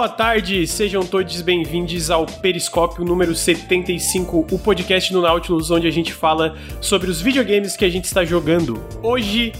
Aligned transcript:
boa 0.00 0.08
tarde, 0.08 0.66
sejam 0.66 1.04
todos 1.04 1.42
bem-vindos 1.42 2.10
ao 2.10 2.24
Periscópio 2.24 3.04
número 3.04 3.34
75, 3.34 4.46
o 4.50 4.58
podcast 4.58 5.12
do 5.12 5.20
Nautilus, 5.20 5.70
onde 5.70 5.86
a 5.86 5.90
gente 5.90 6.14
fala 6.14 6.56
sobre 6.80 7.10
os 7.10 7.20
videogames 7.20 7.76
que 7.76 7.84
a 7.84 7.90
gente 7.90 8.06
está 8.06 8.24
jogando. 8.24 8.82
Hoje 9.02 9.52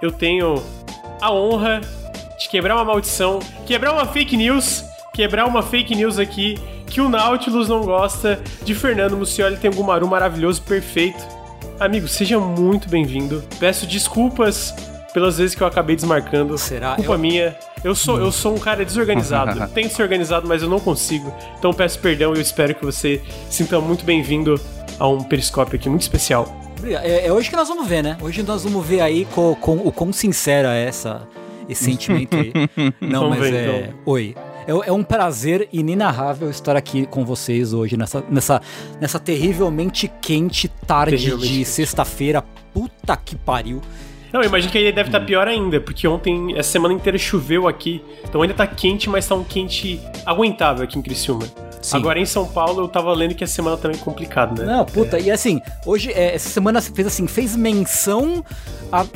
eu 0.00 0.10
tenho 0.10 0.62
a 1.20 1.30
honra 1.30 1.82
de 2.38 2.48
quebrar 2.48 2.74
uma 2.74 2.86
maldição, 2.86 3.38
quebrar 3.66 3.92
uma 3.92 4.06
fake 4.06 4.34
news, 4.34 4.82
quebrar 5.12 5.44
uma 5.44 5.62
fake 5.62 5.94
news 5.94 6.18
aqui 6.18 6.58
que 6.86 7.02
o 7.02 7.10
Nautilus 7.10 7.68
não 7.68 7.82
gosta 7.82 8.40
de 8.64 8.74
Fernando 8.74 9.14
Mucioli 9.14 9.58
tem 9.58 9.70
um 9.70 9.74
Gumaru 9.74 10.08
maravilhoso, 10.08 10.62
perfeito. 10.62 11.22
Amigo, 11.78 12.08
seja 12.08 12.40
muito 12.40 12.88
bem-vindo. 12.88 13.44
Peço 13.60 13.86
desculpas 13.86 14.74
pelas 15.12 15.36
vezes 15.36 15.54
que 15.54 15.62
eu 15.62 15.66
acabei 15.66 15.96
desmarcando. 15.96 16.56
Será? 16.56 16.94
Culpa 16.94 17.12
Eu- 17.12 17.18
minha. 17.18 17.54
Eu 17.86 17.94
sou, 17.94 18.18
eu 18.18 18.32
sou 18.32 18.52
um 18.52 18.58
cara 18.58 18.84
desorganizado. 18.84 19.64
Tento 19.72 19.92
ser 19.92 20.02
organizado, 20.02 20.48
mas 20.48 20.60
eu 20.60 20.68
não 20.68 20.80
consigo. 20.80 21.32
Então 21.56 21.72
peço 21.72 22.00
perdão 22.00 22.32
e 22.34 22.38
eu 22.38 22.42
espero 22.42 22.74
que 22.74 22.84
você 22.84 23.22
se 23.48 23.58
sinta 23.58 23.80
muito 23.80 24.04
bem-vindo 24.04 24.60
a 24.98 25.06
um 25.06 25.22
periscópio 25.22 25.76
aqui 25.76 25.88
muito 25.88 26.02
especial. 26.02 26.52
É, 26.82 27.26
é 27.28 27.32
hoje 27.32 27.48
que 27.48 27.54
nós 27.54 27.68
vamos 27.68 27.86
ver, 27.86 28.02
né? 28.02 28.18
Hoje 28.20 28.42
nós 28.42 28.64
vamos 28.64 28.84
ver 28.84 29.02
aí 29.02 29.24
com, 29.26 29.54
com- 29.54 29.76
o 29.76 29.92
quão 29.92 30.12
sincera 30.12 30.74
é 30.74 30.84
essa, 30.84 31.28
esse 31.68 31.84
sentimento 31.84 32.34
aí. 32.36 32.52
Não, 33.00 33.20
Vamos 33.20 33.38
mas 33.38 33.50
ver, 33.50 33.54
é. 33.54 33.80
então. 33.84 33.98
Oi. 34.04 34.34
É, 34.66 34.88
é 34.88 34.92
um 34.92 35.04
prazer 35.04 35.68
inenarrável 35.72 36.50
estar 36.50 36.74
aqui 36.74 37.06
com 37.06 37.24
vocês 37.24 37.72
hoje, 37.72 37.96
nessa, 37.96 38.24
nessa, 38.28 38.60
nessa 39.00 39.20
terrivelmente 39.20 40.10
quente 40.20 40.66
tarde 40.66 41.16
Terrivelmente 41.16 41.52
de 41.52 41.64
sexta-feira. 41.64 42.42
Puta 42.74 43.16
que 43.16 43.36
pariu. 43.36 43.80
Não, 44.36 44.42
eu 44.42 44.48
imagino 44.50 44.70
que 44.70 44.76
aí 44.76 44.92
deve 44.92 45.08
estar 45.08 45.20
pior 45.20 45.48
ainda, 45.48 45.80
porque 45.80 46.06
ontem, 46.06 46.58
essa 46.58 46.70
semana 46.70 46.92
inteira 46.92 47.16
choveu 47.16 47.66
aqui. 47.66 48.04
Então 48.22 48.42
ainda 48.42 48.52
tá 48.52 48.66
quente, 48.66 49.08
mas 49.08 49.26
tá 49.26 49.34
um 49.34 49.42
quente 49.42 49.98
aguentável 50.26 50.84
aqui 50.84 50.98
em 50.98 51.00
Criciúma. 51.00 51.44
Sim. 51.80 51.96
Agora 51.96 52.18
em 52.18 52.26
São 52.26 52.46
Paulo 52.46 52.82
eu 52.82 52.88
tava 52.88 53.14
lendo 53.14 53.34
que 53.34 53.44
a 53.44 53.46
semana 53.46 53.78
também 53.78 53.96
é 53.98 54.04
complicada, 54.04 54.62
né? 54.62 54.74
Não, 54.76 54.84
puta, 54.84 55.18
e 55.18 55.30
assim, 55.30 55.62
hoje, 55.86 56.12
é, 56.12 56.34
essa 56.34 56.50
semana 56.50 56.82
fez 56.82 57.06
assim, 57.06 57.26
fez 57.26 57.56
menção 57.56 58.44
a, 58.92 59.06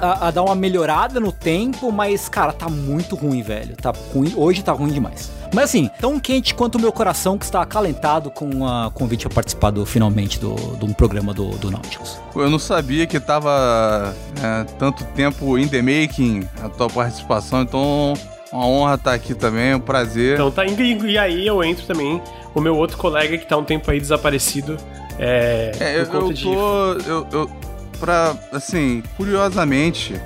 a- 0.00 0.26
a 0.26 0.30
dar 0.32 0.42
uma 0.42 0.56
melhorada 0.56 1.20
no 1.20 1.30
tempo, 1.30 1.92
mas, 1.92 2.28
cara, 2.28 2.52
tá 2.52 2.68
muito 2.68 3.14
ruim, 3.14 3.42
velho. 3.42 3.76
Tá 3.76 3.92
ruim, 4.12 4.32
hoje 4.36 4.64
tá 4.64 4.72
ruim 4.72 4.90
demais. 4.90 5.30
Mas 5.52 5.64
assim, 5.64 5.90
tão 6.00 6.18
quente 6.20 6.54
quanto 6.54 6.76
o 6.76 6.80
meu 6.80 6.92
coração 6.92 7.38
que 7.38 7.44
está 7.44 7.62
acalentado 7.62 8.30
com 8.30 8.66
a 8.66 8.90
convite 8.92 9.26
a 9.26 9.30
participar 9.30 9.70
do, 9.70 9.84
finalmente 9.86 10.38
do, 10.38 10.54
de 10.54 10.84
um 10.84 10.92
programa 10.92 11.32
do, 11.32 11.50
do 11.50 11.70
Nautilus. 11.70 12.20
Eu 12.34 12.50
não 12.50 12.58
sabia 12.58 13.06
que 13.06 13.18
tava 13.18 14.14
é, 14.42 14.64
tanto 14.78 15.04
tempo 15.14 15.58
in 15.58 15.68
the 15.68 15.82
making 15.82 16.46
a 16.62 16.68
tua 16.68 16.88
participação, 16.88 17.62
então 17.62 18.14
uma 18.52 18.66
honra 18.66 18.94
estar 18.94 19.12
aqui 19.12 19.34
também, 19.34 19.74
um 19.74 19.80
prazer. 19.80 20.34
Então 20.34 20.50
tá 20.50 20.66
indo, 20.66 20.82
e 21.06 21.18
aí 21.18 21.46
eu 21.46 21.62
entro 21.62 21.86
também, 21.86 22.20
o 22.54 22.60
meu 22.60 22.76
outro 22.76 22.96
colega 22.96 23.36
que 23.36 23.46
tá 23.46 23.56
um 23.56 23.64
tempo 23.64 23.90
aí 23.90 24.00
desaparecido. 24.00 24.76
É, 25.18 25.72
é, 25.78 25.96
eu, 25.98 26.04
eu 26.04 26.32
de. 26.32 26.44
tô. 26.44 26.92
Eu, 27.06 27.26
eu, 27.32 27.50
pra, 27.98 28.34
assim, 28.52 29.02
curiosamente, 29.16 30.20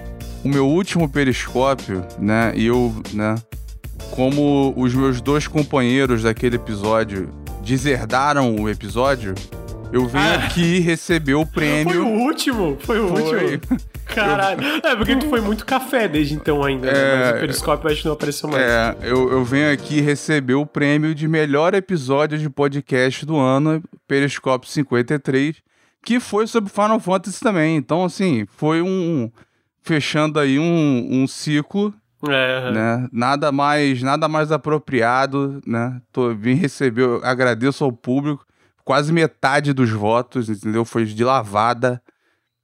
o 0.45 0.49
meu 0.49 0.69
último 0.69 1.09
periscópio, 1.09 2.05
né, 2.19 2.53
e 2.55 2.67
eu, 2.67 2.95
né, 3.13 3.35
como 4.13 4.73
os 4.77 4.95
meus 4.95 5.21
dois 5.21 5.49
companheiros 5.49 6.23
daquele 6.23 6.57
episódio 6.57 7.31
deserdaram 7.65 8.55
o 8.57 8.69
episódio, 8.69 9.35
eu 9.93 10.07
venho 10.07 10.25
Ah. 10.25 10.45
aqui 10.47 10.79
receber 10.81 11.35
o 11.35 11.45
Foi 11.45 11.53
prêmio. 11.55 12.07
o 12.07 12.21
último? 12.21 12.77
Foi 12.81 13.01
o 13.01 13.09
Foi. 13.09 13.23
último? 13.55 13.79
Caralho. 14.07 14.61
É, 14.85 14.95
porque 14.97 15.17
tu 15.17 15.29
foi 15.31 15.41
muito 15.41 15.65
café 15.65 16.07
desde 16.07 16.35
então 16.35 16.63
ainda, 16.63 16.93
né? 16.93 16.99
É. 16.99 17.17
Mas 17.25 17.31
o 17.37 17.41
periscópio 17.41 17.91
acho 17.91 18.01
que 18.03 18.07
não 18.07 18.13
apareceu 18.15 18.49
mais. 18.49 18.63
É, 18.63 18.97
eu, 19.03 19.31
eu 19.33 19.45
venho 19.45 19.73
aqui 19.73 20.01
receber 20.01 20.55
o 20.55 20.67
prêmio 20.67 21.15
de 21.15 21.27
melhor 21.27 21.73
episódio 21.73 22.37
de 22.39 22.51
podcast 22.51 23.25
do 23.25 23.39
ano, 23.39 23.83
Periscópio 24.07 24.69
53, 24.69 25.57
que 26.05 26.21
foi 26.21 26.47
sobre 26.47 26.71
Final 26.71 27.01
Fantasy 27.01 27.41
também. 27.41 27.77
Então, 27.77 28.05
assim, 28.05 28.45
foi 28.57 28.83
um. 28.83 29.31
Fechando 29.85 30.39
aí 30.39 30.59
um, 30.61 31.09
um 31.11 31.27
ciclo, 31.27 31.93
É, 32.29 32.71
né? 32.71 33.09
Nada 33.13 33.51
mais, 33.51 34.03
nada 34.03 34.29
mais 34.29 34.53
apropriado, 34.53 35.61
né? 35.67 36.01
Tô, 36.13 36.35
vim 36.35 36.55
receber, 36.55 37.21
agradeço 37.23 37.83
ao 37.85 37.93
público. 37.93 38.47
Quase 38.85 39.13
metade 39.13 39.73
dos 39.73 39.91
votos, 39.91 40.49
entendeu? 40.49 40.85
Foi 40.85 41.05
de 41.05 41.25
lavada, 41.25 42.03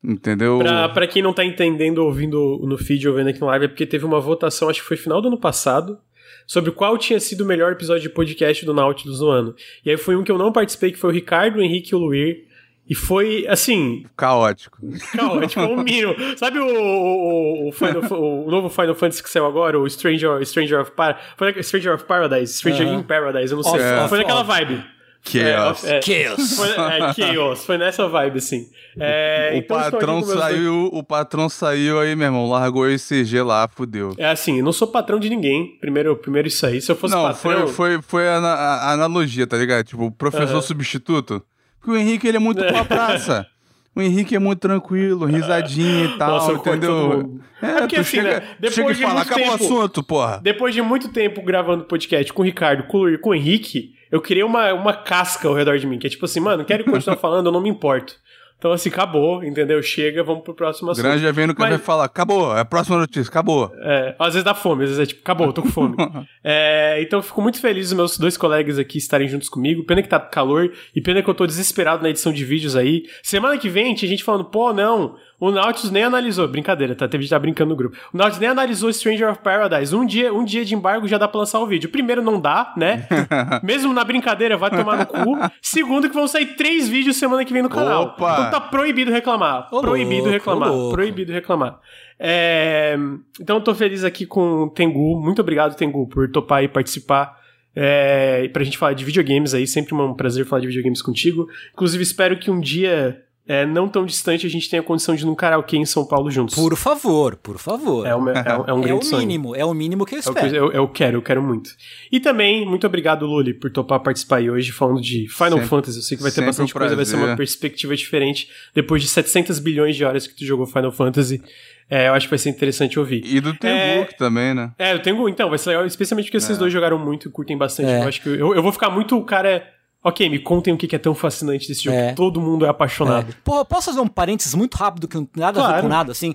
entendeu? 0.03 0.59
Pra, 0.59 0.89
pra 0.89 1.07
quem 1.07 1.23
não 1.23 1.33
tá 1.33 1.45
entendendo, 1.45 1.99
ouvindo 1.99 2.61
no 2.65 2.77
feed 2.79 3.09
ou 3.09 3.15
vendo 3.15 3.29
aqui 3.29 3.41
no 3.41 3.47
live, 3.47 3.65
é 3.67 3.69
porque 3.69 3.87
teve 3.87 4.05
uma 4.05 4.21
votação, 4.21 4.69
acho 4.69 4.81
que 4.83 4.89
foi 4.89 4.97
final 4.97 5.21
do 5.21 5.29
ano 5.29 5.39
passado, 5.39 5.99
sobre 6.47 6.71
qual 6.71 6.97
tinha 6.97 7.21
sido 7.21 7.43
o 7.43 7.47
melhor 7.47 7.73
episódio 7.73 8.03
de 8.03 8.11
podcast 8.11 8.65
do 8.65 8.75
Nautilus 8.75 9.21
no 9.21 9.29
ano. 9.29 9.55
E 9.85 9.91
aí 9.91 9.97
foi 9.97 10.17
um 10.17 10.25
que 10.25 10.33
eu 10.33 10.39
não 10.39 10.53
participei, 10.53 10.93
que 10.93 10.99
foi 10.99 11.11
o 11.11 11.13
Ricardo, 11.13 11.59
o 11.59 11.63
Henrique 11.63 11.93
e 11.93 11.97
o 11.97 11.99
Luir. 11.99 12.48
E 12.89 12.95
foi, 12.95 13.45
assim, 13.49 14.05
Caótico. 14.17 14.79
caótico, 15.15 15.61
o 15.61 15.77
mínimo. 15.85 16.15
Sabe 16.37 16.59
o, 16.59 16.67
o, 16.67 17.69
o, 17.69 17.73
Final- 17.73 18.03
o 18.13 18.51
novo 18.51 18.69
Final 18.71 18.95
Fantasy 18.95 19.23
que 19.23 19.29
saiu 19.29 19.47
agora, 19.47 19.79
o 19.79 19.89
Stranger, 19.89 20.45
Stranger, 20.47 20.81
of, 20.81 20.93
Par 20.93 21.21
foi 21.37 21.53
na- 21.53 21.63
Stranger 21.63 21.95
of 21.95 22.05
Paradise? 22.05 22.55
Stranger 22.55 22.87
Aham. 22.87 23.01
in 23.01 23.03
Paradise, 23.03 23.53
eu 23.53 23.57
não 23.57 23.63
sei. 23.65 23.81
Off, 23.81 24.09
foi 24.09 24.19
naquela 24.19 24.43
vibe. 24.43 24.83
Chaos. 25.21 25.85
É, 25.85 25.99
é, 25.99 26.01
Chaos. 26.03 26.57
Foi, 26.57 26.69
é, 26.71 27.13
Chaos. 27.13 27.67
Foi 27.67 27.77
nessa 27.77 28.09
vibe, 28.09 28.39
assim. 28.39 28.67
É, 28.99 29.51
o 29.53 29.57
então 29.59 29.77
patrão 29.77 30.21
dois- 30.21 30.39
saiu, 30.39 30.89
o 30.93 31.03
patrão 31.03 31.49
saiu 31.49 32.01
aí, 32.01 32.17
meu 32.17 32.27
irmão, 32.27 32.49
largou 32.49 32.89
esse 32.89 33.23
CG 33.25 33.43
lá, 33.43 33.69
fudeu. 33.69 34.15
É 34.17 34.29
assim, 34.31 34.59
eu 34.59 34.65
não 34.65 34.73
sou 34.73 34.89
patrão 34.89 35.19
de 35.19 35.29
ninguém. 35.29 35.77
Primeiro, 35.81 36.17
primeiro 36.17 36.49
isso 36.49 36.65
aí. 36.65 36.81
Se 36.81 36.91
eu 36.91 36.97
fosse 36.97 37.15
Não, 37.15 37.25
patrão. 37.25 37.67
foi, 37.67 37.97
foi, 37.99 38.03
foi 38.03 38.29
a, 38.29 38.39
a 38.39 38.93
analogia, 38.93 39.47
tá 39.47 39.57
ligado? 39.59 39.85
Tipo, 39.85 40.05
o 40.07 40.11
professor 40.13 40.63
substituto. 40.63 41.43
Porque 41.81 41.91
o 41.91 41.97
Henrique, 41.97 42.27
ele 42.29 42.37
é 42.37 42.41
muito 42.41 42.65
pra 42.65 42.85
praça. 42.85 43.47
O 43.95 44.01
Henrique 44.01 44.37
é 44.37 44.39
muito 44.39 44.61
tranquilo, 44.61 45.27
risadinho 45.27 46.05
e 46.15 46.19
tal, 46.19 46.31
Nossa, 46.31 46.53
entendeu? 46.53 47.41
É, 47.61 47.67
É 47.67 47.81
porque 47.81 47.97
tu 47.97 48.01
assim, 48.03 48.17
chega, 48.19 48.41
né, 48.41 48.47
depois 48.61 48.75
chega 48.75 48.95
de 48.95 49.03
fala, 49.03 49.15
muito 49.15 49.27
acabou 49.33 49.47
o 49.47 49.51
tempo- 49.59 49.65
assunto, 49.65 50.03
porra. 50.05 50.41
Depois 50.43 50.73
de 50.75 50.83
muito 50.83 51.09
tempo 51.09 51.43
gravando 51.43 51.85
podcast 51.85 52.33
com 52.33 52.43
o 52.43 52.45
Ricardo, 52.45 52.85
com 52.85 52.99
o 52.99 53.19
com 53.19 53.31
o 53.31 53.35
Henrique, 53.35 53.91
eu 54.13 54.21
criei 54.21 54.45
uma, 54.45 54.73
uma 54.73 54.93
casca 54.93 55.49
ao 55.49 55.55
redor 55.55 55.77
de 55.79 55.87
mim. 55.87 55.99
Que 55.99 56.07
é 56.07 56.11
tipo 56.11 56.25
assim, 56.27 56.39
mano, 56.39 56.65
quero 56.65 56.85
continuar 56.85 57.17
falando, 57.17 57.47
eu 57.47 57.53
não 57.53 57.61
me 57.61 57.69
importo. 57.71 58.15
Então, 58.59 58.73
assim, 58.73 58.89
acabou, 58.89 59.45
entendeu? 59.45 59.81
Chega, 59.81 60.25
vamos 60.25 60.43
pro 60.43 60.53
próximo 60.53 60.91
assunto. 60.91 61.05
Granja 61.05 61.31
vem 61.33 61.47
no 61.47 61.55
café 61.55 61.71
Mas- 61.71 61.81
e 61.81 61.85
fala, 61.85 62.05
acabou, 62.05 62.57
é 62.57 62.61
a 62.61 62.65
próxima 62.65 62.99
notícia, 62.99 63.31
acabou. 63.31 63.73
É, 63.81 64.17
às 64.19 64.35
vezes 64.35 64.43
dá 64.45 64.53
fome, 64.53 64.83
às 64.83 64.91
vezes 64.91 65.03
é 65.05 65.07
tipo, 65.07 65.21
acabou, 65.21 65.53
tô 65.53 65.63
com 65.63 65.69
fome. 65.71 65.97
É, 66.43 67.01
então 67.03 67.23
fico 67.23 67.43
muito 67.43 67.61
feliz 67.61 67.89
os 67.89 67.93
meus 67.93 68.17
dois 68.19 68.37
colegas 68.37 68.79
aqui 68.79 68.97
estarem 68.97 69.29
juntos 69.29 69.49
comigo. 69.49 69.85
Pena 69.85 70.03
que 70.03 70.09
tá 70.09 70.19
calor 70.19 70.73
e 70.95 71.01
pena 71.01 71.23
que 71.23 71.29
eu 71.29 71.35
tô 71.35 71.47
desesperado 71.47 72.03
na 72.03 72.09
edição 72.09 72.33
de 72.33 72.45
vídeos 72.45 72.75
aí. 72.75 73.05
Semana 73.23 73.59
que 73.59 73.69
vem 73.69 73.95
tinha 73.95 74.09
gente 74.09 74.25
falando, 74.25 74.47
pô, 74.47 74.73
não, 74.73 75.15
o 75.41 75.51
Nautilus 75.51 75.91
nem 75.91 76.05
analisou. 76.05 76.49
Brincadeira, 76.49 76.95
tá? 76.95 77.07
Teve 77.07 77.23
gente 77.23 77.31
que 77.31 77.35
tá 77.35 77.39
brincando 77.39 77.71
no 77.71 77.77
grupo. 77.77 77.97
O 78.13 78.17
Nautilus 78.17 78.41
nem 78.41 78.49
analisou 78.49 78.93
Stranger 78.93 79.31
of 79.31 79.41
Paradise. 79.41 79.95
Um 79.95 80.05
dia, 80.05 80.33
um 80.33 80.45
dia 80.45 80.65
de 80.65 80.75
embargo 80.75 81.07
já 81.07 81.19
dá 81.19 81.29
pra 81.29 81.41
lançar 81.41 81.61
o 81.61 81.67
vídeo. 81.67 81.89
Primeiro, 81.91 82.23
não 82.23 82.41
dá, 82.41 82.73
né? 82.77 83.07
Mesmo 83.63 83.93
na 83.93 84.05
brincadeira, 84.05 84.57
vai 84.57 84.71
tomar 84.71 84.97
no 84.97 85.07
cu. 85.07 85.39
Segundo, 85.63 86.09
que 86.09 86.15
vão 86.15 86.27
sair 86.27 86.57
três 86.57 86.89
vídeos 86.89 87.17
semana 87.17 87.45
que 87.45 87.53
vem 87.53 87.63
no 87.63 87.69
canal. 87.69 88.05
Opa! 88.05 88.33
Então 88.33 88.51
tá 88.51 88.61
proibido 88.61 89.11
reclamar. 89.11 89.69
Ô, 89.73 89.81
proibido 89.81 90.23
louco, 90.23 90.31
reclamar. 90.31 90.73
ô. 90.73 90.91
Proibido 90.91 91.33
reclamar. 91.33 91.79
É, 92.19 92.97
então 93.41 93.57
eu 93.57 93.63
tô 93.63 93.75
feliz 93.75 94.03
aqui 94.03 94.27
com 94.27 94.65
o 94.65 94.71
Tengu. 94.71 95.21
Muito 95.21 95.41
obrigado, 95.41 95.77
Tengu, 95.77 96.07
por 96.09 96.29
topar 96.31 96.65
e 96.65 96.69
participar. 96.69 97.39
É, 97.77 98.43
e 98.45 98.49
pra 98.49 98.65
gente 98.65 98.77
falar 98.77 98.95
de 98.95 99.05
videogames 99.05 99.55
aí, 99.55 99.67
sempre 99.67 99.95
um 99.95 100.15
prazer 100.15 100.45
falar 100.45 100.61
de 100.61 100.67
videogames 100.67 101.01
contigo. 101.01 101.47
Inclusive, 101.73 102.03
espero 102.03 102.37
que 102.37 102.51
um 102.51 102.59
dia, 102.59 103.23
é, 103.49 103.65
não 103.65 103.89
tão 103.89 104.05
distante, 104.05 104.47
a 104.47 104.51
gente 104.51 104.69
tenha 104.69 104.83
condição 104.83 105.15
de 105.17 105.23
ir 105.23 105.27
num 105.27 105.35
karaokê 105.35 105.79
em 105.79 105.87
São 105.87 106.05
Paulo 106.07 106.31
juntos. 106.31 106.55
Por 106.55 106.77
favor, 106.77 107.35
por 107.37 107.57
favor. 107.59 108.07
É, 108.07 108.15
uma- 108.15 108.31
é 108.33 108.55
um, 108.59 108.65
é 108.67 108.73
um 108.75 108.79
É 108.81 108.83
grande 108.85 109.01
o 109.01 109.03
sonho. 109.09 109.21
mínimo, 109.27 109.57
é 109.57 109.65
o 109.65 109.73
mínimo 109.73 110.05
que 110.05 110.15
eu 110.15 110.19
É 110.19 110.21
o 110.21 110.35
que 110.35 110.41
espero. 110.47 110.55
eu, 110.57 110.73
eu 110.73 110.89
quero, 110.89 111.17
eu 111.17 111.23
quero 111.23 111.43
muito. 111.43 111.71
E 112.13 112.21
também, 112.21 112.67
muito 112.67 112.87
obrigado, 112.87 113.25
Luli, 113.27 113.55
por 113.55 113.71
topar 113.71 114.01
participar 114.01 114.37
aí 114.37 114.51
hoje 114.51 114.71
falando 114.71 115.01
de 115.01 115.27
Final 115.29 115.53
Sempre- 115.53 115.67
Fantasy. 115.67 115.97
Eu 115.97 116.03
sei 116.03 116.17
que 116.19 116.23
vai 116.23 116.31
ter 116.31 116.45
bastante 116.45 116.77
um 116.77 116.79
coisa, 116.79 116.95
vai 116.95 117.05
ser 117.07 117.17
uma 117.17 117.35
perspectiva 117.37 117.97
diferente 117.97 118.49
depois 118.75 119.01
de 119.03 119.09
700 119.09 119.59
bilhões 119.59 119.97
de 119.97 120.05
horas 120.05 120.27
que 120.27 120.35
tu 120.37 120.45
jogou 120.45 120.67
Final 120.67 120.93
Fantasy. 120.93 121.43
É, 121.91 122.09
eu 122.09 122.13
acho 122.13 122.27
que 122.27 122.31
vai 122.31 122.39
ser 122.39 122.51
interessante 122.51 122.99
ouvir. 122.99 123.23
E 123.25 123.41
do 123.41 123.55
Tengu 123.55 124.07
também, 124.19 124.53
né? 124.53 124.73
É, 124.79 124.93
eu 124.93 125.01
tenho. 125.01 125.27
Então, 125.27 125.49
vai 125.49 125.57
ser 125.57 125.71
legal, 125.71 125.87
especialmente 125.87 126.27
porque 126.27 126.39
vocês 126.39 126.59
É. 126.59 126.61
dois 126.61 126.71
jogaram 126.71 126.99
muito 126.99 127.29
e 127.29 127.33
curtem 127.33 127.57
bastante. 127.57 127.89
É. 127.89 128.03
Eu 128.05 128.09
acho 128.09 128.21
que 128.21 128.29
eu, 128.29 128.55
eu 128.55 128.63
vou 128.63 128.73
ficar 128.73 128.91
muito 128.91 129.17
o 129.17 129.25
cara. 129.25 129.67
Ok, 130.03 130.29
me 130.31 130.39
contem 130.39 130.73
o 130.73 130.77
que 130.79 130.95
é 130.95 130.99
tão 130.99 131.15
fascinante 131.15 131.67
desse 131.69 131.85
jogo. 131.85 131.97
É. 131.97 132.11
que 132.11 132.15
Todo 132.17 132.41
mundo 132.41 132.65
é 132.65 132.69
apaixonado. 132.69 133.31
É. 133.31 133.35
Porra, 133.45 133.65
posso 133.65 133.87
fazer 133.91 134.01
um 134.01 134.07
parênteses 134.09 134.55
muito 134.55 134.77
rápido 134.77 135.09
que 135.09 135.17
não 135.17 135.25
tem 135.25 135.41
nada 135.43 135.59
a 135.61 135.63
ver 135.63 135.69
Claro. 135.69 135.83
com 135.83 135.89
nada, 135.89 136.13
assim? 136.13 136.35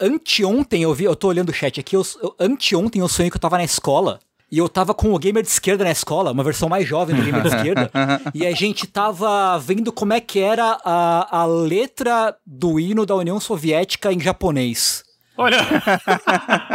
Anteontem 0.00 0.82
eu 0.82 0.92
vi, 0.92 1.04
eu 1.04 1.14
tô 1.16 1.28
olhando 1.28 1.50
o 1.50 1.52
chat 1.54 1.78
aqui, 1.78 1.94
eu, 1.96 2.02
eu- 2.22 2.34
anteontem 2.38 3.00
eu 3.00 3.08
sonhei 3.08 3.30
que 3.30 3.36
eu 3.36 3.40
tava 3.40 3.56
na 3.56 3.64
escola. 3.64 4.18
E 4.50 4.58
eu 4.58 4.68
tava 4.68 4.92
com 4.92 5.14
o 5.14 5.18
gamer 5.18 5.42
de 5.42 5.48
esquerda 5.48 5.82
na 5.82 5.90
escola, 5.90 6.30
uma 6.32 6.44
versão 6.44 6.68
mais 6.68 6.86
jovem 6.86 7.16
do 7.16 7.22
gamer 7.22 7.40
de 7.40 7.48
esquerda. 7.48 7.90
e 8.34 8.46
a 8.46 8.52
gente 8.54 8.86
tava 8.86 9.58
vendo 9.58 9.90
como 9.90 10.12
é 10.12 10.20
que 10.20 10.40
era 10.40 10.78
a, 10.84 11.38
a 11.40 11.46
letra 11.46 12.36
do 12.46 12.78
hino 12.78 13.06
da 13.06 13.14
União 13.16 13.40
Soviética 13.40 14.12
em 14.12 14.20
japonês. 14.20 15.04
Olha, 15.38 15.56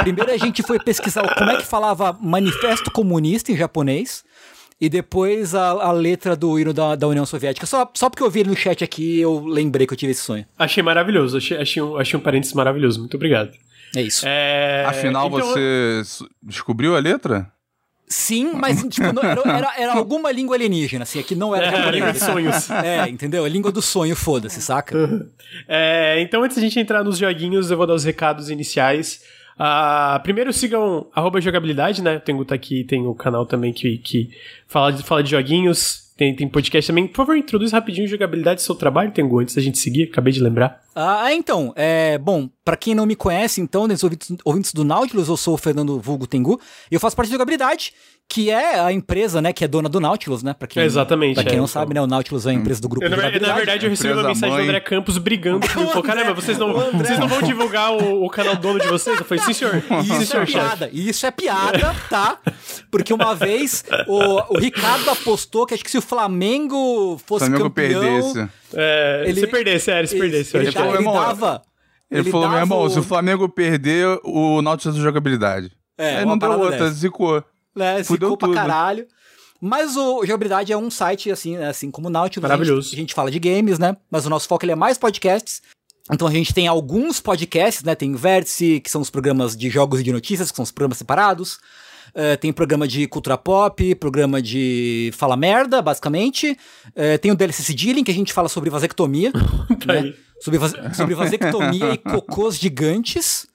Primeiro 0.02 0.32
a 0.32 0.38
gente 0.38 0.64
foi 0.64 0.80
pesquisar 0.80 1.36
como 1.36 1.52
é 1.52 1.58
que 1.58 1.66
falava 1.66 2.18
manifesto 2.20 2.90
comunista 2.90 3.52
em 3.52 3.56
japonês. 3.58 4.24
E 4.80 4.90
depois 4.90 5.56
a, 5.56 5.70
a 5.72 5.92
letra 5.92 6.36
do 6.36 6.60
hino 6.60 6.72
da, 6.72 6.96
da 6.96 7.08
União 7.08 7.26
Soviética. 7.26 7.66
Só, 7.66 7.90
só 7.96 8.10
porque 8.10 8.22
eu 8.22 8.30
vi 8.30 8.42
ele 8.42 8.50
no 8.52 8.56
chat 8.56 8.84
aqui, 8.84 9.20
eu 9.20 9.44
lembrei 9.46 9.88
que 9.88 9.94
eu 9.94 9.98
tive 9.98 10.12
esse 10.12 10.22
sonho. 10.22 10.46
achei 10.58 10.84
maravilhoso. 10.84 11.38
Achei, 11.38 11.58
achei, 11.58 11.82
um, 11.82 11.98
achei 11.98 12.20
um 12.20 12.22
parênteses 12.22 12.54
maravilhoso. 12.54 13.00
Muito 13.00 13.16
obrigado. 13.16 13.52
É 13.96 14.02
isso. 14.04 14.24
É, 14.28 14.86
Afinal, 14.88 15.28
então- 15.28 15.40
você 15.40 16.02
descobriu 16.44 16.96
a 16.96 17.00
letra? 17.00 17.52
Sim, 18.10 18.54
mas 18.54 18.82
tipo, 18.88 19.12
não, 19.12 19.22
era, 19.24 19.42
era, 19.50 19.74
era 19.78 19.94
alguma 19.94 20.32
língua 20.32 20.56
alienígena, 20.56 21.04
assim, 21.04 21.20
aqui 21.20 21.36
não 21.36 21.54
era 21.54 21.66
É, 21.66 21.72
japonês. 21.72 21.94
língua 21.96 22.14
de 22.14 22.20
sonhos. 22.20 22.70
É, 22.70 23.10
entendeu? 23.10 23.44
A 23.44 23.50
língua 23.50 23.70
do 23.72 23.82
sonho, 23.82 24.16
foda-se, 24.16 24.62
saca? 24.62 25.28
É, 25.68 26.22
então, 26.22 26.44
antes 26.44 26.56
da 26.56 26.62
gente 26.64 26.80
entrar 26.80 27.04
nos 27.04 27.18
joguinhos, 27.18 27.70
eu 27.72 27.76
vou 27.76 27.86
dar 27.88 27.94
os 27.96 28.04
recados 28.06 28.50
iniciais. 28.50 29.22
Ah, 29.58 30.20
primeiro 30.24 30.54
sigam 30.54 31.08
jogabilidade, 31.40 32.02
né? 32.02 32.18
O 32.18 32.20
Tengu 32.20 32.46
tá 32.46 32.56
aqui, 32.56 32.84
tem 32.84 33.06
o 33.08 33.16
canal 33.16 33.46
também 33.46 33.74
que, 33.74 33.98
que 33.98 34.30
fala, 34.68 34.92
de, 34.92 35.04
fala 35.04 35.24
de 35.24 35.32
joguinhos. 35.32 36.08
Tem, 36.18 36.36
tem 36.36 36.48
podcast 36.48 36.88
também. 36.88 37.08
Por 37.08 37.18
favor, 37.18 37.38
introduz 37.38 37.72
rapidinho 37.72 38.08
jogabilidade 38.08 38.62
do 38.62 38.64
seu 38.64 38.74
trabalho, 38.74 39.12
Tengu, 39.12 39.40
antes 39.40 39.54
da 39.54 39.62
gente 39.62 39.78
seguir. 39.78 40.10
Acabei 40.12 40.34
de 40.34 40.42
lembrar. 40.42 40.82
Ah, 40.96 41.32
então, 41.32 41.72
é, 41.76 42.18
bom, 42.18 42.50
pra 42.66 42.76
quem 42.76 42.96
não 42.96 43.06
me 43.06 43.16
conhece, 43.16 43.62
então, 43.62 43.88
dos 43.88 44.04
ouvintes, 44.04 44.36
ouvintes 44.44 44.74
do 44.74 44.84
Nautilus, 44.84 45.28
eu 45.28 45.38
sou 45.38 45.54
o 45.54 45.58
Fernando 45.58 46.00
Vulgo 46.00 46.26
Tengu, 46.26 46.60
e 46.90 46.96
eu 46.96 47.00
faço 47.00 47.16
parte 47.16 47.30
da 47.30 47.34
Jogabilidade, 47.34 47.94
que 48.30 48.50
é 48.52 48.78
a 48.80 48.92
empresa, 48.92 49.42
né, 49.42 49.54
que 49.54 49.64
é 49.64 49.68
dona 49.70 49.88
do 49.88 50.00
Nautilus, 50.02 50.44
né, 50.44 50.54
pra 50.54 50.68
quem, 50.68 50.84
Exatamente, 50.84 51.36
pra 51.36 51.44
quem 51.46 51.54
é, 51.54 51.56
não 51.56 51.64
então. 51.64 51.68
sabe, 51.68 51.94
né, 51.94 52.02
o 52.02 52.06
Nautilus 52.08 52.46
é 52.46 52.50
a 52.50 52.54
empresa 52.54 52.82
do 52.82 52.90
grupo 52.90 53.06
Eu, 53.06 53.10
na, 53.10 53.16
de 53.16 53.22
ver- 53.40 53.42
na 53.42 53.54
verdade, 53.54 53.86
eu 53.86 53.90
recebi 53.90 54.14
uma 54.14 54.24
mensagem 54.28 54.50
do 54.50 54.56
mãe. 54.58 54.64
André 54.66 54.80
Campos 54.82 55.18
brigando 55.18 55.66
comigo. 55.68 55.90
Falou, 55.92 56.04
caramba, 56.04 56.34
vocês 56.34 56.58
não, 56.58 56.72
o 56.72 56.92
vocês 56.98 57.18
não 57.18 57.28
vão 57.30 57.42
divulgar 57.42 57.94
o, 57.94 58.26
o 58.26 58.30
canal 58.30 58.56
dono 58.58 58.80
de 58.80 58.88
vocês? 58.88 59.18
Eu 59.18 59.26
falei, 59.26 59.42
sim, 59.46 59.54
senhor. 59.54 59.82
Sim, 59.82 60.00
Isso 60.02 60.14
é 60.14 60.26
senhor, 60.26 60.46
chefe. 60.46 60.52
piada, 60.52 60.90
isso 60.92 61.26
é 61.26 61.32
piada, 61.32 61.96
tá? 62.10 62.38
Porque 62.92 63.14
uma 63.14 63.34
vez 63.34 63.86
o, 64.08 64.56
o 64.56 64.60
Ricardo 64.60 65.10
apostou 65.10 65.66
que 65.66 65.74
acho 65.74 65.84
que 65.84 65.90
se 65.92 65.98
o 65.98 66.02
Flamengo 66.02 67.18
fosse 67.26 67.46
Flamengo 67.46 67.64
campeão... 67.70 68.02
perdesse. 68.02 68.50
É, 68.74 69.24
Ele- 69.26 69.40
se 69.40 69.48
perdesse, 69.48 69.90
é, 69.92 70.06
se 70.06 70.18
perdesse. 70.20 70.54
eu 70.56 70.62
Ele, 70.64 70.72
falou, 70.74 70.90
ele 70.90 70.98
irmão, 71.00 71.14
dava... 71.14 71.62
Ele, 72.12 72.30
falou, 72.30 72.50
meu 72.50 72.60
irmão, 72.60 72.82
o- 72.84 72.90
se 72.90 73.00
o 73.00 73.04
Flamengo 73.04 73.48
perder, 73.50 74.20
o 74.24 74.62
Nautilus 74.62 74.98
é 74.98 75.02
jogabilidade. 75.02 75.72
É, 75.98 76.18
Aí 76.18 76.26
não 76.26 76.38
deu 76.38 76.52
outra, 76.52 76.72
dessa. 76.72 76.92
zicou. 76.92 77.44
Né, 77.78 78.04
Fudeu 78.04 78.30
ficou 78.30 78.38
pra 78.38 78.48
tudo. 78.48 78.56
caralho. 78.56 79.08
Mas 79.60 79.96
o 79.98 80.24
Jogabilidade 80.26 80.72
é 80.72 80.78
um 80.78 80.90
site, 80.92 81.32
assim, 81.32 81.58
né, 81.58 81.70
assim 81.70 81.90
como 81.90 82.08
o 82.08 82.12
Nautilus. 82.12 82.46
A 82.46 82.50
Maravilhoso. 82.50 82.90
gente, 82.90 82.96
a 82.96 83.00
gente 83.02 83.14
fala 83.14 83.32
de 83.32 83.40
games, 83.40 83.80
né? 83.80 83.96
Mas 84.12 84.26
o 84.26 84.30
nosso 84.30 84.48
foco 84.48 84.64
ele 84.66 84.72
é 84.74 84.76
mais 84.76 84.98
podcasts. 84.98 85.62
Então 86.12 86.28
a 86.28 86.32
gente 86.32 86.54
tem 86.54 86.68
alguns 86.68 87.20
podcasts, 87.20 87.84
né? 87.84 87.96
Tem 87.96 88.14
Vértice, 88.14 88.80
que 88.80 88.90
são 88.90 89.02
os 89.02 89.10
programas 89.10 89.58
de 89.58 89.70
jogos 89.70 90.00
e 90.00 90.04
de 90.04 90.12
notícias, 90.14 90.52
que 90.52 90.56
são 90.56 90.64
os 90.64 90.72
programas 90.72 90.98
separados. 91.00 91.60
Eh, 92.16 92.38
tem 92.38 92.54
programa 92.54 92.88
de 92.88 93.08
cultura 93.08 93.38
pop, 93.38 93.94
programa 93.96 94.42
de 94.42 95.12
fala 95.18 95.36
merda, 95.36 95.82
basicamente. 95.82 96.58
Eh, 96.96 97.18
tem 97.18 97.32
o 97.32 97.36
DLC 97.36 97.62
Sigilling, 97.64 98.04
que 98.04 98.12
a 98.12 98.14
gente 98.14 98.32
fala 98.34 98.48
sobre 98.48 98.70
vasectomia. 98.70 99.32
Tá 99.86 99.94
né? 99.94 100.00
aí. 100.00 100.16
sobre, 100.40 100.60
vas- 100.60 100.96
sobre 100.96 101.14
vasectomia 101.16 101.94
e 101.94 101.98
cocôs 101.98 102.58
gigantes, 102.58 103.46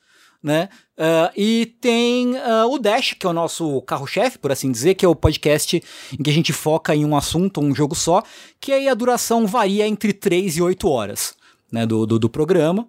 né? 0.43 0.69
Ah, 0.99 1.33
e 1.37 1.67
tem 1.81 2.37
ah, 2.39 2.67
o 2.67 2.79
Dash, 2.79 3.15
que 3.19 3.27
é 3.27 3.29
o 3.31 3.33
nosso 3.33 3.81
carro-chefe, 3.83 4.39
por 4.39 4.53
assim 4.53 4.71
dizer, 4.71 4.95
que 4.95 5.05
é 5.05 5.09
o 5.09 5.15
podcast 5.17 5.83
em 6.19 6.23
que 6.23 6.31
a 6.31 6.33
gente 6.33 6.53
foca 6.53 6.95
em 6.95 7.05
um 7.05 7.17
assunto, 7.17 7.61
um 7.61 7.75
jogo 7.75 7.95
só, 7.95 8.23
que 8.61 8.73
aí 8.73 8.89
a 8.89 8.95
duração 8.95 9.47
varia 9.47 9.87
entre 9.87 10.13
3 10.13 10.59
e 10.59 10.63
8 10.63 10.89
horas 10.89 11.35
né, 11.73 11.87
do, 11.87 12.07
do, 12.07 12.19
do 12.19 12.29
programa. 12.29 12.87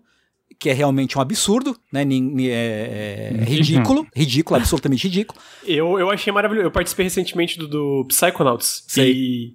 Que 0.59 0.69
é 0.69 0.73
realmente 0.73 1.17
um 1.17 1.21
absurdo, 1.21 1.75
né? 1.91 2.05
ni- 2.05 2.47
É, 2.49 3.33
é 3.37 3.43
ridículo, 3.43 4.07
ridículo, 4.15 4.57
absolutamente 4.57 5.07
ridículo. 5.07 5.37
Eu, 5.67 5.99
eu 5.99 6.09
achei 6.09 6.31
maravilhoso. 6.31 6.67
Eu 6.67 6.71
participei 6.71 7.05
recentemente 7.05 7.57
do, 7.57 7.67
do 7.67 8.05
Psychonauts. 8.07 8.83
Sim. 8.87 9.01
E 9.01 9.53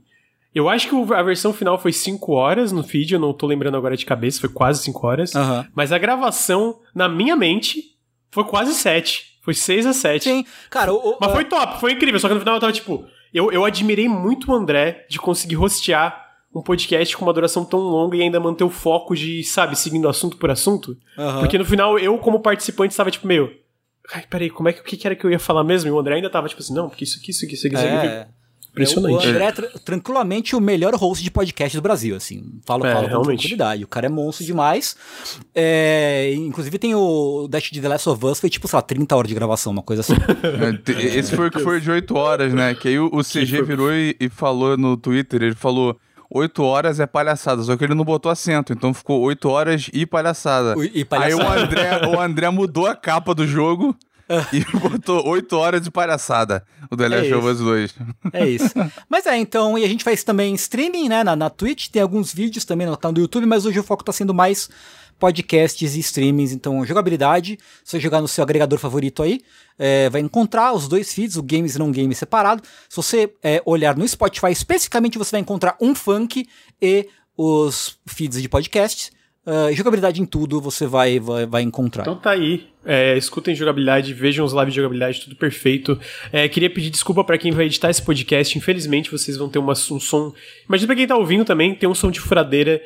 eu 0.54 0.68
acho 0.68 0.88
que 0.88 1.14
a 1.14 1.22
versão 1.22 1.54
final 1.54 1.78
foi 1.78 1.92
5 1.92 2.32
horas 2.32 2.72
no 2.72 2.82
feed, 2.82 3.14
eu 3.14 3.20
não 3.20 3.32
tô 3.32 3.46
lembrando 3.46 3.76
agora 3.76 3.96
de 3.96 4.04
cabeça, 4.04 4.40
foi 4.40 4.48
quase 4.50 4.82
5 4.82 5.06
horas. 5.06 5.32
Mas 5.74 5.92
a 5.92 5.98
gravação, 5.98 6.80
na 6.94 7.08
minha 7.08 7.36
mente, 7.36 7.96
foi 8.30 8.44
quase 8.44 8.74
7. 8.74 9.38
Foi 9.42 9.54
6 9.54 9.86
a 9.86 9.92
7. 9.92 10.24
Sim, 10.24 10.44
cara, 10.70 10.92
o, 10.92 10.96
o- 10.96 11.18
Mas 11.20 11.32
foi 11.32 11.44
top, 11.44 11.80
foi 11.80 11.92
incrível. 11.92 12.20
Só 12.20 12.28
que 12.28 12.34
no 12.34 12.40
final 12.40 12.56
eu 12.56 12.60
tava 12.60 12.72
tipo. 12.72 13.04
Eu, 13.32 13.52
eu 13.52 13.64
admirei 13.64 14.08
muito 14.08 14.50
o 14.50 14.54
André 14.54 15.06
de 15.08 15.18
conseguir 15.18 15.56
hostear 15.58 16.26
um 16.54 16.62
podcast 16.62 17.14
com 17.16 17.24
uma 17.26 17.32
duração 17.32 17.62
tão 17.64 17.78
longa 17.80 18.16
e 18.16 18.22
ainda 18.22 18.40
manter 18.40 18.64
o 18.64 18.70
foco 18.70 19.14
de, 19.14 19.44
sabe, 19.44 19.76
seguindo 19.76 20.08
assunto 20.08 20.36
por 20.38 20.50
assunto. 20.50 20.96
Aham. 21.16 21.40
Porque 21.40 21.58
no 21.58 21.64
final 21.64 21.98
eu, 21.98 22.16
como 22.18 22.40
participante, 22.40 22.92
estava 22.92 23.10
tipo 23.10 23.26
meio. 23.26 23.50
Ai, 24.14 24.24
peraí, 24.28 24.48
como 24.48 24.68
é 24.70 24.72
que 24.72 24.80
o 24.80 24.84
que 24.84 24.96
que 24.96 25.06
era 25.06 25.14
que 25.14 25.24
eu 25.24 25.30
ia 25.30 25.38
falar 25.38 25.62
mesmo? 25.62 25.88
E 25.88 25.92
o 25.92 25.98
André 25.98 26.14
ainda 26.16 26.30
tava 26.30 26.48
tipo 26.48 26.62
assim, 26.62 26.72
não, 26.74 26.88
porque 26.88 27.04
isso 27.04 27.18
aqui, 27.20 27.30
isso 27.30 27.44
aqui, 27.44 27.54
isso 27.54 27.66
aqui, 27.66 27.76
isso 27.76 27.84
aqui. 27.86 28.06
É. 28.06 28.28
Impressionante. 28.82 29.26
O 29.26 29.28
André 29.30 29.44
é 29.44 29.52
tra- 29.52 29.68
tranquilamente 29.84 30.56
o 30.56 30.60
melhor 30.60 30.94
host 30.94 31.22
de 31.22 31.30
podcast 31.30 31.76
do 31.76 31.82
Brasil, 31.82 32.16
assim. 32.16 32.42
Falo, 32.66 32.86
É, 32.86 32.92
falo 32.92 33.04
com 33.04 33.08
realmente. 33.10 33.38
tranquilidade. 33.40 33.84
O 33.84 33.88
cara 33.88 34.06
é 34.06 34.08
monstro 34.08 34.44
demais. 34.44 34.96
É, 35.54 36.32
inclusive 36.36 36.78
tem 36.78 36.94
o 36.94 37.46
Dash 37.50 37.70
de 37.70 37.80
The 37.80 37.88
Last 37.88 38.08
of 38.08 38.24
Us, 38.26 38.40
foi 38.40 38.50
tipo, 38.50 38.68
sei 38.68 38.76
lá, 38.76 38.82
30 38.82 39.16
horas 39.16 39.28
de 39.28 39.34
gravação, 39.34 39.72
uma 39.72 39.82
coisa 39.82 40.00
assim. 40.02 40.14
É, 40.88 41.18
Esse 41.18 41.34
foi 41.34 41.48
o 41.48 41.50
que 41.50 41.60
foi 41.60 41.80
de 41.80 41.90
8 41.90 42.14
horas, 42.16 42.52
né? 42.54 42.74
Que 42.74 42.88
aí 42.88 42.98
o, 42.98 43.06
o 43.12 43.22
CG 43.22 43.56
foi- 43.58 43.62
virou 43.62 43.92
e, 43.92 44.16
e 44.20 44.28
falou 44.28 44.76
no 44.76 44.96
Twitter, 44.96 45.42
ele 45.42 45.54
falou... 45.54 45.96
8 46.30 46.62
horas 46.62 47.00
é 47.00 47.06
palhaçada, 47.06 47.62
só 47.62 47.74
que 47.74 47.82
ele 47.84 47.94
não 47.94 48.04
botou 48.04 48.30
acento, 48.30 48.70
então 48.70 48.92
ficou 48.92 49.18
8 49.22 49.48
horas 49.48 49.88
e 49.94 50.04
palhaçada. 50.04 50.74
E 50.78 50.98
Aí 50.98 51.04
palhaçada. 51.06 51.42
o 51.42 51.52
André, 51.64 52.06
o 52.06 52.20
André 52.20 52.50
mudou 52.50 52.86
a 52.86 52.94
capa 52.94 53.34
do 53.34 53.46
jogo 53.46 53.96
e 54.52 54.60
botou 54.78 55.26
8 55.26 55.56
horas 55.56 55.82
de 55.82 55.90
palhaçada. 55.90 56.64
O 56.90 56.96
The 56.96 57.08
Last 57.08 57.32
É 57.32 57.36
of 57.36 57.46
Us 57.46 57.58
2. 57.58 57.94
É 58.32 58.48
isso. 58.48 58.74
Mas 59.08 59.26
é, 59.26 59.36
então, 59.36 59.78
e 59.78 59.84
a 59.84 59.88
gente 59.88 60.04
faz 60.04 60.22
também 60.22 60.54
streaming, 60.54 61.08
né, 61.08 61.24
na, 61.24 61.34
na 61.34 61.50
Twitch, 61.50 61.88
tem 61.88 62.02
alguns 62.02 62.32
vídeos 62.32 62.64
também 62.64 62.86
no 62.86 62.96
canal 62.96 63.14
do 63.14 63.20
YouTube, 63.20 63.46
mas 63.46 63.64
hoje 63.64 63.80
o 63.80 63.82
foco 63.82 64.04
tá 64.04 64.12
sendo 64.12 64.34
mais 64.34 64.68
podcasts 65.18 65.96
e 65.96 65.98
streamings, 65.98 66.52
então 66.52 66.84
jogabilidade, 66.86 67.58
se 67.82 67.90
você 67.90 68.00
jogar 68.00 68.20
no 68.20 68.28
seu 68.28 68.44
agregador 68.44 68.78
favorito 68.78 69.22
aí, 69.22 69.40
é, 69.76 70.08
vai 70.08 70.20
encontrar 70.20 70.72
os 70.72 70.86
dois 70.86 71.12
feeds, 71.12 71.36
o 71.36 71.42
games 71.42 71.74
e 71.74 71.78
não 71.78 71.90
games 71.90 72.18
separado. 72.18 72.62
Se 72.88 72.96
você 72.96 73.34
é, 73.42 73.60
olhar 73.64 73.96
no 73.96 74.06
Spotify, 74.06 74.52
especificamente 74.52 75.18
você 75.18 75.32
vai 75.32 75.40
encontrar 75.40 75.76
um 75.80 75.94
funk 75.94 76.46
e 76.80 77.08
os 77.36 77.98
feeds 78.06 78.40
de 78.40 78.48
podcasts. 78.48 79.10
Ah, 79.46 79.72
jogabilidade 79.72 80.20
em 80.20 80.26
tudo 80.26 80.60
você 80.60 80.86
vai, 80.86 81.18
vai, 81.18 81.46
vai 81.46 81.62
encontrar. 81.62 82.02
Então 82.02 82.16
tá 82.16 82.30
aí. 82.32 82.66
É, 82.84 83.16
escutem 83.16 83.54
jogabilidade, 83.54 84.12
vejam 84.14 84.44
os 84.44 84.52
lives 84.52 84.72
de 84.72 84.76
jogabilidade, 84.76 85.22
tudo 85.22 85.36
perfeito. 85.36 85.98
É, 86.32 86.48
queria 86.48 86.70
pedir 86.70 86.90
desculpa 86.90 87.24
pra 87.24 87.38
quem 87.38 87.50
vai 87.50 87.66
editar 87.66 87.90
esse 87.90 88.02
podcast. 88.02 88.56
Infelizmente, 88.56 89.10
vocês 89.10 89.36
vão 89.36 89.48
ter 89.48 89.58
uma, 89.58 89.72
um 89.72 90.00
som. 90.00 90.32
Imagina 90.68 90.86
pra 90.86 90.96
quem 90.96 91.06
tá 91.06 91.16
ouvindo 91.16 91.44
também, 91.44 91.74
tem 91.74 91.88
um 91.88 91.94
som 91.94 92.10
de 92.10 92.20
furadeira, 92.20 92.80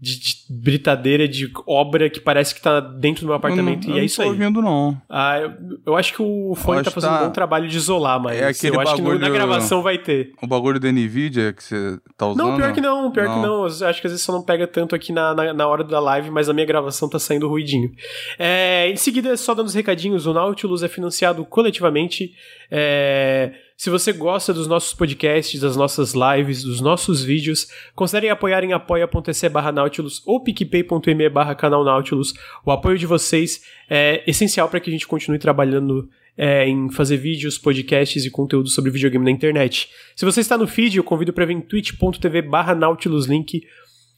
de, 0.00 0.18
de 0.20 0.34
britadeira, 0.50 1.26
de 1.26 1.50
obra 1.66 2.10
que 2.10 2.20
parece 2.20 2.54
que 2.54 2.60
tá 2.60 2.78
dentro 2.80 3.22
do 3.22 3.26
meu 3.28 3.36
apartamento. 3.36 3.84
eu 3.84 3.90
não, 3.90 3.96
e 3.96 3.98
é 4.00 4.02
eu 4.02 4.06
isso 4.06 4.20
não 4.20 4.30
aí. 4.30 4.36
tô 4.36 4.42
ouvindo, 4.42 4.62
não. 4.62 5.00
Ah, 5.08 5.38
eu, 5.38 5.52
eu 5.86 5.96
acho 5.96 6.12
que 6.12 6.20
o 6.22 6.54
fone 6.54 6.82
tá 6.82 6.90
fazendo 6.90 7.10
que 7.12 7.16
tá- 7.16 7.22
um 7.22 7.26
bom 7.28 7.32
trabalho 7.32 7.68
de 7.68 7.76
isolar, 7.76 8.20
mas 8.20 8.36
É 8.38 8.44
eu 8.68 8.80
acho 8.80 8.96
que 8.96 9.02
no- 9.02 9.08
na 9.14 9.18
bagulho- 9.18 9.32
gravação 9.32 9.82
vai 9.82 9.96
ter. 9.98 10.32
O 10.42 10.46
bagulho 10.46 10.78
da 10.78 10.88
NVIDIA 10.92 11.52
que 11.52 11.62
você 11.64 11.98
tá 12.16 12.26
usando. 12.26 12.46
Não, 12.46 12.56
pior 12.56 12.72
que 12.72 12.80
não, 12.80 13.10
pior 13.10 13.24
que 13.28 13.34
Não. 13.34 13.42
não. 13.42 13.66
Eu 13.66 13.86
acho 13.88 14.00
que 14.00 14.06
às 14.06 14.12
vezes 14.12 14.20
só 14.22 14.32
não 14.32 14.42
pega 14.42 14.66
tanto 14.66 14.94
aqui 14.94 15.12
na, 15.12 15.34
na, 15.34 15.52
na 15.54 15.66
hora 15.66 15.82
da 15.84 16.00
live, 16.00 16.30
mas 16.30 16.48
a 16.48 16.52
minha 16.52 16.66
gravação 16.66 17.08
tá 17.08 17.18
saindo 17.18 17.48
ruidinho. 17.48 17.90
É, 18.38 18.90
em 18.90 18.96
seguida, 18.96 19.36
só 19.36 19.54
dando 19.54 19.66
os 19.68 19.74
recadinhos, 19.74 20.26
o 20.26 20.34
Nautilus 20.34 20.82
é 20.82 20.88
financiado 20.88 21.44
coletivamente. 21.44 22.32
É, 22.70 23.52
se 23.76 23.90
você 23.90 24.12
gosta 24.12 24.54
dos 24.54 24.68
nossos 24.68 24.94
podcasts, 24.94 25.60
das 25.60 25.76
nossas 25.76 26.14
lives, 26.14 26.62
dos 26.62 26.80
nossos 26.80 27.24
vídeos, 27.24 27.66
considere 27.94 28.28
apoiar 28.28 28.62
em 28.62 28.72
apoia.se 28.72 29.48
barra 29.48 29.72
Nautilus 29.72 30.22
ou 30.24 30.40
picpay.me 30.42 31.28
barra 31.28 31.54
canal 31.54 31.84
Nautilus. 31.84 32.34
O 32.64 32.70
apoio 32.70 32.96
de 32.96 33.06
vocês 33.06 33.62
é 33.90 34.22
essencial 34.28 34.68
para 34.68 34.78
que 34.78 34.88
a 34.88 34.92
gente 34.92 35.08
continue 35.08 35.38
trabalhando 35.38 36.08
é, 36.36 36.68
em 36.68 36.90
fazer 36.90 37.16
vídeos, 37.16 37.58
podcasts 37.58 38.24
e 38.24 38.30
conteúdo 38.30 38.68
sobre 38.68 38.90
videogame 38.90 39.24
na 39.24 39.30
internet. 39.30 39.88
Se 40.14 40.24
você 40.24 40.40
está 40.40 40.56
no 40.56 40.66
feed, 40.66 40.96
eu 40.96 41.04
convido 41.04 41.32
para 41.32 41.44
ver 41.44 41.54
em 41.54 41.60
twitch.tv 41.60 42.42
barra 42.42 42.74
nautiluslink. 42.74 43.66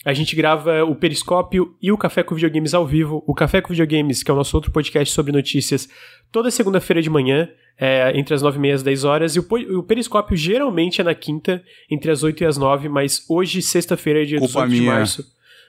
A 0.06 0.12
gente 0.14 0.36
grava 0.36 0.84
o 0.84 0.94
Periscópio 0.94 1.74
e 1.82 1.90
o 1.90 1.98
Café 1.98 2.22
com 2.22 2.34
Videogames 2.34 2.72
ao 2.74 2.86
vivo. 2.86 3.24
O 3.26 3.34
Café 3.34 3.60
com 3.60 3.70
Videogames, 3.70 4.22
que 4.22 4.30
é 4.30 4.34
o 4.34 4.36
nosso 4.36 4.56
outro 4.56 4.70
podcast 4.70 5.12
sobre 5.12 5.32
notícias, 5.32 5.88
toda 6.30 6.48
segunda-feira 6.50 7.02
de 7.02 7.10
manhã, 7.10 7.48
é, 7.76 8.12
entre 8.16 8.32
as 8.32 8.40
9 8.40 8.56
e 8.56 8.60
meia 8.60 8.72
e 8.72 8.74
as 8.76 8.82
10 8.84 9.02
horas. 9.04 9.34
E 9.34 9.40
o, 9.40 9.46
o 9.78 9.82
Periscópio 9.82 10.36
geralmente 10.36 11.00
é 11.00 11.04
na 11.04 11.14
quinta, 11.14 11.60
entre 11.90 12.10
as 12.12 12.22
8 12.22 12.42
e 12.42 12.46
as 12.46 12.56
9, 12.56 12.88
mas 12.88 13.24
hoje, 13.28 13.60
sexta-feira, 13.60 14.22
é 14.22 14.24
dia 14.24 14.38
Culpa 14.38 14.60
18 14.66 14.70
de 14.70 14.80
minha. 14.80 14.92
março. 14.92 15.24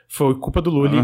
Foi 0.10 0.34
culpa 0.36 0.62
do 0.62 0.70
Lully. 0.70 1.00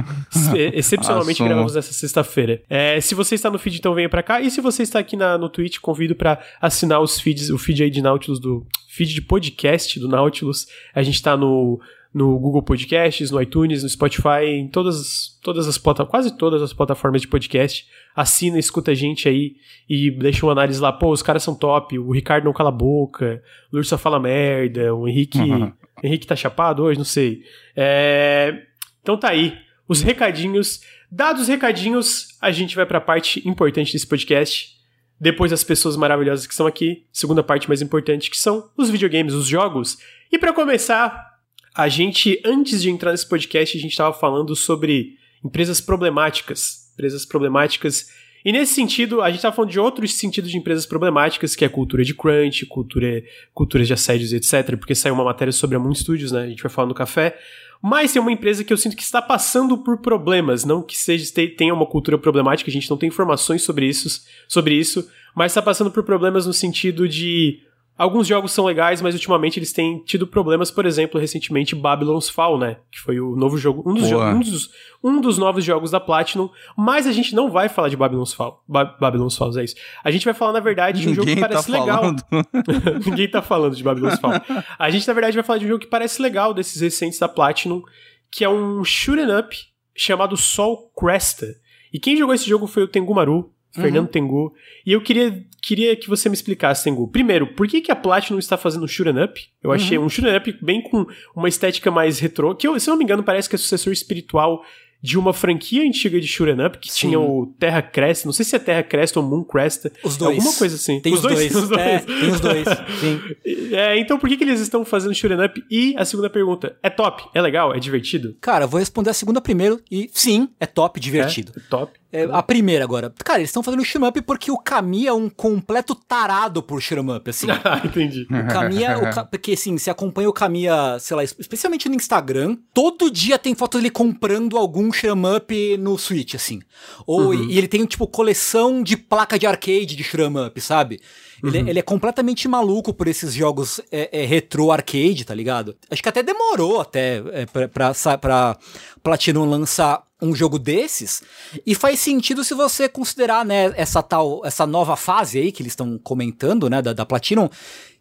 Ex- 0.56 0.74
Excepcionalmente 0.76 1.34
Assumo. 1.42 1.50
gravamos 1.50 1.76
essa 1.76 1.92
sexta-feira. 1.92 2.62
É, 2.70 3.02
se 3.02 3.14
você 3.16 3.36
está 3.36 3.50
no 3.50 3.58
feed, 3.60 3.78
então 3.80 3.94
venha 3.94 4.08
pra 4.08 4.24
cá. 4.24 4.40
E 4.40 4.50
se 4.50 4.62
você 4.62 4.84
está 4.84 5.00
aqui 5.00 5.18
na, 5.18 5.38
no 5.38 5.50
Twitch, 5.50 5.80
convido 5.80 6.16
pra 6.16 6.40
assinar 6.62 7.02
os 7.02 7.20
feeds, 7.20 7.50
o 7.50 7.58
feed 7.58 7.84
aí 7.84 7.90
de 7.90 8.02
Nautilus, 8.02 8.40
do 8.40 8.66
feed 8.88 9.14
de 9.14 9.22
podcast 9.22 10.00
do 10.00 10.08
Nautilus. 10.08 10.68
A 10.96 11.04
gente 11.04 11.22
tá 11.22 11.36
no, 11.36 11.82
no 12.14 12.38
Google 12.38 12.62
Podcasts, 12.62 13.32
no 13.32 13.42
iTunes, 13.42 13.82
no 13.82 13.90
Spotify, 13.90 14.46
em 14.46 14.68
todas, 14.68 15.40
todas 15.42 15.68
as 15.68 15.78
quase 15.78 16.38
todas 16.38 16.62
as 16.62 16.72
plataformas 16.72 17.22
de 17.22 17.28
podcast. 17.28 17.88
Assina, 18.16 18.60
escuta 18.60 18.92
a 18.92 18.94
gente 18.94 19.28
aí 19.28 19.56
e 19.90 20.12
deixa 20.12 20.46
uma 20.46 20.52
análise 20.52 20.80
lá. 20.80 20.92
Pô, 20.92 21.12
os 21.12 21.24
caras 21.24 21.42
são 21.42 21.56
top, 21.56 21.98
o 21.98 22.12
Ricardo 22.12 22.46
não 22.46 22.54
cala 22.54 22.70
a 22.70 22.74
boca, 22.74 23.42
o 23.72 23.78
Lúcio 23.78 23.90
só 23.90 23.98
fala 23.98 24.20
merda, 24.20 24.94
o 24.94 25.08
Henrique. 25.08 25.40
Uhum. 25.40 25.74
Henrique 26.04 26.28
tá 26.28 26.36
chapado 26.36 26.84
hoje, 26.84 27.00
não 27.00 27.06
sei. 27.06 27.42
É... 27.76 28.62
Então 29.02 29.18
tá 29.18 29.30
aí. 29.30 29.58
Os 29.88 30.02
recadinhos. 30.02 30.82
Dados 31.12 31.44
os 31.44 31.48
recadinhos, 31.48 32.28
a 32.42 32.52
gente 32.52 32.76
vai 32.76 32.86
pra 32.86 33.02
parte 33.02 33.48
importante 33.48 33.92
desse 33.92 34.08
podcast. 34.08 34.72
Depois 35.20 35.52
das 35.52 35.64
pessoas 35.64 35.96
maravilhosas 35.96 36.46
que 36.46 36.54
estão 36.54 36.68
aqui. 36.68 37.06
Segunda 37.12 37.42
parte 37.42 37.68
mais 37.68 37.82
importante, 37.82 38.30
que 38.30 38.38
são 38.38 38.70
os 38.78 38.90
videogames, 38.90 39.34
os 39.34 39.48
jogos. 39.48 39.98
E 40.32 40.38
para 40.38 40.54
começar, 40.54 41.33
a 41.76 41.90
gente, 41.90 42.40
antes 42.46 42.82
de 42.82 42.90
entrar 42.90 43.12
nesse 43.12 43.28
podcast, 43.28 43.78
a 43.78 43.82
gente 43.82 43.92
estava 43.92 44.14
falando 44.14 44.56
sobre 44.56 45.18
empresas 45.44 45.82
problemáticas. 45.82 46.90
Empresas 46.94 47.26
problemáticas. 47.26 48.08
E 48.46 48.52
nesse 48.52 48.74
sentido, 48.74 49.22
a 49.22 49.28
gente 49.28 49.38
estava 49.38 49.56
falando 49.56 49.72
de 49.72 49.80
outros 49.80 50.14
sentidos 50.14 50.52
de 50.52 50.58
empresas 50.58 50.86
problemáticas, 50.86 51.56
que 51.56 51.66
é 51.66 51.70
cultura 51.70 52.04
de 52.04 52.14
crunch, 52.14 52.66
cultura, 52.66 53.24
cultura 53.54 53.84
de 53.84 53.94
assédios, 53.94 54.34
etc. 54.34 54.78
Porque 54.78 54.94
saiu 54.94 55.16
uma 55.16 55.24
matéria 55.24 55.52
sobre 55.52 55.76
a 55.76 55.80
Moon 55.80 55.96
Studios, 55.96 56.32
né? 56.32 56.44
A 56.44 56.48
gente 56.48 56.62
vai 56.62 56.72
falar 56.72 56.88
no 56.88 56.94
café. 56.94 57.38
Mas 57.82 58.14
tem 58.14 58.22
uma 58.22 58.32
empresa 58.32 58.64
que 58.64 58.72
eu 58.72 58.78
sinto 58.78 58.96
que 58.96 59.04
está 59.04 59.22
passando 59.22 59.78
por 59.78 59.98
problemas, 59.98 60.64
não 60.64 60.82
que 60.82 60.96
seja 60.96 61.30
tenha 61.58 61.74
uma 61.74 61.86
cultura 61.86 62.18
problemática, 62.18 62.70
a 62.70 62.74
gente 62.74 62.90
não 62.90 62.96
tem 62.96 63.10
informações 63.10 63.62
sobre 63.62 63.86
isso, 63.86 64.22
sobre 64.48 64.74
isso, 64.76 65.06
mas 65.36 65.52
está 65.52 65.62
passando 65.62 65.92
por 65.92 66.02
problemas 66.04 66.46
no 66.46 66.54
sentido 66.54 67.10
de 67.10 67.60
Alguns 67.96 68.26
jogos 68.26 68.52
são 68.52 68.66
legais, 68.66 69.02
mas 69.04 69.14
ultimamente 69.14 69.60
eles 69.60 69.72
têm 69.72 70.00
tido 70.04 70.26
problemas, 70.26 70.72
por 70.72 70.84
exemplo, 70.86 71.22
recentemente 71.22 71.76
Babylon's 71.76 72.28
Fall, 72.28 72.58
né? 72.58 72.78
Que 72.92 73.00
foi 73.00 73.20
o 73.20 73.36
novo 73.36 73.56
jogo, 73.56 73.88
um 73.88 73.94
dos, 73.94 74.12
um 74.12 74.40
dos, 74.40 74.70
um 75.04 75.22
dos 75.22 75.38
novos 75.38 75.64
jogos 75.64 75.92
da 75.92 76.00
Platinum. 76.00 76.50
Mas 76.76 77.06
a 77.06 77.12
gente 77.12 77.36
não 77.36 77.52
vai 77.52 77.70
falar 77.70 77.90
de 77.90 77.96
Babylon's 77.96 78.34
Fall. 78.34 78.64
Ba 78.68 78.84
Babylon's 79.00 79.38
Fall, 79.38 79.58
é 79.60 79.64
isso. 79.64 79.76
A 80.04 80.10
gente 80.10 80.26
vai 80.26 80.34
falar, 80.34 80.54
na 80.54 80.60
verdade, 80.60 81.02
de 81.02 81.08
um 81.08 81.12
Ninguém 81.12 81.36
jogo 81.36 81.36
que 81.36 81.42
tá 81.42 81.48
parece 81.48 81.72
tá 81.72 81.80
legal. 81.80 82.16
Ninguém 83.06 83.28
tá 83.30 83.42
falando 83.44 83.76
de 83.76 83.84
Babylon's 83.84 84.20
Fall. 84.20 84.34
A 84.80 84.90
gente, 84.90 85.08
na 85.08 85.14
verdade, 85.14 85.36
vai 85.36 85.44
falar 85.44 85.60
de 85.60 85.66
um 85.66 85.70
jogo 85.70 85.82
que 85.82 85.88
parece 85.88 86.20
legal 86.20 86.52
desses 86.52 86.82
recentes 86.82 87.20
da 87.20 87.30
Platinum, 87.30 87.84
que 88.32 88.44
é 88.44 88.50
um 88.50 88.84
shoot'em 88.84 89.38
up 89.38 89.56
chamado 89.96 90.36
Sol 90.36 90.92
Cresta. 90.98 91.46
E 91.94 92.00
quem 92.00 92.18
jogou 92.18 92.34
esse 92.34 92.50
jogo 92.50 92.66
foi 92.66 92.82
o 92.82 92.88
Tengumaru, 92.88 93.54
Fernando 93.74 94.06
uhum. 94.06 94.12
Tengu. 94.12 94.54
E 94.86 94.92
eu 94.92 95.02
queria, 95.02 95.44
queria 95.62 95.96
que 95.96 96.08
você 96.08 96.30
me 96.30 96.36
explicasse, 96.36 96.84
Tengu. 96.84 97.08
Primeiro, 97.08 97.48
por 97.48 97.68
que, 97.68 97.82
que 97.82 97.92
a 97.92 97.96
Platinum 97.96 98.38
está 98.38 98.58
fazendo 98.58 98.84
um 98.84 98.88
shoot'em 98.88 99.24
up? 99.24 99.42
Eu 99.62 99.70
uhum. 99.70 99.76
achei 99.76 99.98
um 99.98 100.08
shoot'em 100.08 100.38
up 100.38 100.58
bem 100.62 100.82
com 100.82 101.06
uma 101.36 101.50
estética 101.50 101.90
mais 101.90 102.20
retrô, 102.20 102.56
que 102.56 102.68
eu, 102.68 102.80
se 102.80 102.88
não 102.88 102.98
me 102.98 103.04
engano 103.04 103.24
parece 103.24 103.50
que 103.50 103.56
é 103.56 103.58
sucessor 103.58 103.92
espiritual 103.92 104.64
de 105.04 105.20
uma 105.20 105.34
franquia 105.34 105.84
antiga 105.84 106.18
de 106.20 106.26
shoot'em 106.26 106.66
up 106.66 106.78
que 106.78 106.90
Sim. 106.90 107.10
tinha 107.10 107.20
o 107.20 107.54
Terra 107.60 107.82
Crest, 107.82 108.26
não 108.26 108.32
sei 108.32 108.46
se 108.46 108.56
é 108.56 108.60
Terra 108.60 108.84
Crest 108.84 109.18
ou 109.18 109.24
Moon 109.24 109.44
Crest. 109.44 109.92
Os 110.02 110.16
dois. 110.16 110.38
Alguma 110.38 110.58
coisa 110.58 110.76
assim. 110.76 111.02
Tem 111.02 111.12
os, 111.12 111.20
os 111.20 111.24
dois. 111.24 111.52
dois. 111.52 111.56
Os 111.64 111.70
dois. 111.70 111.82
É, 111.82 112.00
tem 112.00 112.30
os 112.30 112.40
dois. 112.40 112.68
Sim. 113.00 113.22
É, 113.74 113.98
então 113.98 114.20
por 114.20 114.30
que, 114.30 114.38
que 114.38 114.44
eles 114.44 114.60
estão 114.60 114.86
fazendo 114.86 115.14
shoot'em 115.14 115.44
up? 115.44 115.64
E 115.70 115.96
a 115.98 116.06
segunda 116.06 116.30
pergunta, 116.30 116.78
é 116.82 116.90
top? 116.90 117.24
É 117.34 117.42
legal? 117.42 117.74
É 117.74 117.80
divertido? 117.80 118.38
Cara, 118.40 118.68
vou 118.68 118.80
responder 118.80 119.10
a 119.10 119.14
segunda 119.14 119.42
primeiro 119.42 119.82
e 119.92 120.10
sim, 120.14 120.48
é 120.60 120.66
top, 120.68 121.00
divertido. 121.00 121.52
É, 121.56 121.60
é 121.60 121.64
top. 121.70 122.00
É, 122.14 122.28
a 122.32 122.44
primeira 122.44 122.84
agora. 122.84 123.12
Cara, 123.26 123.40
eles 123.40 123.50
estão 123.50 123.64
fazendo 123.64 123.84
shoot'em 123.84 124.08
up 124.08 124.22
porque 124.22 124.52
o 124.52 124.58
Kami 124.58 125.08
é 125.08 125.12
um 125.12 125.28
completo 125.28 125.96
tarado 125.96 126.62
por 126.62 126.80
shoot'em 126.80 127.10
up, 127.10 127.28
assim. 127.28 127.48
ah, 127.66 127.82
entendi. 127.84 128.28
O 128.44 128.48
Kamiya, 128.48 128.98
o, 129.00 129.26
porque 129.32 129.54
assim, 129.54 129.78
se 129.80 129.90
acompanha 129.90 130.30
o 130.30 130.34
Kamiya, 130.34 130.98
sei 131.00 131.18
lá, 131.18 131.24
especialmente 131.24 131.90
no 131.90 131.96
Instagram, 131.96 132.56
todo 132.72 133.10
dia 133.10 133.40
tem 133.40 133.56
foto 133.56 133.78
dele 133.78 133.90
comprando 133.90 134.58
algum 134.58 134.92
shoot'em 134.92 135.36
up 135.36 135.78
no 135.78 135.98
Switch, 135.98 136.36
assim. 136.36 136.62
Ou, 137.08 137.30
uhum. 137.30 137.50
e 137.50 137.58
ele 137.58 137.68
tem, 137.68 137.84
tipo, 137.86 138.06
coleção 138.06 138.84
de 138.84 138.96
placa 138.96 139.40
de 139.40 139.48
arcade 139.48 139.96
de 139.96 140.04
shoot'em 140.04 140.46
up, 140.46 140.62
sabe? 140.62 141.02
Ele, 141.44 141.62
uhum. 141.62 141.68
ele, 141.68 141.80
é 141.80 141.82
completamente 141.82 142.48
maluco 142.48 142.94
por 142.94 143.08
esses 143.08 143.34
jogos 143.34 143.82
é, 143.92 144.22
é, 144.22 144.26
retro 144.26 144.72
arcade, 144.72 145.26
tá 145.26 145.34
ligado? 145.34 145.76
Acho 145.90 146.02
que 146.02 146.10
até 146.10 146.22
demorou 146.22 146.80
até 146.80 147.24
é, 147.32 147.46
pra, 147.46 147.68
pra, 147.68 148.18
pra 148.18 148.58
Platinum 149.02 149.46
lançar 149.46 150.04
um 150.24 150.34
jogo 150.36 150.58
desses. 150.58 151.22
E 151.66 151.76
faz 151.76 152.00
sentido 152.00 152.44
se 152.44 152.54
você 152.54 152.88
considerar, 152.88 153.46
né, 153.46 153.74
essa 153.76 154.02
tal, 154.02 154.42
essa 154.46 154.66
nova 154.66 154.96
fase 154.96 155.38
aí 155.38 155.52
que 155.52 155.62
eles 155.62 155.74
estão 155.74 155.98
comentando, 155.98 156.70
né, 156.70 156.82
da, 156.82 156.94
da 156.94 157.06
Platinum, 157.06 157.50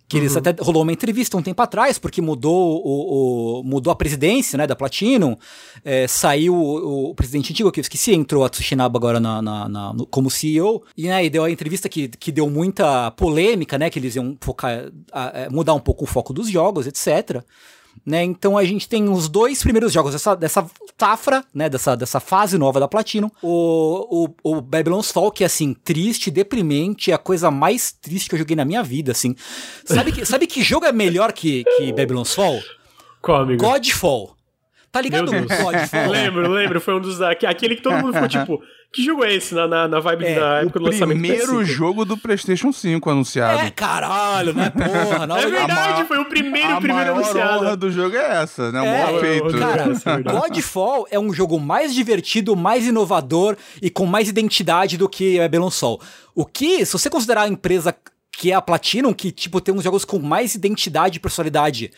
que 0.08 0.18
eles 0.18 0.32
uhum. 0.32 0.38
até 0.38 0.62
rolou 0.62 0.82
uma 0.82 0.92
entrevista 0.92 1.38
um 1.38 1.42
tempo 1.42 1.62
atrás, 1.62 1.98
porque 1.98 2.20
mudou 2.20 2.82
o, 2.84 3.60
o 3.60 3.64
mudou 3.64 3.90
a 3.90 3.96
presidência, 3.96 4.58
né, 4.58 4.66
da 4.66 4.76
Platinum, 4.76 5.36
é, 5.82 6.06
saiu 6.06 6.54
o, 6.54 7.10
o, 7.10 7.14
presidente 7.14 7.50
antigo, 7.52 7.72
que 7.72 7.80
eu 7.80 7.82
esqueci, 7.82 8.12
entrou 8.12 8.44
a 8.44 8.48
Tsushinaba 8.50 8.98
agora 8.98 9.18
na, 9.18 9.40
na, 9.40 9.68
na 9.68 9.94
como 10.10 10.30
CEO, 10.30 10.82
e, 10.96 11.08
né, 11.08 11.24
e 11.24 11.30
deu 11.30 11.44
a 11.44 11.50
entrevista 11.50 11.88
que, 11.88 12.08
que 12.08 12.30
deu 12.30 12.50
muita 12.50 13.10
polêmica, 13.12 13.78
né, 13.78 13.88
que 13.88 13.98
eles 13.98 14.14
iam 14.14 14.36
focar, 14.38 14.92
a, 15.10 15.44
a, 15.44 15.50
mudar 15.50 15.72
um 15.72 15.80
pouco 15.80 16.04
o 16.04 16.06
foco 16.06 16.34
dos 16.34 16.48
jogos, 16.50 16.86
etc., 16.86 17.42
né? 18.04 18.24
Então 18.24 18.58
a 18.58 18.64
gente 18.64 18.88
tem 18.88 19.08
os 19.08 19.28
dois 19.28 19.62
primeiros 19.62 19.92
jogos 19.92 20.12
dessa, 20.12 20.34
dessa 20.34 20.66
safra, 20.98 21.44
né? 21.54 21.68
Dessa, 21.68 21.96
dessa 21.96 22.20
fase 22.20 22.56
nova 22.56 22.78
da 22.78 22.88
Platinum. 22.88 23.30
O, 23.42 24.26
o, 24.44 24.56
o 24.56 24.60
Babylon's 24.60 25.10
Fall, 25.10 25.30
que 25.30 25.42
é 25.42 25.46
assim, 25.46 25.74
triste, 25.74 26.30
deprimente, 26.30 27.10
é 27.10 27.14
a 27.14 27.18
coisa 27.18 27.50
mais 27.50 27.92
triste 27.92 28.28
que 28.28 28.34
eu 28.34 28.38
joguei 28.38 28.56
na 28.56 28.64
minha 28.64 28.82
vida, 28.82 29.12
assim. 29.12 29.34
Sabe 29.84 30.12
que, 30.12 30.24
sabe 30.24 30.46
que 30.46 30.62
jogo 30.62 30.86
é 30.86 30.92
melhor 30.92 31.32
que, 31.32 31.64
que 31.76 31.92
Babylon's 31.92 32.34
Fall? 32.34 32.60
Qual, 33.20 33.42
amigo? 33.42 33.62
Godfall. 33.62 34.36
Tá 34.92 35.00
ligado? 35.00 35.32
Godfall. 35.32 36.10
lembro, 36.10 36.50
lembro. 36.50 36.80
Foi 36.80 36.94
um 36.94 37.00
dos. 37.00 37.20
Aquele 37.22 37.76
que 37.76 37.82
todo 37.82 37.96
mundo 37.96 38.12
ficou 38.12 38.28
tipo. 38.28 38.62
Que 38.92 39.02
jogo 39.02 39.24
é 39.24 39.34
esse 39.34 39.54
na, 39.54 39.66
na, 39.66 39.88
na 39.88 40.00
vibe 40.00 40.26
é, 40.26 40.38
da 40.38 40.60
época 40.60 40.78
do 40.78 40.84
lançamento? 40.84 41.16
O 41.16 41.20
primeiro 41.22 41.64
jogo 41.64 42.04
do 42.04 42.14
PlayStation 42.14 42.70
5 42.70 43.08
anunciado. 43.08 43.60
É, 43.60 43.70
caralho, 43.70 44.52
né? 44.52 44.68
Porra, 44.68 45.26
não 45.26 45.38
é 45.38 45.46
verdade, 45.46 46.04
foi 46.04 46.18
o 46.18 46.26
primeiro, 46.26 46.74
a 46.74 46.78
primeiro 46.78 47.12
anunciado. 47.12 47.68
A 47.68 47.74
do 47.74 47.90
jogo 47.90 48.14
é 48.14 48.42
essa, 48.42 48.70
né? 48.70 48.82
O 48.82 48.84
é, 48.84 49.04
maior 49.04 49.20
feito. 49.20 49.58
Cara, 49.58 49.84
é 49.84 50.22
Godfall 50.22 51.06
é 51.10 51.18
um 51.18 51.32
jogo 51.32 51.58
mais 51.58 51.94
divertido, 51.94 52.54
mais 52.54 52.86
inovador 52.86 53.56
e 53.80 53.88
com 53.88 54.04
mais 54.04 54.28
identidade 54.28 54.98
do 54.98 55.08
que 55.08 55.38
Babylon 55.38 55.70
Sol. 55.70 55.98
O 56.34 56.44
que, 56.44 56.84
se 56.84 56.92
você 56.92 57.08
considerar 57.08 57.44
a 57.44 57.48
empresa 57.48 57.96
que 58.30 58.50
é 58.50 58.54
a 58.54 58.60
Platinum, 58.60 59.12
que, 59.12 59.30
tipo, 59.30 59.60
tem 59.60 59.74
uns 59.74 59.84
jogos 59.84 60.04
com 60.04 60.18
mais 60.18 60.54
identidade 60.54 61.18
e 61.18 61.20
personalidade 61.20 61.92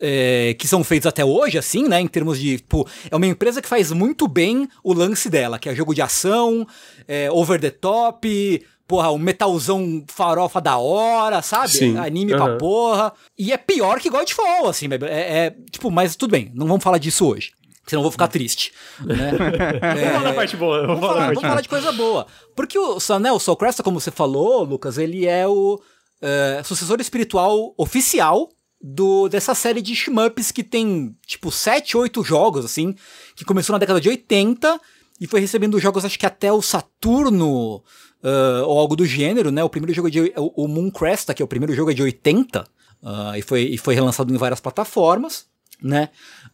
é, 0.00 0.54
que 0.58 0.66
são 0.66 0.82
feitos 0.82 1.06
até 1.06 1.24
hoje, 1.24 1.58
assim, 1.58 1.88
né? 1.88 2.00
Em 2.00 2.06
termos 2.06 2.38
de, 2.38 2.58
tipo, 2.58 2.88
é 3.10 3.16
uma 3.16 3.26
empresa 3.26 3.62
que 3.62 3.68
faz 3.68 3.92
muito 3.92 4.26
bem 4.28 4.68
o 4.82 4.92
lance 4.92 5.28
dela, 5.28 5.58
que 5.58 5.68
é 5.68 5.74
jogo 5.74 5.94
de 5.94 6.02
ação, 6.02 6.66
é, 7.06 7.30
over 7.30 7.60
the 7.60 7.70
top, 7.70 8.64
porra, 8.86 9.10
um 9.10 9.18
metalzão 9.18 10.04
farofa 10.08 10.60
da 10.60 10.78
hora, 10.78 11.42
sabe? 11.42 11.70
Sim. 11.70 11.96
Anime 11.96 12.32
uhum. 12.32 12.38
pra 12.38 12.56
porra. 12.56 13.12
E 13.38 13.52
é 13.52 13.56
pior 13.56 14.00
que 14.00 14.10
Godfall, 14.10 14.68
assim, 14.68 14.88
é, 15.08 15.46
é, 15.46 15.56
tipo, 15.70 15.90
mas 15.90 16.16
tudo 16.16 16.32
bem, 16.32 16.50
não 16.54 16.66
vamos 16.66 16.84
falar 16.84 16.98
disso 16.98 17.26
hoje. 17.26 17.52
Senão 17.86 18.00
eu 18.00 18.04
vou 18.04 18.12
ficar 18.12 18.28
triste. 18.28 18.72
Né? 19.00 19.32
é, 19.80 19.94
vamos 19.94 20.12
falar 20.12 20.22
da 20.22 20.34
parte 20.34 20.56
boa. 20.56 20.86
Vamos, 20.86 21.00
falar, 21.00 21.26
vamos 21.26 21.42
falar 21.42 21.60
de 21.60 21.68
coisa 21.68 21.92
boa. 21.92 22.26
Porque 22.56 22.78
o, 22.78 22.98
né, 23.20 23.30
o 23.30 23.38
Soul 23.38 23.56
Cresta, 23.58 23.82
como 23.82 24.00
você 24.00 24.10
falou, 24.10 24.64
Lucas, 24.64 24.96
ele 24.96 25.26
é 25.26 25.46
o 25.46 25.78
é, 26.22 26.62
sucessor 26.64 26.98
espiritual 27.00 27.74
oficial 27.76 28.48
do 28.86 29.30
dessa 29.30 29.54
série 29.54 29.80
de 29.80 29.94
shmups 29.94 30.52
que 30.52 30.62
tem, 30.62 31.16
tipo, 31.24 31.50
7, 31.50 31.96
8 31.96 32.22
jogos, 32.22 32.66
assim, 32.66 32.94
que 33.34 33.42
começou 33.42 33.72
na 33.72 33.78
década 33.78 33.98
de 33.98 34.10
80 34.10 34.78
e 35.18 35.26
foi 35.26 35.40
recebendo 35.40 35.80
jogos, 35.80 36.04
acho 36.04 36.18
que 36.18 36.26
até 36.26 36.52
o 36.52 36.60
Saturno, 36.60 37.76
uh, 37.76 38.64
ou 38.66 38.78
algo 38.78 38.94
do 38.94 39.06
gênero, 39.06 39.50
né? 39.50 39.64
O 39.64 39.70
primeiro 39.70 39.94
jogo 39.94 40.08
é 40.08 40.10
de, 40.10 40.20
o, 40.36 40.64
o 40.64 40.68
Moon 40.68 40.90
Cresta, 40.90 41.32
que 41.32 41.40
é 41.40 41.44
o 41.44 41.48
primeiro 41.48 41.72
jogo 41.72 41.92
é 41.92 41.94
de 41.94 42.02
80, 42.02 42.60
uh, 42.60 43.36
e, 43.38 43.40
foi, 43.40 43.62
e 43.62 43.78
foi 43.78 43.94
relançado 43.94 44.34
em 44.34 44.36
várias 44.36 44.60
plataformas, 44.60 45.46
né? 45.82 46.10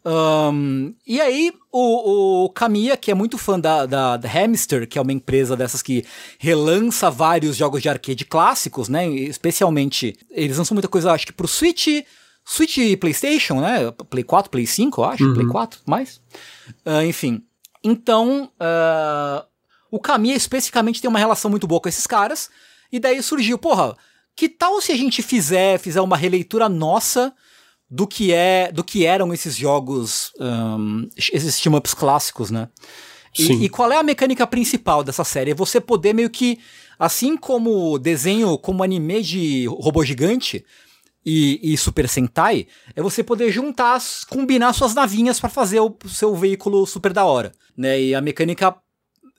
Um, 0.07 0.95
e 1.05 1.21
aí, 1.21 1.53
o, 1.73 2.45
o 2.45 2.51
Kamiya, 2.51 2.97
que 2.97 3.11
é 3.11 3.15
muito 3.15 3.39
fã 3.39 3.59
da, 3.59 3.87
da, 3.87 4.17
da, 4.17 4.29
Hamster, 4.29 4.89
que 4.89 5.01
é 5.01 5.03
uma 5.03 5.13
empresa 5.13 5.57
dessas 5.57 5.83
que 5.83 6.05
relança 6.39 7.11
vários 7.11 7.57
jogos 7.57 7.83
de 7.83 7.89
arcade 7.89 8.25
clássicos, 8.25 8.89
né? 8.89 9.09
Especialmente, 9.09 10.17
eles 10.31 10.59
lançam 10.59 10.77
muita 10.77 10.89
coisa, 10.89 11.11
acho 11.11 11.27
que 11.27 11.33
pro 11.33 11.49
Switch, 11.49 12.05
Switch 12.51 12.79
e 12.79 12.97
PlayStation, 12.97 13.61
né? 13.61 13.93
Play 14.11 14.25
4, 14.25 14.51
Play 14.51 14.67
5, 14.67 15.01
eu 15.01 15.05
acho. 15.05 15.25
Uhum. 15.25 15.35
Play 15.35 15.47
4, 15.47 15.81
mais. 15.87 16.21
Uh, 16.85 17.03
enfim. 17.07 17.45
Então, 17.83 18.51
uh, 18.61 19.47
o 19.89 20.01
Kamiya 20.01 20.35
especificamente 20.35 21.01
tem 21.01 21.09
uma 21.09 21.21
relação 21.21 21.49
muito 21.49 21.69
boa 21.69 21.81
com 21.81 21.89
esses 21.89 22.09
caras. 22.09 22.51
E 22.91 22.99
daí 22.99 23.23
surgiu, 23.23 23.57
porra, 23.57 23.97
que 24.35 24.49
tal 24.49 24.81
se 24.81 24.91
a 24.91 24.97
gente 24.97 25.23
fizer, 25.23 25.79
fizer 25.79 26.01
uma 26.01 26.17
releitura 26.17 26.69
nossa 26.69 27.33
do 27.89 28.05
que 28.05 28.33
é, 28.33 28.73
do 28.73 28.83
que 28.83 29.07
eram 29.07 29.33
esses 29.33 29.55
jogos, 29.55 30.33
um, 30.41 31.09
esses 31.17 31.61
team-ups 31.61 31.95
clássicos, 31.95 32.51
né? 32.51 32.69
E, 33.39 33.65
e, 33.65 33.69
qual 33.69 33.93
é 33.93 33.97
a 33.97 34.03
mecânica 34.03 34.45
principal 34.45 35.05
dessa 35.05 35.23
série? 35.23 35.53
É 35.53 35.55
você 35.55 35.81
poder 35.81 36.13
meio 36.13 36.29
que, 36.29 36.59
assim 36.99 37.37
como 37.37 37.97
desenho, 37.97 38.59
como 38.59 38.83
anime 38.83 39.23
de 39.23 39.67
robô 39.67 40.05
gigante, 40.05 40.65
e, 41.25 41.61
e 41.63 41.77
Super 41.77 42.09
Sentai 42.09 42.67
é 42.95 43.03
você 43.03 43.23
poder 43.23 43.51
juntar, 43.51 44.01
combinar 44.29 44.73
suas 44.73 44.95
navinhas 44.95 45.39
para 45.39 45.51
fazer 45.51 45.81
o 45.81 45.97
seu 46.09 46.35
veículo 46.35 46.87
super 46.87 47.13
da 47.13 47.25
hora, 47.25 47.53
né? 47.77 48.01
E 48.01 48.15
a 48.15 48.21
mecânica 48.21 48.75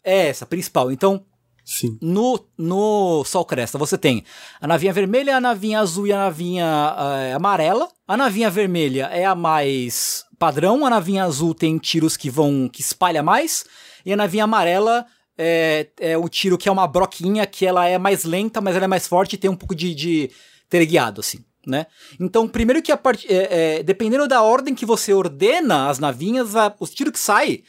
é 0.04 0.28
essa, 0.28 0.46
principal. 0.46 0.92
Então, 0.92 1.26
Sim. 1.66 1.98
no, 2.02 2.40
no 2.58 3.24
Sol 3.24 3.46
Cresta 3.46 3.78
você 3.78 3.98
tem 3.98 4.24
a 4.60 4.68
navinha 4.68 4.94
vermelha, 4.94 5.38
a 5.38 5.42
navinha 5.42 5.80
azul 5.80 6.08
e 6.08 6.14
a 6.14 6.18
navinha 6.18 6.96
eh, 6.98 7.34
amarela. 7.34 7.88
A 8.08 8.18
navinha 8.18 8.50
vermelha 8.50 9.06
é 9.12 9.26
a 9.26 9.36
mais 9.36 10.24
padrão, 10.38 10.86
a 10.86 10.90
navinha 10.90 11.24
azul 11.24 11.54
tem 11.54 11.78
tiros 11.78 12.18
que 12.18 12.30
vão 12.30 12.68
que 12.68 12.82
espalha 12.82 13.24
mais 13.24 13.64
e 14.06 14.12
a 14.12 14.18
navinha 14.18 14.44
amarela 14.44 15.06
é, 15.38 15.88
é 16.00 16.18
o 16.18 16.28
tiro 16.28 16.58
que 16.58 16.68
é 16.68 16.72
uma 16.72 16.88
broquinha 16.88 17.46
que 17.46 17.66
ela 17.66 17.88
é 17.88 17.98
mais 17.98 18.24
lenta, 18.24 18.60
mas 18.60 18.76
ela 18.76 18.86
é 18.86 18.88
mais 18.88 19.08
forte 19.08 19.34
e 19.34 19.38
tem 19.38 19.50
um 19.50 19.56
pouco 19.56 19.76
de, 19.76 19.94
de 19.96 20.32
teleguiado 20.70 21.22
assim. 21.22 21.44
Né? 21.65 21.86
Então, 22.20 22.48
primeiro 22.48 22.82
que 22.82 22.91
a 22.91 22.98
part... 22.98 23.25
É, 23.30 23.80
é, 23.80 23.84
dependendo 23.84 24.27
da 24.27 24.41
ordem 24.41 24.74
que 24.74 24.86
você 24.86 25.13
ordena 25.13 25.89
as 25.89 26.00
navinhas, 26.00 26.56
a, 26.56 26.74
os 26.80 26.89
tiros 26.89 27.13
que 27.13 27.20
saem 27.20 27.63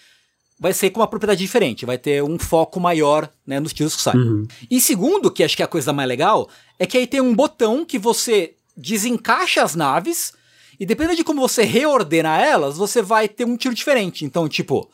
vai 0.59 0.73
ser 0.73 0.91
com 0.91 1.01
uma 1.01 1.09
propriedade 1.09 1.41
diferente, 1.41 1.85
vai 1.85 1.99
ter 1.99 2.23
um 2.23 2.39
foco 2.39 2.79
maior 2.79 3.29
né, 3.45 3.59
nos 3.59 3.73
tiros 3.73 3.97
que 3.97 4.03
saem. 4.03 4.21
Uhum. 4.21 4.47
E 4.71 4.81
segundo, 4.81 5.29
que 5.29 5.43
acho 5.43 5.57
que 5.57 5.63
é 5.63 5.65
a 5.65 5.69
coisa 5.69 5.93
mais 5.93 6.09
legal, 6.09 6.49
é 6.79 6.87
que 6.87 6.97
aí 6.97 7.07
tem 7.07 7.21
um 7.21 7.35
botão 7.35 7.85
que 7.85 7.99
você 7.99 8.55
desencaixa 8.77 9.63
as 9.63 9.75
naves 9.75 10.33
e 10.79 10.87
dependendo 10.87 11.17
de 11.17 11.25
como 11.25 11.41
você 11.41 11.65
reordena 11.65 12.41
elas, 12.41 12.77
você 12.77 13.03
vai 13.03 13.29
ter 13.29 13.45
um 13.45 13.57
tiro 13.57 13.75
diferente. 13.75 14.25
Então, 14.25 14.49
tipo, 14.49 14.89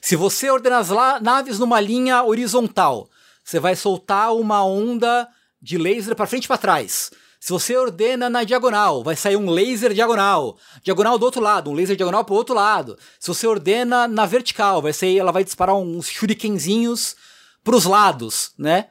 se 0.00 0.16
você 0.16 0.50
ordena 0.50 0.78
as 0.78 0.88
naves 1.20 1.58
numa 1.60 1.80
linha 1.80 2.24
horizontal, 2.24 3.08
você 3.44 3.60
vai 3.60 3.76
soltar 3.76 4.34
uma 4.34 4.64
onda 4.64 5.28
de 5.60 5.78
laser 5.78 6.16
para 6.16 6.26
frente 6.26 6.44
e 6.44 6.48
para 6.48 6.58
trás. 6.58 7.10
Se 7.42 7.52
você 7.52 7.76
ordena 7.76 8.30
na 8.30 8.44
diagonal, 8.44 9.02
vai 9.02 9.16
sair 9.16 9.34
um 9.34 9.50
laser 9.50 9.92
diagonal. 9.92 10.56
Diagonal 10.80 11.18
do 11.18 11.24
outro 11.24 11.42
lado, 11.42 11.72
um 11.72 11.74
laser 11.74 11.96
diagonal 11.96 12.24
pro 12.24 12.36
outro 12.36 12.54
lado. 12.54 12.96
Se 13.18 13.26
você 13.26 13.48
ordena 13.48 14.06
na 14.06 14.24
vertical, 14.26 14.80
vai 14.80 14.92
sair, 14.92 15.18
ela 15.18 15.32
vai 15.32 15.42
disparar 15.42 15.74
uns 15.74 16.08
shurikenzinhos 16.08 17.16
pros 17.64 17.84
lados, 17.84 18.52
né? 18.56 18.90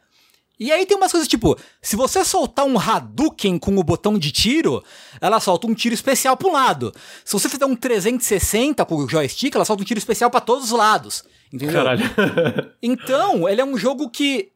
E 0.60 0.70
aí 0.70 0.86
tem 0.86 0.98
umas 0.98 1.14
coisas 1.14 1.30
tipo, 1.30 1.58
se 1.82 1.96
você 1.96 2.26
soltar 2.26 2.66
um 2.66 2.78
Hadouken 2.78 3.58
com 3.58 3.78
o 3.78 3.84
botão 3.86 4.20
de 4.20 4.34
tiro, 4.34 4.84
ela 5.22 5.40
solta 5.40 5.66
um 5.66 5.74
tiro 5.74 5.96
especial 5.96 6.36
pro 6.36 6.52
lado. 6.52 6.94
Se 7.24 7.32
você 7.32 7.48
fizer 7.48 7.66
um 7.66 7.74
360 7.74 8.84
com 8.84 8.96
o 8.98 9.08
joystick, 9.08 9.56
ela 9.56 9.64
solta 9.64 9.82
um 9.82 9.86
tiro 9.86 9.98
especial 9.98 10.30
para 10.30 10.42
todos 10.42 10.66
os 10.66 10.72
lados. 10.72 11.24
Entendeu? 11.54 11.76
Caralho. 11.76 12.04
então, 12.84 13.48
ele 13.48 13.62
é 13.62 13.66
um 13.66 13.78
jogo 13.78 14.10
que, 14.10 14.52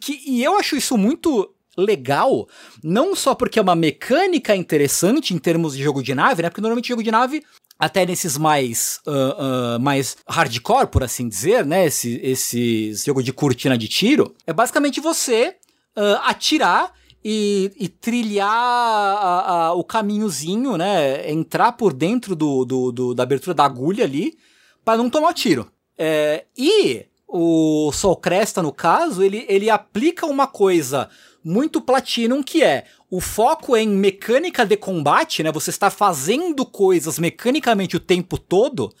que. 0.00 0.20
E 0.26 0.42
eu 0.42 0.58
acho 0.58 0.74
isso 0.74 0.98
muito 0.98 1.54
legal, 1.80 2.48
não 2.82 3.14
só 3.14 3.34
porque 3.34 3.58
é 3.58 3.62
uma 3.62 3.76
mecânica 3.76 4.54
interessante 4.54 5.32
em 5.32 5.38
termos 5.38 5.76
de 5.76 5.82
jogo 5.82 6.02
de 6.02 6.14
nave, 6.14 6.42
né? 6.42 6.50
Porque 6.50 6.60
normalmente 6.60 6.88
jogo 6.88 7.02
de 7.02 7.10
nave 7.10 7.42
até 7.78 8.04
nesses 8.04 8.36
mais 8.36 9.00
uh, 9.06 9.76
uh, 9.76 9.80
mais 9.80 10.16
hardcore, 10.28 10.88
por 10.88 11.04
assim 11.04 11.28
dizer, 11.28 11.64
né? 11.64 11.86
Esse, 11.86 12.20
esses 12.22 13.04
jogo 13.04 13.22
de 13.22 13.32
cortina 13.32 13.78
de 13.78 13.88
tiro, 13.88 14.34
é 14.46 14.52
basicamente 14.52 15.00
você 15.00 15.54
uh, 15.96 16.20
atirar 16.24 16.92
e, 17.24 17.72
e 17.78 17.88
trilhar 17.88 18.48
a, 18.48 19.66
a, 19.66 19.72
o 19.74 19.84
caminhozinho, 19.84 20.76
né? 20.76 21.30
Entrar 21.30 21.72
por 21.72 21.92
dentro 21.92 22.34
do, 22.34 22.64
do, 22.64 22.92
do 22.92 23.14
da 23.14 23.22
abertura 23.22 23.54
da 23.54 23.64
agulha 23.64 24.04
ali 24.04 24.36
para 24.84 24.98
não 24.98 25.08
tomar 25.08 25.34
tiro. 25.34 25.70
É, 25.96 26.44
e 26.56 27.04
o 27.26 27.92
Sol 27.92 28.16
Cresta, 28.16 28.62
no 28.62 28.72
caso, 28.72 29.22
ele, 29.22 29.44
ele 29.48 29.68
aplica 29.68 30.24
uma 30.24 30.46
coisa 30.46 31.10
muito 31.48 31.80
Platinum, 31.80 32.42
que 32.42 32.62
é 32.62 32.84
o 33.10 33.22
foco 33.22 33.74
é 33.74 33.82
em 33.82 33.88
mecânica 33.88 34.66
de 34.66 34.76
combate, 34.76 35.42
né? 35.42 35.50
Você 35.50 35.70
está 35.70 35.88
fazendo 35.88 36.66
coisas 36.66 37.18
mecanicamente 37.18 37.96
o 37.96 38.00
tempo 38.00 38.36
todo, 38.36 38.92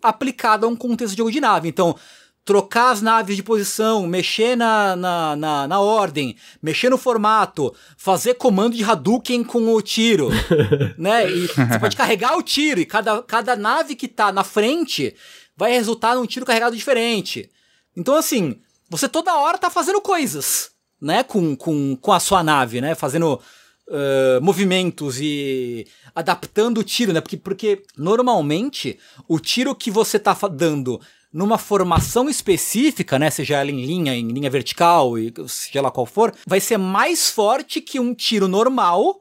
aplicado 0.00 0.64
a 0.64 0.68
um 0.68 0.76
contexto 0.76 1.14
de 1.14 1.18
jogo 1.18 1.32
de 1.32 1.40
nave. 1.40 1.68
Então, 1.68 1.96
trocar 2.44 2.92
as 2.92 3.02
naves 3.02 3.34
de 3.34 3.42
posição, 3.42 4.06
mexer 4.06 4.56
na, 4.56 4.94
na, 4.94 5.34
na, 5.34 5.66
na, 5.66 5.80
ordem, 5.80 6.36
mexer 6.62 6.90
no 6.90 6.96
formato, 6.96 7.74
fazer 7.96 8.34
comando 8.34 8.76
de 8.76 8.84
Hadouken 8.84 9.42
com 9.42 9.74
o 9.74 9.82
tiro, 9.82 10.28
né? 10.96 11.28
E 11.28 11.48
você 11.48 11.78
pode 11.80 11.96
carregar 11.96 12.38
o 12.38 12.42
tiro, 12.42 12.78
e 12.78 12.86
cada, 12.86 13.20
cada 13.24 13.56
nave 13.56 13.96
que 13.96 14.06
tá 14.06 14.30
na 14.30 14.44
frente 14.44 15.12
vai 15.56 15.72
resultar 15.72 16.14
num 16.14 16.24
tiro 16.24 16.46
carregado 16.46 16.76
diferente. 16.76 17.50
Então, 17.96 18.14
assim, 18.14 18.60
você 18.88 19.08
toda 19.08 19.34
hora 19.34 19.58
tá 19.58 19.68
fazendo 19.68 20.00
coisas 20.00 20.75
né, 21.00 21.22
com, 21.22 21.54
com, 21.56 21.96
com 21.96 22.12
a 22.12 22.20
sua 22.20 22.42
nave, 22.42 22.80
né, 22.80 22.94
fazendo 22.94 23.40
uh, 23.88 24.42
movimentos 24.42 25.20
e 25.20 25.86
adaptando 26.14 26.78
o 26.78 26.84
tiro, 26.84 27.12
né, 27.12 27.20
porque, 27.20 27.36
porque 27.36 27.82
normalmente 27.96 28.98
o 29.28 29.38
tiro 29.38 29.74
que 29.74 29.90
você 29.90 30.18
tá 30.18 30.36
dando 30.50 31.00
numa 31.32 31.58
formação 31.58 32.28
específica, 32.28 33.18
né, 33.18 33.30
seja 33.30 33.56
ela 33.56 33.70
em 33.70 33.84
linha, 33.84 34.14
em 34.14 34.28
linha 34.28 34.48
vertical, 34.48 35.18
e 35.18 35.32
seja 35.46 35.82
lá 35.82 35.90
qual 35.90 36.06
for, 36.06 36.34
vai 36.46 36.60
ser 36.60 36.78
mais 36.78 37.30
forte 37.30 37.80
que 37.80 38.00
um 38.00 38.14
tiro 38.14 38.48
normal, 38.48 39.20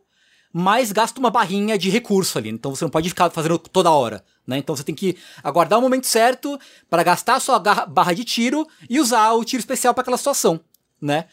mas 0.53 0.93
gasta 0.93 1.19
uma 1.19 1.29
barrinha 1.29 1.77
de 1.77 1.89
recurso 1.89 2.37
ali. 2.37 2.49
Então 2.49 2.73
você 2.73 2.85
não 2.85 2.89
pode 2.89 3.09
ficar 3.09 3.29
fazendo 3.29 3.59
toda 3.59 3.91
hora. 3.91 4.23
Né? 4.47 4.57
Então 4.57 4.73
você 4.73 4.83
tem 4.83 4.95
que 4.95 5.17
aguardar 5.43 5.77
o 5.77 5.81
momento 5.81 6.07
certo 6.07 6.57
para 6.89 7.03
gastar 7.03 7.35
a 7.35 7.39
sua 7.41 7.59
barra 7.59 8.13
de 8.13 8.23
tiro 8.23 8.65
e 8.89 8.97
usar 8.99 9.33
o 9.33 9.43
tiro 9.43 9.59
especial 9.59 9.93
para 9.93 10.01
aquela 10.01 10.17
situação, 10.17 10.61
né? 11.01 11.25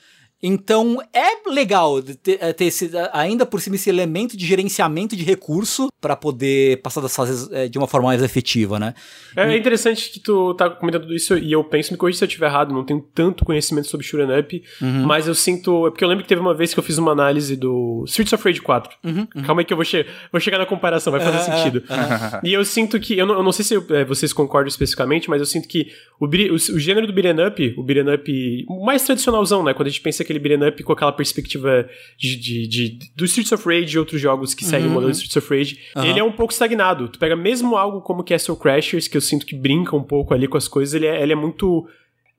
Então 0.42 0.98
é 1.12 1.48
legal 1.48 2.02
ter, 2.02 2.38
é, 2.40 2.52
ter 2.52 2.64
esse, 2.64 2.90
ainda 3.12 3.46
por 3.46 3.60
cima 3.60 3.76
esse 3.76 3.88
elemento 3.88 4.36
de 4.36 4.44
gerenciamento 4.44 5.14
de 5.14 5.22
recurso 5.22 5.88
para 6.00 6.16
poder 6.16 6.82
passar 6.82 7.00
das 7.00 7.14
fases 7.14 7.48
é, 7.52 7.68
de 7.68 7.78
uma 7.78 7.86
forma 7.86 8.08
mais 8.08 8.22
efetiva, 8.22 8.78
né? 8.78 8.94
É 9.36 9.56
interessante 9.56 10.10
que 10.10 10.18
tu 10.18 10.54
tá 10.54 10.68
comentando 10.68 11.02
tudo 11.02 11.14
isso 11.14 11.38
e 11.38 11.52
eu 11.52 11.62
penso, 11.62 11.92
me 11.92 11.98
corrija 11.98 12.18
se 12.18 12.24
eu 12.24 12.26
estiver 12.26 12.46
errado, 12.46 12.74
não 12.74 12.84
tenho 12.84 13.00
tanto 13.14 13.44
conhecimento 13.44 13.86
sobre 13.86 14.04
Shuren 14.04 14.38
Up, 14.38 14.62
uhum. 14.80 15.06
mas 15.06 15.28
eu 15.28 15.34
sinto. 15.34 15.86
É 15.86 15.90
porque 15.90 16.02
eu 16.04 16.08
lembro 16.08 16.24
que 16.24 16.28
teve 16.28 16.40
uma 16.40 16.54
vez 16.54 16.74
que 16.74 16.80
eu 16.80 16.82
fiz 16.82 16.98
uma 16.98 17.12
análise 17.12 17.54
do 17.56 18.02
Streets 18.06 18.32
of 18.32 18.44
Rage 18.44 18.60
4. 18.60 18.96
Uhum, 19.04 19.28
uhum. 19.34 19.42
Calma 19.42 19.60
aí 19.60 19.64
que 19.64 19.72
eu 19.72 19.76
vou, 19.76 19.84
che 19.84 20.04
vou 20.32 20.40
chegar 20.40 20.58
na 20.58 20.66
comparação, 20.66 21.12
vai 21.12 21.20
fazer 21.20 21.38
uh, 21.38 21.56
sentido. 21.56 21.84
Uh, 21.88 22.40
e 22.42 22.52
eu 22.52 22.64
sinto 22.64 22.98
que. 22.98 23.16
Eu 23.16 23.26
não, 23.26 23.36
eu 23.36 23.42
não 23.42 23.52
sei 23.52 23.64
se 23.64 23.74
eu, 23.74 23.86
é, 23.90 24.04
vocês 24.04 24.32
concordam 24.32 24.68
especificamente, 24.68 25.30
mas 25.30 25.40
eu 25.40 25.46
sinto 25.46 25.68
que 25.68 25.92
o, 26.18 26.26
o, 26.26 26.54
o 26.54 26.78
gênero 26.78 27.06
do 27.06 27.12
Beat'em 27.12 27.46
Up, 27.46 27.74
o 27.76 27.82
Beat'em 27.82 28.14
Up 28.14 28.66
mais 28.84 29.04
tradicionalzão, 29.04 29.62
né? 29.62 29.72
Quando 29.72 29.86
a 29.86 29.90
gente 29.90 30.00
pensa 30.00 30.24
que 30.24 30.31
aquele 30.32 30.38
beat'em 30.38 30.68
up 30.68 30.82
com 30.82 30.92
aquela 30.92 31.12
perspectiva 31.12 31.88
de, 32.18 32.36
de, 32.36 32.66
de, 32.66 32.98
do 33.14 33.24
Streets 33.24 33.52
of 33.52 33.64
Rage 33.66 33.94
e 33.94 33.98
outros 33.98 34.20
jogos 34.20 34.54
que 34.54 34.64
seguem 34.64 34.86
uhum. 34.86 34.92
o 34.92 34.94
modelo 34.94 35.12
Streets 35.12 35.36
of 35.36 35.48
Rage, 35.54 35.78
uhum. 35.96 36.04
ele 36.04 36.20
é 36.20 36.24
um 36.24 36.32
pouco 36.32 36.52
estagnado. 36.52 37.08
Tu 37.08 37.18
pega 37.18 37.36
mesmo 37.36 37.76
algo 37.76 38.00
como 38.00 38.24
Castle 38.24 38.56
Crashers, 38.56 39.08
que 39.08 39.16
eu 39.16 39.20
sinto 39.20 39.46
que 39.46 39.54
brinca 39.54 39.94
um 39.94 40.02
pouco 40.02 40.34
ali 40.34 40.48
com 40.48 40.56
as 40.56 40.68
coisas, 40.68 40.94
ele 40.94 41.06
é, 41.06 41.22
ele 41.22 41.32
é 41.32 41.36
muito 41.36 41.86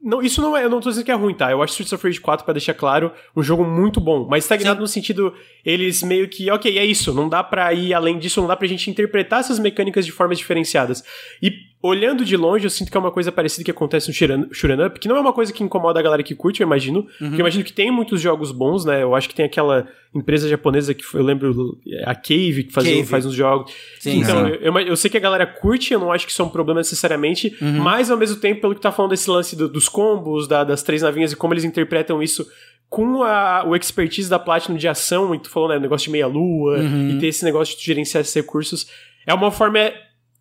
não, 0.06 0.21
isso 0.21 0.41
não 0.41 0.58
é, 0.58 0.65
eu 0.65 0.69
não 0.69 0.82
tô 0.82 0.89
dizendo 0.89 1.06
que 1.06 1.12
é 1.12 1.15
ruim, 1.15 1.34
tá? 1.34 1.49
Eu 1.49 1.63
acho 1.63 1.71
Streets 1.71 1.93
of 1.93 2.06
Rage 2.06 2.19
4, 2.19 2.43
pra 2.43 2.53
deixar 2.53 2.73
claro, 2.73 3.13
um 3.34 3.41
jogo 3.41 3.63
muito 3.63 4.01
bom. 4.01 4.27
Mas 4.29 4.43
estagnado 4.43 4.75
Sim. 4.75 4.82
no 4.82 4.88
sentido, 4.88 5.34
eles 5.63 6.03
meio 6.03 6.27
que, 6.27 6.51
ok, 6.51 6.77
é 6.77 6.86
isso, 6.86 7.13
não 7.13 7.29
dá 7.29 7.41
pra 7.41 7.73
ir 7.73 7.93
além 7.93 8.19
disso, 8.19 8.41
não 8.41 8.47
dá 8.49 8.58
pra 8.58 8.67
gente 8.67 8.89
interpretar 8.89 9.39
essas 9.39 9.60
mecânicas 9.60 10.06
de 10.06 10.12
formas 10.12 10.38
diferenciadas. 10.38 11.01
E 11.41 11.53
olhando 11.83 12.23
de 12.23 12.37
longe, 12.37 12.65
eu 12.65 12.69
sinto 12.69 12.89
que 12.89 12.95
é 12.95 12.99
uma 12.99 13.11
coisa 13.11 13.29
parecida 13.29 13.61
que 13.65 13.69
acontece 13.69 14.07
no 14.07 14.13
Shuren 14.13 14.85
Up, 14.85 14.97
que 15.01 15.07
não 15.09 15.17
é 15.17 15.19
uma 15.19 15.33
coisa 15.33 15.51
que 15.51 15.61
incomoda 15.61 15.99
a 15.99 16.01
galera 16.01 16.23
que 16.23 16.33
curte, 16.33 16.61
eu 16.61 16.65
imagino. 16.65 16.99
Uhum. 16.99 17.07
Porque 17.27 17.35
eu 17.35 17.39
imagino 17.39 17.63
que 17.65 17.73
tem 17.73 17.91
muitos 17.91 18.21
jogos 18.21 18.53
bons, 18.53 18.85
né? 18.85 19.03
Eu 19.03 19.13
acho 19.13 19.27
que 19.27 19.35
tem 19.35 19.45
aquela 19.45 19.85
empresa 20.15 20.47
japonesa 20.47 20.93
que 20.93 21.03
eu 21.13 21.21
lembro, 21.21 21.77
a 22.05 22.15
Cave, 22.15 22.63
que 22.63 22.73
faz, 22.73 22.87
Cave. 22.87 23.03
faz 23.03 23.25
uns 23.25 23.33
jogos. 23.33 23.73
Sim, 23.99 24.21
então, 24.21 24.47
sim. 24.47 24.57
Eu, 24.61 24.79
eu, 24.79 24.95
sei 24.95 25.11
que 25.11 25.17
a 25.17 25.19
galera 25.19 25.45
curte, 25.45 25.91
eu 25.93 25.99
não 25.99 26.09
acho 26.09 26.25
que 26.25 26.31
isso 26.31 26.41
é 26.41 26.45
um 26.45 26.49
problema 26.49 26.79
necessariamente, 26.79 27.53
uhum. 27.61 27.83
mas 27.83 28.09
ao 28.09 28.17
mesmo 28.17 28.37
tempo, 28.37 28.61
pelo 28.61 28.75
que 28.75 28.81
tá 28.81 28.91
falando 28.91 29.11
desse 29.11 29.29
lance 29.29 29.53
do, 29.53 29.67
dos 29.67 29.89
combos, 29.89 30.47
da, 30.47 30.63
das 30.63 30.83
três 30.83 31.01
navinhas 31.01 31.33
e 31.33 31.35
como 31.35 31.53
eles 31.53 31.65
interpretam 31.65 32.23
isso 32.23 32.47
com 32.89 33.23
a, 33.23 33.65
o 33.67 33.75
expertise 33.75 34.29
da 34.29 34.39
Platinum 34.39 34.77
de 34.77 34.87
ação, 34.87 35.35
e 35.35 35.39
tu 35.39 35.49
falou, 35.49 35.67
né, 35.67 35.79
negócio 35.79 36.05
de 36.05 36.11
meia-lua, 36.11 36.77
uhum. 36.77 37.09
e 37.09 37.19
ter 37.19 37.27
esse 37.27 37.43
negócio 37.43 37.77
de 37.77 37.83
gerenciar 37.83 38.21
esses 38.21 38.33
recursos, 38.33 38.87
é 39.27 39.33
uma 39.33 39.51
forma 39.51 39.91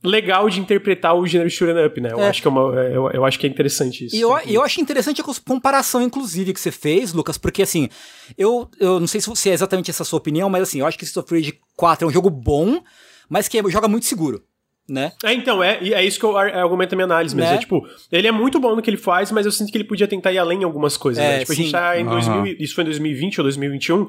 legal 0.03 0.49
de 0.49 0.61
interpretar 0.61 1.15
o 1.15 1.27
gênero 1.27 1.49
shoot'em 1.51 1.87
up, 1.87 2.01
né? 2.01 2.13
Eu, 2.13 2.21
é. 2.21 2.29
acho 2.29 2.43
que 2.43 2.49
é 2.49 2.51
uma, 2.51 2.81
é, 2.81 2.97
eu, 2.97 3.11
eu, 3.11 3.25
acho 3.25 3.39
que 3.39 3.47
é 3.47 3.51
interessante 3.51 4.07
isso. 4.07 4.17
E 4.17 4.21
eu, 4.21 4.37
eu 4.47 4.63
acho 4.63 4.81
interessante 4.81 5.21
a 5.21 5.25
comparação, 5.47 6.03
inclusive, 6.03 6.53
que 6.53 6.61
você 6.61 6.71
fez, 6.71 7.13
Lucas, 7.13 7.39
porque 7.39 7.63
assim, 7.63 7.89
eu, 8.37 8.69
eu 8.79 8.99
não 8.99 9.07
sei 9.07 9.21
se 9.21 9.51
é 9.51 9.53
exatamente 9.53 9.91
essa 9.91 10.05
sua 10.05 10.19
opinião, 10.19 10.51
mas 10.51 10.63
assim, 10.63 10.81
eu 10.81 10.87
acho 10.87 10.99
que 10.99 11.05
Street 11.05 11.25
of 11.25 11.35
Rage 11.35 11.61
4 11.77 12.07
é 12.07 12.09
um 12.09 12.13
jogo 12.13 12.31
bom, 12.31 12.83
mas 13.29 13.49
que 13.49 13.63
joga 13.71 13.89
muito 13.89 14.07
seguro 14.07 14.43
né? 14.89 15.13
É, 15.23 15.33
então, 15.33 15.63
é, 15.63 15.79
é 15.79 16.05
isso 16.05 16.19
que 16.19 16.25
eu 16.25 16.37
argumento 16.37 16.93
na 16.93 16.97
minha 16.97 17.05
análise 17.05 17.35
mesmo. 17.35 17.51
Né? 17.51 17.57
É, 17.57 17.61
tipo, 17.61 17.87
ele 18.11 18.27
é 18.27 18.33
muito 18.33 18.59
bom 18.59 18.75
no 18.75 18.83
que 18.83 18.91
ele 18.91 18.97
faz, 18.97 19.31
mas 19.31 19.47
eu 19.47 19.53
sinto 19.53 19.71
que 19.71 19.79
ele 19.79 19.85
podia 19.85 20.09
tentar 20.09 20.33
ir 20.33 20.39
além 20.39 20.63
em 20.63 20.65
algumas 20.65 20.97
coisas, 20.97 21.23
é, 21.23 21.29
né? 21.29 21.39
Tipo, 21.41 21.55
sim. 21.55 21.61
a 21.61 21.65
gente 21.65 21.73
tá 21.73 21.99
em 21.99 22.05
uhum. 22.05 22.11
2000, 22.11 22.57
isso 22.59 22.75
foi 22.75 22.83
em 22.83 22.87
2020 22.87 23.41
ou 23.41 23.45
2021. 23.45 23.97
Uhum. 23.97 24.09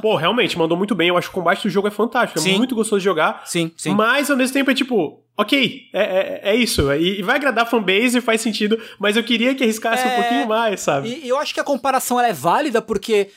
Pô, 0.00 0.16
realmente, 0.16 0.56
mandou 0.58 0.76
muito 0.76 0.94
bem. 0.94 1.08
Eu 1.08 1.16
acho 1.16 1.28
que 1.28 1.36
o 1.36 1.40
combate 1.40 1.62
do 1.62 1.70
jogo 1.70 1.88
é 1.88 1.90
fantástico, 1.90 2.38
é 2.38 2.42
sim. 2.42 2.56
muito 2.56 2.74
gostoso 2.74 3.00
de 3.00 3.04
jogar. 3.04 3.42
Sim, 3.44 3.70
sim. 3.76 3.94
Mas, 3.94 4.30
ao 4.30 4.36
mesmo 4.36 4.54
tempo, 4.54 4.70
é 4.70 4.74
tipo, 4.74 5.22
ok, 5.36 5.82
é, 5.92 6.02
é, 6.02 6.40
é, 6.52 6.56
isso. 6.56 6.92
E 6.94 7.22
vai 7.22 7.36
agradar 7.36 7.64
a 7.64 7.68
fanbase, 7.68 8.20
faz 8.20 8.40
sentido, 8.40 8.80
mas 8.98 9.16
eu 9.16 9.24
queria 9.24 9.54
que 9.54 9.62
arriscasse 9.62 10.06
um 10.06 10.10
é, 10.10 10.16
pouquinho 10.16 10.48
mais, 10.48 10.80
sabe? 10.80 11.20
E 11.22 11.28
eu 11.28 11.38
acho 11.38 11.52
que 11.52 11.60
a 11.60 11.64
comparação 11.64 12.20
é 12.20 12.32
válida 12.32 12.80
porque 12.80 13.28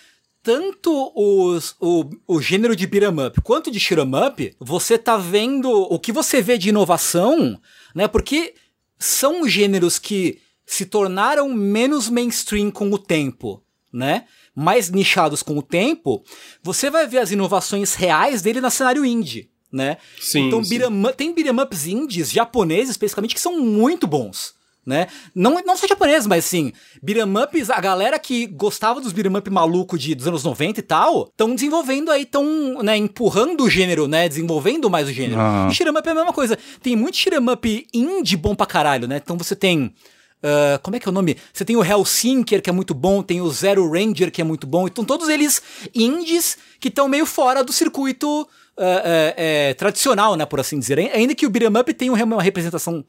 tanto 0.47 1.11
os, 1.13 1.75
o, 1.77 2.09
o 2.25 2.41
gênero 2.41 2.73
de 2.73 2.87
beat'em 2.87 3.25
up 3.27 3.41
quanto 3.41 3.69
de 3.69 3.81
shoot'em 3.81 4.09
up, 4.25 4.55
você 4.57 4.97
tá 4.97 5.17
vendo 5.17 5.69
o 5.69 5.99
que 5.99 6.13
você 6.13 6.41
vê 6.41 6.57
de 6.57 6.69
inovação, 6.69 7.59
né? 7.93 8.07
Porque 8.07 8.53
são 8.97 9.45
gêneros 9.45 9.99
que 9.99 10.39
se 10.65 10.85
tornaram 10.85 11.53
menos 11.53 12.07
mainstream 12.09 12.71
com 12.71 12.89
o 12.93 12.97
tempo, 12.97 13.61
né? 13.91 14.23
Mais 14.55 14.89
nichados 14.89 15.43
com 15.43 15.57
o 15.57 15.61
tempo, 15.61 16.23
você 16.63 16.89
vai 16.89 17.05
ver 17.05 17.17
as 17.17 17.31
inovações 17.31 17.93
reais 17.93 18.41
dele 18.41 18.61
no 18.61 18.71
cenário 18.71 19.03
indie, 19.05 19.49
né? 19.69 19.97
Sim, 20.17 20.47
então, 20.47 20.63
sim. 20.63 20.81
up- 20.81 21.17
tem 21.17 21.33
beat'em 21.33 21.59
ups 21.61 21.87
indies 21.87 22.31
japoneses, 22.31 22.91
especificamente, 22.91 23.35
que 23.35 23.41
são 23.41 23.59
muito 23.59 24.07
bons. 24.07 24.55
Né? 24.87 25.07
Não, 25.35 25.61
não 25.65 25.75
só 25.75 25.85
japoneses, 25.85 26.25
mas 26.25 26.45
assim, 26.45 26.71
beat'em 27.03 27.37
ups, 27.43 27.69
a 27.69 27.81
galera 27.81 28.17
que 28.17 28.47
gostava 28.47 29.01
dos 29.01 29.11
beat'em 29.11 29.35
up 29.35 29.49
maluco 29.49 29.97
de, 29.97 30.15
dos 30.15 30.25
anos 30.25 30.45
90 30.45 30.79
e 30.79 30.83
tal, 30.83 31.27
estão 31.27 31.53
desenvolvendo 31.53 32.09
aí, 32.09 32.21
estão 32.21 32.81
né, 32.81 32.95
empurrando 32.95 33.65
o 33.65 33.69
gênero, 33.69 34.07
né? 34.07 34.29
Desenvolvendo 34.29 34.89
mais 34.89 35.09
o 35.09 35.11
gênero. 35.11 35.41
Aham. 35.41 35.67
E 35.69 35.75
shoot'em 35.75 35.91
up 35.91 36.07
é 36.07 36.11
a 36.11 36.15
mesma 36.15 36.31
coisa. 36.31 36.57
Tem 36.81 36.95
muito 36.95 37.17
shoot'em 37.17 37.49
up 37.49 37.87
indie 37.93 38.37
bom 38.37 38.55
pra 38.55 38.65
caralho, 38.65 39.09
né? 39.09 39.19
Então 39.21 39.37
você 39.37 39.57
tem. 39.57 39.93
ah, 40.41 40.79
como 40.81 40.95
é 40.95 41.01
que 41.01 41.09
é 41.09 41.11
o 41.11 41.13
nome? 41.13 41.35
Você 41.51 41.65
tem 41.65 41.75
o 41.75 41.83
Hellsinker, 41.83 42.61
que 42.61 42.69
é 42.69 42.73
muito 42.73 42.93
bom, 42.93 43.21
tem 43.21 43.41
o 43.41 43.49
Zero 43.49 43.91
Ranger, 43.91 44.31
que 44.31 44.39
é 44.39 44.45
muito 44.45 44.65
bom. 44.65 44.87
Então, 44.87 45.03
todos 45.03 45.27
eles 45.27 45.61
indies 45.93 46.57
que 46.79 46.87
estão 46.87 47.09
meio 47.09 47.25
fora 47.25 47.61
do 47.61 47.73
circuito 47.73 48.47
ah, 48.79 49.01
ah, 49.03 49.33
eh, 49.35 49.73
tradicional, 49.73 50.35
né? 50.35 50.45
Por 50.45 50.61
assim 50.61 50.79
dizer. 50.79 50.97
Ainda 50.99 51.35
que 51.35 51.45
o 51.45 51.49
Beat'em 51.49 51.77
Up 51.77 51.93
tenha 51.93 52.13
uma 52.13 52.41
representação 52.41 53.03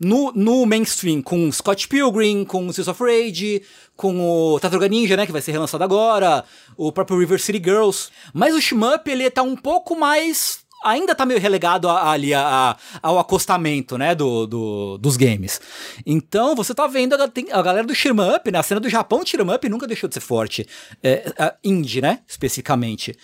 no, 0.00 0.32
no 0.32 0.64
mainstream, 0.64 1.20
com 1.20 1.52
Scott 1.52 1.86
Pilgrim, 1.86 2.44
com 2.44 2.72
Seals 2.72 2.88
of 2.88 3.02
Rage, 3.02 3.62
com 3.94 4.18
o 4.54 4.58
Tartaruga 4.58 4.88
Ninja, 4.88 5.14
né, 5.16 5.26
que 5.26 5.32
vai 5.32 5.42
ser 5.42 5.52
relançado 5.52 5.84
agora, 5.84 6.42
o 6.76 6.90
próprio 6.90 7.18
River 7.18 7.38
City 7.40 7.58
Girls. 7.62 8.08
Mas 8.32 8.54
o 8.54 8.60
shmup, 8.60 9.08
ele 9.10 9.30
tá 9.30 9.42
um 9.42 9.54
pouco 9.56 9.94
mais... 9.94 10.60
Ainda 10.82 11.14
tá 11.14 11.26
meio 11.26 11.38
relegado 11.38 11.90
ali 11.90 12.32
a- 12.32 12.40
a- 12.70 12.76
ao 13.02 13.18
acostamento, 13.18 13.98
né, 13.98 14.14
do, 14.14 14.46
do- 14.46 14.96
dos 14.96 15.14
games. 15.18 15.60
Então, 16.06 16.56
você 16.56 16.74
tá 16.74 16.86
vendo 16.86 17.12
a, 17.14 17.24
a 17.52 17.62
galera 17.62 17.86
do 17.86 17.94
shmup, 17.94 18.50
né, 18.50 18.58
a 18.58 18.62
cena 18.62 18.80
do 18.80 18.88
Japão 18.88 19.20
shmup 19.22 19.68
nunca 19.68 19.86
deixou 19.86 20.08
de 20.08 20.14
ser 20.14 20.22
forte. 20.22 20.66
É, 21.02 21.54
indie, 21.62 22.00
né, 22.00 22.20
especificamente. 22.26 23.14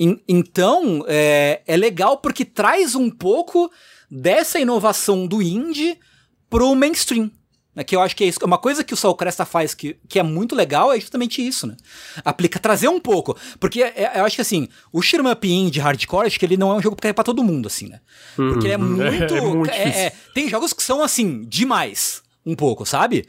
En- 0.00 0.20
então, 0.26 1.04
é, 1.06 1.62
é 1.68 1.76
legal 1.76 2.18
porque 2.18 2.44
traz 2.44 2.96
um 2.96 3.08
pouco 3.08 3.70
dessa 4.10 4.58
inovação 4.58 5.24
do 5.24 5.40
indie 5.40 5.96
pro 6.54 6.74
mainstream. 6.74 7.30
Né, 7.76 7.82
que 7.82 7.96
eu 7.96 8.00
acho 8.00 8.14
que 8.14 8.22
é 8.22 8.28
isso. 8.28 8.38
Uma 8.44 8.56
coisa 8.56 8.84
que 8.84 8.94
o 8.94 8.96
Sol 8.96 9.16
Cresta 9.16 9.44
faz 9.44 9.74
que, 9.74 9.96
que 10.08 10.20
é 10.20 10.22
muito 10.22 10.54
legal 10.54 10.92
é 10.92 11.00
justamente 11.00 11.44
isso, 11.44 11.66
né? 11.66 11.76
Aplica, 12.24 12.60
trazer 12.60 12.86
um 12.86 13.00
pouco. 13.00 13.36
Porque 13.58 13.82
é- 13.82 13.92
é- 13.96 14.20
eu 14.20 14.24
acho 14.24 14.36
que 14.36 14.42
assim, 14.42 14.68
o 14.92 15.02
Sherman 15.02 15.32
Up 15.32 15.48
Indie 15.48 15.80
Hardcore, 15.80 16.28
acho 16.28 16.38
que 16.38 16.46
ele 16.46 16.56
não 16.56 16.70
é 16.70 16.76
um 16.76 16.80
jogo 16.80 16.94
que 16.94 17.08
é 17.08 17.12
pra 17.12 17.24
todo 17.24 17.42
mundo, 17.42 17.66
assim, 17.66 17.88
né? 17.88 17.98
Porque 18.36 18.66
ele 18.68 18.74
é 18.74 18.76
muito. 18.76 19.34
É 19.34 19.40
muito 19.40 19.70
é- 19.72 19.84
difícil. 19.86 20.00
é- 20.06 20.12
tem 20.32 20.48
jogos 20.48 20.72
que 20.72 20.84
são 20.84 21.02
assim, 21.02 21.44
demais. 21.48 22.22
Um 22.46 22.54
pouco, 22.54 22.86
sabe? 22.86 23.26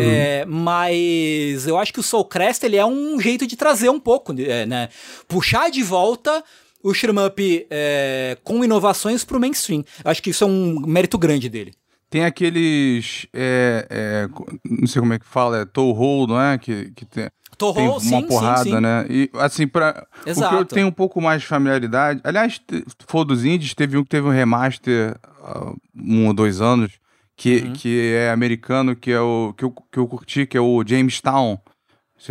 É, 0.00 0.44
mas 0.46 1.66
eu 1.68 1.78
acho 1.78 1.92
que 1.92 2.00
o 2.00 2.02
Soul 2.02 2.24
Crest 2.24 2.64
ele 2.64 2.76
é 2.76 2.84
um 2.84 3.20
jeito 3.20 3.46
de 3.46 3.54
trazer 3.56 3.90
um 3.90 4.00
pouco, 4.00 4.34
é, 4.40 4.66
né? 4.66 4.88
Puxar 5.28 5.70
de 5.70 5.82
volta 5.84 6.42
o 6.82 6.92
Sherman 6.92 7.26
Up 7.26 7.66
é, 7.70 8.36
com 8.42 8.64
inovações 8.64 9.22
pro 9.24 9.38
mainstream. 9.38 9.84
Eu 10.04 10.10
acho 10.10 10.20
que 10.22 10.30
isso 10.30 10.42
é 10.42 10.46
um 10.48 10.80
mérito 10.80 11.16
grande 11.16 11.48
dele. 11.48 11.72
Tem 12.14 12.24
aqueles. 12.24 13.26
é, 13.32 13.88
é, 13.90 14.28
não 14.64 14.86
sei 14.86 15.00
como 15.00 15.14
é 15.14 15.18
que 15.18 15.26
fala, 15.26 15.62
é 15.62 15.64
Toho, 15.64 16.28
não 16.28 16.40
é? 16.40 16.56
Que, 16.56 16.92
que 16.92 17.04
tem, 17.04 17.28
tem 17.58 17.88
uma 17.88 17.98
sim, 17.98 18.08
sim, 18.08 18.26
porrada, 18.28 18.62
sim. 18.62 18.80
né? 18.80 19.04
E 19.10 19.28
assim, 19.34 19.66
pra, 19.66 20.06
o 20.24 20.48
que 20.48 20.54
eu 20.54 20.64
tenho 20.64 20.86
um 20.86 20.92
pouco 20.92 21.20
mais 21.20 21.42
de 21.42 21.48
familiaridade. 21.48 22.20
Aliás, 22.22 22.62
for 23.08 23.24
dos 23.24 23.44
indies, 23.44 23.74
teve 23.74 23.98
um 23.98 24.04
que 24.04 24.10
teve 24.10 24.28
um 24.28 24.30
remaster 24.30 25.16
há 25.42 25.72
um 25.92 26.28
ou 26.28 26.32
dois 26.32 26.60
anos, 26.60 26.92
que, 27.36 27.62
Uhum. 27.62 27.72
que 27.72 28.12
é 28.14 28.30
americano, 28.30 28.94
que 28.94 29.10
é 29.10 29.18
o 29.20 29.52
que 29.52 29.64
eu, 29.64 29.72
que 29.72 29.98
eu 29.98 30.06
curti, 30.06 30.46
que 30.46 30.56
é 30.56 30.60
o 30.60 30.84
Jamestown. 30.86 31.58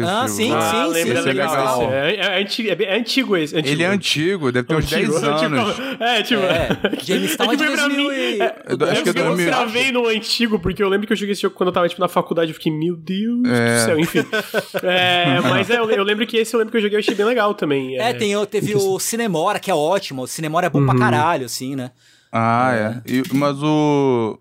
Ah, 0.02 0.28
sim. 0.28 0.52
Ah, 0.52 0.86
sim, 0.88 0.92
lembra 0.94 1.22
sim, 1.22 1.28
legal. 1.28 1.52
legal. 1.56 1.82
esse. 1.84 1.94
É, 1.94 2.16
é, 2.16 2.42
antigo, 2.42 2.70
é, 2.70 2.84
é 2.86 2.98
antigo 2.98 3.38
esse. 3.38 3.56
Antigo. 3.56 3.74
Ele 3.76 3.84
é 3.84 3.88
antigo, 3.88 4.52
deve 4.52 4.68
ter 4.68 4.76
uns 4.76 4.86
Antigo, 4.92 5.12
10 5.20 5.24
antigo. 5.24 5.56
anos. 5.56 5.80
É, 6.00 6.24
tipo. 6.24 6.42
É, 6.42 6.70
Jamestown 7.04 7.52
é 7.52 7.56
de 7.56 7.64
que 7.64 7.66
foi 7.68 7.76
pra 7.76 7.88
2000 7.88 7.98
mim, 8.10 8.16
e- 8.16 8.42
é, 8.42 8.56
Eu 8.68 8.90
acho 8.90 9.04
que 9.04 9.10
é 9.10 9.12
eu 9.12 9.26
2000. 9.26 9.46
travei 9.48 9.92
no 9.92 10.08
antigo, 10.08 10.60
porque 10.60 10.82
eu 10.82 10.90
lembro 10.90 11.06
que 11.06 11.14
eu 11.14 11.18
joguei 11.18 11.34
esse 11.34 11.42
jogo 11.44 11.56
quando 11.56 11.68
eu 11.70 11.74
tava, 11.74 11.88
tipo, 11.88 12.02
na 12.02 12.08
faculdade. 12.08 12.52
Eu 12.52 12.56
fiquei, 12.56 12.72
meu 12.72 12.96
Deus 12.96 13.44
É. 13.48 13.76
do 13.76 13.86
céu, 13.86 14.00
enfim. 14.00 14.20
É, 14.84 15.40
mas 15.42 15.70
é, 15.70 15.78
eu, 15.80 15.90
eu 15.92 16.04
lembro 16.04 16.26
que 16.26 16.38
esse 16.38 16.54
eu 16.54 16.58
lembro 16.60 16.72
que 16.72 16.78
eu 16.78 16.82
joguei 16.82 16.98
e 16.98 17.00
achei 17.00 17.14
bem 17.16 17.26
legal 17.26 17.54
também. 17.54 17.98
É, 17.98 18.14
tem, 18.14 18.34
teve 18.48 18.76
o 18.76 19.00
Cinemora, 19.00 19.60
que 19.60 19.70
é 19.70 19.76
ótimo. 19.76 20.24
O 20.24 20.28
Cinemora 20.28 20.68
é 20.68 20.70
bom 20.70 20.80
Uhum. 20.80 20.86
pra 20.88 20.98
caralho, 20.98 21.46
assim, 21.46 21.76
né? 21.76 21.92
Ah, 22.32 23.02
é. 23.06 23.12
E- 23.12 23.24
mas 23.34 23.62
o. 23.62 24.40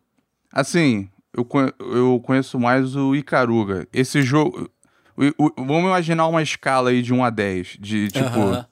Assim, 0.52 1.08
eu, 1.36 1.46
eu 1.94 2.20
conheço 2.24 2.58
mais 2.58 2.96
o 2.96 3.14
Icaruga. 3.14 3.86
Esse 3.92 4.22
jogo. 4.22 4.68
O- 5.38 5.46
o- 5.46 5.52
vamos 5.64 5.84
imaginar 5.84 6.26
uma 6.26 6.42
escala 6.42 6.90
aí 6.90 7.02
de 7.02 7.12
1 7.12 7.24
a 7.24 7.30
10. 7.30 7.76
De 7.78 8.08
tipo. 8.08 8.26
Aham. 8.40 8.66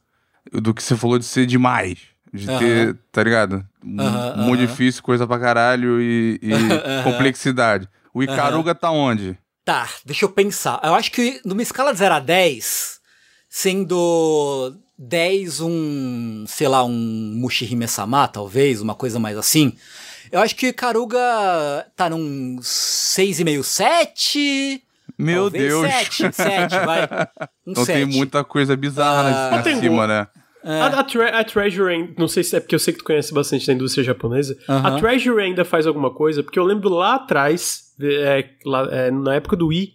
Do 0.52 0.72
que 0.74 0.82
você 0.82 0.96
falou 0.96 1.18
de 1.18 1.24
ser 1.24 1.46
demais. 1.46 1.98
De 2.32 2.48
Aham. 2.48 2.58
ter, 2.58 2.98
tá 3.12 3.22
ligado? 3.22 3.64
Aham, 3.98 4.36
Muito 4.38 4.60
difícil, 4.66 5.02
coisa 5.02 5.26
pra 5.26 5.38
caralho 5.38 6.00
e, 6.00 6.38
e 6.42 7.02
complexidade. 7.04 7.88
O 8.14 8.22
Icaruga 8.22 8.74
tá 8.74 8.90
onde? 8.90 9.38
Tá, 9.64 9.88
deixa 10.04 10.24
eu 10.24 10.28
pensar. 10.30 10.80
Eu 10.82 10.94
acho 10.94 11.12
que 11.12 11.40
numa 11.44 11.62
escala 11.62 11.92
de 11.92 11.98
0 11.98 12.14
a 12.14 12.20
10, 12.20 12.98
sendo 13.48 14.74
10 14.98 15.60
um, 15.60 16.44
sei 16.46 16.66
lá, 16.68 16.84
um 16.84 17.32
Mushihime 17.36 17.86
Sama, 17.86 18.26
talvez, 18.28 18.80
uma 18.80 18.94
coisa 18.94 19.18
mais 19.18 19.36
assim. 19.36 19.72
Eu 20.32 20.40
acho 20.40 20.54
que 20.56 20.72
Karuga 20.72 21.18
tá 21.96 22.08
num 22.08 22.58
6,5, 22.62 23.62
7. 23.64 24.82
Meu 25.20 25.42
talvez 25.42 25.68
Deus. 25.68 25.86
7, 25.86 26.32
7, 26.32 26.78
vai. 26.84 27.02
Um 27.66 27.72
Então 27.72 27.84
7. 27.84 27.96
tem 27.96 28.06
muita 28.18 28.42
coisa 28.44 28.76
bizarra 28.76 29.28
Ah. 29.28 29.50
na 29.56 29.62
cima, 29.62 30.06
né? 30.06 30.26
A, 30.62 30.86
a, 31.00 31.04
Tre- 31.04 31.30
a 31.30 31.42
Treasure, 31.44 31.90
ainda- 31.94 32.12
não 32.18 32.28
sei 32.28 32.42
se 32.44 32.54
é 32.56 32.60
porque 32.60 32.74
eu 32.74 32.78
sei 32.78 32.92
que 32.92 32.98
tu 33.00 33.04
conhece 33.04 33.32
bastante 33.32 33.66
da 33.66 33.72
indústria 33.72 34.04
japonesa. 34.04 34.54
Aham. 34.68 34.96
A 34.96 34.98
Treasure 34.98 35.40
ainda 35.42 35.64
faz 35.64 35.86
alguma 35.86 36.12
coisa, 36.12 36.42
porque 36.42 36.58
eu 36.58 36.64
lembro 36.64 36.90
lá 36.90 37.14
atrás, 37.14 37.94
é, 38.02 38.44
lá- 38.66 38.88
é, 38.90 39.10
na 39.10 39.36
época 39.36 39.56
do 39.56 39.68
Wii, 39.68 39.92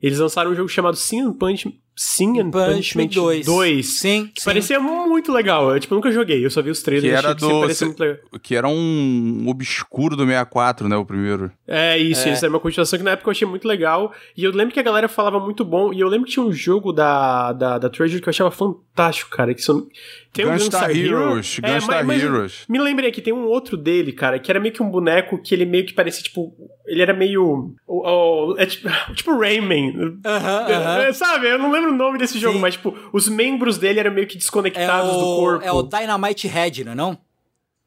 eles 0.00 0.18
lançaram 0.18 0.50
um 0.50 0.54
jogo 0.54 0.68
chamado 0.70 0.96
Sin 0.96 1.32
Punch, 1.34 1.68
Sin 1.98 2.38
and 2.40 2.50
Punishment 2.50 3.06
Punishment 3.06 3.08
2. 3.14 3.46
2. 3.46 3.98
Sim, 3.98 4.26
Que 4.34 4.40
sim. 4.42 4.44
parecia 4.44 4.78
muito 4.78 5.32
legal. 5.32 5.70
Eu, 5.72 5.80
tipo, 5.80 5.94
nunca 5.94 6.10
joguei, 6.12 6.44
eu 6.44 6.50
só 6.50 6.60
vi 6.60 6.70
os 6.70 6.82
trailers 6.82 7.10
Que 7.10 7.16
era 7.16 7.28
achei 7.30 7.34
que 7.34 7.40
sempre 7.40 7.54
do- 7.56 7.60
parecia 7.62 7.78
cê- 7.78 7.84
muito 7.86 8.00
legal. 8.00 8.18
Que 8.42 8.54
era 8.54 8.68
um 8.68 9.44
obscuro 9.48 10.14
do 10.16 10.24
64, 10.26 10.88
né? 10.88 10.96
O 10.96 11.04
primeiro. 11.06 11.50
É 11.66 11.96
isso, 11.98 12.28
isso 12.28 12.44
é 12.44 12.48
uma 12.48 12.60
continuação 12.60 12.98
que 12.98 13.04
na 13.04 13.12
época 13.12 13.28
eu 13.28 13.32
achei 13.32 13.48
muito 13.48 13.66
legal. 13.66 14.12
E 14.36 14.44
eu 14.44 14.50
lembro 14.52 14.74
que 14.74 14.80
a 14.80 14.82
galera 14.82 15.08
falava 15.08 15.40
muito 15.40 15.64
bom. 15.64 15.92
E 15.92 16.00
eu 16.00 16.08
lembro 16.08 16.26
que 16.26 16.32
tinha 16.32 16.44
um 16.44 16.52
jogo 16.52 16.92
da, 16.92 17.52
da, 17.52 17.78
da 17.78 17.88
Treasure 17.88 18.20
que 18.20 18.28
eu 18.28 18.30
achava 18.30 18.50
fantástico, 18.50 19.30
cara. 19.30 19.54
Que 19.54 19.62
são, 19.62 19.86
tem 20.32 20.44
um 20.46 20.50
Gunstar 20.52 20.90
Heroes, 20.90 21.58
É, 21.62 21.74
Gunstar 21.74 22.04
mas- 22.04 22.06
mas 22.06 22.22
Heroes. 22.22 22.64
Me 22.68 22.78
lembrei 22.78 23.10
que 23.10 23.22
tem 23.22 23.32
um 23.32 23.46
outro 23.46 23.76
dele, 23.76 24.12
cara, 24.12 24.38
que 24.38 24.50
era 24.50 24.60
meio 24.60 24.74
que 24.74 24.82
um 24.82 24.90
boneco 24.90 25.38
que 25.42 25.54
ele 25.54 25.64
meio 25.64 25.86
que 25.86 25.94
parecia, 25.94 26.22
tipo. 26.22 26.52
Ele 26.86 27.00
era 27.02 27.14
meio. 27.14 27.74
o- 27.86 28.52
o- 28.52 28.54
é 28.58 28.66
tipo, 28.66 28.86
tipo 29.16 29.38
Rayman. 29.38 30.18
Aham, 30.24 30.66
aham. 30.70 31.02
É, 31.02 31.12
sabe? 31.12 31.48
Eu 31.48 31.58
não 31.58 31.70
lembro 31.72 31.85
o 31.88 31.96
nome 31.96 32.18
desse 32.18 32.38
jogo, 32.38 32.54
Sim. 32.54 32.60
mas, 32.60 32.74
tipo, 32.74 32.94
os 33.12 33.28
membros 33.28 33.78
dele 33.78 34.00
eram 34.00 34.12
meio 34.12 34.26
que 34.26 34.36
É 34.36 34.38
desconectados 34.38 35.10
do 35.12 35.18
o, 35.18 35.36
corpo. 35.36 35.64
é 35.64 35.72
o 35.72 35.82
Dynamite 35.82 36.46
Head, 36.48 36.84
não 36.84 36.92
é 36.92 36.94
não? 36.94 37.18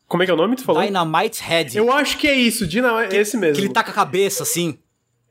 Como 0.07 0.23
é 0.23 0.25
que 0.25 0.31
é 0.31 0.33
o 0.33 0.37
nome 0.37 0.55
que 0.55 0.61
tu 0.63 0.65
falou? 0.65 0.81
Dynamite 0.81 1.41
Head. 1.43 1.77
Eu 1.77 1.91
acho 1.91 2.17
que 2.17 2.27
é 2.27 2.33
isso, 2.33 2.65
Dina, 2.65 3.03
é 3.05 3.15
esse 3.15 3.37
mesmo. 3.37 3.55
Que 3.55 3.61
ele 3.61 3.73
tá 3.73 3.83
com 3.83 3.91
a 3.91 3.93
cabeça, 3.93 4.41
assim. 4.43 4.77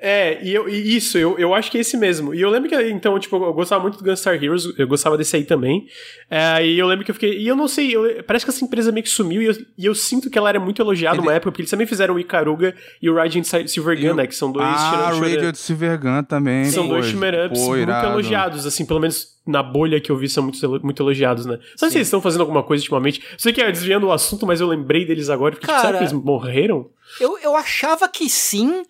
É, 0.01 0.39
e, 0.45 0.55
eu, 0.55 0.69
e 0.69 0.97
isso, 0.97 1.19
eu, 1.19 1.37
eu 1.39 1.53
acho 1.53 1.73
que 1.73 1.77
é 1.79 1.81
esse 1.81 1.97
mesmo. 1.97 2.33
E 2.33 2.41
eu 2.41 2.49
lembro 2.51 2.69
que, 2.69 2.77
então, 2.89 3.19
tipo, 3.19 3.35
eu 3.37 3.53
gostava 3.53 3.83
muito 3.83 3.99
do 3.99 4.05
Gunstar 4.05 4.35
Heroes, 4.43 4.73
eu 4.79 4.87
gostava 4.87 5.19
desse 5.19 5.35
aí 5.35 5.43
também. 5.45 5.87
É, 6.31 6.65
e 6.65 6.79
eu 6.79 6.87
lembro 6.87 7.05
que 7.05 7.11
eu 7.11 7.15
fiquei. 7.15 7.37
E 7.39 7.49
eu 7.49 7.57
não 7.57 7.67
sei, 7.67 7.97
eu- 7.97 8.23
parece 8.23 8.45
que 8.45 8.51
essa 8.51 8.65
empresa 8.65 8.93
meio 8.93 9.03
que 9.03 9.11
sumiu 9.11 9.43
e 9.43 9.47
eu, 9.47 9.57
e 9.77 9.87
eu 9.87 9.95
sinto 9.97 10.31
que 10.31 10.39
ela 10.39 10.49
era 10.49 10.61
muito 10.61 10.81
elogiada 10.81 11.17
Ele- 11.17 11.23
numa 11.25 11.35
época, 11.35 11.51
porque 11.51 11.63
eles 11.63 11.71
também 11.71 11.87
fizeram 11.87 12.15
o 12.15 12.21
Icaruga 12.21 12.77
e 13.03 13.11
o 13.11 13.15
Raging 13.17 13.43
Silver 13.43 13.99
E 13.99 14.03
Gun, 14.07 14.13
o- 14.13 14.15
né? 14.17 14.27
Que 14.29 14.37
são 14.37 14.53
dois 14.53 14.65
Ah, 14.69 15.11
shooter- 15.15 15.35
Radio 15.35 15.53
de 15.53 15.59
Silvergun 15.59 16.23
também. 16.23 16.65
São 16.67 16.87
pô, 16.87 16.95
dois 16.95 17.07
shooter-ups 17.07 17.59
pô, 17.61 17.67
muito 17.71 17.83
irado. 17.83 18.07
elogiados, 18.09 18.67
assim, 18.67 18.87
pelo 18.87 19.01
menos 19.01 19.37
na 19.45 19.63
bolha 19.65 20.01
que 20.01 20.13
eu 20.13 20.17
vi 20.17 20.29
são 20.29 20.45
muito, 20.45 20.81
muito 20.85 21.03
elogiados, 21.03 21.45
né? 21.45 21.59
Sabe 21.75 21.91
se 21.91 21.99
eles 21.99 22.07
estão 22.07 22.21
fazendo 22.21 22.43
alguma 22.43 22.63
coisa 22.63 22.83
ultimamente? 22.83 23.21
Sei 23.37 23.53
que 23.53 23.61
é 23.61 23.73
desviando 23.73 24.07
o 24.07 24.13
assunto, 24.13 24.47
mas 24.47 24.61
eu 24.61 24.69
lembrei 24.69 25.05
deles 25.05 25.29
agora. 25.29 25.57
Fiquei, 25.57 25.67
tipo, 25.67 25.81
será 25.81 25.93
Cara, 25.95 25.99
que 25.99 26.05
eles 26.05 26.25
morreram? 26.25 26.89
Eu, 27.21 27.37
eu 27.43 27.57
achava 27.57 28.07
que 28.09 28.29
sim, 28.29 28.83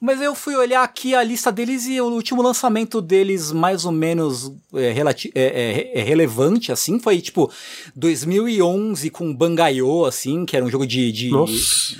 mas 0.00 0.20
eu 0.20 0.34
fui 0.34 0.54
olhar 0.56 0.82
aqui 0.82 1.14
a 1.14 1.22
lista 1.22 1.50
deles 1.50 1.86
e 1.86 2.00
o 2.00 2.06
último 2.06 2.42
lançamento 2.42 3.00
deles, 3.00 3.50
mais 3.52 3.84
ou 3.84 3.92
menos 3.92 4.52
é, 4.74 4.94
é, 5.34 5.40
é, 5.42 6.00
é 6.00 6.02
relevante, 6.02 6.70
assim, 6.72 6.98
foi 6.98 7.20
tipo 7.20 7.50
2011 7.94 9.10
com 9.10 9.34
Bangayo, 9.34 10.04
assim, 10.04 10.44
que 10.44 10.56
era 10.56 10.64
um 10.64 10.70
jogo 10.70 10.86
de. 10.86 11.10
de 11.12 11.30
Nossa. 11.30 11.52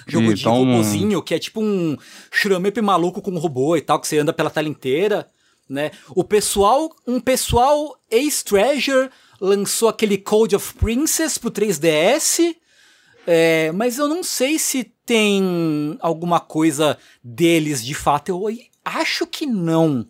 jogo 0.06 0.34
de 0.34 0.40
Então- 0.42 0.54
robozinho, 0.64 1.22
que 1.22 1.34
é 1.34 1.38
tipo 1.38 1.60
um 1.62 1.96
churamep 2.30 2.80
maluco 2.80 3.20
com 3.22 3.30
um 3.30 3.38
robô 3.38 3.76
e 3.76 3.80
tal, 3.80 3.98
que 4.00 4.06
você 4.08 4.18
anda 4.18 4.32
pela 4.32 4.50
tela 4.50 4.68
inteira. 4.68 5.26
né? 5.66 5.92
O 6.10 6.22
pessoal, 6.22 6.94
um 7.06 7.18
pessoal 7.18 7.96
ex-Treasure 8.10 9.08
lançou 9.40 9.88
aquele 9.88 10.18
Code 10.18 10.54
of 10.54 10.74
Princess 10.74 11.38
pro 11.38 11.50
3DS, 11.50 12.54
é, 13.26 13.72
mas 13.72 13.98
eu 13.98 14.08
não 14.08 14.22
sei 14.22 14.58
se 14.58 14.84
tem 15.06 15.96
alguma 16.00 16.40
coisa 16.40 16.96
deles 17.22 17.84
de 17.84 17.94
fato. 17.94 18.28
Eu 18.30 18.44
acho 18.84 19.26
que 19.26 19.46
não. 19.46 20.06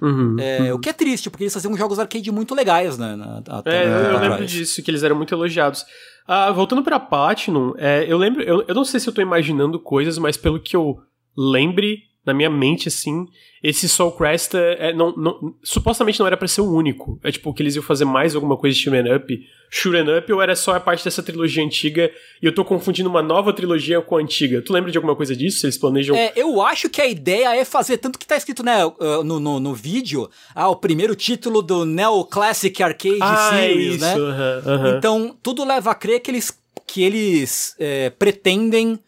Uhum, 0.00 0.36
É, 0.40 0.60
uhum. 0.70 0.74
O 0.74 0.78
que 0.80 0.88
é 0.88 0.92
triste, 0.92 1.30
porque 1.30 1.44
eles 1.44 1.54
faziam 1.54 1.76
jogos 1.76 1.98
arcade 2.00 2.30
muito 2.32 2.54
legais, 2.56 2.98
né? 2.98 3.14
na- 3.14 3.40
até 3.48 3.84
É, 3.84 3.86
eu, 3.86 3.90
eu 3.90 4.16
atrás. 4.16 4.20
lembro 4.30 4.46
disso, 4.46 4.82
que 4.82 4.90
eles 4.90 5.02
eram 5.04 5.14
muito 5.16 5.32
elogiados. 5.32 5.84
Ah, 6.26 6.50
voltando 6.50 6.82
pra 6.82 6.98
Platinum, 6.98 7.72
é, 7.78 8.04
eu 8.08 8.16
lembro, 8.18 8.42
eu, 8.42 8.64
eu 8.66 8.74
não 8.74 8.84
sei 8.84 8.98
se 8.98 9.08
eu 9.08 9.12
tô 9.12 9.20
imaginando 9.22 9.78
coisas, 9.78 10.18
mas 10.18 10.36
pelo 10.36 10.58
que 10.60 10.74
eu 10.74 11.00
lembre 11.36 11.98
na 12.24 12.32
minha 12.32 12.48
mente, 12.48 12.88
assim, 12.88 13.26
esse 13.62 13.88
Soul 13.88 14.12
Crest 14.12 14.54
é, 14.54 14.90
é, 14.90 14.92
não, 14.92 15.14
não- 15.16 15.54
supostamente 15.62 16.18
não 16.20 16.26
era 16.26 16.36
pra 16.36 16.46
ser 16.46 16.60
o 16.60 16.72
único. 16.72 17.18
É 17.22 17.30
tipo 17.32 17.52
que 17.52 17.62
eles 17.62 17.74
iam 17.74 17.82
fazer 17.82 18.04
mais 18.04 18.34
alguma 18.34 18.56
coisa 18.56 18.76
de 18.76 18.82
Shoot'em 18.82 19.14
Up, 19.14 19.48
Shoot'em 19.70 20.18
Up, 20.18 20.32
ou 20.32 20.40
era 20.40 20.54
só 20.54 20.74
a 20.74 20.80
parte 20.80 21.04
dessa 21.04 21.22
trilogia 21.22 21.64
antiga 21.64 22.10
e 22.40 22.46
eu 22.46 22.54
tô 22.54 22.64
confundindo 22.64 23.08
uma 23.08 23.22
nova 23.22 23.52
trilogia 23.52 24.00
com 24.00 24.16
a 24.16 24.20
antiga. 24.20 24.62
Tu 24.62 24.72
lembra 24.72 24.90
de 24.90 24.98
alguma 24.98 25.16
coisa 25.16 25.34
disso? 25.34 25.64
Eles 25.66 25.76
planejam... 25.76 26.14
É, 26.16 26.32
eu 26.36 26.60
acho 26.62 26.88
que 26.88 27.00
a 27.00 27.06
ideia 27.06 27.56
é 27.56 27.64
fazer, 27.64 27.98
tanto 27.98 28.18
que 28.18 28.26
tá 28.26 28.36
escrito 28.36 28.62
né, 28.62 28.84
uh, 28.86 29.24
no, 29.24 29.40
no, 29.40 29.58
no 29.58 29.74
vídeo, 29.74 30.28
ah, 30.54 30.68
o 30.68 30.76
primeiro 30.76 31.16
título 31.16 31.60
do 31.60 31.84
Neo 31.84 32.24
Classic 32.24 32.82
Arcade 32.82 33.18
ah, 33.20 33.50
é 33.52 33.68
Series, 33.68 33.94
isso, 33.94 34.04
né? 34.04 34.14
aham, 34.14 34.62
aham. 34.66 34.96
Então, 34.96 35.36
tudo 35.42 35.64
leva 35.64 35.90
a 35.90 35.94
crer 35.94 36.20
que 36.20 36.30
eles, 36.30 36.56
que 36.86 37.02
eles 37.02 37.74
é, 37.78 38.10
pretendem 38.10 38.98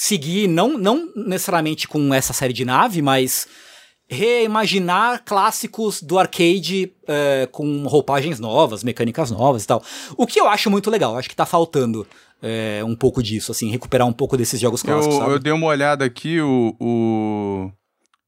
seguir, 0.00 0.48
não, 0.48 0.78
não 0.78 1.12
necessariamente 1.14 1.86
com 1.86 2.14
essa 2.14 2.32
série 2.32 2.54
de 2.54 2.64
nave, 2.64 3.02
mas 3.02 3.46
reimaginar 4.08 5.22
clássicos 5.26 6.00
do 6.00 6.18
arcade 6.18 6.90
é, 7.06 7.46
com 7.52 7.82
roupagens 7.86 8.40
novas, 8.40 8.82
mecânicas 8.82 9.30
novas 9.30 9.62
e 9.62 9.66
tal. 9.66 9.84
O 10.16 10.26
que 10.26 10.40
eu 10.40 10.48
acho 10.48 10.70
muito 10.70 10.90
legal, 10.90 11.18
acho 11.18 11.28
que 11.28 11.36
tá 11.36 11.44
faltando 11.44 12.06
é, 12.40 12.80
um 12.82 12.96
pouco 12.96 13.22
disso, 13.22 13.52
assim, 13.52 13.70
recuperar 13.70 14.06
um 14.06 14.12
pouco 14.12 14.38
desses 14.38 14.58
jogos 14.58 14.82
clássicos, 14.82 15.18
Eu, 15.18 15.32
eu 15.32 15.38
dei 15.38 15.52
uma 15.52 15.66
olhada 15.66 16.02
aqui, 16.02 16.40
o, 16.40 16.74
o 16.80 17.70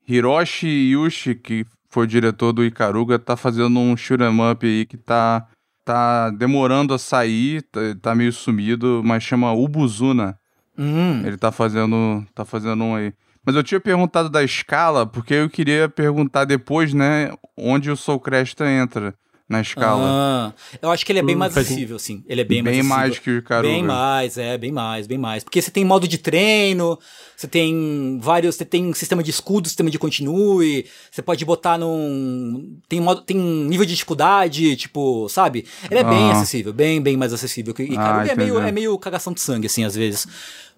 Hiroshi 0.06 0.66
Yushi, 0.66 1.34
que 1.34 1.64
foi 1.88 2.04
o 2.04 2.06
diretor 2.06 2.52
do 2.52 2.62
Ikaruga, 2.62 3.18
tá 3.18 3.34
fazendo 3.34 3.78
um 3.78 3.96
shoot'em 3.96 4.50
up 4.50 4.66
aí 4.66 4.84
que 4.84 4.98
tá, 4.98 5.48
tá 5.86 6.28
demorando 6.28 6.92
a 6.92 6.98
sair, 6.98 7.62
tá, 7.62 7.80
tá 8.02 8.14
meio 8.14 8.30
sumido, 8.30 9.00
mas 9.02 9.22
chama 9.22 9.54
Ubuzuna. 9.54 10.36
Hum. 10.82 11.24
Ele 11.24 11.36
tá 11.36 11.52
fazendo, 11.52 12.26
tá 12.34 12.44
fazendo 12.44 12.82
um 12.82 12.96
aí. 12.96 13.14
Mas 13.44 13.54
eu 13.54 13.62
tinha 13.62 13.80
perguntado 13.80 14.28
da 14.28 14.42
escala, 14.42 15.06
porque 15.06 15.34
eu 15.34 15.48
queria 15.48 15.88
perguntar 15.88 16.44
depois, 16.44 16.92
né, 16.92 17.32
onde 17.56 17.90
o 17.90 17.96
Soul 17.96 18.18
Cresta 18.18 18.68
entra 18.68 19.14
na 19.52 19.60
escala. 19.60 20.02
Ah, 20.04 20.52
eu 20.80 20.90
acho 20.90 21.06
que 21.06 21.12
ele 21.12 21.18
é 21.20 21.22
bem 21.22 21.36
Hum, 21.36 21.38
mais 21.38 21.56
acessível, 21.56 21.98
sim. 21.98 22.24
Ele 22.28 22.40
é 22.40 22.44
bem, 22.44 22.62
bem 22.62 22.82
mais 22.82 22.86
mais 22.86 23.18
que 23.18 23.30
o 23.30 23.38
Ikaruga. 23.38 23.68
Bem 23.72 23.84
mais, 23.84 24.36
é, 24.38 24.58
bem 24.58 24.72
mais, 24.72 25.06
bem 25.06 25.18
mais. 25.18 25.44
Porque 25.44 25.60
você 25.62 25.70
tem 25.70 25.84
modo 25.84 26.08
de 26.08 26.18
treino, 26.18 26.98
você 27.36 27.46
tem 27.46 28.18
vários, 28.20 28.56
você 28.56 28.64
tem 28.64 28.92
sistema 28.94 29.22
de 29.22 29.30
escudo, 29.30 29.68
sistema 29.68 29.90
de 29.90 29.98
continue, 29.98 30.86
você 31.10 31.22
pode 31.22 31.44
botar 31.44 31.78
num 31.78 32.76
tem 32.88 33.00
modo, 33.00 33.20
tem 33.22 33.36
nível 33.36 33.84
de 33.86 33.92
dificuldade, 33.92 34.74
tipo, 34.76 35.28
sabe? 35.28 35.66
Ele 35.90 36.00
é 36.00 36.04
bem 36.04 36.30
Ah. 36.30 36.32
acessível, 36.32 36.72
bem, 36.72 37.00
bem 37.00 37.16
mais 37.16 37.32
acessível. 37.32 37.74
E 37.78 37.94
Ah, 37.96 38.24
é 38.26 38.34
meio 38.34 38.58
é 38.58 38.72
meio 38.72 38.98
cagação 38.98 39.32
de 39.32 39.40
sangue 39.40 39.66
assim 39.66 39.84
às 39.84 39.94
vezes. 39.94 40.26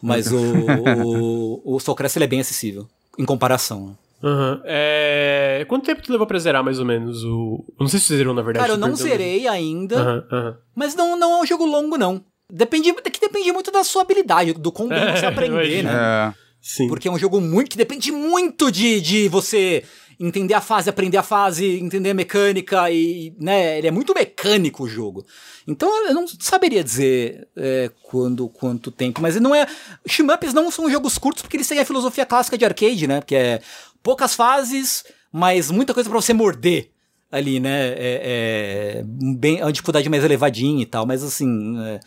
Mas 0.03 0.31
o 0.33 0.39
o, 0.39 1.77
o 1.77 1.81
Soul 1.81 1.95
Crest, 1.97 2.17
ele 2.17 2.25
é 2.25 2.29
bem 2.29 2.41
acessível 2.41 2.87
em 3.19 3.25
comparação. 3.25 3.97
Aham. 4.25 4.63
É... 4.65 5.65
Quanto 5.69 5.85
tempo 5.85 6.03
tu 6.03 6.11
levou 6.11 6.27
pra 6.27 6.39
zerar, 6.39 6.65
mais 6.65 6.79
ou 6.79 6.85
menos? 6.87 7.23
O... 7.25 7.65
Eu 7.69 7.81
não 7.81 7.89
sei 7.89 8.01
se 8.01 8.07
você 8.07 8.17
zerou, 8.17 8.33
na 8.35 8.41
verdade. 8.43 8.67
Cara, 8.67 8.73
eu 8.73 8.79
não 8.81 8.97
zerei 8.97 9.47
ainda. 9.47 9.97
Aham, 9.97 10.27
aham. 10.33 10.57
Mas 10.75 10.95
não, 10.95 11.17
não 11.17 11.33
é 11.35 11.43
um 11.43 11.47
jogo 11.47 11.67
longo, 11.67 11.99
não. 11.99 12.25
Depende, 12.51 12.91
é 12.91 13.11
que 13.11 13.21
depende 13.21 13.53
muito 13.53 13.71
da 13.71 13.85
sua 13.85 14.03
habilidade, 14.03 14.53
do 14.55 14.73
quão 14.73 14.89
bem 14.89 14.99
É, 14.99 15.17
você 15.17 15.27
aprender, 15.27 15.55
imagino. 15.55 15.91
né? 15.91 15.95
É. 16.31 16.45
Sim. 16.61 16.89
Porque 16.89 17.07
é 17.07 17.11
um 17.11 17.19
jogo 17.19 17.41
muito 17.41 17.71
que 17.71 17.77
depende 17.77 18.11
muito 18.11 18.73
de, 18.73 18.99
de 19.01 19.29
você 19.29 19.85
entender 20.19 20.55
a 20.55 20.61
fase, 20.61 20.89
aprender 20.89 21.19
a 21.19 21.23
fase, 21.23 21.79
entender 21.79 22.11
a 22.11 22.15
mecânica 22.15 22.91
e, 22.91 23.35
né, 23.39 23.77
ele 23.79 23.89
é 23.89 23.91
muito 23.91 24.15
mecânico 24.15 24.85
o 24.85 24.89
jogo. 24.89 25.27
Então 25.67 26.07
eu 26.07 26.15
não 26.15 26.25
saberia 26.41 26.83
dizer 26.83 27.49
é, 27.57 27.91
quando, 28.05 28.49
quanto 28.49 28.91
tempo, 28.91 29.21
mas 29.21 29.39
não 29.41 29.55
é... 29.55 29.67
Shmups 30.07 30.55
não 30.55 30.71
são 30.71 30.89
jogos 30.91 31.19
curtos 31.19 31.43
porque 31.43 31.57
eles 31.57 31.69
têm 31.69 31.81
a 31.81 31.85
filosofia 31.85 32.25
clássica 32.25 32.57
de 32.57 32.65
arcade, 32.65 33.07
né? 33.07 33.21
Que 33.21 33.35
é 33.35 33.61
poucas 34.05 34.35
fases, 34.37 35.03
mas 35.33 35.69
muita 35.71 35.93
coisa 35.93 36.09
pra 36.09 36.21
você 36.21 36.33
morder 36.33 36.91
ali, 37.33 37.59
né? 37.59 37.89
É, 37.89 39.01
é 39.01 39.03
bem, 39.05 39.59
é 39.59 39.65
uma 39.65 39.73
dificuldade 39.73 40.09
mais 40.09 40.23
elevadinha 40.23 40.81
e 40.83 40.87
tal, 40.87 41.05
mas 41.05 41.25
assim... 41.25 41.77
é, 41.85 41.99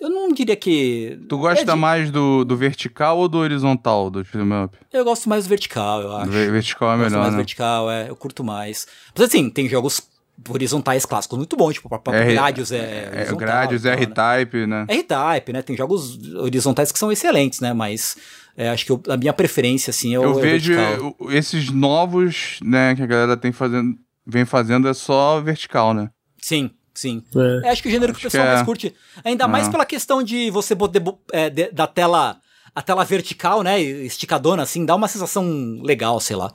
eu 0.00 0.08
não 0.10 0.32
diria 0.32 0.56
que... 0.56 1.18
Tu 1.28 1.36
gosta 1.38 1.62
é 1.62 1.64
de- 1.74 1.78
mais 1.78 2.10
do, 2.10 2.44
do 2.44 2.56
vertical 2.56 3.18
ou 3.18 3.28
do 3.28 3.38
horizontal 3.38 4.10
do 4.10 4.24
shoot'em 4.24 4.64
up? 4.64 4.76
Eu 4.92 5.04
gosto 5.04 5.28
mais 5.28 5.44
do 5.44 5.48
vertical, 5.50 6.00
eu 6.00 6.16
acho. 6.16 6.30
Ver- 6.30 6.50
Vertical 6.50 6.88
é 6.92 6.96
Gosto 6.96 7.04
melhor, 7.10 7.20
mais 7.22 7.32
né? 7.34 7.36
vertical, 7.36 7.90
é, 7.90 8.08
eu 8.08 8.16
curto 8.16 8.42
mais. 8.42 8.86
Mas 9.14 9.28
assim, 9.28 9.48
tem 9.50 9.68
jogos 9.68 10.02
horizontais 10.48 11.04
clássicos 11.06 11.38
muito 11.38 11.56
bons, 11.56 11.74
tipo, 11.74 11.88
R- 12.10 12.32
Gradius 12.32 12.72
é. 12.72 12.78
É, 12.78 13.10
horizontal 13.16 13.36
Gradius, 13.36 13.84
e 13.84 13.88
tal, 13.88 13.96
né? 13.96 14.02
R-Type, 14.02 14.66
né? 14.66 14.86
R-Type, 14.88 15.52
né? 15.52 15.62
Tem 15.62 15.76
jogos 15.76 16.18
horizontais 16.34 16.90
que 16.90 16.98
são 16.98 17.12
excelentes, 17.12 17.60
né? 17.60 17.72
Mas 17.72 18.16
é, 18.56 18.68
acho 18.70 18.84
que 18.86 18.92
eu- 18.92 19.02
a 19.08 19.16
minha 19.16 19.32
preferência, 19.32 19.90
assim, 19.90 20.14
é 20.14 20.18
o 20.18 20.22
Eu 20.24 20.30
é 20.30 20.32
o 20.32 20.40
vejo 20.40 20.74
vertical. 20.74 21.16
o- 21.18 21.30
esses 21.32 21.70
novos, 21.70 22.58
né, 22.62 22.94
que 22.94 23.02
a 23.02 23.06
galera 23.06 23.36
tem 23.36 23.52
fazendo, 23.52 23.96
vem 24.26 24.44
fazendo 24.44 24.88
é 24.88 24.94
só 24.94 25.40
vertical, 25.40 25.92
né? 25.94 26.10
Sim, 26.38 26.70
sim. 26.94 27.22
É. 27.64 27.68
É, 27.68 27.70
acho 27.70 27.82
que 27.82 27.88
o 27.88 27.90
gênero 27.90 28.12
que 28.12 28.18
o 28.18 28.20
Acho 28.20 28.30
pessoal 28.30 28.44
que 28.44 28.50
é. 28.50 28.54
mais 28.54 28.66
curte. 28.66 28.94
Ainda 29.24 29.46
mais 29.48 29.68
Ah. 29.68 29.70
pela 29.70 29.86
questão 29.86 30.22
de 30.22 30.50
você 30.50 30.74
poder 30.76 31.02
é, 31.32 31.48
de- 31.50 31.70
da 31.70 31.86
tela. 31.86 32.38
A 32.74 32.80
tela 32.80 33.04
vertical, 33.04 33.62
né? 33.62 33.78
Esticadona, 33.80 34.62
assim, 34.62 34.86
dá 34.86 34.94
uma 34.94 35.06
sensação 35.06 35.78
legal, 35.82 36.18
sei 36.20 36.36
lá. 36.36 36.50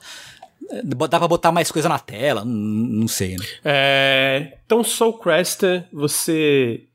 Dá 0.84 1.18
pra 1.18 1.28
botar 1.28 1.52
mais 1.52 1.70
coisa 1.70 1.88
na 1.88 1.98
tela, 2.00 2.44
não, 2.44 2.52
não 2.52 3.08
sei, 3.08 3.36
né? 3.36 3.44
É, 3.64 4.58
Então, 4.66 4.82
Soul 4.82 5.14
Cresta, 5.14 5.86
você 5.92 6.87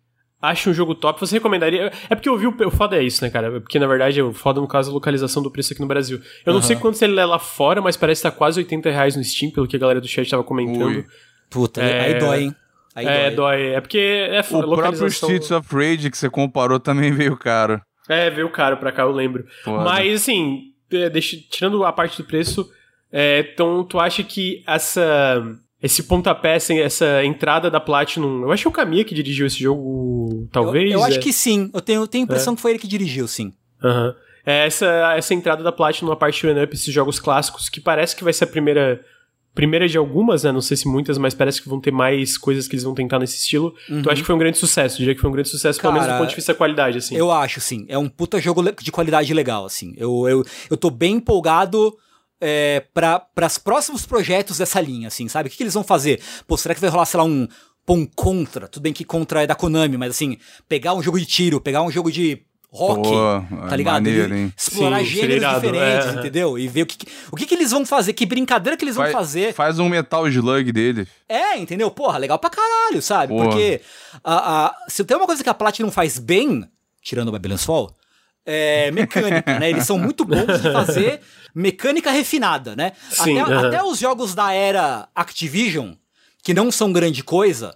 acha 0.44 0.70
um 0.70 0.74
jogo 0.74 0.94
top? 0.94 1.20
Você 1.20 1.36
recomendaria? 1.38 1.92
É 2.10 2.16
porque 2.16 2.28
eu 2.30 2.38
vi 2.38 2.46
o, 2.46 2.56
o 2.68 2.70
foda 2.72 2.98
é 2.98 3.02
isso, 3.04 3.24
né, 3.24 3.30
cara? 3.32 3.62
Porque 3.62 3.80
na 3.80 3.88
verdade 3.88 4.22
o 4.22 4.34
foda 4.34 4.60
no 4.62 4.68
caso 4.68 4.90
é 4.90 4.92
a 4.92 4.94
localização 4.94 5.42
do 5.42 5.50
preço 5.50 5.72
aqui 5.74 5.82
no 5.82 5.88
Brasil. 5.88 6.20
Eu 6.46 6.54
não 6.54 6.62
sei 6.62 6.76
quanto 6.76 7.02
ele 7.02 7.20
é 7.20 7.26
lá 7.26 7.40
fora, 7.40 7.82
mas 7.82 7.96
parece 7.98 8.22
que 8.22 8.30
tá 8.30 8.36
quase 8.36 8.60
80 8.60 8.92
reais 8.92 9.16
no 9.16 9.24
Steam, 9.24 9.52
pelo 9.52 9.68
que 9.68 9.76
a 9.76 9.80
galera 9.80 10.02
do 10.02 10.08
chat 10.08 10.30
tava 10.30 10.44
comentando. 10.44 10.86
Ui. 10.88 11.06
Puta, 11.50 11.82
É. 11.82 12.02
aí 12.06 12.20
dói, 12.20 12.44
hein? 12.44 12.56
Aí 12.96 13.06
é, 13.08 13.32
dói. 13.32 13.36
dói. 13.58 13.68
É 13.74 13.82
porque 13.82 13.98
é 13.98 14.40
O 14.42 14.44
próprio 14.44 14.70
localização. 14.70 15.10
Streets 15.30 15.50
of 15.52 15.68
Rage 15.76 16.12
que 16.12 16.18
você 16.18 16.30
comparou 16.30 16.80
também 16.80 17.12
veio 17.12 17.36
caro. 17.38 17.82
É, 18.10 18.30
veio 18.30 18.50
caro 18.50 18.78
pra 18.78 18.92
cá, 18.92 19.04
eu 19.04 19.12
lembro. 19.12 19.46
Foda. 19.64 19.84
Mas, 19.86 20.22
assim, 20.22 20.64
é, 20.92 21.10
deixa- 21.10 21.38
tirando 21.50 21.84
a 21.86 21.92
parte 21.94 22.22
do 22.22 22.28
preço, 22.28 22.70
é, 23.12 23.48
então 23.54 23.84
tu 23.84 24.00
acha 24.00 24.22
que 24.24 24.62
essa 24.68 25.42
esse 25.84 26.04
pontapé, 26.04 26.56
assim, 26.56 26.80
essa 26.80 27.26
entrada 27.26 27.70
da 27.70 27.80
Platinum... 27.80 28.44
Eu 28.44 28.52
acho 28.54 28.64
que 28.64 28.68
é 28.68 28.72
o 28.72 28.74
Kamiya 28.74 29.04
que 29.04 29.14
dirigiu 29.14 29.46
esse 29.46 29.60
jogo, 29.60 30.48
talvez. 30.50 30.90
Eu, 30.90 31.00
eu 31.00 31.04
acho 31.04 31.20
é. 31.20 31.22
que 31.22 31.34
sim. 31.34 31.70
Eu 31.74 31.82
tenho, 31.82 32.08
tenho 32.08 32.24
a 32.24 32.26
impressão 32.26 32.56
que 32.56 32.62
foi 32.62 32.72
ele 32.72 32.80
que 32.80 32.88
dirigiu, 32.88 33.28
sim. 33.28 33.52
Aham. 33.84 34.16
É 34.46 34.66
essa, 34.66 35.14
essa 35.18 35.34
entrada 35.34 35.62
da 35.62 35.74
Platinum 35.74 36.10
na 36.10 36.16
parte 36.16 36.46
do 36.46 36.64
up 36.64 36.74
esses 36.74 36.94
jogos 36.94 37.20
clássicos, 37.20 37.68
que 37.68 37.82
parece 37.82 38.16
que 38.16 38.24
vai 38.24 38.32
ser 38.32 38.46
a 38.46 38.48
primeira 38.48 39.02
primeira 39.54 39.88
de 39.88 39.98
algumas, 39.98 40.44
né? 40.44 40.52
Não 40.52 40.62
sei 40.62 40.76
se 40.76 40.88
muitas, 40.88 41.18
mas 41.18 41.34
parece 41.34 41.62
que 41.62 41.70
vão 41.70 41.80
ter 41.80 41.92
mais 41.92 42.38
coisas 42.38 42.68
que 42.68 42.74
eles 42.74 42.84
vão 42.84 42.94
tentar 42.94 43.20
nesse 43.20 43.38
estilo. 43.38 43.74
Tu 43.88 44.10
acha 44.10 44.22
que 44.22 44.26
foi 44.26 44.34
um 44.34 44.40
grande 44.40 44.58
sucesso? 44.58 44.98
Diria 44.98 45.14
que 45.14 45.22
foi 45.22 45.30
um 45.30 45.34
grande 45.34 45.50
sucesso, 45.50 45.80
pelo 45.80 45.94
menos 45.94 46.08
do 46.08 46.10
Cara, 46.10 46.20
ponto 46.20 46.30
de 46.30 46.36
vista 46.36 46.54
da 46.54 46.58
qualidade, 46.58 46.98
assim. 46.98 47.16
Eu 47.16 47.30
acho, 47.30 47.62
sim. 47.62 47.86
É 47.88 47.98
um 47.98 48.10
puta 48.10 48.42
jogo 48.42 48.64
de 48.64 48.92
qualidade 48.92 49.32
legal, 49.34 49.66
assim. 49.66 49.94
Eu, 49.96 50.28
eu, 50.28 50.44
eu 50.72 50.76
tô 50.76 50.90
bem 50.90 51.18
empolgado 51.18 51.96
é, 52.44 52.84
para 52.94 53.26
os 53.48 53.58
próximos 53.58 54.06
projetos 54.06 54.58
dessa 54.58 54.80
linha, 54.82 55.08
assim, 55.08 55.28
sabe? 55.28 55.48
O 55.48 55.50
que, 55.52 55.58
que 55.58 55.64
eles 55.64 55.74
vão 55.74 55.84
fazer? 55.84 56.22
Pô, 56.48 56.58
será 56.58 56.76
que 56.76 56.82
vai 56.82 56.90
rolar, 56.90 57.06
sei 57.06 57.18
lá, 57.18 57.24
um, 57.24 57.48
um 57.88 58.06
Contra? 58.06 58.68
Tudo 58.68 58.84
bem 58.84 58.92
que 58.94 59.04
Contra 59.06 59.44
é 59.44 59.48
da 59.48 59.56
Konami, 59.56 59.98
mas 59.98 60.12
assim, 60.12 60.38
pegar 60.68 60.94
um 60.94 61.02
jogo 61.02 61.20
de 61.20 61.26
tiro, 61.26 61.60
pegar 61.62 61.82
um 61.82 61.90
jogo 61.92 62.12
de 62.12 62.42
rock, 62.76 63.04
Pô, 63.08 63.68
tá 63.70 63.76
ligado? 63.76 63.94
maneiro, 64.04 64.36
hein? 64.36 64.52
explorar 64.58 64.98
Sim, 65.00 65.06
gêneros 65.06 65.36
irado, 65.36 65.62
diferentes, 65.62 66.08
é. 66.08 66.20
entendeu? 66.20 66.58
E 66.58 66.68
ver 66.68 66.82
o 66.82 66.86
que, 66.88 66.98
que- 66.98 67.08
o 67.32 67.36
que, 67.36 67.46
que 67.46 67.54
eles 67.54 67.70
vão 67.70 67.86
fazer, 67.86 68.14
que 68.14 68.26
brincadeira 68.26 68.76
que 68.76 68.84
eles 68.84 68.96
vão 68.96 69.04
Faz- 69.06 69.14
fazer. 69.16 69.54
Faz 69.54 69.78
um 69.78 69.88
Metal 69.88 70.28
Slug 70.28 70.72
dele. 70.72 71.08
É, 71.30 71.56
entendeu? 71.58 71.92
Porra, 71.92 72.18
legal 72.18 72.40
pra 72.40 72.50
caralho, 72.50 73.00
sabe? 73.00 73.32
Porra. 73.32 73.46
Porque 73.50 73.80
a, 74.24 74.66
a- 74.66 74.76
se 74.90 75.04
tem 75.04 75.16
uma 75.16 75.28
coisa 75.28 75.44
que 75.44 75.50
a 75.50 75.54
Platinum 75.54 75.92
faz 75.92 76.18
bem, 76.18 76.68
tirando 77.00 77.28
o 77.28 77.32
Babylon's 77.32 77.64
Fall, 77.64 77.96
é 78.46 78.92
mecânica, 78.92 79.60
né? 79.60 79.70
Eles 79.70 79.86
são 79.86 79.98
muito 79.98 80.26
bons 80.26 80.66
em 80.66 80.72
fazer 80.74 81.20
mecânica 81.54 82.12
refinada, 82.12 82.76
né? 82.76 82.94
Sim, 83.10 83.40
até, 83.40 83.54
aham. 83.54 83.68
até 83.68 83.84
os 83.84 84.00
jogos 84.00 84.34
da 84.36 84.52
era 84.54 85.08
Activision, 85.16 85.94
que 86.44 86.54
não 86.54 86.72
são 86.72 86.92
grande 86.92 87.24
coisa, 87.24 87.76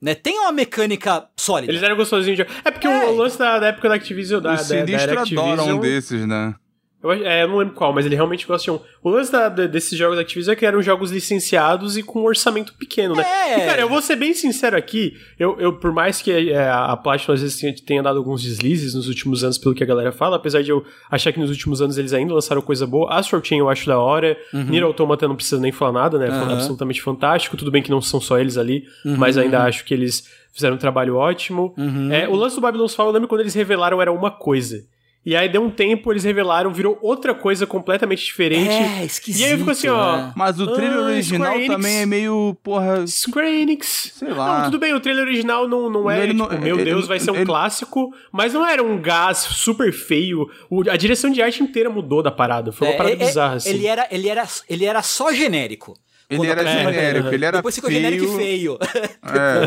né? 0.00 0.14
Tem 0.14 0.38
uma 0.38 0.52
mecânica 0.52 1.28
sólida. 1.36 1.72
Eles 1.72 1.82
eram 1.82 1.96
gostosinhos 1.96 2.36
de 2.36 2.46
É 2.64 2.70
porque 2.70 2.86
É. 2.86 3.06
o 3.06 3.16
lance 3.16 3.38
da, 3.38 3.58
da 3.58 3.66
época 3.68 3.88
da 3.88 3.94
Activision, 3.96 4.40
da, 4.40 4.54
o 4.54 4.56
da, 4.56 4.62
da 4.62 4.76
era 4.76 4.86
Sinistro 4.86 5.10
adora 5.12 5.20
Activision... 5.52 5.76
um 5.76 5.80
desses, 5.80 6.26
né? 6.26 6.54
Eu, 7.02 7.12
é, 7.12 7.42
eu 7.42 7.48
não 7.48 7.58
lembro 7.58 7.74
qual, 7.74 7.92
mas 7.92 8.06
ele 8.06 8.14
realmente 8.14 8.46
gosta 8.46 8.64
de 8.64 8.70
um. 8.70 8.80
O 9.02 9.10
lance 9.10 9.30
da, 9.30 9.48
desses 9.48 9.96
jogos 9.96 10.16
da 10.16 10.22
Activision 10.22 10.52
é 10.52 10.56
que 10.56 10.64
eram 10.64 10.82
jogos 10.82 11.10
licenciados 11.10 11.96
e 11.96 12.02
com 12.02 12.20
um 12.20 12.24
orçamento 12.24 12.74
pequeno, 12.74 13.14
né? 13.14 13.22
É. 13.22 13.58
E, 13.58 13.66
cara, 13.66 13.82
eu 13.82 13.88
vou 13.88 14.00
ser 14.00 14.16
bem 14.16 14.32
sincero 14.32 14.76
aqui, 14.76 15.16
eu, 15.38 15.56
eu 15.60 15.74
por 15.74 15.92
mais 15.92 16.22
que 16.22 16.50
é, 16.50 16.68
a 16.68 16.96
Platinum 16.96 17.34
às 17.34 17.42
vezes 17.42 17.80
tenha 17.82 18.02
dado 18.02 18.18
alguns 18.18 18.42
deslizes 18.42 18.94
nos 18.94 19.08
últimos 19.08 19.44
anos, 19.44 19.58
pelo 19.58 19.74
que 19.74 19.84
a 19.84 19.86
galera 19.86 20.10
fala, 20.10 20.36
apesar 20.36 20.62
de 20.62 20.70
eu 20.70 20.84
achar 21.10 21.32
que 21.32 21.38
nos 21.38 21.50
últimos 21.50 21.82
anos 21.82 21.98
eles 21.98 22.12
ainda 22.12 22.34
lançaram 22.34 22.62
coisa 22.62 22.86
boa, 22.86 23.12
Astral 23.12 23.44
Chain 23.44 23.58
eu 23.58 23.68
acho 23.68 23.86
da 23.86 23.98
hora, 23.98 24.36
uhum. 24.52 24.64
Nier 24.64 24.82
Automata 24.82 25.28
não 25.28 25.36
precisa 25.36 25.60
nem 25.60 25.70
falar 25.70 25.92
nada, 25.92 26.18
né? 26.18 26.26
Foi 26.28 26.38
uhum. 26.38 26.52
absolutamente 26.54 27.02
fantástico, 27.02 27.56
tudo 27.56 27.70
bem 27.70 27.82
que 27.82 27.90
não 27.90 28.00
são 28.00 28.20
só 28.20 28.38
eles 28.38 28.56
ali, 28.56 28.84
uhum. 29.04 29.16
mas 29.16 29.36
ainda 29.36 29.62
acho 29.62 29.84
que 29.84 29.92
eles 29.92 30.28
fizeram 30.52 30.76
um 30.76 30.78
trabalho 30.78 31.16
ótimo. 31.16 31.74
Uhum. 31.76 32.10
É, 32.10 32.26
o 32.26 32.34
lance 32.34 32.56
do 32.56 32.62
Babylon's 32.62 32.94
Fall, 32.94 33.08
eu 33.08 33.12
lembro 33.12 33.28
quando 33.28 33.42
eles 33.42 33.54
revelaram 33.54 34.00
era 34.00 34.10
uma 34.10 34.30
coisa. 34.30 34.82
E 35.26 35.34
aí 35.34 35.48
deu 35.48 35.60
um 35.60 35.68
tempo, 35.68 36.12
eles 36.12 36.22
revelaram, 36.22 36.72
virou 36.72 36.96
outra 37.02 37.34
coisa 37.34 37.66
completamente 37.66 38.24
diferente. 38.24 38.70
É, 38.70 39.04
esquisito. 39.04 39.42
E 39.42 39.50
aí 39.50 39.58
ficou 39.58 39.72
assim, 39.72 39.88
ó. 39.88 40.18
Né? 40.18 40.32
Mas 40.36 40.60
o 40.60 40.72
trailer 40.72 40.98
ah, 40.98 41.06
original 41.06 41.66
também 41.66 41.96
é 41.96 42.06
meio, 42.06 42.56
porra. 42.62 43.04
Square 43.08 43.60
Enix. 43.60 44.12
Sei 44.14 44.28
lá. 44.28 44.58
Não, 44.58 44.64
tudo 44.66 44.78
bem, 44.78 44.94
o 44.94 45.00
trailer 45.00 45.24
original 45.24 45.66
não, 45.66 45.90
não 45.90 46.08
é, 46.08 46.28
tipo, 46.28 46.34
não, 46.34 46.48
meu 46.60 46.76
ele, 46.76 46.84
Deus, 46.84 47.08
vai 47.08 47.18
ser 47.18 47.32
um 47.32 47.36
ele, 47.38 47.44
clássico, 47.44 48.14
mas 48.30 48.54
não 48.54 48.64
era 48.64 48.80
um 48.80 49.02
gás 49.02 49.38
super 49.38 49.92
feio. 49.92 50.48
O, 50.70 50.88
a 50.88 50.96
direção 50.96 51.28
de 51.28 51.42
arte 51.42 51.60
inteira 51.60 51.90
mudou 51.90 52.22
da 52.22 52.30
parada. 52.30 52.70
Foi 52.70 52.86
uma 52.86 52.94
é, 52.94 52.96
parada 52.96 53.14
é, 53.16 53.26
bizarra, 53.26 53.56
assim. 53.56 53.70
Ele 53.70 53.84
era, 53.88 54.06
ele, 54.12 54.28
era, 54.28 54.46
ele 54.70 54.84
era 54.84 55.02
só 55.02 55.32
genérico. 55.32 55.98
Ele 56.30 56.46
era 56.46 56.64
genérico, 56.64 57.28
ele 57.34 57.44
era 57.44 57.56
Depois 57.56 57.74
ficou 57.74 57.90
feio. 57.90 58.00
genérico 58.00 58.32
e 58.32 58.36
feio. 58.36 58.78
É. 59.24 59.66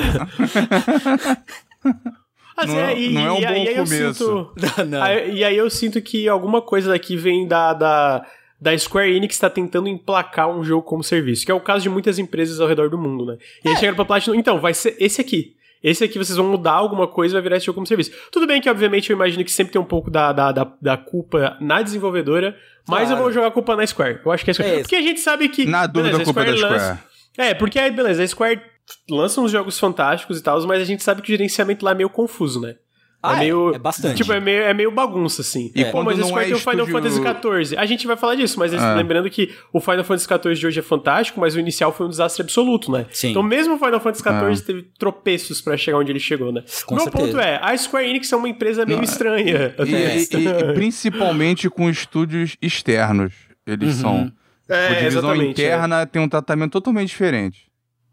Assim, 2.60 2.74
não, 2.74 2.80
é, 2.80 3.00
e, 3.00 3.10
não 3.10 3.22
é 3.22 3.32
um 3.32 3.42
bom 3.42 3.74
começo. 3.84 4.14
Sinto, 4.14 4.52
aí, 5.02 5.36
e 5.38 5.44
aí 5.44 5.58
eu 5.58 5.70
sinto 5.70 6.02
que 6.02 6.28
alguma 6.28 6.62
coisa 6.62 6.90
daqui 6.90 7.16
vem 7.16 7.48
da, 7.48 7.74
da, 7.74 8.26
da 8.60 8.78
Square 8.78 9.16
Enix 9.16 9.36
está 9.36 9.50
tentando 9.50 9.88
emplacar 9.88 10.50
um 10.50 10.64
jogo 10.64 10.84
como 10.84 11.04
serviço, 11.04 11.46
que 11.46 11.52
é 11.52 11.56
o 11.56 11.62
caso 11.62 11.84
de 11.84 11.90
muitas 11.90 12.20
empresas 12.20 12.60
ao 12.60 12.68
redor 12.68 12.90
do 12.90 12.98
mundo, 12.98 13.26
né? 13.26 13.38
E 13.64 13.70
aí 13.70 13.74
é. 13.74 13.78
chegaram 13.78 13.96
pra 13.96 14.06
Platinum, 14.06 14.36
então, 14.36 14.60
vai 14.60 14.74
ser 14.74 14.96
esse 15.00 15.22
aqui. 15.22 15.56
Esse 15.82 16.04
aqui 16.04 16.18
vocês 16.18 16.38
vão 16.38 16.48
mudar 16.48 16.74
alguma 16.74 17.08
coisa 17.08 17.34
e 17.34 17.36
vai 17.36 17.42
virar 17.42 17.58
esse 17.58 17.66
jogo 17.66 17.76
como 17.76 17.88
serviço. 17.88 18.12
Tudo 18.32 18.46
bem 18.46 18.60
que, 18.60 18.70
obviamente, 18.70 19.10
eu 19.10 19.16
imagino 19.16 19.46
que 19.46 19.52
sempre 19.52 19.72
tem 19.72 19.82
um 19.82 19.86
pouco 19.86 20.12
da, 20.12 20.34
da, 20.34 20.52
da, 20.52 20.74
da 20.82 20.98
culpa 20.98 21.58
na 21.62 21.82
desenvolvedora, 21.82 22.56
mas 22.88 23.08
claro. 23.08 23.14
eu 23.14 23.18
vou 23.18 23.32
jogar 23.32 23.48
a 23.48 23.52
culpa 23.52 23.76
na 23.78 23.88
Square. 23.88 24.20
Eu 24.26 24.32
acho 24.32 24.44
que 24.44 24.52
é 24.52 24.54
Square. 24.54 24.72
É 24.72 24.80
porque 24.80 24.96
a 24.98 25.02
gente 25.02 25.22
sabe 25.22 25.48
que. 25.48 25.66
Na 25.66 25.88
dúvida, 25.88 26.18
beleza, 26.18 26.22
a 26.22 26.26
culpa 26.26 26.42
é 26.42 26.52
da 26.52 26.58
Square. 26.58 27.00
É, 27.38 27.54
porque 27.54 27.80
aí, 27.80 27.92
beleza, 27.92 28.22
a 28.22 28.28
Square 28.28 28.62
lança 29.10 29.42
uns 29.42 29.52
jogos 29.52 29.80
fantásticos 29.80 30.40
e 30.40 30.44
tal, 30.44 30.62
mas 30.66 30.82
a 30.82 30.86
gente 30.86 31.04
sabe 31.04 31.22
que 31.22 31.30
o 31.30 31.36
gerenciamento 31.36 31.84
lá 31.86 31.92
é 31.92 31.96
meio 31.96 32.10
confuso, 32.10 32.62
né? 32.62 32.76
Ah, 33.22 33.36
é, 33.36 33.40
meio, 33.40 33.74
é, 33.74 33.76
é 33.76 33.80
bastante. 33.80 34.16
Tipo, 34.16 34.32
é 34.32 34.40
meio, 34.40 34.62
é 34.64 34.74
meio 34.74 34.92
bagunça, 34.92 35.42
assim. 35.42 35.72
E 35.76 35.84
é. 35.84 35.92
quando 35.92 36.06
mas 36.06 36.18
não 36.18 36.40
é 36.40 36.46
tem 36.46 36.54
o 36.54 36.58
Final 36.58 36.88
Fantasy 36.88 37.18
XIV. 37.18 37.78
A 37.78 37.86
gente 37.86 38.08
vai 38.08 38.16
falar 38.16 38.36
disso, 38.36 38.58
mas 38.58 38.74
é. 38.74 38.96
lembrando 38.96 39.30
que 39.30 39.54
o 39.74 39.82
Final 39.82 40.06
Fantasy 40.06 40.26
XIV 40.26 40.56
de 40.56 40.68
hoje 40.68 40.80
é 40.80 40.82
fantástico, 40.82 41.40
mas 41.40 41.54
o 41.54 41.60
inicial 41.60 41.92
foi 41.92 42.06
um 42.06 42.10
desastre 42.10 42.42
absoluto, 42.42 42.90
né? 42.90 43.06
Sim. 43.12 43.32
Então 43.32 43.44
mesmo 43.44 43.76
o 43.76 43.78
Final 43.78 44.00
Fantasy 44.00 44.24
XIV 44.24 44.66
teve 44.66 44.84
tropeços 44.98 45.60
para 45.60 45.76
chegar 45.76 45.98
onde 45.98 46.14
ele 46.14 46.20
chegou, 46.20 46.54
né? 46.54 46.64
Com 46.86 46.94
o 46.94 46.98
meu 46.98 47.04
certeza. 47.06 47.28
ponto 47.28 47.40
é, 47.40 47.60
a 47.62 47.78
Square 47.78 48.10
Enix 48.10 48.32
é 48.32 48.36
uma 48.38 48.48
empresa 48.48 48.86
meio 48.86 48.98
não, 48.98 49.04
estranha. 49.04 49.76
E, 49.90 49.92
e, 49.92 50.48
e, 50.48 50.74
principalmente 50.74 51.70
com 51.70 51.90
estúdios 51.90 52.56
externos. 52.62 53.34
Eles 53.66 53.96
uhum. 53.96 54.02
são... 54.02 54.32
É, 54.70 54.88
a 54.88 55.00
divisão 55.00 55.36
interna 55.36 56.06
tem 56.06 56.22
um 56.22 56.30
tratamento 56.30 56.72
totalmente 56.72 57.10
diferente. 57.10 57.69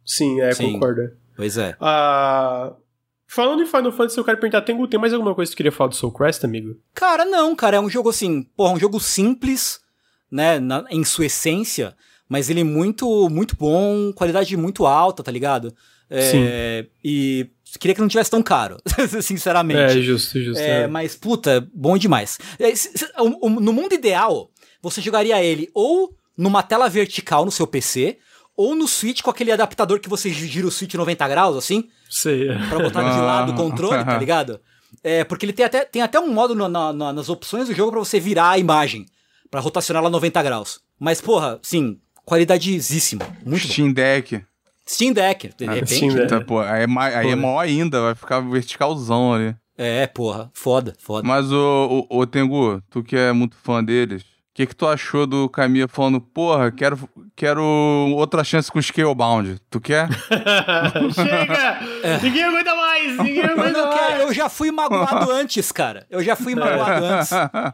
Sim, 0.06 0.40
é, 0.40 0.52
Sim. 0.52 0.72
concordo. 0.74 1.10
Pois 1.36 1.58
é. 1.58 1.76
Ah... 1.80 2.72
Falando 3.28 3.60
em 3.62 3.66
Final 3.66 3.90
Fantasy, 3.90 4.18
eu 4.18 4.24
quero 4.24 4.38
perguntar, 4.38 4.62
tem, 4.62 4.86
tem 4.86 5.00
mais 5.00 5.12
alguma 5.12 5.34
coisa 5.34 5.50
que 5.50 5.54
tu 5.54 5.58
queria 5.58 5.72
falar 5.72 5.88
do 5.88 5.96
Soul 5.96 6.12
Crest, 6.12 6.44
amigo? 6.44 6.76
Cara, 6.94 7.24
não, 7.24 7.56
cara, 7.56 7.76
é 7.76 7.80
um 7.80 7.90
jogo 7.90 8.08
assim, 8.08 8.44
porra, 8.56 8.74
um 8.74 8.78
jogo 8.78 9.00
simples, 9.00 9.80
né, 10.30 10.60
na, 10.60 10.84
em 10.90 11.04
sua 11.04 11.26
essência, 11.26 11.96
mas 12.28 12.48
ele 12.48 12.60
é 12.60 12.64
muito, 12.64 13.28
muito 13.28 13.56
bom, 13.56 14.12
qualidade 14.12 14.56
muito 14.56 14.86
alta, 14.86 15.24
tá 15.24 15.32
ligado? 15.32 15.74
É, 16.08 16.20
Sim. 16.30 16.88
E 17.04 17.50
queria 17.80 17.94
que 17.96 18.00
não 18.00 18.08
tivesse 18.08 18.30
tão 18.30 18.42
caro, 18.42 18.78
sinceramente. 19.20 19.98
É, 19.98 20.02
justo, 20.02 20.40
justo. 20.40 20.60
É, 20.60 20.82
é. 20.82 20.86
Mas, 20.86 21.16
puta, 21.16 21.68
bom 21.74 21.98
demais. 21.98 22.38
É, 22.60 22.72
no 23.20 23.72
mundo 23.72 23.92
ideal, 23.92 24.50
você 24.80 25.00
jogaria 25.00 25.42
ele 25.42 25.68
ou 25.74 26.14
numa 26.36 26.62
tela 26.62 26.88
vertical 26.88 27.44
no 27.44 27.50
seu 27.50 27.66
PC, 27.66 28.18
ou 28.56 28.74
no 28.74 28.88
Switch 28.88 29.20
com 29.20 29.30
aquele 29.30 29.52
adaptador 29.52 30.00
que 30.00 30.08
você 30.08 30.30
gira 30.30 30.66
o 30.66 30.70
Switch 30.70 30.94
90 30.94 31.28
graus, 31.28 31.56
assim. 31.56 31.88
Sei. 32.08 32.48
Pra 32.68 32.78
botar 32.78 33.02
de 33.02 33.20
lado 33.20 33.52
o 33.52 33.54
ah. 33.54 33.56
controle, 33.56 34.04
tá 34.04 34.16
ligado? 34.18 34.60
É, 35.04 35.24
porque 35.24 35.44
ele 35.44 35.52
tem 35.52 35.66
até, 35.66 35.84
tem 35.84 36.02
até 36.02 36.18
um 36.18 36.32
modo 36.32 36.54
na, 36.54 36.92
na, 36.92 37.12
nas 37.12 37.28
opções 37.28 37.68
do 37.68 37.74
jogo 37.74 37.90
para 37.90 38.00
você 38.00 38.18
virar 38.18 38.50
a 38.50 38.58
imagem. 38.58 39.06
para 39.50 39.60
rotacionar 39.60 40.02
ela 40.02 40.10
90 40.10 40.42
graus. 40.42 40.80
Mas, 40.98 41.20
porra, 41.20 41.58
sim, 41.62 41.98
qualidadíssima. 42.24 43.26
Muito 43.44 43.66
Steam 43.66 43.88
bom. 43.88 43.94
Deck. 43.94 44.42
Steam 44.88 45.12
Deck, 45.12 45.50
de 45.56 45.64
ah, 45.66 45.72
repente. 45.72 45.94
Steam 45.96 46.14
Deck. 46.14 46.28
Tá, 46.28 46.40
pô, 46.40 46.60
aí, 46.60 46.82
é, 46.82 47.16
aí 47.16 47.30
é 47.30 47.34
maior 47.34 47.58
ainda, 47.58 48.00
vai 48.00 48.14
ficar 48.14 48.40
verticalzão 48.40 49.34
ali. 49.34 49.54
É, 49.76 50.06
porra, 50.06 50.50
foda, 50.54 50.94
foda. 50.98 51.26
Mas, 51.26 51.52
ô, 51.52 52.06
ô, 52.08 52.20
ô 52.20 52.26
Tengu, 52.26 52.80
tu 52.88 53.02
que 53.02 53.16
é 53.16 53.32
muito 53.32 53.56
fã 53.56 53.84
deles, 53.84 54.24
que, 54.56 54.66
que 54.66 54.74
tu 54.74 54.86
achou 54.86 55.26
do 55.26 55.50
Camila 55.50 55.86
falando, 55.86 56.18
porra, 56.18 56.72
quero, 56.72 56.98
quero 57.36 57.62
outra 57.62 58.42
chance 58.42 58.72
com 58.72 58.78
o 58.78 58.82
Scalebound? 58.82 59.60
Tu 59.68 59.78
quer? 59.78 60.08
Chega! 61.14 61.78
É. 62.02 62.18
Ninguém 62.22 62.44
aguenta 62.44 62.74
mais! 62.74 63.18
Ninguém 63.18 63.44
aguenta 63.44 63.86
mais! 63.86 64.15
Eu 64.26 64.34
já 64.34 64.48
fui 64.48 64.70
magoado 64.70 65.30
antes, 65.32 65.70
cara. 65.70 66.06
Eu 66.10 66.22
já 66.22 66.34
fui 66.34 66.54
magoado 66.54 67.04
antes. 67.06 67.30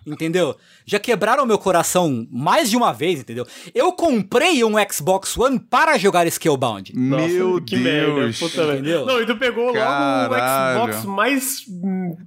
Entendeu? 0.06 0.54
Já 0.84 0.98
quebraram 0.98 1.46
meu 1.46 1.58
coração 1.58 2.26
mais 2.30 2.68
de 2.68 2.76
uma 2.76 2.92
vez, 2.92 3.20
entendeu? 3.20 3.46
Eu 3.74 3.92
comprei 3.92 4.62
um 4.64 4.74
Xbox 4.90 5.36
One 5.36 5.58
para 5.58 5.96
jogar 5.98 6.30
Scalebound. 6.30 6.92
Nossa, 6.94 7.26
meu 7.28 7.62
que 7.62 7.76
Deus! 7.76 8.40
Merda, 8.40 8.74
entendeu? 8.74 9.06
Não, 9.06 9.20
e 9.20 9.26
tu 9.26 9.36
pegou 9.36 9.72
Caralho. 9.72 10.30
logo 10.30 10.88
o 10.88 10.92
Xbox 10.92 11.04
mais. 11.04 11.56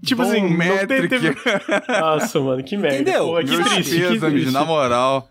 Tipo 0.04 0.24
Bom 0.24 0.30
assim, 0.30 0.42
métrica. 0.50 1.08
Teve... 1.08 1.36
Nossa, 2.00 2.40
mano, 2.40 2.64
que 2.64 2.78
merda. 2.78 2.96
Entendeu? 2.96 3.28
Pô, 3.28 3.40
que 3.40 3.64
triste, 3.64 4.08
que 4.08 4.20
triste 4.20 4.52
na 4.52 4.66
moral. 4.66 5.30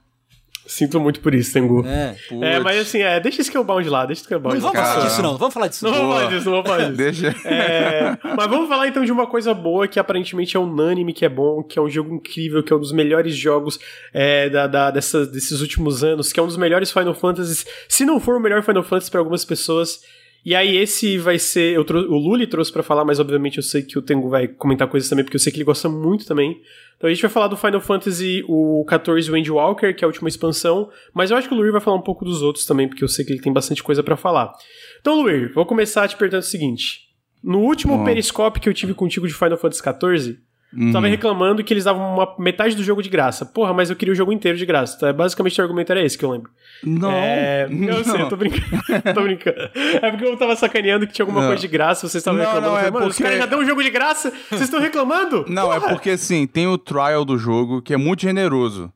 Sinto 0.67 0.99
muito 0.99 1.21
por 1.21 1.35
isso, 1.35 1.53
Tengu. 1.53 1.85
É, 1.87 2.17
é 2.41 2.59
mas 2.59 2.79
assim, 2.79 3.03
é, 3.03 3.21
deixa 3.21 3.43
esse 3.43 3.51
Scalebound 3.51 3.87
lá, 3.89 4.07
deixa 4.07 4.23
Scalebound 4.23 4.59
Não 4.59 4.73
vamos 4.73 4.89
falar 4.89 5.05
disso, 5.07 5.23
não. 5.23 5.37
Vamos 5.37 5.55
falar 5.55 5.67
disso. 5.69 5.85
Não 5.85 5.93
vamos 5.93 6.15
falar 6.15 6.31
disso, 6.31 6.45
não 6.47 6.53
vamos 6.53 6.71
falar 6.71 6.85
disso. 6.85 6.97
deixa. 6.97 7.37
É, 7.45 8.19
mas 8.23 8.47
vamos 8.49 8.69
falar 8.69 8.89
então 8.89 9.05
de 9.05 9.13
uma 9.13 9.27
coisa 9.27 9.53
boa 9.53 9.87
que 9.87 10.01
aparentemente 10.01 10.57
é 10.57 10.61
unânime, 10.61 11.13
que 11.13 11.25
é 11.25 11.29
bom, 11.29 11.63
que 11.63 11.79
é 11.79 11.83
um 11.83 11.89
jogo 11.89 12.15
incrível, 12.15 12.63
que 12.63 12.73
é 12.73 12.77
um 12.77 12.81
dos 12.81 12.93
melhores 12.93 13.37
jogos 13.37 13.79
é, 14.13 14.49
da, 14.49 14.67
da, 14.67 14.91
dessa, 14.91 15.27
desses 15.27 15.61
últimos 15.61 16.03
anos, 16.03 16.33
que 16.33 16.41
é 16.41 16.43
um 16.43 16.47
dos 16.47 16.57
melhores 16.57 16.91
Final 16.91 17.15
Fantasies. 17.15 17.67
Se 17.89 18.05
não 18.05 18.19
for 18.19 18.37
o 18.37 18.41
melhor 18.41 18.63
Final 18.63 18.83
Fantasy 18.83 19.11
para 19.11 19.21
algumas 19.21 19.45
pessoas, 19.45 20.01
e 20.45 20.55
aí 20.55 20.77
esse 20.77 21.17
vai 21.17 21.39
ser. 21.39 21.75
Eu 21.75 21.83
o 21.83 22.19
Luli 22.19 22.47
trouxe 22.47 22.71
para 22.71 22.83
falar, 22.83 23.05
mas 23.05 23.19
obviamente 23.19 23.57
eu 23.57 23.63
sei 23.63 23.83
que 23.83 23.99
o 23.99 24.03
Tengu 24.03 24.29
vai 24.29 24.47
comentar 24.47 24.87
coisas 24.89 25.09
também, 25.09 25.25
porque 25.25 25.37
eu 25.37 25.41
sei 25.41 25.51
que 25.51 25.59
ele 25.59 25.65
gosta 25.65 25.89
muito 25.89 26.27
também. 26.27 26.61
Então 26.97 27.09
a 27.09 27.13
gente 27.13 27.23
vai 27.23 27.31
falar 27.31 27.49
do 27.49 27.57
Final 27.57 27.81
Fantasy 27.81 28.45
o 28.47 28.85
14 28.87 29.31
Windwalker, 29.31 29.97
que 29.97 30.05
é 30.05 30.07
a 30.07 30.09
última 30.09 30.29
expansão, 30.29 30.91
mas 31.15 31.31
eu 31.31 31.37
acho 31.37 31.49
que 31.49 31.55
o 31.55 31.57
Luir 31.57 31.73
vai 31.73 31.81
falar 31.81 31.97
um 31.97 32.03
pouco 32.03 32.25
dos 32.25 32.43
outros 32.43 32.67
também, 32.67 32.87
porque 32.87 33.03
eu 33.03 33.09
sei 33.09 33.25
que 33.25 33.33
ele 33.33 33.41
tem 33.41 33.53
bastante 33.53 33.83
coisa 33.83 34.03
para 34.03 34.17
falar. 34.17 34.53
Então, 35.01 35.21
Luir, 35.21 35.53
vou 35.55 35.65
começar 35.65 36.07
te 36.09 36.17
perguntando 36.17 36.43
o 36.43 36.47
seguinte. 36.47 37.09
No 37.43 37.61
último 37.61 38.01
oh. 38.01 38.05
periscópio 38.05 38.61
que 38.61 38.69
eu 38.69 38.75
tive 38.75 38.95
contigo 38.95 39.27
de 39.27 39.35
Final 39.35 39.59
Fantasy 39.59 39.83
14, 39.83 40.39
Uhum. 40.77 40.93
Tava 40.93 41.07
reclamando 41.07 41.63
que 41.63 41.73
eles 41.73 41.85
davam 41.85 42.15
uma 42.15 42.35
metade 42.39 42.75
do 42.75 42.83
jogo 42.83 43.03
de 43.03 43.09
graça. 43.09 43.47
Porra, 43.47 43.73
mas 43.73 43.91
eu 43.91 43.97
queria 43.97 44.13
o 44.13 44.17
jogo 44.17 44.33
inteiro 44.33 44.59
de 44.59 44.67
graça. 44.67 44.97
Então, 44.97 45.13
basicamente 45.13 45.61
o 45.61 45.63
argumento 45.63 45.93
era 45.93 46.03
esse 46.03 46.19
que 46.19 46.25
eu 46.25 46.31
lembro. 46.31 46.51
Não. 46.83 47.11
É... 47.11 47.69
Não, 47.69 47.99
eu 47.99 48.05
sei, 48.05 48.23
eu 48.23 48.29
tô 48.29 48.37
brincando. 48.37 48.65
tô 49.15 49.23
brincando. 49.23 49.71
É 50.03 50.11
porque 50.11 50.25
eu 50.25 50.37
tava 50.37 50.57
sacaneando 50.57 51.07
que 51.07 51.13
tinha 51.13 51.25
alguma 51.25 51.41
não. 51.41 51.49
coisa 51.49 51.61
de 51.61 51.69
graça, 51.69 52.09
vocês 52.09 52.21
estavam 52.21 52.41
reclamando. 52.41 52.67
Não, 52.67 52.79
é 52.79 52.91
porque... 52.91 53.07
os 53.07 53.19
caras 53.19 53.39
já 53.39 53.47
dão 53.47 53.61
um 53.61 53.65
jogo 53.65 53.83
de 53.83 53.91
graça, 53.91 54.33
vocês 54.49 54.63
estão 54.63 54.81
reclamando? 54.81 55.45
Não, 55.49 55.73
é 55.73 55.79
Porra. 55.79 55.93
é 55.93 55.95
porque 55.95 56.11
assim, 56.11 56.47
tem 56.47 56.67
o 56.67 56.77
trial 56.77 57.25
do 57.25 57.39
jogo 57.39 57.81
que 57.81 57.95
é 57.95 57.97
muito 57.97 58.23
generoso. 58.23 58.93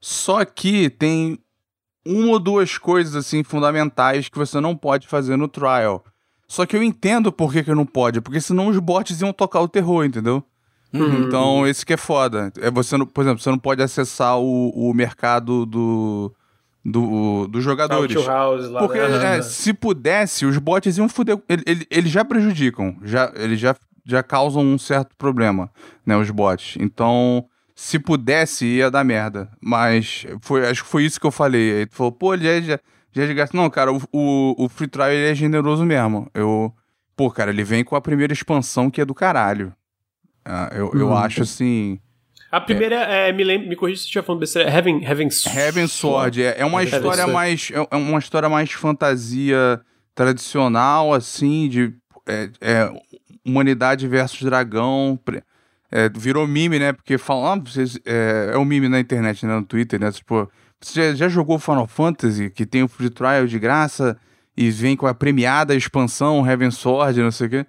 Só 0.00 0.44
que 0.44 0.88
tem 0.88 1.38
uma 2.06 2.32
ou 2.32 2.38
duas 2.38 2.78
coisas 2.78 3.14
assim 3.14 3.42
fundamentais 3.42 4.28
que 4.28 4.38
você 4.38 4.60
não 4.60 4.74
pode 4.74 5.06
fazer 5.06 5.36
no 5.36 5.48
trial. 5.48 6.04
Só 6.46 6.64
que 6.64 6.74
eu 6.74 6.82
entendo 6.82 7.30
por 7.30 7.52
que, 7.52 7.62
que 7.62 7.74
não 7.74 7.84
pode, 7.84 8.22
porque 8.22 8.40
senão 8.40 8.68
os 8.68 8.78
bots 8.78 9.20
iam 9.20 9.32
tocar 9.32 9.60
o 9.60 9.68
terror, 9.68 10.04
entendeu? 10.04 10.42
Uhum. 10.92 11.26
Então, 11.26 11.66
esse 11.66 11.84
que 11.84 11.92
é 11.92 11.96
foda. 11.96 12.52
É 12.60 12.70
você 12.70 12.96
não, 12.96 13.06
por 13.06 13.22
exemplo, 13.22 13.40
você 13.40 13.50
não 13.50 13.58
pode 13.58 13.82
acessar 13.82 14.38
o, 14.38 14.70
o 14.70 14.94
mercado 14.94 15.66
do, 15.66 16.34
do, 16.84 17.46
dos 17.46 17.62
jogadores. 17.62 18.24
House 18.24 18.68
lá, 18.68 18.80
Porque 18.80 18.98
né? 18.98 19.38
é, 19.38 19.42
se 19.42 19.74
pudesse, 19.74 20.46
os 20.46 20.56
bots 20.58 20.96
iam 20.96 21.08
foder. 21.08 21.38
Eles 21.48 21.64
ele, 21.66 21.86
ele 21.90 22.08
já 22.08 22.24
prejudicam, 22.24 22.96
já, 23.02 23.30
eles 23.36 23.60
já, 23.60 23.76
já 24.04 24.22
causam 24.22 24.62
um 24.62 24.78
certo 24.78 25.14
problema, 25.16 25.70
né? 26.06 26.16
Os 26.16 26.30
bots. 26.30 26.76
Então, 26.80 27.44
se 27.74 27.98
pudesse, 27.98 28.66
ia 28.66 28.90
dar 28.90 29.04
merda. 29.04 29.50
Mas 29.60 30.26
foi, 30.40 30.66
acho 30.66 30.82
que 30.82 30.90
foi 30.90 31.04
isso 31.04 31.20
que 31.20 31.26
eu 31.26 31.30
falei. 31.30 31.80
Aí 31.80 31.86
tu 31.86 31.94
falou, 31.94 32.12
pô, 32.12 32.36
já, 32.36 32.60
já, 32.60 32.78
já 33.12 33.44
é. 33.44 33.48
Não, 33.52 33.68
cara, 33.68 33.92
o, 33.92 34.00
o, 34.12 34.64
o 34.64 34.68
Free 34.68 34.88
Trial 34.88 35.10
é 35.10 35.34
generoso 35.34 35.84
mesmo. 35.84 36.30
Eu. 36.34 36.72
Pô, 37.14 37.30
cara, 37.30 37.50
ele 37.50 37.64
vem 37.64 37.82
com 37.82 37.96
a 37.96 38.00
primeira 38.00 38.32
expansão 38.32 38.88
que 38.88 39.00
é 39.00 39.04
do 39.04 39.12
caralho. 39.12 39.72
Ah, 40.48 40.70
eu, 40.72 40.90
eu 40.94 41.08
uhum. 41.08 41.16
acho 41.16 41.42
assim. 41.42 42.00
A 42.50 42.58
primeira, 42.58 42.96
é, 42.96 43.30
me, 43.30 43.44
lembra, 43.44 43.68
me 43.68 43.76
corrija 43.76 43.98
se 43.98 44.06
estiver 44.06 44.24
falando 44.24 44.40
besteira, 44.40 44.70
Heaven, 44.70 45.04
Heaven 45.04 45.28
Sword. 45.28 45.58
Heaven 45.58 45.86
Sword, 45.86 46.42
é, 46.42 46.54
é 46.60 46.64
uma 46.64 46.82
Heaven 46.82 46.98
história 46.98 47.24
Sword. 47.24 47.32
mais. 47.32 47.72
É 47.74 47.96
uma 47.96 48.18
história 48.18 48.48
mais 48.48 48.72
fantasia 48.72 49.80
tradicional, 50.14 51.12
assim, 51.12 51.68
de 51.68 51.94
é, 52.26 52.48
é, 52.62 52.90
humanidade 53.44 54.08
versus 54.08 54.40
dragão. 54.40 55.20
é, 55.92 56.08
virou 56.08 56.46
meme, 56.46 56.78
né? 56.78 56.94
Porque 56.94 57.18
falam, 57.18 57.52
ah, 57.52 57.62
vocês, 57.62 57.98
é, 58.06 58.52
é 58.54 58.58
um 58.58 58.64
meme 58.64 58.88
na 58.88 58.98
internet, 58.98 59.44
né? 59.44 59.54
No 59.54 59.64
Twitter, 59.64 60.00
né? 60.00 60.10
Tipo, 60.10 60.50
você 60.80 61.10
já, 61.10 61.14
já 61.14 61.28
jogou 61.28 61.58
Final 61.58 61.86
Fantasy, 61.86 62.48
que 62.48 62.64
tem 62.64 62.82
o 62.82 62.88
free 62.88 63.10
trial 63.10 63.46
de 63.46 63.58
graça 63.58 64.16
e 64.56 64.70
vem 64.70 64.96
com 64.96 65.06
a 65.06 65.12
premiada 65.12 65.74
expansão 65.74 66.48
Heaven 66.48 66.70
Sword, 66.70 67.20
não 67.20 67.30
sei 67.30 67.46
o 67.46 67.50
quê. 67.50 67.66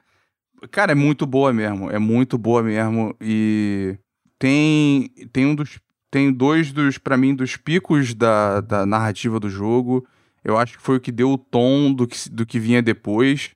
Cara, 0.72 0.92
é 0.92 0.96
muito 0.96 1.26
boa 1.26 1.54
mesmo. 1.54 1.90
É 1.90 2.00
muito 2.00 2.38
boa 2.38 2.62
mesmo. 2.62 3.16
E 3.22 3.98
tem, 4.38 5.10
tem 5.32 5.46
um 5.46 5.56
dos. 5.56 5.80
Tem 6.12 6.32
dois 6.34 6.72
dos, 6.72 6.98
pra 6.98 7.16
mim, 7.16 7.36
dos 7.36 7.56
picos 7.56 8.16
da, 8.16 8.62
da 8.62 8.86
narrativa 8.86 9.40
do 9.40 9.48
jogo. 9.48 10.08
Eu 10.44 10.58
acho 10.58 10.78
que 10.78 10.84
foi 10.84 10.98
o 10.98 11.00
que 11.00 11.12
deu 11.12 11.32
o 11.32 11.38
tom 11.38 11.94
do 11.94 12.08
que, 12.08 12.30
do 12.30 12.46
que 12.48 12.60
vinha 12.60 12.82
depois. 12.82 13.52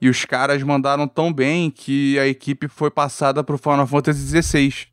E 0.00 0.08
os 0.08 0.24
caras 0.24 0.62
mandaram 0.62 1.08
tão 1.08 1.32
bem 1.32 1.70
que 1.70 2.18
a 2.18 2.26
equipe 2.26 2.68
foi 2.68 2.90
passada 2.90 3.42
pro 3.42 3.58
Final 3.58 3.86
Fantasy 3.86 4.42
XVI. 4.42 4.91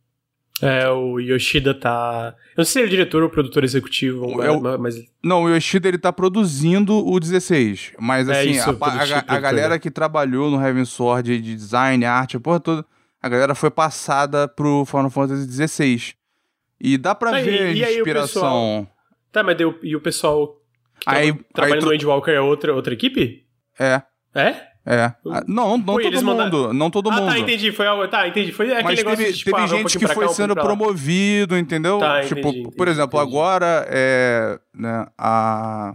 É, 0.62 0.89
o 0.89 1.20
Yoshida 1.20 1.74
tá. 1.74 2.36
Eu 2.49 2.57
não 2.57 2.66
sei 2.66 2.72
se 2.74 2.80
ele 2.80 2.88
é 2.88 2.89
diretor 2.89 3.24
ou 3.24 3.30
produtor 3.30 3.64
executivo, 3.64 4.41
É 4.43 4.51
o- 4.51 4.80
mas. 4.80 4.95
Não, 5.24 5.43
o 5.43 5.49
Yoshida 5.49 5.88
ele 5.88 5.97
tá 5.97 6.12
produzindo 6.12 6.97
o 7.07 7.20
16. 7.20 7.93
Mas 7.99 8.28
É 8.28 8.39
assim, 8.41 8.49
isso, 8.51 8.70
a, 8.82 9.32
a, 9.32 9.36
a 9.36 9.39
galera 9.39 9.80
que 9.80 9.89
trabalhou 9.89 10.51
no 10.51 10.62
Heaven 10.62 10.86
Sword 10.86 11.41
de 11.41 11.55
design, 11.55 12.03
arte, 12.05 12.36
a 12.38 12.39
porra 12.39 12.60
toda, 12.60 12.86
a 13.22 13.30
galera 13.30 13.55
foi 13.55 13.72
passada 13.72 14.47
pro 14.47 14.84
Final 14.86 15.10
Fantasy 15.10 15.45
XVI. 15.68 16.14
E 16.82 16.97
dá 16.97 17.14
pra 17.16 17.39
e- 17.41 17.43
ver 17.45 17.76
e 17.76 17.84
a 17.84 17.88
aí 17.88 17.95
o 17.95 17.97
inspiração. 17.99 18.88
Tá, 19.32 19.43
mas 19.43 19.55
deu, 19.57 19.78
e 19.84 19.95
o 19.95 20.01
pessoal 20.01 20.57
que 20.99 21.10
Aí- 21.10 21.32
tava 21.32 21.45
trabalhando 21.53 21.84
aí 21.84 21.89
no 21.89 21.93
Endwalker 21.93 22.34
é 22.34 22.41
outra, 22.41 22.74
outra 22.74 22.93
equipe? 22.93 23.45
É, 23.80 24.01
É? 24.36 24.68
É. 24.86 25.03
Ah, 25.03 25.43
Não, 25.47 25.77
não 25.77 25.82
Pô, 25.84 26.01
todo 26.01 26.13
mundo. 26.15 26.25
mandaram- 26.25 26.73
Não 26.73 26.89
todo 26.89 27.09
ah, 27.11 27.15
mundo. 27.15 27.27
tá, 27.30 27.38
entendi. 27.39 27.71
Foi 27.71 27.86
algo. 27.88 28.07
Tá, 28.07 28.27
entendi. 28.27 28.51
Foi 28.51 28.67
aquele 28.71 28.84
Mas 28.84 28.97
negócio 28.97 29.17
teve, 29.17 29.32
de 29.32 29.38
tipo, 29.39 29.51
teve 29.51 29.61
ah, 29.61 29.65
um 29.65 29.67
gente 29.67 29.82
pouquinho 29.84 30.07
que 30.09 30.13
foi 30.15 30.25
cá, 30.25 30.32
um 30.32 30.34
sendo 30.34 30.55
lá. 30.55 30.61
promovido, 30.63 31.57
entendeu? 31.57 31.99
Tá, 31.99 32.21
tipo, 32.21 32.47
entendi, 32.49 32.71
por 32.75 32.88
exemplo, 32.88 33.19
entendi. 33.19 33.36
agora 33.36 33.86
é, 33.89 34.59
né, 34.73 35.05
a, 35.17 35.93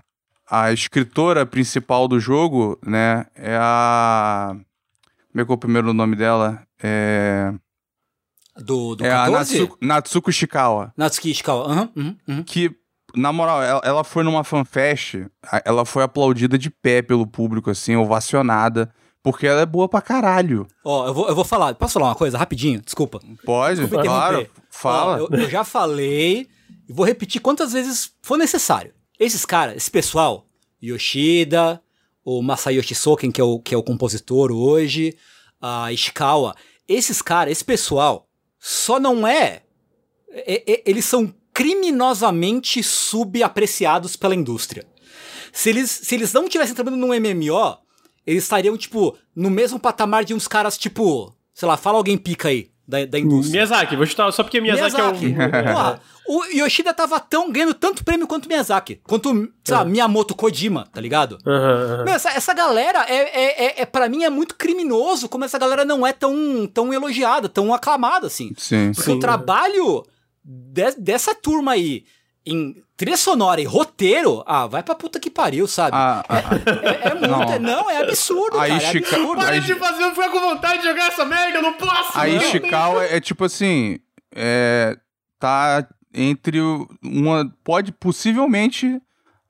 a 0.51 0.72
escritora 0.72 1.45
principal 1.47 2.07
do 2.07 2.20
jogo, 2.20 2.78
né, 2.87 3.26
é 3.35 3.57
a... 3.61 4.55
Como 5.32 5.43
é 5.43 5.45
que 5.45 5.51
é 5.51 5.55
o 5.55 5.59
primeiro 5.59 5.93
nome 5.93 6.14
dela? 6.14 6.62
É, 6.80 7.53
Do, 8.59 8.95
do 8.95 9.05
é 9.05 9.11
a 9.11 9.24
14? 9.24 9.32
Natsuko, 9.59 9.78
Natsuko 9.80 10.30
Ishikawa. 10.30 10.93
Natsuki 10.97 11.30
Ishikawa. 11.32 11.66
Aham, 11.72 11.91
uhum, 11.97 12.16
uhum. 12.28 12.43
Que, 12.45 12.70
na 13.15 13.33
moral, 13.33 13.62
ela, 13.62 13.81
ela 13.85 14.05
foi 14.05 14.23
numa 14.25 14.45
fanfest, 14.45 15.27
ela 15.65 15.85
foi 15.85 16.03
aplaudida 16.03 16.59
de 16.59 16.71
pé 16.71 17.03
pelo 17.03 17.27
público, 17.27 17.71
assim, 17.71 17.97
ovacionada, 17.97 18.93
porque 19.23 19.47
ela 19.47 19.62
é 19.62 19.67
boa 19.67 19.89
pra 19.89 20.03
caralho. 20.03 20.67
Ó, 20.85 21.07
eu 21.07 21.15
vou, 21.15 21.29
eu 21.29 21.35
vou 21.35 21.45
falar. 21.45 21.75
Posso 21.75 21.95
falar 21.95 22.07
uma 22.09 22.15
coisa 22.15 22.37
rapidinho? 22.37 22.81
Desculpa. 22.83 23.21
Pode? 23.45 23.81
Desculpa 23.81 24.05
Claro, 24.05 24.47
fala. 24.71 25.19
Eu, 25.19 25.29
eu 25.31 25.49
já 25.51 25.65
falei 25.65 26.47
e 26.89 26.93
vou 26.93 27.07
repetir 27.07 27.41
quantas 27.41 27.73
vezes 27.73 28.12
for 28.23 28.37
necessário. 28.37 28.93
Esses 29.19 29.45
caras, 29.47 29.77
esse 29.77 29.91
pessoal, 29.91 30.47
Yoshida, 30.83 31.81
o 32.25 32.43
Masayoshi 32.43 32.95
Soken, 32.95 33.31
que 33.31 33.41
é 33.41 33.45
o, 33.45 33.59
que 33.59 33.75
é 33.75 33.79
o 33.79 33.83
compositor 33.83 34.51
hoje, 34.53 35.17
a 35.61 35.93
Ishikawa, 35.93 36.55
esses 36.87 37.23
caras, 37.23 37.53
esse 37.53 37.65
pessoal, 37.65 38.29
só 38.59 38.99
não 39.01 39.27
é. 39.27 39.62
é- 40.31 40.73
é- 40.73 40.83
eles 40.85 41.05
são 41.05 41.33
criminosamente 41.55 42.82
subapreciados 42.82 44.16
pela 44.16 44.34
indústria. 44.34 44.84
Se 45.52 45.70
eles, 45.70 45.88
se 45.88 46.14
eles 46.16 46.32
não 46.32 46.48
tivessem 46.48 46.74
trabalhando 46.74 47.00
num 47.00 47.14
MMO, 47.14 47.78
eles 48.26 48.42
estariam, 48.42 48.76
tipo, 48.76 49.16
no 49.36 49.48
mesmo 49.48 49.78
patamar 49.78 50.24
de 50.24 50.34
uns 50.34 50.48
caras, 50.48 50.76
tipo, 50.76 51.32
sei 51.55 51.68
lá, 51.68 51.76
fala 51.76 51.96
alguém 51.96 52.18
pica 52.18 52.48
aí 52.48 52.70
da, 52.86 53.05
da 53.05 53.18
indústria. 53.18 53.52
Miyazaki, 53.52 53.96
vou 53.96 54.05
chutar 54.05 54.30
só 54.32 54.42
porque 54.42 54.61
Miyazaki, 54.61 55.26
Miyazaki. 55.26 55.57
é 55.57 55.61
o. 55.70 55.74
Porra, 55.74 56.00
o 56.26 56.44
Yoshida 56.46 56.92
tava 56.94 57.20
tão 57.20 57.52
ganhando 57.52 57.74
tanto 57.74 58.02
prêmio 58.02 58.26
quanto 58.26 58.48
Miyazaki. 58.48 59.00
Quanto, 59.05 59.52
sei 59.62 59.76
lá, 59.76 59.84
Miyamoto 59.84 60.34
Kojima, 60.34 60.88
tá 60.92 61.00
ligado? 61.00 61.38
Aham. 61.46 62.05
Meu, 62.05 62.14
essa, 62.14 62.30
essa 62.30 62.55
galera, 62.55 63.05
é, 63.07 63.14
é, 63.14 63.64
é, 63.66 63.82
é, 63.82 63.86
pra 63.86 64.09
mim, 64.09 64.24
é 64.24 64.30
muito 64.30 64.55
criminoso 64.55 65.28
como 65.28 65.44
essa 65.44 65.59
galera 65.59 65.84
não 65.84 66.07
é 66.07 66.12
tão, 66.12 66.66
tão 66.72 66.92
elogiada, 66.92 67.48
tão 67.48 67.74
aclamada, 67.74 68.26
assim. 68.26 68.52
Sim. 68.57 68.92
Porque 68.94 69.11
Sim. 69.11 69.16
o 69.16 69.20
trabalho 69.20 70.05
de- 70.45 70.97
dessa 70.99 71.34
turma 71.34 71.72
aí 71.72 72.05
em 72.47 72.82
trilha 72.97 73.16
sonora 73.16 73.61
e 73.61 73.64
roteiro, 73.64 74.42
ah, 74.47 74.66
vai 74.66 74.82
pra 74.82 74.95
puta 74.95 75.18
que 75.18 75.30
pariu, 75.30 75.66
sabe? 75.66 75.97
Ah, 75.97 76.22
ah, 76.28 76.40
É, 76.66 77.09
é 77.09 77.14
muito. 77.14 77.59
Não. 77.61 77.90
é 77.90 78.03
absurdo, 78.03 78.59
Aí 78.61 78.70
cara. 78.70 78.82
É 78.82 78.92
Chica- 78.92 79.16
absurdo. 79.16 79.40
aí- 79.40 79.47
Para 79.47 79.59
de 79.61 79.74
fazer 79.76 80.03
eu 80.05 80.11
ficar 80.11 80.28
com 80.30 80.40
vontade 80.40 80.82
de 80.82 80.88
jogar 80.88 81.07
essa 81.09 81.24
merda, 81.24 81.59
eu 81.59 81.62
não 81.62 81.72
posso! 81.74 82.18
A 82.18 82.26
não. 82.26 82.36
Ishikawa 82.36 83.05
é, 83.05 83.16
é 83.16 83.20
tipo 83.20 83.45
assim, 83.45 83.99
é, 84.34 84.95
tá 85.38 85.88
entre 86.12 86.61
uma, 87.03 87.51
pode 87.64 87.90
possivelmente 87.92 89.01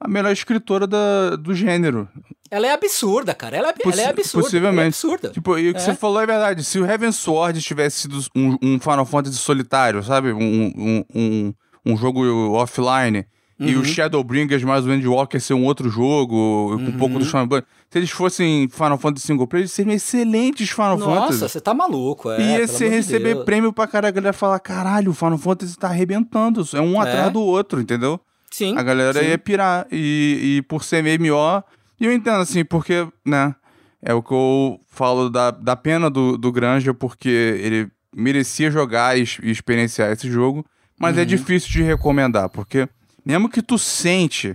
a 0.05 0.09
melhor 0.09 0.31
escritora 0.33 0.87
da, 0.87 1.35
do 1.37 1.55
gênero. 1.55 2.09
Ela 2.51 2.67
é 2.67 2.73
absurda, 2.73 3.35
cara. 3.35 3.57
Ela 3.57 3.71
é, 3.71 3.73
Possi- 3.73 3.99
ela 3.99 4.09
é 4.09 4.11
absurda. 4.11 4.45
possivelmente. 4.45 4.77
Ela 4.77 4.85
é 4.85 4.89
absurda. 4.89 5.29
Tipo, 5.31 5.59
e 5.59 5.71
o 5.71 5.73
que 5.73 5.81
É. 5.81 5.83
você 5.83 5.95
falou 5.95 6.21
é 6.21 6.27
verdade. 6.27 6.63
Se 6.63 6.79
o 6.79 6.85
Heaven 6.87 7.11
Sword 7.11 7.61
tivesse 7.63 8.03
sido 8.03 8.21
um, 8.37 8.57
um 8.63 8.79
Final 8.79 9.07
Fantasy 9.07 9.39
solitário, 9.39 10.03
sabe? 10.03 10.33
Um, 10.33 10.73
um, 10.77 11.05
um, 11.15 11.55
um 11.87 11.97
jogo 11.97 12.23
offline. 12.53 13.25
E 13.59 13.75
Uhum. 13.77 13.83
o 13.83 13.85
Shadowbringers 13.85 14.65
mais 14.65 14.85
o 14.85 14.93
Endwalker 14.93 15.41
ser 15.41 15.55
um 15.55 15.65
outro 15.65 15.89
jogo, 15.89 16.77
com 16.77 16.83
um 16.83 16.93
pouco 16.99 17.15
Uhum. 17.15 17.21
do 17.21 17.25
Shaman 17.25 17.47
Blood. 17.47 17.65
Se 17.89 17.99
eles 17.99 18.11
fossem 18.11 18.69
Final 18.69 18.99
Fantasy 18.99 19.27
single 19.29 19.47
player, 19.47 19.63
eles 19.63 19.73
seriam 19.73 19.95
excelentes 19.95 20.69
Final 20.71 20.99
Fantasy. 20.99 21.15
Nossa, 21.41 21.49
você 21.49 21.61
tá 21.61 21.73
maluco, 21.73 22.31
é. 22.33 22.41
E 22.41 22.59
ia 22.59 22.67
de 22.67 22.89
receber 22.89 23.45
prêmio 23.45 23.73
pra 23.73 23.87
cara, 23.87 24.09
a 24.09 24.11
galera 24.11 24.33
falar, 24.33 24.59
caralho, 24.59 25.13
o 25.13 25.15
Final 25.15 25.39
Fantasy 25.39 25.79
tá 25.79 25.87
arrebentando. 25.89 26.65
É 26.75 26.81
um 26.81 27.01
É. 27.01 27.09
atrás 27.09 27.33
do 27.33 27.41
outro, 27.41 27.81
entendeu? 27.81 28.21
Sim. 28.55 28.79
A 28.79 28.85
galera 28.85 29.21
sim. 29.21 29.31
ia 29.31 29.37
pirar. 29.37 29.85
E, 29.91 30.59
e 30.59 30.63
por 30.63 30.85
ser 30.85 31.03
MMO, 31.03 31.65
e 32.01 32.07
eu 32.07 32.13
entendo 32.13 32.37
assim, 32.37 32.65
porque, 32.65 33.05
né? 33.27 33.53
É 34.01 34.15
o 34.15 34.23
que 34.23 34.33
eu 34.33 34.79
falo 34.87 35.29
da, 35.29 35.51
da 35.51 35.75
pena 35.75 36.09
do, 36.09 36.39
do 36.39 36.53
Granja, 36.53 36.95
porque 36.95 37.29
ele 37.29 37.91
merecia 38.15 38.71
jogar 38.71 39.19
e, 39.19 39.25
e 39.43 39.51
experienciar 39.51 40.13
esse 40.13 40.31
jogo, 40.31 40.65
mas 41.01 41.17
Uhum. 41.17 41.23
é 41.23 41.25
difícil 41.25 41.71
de 41.71 41.83
recomendar, 41.83 42.49
porque 42.49 42.89
mesmo 43.27 43.49
que 43.49 43.61
tu 43.61 43.77
sente, 43.77 44.55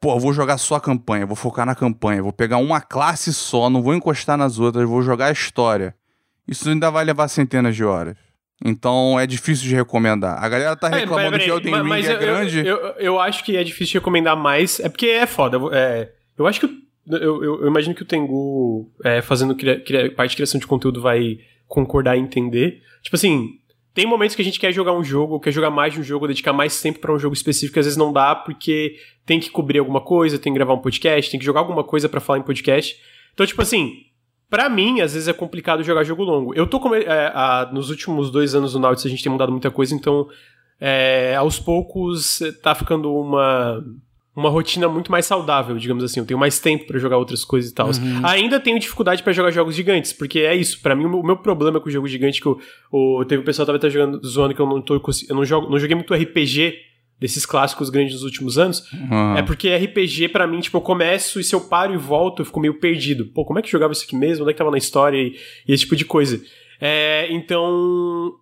pô, 0.00 0.16
vou 0.20 0.32
jogar 0.32 0.56
só 0.58 0.76
a 0.76 0.80
campanha, 0.80 1.26
vou 1.26 1.34
focar 1.34 1.66
na 1.66 1.74
campanha, 1.74 2.22
vou 2.22 2.32
pegar 2.32 2.58
uma 2.58 2.80
classe 2.80 3.34
só, 3.34 3.68
não 3.68 3.82
vou 3.82 3.94
encostar 3.94 4.36
nas 4.36 4.60
outras, 4.60 4.88
vou 4.88 5.02
jogar 5.02 5.26
a 5.26 5.32
história. 5.32 5.92
Isso 6.46 6.68
ainda 6.68 6.88
vai 6.88 7.04
levar 7.04 7.26
centenas 7.26 7.74
de 7.74 7.84
horas. 7.84 8.16
Então 8.64 9.18
é 9.18 9.26
difícil 9.26 9.68
de 9.68 9.74
recomendar. 9.74 10.42
A 10.42 10.48
galera 10.48 10.76
tá 10.76 10.88
reclamando 10.88 11.30
peraí, 11.32 11.46
que 11.46 11.50
Elden 11.50 11.82
Ring 11.82 12.06
é 12.06 12.12
eu- 12.14 12.18
grande. 12.18 12.58
Eu, 12.58 12.76
eu, 12.76 12.94
eu 12.98 13.20
acho 13.20 13.42
que 13.44 13.56
é 13.56 13.64
difícil 13.64 13.92
de 13.92 13.98
recomendar 13.98 14.36
mais. 14.36 14.78
É 14.80 14.88
porque 14.88 15.06
é 15.06 15.26
foda. 15.26 15.58
É, 15.72 16.10
eu 16.38 16.46
acho 16.46 16.60
que. 16.60 16.80
Eu, 17.08 17.42
eu- 17.42 17.66
imagino 17.66 17.94
que 17.94 18.02
o 18.02 18.06
Tengu, 18.06 18.90
é, 19.04 19.22
fazendo 19.22 19.54
cria- 19.56 19.80
cria- 19.80 20.12
parte 20.12 20.30
de 20.32 20.36
criação 20.36 20.60
de 20.60 20.66
conteúdo, 20.66 21.00
vai 21.00 21.38
concordar 21.66 22.16
e 22.16 22.20
entender. 22.20 22.82
Tipo 23.02 23.16
assim, 23.16 23.48
tem 23.94 24.06
momentos 24.06 24.36
que 24.36 24.42
a 24.42 24.44
gente 24.44 24.60
quer 24.60 24.72
jogar 24.72 24.92
um 24.92 25.02
jogo, 25.02 25.40
quer 25.40 25.50
jogar 25.50 25.70
mais 25.70 25.94
de 25.94 26.00
um 26.00 26.02
jogo, 26.04 26.28
dedicar 26.28 26.52
mais 26.52 26.80
tempo 26.80 26.98
pra 27.00 27.12
um 27.12 27.18
jogo 27.18 27.34
específico, 27.34 27.78
às 27.80 27.86
vezes 27.86 27.96
não 27.96 28.12
dá, 28.12 28.34
porque 28.34 28.96
tem 29.24 29.40
que 29.40 29.50
cobrir 29.50 29.78
alguma 29.78 30.00
coisa, 30.02 30.38
tem 30.38 30.52
que 30.52 30.58
gravar 30.58 30.74
um 30.74 30.78
podcast, 30.78 31.30
tem 31.30 31.40
que 31.40 31.46
jogar 31.46 31.60
alguma 31.60 31.82
coisa 31.82 32.08
pra 32.08 32.20
falar 32.20 32.38
em 32.38 32.42
podcast. 32.42 32.94
Então, 33.32 33.46
tipo 33.46 33.62
assim, 33.62 33.94
Pra 34.50 34.68
mim, 34.68 35.00
às 35.00 35.14
vezes 35.14 35.28
é 35.28 35.32
complicado 35.32 35.82
jogar 35.84 36.02
jogo 36.04 36.24
longo. 36.24 36.52
Eu 36.54 36.66
tô 36.66 36.78
com. 36.80 36.92
é, 36.94 37.06
a- 37.32 37.70
nos 37.72 37.88
últimos 37.88 38.30
dois 38.30 38.54
anos 38.54 38.72
do 38.72 38.80
Nautilus 38.80 39.06
a 39.06 39.08
gente 39.08 39.22
tem 39.22 39.30
mudado 39.32 39.52
muita 39.52 39.70
coisa, 39.70 39.94
então 39.94 40.26
é, 40.80 41.34
aos 41.36 41.58
poucos 41.58 42.40
tá 42.62 42.74
ficando 42.74 43.14
uma. 43.14 43.82
Uma 44.34 44.48
rotina 44.48 44.88
muito 44.88 45.10
mais 45.10 45.26
saudável, 45.26 45.76
digamos 45.76 46.04
assim. 46.04 46.20
Eu 46.20 46.24
tenho 46.24 46.38
mais 46.38 46.60
tempo 46.60 46.86
pra 46.86 46.98
jogar 47.00 47.18
outras 47.18 47.44
coisas 47.44 47.72
e 47.72 47.74
tal. 47.74 47.90
Ainda 48.22 48.60
tenho 48.60 48.78
dificuldade 48.78 49.22
pra 49.24 49.32
jogar 49.32 49.50
jogos 49.50 49.74
gigantes, 49.74 50.12
porque 50.12 50.38
é 50.38 50.54
isso. 50.54 50.80
Pra 50.80 50.94
mim, 50.94 51.04
o 51.04 51.22
meu- 51.22 51.36
problema 51.36 51.80
com 51.80 51.88
o 51.88 51.90
jogo 51.90 52.06
gigante 52.06 52.40
que 52.40 52.46
eu, 52.46 52.58
o, 52.92 53.24
teve 53.24 53.42
o 53.42 53.44
pessoal 53.44 53.66
tava 53.66 53.76
até 53.76 53.90
jogando, 53.90 54.24
zoando 54.24 54.54
que 54.54 54.60
eu 54.62 54.66
não 54.66 54.80
tô 54.80 54.94
eu 55.28 55.34
não 55.34 55.44
jogo, 55.44 55.68
não 55.68 55.78
joguei 55.80 55.96
muito 55.96 56.14
RPG 56.14 56.74
desses 57.20 57.44
clássicos 57.44 57.90
grandes 57.90 58.14
dos 58.14 58.22
últimos 58.24 58.56
anos. 58.58 58.82
Ah. 59.10 59.34
É 59.38 59.42
porque 59.42 59.68
RPG, 59.68 60.28
pra 60.30 60.46
mim, 60.46 60.60
tipo, 60.60 60.76
eu 60.78 60.80
começo 60.80 61.38
e 61.38 61.44
se 61.44 61.54
eu 61.54 61.60
paro 61.60 61.92
e 61.92 61.96
volto, 61.98 62.40
eu 62.40 62.46
fico 62.46 62.58
meio 62.58 62.74
perdido. 62.80 63.26
Pô, 63.26 63.44
como 63.44 63.58
é 63.58 63.62
que 63.62 63.70
jogava 63.70 63.92
isso 63.92 64.04
aqui 64.04 64.16
mesmo? 64.16 64.42
Onde 64.44 64.50
é 64.50 64.54
que 64.54 64.58
tava 64.58 64.70
na 64.70 64.78
história? 64.78 65.18
E, 65.18 65.36
e 65.68 65.72
esse 65.72 65.82
tipo 65.84 65.94
de 65.96 66.04
coisa. 66.04 66.40
É, 66.80 67.28
então. 67.30 68.32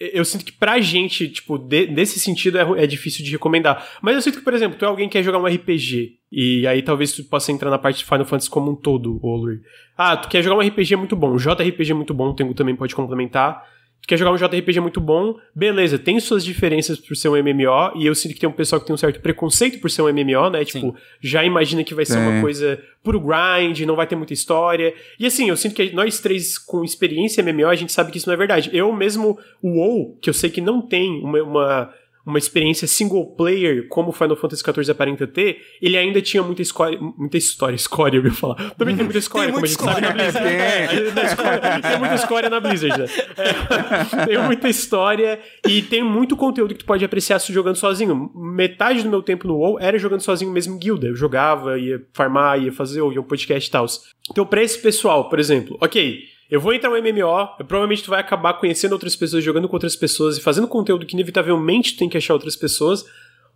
Eu 0.00 0.24
sinto 0.24 0.44
que 0.44 0.50
pra 0.50 0.80
gente, 0.80 1.28
tipo, 1.28 1.56
de- 1.56 1.86
nesse 1.86 2.18
sentido 2.18 2.58
é, 2.58 2.82
é 2.82 2.86
difícil 2.88 3.24
de 3.24 3.30
recomendar. 3.30 3.86
Mas 4.02 4.16
eu 4.16 4.22
sinto 4.22 4.38
que, 4.38 4.44
por 4.44 4.52
exemplo, 4.52 4.76
tu 4.76 4.84
é 4.84 4.88
alguém 4.88 5.08
que 5.08 5.12
quer 5.12 5.22
jogar 5.22 5.38
um 5.38 5.46
RPG. 5.46 6.14
E 6.32 6.66
aí 6.66 6.82
talvez 6.82 7.12
tu 7.12 7.22
possa 7.24 7.52
entrar 7.52 7.70
na 7.70 7.78
parte 7.78 7.98
de 7.98 8.04
Final 8.04 8.24
Fantasy 8.24 8.50
como 8.50 8.72
um 8.72 8.74
todo, 8.74 9.20
Olur. 9.24 9.60
Ah, 9.96 10.16
tu 10.16 10.28
quer 10.28 10.42
jogar 10.42 10.56
um 10.56 10.66
RPG 10.66 10.96
muito 10.96 11.14
bom. 11.14 11.36
JRPG 11.36 11.94
muito 11.94 12.12
bom, 12.12 12.30
o 12.30 12.34
Tengu 12.34 12.52
também 12.52 12.74
pode 12.74 12.96
complementar. 12.96 13.62
Tu 14.02 14.08
quer 14.08 14.18
jogar 14.18 14.32
um 14.32 14.36
JRPG 14.36 14.80
muito 14.80 15.00
bom, 15.00 15.36
beleza, 15.54 15.96
tem 15.96 16.18
suas 16.18 16.44
diferenças 16.44 16.98
por 16.98 17.16
ser 17.16 17.28
um 17.28 17.36
MMO, 17.36 17.92
e 17.96 18.04
eu 18.04 18.14
sinto 18.14 18.34
que 18.34 18.40
tem 18.40 18.48
um 18.48 18.52
pessoal 18.52 18.80
que 18.80 18.86
tem 18.86 18.92
um 18.92 18.98
certo 18.98 19.20
preconceito 19.20 19.80
por 19.80 19.88
ser 19.90 20.02
um 20.02 20.12
MMO, 20.12 20.50
né? 20.50 20.64
Tipo, 20.64 20.88
Sim. 20.88 20.94
já 21.20 21.44
imagina 21.44 21.84
que 21.84 21.94
vai 21.94 22.04
ser 22.04 22.18
uma 22.18 22.40
coisa 22.40 22.82
puro 23.02 23.20
grind, 23.20 23.80
não 23.80 23.94
vai 23.94 24.06
ter 24.06 24.16
muita 24.16 24.32
história. 24.32 24.92
E 25.18 25.26
assim, 25.26 25.48
eu 25.48 25.56
sinto 25.56 25.74
que 25.74 25.94
nós 25.94 26.18
três 26.18 26.58
com 26.58 26.84
experiência 26.84 27.42
MMO, 27.44 27.68
a 27.68 27.76
gente 27.76 27.92
sabe 27.92 28.10
que 28.10 28.18
isso 28.18 28.28
não 28.28 28.34
é 28.34 28.36
verdade. 28.36 28.70
Eu 28.72 28.92
mesmo, 28.92 29.38
o 29.62 29.68
WoW, 29.78 30.18
que 30.20 30.28
eu 30.28 30.34
sei 30.34 30.50
que 30.50 30.60
não 30.60 30.82
tem 30.82 31.22
uma, 31.22 31.42
uma 31.42 31.94
uma 32.24 32.38
experiência 32.38 32.86
single 32.86 33.26
player 33.36 33.88
como 33.88 34.12
Final 34.12 34.36
Fantasy 34.36 34.62
XIV 34.62 34.92
aparenta 34.92 35.26
ter, 35.26 35.60
ele 35.80 35.96
ainda 35.96 36.22
tinha 36.22 36.42
muita 36.42 36.62
escória, 36.62 36.98
muita 37.00 37.36
história, 37.36 37.74
escória 37.74 38.18
eu 38.18 38.24
ia 38.24 38.32
falar. 38.32 38.70
Também 38.76 38.94
tem 38.94 39.04
muita 39.04 39.18
escória, 39.18 39.46
tem 39.46 39.54
como 39.54 39.64
a 39.64 39.68
gente 39.68 39.78
escória. 39.78 39.94
sabe 39.94 40.06
na 40.06 40.22
Blizzard. 40.22 40.48
É, 40.48 41.90
tem 41.90 41.98
muita 41.98 42.14
escória 42.14 42.50
na 42.50 42.60
Blizzard, 42.60 42.98
né? 42.98 43.06
É, 43.36 44.26
tem 44.26 44.38
muita 44.38 44.68
história 44.68 45.40
e 45.66 45.82
tem 45.82 46.02
muito 46.02 46.36
conteúdo 46.36 46.74
que 46.74 46.80
tu 46.80 46.86
pode 46.86 47.04
apreciar 47.04 47.38
se 47.38 47.52
jogando 47.52 47.76
sozinho. 47.76 48.30
Metade 48.34 49.02
do 49.02 49.10
meu 49.10 49.22
tempo 49.22 49.48
no 49.48 49.56
WoW 49.56 49.80
era 49.80 49.98
jogando 49.98 50.20
sozinho 50.20 50.52
mesmo 50.52 50.76
em 50.76 50.78
guilda. 50.78 51.08
Eu 51.08 51.16
jogava, 51.16 51.78
ia 51.78 52.00
farmar, 52.12 52.62
ia 52.62 52.72
fazer, 52.72 53.00
ouvia 53.00 53.20
um 53.20 53.24
podcast 53.24 53.68
e 53.68 53.72
tal. 53.72 53.86
Então, 54.30 54.46
pra 54.46 54.62
esse 54.62 54.80
pessoal, 54.80 55.28
por 55.28 55.38
exemplo, 55.38 55.76
ok, 55.80 56.20
eu 56.50 56.60
vou 56.60 56.74
entrar 56.74 56.90
no 56.90 56.96
MMO, 56.96 57.56
provavelmente 57.66 58.04
tu 58.04 58.10
vai 58.10 58.20
acabar 58.20 58.54
conhecendo 58.54 58.92
outras 58.92 59.16
pessoas, 59.16 59.42
jogando 59.42 59.68
com 59.68 59.76
outras 59.76 59.96
pessoas 59.96 60.36
e 60.36 60.40
fazendo 60.40 60.68
conteúdo 60.68 61.06
que 61.06 61.14
inevitavelmente 61.14 61.96
tem 61.96 62.08
que 62.08 62.16
achar 62.16 62.34
outras 62.34 62.56
pessoas. 62.56 63.04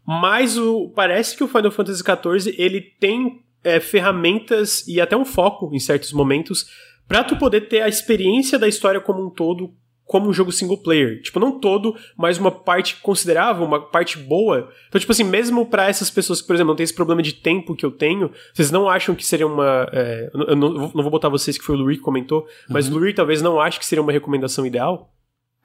Mas 0.07 0.57
o, 0.57 0.89
parece 0.95 1.37
que 1.37 1.45
o 1.45 1.49
Final 1.49 1.71
Fantasy 1.71 2.03
XIV 2.03 2.55
ele 2.57 2.81
tem 2.81 3.43
é, 3.63 3.81
ferramentas 3.81 4.87
e 4.87 5.01
até 5.01 5.17
um 5.17 5.25
foco 5.25 5.71
em 5.75 5.79
certos 5.79 6.13
momentos 6.13 6.67
para 7.07 7.23
tu 7.23 7.37
poder 7.37 7.63
ter 7.63 7.83
a 7.83 7.89
experiência 7.89 8.59
da 8.59 8.69
história 8.69 9.01
como 9.01 9.27
um 9.27 9.31
todo 9.31 9.75
como 10.07 10.29
um 10.29 10.33
jogo 10.33 10.53
single 10.53 10.79
player. 10.79 11.21
Tipo, 11.21 11.41
não 11.41 11.59
todo, 11.59 11.95
mas 12.17 12.39
uma 12.39 12.51
parte 12.51 12.97
considerável, 13.03 13.65
uma 13.65 13.81
parte 13.81 14.17
boa. 14.17 14.71
Então, 14.89 15.01
tipo 15.01 15.11
assim, 15.11 15.25
mesmo 15.25 15.67
para 15.67 15.89
essas 15.89 16.09
pessoas 16.09 16.41
que, 16.41 16.47
por 16.47 16.55
exemplo, 16.55 16.69
não 16.69 16.77
tem 16.77 16.85
esse 16.85 16.95
problema 16.95 17.21
de 17.21 17.33
tempo 17.33 17.75
que 17.75 17.85
eu 17.85 17.91
tenho, 17.91 18.31
vocês 18.55 18.71
não 18.71 18.89
acham 18.89 19.15
que 19.15 19.27
seria 19.27 19.47
uma. 19.47 19.89
É, 19.93 20.31
eu 20.33 20.57
não, 20.57 20.71
não, 20.73 21.03
vou 21.03 21.11
botar 21.11 21.29
vocês 21.29 21.59
que 21.59 21.65
foi 21.65 21.75
o 21.75 21.79
Lurie 21.79 21.97
que 21.97 22.03
comentou, 22.03 22.47
mas 22.69 22.87
uhum. 22.87 22.95
o 22.95 22.99
Lurie 22.99 23.15
talvez 23.15 23.43
não 23.43 23.61
ache 23.61 23.79
que 23.79 23.87
seria 23.87 24.03
uma 24.03 24.13
recomendação 24.13 24.65
ideal? 24.65 25.13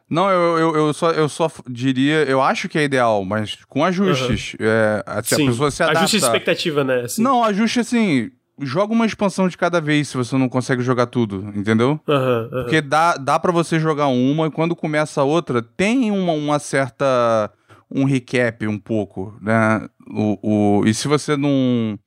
Não, 0.10 0.30
eu, 0.30 0.58
eu, 0.58 0.76
eu, 0.76 0.94
só, 0.94 1.12
eu 1.12 1.30
só 1.30 1.50
diria, 1.70 2.24
eu 2.24 2.42
acho 2.42 2.68
que 2.68 2.78
é 2.78 2.84
ideal, 2.84 3.24
mas 3.24 3.58
com 3.70 3.86
ajustes. 3.86 4.56
Uhum. 4.60 4.66
É, 4.66 5.04
a, 5.06 5.24
Sim, 5.24 5.44
a 5.44 5.52
pessoa 5.52 5.72
se 5.72 5.84
adapta. 5.84 6.00
Ajuste 6.00 6.18
de 6.18 6.26
expectativa, 6.26 6.84
né? 6.84 7.02
Assim. 7.02 7.22
Não, 7.22 7.44
ajuste 7.44 7.80
assim 7.80 8.32
joga 8.62 8.94
uma 8.94 9.06
expansão 9.06 9.48
de 9.48 9.58
cada 9.58 9.82
vez 9.82 10.10
se 10.10 10.18
você 10.18 10.38
não 10.38 10.48
consegue 10.48 10.82
jogar 10.82 11.08
tudo, 11.08 11.52
entendeu? 11.56 12.00
Uhum, 12.08 12.44
uhum. 12.44 12.50
Porque 12.50 12.82
dá, 12.82 13.16
dá 13.16 13.40
para 13.40 13.52
você 13.52 13.80
jogar 13.80 14.08
uma 14.08 14.48
e 14.48 14.52
quando 14.52 14.76
começa 14.76 15.22
a 15.22 15.24
outra, 15.24 15.62
tem 15.62 16.12
uma, 16.12 16.34
uma 16.34 16.60
certa. 16.60 17.52
um 17.90 18.06
recap 18.06 18.68
um 18.68 18.78
pouco, 18.78 19.36
né? 19.42 19.88
O, 20.10 20.80
o, 20.82 20.86
e 20.86 20.94
se 20.94 21.08
você 21.08 21.36
não 21.36 21.98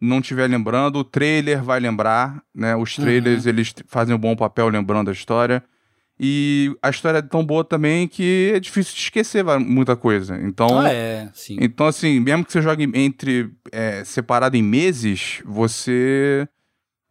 não 0.00 0.20
estiver 0.20 0.48
lembrando, 0.48 0.98
o 0.98 1.04
trailer 1.04 1.62
vai 1.62 1.78
lembrar, 1.78 2.42
né? 2.54 2.74
Os 2.74 2.96
trailers, 2.96 3.44
uhum. 3.44 3.50
eles 3.50 3.74
fazem 3.86 4.14
um 4.14 4.18
bom 4.18 4.34
papel 4.34 4.68
lembrando 4.68 5.10
a 5.10 5.12
história. 5.12 5.62
E 6.22 6.76
a 6.82 6.90
história 6.90 7.16
é 7.16 7.22
tão 7.22 7.42
boa 7.42 7.64
também 7.64 8.06
que 8.06 8.52
é 8.54 8.60
difícil 8.60 8.94
de 8.94 9.00
esquecer 9.00 9.42
muita 9.58 9.96
coisa. 9.96 10.38
Então, 10.42 10.78
ah, 10.78 10.92
é, 10.92 11.30
sim. 11.32 11.56
Então, 11.58 11.86
assim, 11.86 12.20
mesmo 12.20 12.44
que 12.44 12.52
você 12.52 12.60
jogue 12.60 12.90
entre 12.92 13.50
é, 13.72 14.04
separado 14.04 14.54
em 14.54 14.62
meses, 14.62 15.40
você. 15.46 16.46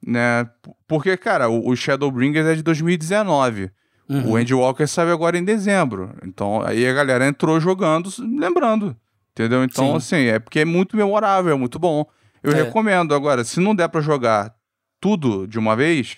Né? 0.06 0.48
Porque, 0.88 1.18
cara, 1.18 1.50
o, 1.50 1.76
Shadowbringers 1.76 2.46
é 2.46 2.54
de 2.54 2.62
2019. 2.62 3.72
Uhum. 4.08 4.32
O 4.32 4.36
Andy 4.36 4.54
Walker 4.54 4.86
saiu 4.86 5.12
agora 5.12 5.40
em 5.40 5.44
dezembro. 5.44 6.16
Então, 6.24 6.62
aí 6.62 6.88
a 6.88 6.94
galera 6.94 7.28
entrou 7.28 7.60
jogando, 7.60 8.12
lembrando. 8.20 8.96
Entendeu? 9.32 9.64
Então, 9.64 10.00
sim. 10.00 10.18
assim, 10.18 10.26
é 10.28 10.38
porque 10.38 10.60
é 10.60 10.66
muito 10.66 10.96
memorável, 10.96 11.52
é 11.52 11.58
muito 11.58 11.80
bom. 11.80 12.06
Eu 12.44 12.52
é. 12.52 12.62
recomendo. 12.64 13.16
Agora, 13.16 13.44
se 13.44 13.60
não 13.60 13.74
der 13.74 13.90
para 13.90 14.02
jogar 14.02 14.54
tudo 15.02 15.48
de 15.48 15.58
uma 15.58 15.76
vez, 15.76 16.18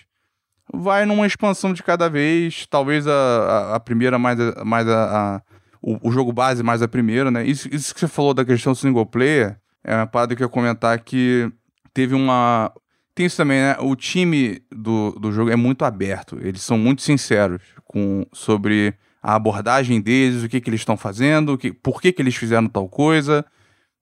vai 0.72 1.04
numa 1.04 1.26
expansão 1.26 1.72
de 1.72 1.82
cada 1.82 2.08
vez, 2.08 2.66
talvez 2.66 3.06
a, 3.06 3.12
a, 3.12 3.74
a 3.76 3.80
primeira 3.80 4.18
mais, 4.18 4.40
a, 4.40 4.64
mais 4.64 4.88
a, 4.88 5.36
a 5.36 5.42
o, 5.80 6.08
o, 6.08 6.12
jogo 6.12 6.32
base 6.32 6.62
mais 6.62 6.80
a 6.80 6.88
primeira, 6.88 7.30
né? 7.30 7.44
Isso, 7.44 7.68
isso 7.72 7.92
que 7.92 8.00
você 8.00 8.08
falou 8.08 8.32
da 8.32 8.44
questão 8.44 8.74
single 8.74 9.04
player, 9.04 9.58
é 9.82 9.96
uma 9.96 10.06
parada 10.06 10.36
que 10.36 10.42
eu 10.42 10.46
ia 10.46 10.50
comentar 10.50 10.98
que 11.00 11.50
teve 11.92 12.14
uma... 12.14 12.72
Tem 13.14 13.26
isso 13.26 13.36
também, 13.36 13.60
né? 13.60 13.76
O 13.80 13.96
time 13.96 14.62
do, 14.70 15.10
do 15.12 15.32
jogo 15.32 15.50
é 15.50 15.56
muito 15.56 15.84
aberto, 15.84 16.38
eles 16.40 16.62
são 16.62 16.78
muito 16.78 17.02
sinceros 17.02 17.60
com, 17.84 18.24
sobre 18.32 18.94
a 19.22 19.34
abordagem 19.34 20.00
deles, 20.00 20.42
o 20.42 20.48
que, 20.48 20.60
que 20.60 20.70
eles 20.70 20.80
estão 20.80 20.96
fazendo, 20.96 21.58
que, 21.58 21.72
por 21.72 22.00
que, 22.00 22.12
que 22.12 22.22
eles 22.22 22.34
fizeram 22.34 22.68
tal 22.68 22.88
coisa, 22.88 23.44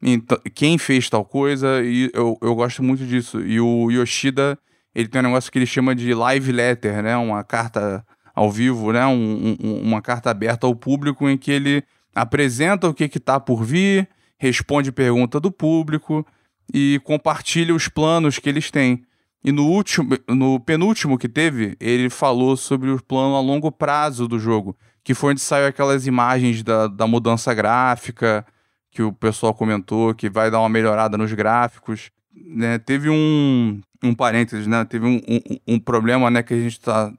então, 0.03 0.39
quem 0.55 0.79
fez 0.79 1.11
tal 1.11 1.25
coisa, 1.25 1.83
e 1.83 2.11
eu, 2.15 2.39
eu 2.41 2.55
gosto 2.55 2.83
muito 2.83 3.05
disso. 3.05 3.41
E 3.41 3.61
o 3.61 3.91
Yoshida 3.91 4.59
ele 4.95 5.09
tem 5.09 5.21
um 5.21 5.25
negócio 5.25 5.51
que 5.51 5.59
ele 5.59 5.67
chama 5.67 5.95
de 5.95 6.13
live 6.15 6.53
letter, 6.53 7.03
né? 7.03 7.17
Uma 7.17 7.45
carta 7.45 8.05
ao 8.35 8.51
vivo, 8.51 8.93
né? 8.93 9.07
Um, 9.07 9.57
um, 9.61 9.83
uma 9.83 10.03
carta 10.03 10.31
aberta 10.31 10.67
ao 10.67 10.75
público 10.75 11.29
em 11.29 11.37
que 11.37 11.51
ele 11.51 11.83
apresenta 12.15 12.89
o 12.89 12.95
que 12.95 13.05
está 13.05 13.39
por 13.39 13.65
vir, 13.65 14.09
responde 14.39 14.91
pergunta 14.91 15.39
do 15.39 15.51
público 15.51 16.27
e 16.73 17.01
compartilha 17.05 17.75
os 17.75 17.89
planos 17.89 18.39
que 18.39 18.49
eles 18.49 18.71
têm. 18.71 19.03
E 19.43 19.53
no 19.53 19.67
último, 19.67 20.17
no 20.29 20.61
penúltimo 20.61 21.17
que 21.17 21.29
teve, 21.29 21.77
ele 21.81 22.11
falou 22.11 22.57
sobre 22.57 22.91
o 22.91 23.03
plano 23.03 23.37
a 23.37 23.41
longo 23.41 23.73
prazo 23.73 24.29
do 24.29 24.39
jogo, 24.39 24.77
que 25.03 25.15
foi 25.15 25.33
onde 25.33 25.41
saiu 25.41 25.67
aquelas 25.67 26.07
imagens 26.07 26.63
da, 26.63 26.87
da 26.87 27.07
mudança 27.07 27.55
gráfica 27.55 28.45
que 28.91 29.03
o 29.03 29.13
pessoal 29.13 29.55
comentou, 29.55 30.15
que 30.15 30.29
vai 30.29 30.51
dar 30.51 30.61
uma 30.61 30.69
melhorada 30.69 31.17
nos 31.17 31.33
gráficos. 31.33 32.11
Né? 32.35 32.79
Teve 32.79 33.09
um, 33.09 33.81
um 34.03 34.15
parênteses, 34.15 34.67
né? 34.67 34.85
Teve 34.85 35.07
um, 35.07 35.21
um, 35.29 35.75
um 35.75 35.79
problema, 35.79 36.31
né? 36.31 36.43
Que 36.43 36.55
a 36.55 36.59
gente 36.59 36.79
está 36.79 37.13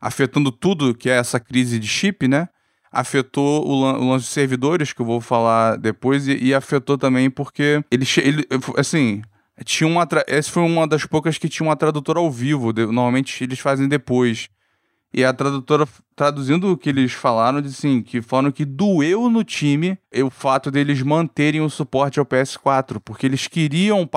afetando 0.00 0.50
tudo, 0.50 0.94
que 0.94 1.10
é 1.10 1.16
essa 1.16 1.38
crise 1.40 1.78
de 1.78 1.86
chip, 1.86 2.26
né? 2.28 2.48
Afetou 2.90 3.66
o, 3.66 3.82
o 3.82 4.10
lance 4.10 4.26
de 4.26 4.30
servidores, 4.30 4.92
que 4.92 5.02
eu 5.02 5.06
vou 5.06 5.20
falar 5.20 5.76
depois, 5.76 6.26
e, 6.26 6.36
e 6.36 6.54
afetou 6.54 6.96
também 6.96 7.30
porque 7.30 7.82
ele, 7.90 8.06
ele 8.22 8.46
assim, 8.76 9.22
tinha 9.64 9.88
uma. 9.88 10.06
Essa 10.26 10.50
foi 10.50 10.62
uma 10.62 10.86
das 10.86 11.04
poucas 11.04 11.38
que 11.38 11.48
tinha 11.48 11.68
uma 11.68 11.76
tradutora 11.76 12.18
ao 12.18 12.30
vivo. 12.30 12.72
Normalmente 12.72 13.44
eles 13.44 13.58
fazem 13.58 13.88
depois. 13.88 14.48
E 15.12 15.24
a 15.24 15.32
tradutora, 15.32 15.88
traduzindo 16.14 16.70
o 16.70 16.76
que 16.76 16.90
eles 16.90 17.12
falaram, 17.12 17.62
disse 17.62 17.86
assim, 17.86 18.02
que 18.02 18.20
falaram 18.20 18.52
que 18.52 18.64
doeu 18.64 19.30
no 19.30 19.42
time 19.42 19.98
o 20.22 20.28
fato 20.28 20.70
deles 20.70 21.02
manterem 21.02 21.62
o 21.62 21.70
suporte 21.70 22.18
ao 22.18 22.26
PS4, 22.26 23.00
porque 23.02 23.24
eles 23.24 23.46
queriam 23.46 24.08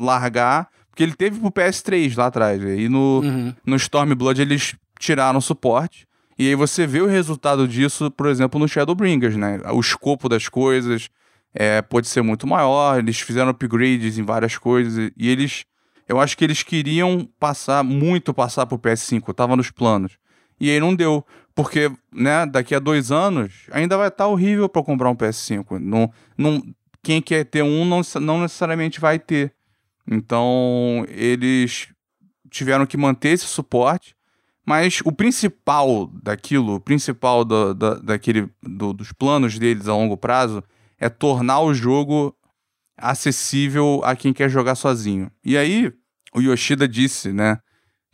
largar 0.00 0.68
porque 0.92 1.02
ele 1.02 1.14
teve 1.14 1.40
pro 1.40 1.50
PS3 1.50 2.14
lá 2.16 2.26
atrás. 2.26 2.62
E 2.62 2.86
no, 2.86 3.22
uhum. 3.22 3.54
no 3.64 3.76
Stormblood 3.76 4.42
eles 4.42 4.76
tiraram 5.00 5.40
suporte. 5.40 6.06
E 6.38 6.48
aí 6.48 6.54
você 6.54 6.86
vê 6.86 7.00
o 7.00 7.06
resultado 7.06 7.66
disso, 7.66 8.10
por 8.10 8.26
exemplo, 8.26 8.60
no 8.60 8.68
Shadowbringers, 8.68 9.34
né? 9.34 9.58
O 9.72 9.80
escopo 9.80 10.28
das 10.28 10.48
coisas 10.50 11.08
é, 11.54 11.80
pode 11.80 12.08
ser 12.08 12.20
muito 12.20 12.46
maior. 12.46 12.98
Eles 12.98 13.18
fizeram 13.20 13.50
upgrades 13.50 14.18
em 14.18 14.22
várias 14.22 14.58
coisas. 14.58 15.10
E 15.16 15.28
eles. 15.30 15.64
Eu 16.06 16.20
acho 16.20 16.36
que 16.36 16.44
eles 16.44 16.62
queriam 16.62 17.26
passar, 17.40 17.82
muito 17.82 18.34
passar 18.34 18.66
pro 18.66 18.78
PS5. 18.78 19.32
Tava 19.32 19.56
nos 19.56 19.70
planos. 19.70 20.18
E 20.60 20.70
aí 20.70 20.78
não 20.78 20.94
deu. 20.94 21.24
Porque, 21.54 21.90
né, 22.12 22.44
daqui 22.44 22.74
a 22.74 22.78
dois 22.78 23.10
anos, 23.10 23.66
ainda 23.70 23.96
vai 23.96 24.08
estar 24.08 24.24
tá 24.24 24.28
horrível 24.28 24.68
para 24.68 24.82
comprar 24.82 25.08
um 25.08 25.16
PS5. 25.16 25.78
Não, 25.78 26.12
não, 26.36 26.62
quem 27.02 27.22
quer 27.22 27.44
ter 27.44 27.62
um 27.62 27.86
não, 27.86 28.02
não 28.20 28.42
necessariamente 28.42 29.00
vai 29.00 29.18
ter. 29.18 29.54
Então, 30.06 31.04
eles 31.08 31.88
tiveram 32.50 32.86
que 32.86 32.96
manter 32.96 33.30
esse 33.30 33.46
suporte, 33.46 34.14
mas 34.64 35.00
o 35.04 35.12
principal 35.12 36.06
daquilo, 36.22 36.74
o 36.74 36.80
principal 36.80 37.44
do, 37.44 37.74
daquele, 37.74 38.48
do, 38.62 38.92
dos 38.92 39.12
planos 39.12 39.58
deles 39.58 39.88
a 39.88 39.94
longo 39.94 40.16
prazo 40.16 40.62
é 40.98 41.08
tornar 41.08 41.60
o 41.60 41.74
jogo 41.74 42.36
acessível 42.96 44.00
a 44.04 44.14
quem 44.14 44.32
quer 44.32 44.48
jogar 44.48 44.74
sozinho. 44.74 45.30
E 45.44 45.56
aí, 45.56 45.92
o 46.34 46.40
Yoshida 46.40 46.86
disse, 46.86 47.32
né, 47.32 47.58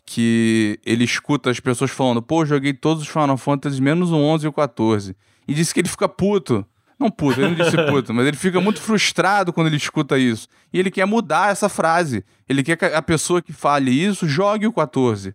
que 0.07 0.81
ele 0.87 1.05
escuta 1.05 1.51
as 1.51 1.61
pessoas 1.61 1.91
falando, 1.91 2.23
pô, 2.23 2.47
joguei 2.47 2.73
todos 2.73 3.03
os 3.03 3.09
Final 3.09 3.37
Fantasy 3.37 3.83
menos 3.83 4.11
o 4.11 4.17
11 4.17 4.47
e 4.47 4.49
o 4.49 4.53
14. 4.53 5.15
E 5.47 5.53
disse 5.53 5.75
que 5.75 5.81
ele 5.81 5.89
fica 5.89 6.09
puto 6.09 6.65
não 6.99 7.11
puto, 7.11 7.41
ele 7.41 7.51
não 7.51 7.55
disse 7.55 7.77
puto, 7.91 8.13
mas 8.13 8.27
ele 8.27 8.37
fica 8.37 8.61
muito 8.61 8.81
frustrado 8.81 9.53
quando 9.53 9.69
ele 9.69 9.77
escuta 9.77 10.19
isso. 10.19 10.49
E 10.73 10.79
ele 10.79 10.91
quer 10.91 11.07
mudar 11.07 11.53
essa 11.53 11.69
frase. 11.69 12.25
Ele 12.49 12.63
quer 12.63 12.77
que 12.77 12.85
a 12.85 13.03
pessoa 13.03 13.41
que 13.41 13.53
fale 13.53 13.91
isso 13.91 14.29
jogue 14.29 14.67
o 14.67 14.73
14. 14.73 15.35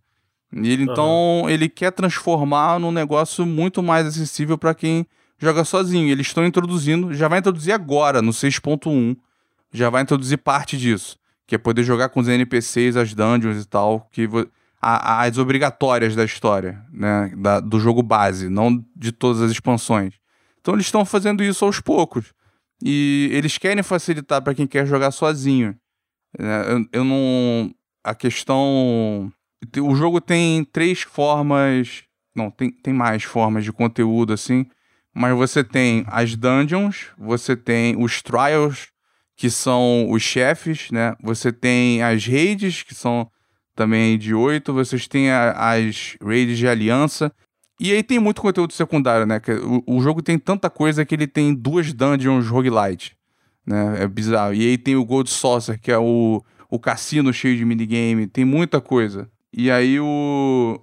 E 0.52 0.70
ele, 0.70 0.84
então, 0.84 1.46
ele 1.48 1.70
quer 1.70 1.92
transformar 1.92 2.80
num 2.80 2.92
negócio 2.92 3.46
muito 3.46 3.82
mais 3.82 4.06
acessível 4.06 4.58
para 4.58 4.76
quem 4.76 5.08
joga 5.40 5.64
sozinho. 5.64 6.12
Eles 6.12 6.28
estão 6.28 6.46
introduzindo, 6.46 7.14
já 7.14 7.28
vai 7.28 7.40
introduzir 7.40 7.74
agora, 7.74 8.22
no 8.22 8.32
6.1, 8.32 9.16
já 9.72 9.90
vai 9.90 10.04
introduzir 10.04 10.38
parte 10.38 10.78
disso. 10.78 11.18
Que 11.48 11.56
é 11.56 11.58
poder 11.58 11.84
jogar 11.84 12.10
com 12.10 12.20
os 12.20 12.28
NPCs, 12.28 12.98
as 12.98 13.14
dungeons 13.14 13.64
e 13.64 13.68
tal. 13.68 14.08
Que 14.12 14.28
a, 14.82 15.24
as 15.24 15.38
obrigatórias 15.38 16.16
da 16.16 16.26
história, 16.26 16.84
né? 16.92 17.32
Da, 17.38 17.60
do 17.60 17.80
jogo 17.80 18.04
base, 18.04 18.50
não 18.50 18.84
de 18.96 19.12
todas 19.12 19.42
as 19.42 19.50
expansões. 19.50 20.14
Então 20.64 20.76
eles 20.76 20.86
estão 20.86 21.04
fazendo 21.04 21.44
isso 21.44 21.66
aos 21.66 21.82
poucos. 21.82 22.34
E 22.82 23.30
eles 23.34 23.58
querem 23.58 23.84
facilitar 23.84 24.42
para 24.42 24.56
quem 24.56 24.66
quer 24.66 24.88
jogar 24.88 25.12
sozinho. 25.12 25.76
É, 26.40 26.72
eu, 26.72 26.86
eu 26.94 27.04
não. 27.04 27.76
A 28.02 28.16
questão. 28.16 29.32
O 29.82 29.94
jogo 29.94 30.22
tem 30.22 30.64
três 30.64 31.02
formas. 31.02 32.04
Não, 32.34 32.50
tem, 32.50 32.72
tem 32.72 32.94
mais 32.94 33.24
formas 33.24 33.66
de 33.66 33.74
conteúdo 33.74 34.32
assim. 34.32 34.66
Mas 35.14 35.36
você 35.36 35.64
tem 35.64 36.06
as 36.08 36.36
dungeons, 36.36 37.12
você 37.18 37.56
tem 37.56 38.02
os 38.02 38.22
trials, 38.22 38.88
que 39.36 39.50
são 39.50 40.10
os 40.10 40.24
chefes, 40.24 40.90
né? 40.92 41.14
Você 41.22 41.52
tem 41.52 42.02
as 42.02 42.26
raids, 42.26 42.84
que 42.84 42.96
são 42.96 43.30
também 43.76 44.18
de 44.18 44.34
8. 44.34 44.74
Vocês 44.74 45.08
têm 45.08 45.30
a, 45.30 45.52
as 45.52 46.16
raids 46.22 46.58
de 46.58 46.68
aliança. 46.68 47.32
E 47.84 47.92
aí 47.92 48.02
tem 48.02 48.18
muito 48.18 48.42
conteúdo 48.42 48.72
secundário, 48.72 49.26
né? 49.26 49.42
O, 49.86 49.98
o, 49.98 50.02
jogo 50.02 50.22
tem 50.22 50.40
tanta 50.40 50.70
coisa 50.70 51.04
que 51.04 51.14
ele 51.14 51.28
tem 51.28 51.54
duas 51.54 51.92
dungeons 51.92 52.48
roguelite, 52.48 53.14
né? 53.68 54.04
É 54.04 54.08
bizarro. 54.08 54.54
E 54.54 54.62
aí 54.62 54.78
tem 54.78 54.96
o 54.96 55.04
Gold 55.04 55.30
Saucer, 55.30 55.78
que 55.78 55.92
é 55.92 55.98
o, 55.98 56.42
o 56.70 56.80
cassino 56.80 57.34
cheio 57.34 57.58
de 57.58 57.66
minigame. 57.66 58.26
Tem 58.26 58.46
muita 58.46 58.80
coisa. 58.80 59.30
E 59.52 59.70
aí 59.70 60.00
o... 60.00 60.80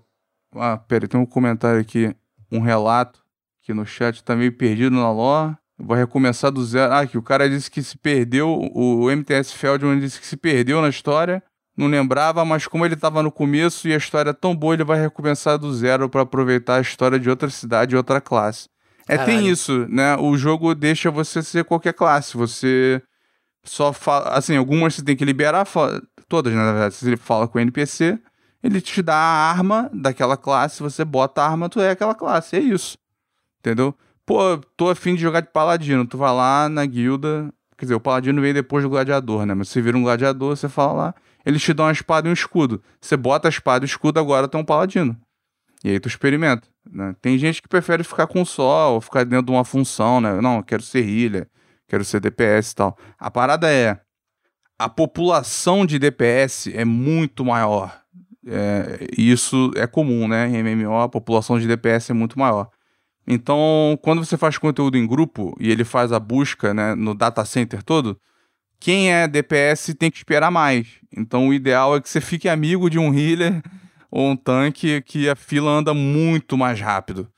Ah, 0.55 0.76
pera, 0.76 1.09
tem 1.09 1.18
um 1.18 1.24
comentário 1.24 1.80
aqui. 1.80 2.14
Um 2.53 2.61
relato 2.61 3.24
que 3.62 3.72
no 3.72 3.86
chat 3.86 4.22
tá 4.22 4.36
meio 4.36 4.53
perdido 4.53 4.94
na 4.94 5.11
lore. 5.11 5.57
Vou 5.78 5.96
recomeçar 5.96 6.51
do 6.51 6.62
zero. 6.62 6.92
Ah, 6.92 7.07
que 7.07 7.16
o 7.16 7.22
cara 7.22 7.48
disse 7.48 7.70
que 7.70 7.82
se 7.82 7.96
perdeu. 7.96 8.51
O 8.74 9.11
MTS 9.11 9.55
Feldman 9.55 10.01
disse 10.01 10.20
que 10.20 10.26
se 10.26 10.36
perdeu 10.36 10.82
na 10.82 10.90
história 10.90 11.42
não 11.80 11.88
lembrava, 11.88 12.44
mas 12.44 12.66
como 12.66 12.84
ele 12.84 12.94
estava 12.94 13.22
no 13.22 13.32
começo 13.32 13.88
e 13.88 13.94
a 13.94 13.96
história 13.96 14.30
é 14.30 14.34
tão 14.34 14.54
boa, 14.54 14.74
ele 14.74 14.84
vai 14.84 15.00
recomeçar 15.00 15.58
do 15.58 15.72
zero 15.72 16.08
para 16.08 16.22
aproveitar 16.22 16.76
a 16.76 16.80
história 16.80 17.18
de 17.18 17.30
outra 17.30 17.48
cidade, 17.48 17.96
outra 17.96 18.20
classe. 18.20 18.68
É, 19.08 19.16
Caralho. 19.16 19.38
tem 19.38 19.48
isso, 19.48 19.86
né? 19.88 20.14
O 20.16 20.36
jogo 20.36 20.74
deixa 20.74 21.10
você 21.10 21.42
ser 21.42 21.64
qualquer 21.64 21.94
classe. 21.94 22.36
Você 22.36 23.02
só 23.64 23.92
fala. 23.92 24.28
Assim, 24.28 24.56
algumas 24.56 24.94
você 24.94 25.02
tem 25.02 25.16
que 25.16 25.24
liberar, 25.24 25.66
todas, 26.28 26.52
na 26.52 26.72
verdade. 26.72 26.94
Se 26.94 27.08
ele 27.08 27.16
fala 27.16 27.48
com 27.48 27.58
o 27.58 27.60
NPC, 27.60 28.18
ele 28.62 28.80
te 28.80 29.02
dá 29.02 29.16
a 29.16 29.50
arma 29.50 29.90
daquela 29.92 30.36
classe, 30.36 30.82
você 30.82 31.04
bota 31.04 31.42
a 31.42 31.48
arma, 31.48 31.68
tu 31.68 31.80
é 31.80 31.90
aquela 31.90 32.14
classe. 32.14 32.56
É 32.56 32.60
isso. 32.60 32.98
Entendeu? 33.58 33.94
Pô, 34.26 34.58
tô 34.76 34.90
afim 34.90 35.14
de 35.14 35.22
jogar 35.22 35.40
de 35.40 35.50
paladino. 35.50 36.06
Tu 36.06 36.16
vai 36.16 36.32
lá 36.32 36.68
na 36.68 36.84
guilda. 36.84 37.52
Quer 37.76 37.86
dizer, 37.86 37.94
o 37.94 38.00
paladino 38.00 38.40
veio 38.40 38.52
depois 38.52 38.84
do 38.84 38.90
gladiador, 38.90 39.46
né? 39.46 39.54
Mas 39.54 39.70
você 39.70 39.80
vira 39.80 39.96
um 39.96 40.02
gladiador, 40.02 40.54
você 40.54 40.68
fala 40.68 40.92
lá 40.92 41.14
eles 41.45 41.62
te 41.62 41.72
dão 41.72 41.86
uma 41.86 41.93
espada 41.93 42.28
e 42.28 42.30
um 42.30 42.34
escudo. 42.34 42.82
Você 43.01 43.16
bota 43.16 43.49
a 43.49 43.51
espada 43.51 43.84
e 43.84 43.86
o 43.86 43.91
escudo, 43.91 44.18
agora 44.18 44.49
tem 44.49 44.61
um 44.61 44.64
paladino. 44.64 45.16
E 45.82 45.91
aí 45.91 46.01
tu 46.01 46.09
experimenta. 46.09 46.68
Né? 46.91 47.14
Tem 47.20 47.38
gente 47.38 47.62
que 47.62 47.68
prefere 47.68 48.05
ficar 48.05 48.26
com 48.26 48.45
só, 48.45 48.95
ou 48.95 49.01
ficar 49.01 49.24
dentro 49.24 49.47
de 49.47 49.53
uma 49.53 49.64
função, 49.64 50.20
né? 50.20 50.41
Não, 50.41 50.62
quero 50.62 50.82
ser 50.82 51.07
healer, 51.07 51.49
quero 51.88 52.05
ser 52.05 52.20
DPS 52.20 52.72
e 52.72 52.74
tal. 52.74 52.99
A 53.18 53.30
parada 53.30 53.70
é, 53.70 54.01
a 54.78 54.88
população 54.88 55.84
de 55.84 55.99
DPS 55.99 56.68
é 56.74 56.84
muito 56.84 57.45
maior. 57.45 58.01
É, 58.47 59.07
isso 59.16 59.70
é 59.76 59.86
comum, 59.86 60.26
né? 60.26 60.49
Em 60.49 60.62
MMO, 60.62 61.01
a 61.01 61.09
população 61.09 61.59
de 61.59 61.66
DPS 61.66 62.11
é 62.11 62.14
muito 62.14 62.38
maior. 62.38 62.70
Então, 63.26 63.99
quando 64.03 64.24
você 64.24 64.36
faz 64.36 64.59
conteúdo 64.59 64.97
em 64.97 65.07
grupo 65.07 65.55
e 65.61 65.70
ele 65.70 65.84
faz 65.84 66.12
a 66.12 66.18
busca 66.18 66.74
né, 66.74 66.95
no 66.95 67.14
data 67.14 67.45
center 67.45 67.82
todo, 67.82 68.18
quem 68.80 69.12
é 69.12 69.28
DPS 69.28 69.94
tem 69.94 70.10
que 70.10 70.16
esperar 70.16 70.50
mais. 70.50 70.88
Então 71.14 71.48
o 71.48 71.54
ideal 71.54 71.94
é 71.94 72.00
que 72.00 72.08
você 72.08 72.20
fique 72.20 72.48
amigo 72.48 72.88
de 72.88 72.98
um 72.98 73.14
healer 73.14 73.62
ou 74.10 74.30
um 74.30 74.36
tanque 74.36 75.02
que 75.02 75.28
a 75.28 75.36
fila 75.36 75.70
anda 75.70 75.92
muito 75.94 76.56
mais 76.56 76.80
rápido. 76.80 77.28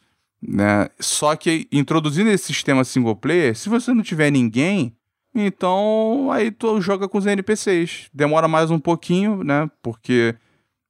Né? 0.41 0.89
Só 0.99 1.37
que 1.37 1.69
introduzindo 1.71 2.31
esse 2.31 2.47
sistema 2.47 2.85
single 2.85 3.17
player, 3.17 3.57
se 3.57 3.69
você 3.69 3.93
não 3.93 4.03
tiver 4.03 4.31
ninguém, 4.31 4.97
então 5.35 6.31
aí 6.31 6.51
tu 6.51 6.81
joga 6.81 7.09
com 7.09 7.19
os 7.19 7.27
NPCs. 7.27 8.09
Demora 8.13 8.49
mais 8.49 8.71
um 8.71 8.79
pouquinho, 8.79 9.43
né? 9.43 9.71
Porque 9.83 10.35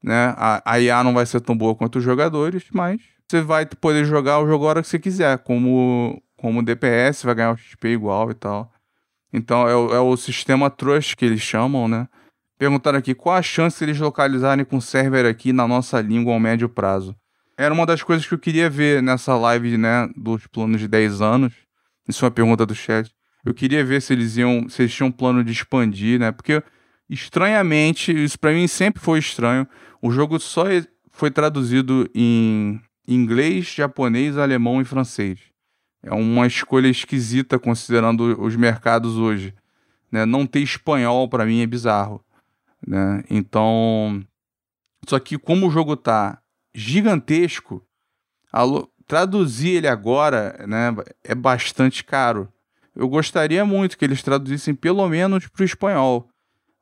né, 0.02 0.34
a, 0.36 0.62
a 0.64 0.80
IA 0.80 1.04
não 1.04 1.14
vai 1.14 1.26
ser 1.26 1.40
tão 1.40 1.56
boa 1.56 1.74
quanto 1.74 1.98
os 1.98 2.04
jogadores, 2.04 2.64
mas 2.72 3.00
você 3.28 3.40
vai 3.40 3.66
poder 3.66 4.04
jogar 4.04 4.40
o 4.40 4.46
jogo 4.46 4.64
a 4.64 4.68
hora 4.68 4.82
que 4.82 4.88
você 4.88 4.98
quiser. 4.98 5.38
Como, 5.38 6.20
como 6.36 6.62
DPS, 6.62 7.24
vai 7.24 7.34
ganhar 7.34 7.52
o 7.52 7.56
XP 7.56 7.88
igual 7.88 8.30
e 8.30 8.34
tal. 8.34 8.71
Então 9.32 9.66
é 9.68 9.74
o, 9.74 9.94
é 9.94 10.00
o 10.00 10.16
sistema 10.16 10.70
Trust 10.70 11.16
que 11.16 11.24
eles 11.24 11.40
chamam, 11.40 11.88
né? 11.88 12.06
Perguntaram 12.58 12.98
aqui 12.98 13.14
qual 13.14 13.36
a 13.36 13.42
chance 13.42 13.78
de 13.78 13.84
eles 13.84 13.98
localizarem 13.98 14.64
com 14.64 14.80
server 14.80 15.26
aqui 15.26 15.52
na 15.52 15.66
nossa 15.66 16.00
língua 16.00 16.32
ao 16.32 16.40
médio 16.40 16.68
prazo. 16.68 17.16
Era 17.56 17.74
uma 17.74 17.86
das 17.86 18.02
coisas 18.02 18.26
que 18.26 18.34
eu 18.34 18.38
queria 18.38 18.70
ver 18.70 19.02
nessa 19.02 19.36
live, 19.36 19.76
né, 19.76 20.08
dos 20.16 20.46
planos 20.46 20.80
de 20.80 20.88
10 20.88 21.20
anos. 21.20 21.52
Isso 22.08 22.24
é 22.24 22.26
uma 22.26 22.30
pergunta 22.30 22.64
do 22.64 22.74
chat. 22.74 23.10
Eu 23.44 23.52
queria 23.52 23.84
ver 23.84 24.00
se 24.00 24.12
eles 24.12 24.36
iam, 24.36 24.68
se 24.68 24.82
eles 24.82 24.94
tinham 24.94 25.08
um 25.08 25.12
plano 25.12 25.42
de 25.42 25.50
expandir, 25.52 26.18
né? 26.18 26.30
Porque 26.30 26.62
estranhamente, 27.10 28.12
isso 28.12 28.38
para 28.38 28.52
mim 28.52 28.66
sempre 28.66 29.02
foi 29.02 29.18
estranho. 29.18 29.66
O 30.00 30.10
jogo 30.10 30.38
só 30.38 30.64
foi 31.10 31.30
traduzido 31.30 32.08
em 32.14 32.80
inglês, 33.06 33.66
japonês, 33.66 34.38
alemão 34.38 34.80
e 34.80 34.84
francês. 34.84 35.51
É 36.02 36.12
uma 36.12 36.46
escolha 36.46 36.88
esquisita 36.88 37.58
considerando 37.58 38.40
os 38.42 38.56
mercados 38.56 39.16
hoje. 39.16 39.54
Né? 40.10 40.26
Não 40.26 40.46
ter 40.46 40.60
espanhol 40.60 41.28
para 41.28 41.46
mim 41.46 41.60
é 41.60 41.66
bizarro. 41.66 42.22
Né? 42.86 43.22
Então, 43.30 44.22
só 45.08 45.18
que 45.18 45.38
como 45.38 45.68
o 45.68 45.70
jogo 45.70 45.96
tá 45.96 46.38
gigantesco, 46.74 47.84
traduzir 49.06 49.76
ele 49.76 49.88
agora 49.88 50.64
né, 50.66 50.94
é 51.22 51.34
bastante 51.34 52.02
caro. 52.02 52.52
Eu 52.94 53.08
gostaria 53.08 53.64
muito 53.64 53.96
que 53.96 54.04
eles 54.04 54.22
traduzissem 54.22 54.74
pelo 54.74 55.08
menos 55.08 55.46
para 55.48 55.62
o 55.62 55.64
espanhol. 55.64 56.28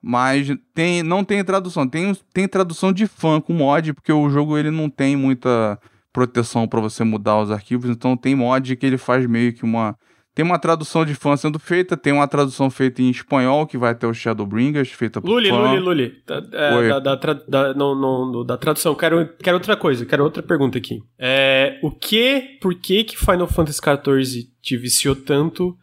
Mas 0.02 0.48
tem, 0.74 1.02
não 1.02 1.22
tem 1.22 1.44
tradução. 1.44 1.86
Tem, 1.86 2.14
tem 2.32 2.48
tradução 2.48 2.92
de 2.92 3.06
fã 3.06 3.40
com 3.40 3.52
mod, 3.52 3.92
porque 3.92 4.12
o 4.12 4.30
jogo 4.30 4.56
ele 4.56 4.70
não 4.70 4.88
tem 4.88 5.14
muita 5.14 5.78
proteção 6.12 6.66
para 6.66 6.80
você 6.80 7.04
mudar 7.04 7.40
os 7.40 7.50
arquivos, 7.50 7.90
então 7.90 8.16
tem 8.16 8.34
mod 8.34 8.76
que 8.76 8.86
ele 8.86 8.98
faz 8.98 9.26
meio 9.26 9.52
que 9.52 9.64
uma 9.64 9.96
tem 10.32 10.44
uma 10.44 10.58
tradução 10.58 11.04
de 11.04 11.14
fã 11.14 11.36
sendo 11.36 11.58
feita, 11.58 11.96
tem 11.96 12.12
uma 12.12 12.28
tradução 12.28 12.70
feita 12.70 13.02
em 13.02 13.11
espanhol, 13.11 13.66
que 13.66 13.76
vai 13.76 13.90
até 13.90 14.06
o 14.06 14.14
Shadowbringers, 14.14 14.90
feita 14.92 15.20
por 15.20 15.28
Luli, 15.28 15.48
fã. 15.48 15.72
Luli, 15.72 15.80
Luli. 15.80 16.22
Da, 16.24 16.36
é, 16.52 16.88
da, 16.88 16.98
da, 17.00 17.16
tra, 17.16 17.34
da, 17.34 17.74
não, 17.74 17.94
não, 17.94 18.44
da 18.46 18.56
tradução, 18.56 18.94
quero, 18.94 19.28
quero 19.42 19.56
outra 19.56 19.76
coisa, 19.76 20.06
quero 20.06 20.22
outra 20.22 20.42
pergunta 20.42 20.78
aqui. 20.78 21.02
É, 21.18 21.80
o 21.82 21.90
que, 21.90 22.58
por 22.61 22.74
que 22.76 23.02
que 23.02 23.18
Final 23.18 23.48
Fantasy 23.48 23.80
XIV 23.80 24.44
te 24.62 24.76
viciou 24.76 25.16
tanto 25.16 25.76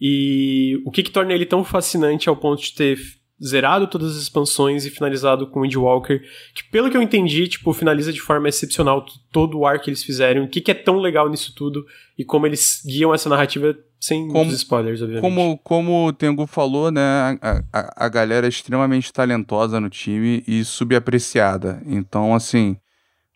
e 0.00 0.82
o 0.84 0.90
que 0.90 1.02
que 1.02 1.10
torna 1.10 1.32
ele 1.32 1.46
tão 1.46 1.62
fascinante 1.62 2.28
ao 2.28 2.36
ponto 2.36 2.60
de 2.60 2.74
ter 2.74 2.98
zerado 3.44 3.86
todas 3.86 4.16
as 4.16 4.22
expansões 4.22 4.84
e 4.84 4.90
finalizado 4.90 5.46
com 5.46 5.60
Windwalker, 5.62 6.22
que 6.54 6.64
pelo 6.64 6.90
que 6.90 6.96
eu 6.96 7.02
entendi, 7.02 7.46
tipo, 7.46 7.72
finaliza 7.72 8.12
de 8.12 8.20
forma 8.20 8.48
excepcional 8.48 9.04
todo 9.30 9.58
o 9.58 9.66
ar 9.66 9.80
que 9.80 9.90
eles 9.90 10.02
fizeram, 10.02 10.44
o 10.44 10.48
que, 10.48 10.60
que 10.60 10.70
é 10.70 10.74
tão 10.74 10.98
legal 10.98 11.28
nisso 11.28 11.54
tudo 11.54 11.84
e 12.18 12.24
como 12.24 12.46
eles 12.46 12.82
guiam 12.86 13.12
essa 13.12 13.28
narrativa 13.28 13.76
sem 14.00 14.26
como, 14.26 14.40
muitos 14.40 14.56
spoilers, 14.56 15.00
obviamente. 15.00 15.22
Como, 15.22 15.58
como 15.58 16.06
o 16.06 16.12
Tengu 16.12 16.46
falou, 16.46 16.90
né, 16.90 17.38
a, 17.40 17.62
a, 17.72 18.06
a 18.06 18.08
galera 18.08 18.46
é 18.46 18.48
extremamente 18.48 19.12
talentosa 19.12 19.80
no 19.80 19.88
time 19.88 20.44
e 20.46 20.64
subapreciada. 20.64 21.82
Então, 21.86 22.34
assim, 22.34 22.76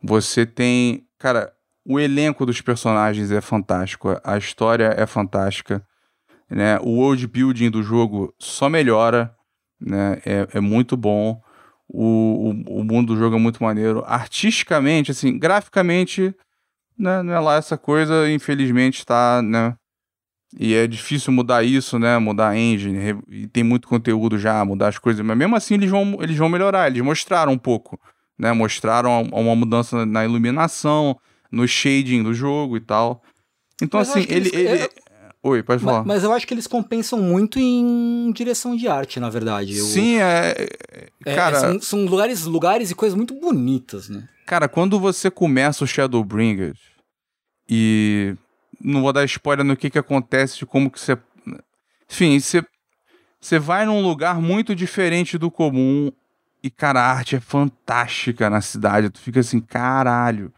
você 0.03 0.45
tem... 0.45 1.05
Cara, 1.19 1.53
o 1.87 1.99
elenco 1.99 2.45
dos 2.45 2.61
personagens 2.61 3.31
é 3.31 3.41
fantástico, 3.41 4.21
a 4.23 4.37
história 4.37 4.95
é 4.97 5.07
fantástica, 5.07 5.83
né, 6.51 6.79
o 6.81 6.97
world 6.99 7.27
building 7.27 7.71
do 7.71 7.83
jogo 7.83 8.35
só 8.39 8.69
melhora, 8.69 9.35
né? 9.81 10.21
É, 10.25 10.49
é 10.55 10.61
muito 10.61 10.97
bom. 10.97 11.41
O, 11.89 12.51
o, 12.67 12.81
o, 12.81 12.85
mundo 12.85 13.15
do 13.15 13.19
jogo 13.19 13.37
é 13.37 13.39
muito 13.39 13.63
maneiro. 13.63 14.05
Artisticamente, 14.07 15.11
assim, 15.11 15.39
graficamente, 15.39 16.35
né, 16.99 17.23
não 17.23 17.33
é 17.33 17.41
lá 17.41 17.57
essa 17.57 17.79
coisa, 17.79 18.31
infelizmente, 18.31 19.07
tá, 19.07 19.41
né? 19.43 19.75
E 20.59 20.75
é 20.75 20.87
difícil 20.87 21.33
mudar 21.33 21.63
isso, 21.63 21.99
né? 21.99 22.19
Mudar 22.19 22.49
a 22.51 22.57
engine. 22.57 23.21
E 23.29 23.47
tem 23.47 23.63
muito 23.63 23.87
conteúdo 23.87 24.39
já, 24.39 24.65
mudar 24.65 24.89
as 24.89 24.99
coisas. 24.99 25.25
Mas 25.25 25.37
mesmo 25.37 25.55
assim, 25.57 25.75
eles 25.75 25.91
vão, 25.91 26.19
eles 26.21 26.37
vão 26.37 26.49
melhorar. 26.49 26.89
Eles 26.89 27.03
mostraram 27.03 27.53
um 27.53 27.59
pouco, 27.59 28.01
né? 28.39 28.53
Mostraram 28.53 29.23
uma 29.31 29.55
mudança 29.55 30.07
na 30.07 30.25
iluminação, 30.25 31.19
no 31.53 31.69
shading 31.69 32.23
do 32.23 32.33
jogo 32.33 32.77
e 32.77 32.81
tal. 32.81 33.23
Então, 33.81 34.01
Mas 34.01 34.11
assim, 34.11 34.27
ele, 34.29 34.51
ele, 34.55 34.89
Oi, 35.49 35.63
pode 35.63 35.83
falar. 35.83 35.99
Mas, 35.99 36.07
mas, 36.07 36.25
eu 36.25 36.33
acho 36.33 36.47
que 36.47 36.53
eles 36.53 36.67
compensam 36.67 37.21
muito 37.21 37.59
em 37.59 38.31
direção 38.33 38.77
de 38.77 38.87
arte, 38.89 39.19
na 39.19 39.31
verdade. 39.31 39.77
Eu, 39.77 39.85
Sim, 39.85 40.17
é. 40.17 40.69
é 41.25 41.35
cara. 41.35 41.59
são, 41.59 41.81
são, 41.81 42.05
lugares, 42.05 42.45
lugares 42.45 42.91
e 42.91 42.95
coisas 42.95 43.17
muito 43.17 43.35
bonitas, 43.35 44.09
né? 44.09 44.29
Cara, 44.47 44.69
quando 44.69 44.99
você 44.99 45.31
começa 45.31 45.85
o 45.85 45.87
Shadowbringers 45.87 46.79
e. 47.69 48.35
Não 48.81 49.03
vou 49.03 49.13
dar 49.13 49.25
spoiler 49.25 49.65
no 49.65 49.77
que, 49.77 49.91
que 49.91 49.99
acontece, 49.99 50.59
de 50.59 50.67
como 50.67 50.91
que 50.91 51.01
você. 51.01 51.19
Enfim, 52.11 52.39
você. 52.39 52.63
Você 53.41 53.59
vai 53.59 53.87
num 53.87 54.03
lugar 54.03 54.41
muito 54.41 54.75
diferente 54.75 55.39
do 55.39 55.51
comum 55.51 56.11
e, 56.63 56.71
cara, 56.71 57.01
a 57.01 57.13
arte 57.13 57.37
é 57.37 57.41
fantástica 57.41 58.51
na 58.51 58.61
cidade. 58.61 59.11
Tu 59.11 59.21
fica 59.21 59.41
assim, 59.41 59.61
caralho. 59.61 60.53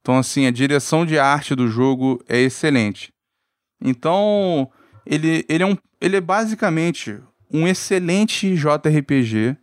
Então, 0.00 0.18
assim, 0.18 0.46
a 0.46 0.50
direção 0.50 1.06
de 1.06 1.18
arte 1.18 1.54
do 1.54 1.68
jogo 1.68 2.22
é 2.28 2.38
excelente. 2.38 3.12
Então, 3.80 4.70
ele, 5.04 5.44
ele, 5.48 5.62
é, 5.62 5.66
um, 5.66 5.76
ele 6.00 6.16
é 6.16 6.20
basicamente 6.20 7.18
um 7.52 7.66
excelente 7.66 8.54
JRPG 8.54 9.56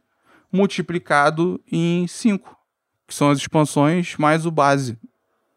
multiplicado 0.51 1.59
em 1.71 2.05
5, 2.07 2.57
que 3.07 3.13
são 3.13 3.29
as 3.29 3.39
expansões 3.39 4.15
mais 4.17 4.45
o 4.45 4.51
base. 4.51 4.97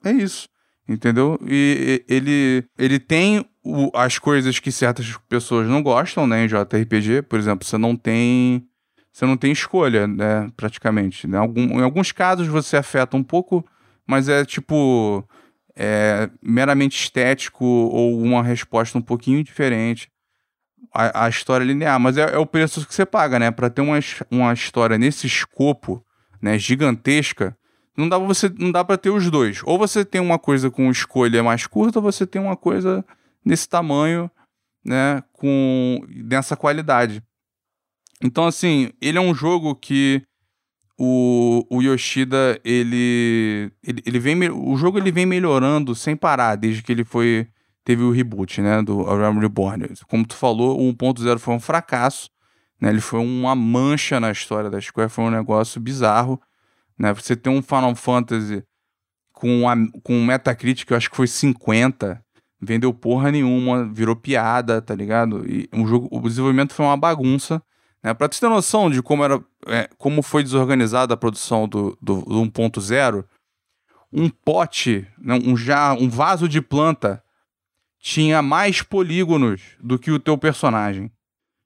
É 0.05 0.11
isso, 0.11 0.49
entendeu? 0.89 1.39
E 1.47 2.05
ele, 2.09 2.65
ele 2.79 2.99
tem 2.99 3.45
o, 3.63 3.91
as 3.95 4.19
coisas 4.19 4.59
que 4.59 4.73
certas 4.73 5.17
pessoas 5.29 5.69
não 5.69 5.83
gostam, 5.83 6.27
né, 6.27 6.45
em 6.45 6.49
JRPG, 6.49 7.23
por 7.23 7.39
exemplo, 7.39 7.67
você 7.67 7.77
não 7.77 7.97
tem 7.97 8.67
você 9.13 9.25
não 9.25 9.37
tem 9.37 9.51
escolha, 9.51 10.07
né, 10.07 10.47
praticamente. 10.59 11.27
Né? 11.27 11.39
Algum, 11.39 11.81
em 11.81 11.83
alguns 11.83 12.13
casos 12.13 12.47
você 12.47 12.77
afeta 12.77 13.17
um 13.17 13.23
pouco, 13.23 13.65
mas 14.07 14.29
é 14.29 14.45
tipo 14.45 15.27
é, 15.77 16.31
meramente 16.43 16.99
estético 17.01 17.65
ou 17.65 18.19
uma 18.21 18.43
resposta 18.43 18.97
um 18.97 19.03
pouquinho 19.03 19.45
diferente 19.45 20.11
a, 20.97 21.29
história 21.29 21.65
linear, 21.65 22.01
mas 22.01 22.17
é, 22.17 22.23
é, 22.23 22.39
o 22.39 22.47
preço 22.47 22.87
que 22.87 22.95
você 22.95 23.05
paga, 23.05 23.39
né? 23.39 23.51
Para 23.51 23.69
ter 23.69 23.83
uma, 23.83 23.99
uma 24.31 24.53
história 24.53 24.97
nesse 24.97 25.27
escopo, 25.27 26.05
né, 26.41 26.59
gigantesca, 26.59 27.57
não 27.97 28.09
dá 28.09 28.19
pra 28.19 28.27
você 28.27 28.49
não 28.59 28.71
dá 28.71 28.85
para 28.85 28.99
ter 28.99 29.11
os 29.11 29.31
dois. 29.31 29.61
Ou 29.65 29.79
você 29.79 30.05
tem 30.05 30.21
uma 30.21 30.39
coisa 30.39 30.71
com 30.71 30.91
escolha 30.91 31.43
mais 31.43 31.67
curta, 31.67 31.99
ou 31.99 32.03
você 32.03 32.27
tem 32.27 32.41
uma 32.41 32.57
coisa 32.57 33.05
nesse 33.45 33.69
tamanho, 33.69 34.31
né, 34.85 35.23
com 35.33 36.03
nessa 36.09 36.57
qualidade. 36.57 37.23
Então 38.23 38.47
assim, 38.47 38.91
ele 39.01 39.19
é 39.19 39.21
um 39.21 39.35
jogo 39.35 39.75
que 39.75 40.23
o, 40.99 41.67
o 41.71 41.83
Yoshida 41.83 42.61
ele, 42.65 43.71
ele, 43.83 44.03
ele 44.05 44.19
vem 44.19 44.51
o 44.51 44.77
jogo 44.77 44.99
ele 44.99 45.13
vem 45.13 45.27
melhorando 45.27 45.95
sem 45.95 46.17
parar 46.17 46.57
desde 46.57 46.83
que 46.83 46.91
ele 46.91 47.05
foi 47.05 47.49
teve 47.87 48.03
o 48.03 48.11
reboot, 48.11 48.61
né, 48.61 48.83
do 48.83 49.05
Realm 49.05 49.39
Reborn. 49.39 49.87
Como 50.09 50.27
tu 50.27 50.35
falou, 50.35 50.77
o 50.77 50.93
1.0 50.93 51.39
foi 51.39 51.55
um 51.55 51.61
fracasso, 51.61 52.29
né, 52.81 52.91
ele 52.91 53.01
foi 53.01 53.21
uma 53.21 53.55
mancha 53.55 54.19
na 54.19 54.33
história 54.33 54.69
da 54.69 54.81
Square, 54.81 55.09
foi 55.09 55.25
um 55.25 55.31
negócio 55.31 55.81
bizarro, 55.81 56.43
né, 56.99 57.15
você 57.15 57.37
tem 57.37 57.53
um 57.53 57.63
Final 57.63 57.95
Fantasy 57.95 58.65
com, 59.33 59.69
a, 59.69 59.77
com 60.03 60.15
um 60.15 60.27
Metacritic, 60.27 60.91
eu 60.91 60.97
acho 60.97 61.09
que 61.09 61.17
foi 61.17 61.29
50, 61.29 62.21
vendeu 62.61 62.93
porra 62.93 63.31
nenhuma, 63.31 63.85
virou 63.85 64.17
piada, 64.17 64.83
tá 64.83 64.95
ligado? 64.95 65.49
E 65.49 65.69
um 65.73 65.87
jogo, 65.87 66.09
o 66.11 66.21
desenvolvimento 66.29 66.75
foi 66.75 66.87
uma 66.87 66.97
bagunça, 66.97 67.63
né, 68.03 68.15
pra 68.15 68.29
tu 68.29 68.39
ter 68.39 68.49
noção 68.49 68.91
de 68.91 69.03
como 69.03 69.25
era, 69.25 69.43
é, 69.67 69.89
como 69.99 70.23
foi 70.23 70.43
desorganizada 70.43 71.15
a 71.15 71.17
produção 71.17 71.69
do, 71.69 71.97
do, 72.01 72.23
do 72.23 72.43
1.0, 72.43 73.25
um 74.13 74.29
pote, 74.29 75.07
né, 75.19 75.39
um, 75.45 75.57
já, 75.57 75.93
um 75.93 76.09
vaso 76.09 76.49
de 76.49 76.61
planta 76.61 77.23
tinha 77.99 78.41
mais 78.41 78.83
polígonos 78.83 79.63
do 79.81 79.99
que 79.99 80.11
o 80.11 80.21
teu 80.21 80.39
personagem. 80.39 81.11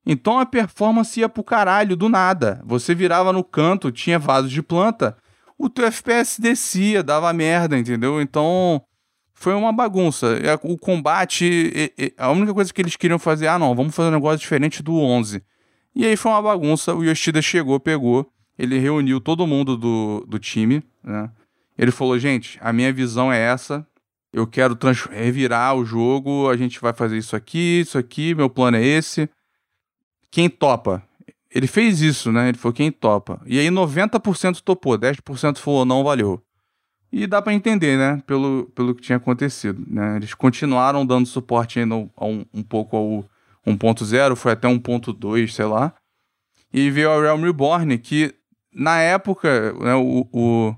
Então 0.07 0.39
a 0.39 0.47
performance 0.47 1.20
ia 1.20 1.28
pro 1.28 1.45
caralho 1.45 1.95
do 1.95 2.09
nada. 2.09 2.62
Você 2.64 2.95
virava 2.95 3.33
no 3.33 3.45
canto, 3.45 3.93
tinha 3.93 4.18
vasos 4.18 4.51
de 4.51 4.62
planta, 4.62 5.16
o 5.59 5.68
teu 5.68 5.85
FPS 5.85 6.41
descia, 6.41 7.03
dava 7.03 7.31
merda, 7.35 7.78
entendeu? 7.78 8.20
Então 8.20 8.83
foi 9.35 9.55
uma 9.55 9.72
bagunça. 9.72 10.39
O 10.62 10.78
combate, 10.78 11.93
a 12.16 12.31
única 12.31 12.55
coisa 12.55 12.72
que 12.72 12.81
eles 12.81 12.97
queriam 12.97 13.18
fazer, 13.18 13.47
ah 13.47 13.59
não, 13.59 13.74
vamos 13.74 13.95
fazer 13.95 14.09
um 14.09 14.12
negócio 14.12 14.39
diferente 14.39 14.83
do 14.83 14.95
11. 14.95 15.43
E 15.95 16.07
aí 16.07 16.16
foi 16.16 16.30
uma 16.32 16.43
bagunça, 16.43 16.95
o 16.95 17.05
Yoshida 17.05 17.43
chegou, 17.43 17.78
pegou, 17.80 18.30
ele 18.59 18.78
reuniu 18.78 19.20
todo 19.20 19.47
mundo 19.47 19.76
do, 19.76 20.24
do 20.28 20.38
time, 20.38 20.82
né? 21.03 21.30
Ele 21.76 21.91
falou, 21.91 22.18
gente, 22.18 22.59
a 22.61 22.72
minha 22.72 22.93
visão 22.93 23.32
é 23.32 23.41
essa, 23.41 23.86
eu 24.32 24.47
quero 24.47 24.78
revirar 25.11 25.74
o 25.74 25.84
jogo, 25.84 26.49
a 26.49 26.57
gente 26.57 26.80
vai 26.80 26.93
fazer 26.93 27.18
isso 27.18 27.34
aqui, 27.34 27.80
isso 27.80 27.99
aqui, 27.99 28.34
meu 28.34 28.49
plano 28.49 28.76
é 28.76 28.84
esse. 28.84 29.28
Quem 30.30 30.49
topa? 30.49 31.03
Ele 31.53 31.66
fez 31.66 32.01
isso, 32.01 32.30
né? 32.30 32.49
Ele 32.51 32.59
falou 32.59 32.72
quem 32.72 32.93
topa. 32.93 33.41
E 33.45 33.59
aí 33.59 33.66
90% 33.68 34.61
topou, 34.61 34.97
10% 34.97 35.59
falou 35.59 35.84
não, 35.84 36.05
valeu. 36.05 36.41
E 37.12 37.26
dá 37.26 37.43
para 37.43 37.53
entender, 37.53 37.99
né? 37.99 38.22
Pelo, 38.24 38.70
pelo 38.72 38.95
que 38.95 39.03
tinha 39.03 39.16
acontecido, 39.16 39.84
né? 39.88 40.16
Eles 40.16 40.32
continuaram 40.32 41.05
dando 41.05 41.26
suporte 41.26 41.80
ainda 41.80 41.97
um, 41.97 42.45
um 42.55 42.62
pouco 42.62 42.97
ao 42.97 43.24
1.0, 43.67 44.37
foi 44.37 44.53
até 44.53 44.69
1.2, 44.69 45.49
sei 45.49 45.65
lá. 45.65 45.95
E 46.73 46.91
veio 46.91 47.11
a 47.11 47.21
Realm 47.21 47.43
Reborn, 47.43 47.99
que 47.99 48.35
na 48.73 49.01
época, 49.01 49.73
né, 49.75 49.95
o, 49.95 50.29
o 50.33 50.75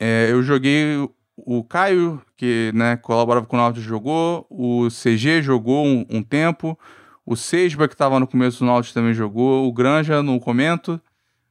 é, 0.00 0.28
eu 0.30 0.42
joguei 0.42 1.08
o 1.36 1.62
Caio, 1.64 2.20
que 2.36 2.72
né, 2.74 2.96
colaborava 2.96 3.46
com 3.46 3.56
o 3.56 3.58
Nautilus, 3.58 3.86
jogou. 3.86 4.46
O 4.50 4.88
CG 4.88 5.42
jogou 5.42 5.86
um, 5.86 6.04
um 6.10 6.22
tempo. 6.22 6.78
O 7.24 7.36
Sejba, 7.36 7.86
que 7.86 7.94
estava 7.94 8.18
no 8.18 8.26
começo 8.26 8.60
do 8.60 8.66
Nautilus, 8.66 8.92
também 8.92 9.14
jogou. 9.14 9.68
O 9.68 9.72
Granja, 9.72 10.22
no 10.22 10.40
comento, 10.40 11.00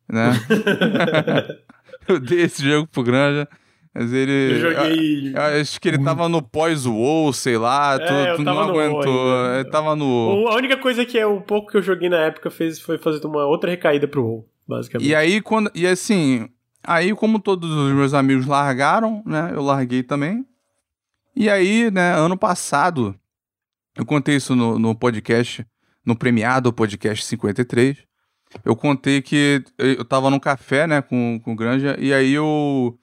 né? 0.10 0.32
eu 2.08 2.20
dei 2.20 2.42
esse 2.42 2.64
jogo 2.64 2.88
pro 2.88 3.04
Granja. 3.04 3.48
Mas 3.94 4.14
ele. 4.14 4.54
Eu 4.54 4.60
joguei. 4.60 5.28
Eu, 5.30 5.34
eu 5.34 5.62
acho 5.62 5.82
que 5.82 5.88
ele 5.88 6.04
tava 6.04 6.30
no 6.30 6.42
pós-WoW, 6.42 7.34
sei 7.34 7.58
lá. 7.58 7.98
É, 8.00 8.32
tu, 8.32 8.38
tu 8.38 8.44
não 8.44 8.60
aguentou. 8.60 9.56
Ele 9.56 9.70
tava 9.70 9.96
no. 9.96 10.48
A 10.50 10.56
única 10.56 10.78
coisa 10.78 11.06
que 11.06 11.18
é 11.18 11.26
o 11.26 11.42
pouco 11.42 11.72
que 11.72 11.78
eu 11.78 11.82
joguei 11.82 12.10
na 12.10 12.18
época 12.18 12.50
fez, 12.50 12.80
foi 12.80 12.98
fazer 12.98 13.26
uma 13.26 13.46
outra 13.46 13.70
recaída 13.70 14.08
pro 14.08 14.24
WoW, 14.24 14.50
basicamente. 14.68 15.10
E 15.10 15.16
aí, 15.16 15.42
quando. 15.42 15.72
E 15.74 15.88
assim, 15.88 16.48
Aí, 16.88 17.14
como 17.14 17.38
todos 17.38 17.70
os 17.70 17.92
meus 17.92 18.14
amigos 18.14 18.46
largaram, 18.46 19.22
né? 19.26 19.52
Eu 19.54 19.62
larguei 19.62 20.02
também. 20.02 20.46
E 21.36 21.50
aí, 21.50 21.92
né, 21.92 22.14
ano 22.14 22.38
passado, 22.38 23.14
eu 23.94 24.06
contei 24.06 24.38
isso 24.38 24.56
no, 24.56 24.80
no 24.80 24.96
podcast, 24.96 25.68
no 26.06 26.16
premiado 26.16 26.72
podcast 26.72 27.26
53. 27.26 27.98
Eu 28.64 28.74
contei 28.74 29.22
que 29.22 29.62
eu 29.78 30.06
tava 30.06 30.30
num 30.30 30.40
café, 30.40 30.88
né, 30.88 31.02
com, 31.02 31.42
com 31.44 31.52
o 31.52 31.56
Granja, 31.58 31.98
e 32.00 32.14
aí 32.14 32.32
eu, 32.32 32.98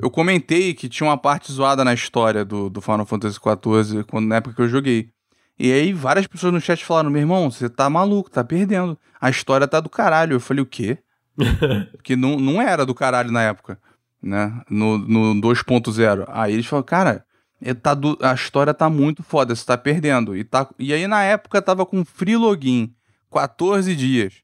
eu 0.00 0.10
comentei 0.10 0.74
que 0.74 0.88
tinha 0.88 1.08
uma 1.08 1.18
parte 1.18 1.52
zoada 1.52 1.84
na 1.84 1.92
história 1.92 2.44
do, 2.44 2.70
do 2.70 2.80
Final 2.80 3.04
Fantasy 3.04 3.38
XIV, 3.38 4.04
quando, 4.04 4.28
na 4.28 4.36
época 4.36 4.54
que 4.54 4.62
eu 4.62 4.68
joguei. 4.68 5.10
E 5.58 5.72
aí 5.72 5.92
várias 5.92 6.26
pessoas 6.26 6.52
no 6.52 6.60
chat 6.60 6.84
falaram, 6.84 7.10
meu 7.10 7.20
irmão, 7.20 7.50
você 7.50 7.68
tá 7.68 7.90
maluco, 7.90 8.30
tá 8.30 8.44
perdendo. 8.44 8.96
A 9.20 9.28
história 9.28 9.66
tá 9.66 9.80
do 9.80 9.88
caralho. 9.88 10.34
Eu 10.34 10.40
falei, 10.40 10.62
o 10.62 10.66
quê? 10.66 10.98
que 12.04 12.14
não, 12.14 12.38
não 12.38 12.62
era 12.62 12.86
do 12.86 12.94
caralho 12.94 13.32
na 13.32 13.42
época, 13.42 13.78
né? 14.22 14.62
No, 14.70 14.98
no 14.98 15.34
2.0. 15.40 16.24
Aí 16.28 16.52
eles 16.52 16.66
falaram, 16.66 16.86
cara, 16.86 17.24
é, 17.60 17.74
tá 17.74 17.92
do, 17.92 18.16
a 18.22 18.32
história 18.34 18.72
tá 18.72 18.88
muito 18.88 19.24
foda, 19.24 19.54
você 19.54 19.66
tá 19.66 19.76
perdendo. 19.76 20.36
E, 20.36 20.44
tá, 20.44 20.68
e 20.78 20.92
aí 20.92 21.08
na 21.08 21.24
época 21.24 21.60
tava 21.60 21.84
com 21.84 22.04
free 22.04 22.36
login, 22.36 22.94
14 23.32 23.96
dias, 23.96 24.34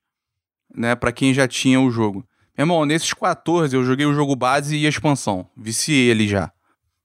né? 0.74 0.96
Pra 0.96 1.12
quem 1.12 1.32
já 1.32 1.46
tinha 1.46 1.80
o 1.80 1.92
jogo. 1.92 2.26
Meu 2.56 2.64
irmão, 2.64 2.84
nesses 2.84 3.12
14 3.12 3.74
eu 3.74 3.84
joguei 3.84 4.06
o 4.06 4.14
jogo 4.14 4.36
base 4.36 4.76
e 4.76 4.86
a 4.86 4.88
expansão. 4.88 5.48
Viciei 5.56 6.10
ele 6.10 6.28
já. 6.28 6.52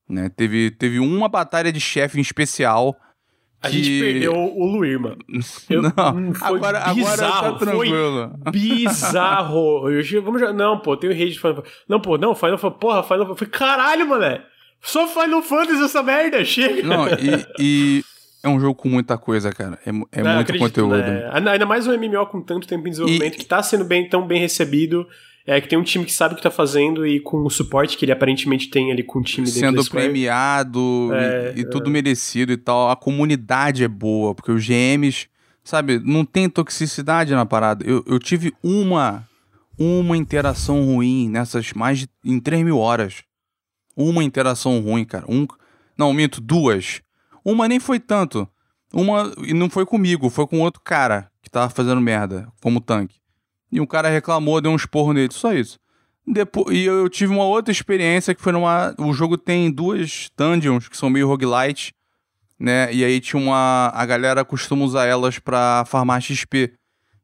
Né? 0.07 0.29
Teve, 0.29 0.71
teve 0.71 0.99
uma 0.99 1.27
batalha 1.27 1.71
de 1.71 1.79
chefe 1.79 2.17
em 2.17 2.21
especial 2.21 2.95
a 3.61 3.69
gente 3.69 3.99
perdeu 3.99 4.33
o 4.33 4.65
Luir, 4.65 4.97
mano. 4.99 5.17
Eu, 5.69 5.81
não, 5.81 5.89
hum, 5.89 6.33
agora, 6.41 6.93
bizarro, 6.93 7.23
agora 7.23 7.51
tá 7.51 7.53
tranquilo. 7.57 8.31
Bizarro. 8.51 9.89
Eu, 9.89 10.23
vamos 10.23 10.41
não, 10.55 10.79
pô, 10.79 10.95
tem 10.95 11.09
o 11.09 11.13
rei 11.13 11.29
de 11.29 11.37
Final 11.37 11.55
Fantasy. 11.57 11.75
Não, 11.87 11.99
pô, 11.99 12.17
não, 12.17 12.33
Final 12.33 12.57
Fantasy. 12.57 12.79
Porra, 12.79 13.03
Final 13.03 13.27
Fantasy. 13.27 13.51
Caralho, 13.51 14.07
mano. 14.07 14.41
Só 14.81 15.07
Final 15.07 15.41
Fantasy 15.41 15.83
essa 15.83 16.01
merda, 16.01 16.43
chega. 16.45 16.83
Não, 16.83 17.07
e, 17.09 17.45
e 17.59 18.03
é 18.41 18.47
um 18.47 18.61
jogo 18.61 18.75
com 18.75 18.87
muita 18.87 19.17
coisa, 19.17 19.51
cara. 19.51 19.77
É, 19.85 19.89
é 19.89 19.91
não, 19.91 20.35
muito 20.35 20.51
acredito, 20.51 20.59
conteúdo. 20.59 20.95
Né? 20.95 21.29
Ainda 21.33 21.65
mais 21.65 21.85
um 21.85 21.97
MMO 21.97 22.25
com 22.27 22.41
tanto 22.41 22.65
tempo 22.65 22.87
em 22.87 22.91
desenvolvimento 22.91 23.35
e... 23.35 23.37
que 23.37 23.45
tá 23.45 23.61
sendo 23.61 23.83
bem, 23.83 24.07
tão 24.07 24.25
bem 24.25 24.39
recebido 24.39 25.05
é 25.45 25.59
que 25.59 25.67
tem 25.67 25.79
um 25.79 25.83
time 25.83 26.05
que 26.05 26.11
sabe 26.11 26.33
o 26.33 26.37
que 26.37 26.43
tá 26.43 26.51
fazendo 26.51 27.07
e 27.07 27.19
com 27.19 27.43
o 27.43 27.49
suporte 27.49 27.97
que 27.97 28.05
ele 28.05 28.11
aparentemente 28.11 28.69
tem 28.69 28.91
ali 28.91 29.03
com 29.03 29.19
o 29.19 29.23
time 29.23 29.47
Sendo 29.47 29.83
premiado 29.89 31.09
é, 31.13 31.53
e, 31.55 31.59
e 31.59 31.61
é. 31.63 31.65
tudo 31.65 31.89
merecido 31.89 32.51
e 32.51 32.57
tal. 32.57 32.89
A 32.89 32.95
comunidade 32.95 33.83
é 33.83 33.87
boa, 33.87 34.35
porque 34.35 34.51
os 34.51 34.65
GMs, 34.65 35.27
sabe, 35.63 35.99
não 35.99 36.23
tem 36.23 36.49
toxicidade 36.49 37.33
na 37.33 37.45
parada. 37.45 37.83
Eu, 37.85 38.03
eu 38.05 38.19
tive 38.19 38.53
uma, 38.61 39.27
uma 39.77 40.15
interação 40.15 40.83
ruim 40.85 41.29
nessas 41.29 41.73
mais 41.73 41.99
de, 41.99 42.09
em 42.23 42.39
3 42.39 42.63
mil 42.63 42.77
horas. 42.77 43.23
Uma 43.95 44.23
interação 44.23 44.79
ruim, 44.79 45.03
cara. 45.03 45.25
Um, 45.27 45.47
não, 45.97 46.13
minto, 46.13 46.39
duas. 46.39 47.01
Uma 47.43 47.67
nem 47.67 47.79
foi 47.79 47.99
tanto. 47.99 48.47
Uma, 48.93 49.33
e 49.43 49.53
não 49.53 49.69
foi 49.69 49.85
comigo, 49.85 50.29
foi 50.29 50.47
com 50.47 50.61
outro 50.61 50.81
cara 50.83 51.29
que 51.41 51.49
tava 51.49 51.69
fazendo 51.69 52.01
merda, 52.01 52.47
como 52.61 52.79
tanque. 52.81 53.18
E 53.71 53.79
um 53.79 53.85
cara 53.85 54.09
reclamou, 54.09 54.59
deu 54.61 54.71
um 54.71 54.75
esporro 54.75 55.13
nele, 55.13 55.33
só 55.33 55.53
isso. 55.53 55.77
Depois, 56.25 56.75
e 56.75 56.83
eu 56.83 57.09
tive 57.09 57.33
uma 57.33 57.45
outra 57.45 57.71
experiência 57.71 58.35
que 58.35 58.41
foi 58.41 58.51
numa. 58.51 58.93
O 58.99 59.11
jogo 59.13 59.37
tem 59.37 59.71
duas 59.71 60.29
dungeons 60.37 60.87
que 60.87 60.95
são 60.95 61.09
meio 61.09 61.27
roguelite, 61.27 61.93
né? 62.59 62.93
E 62.93 63.03
aí 63.03 63.19
tinha 63.19 63.41
uma. 63.41 63.91
A 63.95 64.05
galera 64.05 64.45
costuma 64.45 64.85
usar 64.85 65.05
elas 65.05 65.39
pra 65.39 65.83
farmar 65.85 66.21
XP. 66.21 66.73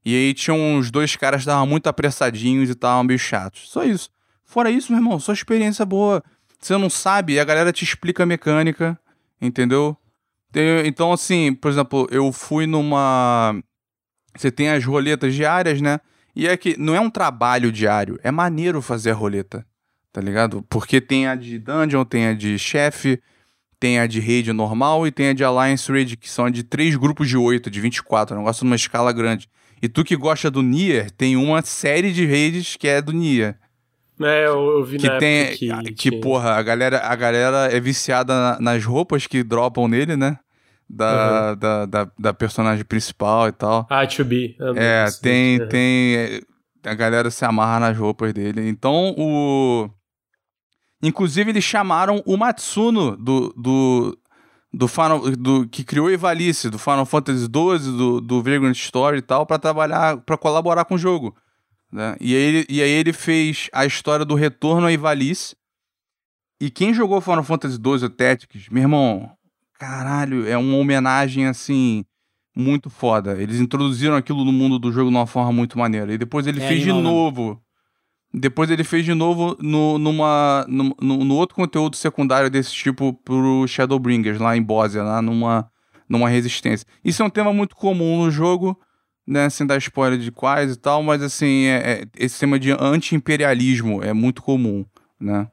E 0.04 0.16
aí 0.16 0.34
tinham 0.34 0.58
uns 0.58 0.92
dois 0.92 1.16
caras 1.16 1.40
que 1.40 1.50
estavam 1.50 1.68
muito 1.68 1.88
apressadinhos 1.88 2.70
e 2.70 2.74
estavam 2.74 3.04
meio 3.04 3.20
chatos. 3.20 3.70
Só 3.70 3.84
isso. 3.84 4.10
Fora 4.44 4.70
isso, 4.70 4.92
meu 4.92 5.00
irmão, 5.00 5.20
só 5.20 5.34
experiência 5.34 5.86
boa. 5.86 6.24
Você 6.60 6.78
não 6.78 6.90
sabe, 6.90 7.40
a 7.40 7.44
galera 7.44 7.72
te 7.74 7.84
explica 7.84 8.24
a 8.24 8.26
mecânica, 8.26 8.98
entendeu? 9.42 9.98
Então, 10.86 11.12
assim, 11.12 11.54
por 11.54 11.70
exemplo, 11.70 12.08
eu 12.10 12.32
fui 12.32 12.66
numa. 12.66 13.56
Você 14.36 14.50
tem 14.50 14.70
as 14.70 14.84
roletas 14.86 15.34
diárias, 15.34 15.82
né? 15.82 16.00
E 16.36 16.48
é 16.48 16.58
que 16.58 16.76
não 16.78 16.94
é 16.94 17.00
um 17.00 17.10
trabalho 17.10 17.72
diário, 17.72 18.20
é 18.22 18.30
maneiro 18.30 18.82
fazer 18.82 19.12
a 19.12 19.14
roleta, 19.14 19.66
tá 20.12 20.20
ligado? 20.20 20.66
Porque 20.70 21.00
tem 21.00 21.28
a 21.28 21.36
de 21.36 21.58
dungeon, 21.58 22.04
tem 22.04 22.28
a 22.28 22.34
de 22.34 22.60
chefe, 22.60 23.22
tem 23.80 24.00
a 24.00 24.08
de 24.08 24.20
raid 24.20 24.52
normal 24.52 25.08
e 25.08 25.12
tem 25.12 25.30
a 25.30 25.34
de 25.34 25.44
alliance 25.44 25.90
raid, 25.92 26.18
que 26.18 26.30
são 26.30 26.50
de 26.50 26.64
três 26.64 26.96
grupos 26.96 27.30
de 27.30 27.38
oito, 27.38 27.70
de 27.70 27.80
24, 27.80 28.36
um 28.36 28.40
negócio 28.40 28.66
numa 28.66 28.76
escala 28.76 29.14
grande. 29.14 29.48
E 29.82 29.88
tu 29.88 30.04
que 30.04 30.16
gosta 30.16 30.50
do 30.50 30.62
Nier, 30.62 31.12
tem 31.12 31.38
uma 31.38 31.62
série 31.62 32.12
de 32.12 32.26
raids 32.26 32.76
que 32.76 32.88
é 32.88 33.02
do 33.02 33.12
Nier. 33.12 33.58
É, 34.20 34.48
eu, 34.48 34.78
eu 34.78 34.84
vi 34.84 34.98
que 34.98 35.08
na 35.08 35.18
tem, 35.18 35.56
que, 35.56 35.94
que, 35.94 36.20
porra, 36.20 36.52
a 36.52 36.64
galera, 36.64 37.00
a 37.00 37.16
galera 37.16 37.70
é 37.72 37.80
viciada 37.80 38.34
na, 38.34 38.60
nas 38.60 38.86
roupas 38.86 39.28
que 39.28 39.44
dropam 39.44 39.88
nele, 39.88 40.16
né? 40.16 40.40
Da, 40.88 41.50
uhum. 41.52 41.58
da, 41.58 41.86
da, 41.86 42.12
da, 42.18 42.34
personagem 42.34 42.86
principal 42.86 43.48
e 43.48 43.52
tal. 43.52 43.88
Ah, 43.90 44.06
to 44.06 44.24
be. 44.24 44.56
É, 44.76 45.06
tem, 45.22 45.60
uhum. 45.60 45.68
tem. 45.68 46.42
A 46.86 46.94
galera 46.94 47.32
se 47.32 47.44
amarra 47.44 47.80
nas 47.80 47.98
roupas 47.98 48.34
dele. 48.34 48.70
Então, 48.70 49.16
o. 49.18 49.90
Inclusive, 51.02 51.50
eles 51.50 51.64
chamaram 51.64 52.22
o 52.26 52.38
Matsuno 52.38 53.18
do. 53.18 53.54
do 53.58 54.18
do 54.76 54.90
Final, 54.90 55.22
do, 55.32 55.66
que 55.70 55.86
criou 55.86 56.12
Ivalice, 56.12 56.70
do 56.70 56.78
Final 56.78 57.06
Fantasy 57.06 57.46
XII, 57.46 57.98
do, 57.98 58.20
do 58.20 58.44
Vagrant 58.44 58.76
Story 58.76 59.20
e 59.20 59.22
tal, 59.22 59.46
para 59.46 59.58
trabalhar, 59.58 60.18
para 60.18 60.38
colaborar 60.38 60.84
com 60.84 60.96
o 60.96 60.98
jogo. 60.98 61.34
Né? 61.90 62.18
E, 62.20 62.36
aí, 62.36 62.66
e 62.68 62.82
aí 62.82 62.90
ele 62.90 63.14
fez 63.14 63.70
a 63.72 63.86
história 63.86 64.26
do 64.26 64.36
retorno 64.36 64.86
a 64.86 64.92
Ivalice. 64.92 65.56
E 66.60 66.70
quem 66.70 66.94
jogou 66.94 67.22
Final 67.22 67.44
Fantasy 67.44 67.76
XII, 67.76 68.06
o 68.06 68.10
Tactics, 68.10 68.70
meu 68.70 68.84
irmão, 68.84 69.32
caralho, 69.80 70.48
é 70.48 70.58
uma 70.58 70.78
homenagem 70.78 71.48
assim 71.48 72.06
muito 72.56 72.90
foda. 72.90 73.40
Eles 73.42 73.60
introduziram 73.60 74.16
aquilo 74.16 74.46
no 74.46 74.52
mundo 74.52 74.80
do 74.80 74.92
jogo 74.92 75.10
de 75.10 75.16
uma 75.16 75.28
forma 75.28 75.52
muito 75.52 75.78
maneira. 75.78 76.14
E 76.14 76.18
depois 76.18 76.48
ele 76.48 76.64
é 76.64 76.68
fez 76.68 76.82
animal, 76.84 76.98
de 76.98 77.04
novo. 77.04 77.50
Né? 77.54 78.40
Depois 78.42 78.70
ele 78.70 78.84
fez 78.84 79.06
de 79.06 79.14
novo 79.14 79.58
no, 79.60 79.98
numa, 79.98 80.66
no, 80.68 80.96
no, 81.00 81.36
outro 81.36 81.56
conteúdo 81.56 81.96
secundário 81.96 82.50
desse 82.50 82.74
tipo 82.74 83.14
pro 83.14 83.66
Shadowbringers, 83.68 84.40
lá 84.40 84.58
em 84.58 84.62
Bóssia, 84.62 85.04
lá 85.04 85.22
numa, 85.22 85.70
numa 86.08 86.28
resistência. 86.28 86.86
Isso 87.04 87.22
é 87.22 87.26
um 87.26 87.30
tema 87.30 87.54
muito 87.54 87.76
comum 87.76 88.26
no 88.26 88.32
jogo, 88.32 88.78
né, 89.26 89.50
sem 89.50 89.66
dar 89.66 89.78
spoiler 89.78 90.20
de 90.20 90.32
quais 90.32 90.74
e 90.74 90.76
tal, 90.76 91.02
mas 91.02 91.22
assim, 91.22 91.66
é, 91.66 91.78
é, 91.78 92.06
esse 92.18 92.40
tema 92.40 92.60
de 92.60 92.72
anti-imperialismo 92.72 94.04
é 94.04 94.12
muito 94.12 94.42
comum, 94.42 94.86
né? 95.20 95.48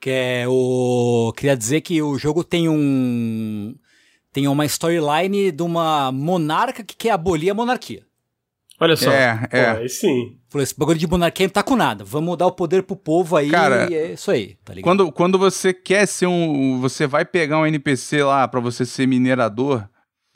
Que 0.00 0.10
é 0.10 0.44
o. 0.48 1.32
Queria 1.36 1.56
dizer 1.56 1.82
que 1.82 2.00
o 2.00 2.16
jogo 2.16 2.42
tem 2.42 2.68
um. 2.68 3.74
Tem 4.32 4.48
uma 4.48 4.64
storyline 4.64 5.52
de 5.52 5.62
uma 5.62 6.10
monarca 6.10 6.82
que 6.82 6.96
quer 6.96 7.10
abolir 7.10 7.50
a 7.50 7.54
monarquia. 7.54 8.02
Olha 8.80 8.96
só. 8.96 9.10
É, 9.12 9.46
é. 9.50 9.74
Pô, 9.74 9.80
aí 9.80 9.88
sim. 9.90 10.38
Falou, 10.48 10.62
esse 10.62 10.74
bagulho 10.76 10.98
de 10.98 11.06
monarquia 11.06 11.46
não 11.46 11.52
tá 11.52 11.62
com 11.62 11.76
nada. 11.76 12.02
Vamos 12.02 12.38
dar 12.38 12.46
o 12.46 12.52
poder 12.52 12.82
pro 12.82 12.96
povo 12.96 13.36
aí 13.36 13.50
Cara, 13.50 13.88
e 13.90 13.94
é 13.94 14.12
isso 14.12 14.30
aí, 14.30 14.56
tá 14.64 14.72
ligado? 14.72 14.84
Quando, 14.84 15.12
quando 15.12 15.38
você 15.38 15.74
quer 15.74 16.06
ser 16.06 16.26
um. 16.26 16.80
Você 16.80 17.06
vai 17.06 17.26
pegar 17.26 17.58
um 17.58 17.66
NPC 17.66 18.24
lá 18.24 18.48
para 18.48 18.58
você 18.58 18.86
ser 18.86 19.06
minerador, 19.06 19.86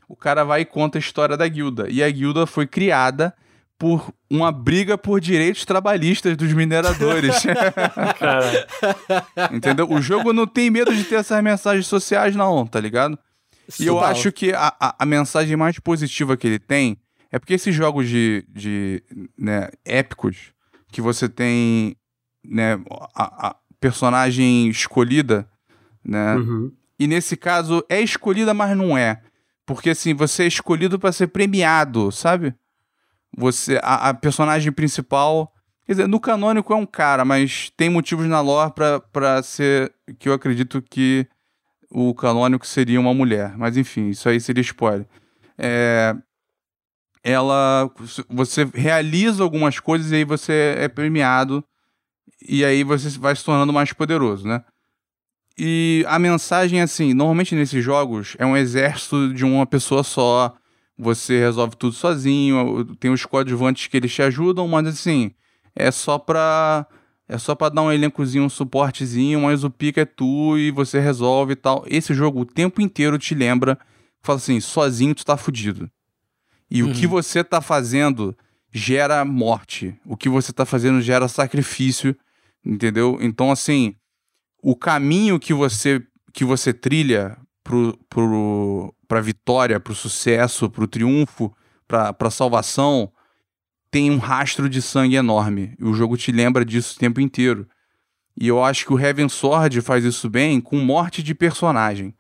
o 0.06 0.14
cara 0.14 0.44
vai 0.44 0.60
e 0.60 0.66
conta 0.66 0.98
a 0.98 1.00
história 1.00 1.38
da 1.38 1.48
guilda. 1.48 1.88
E 1.88 2.02
a 2.02 2.10
guilda 2.10 2.46
foi 2.46 2.66
criada 2.66 3.34
por 3.84 4.14
uma 4.30 4.50
briga 4.50 4.96
por 4.96 5.20
direitos 5.20 5.66
trabalhistas 5.66 6.38
dos 6.38 6.50
mineradores. 6.54 7.34
Cara. 8.18 8.66
Entendeu? 9.52 9.86
O 9.90 10.00
jogo 10.00 10.32
não 10.32 10.46
tem 10.46 10.70
medo 10.70 10.96
de 10.96 11.04
ter 11.04 11.16
essas 11.16 11.44
mensagens 11.44 11.86
sociais, 11.86 12.34
não, 12.34 12.66
tá 12.66 12.80
ligado? 12.80 13.18
E 13.78 13.86
eu 13.86 14.00
acho 14.00 14.32
que 14.32 14.54
a, 14.54 14.74
a, 14.80 14.94
a, 15.00 15.04
mensagem 15.04 15.54
mais 15.54 15.78
positiva 15.78 16.34
que 16.34 16.46
ele 16.46 16.58
tem 16.58 16.96
é 17.30 17.38
porque 17.38 17.52
esses 17.52 17.74
jogos 17.74 18.08
de, 18.08 18.46
de 18.48 19.02
né, 19.36 19.68
épicos, 19.84 20.54
que 20.90 21.02
você 21.02 21.28
tem 21.28 21.94
né, 22.42 22.80
a, 23.14 23.48
a 23.48 23.56
personagem 23.78 24.66
escolhida, 24.70 25.46
né? 26.02 26.36
Uhum. 26.36 26.72
E 26.98 27.06
nesse 27.06 27.36
caso 27.36 27.84
é 27.90 28.00
escolhida, 28.00 28.54
mas 28.54 28.74
não 28.74 28.96
é. 28.96 29.20
Porque 29.66 29.90
assim, 29.90 30.14
você 30.14 30.44
é 30.44 30.46
escolhido 30.46 30.98
para 30.98 31.12
ser 31.12 31.26
premiado, 31.26 32.10
sabe? 32.10 32.54
Você 33.36 33.80
a, 33.82 34.10
a, 34.10 34.14
personagem 34.14 34.70
principal, 34.72 35.52
quer 35.86 35.92
dizer, 35.92 36.08
no 36.08 36.20
canônico 36.20 36.72
é 36.72 36.76
um 36.76 36.86
cara, 36.86 37.24
mas 37.24 37.70
tem 37.76 37.90
motivos 37.90 38.26
na 38.26 38.40
lore 38.40 38.72
para 38.72 39.00
para 39.00 39.42
ser 39.42 39.92
que 40.18 40.28
eu 40.28 40.32
acredito 40.32 40.82
que 40.82 41.26
o 41.90 42.14
canônico 42.14 42.66
seria 42.66 43.00
uma 43.00 43.14
mulher, 43.14 43.56
mas 43.56 43.76
enfim, 43.76 44.08
isso 44.08 44.28
aí 44.28 44.40
seria 44.40 44.62
spoiler. 44.62 45.06
É, 45.56 46.14
ela 47.22 47.90
você 48.28 48.64
realiza 48.74 49.42
algumas 49.42 49.80
coisas 49.80 50.12
e 50.12 50.16
aí 50.16 50.24
você 50.24 50.74
é 50.78 50.88
premiado 50.88 51.64
e 52.46 52.64
aí 52.64 52.84
você 52.84 53.18
vai 53.18 53.34
se 53.34 53.44
tornando 53.44 53.72
mais 53.72 53.92
poderoso, 53.92 54.46
né? 54.46 54.62
E 55.56 56.04
a 56.08 56.18
mensagem, 56.18 56.80
assim, 56.80 57.14
normalmente 57.14 57.54
nesses 57.54 57.82
jogos 57.82 58.36
é 58.38 58.44
um 58.44 58.56
exército 58.56 59.32
de 59.32 59.44
uma 59.44 59.66
pessoa 59.66 60.02
só. 60.02 60.54
Você 60.98 61.38
resolve 61.40 61.76
tudo 61.76 61.92
sozinho. 61.92 62.84
Tem 62.96 63.10
os 63.10 63.26
coadjuvantes 63.26 63.86
que 63.86 63.96
eles 63.96 64.12
te 64.12 64.22
ajudam, 64.22 64.66
mas 64.68 64.86
assim, 64.86 65.32
é 65.74 65.90
só 65.90 66.18
pra. 66.18 66.86
É 67.26 67.38
só 67.38 67.54
pra 67.54 67.70
dar 67.70 67.80
um 67.80 67.90
elencozinho, 67.90 68.44
um 68.44 68.50
suportezinho, 68.50 69.40
mas 69.40 69.64
o 69.64 69.70
pica 69.70 70.02
é 70.02 70.04
tu 70.04 70.58
e 70.58 70.70
você 70.70 71.00
resolve 71.00 71.54
e 71.54 71.56
tal. 71.56 71.82
Esse 71.86 72.12
jogo 72.12 72.40
o 72.40 72.44
tempo 72.44 72.82
inteiro 72.82 73.18
te 73.18 73.34
lembra, 73.34 73.78
fala 74.22 74.36
assim, 74.36 74.60
sozinho 74.60 75.14
tu 75.14 75.24
tá 75.24 75.34
fudido. 75.34 75.90
E 76.70 76.82
uhum. 76.82 76.90
o 76.90 76.94
que 76.94 77.06
uhum. 77.06 77.12
você 77.12 77.42
tá 77.42 77.62
fazendo 77.62 78.36
gera 78.70 79.24
morte. 79.24 79.98
O 80.04 80.18
que 80.18 80.28
você 80.28 80.52
tá 80.52 80.66
fazendo 80.66 81.00
gera 81.00 81.26
sacrifício, 81.26 82.14
entendeu? 82.62 83.16
Então, 83.22 83.50
assim, 83.50 83.94
o 84.62 84.76
caminho 84.76 85.38
que 85.38 85.54
você 85.54 86.02
que 86.32 86.44
você 86.44 86.74
trilha 86.74 87.38
pro, 87.64 88.94
pra 89.08 89.20
vitória, 89.20 89.80
pro 89.80 89.94
sucesso, 89.94 90.68
pro 90.68 90.86
triunfo, 90.86 91.52
pra, 91.88 92.12
pra 92.12 92.30
salvação, 92.30 93.10
tem 93.90 94.10
um 94.10 94.18
rastro 94.18 94.68
de 94.68 94.82
sangue 94.82 95.16
enorme. 95.16 95.74
E 95.78 95.84
o 95.84 95.94
jogo 95.94 96.16
te 96.16 96.30
lembra 96.30 96.64
disso 96.64 96.94
o 96.94 96.98
tempo 96.98 97.20
inteiro. 97.20 97.66
E 98.38 98.48
eu 98.48 98.62
acho 98.62 98.84
que 98.84 98.92
o 98.92 98.98
Heaven 98.98 99.28
Sword 99.28 99.80
faz 99.80 100.04
isso 100.04 100.28
bem 100.28 100.60
com 100.60 100.76
morte 100.76 101.22
de 101.22 101.34
personagem. 101.34 102.14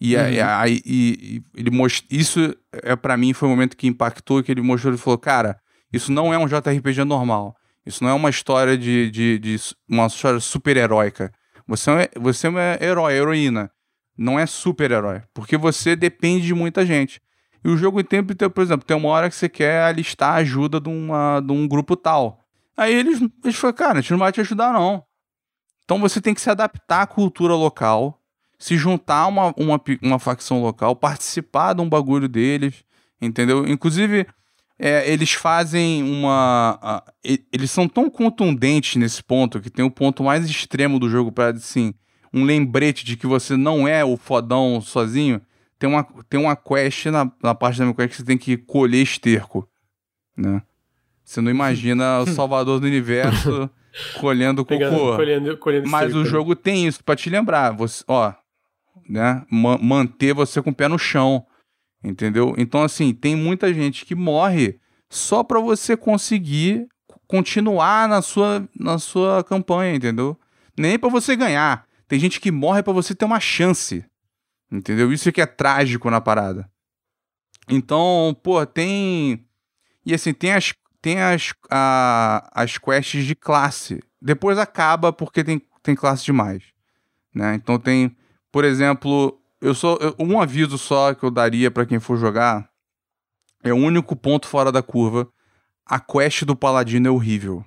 E, 0.00 0.16
uhum. 0.16 0.22
aí, 0.46 0.80
e, 0.84 1.42
e 1.54 1.60
ele 1.60 1.70
most... 1.70 2.06
isso 2.10 2.56
é 2.72 2.96
para 2.96 3.18
mim 3.18 3.34
foi 3.34 3.46
o 3.46 3.50
momento 3.50 3.76
que 3.76 3.86
impactou 3.86 4.42
que 4.42 4.50
ele 4.50 4.62
mostrou, 4.62 4.92
ele 4.94 5.00
falou, 5.00 5.18
cara, 5.18 5.60
isso 5.92 6.10
não 6.10 6.32
é 6.32 6.38
um 6.38 6.46
JRPG 6.46 7.04
normal. 7.04 7.54
Isso 7.84 8.02
não 8.02 8.10
é 8.10 8.14
uma 8.14 8.30
história 8.30 8.78
de, 8.78 9.10
de, 9.10 9.38
de 9.38 9.56
uma 9.88 10.06
história 10.06 10.40
super 10.40 10.76
heróica. 10.76 11.32
Você 11.66 11.90
é, 11.90 12.10
você 12.18 12.46
é 12.46 12.50
um 12.50 12.58
herói, 12.58 13.14
heroína. 13.14 13.70
Não 14.16 14.38
é 14.38 14.46
super-herói. 14.46 15.22
Porque 15.32 15.56
você 15.56 15.96
depende 15.96 16.46
de 16.46 16.54
muita 16.54 16.84
gente. 16.84 17.20
E 17.64 17.68
o 17.68 17.76
jogo 17.76 18.02
tem 18.02 18.22
por 18.24 18.62
exemplo, 18.62 18.86
tem 18.86 18.96
uma 18.96 19.08
hora 19.08 19.28
que 19.28 19.36
você 19.36 19.48
quer 19.48 19.82
alistar 19.82 20.34
a 20.34 20.36
ajuda 20.36 20.80
de, 20.80 20.88
uma, 20.88 21.40
de 21.40 21.52
um 21.52 21.68
grupo 21.68 21.96
tal. 21.96 22.40
Aí 22.76 22.94
eles, 22.94 23.20
eles 23.44 23.56
falam, 23.56 23.74
cara, 23.74 23.98
a 23.98 24.00
gente 24.00 24.12
não 24.12 24.18
vai 24.18 24.32
te 24.32 24.40
ajudar, 24.40 24.72
não. 24.72 25.04
Então 25.84 26.00
você 26.00 26.20
tem 26.20 26.32
que 26.32 26.40
se 26.40 26.48
adaptar 26.48 27.02
à 27.02 27.06
cultura 27.06 27.54
local, 27.54 28.22
se 28.58 28.76
juntar 28.76 29.22
a 29.22 29.26
uma, 29.26 29.54
uma, 29.56 29.80
uma 30.02 30.18
facção 30.18 30.62
local, 30.62 30.96
participar 30.96 31.74
de 31.74 31.82
um 31.82 31.88
bagulho 31.88 32.28
deles, 32.28 32.82
entendeu? 33.20 33.66
Inclusive, 33.66 34.26
é, 34.78 35.10
eles 35.10 35.32
fazem 35.32 36.02
uma. 36.02 37.02
eles 37.52 37.70
são 37.70 37.86
tão 37.86 38.08
contundentes 38.08 38.96
nesse 38.96 39.22
ponto 39.22 39.60
que 39.60 39.68
tem 39.68 39.84
o 39.84 39.90
ponto 39.90 40.24
mais 40.24 40.48
extremo 40.48 40.98
do 40.98 41.10
jogo 41.10 41.30
para 41.30 41.50
assim, 41.50 41.92
um 42.32 42.44
lembrete 42.44 43.04
de 43.04 43.16
que 43.16 43.26
você 43.26 43.56
não 43.56 43.86
é 43.86 44.04
o 44.04 44.16
fodão 44.16 44.80
sozinho. 44.80 45.40
Tem 45.78 45.88
uma, 45.88 46.04
tem 46.28 46.38
uma 46.38 46.54
quest 46.54 47.06
na, 47.06 47.30
na 47.42 47.54
parte 47.54 47.78
da 47.78 47.84
minha 47.84 47.94
quest 47.94 48.10
que 48.10 48.16
você 48.16 48.24
tem 48.24 48.38
que 48.38 48.56
colher 48.56 49.02
esterco, 49.02 49.68
né? 50.36 50.62
Você 51.24 51.40
não 51.40 51.50
imagina 51.50 52.20
o 52.20 52.26
salvador 52.34 52.80
do 52.80 52.86
universo 52.86 53.70
colhendo 54.18 54.64
cocô. 54.64 55.16
Colhendo, 55.16 55.56
colhendo 55.56 55.88
Mas 55.88 56.08
esterco. 56.08 56.18
o 56.18 56.24
né? 56.24 56.30
jogo 56.30 56.56
tem 56.56 56.86
isso 56.86 57.02
para 57.02 57.16
te 57.16 57.30
lembrar. 57.30 57.70
Você, 57.72 58.04
ó, 58.06 58.32
né? 59.08 59.44
manter 59.50 60.34
você 60.34 60.60
com 60.60 60.70
o 60.70 60.74
pé 60.74 60.88
no 60.88 60.98
chão. 60.98 61.46
Entendeu? 62.02 62.54
Então, 62.56 62.82
assim, 62.82 63.12
tem 63.12 63.36
muita 63.36 63.72
gente 63.74 64.06
que 64.06 64.14
morre 64.14 64.78
só 65.08 65.42
para 65.42 65.60
você 65.60 65.96
conseguir 65.96 66.88
continuar 67.26 68.08
na 68.08 68.22
sua, 68.22 68.66
na 68.78 68.98
sua 68.98 69.44
campanha, 69.44 69.94
entendeu? 69.94 70.36
Nem 70.76 70.98
para 70.98 71.10
você 71.10 71.36
ganhar. 71.36 71.84
Tem 72.10 72.18
gente 72.18 72.40
que 72.40 72.50
morre 72.50 72.82
para 72.82 72.92
você 72.92 73.14
ter 73.14 73.24
uma 73.24 73.38
chance. 73.38 74.04
Entendeu? 74.68 75.12
Isso 75.12 75.30
que 75.30 75.40
é 75.40 75.46
trágico 75.46 76.10
na 76.10 76.20
parada. 76.20 76.68
Então, 77.68 78.36
pô, 78.42 78.66
tem. 78.66 79.46
E 80.04 80.12
assim, 80.12 80.32
tem 80.32 80.52
as, 80.52 80.74
tem 81.00 81.20
as, 81.20 81.54
a, 81.70 82.50
as 82.52 82.76
quests 82.78 83.24
de 83.24 83.36
classe. 83.36 84.02
Depois 84.20 84.58
acaba 84.58 85.12
porque 85.12 85.44
tem, 85.44 85.62
tem 85.84 85.94
classe 85.94 86.24
demais. 86.24 86.64
Né? 87.32 87.54
Então 87.54 87.78
tem, 87.78 88.16
por 88.50 88.64
exemplo, 88.64 89.40
eu 89.60 89.72
sou 89.72 89.96
um 90.18 90.40
aviso 90.40 90.76
só 90.78 91.14
que 91.14 91.22
eu 91.22 91.30
daria 91.30 91.70
para 91.70 91.86
quem 91.86 92.00
for 92.00 92.16
jogar 92.16 92.68
é 93.62 93.72
o 93.72 93.76
único 93.76 94.16
ponto 94.16 94.48
fora 94.48 94.72
da 94.72 94.82
curva. 94.82 95.30
A 95.86 96.00
quest 96.00 96.42
do 96.42 96.56
paladino 96.56 97.06
é 97.06 97.10
horrível. 97.10 97.64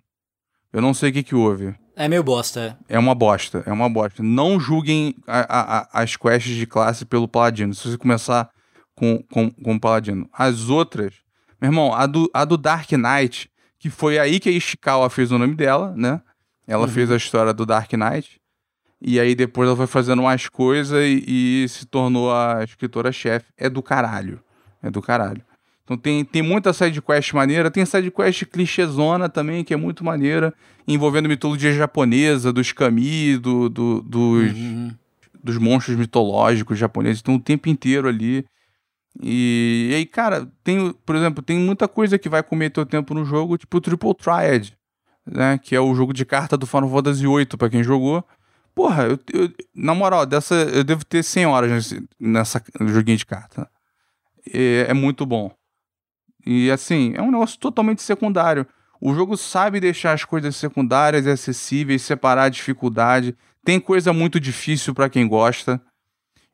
Eu 0.74 0.82
não 0.82 0.94
sei 0.94 1.12
o 1.12 1.14
que 1.14 1.24
que 1.24 1.36
houve. 1.36 1.74
É 1.96 2.08
meio 2.08 2.24
bosta. 2.24 2.78
É 2.90 2.98
uma 2.98 3.14
bosta, 3.14 3.64
é 3.66 3.72
uma 3.72 3.90
bosta. 3.90 4.24
Não 4.24 4.60
julguem 4.60 5.16
a, 5.28 5.80
a, 5.80 6.02
as 6.02 6.16
quests 6.16 6.56
de 6.56 6.66
classe 6.66 7.06
pelo 7.06 7.28
paladino. 7.28 7.74
Se 7.74 7.90
você 7.90 7.98
começar 7.98 8.50
com, 8.96 9.24
com, 9.32 9.52
com 9.52 9.76
o 9.76 9.80
paladino. 9.80 10.28
As 10.34 10.70
outras, 10.70 11.14
meu 11.62 11.70
irmão, 11.70 11.94
a 11.94 12.06
do, 12.06 12.30
a 12.34 12.46
do 12.46 12.58
Dark 12.58 12.92
Knight, 12.92 13.50
que 13.78 13.90
foi 13.90 14.18
aí 14.18 14.40
que 14.40 14.50
a 14.50 14.52
Ishikawa 14.52 15.10
fez 15.10 15.32
o 15.32 15.38
nome 15.38 15.56
dela, 15.56 15.94
né? 15.96 16.22
Ela 16.68 16.84
uhum. 16.84 16.92
fez 16.92 17.12
a 17.12 17.18
história 17.18 17.54
do 17.54 17.66
Dark 17.66 17.92
Knight. 17.94 18.40
E 19.02 19.20
aí 19.20 19.36
depois 19.36 19.68
ela 19.68 19.76
foi 19.76 19.88
fazendo 19.88 20.24
mais 20.24 20.48
coisas 20.48 21.04
e, 21.04 21.64
e 21.64 21.70
se 21.70 21.86
tornou 21.86 22.34
a 22.34 22.64
escritora-chefe. 22.64 23.48
É 23.58 23.70
do 23.70 23.84
caralho. 23.84 24.42
É 24.82 24.90
do 24.90 25.02
caralho. 25.02 25.44
Então 25.84 25.98
tem, 25.98 26.24
tem 26.24 26.42
muita 26.42 26.72
sidequest 26.72 27.34
maneira, 27.34 27.70
tem 27.70 27.86
sidequest 27.86 28.46
clichêzona 28.46 29.28
também, 29.28 29.64
que 29.64 29.74
é 29.74 29.78
muito 29.78 30.04
maneira, 30.04 30.54
envolvendo 30.88 31.28
mitologia 31.28 31.74
japonesa, 31.74 32.54
dos 32.54 32.72
kami, 32.72 33.38
do, 33.38 33.68
do 33.68 34.02
dos, 34.02 34.54
uhum. 34.54 34.92
dos 35.44 35.58
monstros 35.58 35.98
mitológicos 35.98 36.78
japoneses, 36.78 37.22
então 37.22 37.36
o 37.36 37.40
tempo 37.40 37.68
inteiro 37.68 38.08
ali. 38.08 38.46
E, 39.22 39.90
e, 39.92 39.96
aí, 39.96 40.06
cara, 40.06 40.50
tem, 40.64 40.94
por 41.06 41.16
exemplo, 41.16 41.44
tem 41.44 41.60
muita 41.60 41.88
coisa 41.88 42.18
que 42.18 42.30
vai 42.30 42.42
comer 42.42 42.72
teu 42.72 42.86
tempo 42.86 43.14
no 43.14 43.26
jogo, 43.26 43.58
tipo 43.58 43.78
o 43.78 43.82
Triple 43.82 44.16
Triad, 44.16 44.74
né? 45.26 45.60
Que 45.60 45.76
é 45.76 45.80
o 45.80 45.94
jogo 45.94 46.14
de 46.14 46.26
carta 46.26 46.58
do 46.58 46.66
Final 46.66 46.90
Fantasy 46.90 47.28
VIII, 47.28 47.46
pra 47.58 47.70
quem 47.70 47.84
jogou. 47.84 48.26
Porra, 48.74 49.04
eu, 49.04 49.20
eu, 49.32 49.52
na 49.76 49.94
moral, 49.94 50.26
dessa, 50.26 50.56
eu 50.56 50.84
devo 50.84 51.06
ter 51.06 51.24
100 51.24 51.46
horas 51.46 51.72
nesse, 51.72 52.08
nessa 52.20 52.64
joguinho 52.88 53.18
de 53.18 53.26
carta. 53.26 53.70
É, 54.52 54.88
é 54.90 54.94
muito 54.94 55.26
bom. 55.26 55.52
E 56.46 56.70
assim, 56.72 57.14
é 57.16 57.22
um 57.22 57.32
negócio 57.32 57.60
totalmente 57.60 58.02
secundário. 58.02 58.66
O 59.00 59.14
jogo 59.14 59.36
sabe 59.36 59.80
deixar 59.80 60.14
as 60.14 60.24
coisas 60.24 60.56
secundárias 60.56 61.28
acessíveis, 61.28 62.02
separar 62.02 62.44
a 62.44 62.50
dificuldade. 62.50 63.36
Tem 63.64 63.80
coisa 63.80 64.14
muito 64.14 64.40
difícil 64.40 64.94
para 64.94 65.10
quem 65.10 65.28
gosta. 65.28 65.82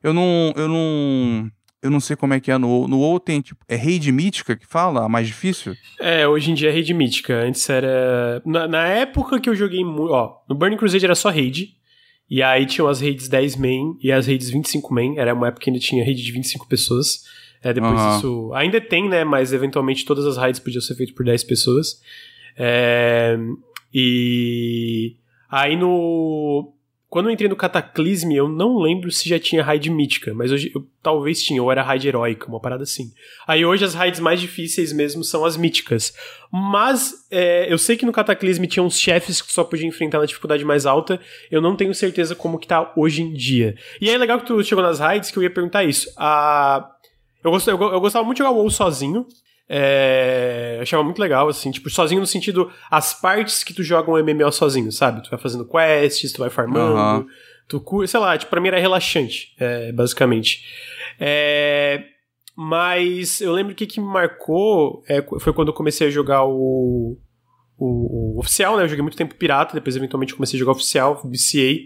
Eu 0.02 0.12
não, 0.12 0.52
eu 0.56 0.68
não, 0.68 1.50
eu 1.82 1.90
não 1.90 2.00
sei 2.00 2.16
como 2.16 2.34
é 2.34 2.40
que 2.40 2.50
é 2.50 2.58
no 2.58 2.68
WoW. 2.68 2.88
No 2.88 2.98
WoW 2.98 3.20
tem 3.20 3.40
tipo, 3.40 3.64
é 3.68 3.76
raid 3.76 4.10
mítica 4.10 4.56
que 4.56 4.66
fala, 4.66 5.04
a 5.04 5.08
mais 5.08 5.26
difícil? 5.26 5.74
É, 5.98 6.26
hoje 6.26 6.50
em 6.50 6.54
dia 6.54 6.70
é 6.70 6.72
raid 6.72 6.92
mítica. 6.92 7.34
Antes 7.34 7.68
era 7.68 8.42
na, 8.44 8.66
na 8.66 8.86
época 8.86 9.40
que 9.40 9.48
eu 9.48 9.54
joguei 9.54 9.84
ó, 9.84 10.38
no 10.48 10.54
Burning 10.54 10.76
Crusade 10.76 11.04
era 11.04 11.14
só 11.14 11.30
raid. 11.30 11.76
E 12.28 12.42
aí 12.42 12.64
tinham 12.64 12.88
as 12.88 13.00
raids 13.00 13.28
10 13.28 13.56
main 13.56 13.96
e 14.00 14.12
as 14.12 14.26
raids 14.26 14.50
25 14.50 14.94
main. 14.94 15.18
Era 15.18 15.34
uma 15.34 15.48
época 15.48 15.64
que 15.64 15.70
ainda 15.70 15.80
tinha 15.80 16.04
raid 16.04 16.22
de 16.22 16.32
25 16.32 16.68
pessoas. 16.68 17.24
É, 17.62 17.72
depois 17.72 18.00
uhum. 18.00 18.16
isso. 18.16 18.52
Ainda 18.54 18.80
tem, 18.80 19.08
né? 19.08 19.24
Mas 19.24 19.52
eventualmente 19.52 20.04
todas 20.04 20.26
as 20.26 20.36
raids 20.36 20.60
podiam 20.60 20.80
ser 20.80 20.94
feitas 20.94 21.14
por 21.14 21.24
10 21.24 21.44
pessoas. 21.44 22.00
É, 22.56 23.38
e. 23.92 25.16
Aí 25.50 25.76
no. 25.76 26.72
Quando 27.08 27.26
eu 27.26 27.32
entrei 27.32 27.48
no 27.48 27.56
Cataclysm, 27.56 28.30
eu 28.30 28.48
não 28.48 28.78
lembro 28.78 29.10
se 29.10 29.28
já 29.28 29.36
tinha 29.36 29.64
raid 29.64 29.90
mítica, 29.90 30.32
mas 30.32 30.52
hoje 30.52 30.70
eu, 30.72 30.86
talvez 31.02 31.42
tinha, 31.42 31.60
ou 31.60 31.72
era 31.72 31.82
raid 31.82 32.06
heróica, 32.06 32.46
uma 32.46 32.60
parada 32.60 32.84
assim. 32.84 33.12
Aí 33.48 33.64
hoje 33.64 33.84
as 33.84 33.94
raids 33.94 34.20
mais 34.20 34.40
difíceis 34.40 34.92
mesmo 34.92 35.24
são 35.24 35.44
as 35.44 35.56
míticas. 35.56 36.14
Mas 36.52 37.26
é, 37.28 37.70
eu 37.70 37.78
sei 37.78 37.96
que 37.96 38.06
no 38.06 38.12
Cataclysm 38.12 38.62
tinha 38.66 38.82
uns 38.84 38.96
chefes 38.96 39.42
que 39.42 39.52
só 39.52 39.64
podia 39.64 39.88
enfrentar 39.88 40.20
na 40.20 40.24
dificuldade 40.24 40.64
mais 40.64 40.86
alta, 40.86 41.20
eu 41.50 41.60
não 41.60 41.74
tenho 41.74 41.92
certeza 41.92 42.36
como 42.36 42.60
que 42.60 42.68
tá 42.68 42.92
hoje 42.94 43.22
em 43.22 43.32
dia. 43.32 43.74
E 44.00 44.08
é 44.08 44.16
legal 44.16 44.38
que 44.38 44.46
tu 44.46 44.62
chegou 44.62 44.84
nas 44.84 45.00
raids 45.00 45.32
que 45.32 45.36
eu 45.36 45.42
ia 45.42 45.50
perguntar 45.50 45.82
isso. 45.82 46.12
A 46.16 46.92
eu, 47.42 47.50
gost, 47.50 47.66
eu, 47.68 47.80
eu 47.80 48.00
gostava 48.00 48.24
muito 48.24 48.36
de 48.36 48.44
jogar 48.44 48.56
o 48.56 48.58
WoW 48.58 48.70
sozinho. 48.70 49.26
É, 49.72 50.74
eu 50.78 50.82
achava 50.82 51.04
muito 51.04 51.20
legal, 51.20 51.48
assim, 51.48 51.70
tipo, 51.70 51.88
sozinho 51.88 52.20
no 52.20 52.26
sentido, 52.26 52.72
as 52.90 53.14
partes 53.14 53.62
que 53.62 53.72
tu 53.72 53.84
joga 53.84 54.10
um 54.10 54.18
MMO 54.18 54.50
sozinho, 54.50 54.90
sabe? 54.90 55.22
Tu 55.22 55.30
vai 55.30 55.38
fazendo 55.38 55.64
quests, 55.64 56.32
tu 56.32 56.40
vai 56.40 56.50
farmando, 56.50 57.20
uhum. 57.20 57.26
tu, 57.68 58.06
sei 58.08 58.18
lá, 58.18 58.36
tipo, 58.36 58.50
pra 58.50 58.60
mim 58.60 58.66
era 58.66 58.80
relaxante, 58.80 59.54
é, 59.60 59.92
basicamente. 59.92 60.64
É, 61.20 62.02
mas 62.56 63.40
eu 63.40 63.52
lembro 63.52 63.72
que 63.72 63.84
o 63.84 63.86
que 63.86 64.00
me 64.00 64.08
marcou 64.08 65.04
é, 65.08 65.24
foi 65.38 65.52
quando 65.52 65.68
eu 65.68 65.74
comecei 65.74 66.08
a 66.08 66.10
jogar 66.10 66.44
o, 66.44 67.16
o, 67.78 68.34
o, 68.34 68.40
oficial, 68.40 68.76
né? 68.76 68.82
Eu 68.82 68.88
joguei 68.88 69.02
muito 69.02 69.16
tempo 69.16 69.36
pirata, 69.36 69.72
depois 69.72 69.94
eventualmente 69.94 70.34
comecei 70.34 70.58
a 70.58 70.60
jogar 70.60 70.72
oficial, 70.72 71.22
BCA. 71.24 71.76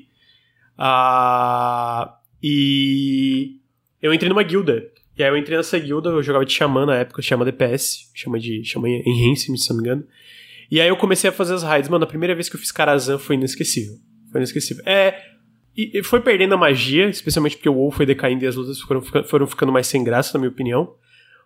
Ah, 0.78 2.16
e 2.42 3.60
eu 4.00 4.14
entrei 4.14 4.30
numa 4.30 4.42
guilda 4.42 4.93
e 5.16 5.22
aí 5.22 5.30
eu 5.30 5.36
entrei 5.36 5.56
nessa 5.56 5.78
guilda, 5.78 6.10
eu 6.10 6.22
jogava 6.22 6.44
de 6.44 6.52
Xamã 6.52 6.84
na 6.84 6.96
época, 6.96 7.22
chama 7.22 7.44
DPS, 7.44 8.10
chama 8.14 8.38
de 8.38 8.64
Xamã 8.64 8.88
Enhance, 8.88 9.56
se 9.56 9.70
não 9.70 9.76
me 9.76 9.82
engano. 9.82 10.04
E 10.70 10.80
aí 10.80 10.88
eu 10.88 10.96
comecei 10.96 11.30
a 11.30 11.32
fazer 11.32 11.54
as 11.54 11.62
raids. 11.62 11.88
Mano, 11.88 12.04
a 12.04 12.08
primeira 12.08 12.34
vez 12.34 12.48
que 12.48 12.56
eu 12.56 12.60
fiz 12.60 12.72
Karazhan 12.72 13.18
foi 13.18 13.36
inesquecível. 13.36 13.94
Foi 14.32 14.40
inesquecível. 14.40 14.82
É. 14.86 15.22
E, 15.76 16.02
foi 16.02 16.20
perdendo 16.20 16.54
a 16.54 16.56
magia, 16.56 17.08
especialmente 17.08 17.56
porque 17.56 17.68
o 17.68 17.74
WoW 17.74 17.90
foi 17.90 18.06
decaindo 18.06 18.44
e 18.44 18.46
as 18.46 18.54
lutas 18.54 18.80
foram, 18.80 19.02
foram 19.02 19.46
ficando 19.46 19.72
mais 19.72 19.86
sem 19.86 20.02
graça, 20.02 20.32
na 20.34 20.40
minha 20.40 20.50
opinião. 20.50 20.94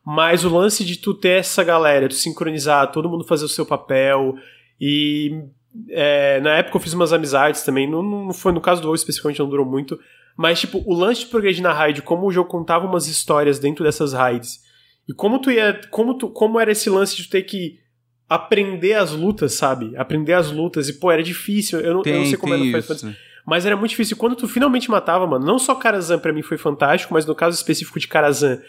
Mas 0.05 0.45
o 0.45 0.55
lance 0.55 0.85
de 0.85 0.97
tu 0.97 1.13
ter 1.13 1.41
essa 1.41 1.65
galera, 1.65 2.09
tu 2.09 2.15
sincronizar, 2.15 2.91
todo 2.93 3.09
mundo 3.09 3.25
fazer 3.25 3.45
o 3.45 3.49
seu 3.49 3.67
papel. 3.67 4.35
E 4.81 5.45
é, 5.91 6.41
na 6.41 6.57
época 6.57 6.77
eu 6.77 6.81
fiz 6.81 6.93
umas 6.93 7.13
amizades 7.13 7.63
também. 7.63 7.89
Não, 7.89 8.03
não 8.03 8.33
foi 8.33 8.53
no 8.53 8.61
caso 8.61 8.81
do 8.81 8.89
WoW 8.89 8.95
especificamente, 8.95 9.39
não 9.39 9.49
durou 9.49 9.67
muito. 9.67 9.99
Mas, 10.37 10.61
tipo, 10.61 10.83
o 10.87 10.95
lance 10.95 11.21
de 11.21 11.27
progredir 11.27 11.63
na 11.63 11.73
raid, 11.73 12.01
como 12.03 12.27
o 12.27 12.33
jogo 12.33 12.49
contava 12.49 12.87
umas 12.87 13.09
histórias 13.09 13.59
dentro 13.59 13.85
dessas 13.85 14.13
raids, 14.13 14.61
e 15.09 15.13
como 15.13 15.41
tu 15.41 15.51
ia. 15.51 15.81
Como, 15.91 16.15
tu, 16.15 16.29
como 16.29 16.61
era 16.61 16.71
esse 16.71 16.89
lance 16.89 17.17
de 17.17 17.29
ter 17.29 17.43
que 17.43 17.79
aprender 18.29 18.93
as 18.95 19.13
lutas, 19.13 19.55
sabe? 19.55 19.97
Aprender 19.97 20.35
as 20.35 20.51
lutas. 20.51 20.89
E, 20.89 20.93
pô, 20.93 21.11
era 21.11 21.23
difícil. 21.23 21.81
Eu 21.81 21.95
não, 21.95 22.03
tem, 22.03 22.13
eu 22.13 22.19
não 22.21 22.27
sei 22.27 22.37
como 22.37 22.55
é 22.55 22.57
no 22.57 22.83
Final. 22.83 23.15
Mas 23.47 23.65
era 23.65 23.77
muito 23.77 23.91
difícil. 23.91 24.17
Quando 24.17 24.37
tu 24.37 24.47
finalmente 24.47 24.91
matava, 24.91 25.27
mano, 25.27 25.47
não 25.47 25.59
só 25.59 25.75
Karazhan 25.75 26.19
pra 26.19 26.33
mim 26.35 26.43
foi 26.43 26.59
fantástico, 26.59 27.15
mas 27.15 27.25
no 27.25 27.35
caso 27.35 27.57
específico 27.57 27.99
de 27.99 28.07
Karazhan, 28.07 28.61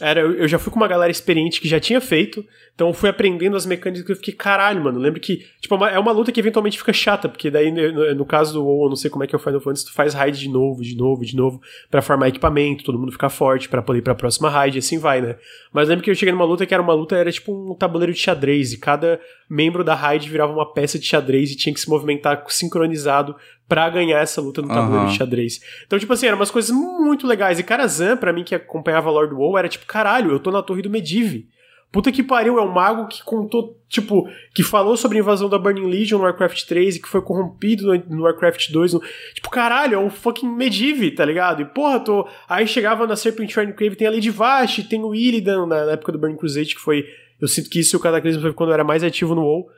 era, 0.00 0.20
eu 0.20 0.46
já 0.46 0.58
fui 0.58 0.70
com 0.70 0.78
uma 0.78 0.88
galera 0.88 1.10
experiente 1.10 1.60
que 1.60 1.68
já 1.68 1.80
tinha 1.80 2.00
feito, 2.00 2.44
então 2.74 2.88
eu 2.88 2.92
fui 2.92 3.08
aprendendo 3.08 3.56
as 3.56 3.64
mecânicas 3.64 4.04
que 4.04 4.12
eu 4.12 4.16
fiquei, 4.16 4.34
caralho, 4.34 4.84
mano. 4.84 4.98
Lembro 4.98 5.18
que, 5.18 5.46
tipo, 5.58 5.82
é, 5.86 5.94
é 5.94 5.98
uma 5.98 6.12
luta 6.12 6.30
que 6.30 6.38
eventualmente 6.38 6.76
fica 6.76 6.92
chata, 6.92 7.28
porque 7.28 7.50
daí, 7.50 7.70
no, 7.72 8.14
no 8.14 8.26
caso 8.26 8.52
do 8.52 8.62
WoW, 8.62 8.84
eu 8.84 8.88
não 8.90 8.96
sei 8.96 9.10
como 9.10 9.24
é 9.24 9.26
que 9.26 9.34
é 9.34 9.38
o 9.38 9.40
Final 9.40 9.60
Fantasy, 9.60 9.86
tu 9.86 9.94
faz 9.94 10.12
raid 10.12 10.38
de 10.38 10.50
novo, 10.50 10.82
de 10.82 10.94
novo, 10.94 11.24
de 11.24 11.34
novo, 11.34 11.62
para 11.90 12.02
farmar 12.02 12.28
equipamento, 12.28 12.84
todo 12.84 12.98
mundo 12.98 13.10
ficar 13.10 13.30
forte 13.30 13.70
para 13.70 13.80
poder 13.80 14.00
ir 14.00 14.02
pra 14.02 14.14
próxima 14.14 14.50
raid, 14.50 14.76
e 14.76 14.80
assim 14.80 14.98
vai, 14.98 15.22
né? 15.22 15.36
Mas 15.72 15.88
lembro 15.88 16.04
que 16.04 16.10
eu 16.10 16.14
cheguei 16.14 16.32
numa 16.32 16.44
luta 16.44 16.66
que 16.66 16.74
era 16.74 16.82
uma 16.82 16.92
luta, 16.92 17.16
era 17.16 17.32
tipo 17.32 17.52
um 17.52 17.74
tabuleiro 17.74 18.12
de 18.12 18.18
xadrez, 18.18 18.74
e 18.74 18.78
cada 18.78 19.18
membro 19.48 19.82
da 19.82 19.94
raid 19.94 20.28
virava 20.28 20.52
uma 20.52 20.70
peça 20.74 20.98
de 20.98 21.06
xadrez 21.06 21.52
e 21.52 21.56
tinha 21.56 21.72
que 21.72 21.80
se 21.80 21.88
movimentar 21.88 22.44
sincronizado 22.48 23.34
para 23.68 23.88
ganhar 23.90 24.20
essa 24.20 24.40
luta 24.40 24.62
no 24.62 24.68
tabuleiro 24.68 25.04
uhum. 25.04 25.10
de 25.10 25.16
xadrez. 25.16 25.60
Então, 25.86 25.98
tipo 25.98 26.12
assim, 26.12 26.26
eram 26.26 26.38
umas 26.38 26.50
coisas 26.50 26.70
muito 26.70 27.26
legais. 27.26 27.58
E 27.58 27.62
Karazhan, 27.62 28.16
para 28.16 28.32
mim, 28.32 28.44
que 28.44 28.54
acompanhava 28.54 29.10
Lord 29.10 29.34
WoW, 29.34 29.58
era 29.58 29.68
tipo, 29.68 29.86
caralho, 29.86 30.30
eu 30.30 30.40
tô 30.40 30.50
na 30.50 30.62
torre 30.62 30.82
do 30.82 30.90
Medivh. 30.90 31.44
Puta 31.90 32.12
que 32.12 32.22
pariu, 32.22 32.58
é 32.58 32.62
um 32.62 32.70
mago 32.70 33.06
que 33.06 33.22
contou, 33.22 33.80
tipo, 33.88 34.28
que 34.52 34.62
falou 34.62 34.96
sobre 34.96 35.18
a 35.18 35.20
invasão 35.20 35.48
da 35.48 35.58
Burning 35.58 35.88
Legion 35.88 36.18
no 36.18 36.24
Warcraft 36.24 36.64
3 36.66 36.96
e 36.96 37.00
que 37.00 37.08
foi 37.08 37.22
corrompido 37.22 37.86
no, 37.86 38.16
no 38.16 38.22
Warcraft 38.24 38.70
2. 38.70 38.94
No... 38.94 39.02
Tipo, 39.34 39.48
caralho, 39.48 39.94
é 39.94 39.98
um 39.98 40.10
fucking 40.10 40.48
Medivh, 40.48 41.14
tá 41.14 41.24
ligado? 41.24 41.62
E 41.62 41.64
porra, 41.64 42.00
tô. 42.00 42.28
Aí 42.48 42.66
chegava 42.66 43.06
na 43.06 43.16
Serpent 43.16 43.50
Shrine 43.50 43.72
Cave, 43.72 43.96
tem 43.96 44.06
a 44.06 44.10
Lady 44.10 44.30
Vash, 44.30 44.86
tem 44.88 45.02
o 45.02 45.14
Illidan 45.14 45.64
na, 45.66 45.86
na 45.86 45.92
época 45.92 46.12
do 46.12 46.18
Burning 46.18 46.36
Crusade, 46.36 46.74
que 46.74 46.80
foi. 46.80 47.06
Eu 47.40 47.48
sinto 47.48 47.70
que 47.70 47.80
isso 47.80 47.96
o 47.96 48.00
Cataclysm 48.00 48.40
foi 48.40 48.52
quando 48.52 48.70
eu 48.70 48.74
era 48.74 48.84
mais 48.84 49.02
ativo 49.02 49.34
no 49.34 49.42
WoW. 49.42 49.68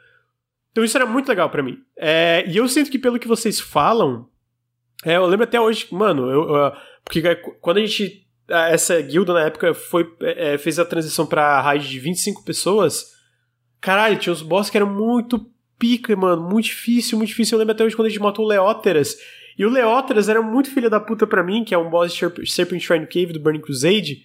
Então 0.71 0.85
isso 0.85 0.97
era 0.97 1.07
muito 1.07 1.29
legal 1.29 1.51
para 1.51 1.63
mim. 1.63 1.79
É, 1.97 2.45
e 2.47 2.57
eu 2.57 2.69
sinto 2.69 2.91
que 2.91 2.99
pelo 2.99 3.19
que 3.19 3.29
vocês 3.29 3.61
falam, 3.61 4.29
é, 5.05 5.17
eu 5.17 5.27
lembro 5.27 5.45
até 5.45 5.61
hoje, 5.61 5.87
mano, 5.91 6.31
eu, 6.31 6.55
eu, 6.55 6.73
porque 7.05 7.23
quando 7.61 7.79
a 7.79 7.87
gente 7.87 8.27
essa 8.49 8.99
guilda 9.03 9.35
na 9.35 9.43
época 9.43 9.75
foi 9.75 10.11
é, 10.23 10.57
fez 10.57 10.79
a 10.79 10.85
transição 10.85 11.27
para 11.27 11.61
raid 11.61 11.87
de 11.87 11.99
25 11.99 12.45
pessoas, 12.45 13.07
caralho, 13.81 14.19
tinha 14.19 14.33
uns 14.33 14.43
boss 14.43 14.71
que 14.71 14.77
eram 14.77 14.91
muito 14.91 15.51
pica, 15.79 16.15
mano, 16.17 16.43
muito 16.43 16.67
difícil, 16.67 17.17
muito 17.19 17.29
difícil. 17.29 17.57
Eu 17.57 17.61
lembro 17.61 17.75
até 17.75 17.85
hoje 17.85 17.95
quando 17.95 18.07
a 18.07 18.11
gente 18.11 18.21
matou 18.21 18.45
o 18.45 18.49
Leóteras. 18.49 19.17
E 19.57 19.65
o 19.65 19.71
Leóteras 19.71 20.29
era 20.29 20.41
muito 20.41 20.71
filho 20.71 20.89
da 20.89 21.01
puta 21.01 21.27
pra 21.27 21.43
mim, 21.43 21.65
que 21.65 21.75
é 21.75 21.79
um 21.79 21.91
boss 21.91 22.13
de 22.13 22.51
Serpent 22.51 22.81
Shrine 22.81 23.07
Cave 23.07 23.33
do 23.33 23.41
Burning 23.41 23.61
Crusade, 23.61 24.25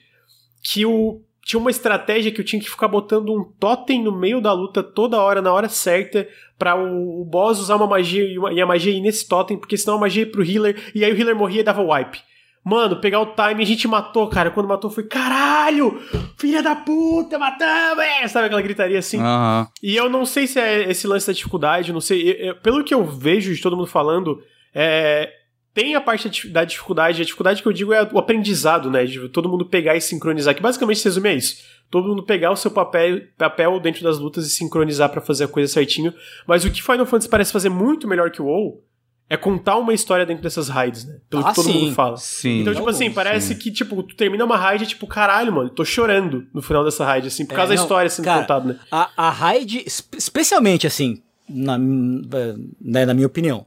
que 0.64 0.86
o 0.86 1.22
tinha 1.44 1.60
uma 1.60 1.70
estratégia 1.72 2.32
que 2.32 2.40
eu 2.40 2.46
tinha 2.46 2.62
que 2.62 2.70
ficar 2.70 2.88
botando 2.88 3.30
um 3.34 3.44
totem 3.60 4.02
no 4.02 4.12
meio 4.18 4.40
da 4.40 4.54
luta 4.54 4.82
toda 4.82 5.22
hora, 5.22 5.42
na 5.42 5.52
hora 5.52 5.68
certa, 5.68 6.28
para 6.58 6.76
o, 6.76 7.22
o, 7.22 7.26
boss 7.26 7.60
usar 7.60 7.76
uma 7.76 7.88
magia 7.88 8.24
e, 8.24 8.38
uma, 8.38 8.54
e, 8.54 8.62
a 8.62 8.66
magia 8.66 8.94
ir 8.94 9.02
nesse 9.02 9.28
totem, 9.28 9.58
porque 9.58 9.78
senão 9.78 9.98
a 9.98 10.02
magia 10.02 10.24
ia 10.24 10.32
pro 10.32 10.44
healer, 10.44 10.92
e 10.96 11.04
aí 11.04 11.12
o 11.12 11.18
healer 11.18 11.36
morria 11.36 11.60
e 11.62 11.64
dava 11.64 11.82
wipe. 11.82 12.20
Mano, 12.64 13.02
pegar 13.02 13.20
o 13.20 13.26
time, 13.36 13.62
a 13.62 13.66
gente 13.66 13.86
matou, 13.90 14.26
cara. 14.30 14.50
Quando 14.50 14.70
matou, 14.70 14.90
foi 14.90 15.04
caralho! 15.04 16.00
Filha 16.38 16.64
da 16.64 16.74
puta, 16.74 17.38
matamos! 17.38 18.02
É! 18.06 18.26
Sabe 18.30 18.46
aquela 18.46 18.62
gritaria 18.62 19.00
assim? 19.00 19.20
Aham. 19.20 19.68
E 19.84 19.94
eu 19.98 20.10
não 20.10 20.26
sei 20.26 20.48
se 20.48 20.62
é 20.62 20.90
esse 20.90 21.06
lance 21.06 21.28
da 21.28 21.34
dificuldade, 21.34 21.92
não 21.92 22.00
sei. 22.00 22.22
Eu- 22.32 22.36
eu- 22.36 22.56
pelo 22.56 22.82
que 22.82 22.94
eu 22.94 23.04
vejo 23.04 23.54
de 23.54 23.62
todo 23.62 23.76
mundo 23.76 23.88
falando, 23.88 24.42
é, 24.74 25.30
tem 25.74 25.96
a 25.96 26.02
parte 26.02 26.26
da 26.26 26.30
dif- 26.32 26.50
da 26.50 26.64
dificuldade. 26.66 27.22
A 27.22 27.26
dificuldade 27.26 27.62
que 27.62 27.68
eu 27.68 27.74
digo 27.74 27.94
é 27.94 28.08
o 28.12 28.20
aprendizado, 28.20 28.90
né? 28.92 29.06
De 29.06 29.28
todo 29.30 29.50
mundo 29.50 29.66
pegar 29.66 29.96
e 29.96 30.02
sincronizar. 30.02 30.54
Que 30.54 30.62
basicamente 30.62 31.00
se 31.00 31.06
resume 31.06 31.30
a 31.30 31.34
isso. 31.34 31.58
Todo 31.90 32.08
mundo 32.08 32.24
pegar 32.24 32.52
o 32.52 32.56
seu 32.56 32.72
papel, 32.72 33.22
papel 33.38 33.80
dentro 33.80 34.04
das 34.04 34.18
lutas 34.20 34.46
e 34.46 34.50
sincronizar 34.50 35.10
pra 35.10 35.22
fazer 35.22 35.46
a 35.46 35.48
coisa 35.48 35.72
certinho. 35.72 36.14
Mas 36.48 36.64
o 36.66 36.72
que 36.72 36.82
Final 36.82 37.06
Fantasy 37.06 37.30
parece 37.30 37.52
fazer 37.52 37.70
muito 37.70 38.08
melhor 38.08 38.30
que 38.32 38.42
o 38.42 38.46
WoW 38.46 38.84
é 39.30 39.38
contar 39.38 39.78
uma 39.78 39.94
história 39.94 40.26
dentro 40.26 40.44
dessas 40.44 40.70
raids, 40.70 41.06
né? 41.06 41.18
Pelo 41.30 41.44
Ah, 41.46 41.50
que 41.50 41.56
todo 41.56 41.66
sim. 41.66 41.74
mundo 41.86 41.94
fala. 41.96 42.18
Sim. 42.18 42.60
Então, 42.62 42.74
tipo 42.76 42.88
assim, 42.90 43.08
Sim. 43.08 43.14
parece 43.14 43.56
que, 43.56 43.72
tipo, 43.72 44.04
tu 44.04 44.16
termina 44.16 44.44
uma 44.46 44.58
raid 44.58 44.84
e, 44.84 44.88
tipo, 44.88 45.08
caralho, 45.08 45.52
mano, 45.52 45.70
tô 45.70 45.84
chorando 45.86 46.46
no 46.54 46.62
final 46.62 46.84
dessa 46.84 47.06
raid, 47.06 47.28
assim, 47.28 47.46
por 47.46 47.54
É, 47.54 47.56
causa 47.56 47.70
da 47.70 47.76
não, 47.78 47.84
história 47.84 48.10
sendo 48.10 48.26
cara, 48.26 48.42
contada, 48.42 48.74
né? 48.74 48.80
A, 48.92 49.10
a 49.16 49.30
raid, 49.32 49.82
espe- 49.88 50.18
especialmente 50.18 50.86
assim, 50.86 51.24
na, 51.50 51.78
né, 51.80 53.06
na 53.06 53.14
minha 53.14 53.26
opinião, 53.28 53.66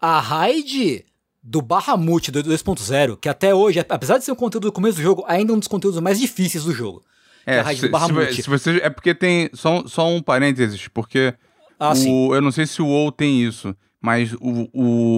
a 0.00 0.18
raid 0.20 1.04
do 1.42 1.62
Bahamut 1.62 2.30
do 2.30 2.42
2.0, 2.42 3.16
que 3.20 3.28
até 3.28 3.54
hoje, 3.54 3.84
apesar 3.88 4.18
de 4.18 4.24
ser 4.24 4.32
um 4.32 4.36
conteúdo 4.36 4.64
do 4.64 4.72
começo 4.72 4.96
do 4.96 5.02
jogo, 5.02 5.24
ainda 5.26 5.52
é 5.52 5.54
um 5.56 5.58
dos 5.58 5.68
conteúdos 5.68 6.00
mais 6.00 6.18
difíceis 6.18 6.64
do 6.64 6.72
jogo. 6.72 7.02
é 7.46 7.60
a 7.60 7.62
raid 7.62 7.80
se, 7.80 7.86
do 7.86 7.92
Bahamut. 7.92 8.34
se, 8.34 8.42
se 8.42 8.48
você, 8.50 8.78
é 8.82 8.90
porque 8.90 9.14
tem. 9.14 9.48
Só, 9.54 9.84
só 9.86 10.08
um 10.08 10.20
parênteses, 10.20 10.88
porque. 10.88 11.34
Ah, 11.78 11.92
o. 11.94 12.34
Eu 12.34 12.42
não 12.42 12.50
sei 12.50 12.66
se 12.66 12.82
o 12.82 12.86
WoW 12.86 13.12
tem 13.12 13.42
isso, 13.42 13.74
mas 14.00 14.32
o, 14.40 14.68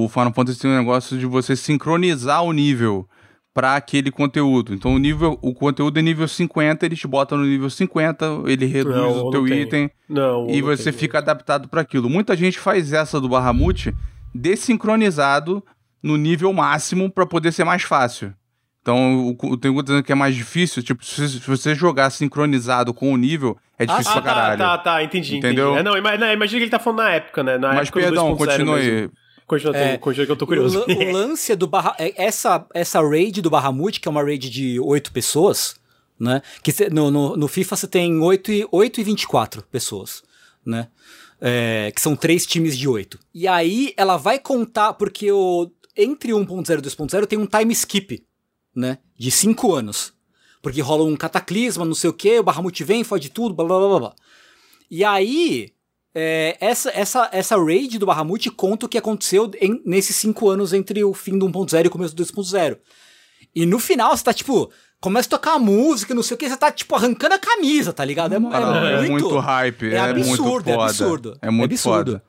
o 0.05 0.09
Final 0.09 0.33
Fantasy 0.33 0.61
tem 0.61 0.71
um 0.71 0.77
negócio 0.79 1.18
de 1.18 1.27
você 1.27 1.57
sincronizar 1.57 2.43
o 2.45 2.53
nível 2.53 3.09
para 3.53 3.75
aquele 3.75 4.11
conteúdo. 4.12 4.73
Então 4.73 4.95
o 4.95 4.99
nível, 4.99 5.39
o 5.43 5.53
conteúdo 5.53 5.99
é 5.99 6.03
nível 6.03 6.29
50, 6.29 6.87
ele 6.87 6.95
te 6.97 7.09
bota 7.09 7.37
no 7.37 7.45
nível 7.45 7.68
50, 7.68 8.43
ele 8.47 8.64
reduz 8.66 8.95
Não, 8.95 9.27
o 9.27 9.31
teu 9.31 9.41
não 9.41 9.49
tem. 9.49 9.62
item 9.62 9.91
Não, 10.09 10.49
e 10.49 10.62
você 10.62 10.85
tem. 10.85 10.93
fica 10.93 11.18
adaptado 11.18 11.68
para 11.68 11.81
aquilo. 11.81 12.09
Muita 12.09 12.37
gente 12.37 12.59
faz 12.59 12.93
essa 12.93 13.21
do 13.21 13.29
Bahamut 13.29 13.93
desincronizado 14.33 15.64
no 16.03 16.16
nível 16.16 16.53
máximo 16.53 17.11
para 17.11 17.26
poder 17.26 17.53
ser 17.53 17.64
mais 17.64 17.82
fácil. 17.82 18.34
Então, 18.82 19.28
o, 19.42 19.46
o 19.53 19.57
tem 19.59 19.72
dizendo 19.82 20.03
que 20.03 20.11
é 20.12 20.14
mais 20.14 20.34
difícil, 20.34 20.82
tipo, 20.82 21.05
se, 21.05 21.28
se 21.28 21.38
você 21.40 21.74
jogar 21.74 22.09
sincronizado 22.11 22.94
com 22.94 23.12
o 23.12 23.16
nível, 23.16 23.57
é 23.78 23.84
difícil 23.84 24.12
Ah, 24.12 24.22
pra 24.22 24.22
tá, 24.22 24.34
caralho. 24.34 24.59
tá, 24.59 24.78
tá, 24.78 25.03
entendi, 25.05 25.36
Entendeu? 25.36 25.72
entendi. 25.74 25.80
É, 25.80 25.82
não, 25.82 25.98
ima- 25.98 26.16
não, 26.16 26.32
imagina 26.32 26.59
que 26.61 26.64
ele 26.64 26.70
tá 26.70 26.78
falando 26.78 26.98
na 27.01 27.11
época, 27.11 27.42
né? 27.42 27.59
Na 27.59 27.68
Mas 27.74 27.88
época 27.88 28.01
perdão, 28.01 28.34
2.0 28.34 28.36
continua 28.38 28.76
mesmo. 28.76 28.92
aí. 28.98 29.11
Continua, 29.46 29.76
É, 29.76 29.98
continua 29.98 30.26
que 30.26 30.32
eu 30.32 30.36
tô 30.36 30.46
curioso. 30.46 30.84
O, 30.88 30.92
o 30.92 31.12
lance 31.12 31.55
do 31.57 31.66
Barra, 31.66 31.94
é- 31.98 32.24
essa 32.24 32.64
essa 32.72 33.01
raid 33.03 33.42
do 33.42 33.51
Bahamut, 33.51 34.01
que 34.01 34.09
é 34.09 34.11
uma 34.11 34.22
raid 34.22 34.48
de 34.48 34.80
8 34.80 35.12
pessoas, 35.12 35.74
né? 36.18 36.40
Que 36.62 36.72
cê- 36.72 36.88
no, 36.88 37.11
no, 37.11 37.36
no 37.36 37.48
FIFA 37.48 37.76
você 37.76 37.86
tem 37.86 38.18
8 38.18 38.51
e, 38.53 38.66
8 38.72 39.01
e 39.01 39.05
24 39.05 39.62
pessoas, 39.64 40.22
né? 40.64 40.86
É, 41.40 41.90
que 41.94 42.01
são 42.01 42.14
três 42.16 42.46
times 42.46 42.78
de 42.78 42.86
8. 42.88 43.18
E 43.34 43.46
aí 43.48 43.92
ela 43.96 44.16
vai 44.16 44.38
contar, 44.38 44.92
porque 44.94 45.30
o, 45.32 45.70
entre 46.03 46.32
1.0 46.32 46.78
e 46.78 46.82
2.0 46.82 47.26
tem 47.26 47.38
um 47.38 47.46
time 47.46 47.72
skip, 47.72 48.24
né? 48.74 48.98
De 49.18 49.30
5 49.30 49.72
anos. 49.74 50.12
Porque 50.62 50.80
rola 50.80 51.05
um 51.05 51.16
cataclisma, 51.16 51.84
não 51.84 51.94
sei 51.94 52.11
o 52.11 52.12
que, 52.12 52.38
o 52.38 52.42
Bahamut 52.42 52.84
vem, 52.84 53.03
fode 53.03 53.30
tudo, 53.30 53.55
blá 53.55 53.64
blá 53.64 53.78
blá 53.88 53.98
blá. 53.98 54.14
E 54.90 55.03
aí, 55.05 55.70
é, 56.14 56.57
essa, 56.61 56.90
essa, 56.90 57.28
essa 57.32 57.57
raid 57.57 57.98
do 57.98 58.05
Bahamut 58.07 58.51
conta 58.51 58.84
o 58.84 58.88
que 58.88 58.98
aconteceu 58.98 59.51
em- 59.61 59.80
nesses 59.86 60.16
cinco 60.16 60.48
anos 60.51 60.72
entre 60.72 61.03
o 61.03 61.14
fim 61.14 61.38
do 61.38 61.46
1.0 61.46 61.84
e 61.84 61.88
o 61.88 61.90
começo 61.90 62.14
do 62.14 62.22
2.0. 62.24 62.76
E 63.55 63.64
no 63.66 63.78
final 63.78 64.16
você 64.16 64.24
tá 64.24 64.32
tipo. 64.32 64.70
Começa 65.01 65.28
a 65.28 65.30
tocar 65.30 65.55
a 65.55 65.59
música, 65.59 66.14
não 66.14 66.22
sei 66.22 66.34
o 66.34 66.38
que, 66.38 66.46
você 66.46 66.57
tá 66.59 66.70
tipo 66.70 66.94
arrancando 66.94 67.34
a 67.34 67.38
camisa, 67.38 67.90
tá 67.90 68.05
ligado? 68.05 68.34
É, 68.34 68.36
é 68.36 68.38
é 68.38 68.40
muito, 69.09 69.12
muito 69.12 69.38
hype, 69.38 69.86
É 69.86 69.94
é 69.94 69.98
absurdo, 69.98 70.42
muito 70.44 70.68
é 70.68 70.74
foda. 70.74 70.84
absurdo. 70.84 71.38
É 71.40 71.51
muito 71.51 71.72
absurdo. 71.72 72.11
foda. 72.12 72.24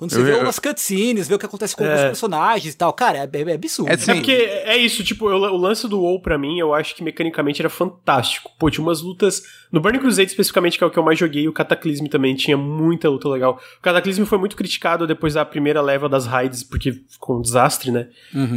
Quando 0.00 0.12
você 0.12 0.20
Eu- 0.20 0.24
vê 0.24 0.32
eu- 0.32 0.40
umas 0.40 0.58
cutscenes, 0.58 1.28
vê 1.28 1.34
o 1.34 1.38
que 1.38 1.44
acontece 1.44 1.76
com 1.76 1.84
É. 1.84 1.88
alguns 1.88 2.04
personagens 2.06 2.72
e 2.72 2.76
tal, 2.78 2.90
cara, 2.90 3.18
é, 3.18 3.28
é- 3.30 3.50
é 3.50 3.54
absurdo. 3.54 3.90
É 3.90 3.94
assim, 3.96 4.10
É 4.12 4.14
porque 4.14 4.32
é 4.32 4.74
isso, 4.78 5.04
tipo, 5.04 5.28
eu- 5.28 5.36
o 5.36 5.56
lance 5.58 5.86
do 5.86 6.00
WoW 6.00 6.22
pra 6.22 6.38
mim, 6.38 6.58
eu 6.58 6.72
acho 6.72 6.94
que 6.94 7.04
mecanicamente 7.04 7.60
era 7.60 7.68
fantástico. 7.68 8.50
Pô, 8.58 8.70
tinha 8.70 8.82
umas 8.82 9.02
lutas. 9.02 9.42
No 9.70 9.78
Burning 9.78 9.98
Crusade, 9.98 10.30
especificamente, 10.30 10.78
que 10.78 10.82
é 10.82 10.86
o 10.86 10.90
que 10.90 10.98
eu 10.98 11.02
mais 11.02 11.18
joguei, 11.18 11.46
o 11.46 11.52
Cataclysm 11.52 12.06
também 12.06 12.34
tinha 12.34 12.56
muita 12.56 13.10
luta 13.10 13.28
legal. 13.28 13.60
O 13.78 13.82
Cataclysm 13.82 14.24
foi 14.24 14.38
muito 14.38 14.56
criticado 14.56 15.06
depois 15.06 15.34
da 15.34 15.44
primeira 15.44 15.82
leva 15.82 16.08
das 16.08 16.24
raids, 16.24 16.64
porque 16.64 16.92
ficou 17.06 17.38
um 17.38 17.42
desastre, 17.42 17.90
né? 17.90 18.08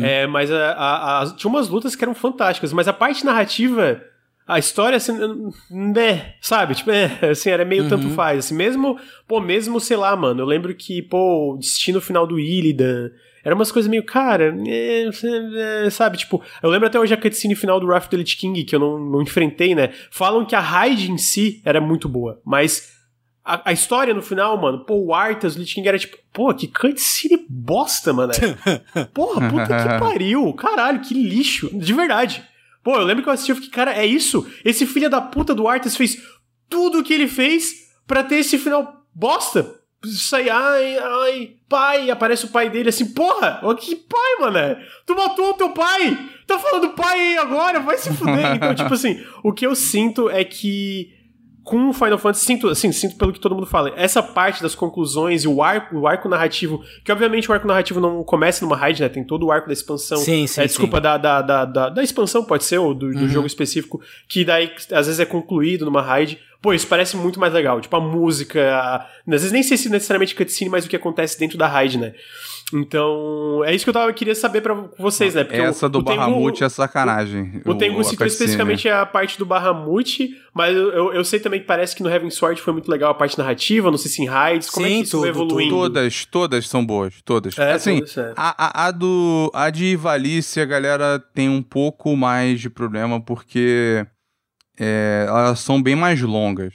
É, 0.01 0.25
mas 0.25 0.49
a- 0.49 0.71
a- 0.71 1.21
a- 1.23 1.35
tinha 1.35 1.49
umas 1.49 1.67
lutas 1.67 1.93
que 1.93 2.03
eram 2.05 2.15
fantásticas, 2.15 2.71
mas 2.71 2.87
a 2.87 2.93
parte 2.93 3.25
narrativa. 3.25 4.01
A 4.47 4.59
história, 4.59 4.97
assim, 4.97 5.13
né, 5.69 6.33
sabe? 6.41 6.75
Tipo, 6.75 6.91
é, 6.91 7.29
assim, 7.31 7.49
era 7.49 7.63
meio 7.63 7.87
tanto 7.87 8.09
faz. 8.09 8.39
Assim, 8.39 8.55
mesmo, 8.55 8.99
pô, 9.27 9.39
mesmo, 9.39 9.79
sei 9.79 9.95
lá, 9.95 10.15
mano, 10.15 10.41
eu 10.41 10.45
lembro 10.45 10.75
que, 10.75 11.01
pô, 11.01 11.53
o 11.53 11.57
destino 11.57 12.01
final 12.01 12.27
do 12.27 12.37
Illidan, 12.37 13.09
era 13.43 13.55
umas 13.55 13.71
coisas 13.71 13.89
meio, 13.89 14.03
cara, 14.05 14.55
é, 14.67 15.09
é, 15.85 15.89
sabe? 15.89 16.17
Tipo, 16.17 16.41
eu 16.61 16.69
lembro 16.69 16.87
até 16.87 16.99
hoje 16.99 17.13
a 17.13 17.17
cutscene 17.17 17.55
final 17.55 17.79
do 17.79 17.87
Wrath 17.87 18.03
of 18.03 18.09
the 18.09 18.17
Lich 18.17 18.37
King, 18.37 18.63
que 18.63 18.75
eu 18.75 18.79
não, 18.79 18.97
não 18.97 19.21
enfrentei, 19.21 19.75
né? 19.75 19.91
Falam 20.11 20.45
que 20.45 20.55
a 20.55 20.61
raid 20.61 21.11
em 21.11 21.17
si 21.17 21.61
era 21.65 21.81
muito 21.81 22.07
boa, 22.07 22.41
mas 22.45 22.93
a, 23.43 23.69
a 23.69 23.73
história 23.73 24.13
no 24.13 24.21
final, 24.21 24.59
mano, 24.59 24.85
pô, 24.85 24.95
o 24.95 25.13
Arthas, 25.13 25.55
o 25.55 25.59
Lich 25.59 25.75
King 25.75 25.87
era 25.87 25.99
tipo, 25.99 26.17
pô, 26.31 26.53
que 26.53 26.67
cutscene 26.67 27.45
bosta, 27.49 28.13
mano. 28.13 28.31
Porra, 29.13 29.49
puta 29.49 29.67
que 29.67 29.99
pariu, 29.99 30.53
caralho, 30.53 31.01
que 31.01 31.13
lixo, 31.13 31.69
de 31.77 31.93
verdade. 31.93 32.43
Pô, 32.83 32.95
eu 32.95 33.03
lembro 33.03 33.23
que 33.23 33.29
eu 33.29 33.33
assisti 33.33 33.51
e 33.51 33.55
fiquei, 33.55 33.69
cara, 33.69 33.93
é 33.93 34.05
isso? 34.05 34.45
Esse 34.65 34.85
filho 34.85 35.09
da 35.09 35.21
puta 35.21 35.55
do 35.55 35.67
Arthas 35.67 35.95
fez 35.95 36.21
tudo 36.69 36.99
o 36.99 37.03
que 37.03 37.13
ele 37.13 37.27
fez 37.27 37.91
pra 38.05 38.23
ter 38.23 38.35
esse 38.35 38.57
final 38.57 39.05
bosta. 39.13 39.79
Aí, 40.33 40.49
ai, 40.49 40.97
ai, 40.97 41.51
pai, 41.69 42.11
aparece 42.11 42.43
o 42.43 42.49
pai 42.49 42.69
dele 42.69 42.89
assim, 42.89 43.13
porra, 43.13 43.61
que 43.79 43.95
pai, 43.95 44.35
mano. 44.41 44.75
Tu 45.05 45.15
matou 45.15 45.51
o 45.51 45.53
teu 45.53 45.69
pai! 45.69 46.29
Tá 46.45 46.59
falando 46.59 46.89
pai 46.89 47.17
aí 47.17 47.37
agora, 47.37 47.79
vai 47.79 47.97
se 47.97 48.11
fuder. 48.13 48.55
Então, 48.55 48.75
tipo 48.75 48.93
assim, 48.93 49.23
o 49.41 49.53
que 49.53 49.65
eu 49.65 49.73
sinto 49.73 50.29
é 50.29 50.43
que 50.43 51.13
com 51.63 51.89
o 51.89 51.93
Final 51.93 52.17
Fantasy, 52.17 52.45
sinto, 52.45 52.67
assim, 52.67 52.91
sinto 52.91 53.15
pelo 53.15 53.31
que 53.31 53.39
todo 53.39 53.55
mundo 53.55 53.65
fala, 53.67 53.93
essa 53.95 54.21
parte 54.21 54.61
das 54.61 54.75
conclusões 54.75 55.43
e 55.43 55.47
o 55.47 55.63
arco, 55.63 55.97
o 55.97 56.07
arco 56.07 56.27
narrativo, 56.27 56.83
que 57.05 57.11
obviamente 57.11 57.49
o 57.49 57.53
arco 57.53 57.65
narrativo 57.65 57.99
não 58.01 58.21
começa 58.23 58.65
numa 58.65 58.75
raid, 58.75 59.01
né? 59.01 59.07
Tem 59.09 59.23
todo 59.23 59.45
o 59.45 59.51
arco 59.51 59.67
da 59.67 59.73
expansão. 59.73 60.17
Sim, 60.17 60.45
sim, 60.45 60.61
é, 60.61 60.65
desculpa, 60.65 60.97
sim. 60.97 61.03
Da, 61.03 61.17
da, 61.17 61.41
da, 61.41 61.89
da, 61.89 62.03
expansão, 62.03 62.43
pode 62.43 62.65
ser, 62.65 62.79
ou 62.79 62.93
do, 62.93 63.11
do 63.11 63.19
Uhum. 63.19 63.27
jogo 63.29 63.47
específico, 63.47 64.01
que 64.27 64.43
daí 64.43 64.71
às 64.91 65.07
vezes 65.07 65.19
é 65.19 65.25
concluído 65.25 65.85
numa 65.85 66.01
raid. 66.01 66.37
Pô, 66.61 66.73
isso 66.73 66.87
parece 66.87 67.17
muito 67.17 67.39
mais 67.39 67.51
legal. 67.53 67.81
Tipo, 67.81 67.95
a 67.97 67.99
música. 67.99 68.73
a- 68.73 68.97
Às 68.97 69.07
vezes 69.27 69.51
nem 69.51 69.61
sei 69.63 69.75
se 69.77 69.89
necessariamente 69.89 70.33
cutscene, 70.33 70.69
mas 70.69 70.85
o 70.85 70.89
que 70.89 70.95
acontece 70.95 71.37
dentro 71.37 71.57
da 71.57 71.67
raid, 71.67 71.97
né? 71.97 72.13
Então, 72.73 73.61
é 73.65 73.75
isso 73.75 73.85
que 73.85 73.89
eu 73.89 73.93
tava, 73.93 74.11
queria 74.13 74.33
saber 74.33 74.61
pra 74.61 74.73
vocês, 74.97 75.35
né? 75.35 75.43
Porque 75.43 75.59
o- 75.61 75.63
Essa 75.63 75.87
do 75.87 75.99
o 75.99 76.03
Tengu- 76.03 76.17
Bahamut 76.17 76.63
é 76.63 76.69
sacanagem. 76.69 77.61
o 77.65 77.75
Tengu 77.75 77.99
a 77.99 78.03
citou 78.03 78.25
especificamente 78.25 78.89
a 78.89 79.05
parte 79.05 79.37
do 79.37 79.45
Bahamut, 79.45 80.29
mas 80.53 80.75
eu, 80.75 81.13
eu, 81.13 81.23
sei 81.23 81.39
também 81.39 81.59
que 81.59 81.67
parece 81.67 81.95
que 81.95 82.01
no 82.01 82.09
Heaven 82.09 82.29
Sword 82.31 82.59
foi 82.61 82.73
muito 82.73 82.89
legal 82.89 83.11
a 83.11 83.13
parte 83.13 83.37
narrativa, 83.37 83.91
não 83.91 83.97
sei 83.97 84.09
se 84.09 84.21
em 84.23 84.25
raids, 84.27 84.69
como 84.69 84.85
é 84.85 84.89
Sim, 84.89 84.95
que 84.97 85.01
isso 85.03 85.11
tudo, 85.11 85.19
foi 85.21 85.29
evoluindo? 85.29 85.75
Todas, 85.75 86.25
todas 86.25 86.67
são 86.67 86.83
boas, 86.85 87.21
todas. 87.23 87.57
É, 87.57 87.73
assim, 87.73 87.99
todas, 87.99 88.17
é. 88.17 88.33
a, 88.35 88.81
a, 88.83 88.87
a 88.87 88.91
do, 88.91 89.51
a 89.53 89.69
de 89.69 89.95
Valice, 89.95 90.59
a 90.59 90.65
galera 90.65 91.19
tem 91.19 91.49
um 91.49 91.61
pouco 91.61 92.15
mais 92.17 92.59
de 92.59 92.69
problema, 92.69 93.21
porque 93.21 94.05
é, 94.79 95.25
elas 95.27 95.59
são 95.59 95.81
bem 95.81 95.95
mais 95.95 96.19
longas. 96.21 96.73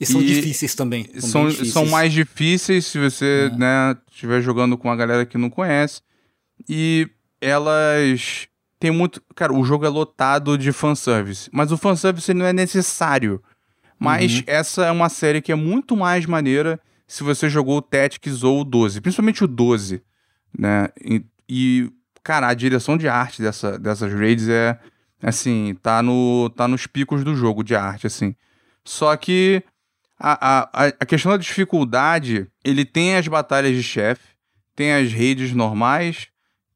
E 0.00 0.06
são 0.06 0.20
E 0.20 0.26
difíceis 0.26 0.74
também. 0.74 1.08
São, 1.18 1.28
São, 1.30 1.44
difíceis. 1.48 1.72
são 1.72 1.86
mais 1.86 2.12
difíceis 2.12 2.86
se 2.86 2.98
você, 2.98 3.50
É. 3.52 3.56
né, 3.56 3.96
estiver 4.10 4.40
jogando 4.40 4.78
com 4.78 4.90
a 4.90 4.96
galera 4.96 5.26
que 5.26 5.36
não 5.38 5.50
conhece. 5.50 6.00
E 6.68 7.08
elas 7.40 8.48
têm 8.78 8.90
muito. 8.90 9.22
Cara, 9.34 9.52
o 9.52 9.64
jogo 9.64 9.84
é 9.84 9.88
lotado 9.88 10.56
de 10.56 10.72
fanservice. 10.72 11.48
Mas 11.52 11.72
o 11.72 11.76
fanservice 11.76 12.32
não 12.34 12.46
é 12.46 12.52
necessário. 12.52 13.42
Mas 13.98 14.36
Uhum. 14.36 14.42
essa 14.46 14.86
é 14.86 14.90
uma 14.92 15.08
série 15.08 15.42
que 15.42 15.50
é 15.50 15.54
muito 15.56 15.96
mais 15.96 16.24
maneira 16.26 16.78
se 17.06 17.24
você 17.24 17.48
jogou 17.48 17.78
o 17.78 17.82
Tactics 17.82 18.44
ou 18.44 18.60
o 18.60 18.64
12. 18.64 19.00
Principalmente 19.00 19.42
o 19.42 19.48
12. 19.48 20.02
Né? 20.56 20.88
E, 21.04 21.24
e, 21.48 21.90
cara, 22.22 22.46
a 22.48 22.54
direção 22.54 22.96
de 22.96 23.08
arte 23.08 23.42
dessa, 23.42 23.78
dessas 23.78 24.12
raids 24.12 24.48
é. 24.48 24.78
Assim, 25.20 25.76
tá, 25.82 26.00
no, 26.00 26.48
tá 26.50 26.68
nos 26.68 26.86
picos 26.86 27.24
do 27.24 27.34
jogo 27.34 27.64
de 27.64 27.74
arte, 27.74 28.06
assim. 28.06 28.36
Só 28.84 29.16
que 29.16 29.64
a, 30.18 30.68
a, 30.84 30.86
a- 31.00 31.06
questão 31.06 31.32
da 31.32 31.38
dificuldade, 31.38 32.48
ele 32.64 32.84
tem 32.84 33.16
as 33.16 33.26
batalhas 33.28 33.74
de 33.76 33.82
chefe, 33.82 34.22
tem 34.74 34.92
as 34.92 35.12
raids 35.12 35.52
normais, 35.52 36.28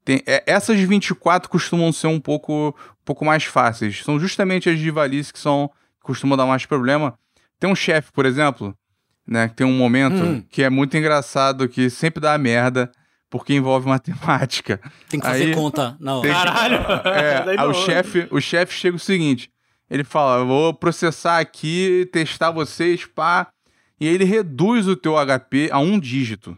tem, 0.05 0.21
é, 0.25 0.43
essas 0.45 0.77
24 0.79 1.49
costumam 1.49 1.91
ser 1.93 2.07
um 2.07 2.19
pouco, 2.19 2.69
um 2.69 3.03
pouco 3.05 3.23
mais 3.25 3.43
fáceis. 3.45 4.03
São 4.03 4.19
justamente 4.19 4.69
as 4.69 4.77
de 4.79 4.91
Valice 4.91 5.31
que 5.31 5.39
são, 5.39 5.69
costumam 6.01 6.37
dar 6.37 6.45
mais 6.45 6.65
problema. 6.65 7.17
Tem 7.59 7.69
um 7.69 7.75
chefe, 7.75 8.11
por 8.11 8.25
exemplo, 8.25 8.75
né, 9.25 9.47
que 9.47 9.55
tem 9.55 9.65
um 9.65 9.77
momento 9.77 10.15
Hum. 10.21 10.43
que 10.49 10.61
é 10.63 10.69
muito 10.69 10.97
engraçado, 10.97 11.69
que 11.69 11.89
sempre 11.89 12.19
dá 12.19 12.37
merda, 12.37 12.91
porque 13.29 13.53
envolve 13.53 13.87
matemática. 13.87 14.79
Tem 15.09 15.19
que 15.19 15.25
fazer 15.25 15.45
Aí- 15.45 15.55
conta. 15.55 15.95
Não. 15.99 16.21
Tem- 16.21 16.31
Caralho! 16.31 16.75
É, 17.07 17.43
aí 17.57 17.65
o 17.67 17.73
chefe, 17.73 18.27
o 18.29 18.41
chefe 18.41 18.73
chega 18.73 18.95
o 18.97 18.99
seguinte, 18.99 19.49
ele 19.89 20.03
fala, 20.03 20.43
vou 20.43 20.73
processar 20.73 21.39
aqui, 21.39 22.09
testar 22.11 22.51
vocês, 22.51 23.05
pá, 23.05 23.47
e 23.99 24.07
aí 24.07 24.13
ele 24.13 24.23
reduz 24.23 24.87
o 24.87 24.95
teu 24.95 25.13
HP 25.15 25.69
a 25.71 25.79
um 25.79 25.99
dígito. 25.99 26.57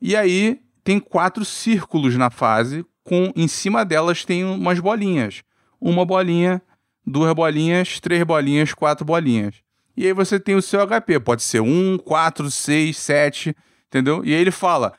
E 0.00 0.14
aí 0.14 0.60
tem 0.84 1.00
quatro 1.00 1.44
círculos 1.44 2.16
na 2.16 2.30
fase, 2.30 2.84
com 3.02 3.32
em 3.34 3.48
cima 3.48 3.84
delas 3.84 4.24
tem 4.24 4.44
umas 4.44 4.78
bolinhas. 4.78 5.42
Uma 5.80 6.04
bolinha, 6.04 6.62
duas 7.04 7.32
bolinhas, 7.34 8.00
três 8.00 8.22
bolinhas, 8.24 8.74
quatro 8.74 9.04
bolinhas. 9.04 9.54
E 9.96 10.06
aí 10.06 10.12
você 10.12 10.38
tem 10.38 10.54
o 10.54 10.62
seu 10.62 10.86
HP, 10.86 11.18
pode 11.20 11.42
ser 11.42 11.60
um, 11.60 11.96
quatro, 11.96 12.50
seis, 12.50 12.98
sete, 12.98 13.56
entendeu? 13.86 14.22
E 14.24 14.34
aí 14.34 14.40
ele 14.40 14.50
fala, 14.50 14.92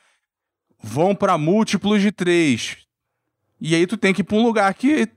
vão 0.81 1.15
pra 1.15 1.37
múltiplos 1.37 2.01
de 2.01 2.11
três. 2.11 2.77
E 3.61 3.75
aí 3.75 3.85
tu 3.85 3.97
tem 3.97 4.13
que 4.13 4.21
ir 4.21 4.23
pra 4.23 4.37
um 4.37 4.43
lugar 4.43 4.73
que, 4.73 5.07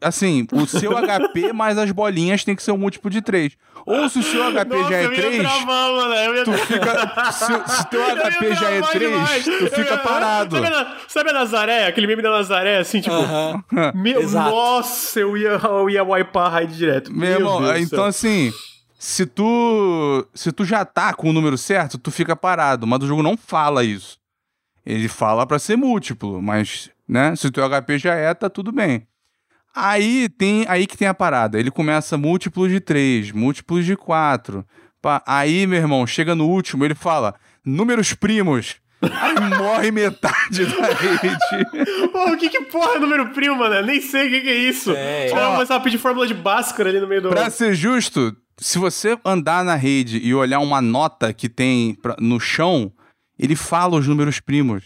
assim, 0.00 0.46
o 0.52 0.66
seu 0.66 0.92
HP 0.92 1.52
mais 1.52 1.76
as 1.78 1.90
bolinhas 1.90 2.44
tem 2.44 2.54
que 2.56 2.62
ser 2.62 2.72
um 2.72 2.78
múltiplo 2.78 3.10
de 3.10 3.20
3. 3.22 3.56
Ou 3.86 4.08
se 4.08 4.18
o 4.18 4.22
seu 4.22 4.42
HP 4.52 4.64
Nossa, 4.76 4.90
já 4.90 4.96
é 4.96 5.04
eu 5.06 5.12
ia 5.12 5.20
3, 5.22 5.40
travar, 5.40 5.92
mano. 5.92 6.44
Tu 6.44 6.52
fica. 6.66 7.32
Se, 7.32 7.76
se 7.76 7.90
teu 7.90 8.00
HP 8.04 8.54
já 8.54 8.70
é 8.70 8.78
travar 8.80 8.90
3, 8.90 9.12
demais. 9.12 9.44
tu 9.44 9.50
Eu 9.50 9.66
fica 9.70 9.80
ia- 9.94 9.98
parado. 9.98 10.56
Sabe 10.56 10.74
a, 10.74 10.96
sabe 11.08 11.30
a 11.30 11.32
Nazaré? 11.32 11.86
Aquele 11.86 12.06
meme 12.06 12.22
da 12.22 12.30
Nazaré, 12.30 12.78
assim, 12.78 13.00
tipo... 13.00 13.14
Aham. 13.14 13.62
Meu, 13.94 14.20
Exato. 14.20 14.50
nossa, 14.50 15.20
eu 15.20 15.36
ia, 15.36 15.50
eu 15.50 15.88
ia 15.90 16.04
wipear 16.04 16.46
a 16.46 16.48
raid 16.48 16.76
direto. 16.76 17.12
Meu 17.12 17.30
irmão, 17.30 17.62
Deus 17.62 17.78
então 17.80 17.98
céu. 18.00 18.04
assim, 18.06 18.52
se 18.98 19.24
tu 19.24 20.26
se 20.34 20.52
tu 20.52 20.64
já 20.64 20.84
tá 20.84 21.14
com 21.14 21.30
o 21.30 21.32
número 21.32 21.56
certo, 21.56 21.96
tu 21.98 22.10
fica 22.10 22.34
parado, 22.36 22.86
mas 22.86 23.02
o 23.02 23.06
jogo 23.06 23.22
não 23.22 23.36
fala 23.36 23.84
isso. 23.84 24.18
Ele 24.84 25.08
fala 25.08 25.46
pra 25.46 25.58
ser 25.58 25.76
múltiplo, 25.76 26.40
mas, 26.42 26.90
né, 27.08 27.34
se 27.36 27.46
o 27.46 27.50
teu 27.50 27.62
HP 27.68 27.98
já 27.98 28.14
é, 28.14 28.32
tá 28.34 28.48
tudo 28.50 28.72
bem. 28.72 29.06
Aí 29.74 30.28
tem 30.28 30.64
aí 30.68 30.86
que 30.86 30.96
tem 30.96 31.06
a 31.08 31.14
parada. 31.14 31.58
Ele 31.58 31.70
começa 31.70 32.16
múltiplos 32.16 32.70
de 32.70 32.80
3, 32.80 33.32
múltiplos 33.32 33.84
de 33.86 33.96
4. 33.96 34.64
Aí, 35.26 35.66
meu 35.66 35.78
irmão, 35.78 36.06
chega 36.06 36.34
no 36.34 36.46
último, 36.48 36.84
ele 36.84 36.94
fala 36.94 37.34
números 37.64 38.12
primos. 38.14 38.76
Aí 39.00 39.34
morre 39.56 39.92
metade 39.92 40.66
da 40.66 40.86
rede. 40.88 42.08
Pô, 42.10 42.32
o 42.32 42.36
que 42.36 42.48
que 42.48 42.62
porra 42.64 42.96
é 42.96 42.98
número 42.98 43.30
primo, 43.30 43.54
mano? 43.56 43.86
Nem 43.86 44.00
sei 44.00 44.26
o 44.26 44.30
que 44.30 44.40
que 44.40 44.48
é 44.48 44.56
isso. 44.56 44.92
É, 44.96 45.30
ó. 45.32 45.52
começaram 45.54 45.80
a 45.80 45.84
pedir 45.84 45.98
fórmula 45.98 46.26
de 46.26 46.34
Bhaskara 46.34 46.88
ali 46.90 47.00
no 47.00 47.06
meio 47.06 47.22
do... 47.22 47.28
Pra 47.28 47.48
ser 47.48 47.74
justo, 47.74 48.36
se 48.58 48.76
você 48.78 49.16
andar 49.24 49.64
na 49.64 49.76
rede 49.76 50.18
e 50.18 50.34
olhar 50.34 50.58
uma 50.58 50.82
nota 50.82 51.32
que 51.32 51.48
tem 51.48 51.94
pra- 51.94 52.16
no 52.18 52.40
chão, 52.40 52.92
ele 53.38 53.54
fala 53.54 53.96
os 53.96 54.08
números 54.08 54.40
primos. 54.40 54.82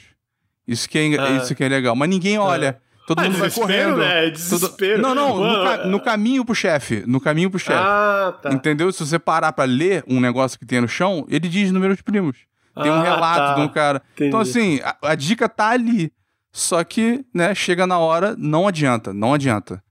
Isso 0.68 0.86
que 0.88 0.98
é, 0.98 1.18
Ah. 1.18 1.30
isso 1.38 1.54
que 1.54 1.64
é 1.64 1.68
legal. 1.68 1.96
Mas 1.96 2.10
ninguém 2.10 2.38
olha. 2.38 2.78
Todo 3.06 3.18
Ah, 3.20 3.24
mundo 3.24 3.38
vai 3.38 3.50
correndo. 3.50 3.96
né? 3.96 4.22
Todo- 4.22 4.32
Desespero. 4.32 5.02
Não, 5.02 5.14
não, 5.14 5.36
no, 5.38 5.64
ca- 5.64 5.84
no 5.86 6.00
caminho 6.00 6.44
pro 6.44 6.54
chefe. 6.54 7.02
No 7.06 7.20
caminho 7.20 7.50
pro 7.50 7.58
chefe. 7.58 7.78
Ah, 7.78 8.34
tá. 8.40 8.52
Entendeu? 8.52 8.92
Se 8.92 9.04
você 9.04 9.18
parar 9.18 9.52
pra 9.52 9.64
ler 9.64 10.04
um 10.06 10.20
negócio 10.20 10.58
que 10.58 10.64
tem 10.64 10.80
no 10.80 10.88
chão, 10.88 11.26
ele 11.28 11.48
diz 11.48 11.70
números 11.72 12.00
primos. 12.00 12.38
Tem 12.80 12.90
um 12.90 12.94
Ah, 12.94 13.02
relato 13.02 13.38
tá. 13.38 13.54
de 13.56 13.60
um 13.62 13.68
cara. 13.68 14.00
Então, 14.14 14.40
Entendi. 14.40 14.50
assim, 14.58 14.80
a, 14.82 14.96
a 15.10 15.14
dica 15.14 15.48
tá 15.48 15.68
ali. 15.70 16.12
Só 16.52 16.82
que, 16.84 17.24
né, 17.34 17.54
chega 17.54 17.86
na 17.86 17.98
hora, 17.98 18.34
não 18.38 18.68
adianta, 18.68 19.12
não 19.12 19.34
adianta. 19.34 19.82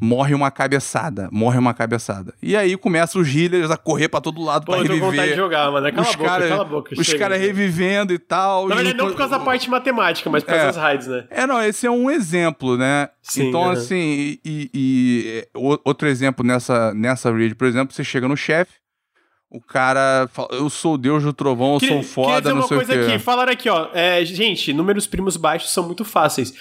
Morre 0.00 0.34
uma 0.34 0.50
cabeçada, 0.50 1.28
morre 1.30 1.58
uma 1.58 1.74
cabeçada. 1.74 2.32
E 2.42 2.56
aí 2.56 2.74
começam 2.76 3.20
os 3.20 3.28
healers 3.28 3.70
a 3.70 3.76
correr 3.76 4.08
pra 4.08 4.20
todo 4.20 4.40
lado 4.42 4.64
Pô, 4.64 4.72
pra 4.72 4.80
eu 4.80 4.86
tô 4.86 4.92
vontade 4.94 5.10
de 5.12 5.16
reviver. 5.18 5.36
jogar, 5.36 5.70
mano. 5.70 5.92
Cala 5.92 6.00
os 6.08 6.14
a 6.14 6.16
boca, 6.16 6.30
cara- 6.30 6.48
cala 6.48 6.62
a 6.62 6.64
boca. 6.64 6.94
Os 6.98 7.12
caras 7.12 7.38
revivendo 7.40 8.12
e 8.14 8.18
tal. 8.18 8.66
Na 8.66 8.76
verdade, 8.76 8.96
não 8.96 9.08
por 9.08 9.16
causa 9.16 9.38
da 9.38 9.44
parte 9.44 9.68
matemática, 9.68 10.30
mas 10.30 10.42
por 10.42 10.48
causa 10.48 10.62
É. 10.62 10.66
das 10.68 10.76
raids, 10.76 11.06
né? 11.06 11.24
É, 11.28 11.46
não, 11.46 11.62
esse 11.62 11.86
é 11.86 11.90
um 11.90 12.10
exemplo, 12.10 12.78
né? 12.78 13.08
Sim, 13.20 13.48
então, 13.48 13.62
aham. 13.64 13.72
assim, 13.72 14.38
e, 14.42 14.70
e- 14.74 15.48
outro 15.84 16.08
exemplo 16.08 16.46
nessa, 16.46 16.94
nessa 16.94 17.30
raid, 17.30 17.54
por 17.54 17.66
exemplo, 17.66 17.94
você 17.94 18.02
chega 18.02 18.26
no 18.26 18.36
chefe, 18.38 18.72
o 19.50 19.60
cara 19.60 20.28
fala, 20.32 20.48
eu 20.52 20.70
sou 20.70 20.94
o 20.94 20.98
deus 20.98 21.24
do 21.24 21.32
trovão, 21.32 21.74
eu 21.74 21.80
sou 21.88 22.02
foda, 22.02 22.40
dizer 22.40 22.54
não 22.54 22.60
uma 22.62 22.68
sei 22.68 22.76
o 22.76 22.80
coisa 22.86 22.94
quê. 23.04 23.12
aqui. 23.12 23.18
Falaram 23.18 23.52
aqui, 23.52 23.68
ó. 23.68 23.88
É, 23.92 24.24
gente, 24.24 24.72
números 24.72 25.06
primos 25.06 25.36
baixos 25.36 25.70
são 25.72 25.84
muito 25.84 26.04
fáceis. 26.04 26.54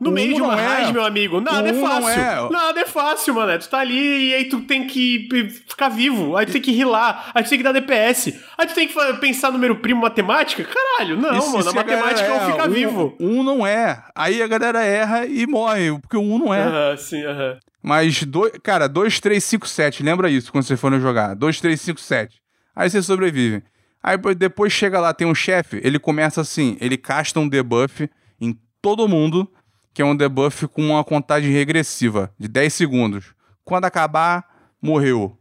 No 0.00 0.10
O 0.10 0.12
meio 0.12 0.32
um 0.32 0.34
de 0.36 0.42
uma 0.42 0.60
é. 0.60 0.66
raid, 0.66 0.92
meu 0.92 1.04
amigo, 1.04 1.40
nada 1.40 1.64
O 1.64 1.68
é 1.68 1.72
não 1.72 1.86
fácil. 1.86 2.08
é. 2.20 2.50
Nada 2.50 2.80
é 2.80 2.86
fácil, 2.86 3.34
mano. 3.34 3.58
Tu 3.58 3.68
tá 3.68 3.78
ali 3.80 4.30
e 4.30 4.34
aí 4.34 4.44
tu 4.44 4.60
tem 4.60 4.86
que 4.86 5.28
ficar 5.68 5.88
vivo. 5.88 6.36
Aí 6.36 6.46
tu 6.46 6.52
tem 6.52 6.60
que 6.62 6.70
rilar. 6.70 7.30
Aí 7.34 7.42
tu 7.42 7.48
tem 7.48 7.58
que 7.58 7.64
dar 7.64 7.72
DPS. 7.72 8.38
Aí 8.56 8.66
tu 8.66 8.74
tem 8.74 8.86
que 8.86 8.94
pensar 9.20 9.50
número 9.50 9.76
primo 9.76 10.00
matemática. 10.00 10.64
Caralho, 10.64 11.16
não, 11.16 11.34
E 11.34 11.38
mano. 11.38 11.62
se 11.62 11.68
A 11.68 11.72
matemática 11.72 12.26
é 12.28 12.42
um 12.46 12.50
ficar 12.52 12.68
um, 12.68 12.72
vivo. 12.72 13.16
Um 13.18 13.42
não 13.42 13.66
é. 13.66 14.02
Aí 14.14 14.40
a 14.42 14.46
galera 14.46 14.82
erra 14.84 15.26
e 15.26 15.46
morre, 15.46 15.98
porque 16.00 16.16
o 16.16 16.20
um 16.22 16.38
não 16.38 16.54
é. 16.54 16.62
Aham, 16.62 16.96
sim, 16.96 17.24
aham. 17.24 17.58
Mas, 17.82 18.22
dois, 18.24 18.52
cara, 18.62 18.88
2, 18.88 19.18
3, 19.20 19.42
5, 19.42 19.66
7. 19.66 20.02
Lembra 20.02 20.28
isso 20.28 20.50
quando 20.52 20.64
vocês 20.64 20.80
forem 20.80 21.00
jogar. 21.00 21.34
2, 21.34 21.60
3, 21.60 21.80
5, 21.80 22.00
7. 22.00 22.36
Aí 22.74 22.90
você 22.90 23.00
sobrevive. 23.02 23.62
Aí 24.02 24.16
depois 24.36 24.72
chega 24.72 25.00
lá, 25.00 25.12
tem 25.12 25.26
um 25.26 25.34
chefe, 25.34 25.80
ele 25.82 25.98
começa 25.98 26.40
assim, 26.40 26.76
ele 26.80 26.96
casta 26.96 27.40
um 27.40 27.48
debuff 27.48 28.08
em 28.40 28.56
todo 28.80 29.08
mundo, 29.08 29.50
que 29.98 30.02
é 30.02 30.04
um 30.04 30.14
debuff 30.14 30.68
com 30.68 30.90
uma 30.90 31.02
contagem 31.02 31.50
regressiva 31.50 32.32
de 32.38 32.46
10 32.46 32.72
segundos. 32.72 33.34
Quando 33.64 33.84
acabar, 33.86 34.46
morreu. 34.80 35.36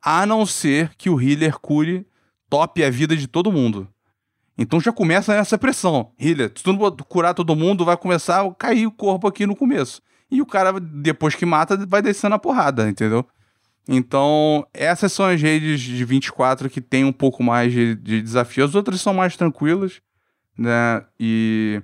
A 0.00 0.24
não 0.24 0.46
ser 0.46 0.94
que 0.96 1.10
o 1.10 1.20
healer 1.20 1.58
cure, 1.58 2.06
tope 2.48 2.84
a 2.84 2.88
vida 2.88 3.16
de 3.16 3.26
todo 3.26 3.50
mundo. 3.50 3.88
Então 4.56 4.80
já 4.80 4.92
começa 4.92 5.34
nessa 5.34 5.58
pressão. 5.58 6.12
Healer, 6.20 6.52
se 6.54 6.62
tu 6.62 6.72
não 6.72 6.96
curar 7.08 7.34
todo 7.34 7.56
mundo, 7.56 7.84
vai 7.84 7.96
começar 7.96 8.46
a 8.46 8.54
cair 8.54 8.86
o 8.86 8.92
corpo 8.92 9.26
aqui 9.26 9.44
no 9.44 9.56
começo. 9.56 10.00
E 10.30 10.40
o 10.40 10.46
cara, 10.46 10.78
depois 10.78 11.34
que 11.34 11.44
mata, 11.44 11.76
vai 11.84 12.00
descendo 12.00 12.36
a 12.36 12.38
porrada, 12.38 12.88
entendeu? 12.88 13.26
Então, 13.88 14.64
essas 14.72 15.12
são 15.12 15.26
as 15.26 15.42
redes 15.42 15.80
de 15.80 16.04
24 16.04 16.70
que 16.70 16.80
tem 16.80 17.04
um 17.04 17.12
pouco 17.12 17.42
mais 17.42 17.72
de, 17.72 17.96
de 17.96 18.22
desafio. 18.22 18.64
As 18.64 18.76
outras 18.76 19.00
são 19.00 19.12
mais 19.12 19.36
tranquilas, 19.36 20.00
né? 20.56 21.04
E. 21.18 21.82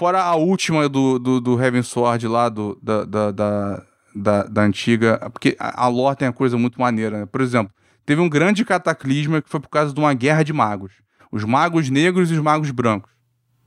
Fora 0.00 0.22
a 0.22 0.34
última 0.34 0.88
do, 0.88 1.18
do, 1.18 1.42
do 1.42 1.62
Heaven 1.62 1.82
Sword 1.82 2.26
lá, 2.26 2.48
do, 2.48 2.78
da, 2.82 3.04
da, 3.04 3.30
da, 3.30 3.82
da, 4.16 4.42
da 4.44 4.62
antiga. 4.62 5.18
Porque 5.30 5.54
a, 5.60 5.84
a 5.84 5.88
lore 5.88 6.16
tem 6.16 6.26
uma 6.26 6.32
coisa 6.32 6.56
muito 6.56 6.80
maneira, 6.80 7.20
né? 7.20 7.26
Por 7.26 7.42
exemplo, 7.42 7.70
teve 8.06 8.18
um 8.18 8.26
grande 8.26 8.64
cataclisma 8.64 9.42
que 9.42 9.50
foi 9.50 9.60
por 9.60 9.68
causa 9.68 9.92
de 9.92 10.00
uma 10.00 10.14
guerra 10.14 10.42
de 10.42 10.54
magos. 10.54 10.94
Os 11.30 11.44
magos 11.44 11.90
negros 11.90 12.30
e 12.30 12.32
os 12.32 12.40
magos 12.40 12.70
brancos. 12.70 13.12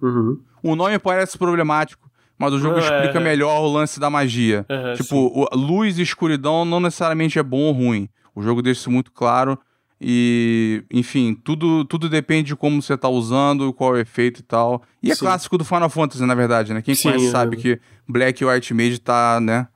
Uhum. 0.01 0.39
O 0.63 0.75
nome 0.75 0.97
parece 0.97 1.37
problemático, 1.37 2.09
mas 2.35 2.51
o 2.51 2.57
jogo 2.57 2.77
é, 2.77 2.79
explica 2.79 3.19
é. 3.19 3.23
melhor 3.23 3.61
o 3.61 3.71
lance 3.71 3.99
da 3.99 4.09
magia. 4.09 4.65
Aham, 4.67 4.95
tipo, 4.95 5.15
o- 5.15 5.55
luz 5.55 5.99
e 5.99 6.01
escuridão 6.01 6.65
não 6.65 6.79
necessariamente 6.79 7.37
é 7.37 7.43
bom 7.43 7.61
ou 7.61 7.73
ruim. 7.73 8.09
O 8.33 8.41
jogo 8.41 8.63
deixa 8.63 8.79
isso 8.79 8.89
muito 8.89 9.11
claro. 9.11 9.55
E, 10.01 10.83
enfim, 10.91 11.33
tudo, 11.33 11.85
tudo 11.85 12.09
depende 12.09 12.47
de 12.49 12.55
como 12.55 12.81
você 12.81 12.97
tá 12.97 13.07
usando, 13.07 13.71
qual 13.73 13.95
é 13.95 13.99
o 13.99 14.01
efeito 14.01 14.39
e 14.41 14.43
tal. 14.43 14.83
E 15.01 15.11
é 15.11 15.15
Sim. 15.15 15.21
clássico 15.21 15.57
do 15.57 15.63
Final 15.65 15.89
Fantasy, 15.89 16.25
na 16.25 16.35
verdade, 16.35 16.73
né? 16.73 16.81
Quem 16.81 16.93
Sim, 16.95 17.03
conhece 17.09 17.27
é. 17.27 17.31
sabe 17.31 17.55
que 17.57 17.79
Black 18.07 18.43
e 18.43 18.45
White 18.45 18.73
Mage 18.73 18.99
tá, 18.99 19.39
né? 19.41 19.67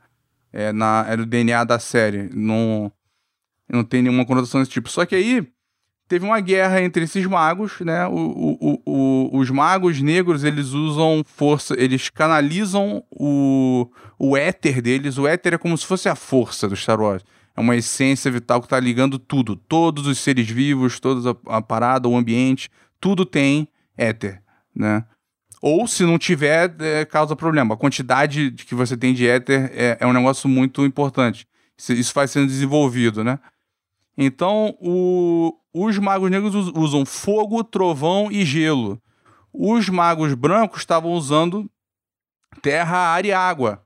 É, 0.51 0.71
na, 0.73 1.05
é 1.07 1.15
do 1.17 1.25
DNA 1.25 1.63
da 1.63 1.79
série. 1.79 2.29
Não, 2.33 2.91
não 3.69 3.83
tem 3.83 4.01
nenhuma 4.01 4.25
conotação 4.25 4.59
desse 4.59 4.71
tipo. 4.71 4.89
Só 4.89 5.05
que 5.05 5.15
aí 5.15 5.47
teve 6.07 6.25
uma 6.25 6.39
guerra 6.39 6.81
entre 6.81 7.03
esses 7.03 7.25
magos, 7.25 7.79
né? 7.81 8.07
O, 8.07 8.13
o, 8.15 8.81
o- 8.85 9.37
os 9.37 9.49
magos 9.49 10.01
negros, 10.01 10.43
eles 10.43 10.69
usam 10.69 11.21
força, 11.25 11.75
eles 11.77 12.09
canalizam 12.09 13.03
o, 13.11 13.89
o 14.17 14.35
éter 14.35 14.81
deles. 14.81 15.17
O 15.17 15.27
éter 15.27 15.53
é 15.53 15.57
como 15.57 15.77
se 15.77 15.85
fosse 15.85 16.09
a 16.09 16.15
força 16.15 16.67
do 16.67 16.75
Star 16.75 16.99
Wars. 16.99 17.23
É 17.57 17.61
uma 17.61 17.75
essência 17.75 18.29
vital 18.29 18.61
que 18.61 18.67
tá 18.67 18.79
ligando 18.79 19.17
tudo. 19.17 19.55
Todos 19.55 20.05
os 20.05 20.19
seres 20.19 20.47
vivos, 20.47 20.99
toda 20.99 21.35
a, 21.47 21.59
parada, 21.61 22.07
o 22.07 22.15
ambiente, 22.15 22.69
tudo 23.01 23.25
tem 23.25 23.67
éter, 23.97 24.43
né? 24.75 25.03
Ou 25.59 25.87
se 25.87 26.03
não 26.03 26.19
tiver, 26.19 26.75
é, 26.79 27.03
causa 27.03 27.35
problema. 27.35 27.73
A 27.73 27.77
quantidade 27.77 28.51
de 28.51 28.63
que 28.63 28.75
você 28.75 28.95
tem 28.95 29.11
de 29.11 29.27
éter 29.27 29.71
é, 29.73 29.97
é 29.99 30.05
um 30.05 30.13
negócio 30.13 30.47
muito 30.47 30.85
importante. 30.85 31.47
Isso, 31.75 31.93
isso 31.93 32.13
vai 32.13 32.27
sendo 32.27 32.45
desenvolvido, 32.45 33.23
né? 33.23 33.39
Então, 34.15 34.77
o- 34.79 35.53
os 35.73 35.97
magos 35.97 36.29
negros 36.29 36.53
us- 36.53 36.71
usam 36.75 37.05
fogo, 37.07 37.63
trovão 37.63 38.31
e 38.31 38.45
gelo. 38.45 39.01
Os 39.51 39.89
magos 39.89 40.35
brancos 40.35 40.81
estavam 40.81 41.11
usando 41.13 41.67
terra, 42.61 42.97
ar 43.15 43.25
e 43.25 43.31
água. 43.31 43.83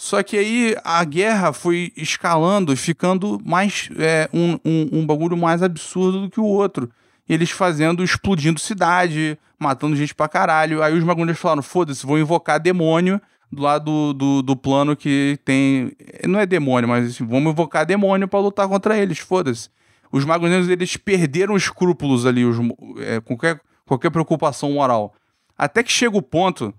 Só 0.00 0.22
que 0.22 0.38
aí 0.38 0.76
a 0.84 1.02
guerra 1.02 1.52
foi 1.52 1.92
escalando 1.96 2.72
e 2.72 2.76
ficando 2.76 3.36
mais 3.44 3.90
é, 3.98 4.30
um, 4.32 4.52
um, 4.64 5.00
um 5.00 5.04
bagulho 5.04 5.36
mais 5.36 5.60
absurdo 5.60 6.20
do 6.20 6.30
que 6.30 6.38
o 6.38 6.44
outro. 6.44 6.88
Eles 7.28 7.50
fazendo, 7.50 8.04
explodindo 8.04 8.60
cidade, 8.60 9.36
matando 9.58 9.96
gente 9.96 10.14
pra 10.14 10.28
caralho. 10.28 10.84
Aí 10.84 10.96
os 10.96 11.04
negros 11.04 11.36
falaram: 11.36 11.64
foda-se, 11.64 12.06
vou 12.06 12.16
invocar 12.16 12.60
demônio 12.60 13.20
do 13.50 13.60
lado 13.60 14.14
do, 14.14 14.40
do 14.40 14.56
plano 14.56 14.94
que 14.94 15.36
tem. 15.44 15.90
Não 16.28 16.38
é 16.38 16.46
demônio, 16.46 16.88
mas 16.88 17.10
assim, 17.10 17.26
vamos 17.26 17.50
invocar 17.50 17.84
demônio 17.84 18.28
pra 18.28 18.38
lutar 18.38 18.68
contra 18.68 18.96
eles, 18.96 19.18
foda-se. 19.18 19.68
Os 20.12 20.24
negros 20.24 20.68
eles 20.68 20.96
perderam 20.96 21.56
escrúpulos 21.56 22.24
ali, 22.24 22.44
os, 22.44 22.56
é, 23.00 23.20
qualquer, 23.20 23.60
qualquer 23.84 24.10
preocupação 24.10 24.74
moral. 24.74 25.12
Até 25.56 25.82
que 25.82 25.90
chega 25.90 26.16
o 26.16 26.22
ponto, 26.22 26.72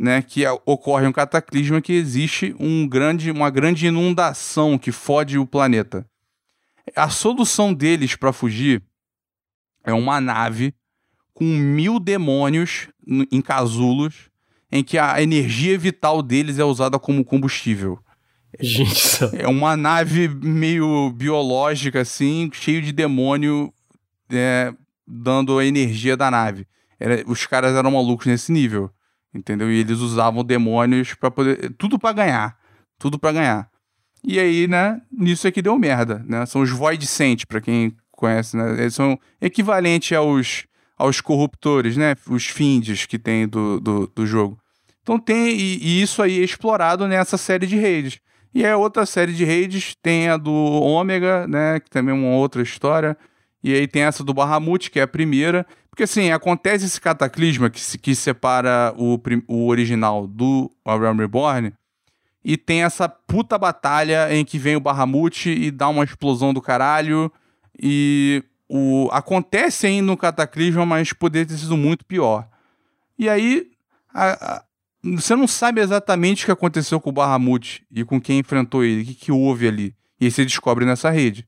né, 0.00 0.22
que 0.22 0.46
ocorre 0.64 1.06
um 1.06 1.12
cataclisma 1.12 1.82
que 1.82 1.92
existe 1.92 2.56
um 2.58 2.88
grande, 2.88 3.30
uma 3.30 3.50
grande 3.50 3.86
inundação 3.86 4.78
que 4.78 4.90
fode 4.90 5.36
o 5.36 5.46
planeta. 5.46 6.08
A 6.96 7.10
solução 7.10 7.74
deles 7.74 8.16
para 8.16 8.32
fugir 8.32 8.82
é 9.84 9.92
uma 9.92 10.18
nave 10.18 10.74
com 11.34 11.44
mil 11.44 12.00
demônios 12.00 12.88
em 13.30 13.42
casulos, 13.42 14.30
em 14.72 14.82
que 14.82 14.96
a 14.96 15.22
energia 15.22 15.76
vital 15.78 16.22
deles 16.22 16.58
é 16.58 16.64
usada 16.64 16.98
como 16.98 17.22
combustível. 17.22 17.98
Gente, 18.58 19.18
é 19.36 19.46
uma 19.46 19.76
nave 19.76 20.28
meio 20.28 21.10
biológica, 21.10 22.00
assim, 22.00 22.48
cheio 22.54 22.80
de 22.80 22.90
demônio 22.90 23.70
é, 24.30 24.72
dando 25.06 25.58
a 25.58 25.66
energia 25.66 26.16
da 26.16 26.30
nave. 26.30 26.66
Era, 26.98 27.22
os 27.26 27.44
caras 27.44 27.76
eram 27.76 27.90
malucos 27.90 28.26
nesse 28.26 28.50
nível, 28.50 28.90
entendeu? 29.34 29.70
E 29.70 29.78
eles 29.78 29.98
usavam 29.98 30.44
demônios 30.44 31.14
para 31.14 31.30
poder. 31.30 31.72
Tudo 31.78 31.98
para 31.98 32.12
ganhar. 32.12 32.56
Tudo 32.98 33.18
para 33.18 33.32
ganhar. 33.32 33.70
E 34.22 34.38
aí, 34.38 34.66
né, 34.68 35.00
nisso 35.10 35.48
é 35.48 35.50
que 35.50 35.62
deu 35.62 35.78
merda, 35.78 36.24
né? 36.26 36.44
São 36.44 36.60
os 36.60 36.70
Void 36.70 37.06
Saint, 37.06 37.46
pra 37.46 37.60
quem 37.60 37.96
conhece, 38.10 38.56
né? 38.56 38.72
Eles 38.78 38.94
são 38.94 39.18
equivalentes 39.40 40.16
aos, 40.16 40.66
aos 40.96 41.20
corruptores, 41.20 41.96
né? 41.96 42.14
Os 42.28 42.46
findes 42.46 43.06
que 43.06 43.18
tem 43.18 43.48
do, 43.48 43.80
do, 43.80 44.06
do 44.14 44.26
jogo. 44.26 44.58
Então 45.02 45.18
tem, 45.18 45.56
e, 45.56 45.78
e, 45.78 46.02
isso 46.02 46.22
aí 46.22 46.40
é 46.40 46.44
explorado 46.44 47.08
nessa 47.08 47.38
série 47.38 47.66
de 47.66 47.76
redes. 47.76 48.20
E 48.54 48.64
é 48.64 48.76
outra 48.76 49.06
série 49.06 49.32
de 49.32 49.44
redes, 49.44 49.94
tem 50.02 50.28
a 50.28 50.36
do 50.36 50.52
Ômega, 50.52 51.46
né? 51.46 51.80
Que 51.80 51.88
também 51.88 52.14
é 52.14 52.18
uma 52.18 52.36
outra 52.36 52.62
história. 52.62 53.16
E 53.62 53.72
aí 53.72 53.86
tem 53.86 54.02
essa 54.02 54.22
do 54.22 54.34
Bahamut, 54.34 54.90
que 54.90 54.98
é 54.98 55.02
a 55.02 55.08
primeira. 55.08 55.66
Porque 55.90 56.04
assim, 56.04 56.30
acontece 56.30 56.84
esse 56.84 57.00
cataclisma 57.00 57.68
que, 57.68 57.98
que 57.98 58.14
separa 58.14 58.94
o, 58.96 59.20
o 59.48 59.66
original 59.66 60.26
do 60.26 60.70
A 60.84 60.96
Realm 60.96 61.18
Reborn 61.18 61.72
e 62.44 62.56
tem 62.56 62.82
essa 62.82 63.08
puta 63.08 63.58
batalha 63.58 64.34
em 64.34 64.44
que 64.44 64.58
vem 64.58 64.76
o 64.76 64.80
Bahamut 64.80 65.50
e 65.50 65.70
dá 65.70 65.88
uma 65.88 66.04
explosão 66.04 66.54
do 66.54 66.62
caralho. 66.62 67.30
E 67.78 68.42
o 68.68 69.08
acontece 69.12 69.86
ainda 69.86 70.06
no 70.06 70.16
Cataclisma, 70.16 70.86
mas 70.86 71.12
poderia 71.12 71.46
ter 71.46 71.58
sido 71.58 71.76
muito 71.76 72.04
pior. 72.04 72.48
E 73.18 73.28
aí, 73.28 73.70
a, 74.14 74.54
a, 74.54 74.64
você 75.02 75.36
não 75.36 75.46
sabe 75.46 75.80
exatamente 75.80 76.44
o 76.44 76.46
que 76.46 76.52
aconteceu 76.52 77.00
com 77.00 77.10
o 77.10 77.12
Bahamut 77.12 77.84
e 77.90 78.04
com 78.04 78.20
quem 78.20 78.38
enfrentou 78.38 78.84
ele, 78.84 79.02
o 79.02 79.04
que, 79.04 79.14
que 79.14 79.32
houve 79.32 79.68
ali. 79.68 79.94
E 80.18 80.24
aí 80.24 80.30
você 80.30 80.44
descobre 80.44 80.86
nessa 80.86 81.10
rede, 81.10 81.46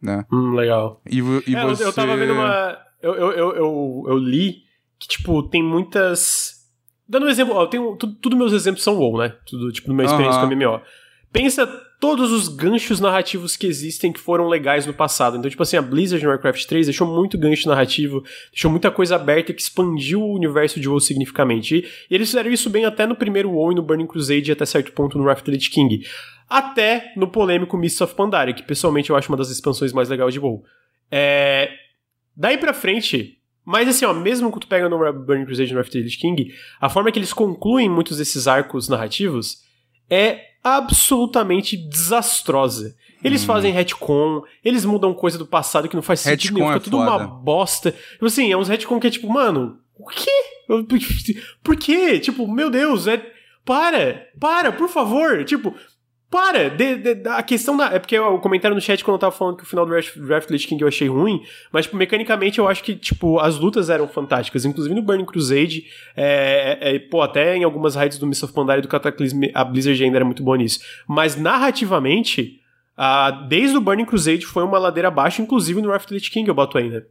né? 0.00 0.24
Hum, 0.32 0.54
legal. 0.54 1.02
E, 1.10 1.18
e 1.46 1.54
é, 1.54 1.64
você... 1.64 1.84
eu 1.84 1.92
tava 1.92 2.16
vendo 2.16 2.32
uma... 2.32 2.78
Eu, 3.02 3.14
eu, 3.14 3.32
eu, 3.32 3.56
eu, 3.56 4.04
eu 4.08 4.18
li 4.18 4.62
que, 4.98 5.08
tipo, 5.08 5.42
tem 5.42 5.62
muitas 5.62 6.60
Dando 7.10 7.26
um 7.26 7.28
exemplo, 7.28 7.56
ó, 7.56 7.64
eu 7.64 7.66
tenho. 7.66 7.96
Tudo, 7.96 8.14
tudo 8.14 8.36
meus 8.36 8.52
exemplos 8.52 8.84
são 8.84 8.96
WoW, 8.96 9.18
né? 9.18 9.34
Tudo, 9.44 9.72
tipo, 9.72 9.92
minha 9.92 10.06
experiência 10.06 10.40
uhum. 10.40 10.48
com 10.48 10.54
MMO. 10.54 10.80
Pensa 11.32 11.66
todos 12.00 12.30
os 12.30 12.46
ganchos 12.46 13.00
narrativos 13.00 13.56
que 13.56 13.66
existem 13.66 14.12
que 14.12 14.20
foram 14.20 14.46
legais 14.46 14.86
no 14.86 14.94
passado. 14.94 15.36
Então, 15.36 15.50
tipo 15.50 15.62
assim, 15.62 15.76
a 15.76 15.82
Blizzard 15.82 16.24
no 16.24 16.30
Warcraft 16.30 16.64
3 16.66 16.86
deixou 16.86 17.08
muito 17.08 17.36
gancho 17.36 17.68
narrativo, 17.68 18.22
deixou 18.52 18.70
muita 18.70 18.92
coisa 18.92 19.16
aberta 19.16 19.52
que 19.52 19.60
expandiu 19.60 20.22
o 20.22 20.34
universo 20.34 20.78
de 20.78 20.88
WoW 20.88 21.00
significativamente. 21.00 21.76
E, 21.78 21.88
e 22.10 22.14
eles 22.14 22.28
fizeram 22.28 22.48
isso 22.48 22.70
bem 22.70 22.84
até 22.84 23.04
no 23.06 23.16
primeiro 23.16 23.50
WoW 23.50 23.72
e 23.72 23.74
no 23.74 23.82
Burning 23.82 24.06
Crusade 24.06 24.48
e 24.48 24.52
até 24.52 24.64
certo 24.64 24.92
ponto 24.92 25.18
no 25.18 25.24
Wrath 25.24 25.38
of 25.38 25.46
the 25.46 25.50
Lich 25.50 25.68
King. 25.68 26.06
Até 26.48 27.12
no 27.16 27.26
polêmico 27.26 27.76
Mists 27.76 28.00
of 28.00 28.14
Pandaria, 28.14 28.54
que 28.54 28.62
pessoalmente 28.62 29.10
eu 29.10 29.16
acho 29.16 29.28
uma 29.28 29.36
das 29.36 29.50
expansões 29.50 29.92
mais 29.92 30.08
legais 30.08 30.32
de 30.32 30.38
WoW. 30.38 30.62
É... 31.10 31.70
Daí 32.36 32.58
pra 32.58 32.72
frente, 32.72 33.38
mas 33.64 33.88
assim, 33.88 34.04
ó, 34.04 34.12
mesmo 34.12 34.50
que 34.52 34.60
tu 34.60 34.66
pega 34.66 34.88
no 34.88 34.98
Burning 35.12 35.44
Crusade 35.44 35.70
e 35.70 35.74
no 35.74 35.80
After 35.80 36.02
King, 36.18 36.54
a 36.80 36.88
forma 36.88 37.12
que 37.12 37.18
eles 37.18 37.32
concluem 37.32 37.88
muitos 37.88 38.18
desses 38.18 38.48
arcos 38.48 38.88
narrativos 38.88 39.62
é 40.08 40.44
absolutamente 40.62 41.76
desastrosa. 41.76 42.94
Eles 43.22 43.42
hum. 43.42 43.46
fazem 43.46 43.72
retcon, 43.72 44.42
eles 44.64 44.84
mudam 44.84 45.12
coisa 45.12 45.38
do 45.38 45.46
passado 45.46 45.88
que 45.88 45.94
não 45.94 46.02
faz 46.02 46.20
sentido 46.20 46.54
nenhum, 46.54 46.66
fica 46.68 46.78
é 46.78 46.80
tudo 46.80 46.96
foda. 46.96 47.10
uma 47.10 47.26
bosta. 47.26 47.92
Tipo 47.92 48.26
assim, 48.26 48.50
é 48.50 48.56
uns 48.56 48.68
retcon 48.68 48.98
que 48.98 49.06
é 49.06 49.10
tipo, 49.10 49.28
mano, 49.28 49.78
o 49.96 50.06
quê? 50.06 50.30
Por 51.62 51.76
quê? 51.76 52.18
Tipo, 52.18 52.46
meu 52.46 52.70
Deus, 52.70 53.06
é. 53.06 53.20
Para! 53.64 54.26
Para, 54.38 54.72
por 54.72 54.88
favor! 54.88 55.44
Tipo, 55.44 55.74
para! 56.30 56.70
De, 56.70 56.96
de, 56.96 57.28
a 57.28 57.42
questão 57.42 57.76
da. 57.76 57.86
É 57.86 57.98
porque 57.98 58.16
o 58.16 58.38
comentário 58.38 58.74
no 58.74 58.80
chat 58.80 59.04
quando 59.04 59.16
eu 59.16 59.18
tava 59.18 59.32
falando 59.32 59.56
que 59.56 59.64
o 59.64 59.66
final 59.66 59.84
do 59.84 59.90
Draft 59.90 60.48
Lich 60.48 60.68
King 60.68 60.80
eu 60.80 60.86
achei 60.86 61.08
ruim, 61.08 61.42
mas, 61.72 61.86
tipo, 61.86 61.96
mecanicamente 61.96 62.60
eu 62.60 62.68
acho 62.68 62.84
que, 62.84 62.94
tipo, 62.94 63.40
as 63.40 63.58
lutas 63.58 63.90
eram 63.90 64.06
fantásticas. 64.06 64.64
Inclusive 64.64 64.94
no 64.94 65.02
Burning 65.02 65.24
Crusade, 65.24 65.86
é, 66.16 66.78
é, 66.80 66.96
é 66.96 66.98
pô, 67.00 67.20
até 67.20 67.56
em 67.56 67.64
algumas 67.64 67.96
raids 67.96 68.16
do 68.16 68.26
Mists 68.28 68.44
of 68.44 68.52
Pandaria 68.52 68.78
e 68.78 68.82
do 68.82 68.88
Cataclysm, 68.88 69.46
a 69.52 69.64
Blizzard 69.64 70.02
ainda 70.04 70.18
era 70.18 70.24
muito 70.24 70.42
boa 70.42 70.56
nisso. 70.56 70.78
Mas 71.08 71.34
narrativamente, 71.34 72.60
a, 72.96 73.32
desde 73.32 73.76
o 73.76 73.80
Burning 73.80 74.04
Crusade 74.04 74.46
foi 74.46 74.62
uma 74.62 74.78
ladeira 74.78 75.08
abaixo, 75.08 75.42
inclusive 75.42 75.82
no 75.82 75.88
Draft 75.88 76.10
Lich 76.12 76.30
King 76.30 76.48
eu 76.48 76.54
boto 76.54 76.78
ainda. 76.78 77.08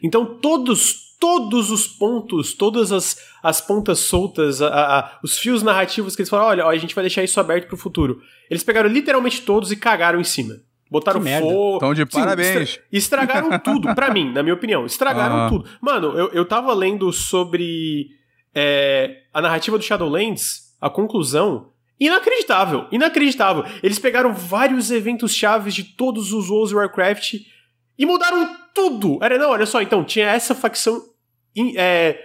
Então 0.00 0.38
todos, 0.38 1.13
todos 1.24 1.70
os 1.70 1.88
pontos, 1.88 2.52
todas 2.52 2.92
as, 2.92 3.16
as 3.42 3.58
pontas 3.58 4.00
soltas, 4.00 4.60
a, 4.60 4.68
a, 4.68 5.18
os 5.22 5.38
fios 5.38 5.62
narrativos 5.62 6.14
que 6.14 6.20
eles 6.20 6.28
falaram, 6.28 6.50
olha, 6.50 6.66
ó, 6.66 6.68
a 6.68 6.76
gente 6.76 6.94
vai 6.94 7.02
deixar 7.02 7.24
isso 7.24 7.40
aberto 7.40 7.66
pro 7.66 7.78
futuro. 7.78 8.20
Eles 8.50 8.62
pegaram 8.62 8.90
literalmente 8.90 9.40
todos 9.40 9.72
e 9.72 9.76
cagaram 9.76 10.20
em 10.20 10.24
cima. 10.24 10.60
Botaram 10.90 11.22
fogo. 11.22 11.76
Então, 11.76 11.94
de 11.94 12.02
Sim, 12.02 12.06
parabéns. 12.10 12.72
Estra 12.72 12.82
estragaram 12.92 13.56
tudo, 13.58 13.94
pra 13.94 14.12
mim, 14.12 14.34
na 14.34 14.42
minha 14.42 14.54
opinião. 14.54 14.84
Estragaram 14.84 15.48
tudo. 15.48 15.66
Mano, 15.80 16.08
eu, 16.08 16.28
eu 16.28 16.44
tava 16.44 16.74
lendo 16.74 17.10
sobre 17.10 18.10
é, 18.54 19.22
a 19.32 19.40
narrativa 19.40 19.78
do 19.78 19.82
Shadowlands, 19.82 20.76
a 20.78 20.90
conclusão. 20.90 21.70
Inacreditável, 21.98 22.86
inacreditável. 22.92 23.64
Eles 23.82 23.98
pegaram 23.98 24.34
vários 24.34 24.90
eventos 24.90 25.34
chaves 25.34 25.72
de 25.72 25.84
todos 25.84 26.34
os 26.34 26.50
Worlds 26.50 26.74
of 26.74 26.76
Warcraft 26.76 27.36
e 27.98 28.04
mudaram 28.04 28.54
tudo. 28.74 29.18
Era, 29.22 29.38
não, 29.38 29.52
olha 29.52 29.64
só, 29.64 29.80
então, 29.80 30.04
tinha 30.04 30.26
essa 30.26 30.54
facção 30.54 31.13
é, 31.76 32.18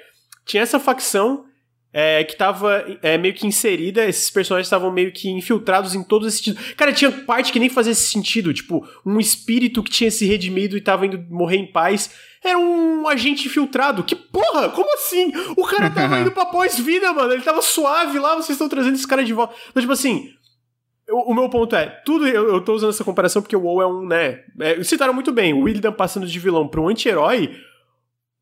tinha 0.45 0.64
essa 0.64 0.80
facção 0.80 1.45
é, 1.91 2.23
que 2.23 2.35
tava 2.38 2.85
é, 3.01 3.18
meio 3.18 3.34
que 3.34 3.47
inserida, 3.47 4.06
esses 4.06 4.30
personagens 4.30 4.68
estavam 4.68 4.91
meio 4.91 5.11
que 5.11 5.30
infiltrados 5.30 5.95
em 5.95 6.03
todos 6.03 6.27
esses 6.27 6.43
sentidos. 6.43 6.73
Cara, 6.73 6.93
tinha 6.93 7.11
parte 7.11 7.51
que 7.51 7.60
nem 7.60 7.69
fazia 7.69 7.91
esse 7.91 8.11
sentido, 8.11 8.53
tipo, 8.53 8.88
um 9.06 9.19
espírito 9.19 9.81
que 9.81 9.91
tinha 9.91 10.11
se 10.11 10.26
redimido 10.26 10.77
e 10.77 10.81
tava 10.81 11.06
indo 11.06 11.19
morrer 11.30 11.57
em 11.57 11.72
paz. 11.72 12.11
Era 12.43 12.57
um 12.57 13.07
agente 13.07 13.47
infiltrado. 13.47 14.03
Que 14.03 14.15
porra? 14.15 14.69
Como 14.69 14.93
assim? 14.93 15.34
O 15.57 15.65
cara 15.65 15.89
tava 15.91 16.19
indo 16.19 16.31
pra 16.31 16.45
pós-vida, 16.45 17.11
mano. 17.11 17.34
Ele 17.34 17.41
tava 17.41 17.61
suave 17.61 18.19
lá, 18.19 18.35
vocês 18.35 18.51
estão 18.51 18.69
trazendo 18.69 18.95
esse 18.95 19.07
cara 19.07 19.23
de 19.23 19.34
volta. 19.34 19.56
Então, 19.69 19.81
tipo 19.81 19.91
assim, 19.91 20.30
o, 21.11 21.34
meu 21.34 21.49
ponto 21.49 21.76
é, 21.76 21.88
tudo 22.06 22.27
eu, 22.27 22.49
eu 22.49 22.61
tô 22.61 22.73
usando 22.73 22.91
essa 22.91 23.03
comparação 23.03 23.41
porque 23.41 23.56
o 23.56 23.61
WoW 23.61 23.81
é 23.81 23.88
um, 23.88 24.06
né? 24.06 24.43
É, 24.60 24.84
citaram 24.84 25.14
muito 25.14 25.31
bem, 25.31 25.53
o 25.53 25.61
William 25.61 25.91
passando 25.91 26.27
de 26.27 26.39
vilão 26.39 26.68
pra 26.68 26.80
um 26.80 26.88
anti-herói 26.88 27.51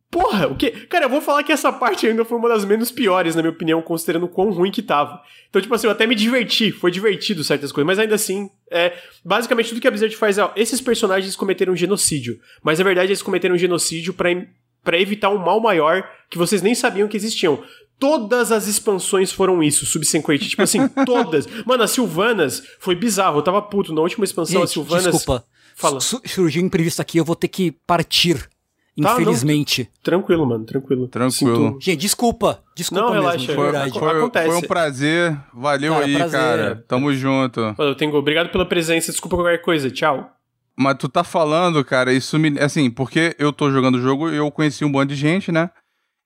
Porra, 0.10 0.48
o 0.48 0.56
que? 0.56 0.72
Cara, 0.88 1.06
eu 1.06 1.10
vou 1.10 1.20
falar 1.20 1.44
que 1.44 1.52
essa 1.52 1.72
parte 1.72 2.08
ainda 2.08 2.24
foi 2.24 2.38
uma 2.38 2.48
das 2.48 2.64
menos 2.64 2.90
piores, 2.92 3.36
na 3.36 3.42
minha 3.42 3.52
opinião, 3.52 3.82
considerando 3.82 4.24
o 4.26 4.30
quão 4.30 4.50
ruim 4.52 4.72
que 4.72 4.82
tava. 4.82 5.22
Então, 5.50 5.62
tipo 5.62 5.74
assim, 5.76 5.86
eu 5.88 5.92
até 5.92 6.08
me 6.08 6.16
diverti, 6.16 6.72
foi 6.72 6.92
divertido 6.92 7.44
certas 7.44 7.74
coisas, 7.74 7.86
mas 7.86 8.00
ainda 8.00 8.16
assim, 8.16 8.50
é. 8.72 8.94
Basicamente, 9.24 9.70
tudo 9.70 9.82
que 9.82 9.88
a 9.88 9.92
Blizzard 9.92 10.16
faz 10.16 10.38
é, 10.38 10.44
ó, 10.44 10.52
esses 10.56 10.80
personagens 10.80 11.36
cometeram 11.36 11.76
genocídio. 11.76 12.40
Mas 12.64 12.80
na 12.80 12.86
verdade, 12.86 13.10
eles 13.10 13.22
cometeram 13.22 13.58
genocídio 13.58 14.14
para 14.14 15.00
evitar 15.00 15.30
um 15.30 15.38
mal 15.38 15.60
maior 15.60 16.10
que 16.30 16.38
vocês 16.38 16.62
nem 16.62 16.74
sabiam 16.74 17.08
que 17.10 17.18
existiam. 17.18 17.62
Todas 18.00 18.52
as 18.52 18.68
expansões 18.68 19.32
foram 19.32 19.62
isso, 19.62 19.86
subsequente. 19.86 20.48
Tipo 20.48 20.62
assim, 20.62 20.88
todas. 21.06 21.48
Mano, 21.66 21.84
a 21.84 21.88
Sylvanas 21.88 22.64
foi 22.80 22.96
bizarro. 22.96 23.40
Eu 23.40 23.44
tava 23.44 23.62
puto. 23.62 23.92
Na 23.92 24.02
última 24.02 24.24
expansão, 24.24 24.62
Gente, 24.62 24.70
a 24.70 24.72
Sylvanas. 24.72 25.16
Desculpa. 25.16 25.44
Fala. 25.76 26.00
Surgiu 26.00 26.64
um 26.64 26.66
imprevisto 26.66 27.02
aqui, 27.02 27.18
eu 27.18 27.26
vou 27.26 27.36
ter 27.36 27.48
que 27.48 27.72
partir. 27.86 28.50
Tá, 29.00 29.14
Infelizmente. 29.14 29.84
Não, 29.84 30.02
tranquilo, 30.02 30.46
mano, 30.46 30.66
tranquilo. 30.66 31.08
Tranquilo. 31.08 31.70
Sinto... 31.70 31.78
Gente, 31.80 32.00
desculpa. 32.00 32.64
Desculpa 32.76 33.04
não, 33.04 33.12
mesmo, 33.12 33.28
relaxa, 33.28 33.54
foi, 33.54 33.64
verdade. 33.64 34.00
Foi, 34.00 34.18
Acontece. 34.18 34.48
foi 34.48 34.56
um 34.56 34.62
prazer. 34.62 35.38
Valeu 35.54 35.94
cara, 35.94 36.06
aí, 36.06 36.16
prazer. 36.16 36.40
cara. 36.40 36.86
Tamo 36.88 37.14
junto. 37.14 37.76
Eu 37.78 37.94
tenho, 37.94 38.14
obrigado 38.16 38.50
pela 38.50 38.66
presença. 38.66 39.12
Desculpa 39.12 39.38
qualquer 39.38 39.62
coisa. 39.62 39.92
Tchau. 39.92 40.32
Mas 40.76 40.98
tu 40.98 41.08
tá 41.08 41.24
falando, 41.24 41.84
cara, 41.86 42.12
isso 42.12 42.40
me. 42.40 42.60
Assim, 42.60 42.90
porque 42.90 43.36
eu 43.38 43.54
tô 43.54 43.72
jogando 43.72 43.96
o 43.96 44.02
jogo, 44.02 44.30
eu 44.30 44.50
conheci 44.50 44.84
um 44.84 44.92
bando 44.92 45.14
de 45.14 45.16
gente, 45.16 45.52
né? 45.52 45.70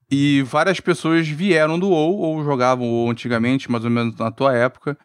E 0.10 0.42
várias 0.44 0.80
pessoas 0.80 1.28
vieram 1.28 1.78
do 1.78 1.90
WoW, 1.90 2.20
ou 2.20 2.44
jogavam 2.44 2.88
WoW 2.90 3.12
antigamente, 3.12 3.70
mais 3.70 3.84
ou 3.84 3.90
menos 3.90 4.16
na 4.18 4.32
tua 4.32 4.54
época. 4.54 4.98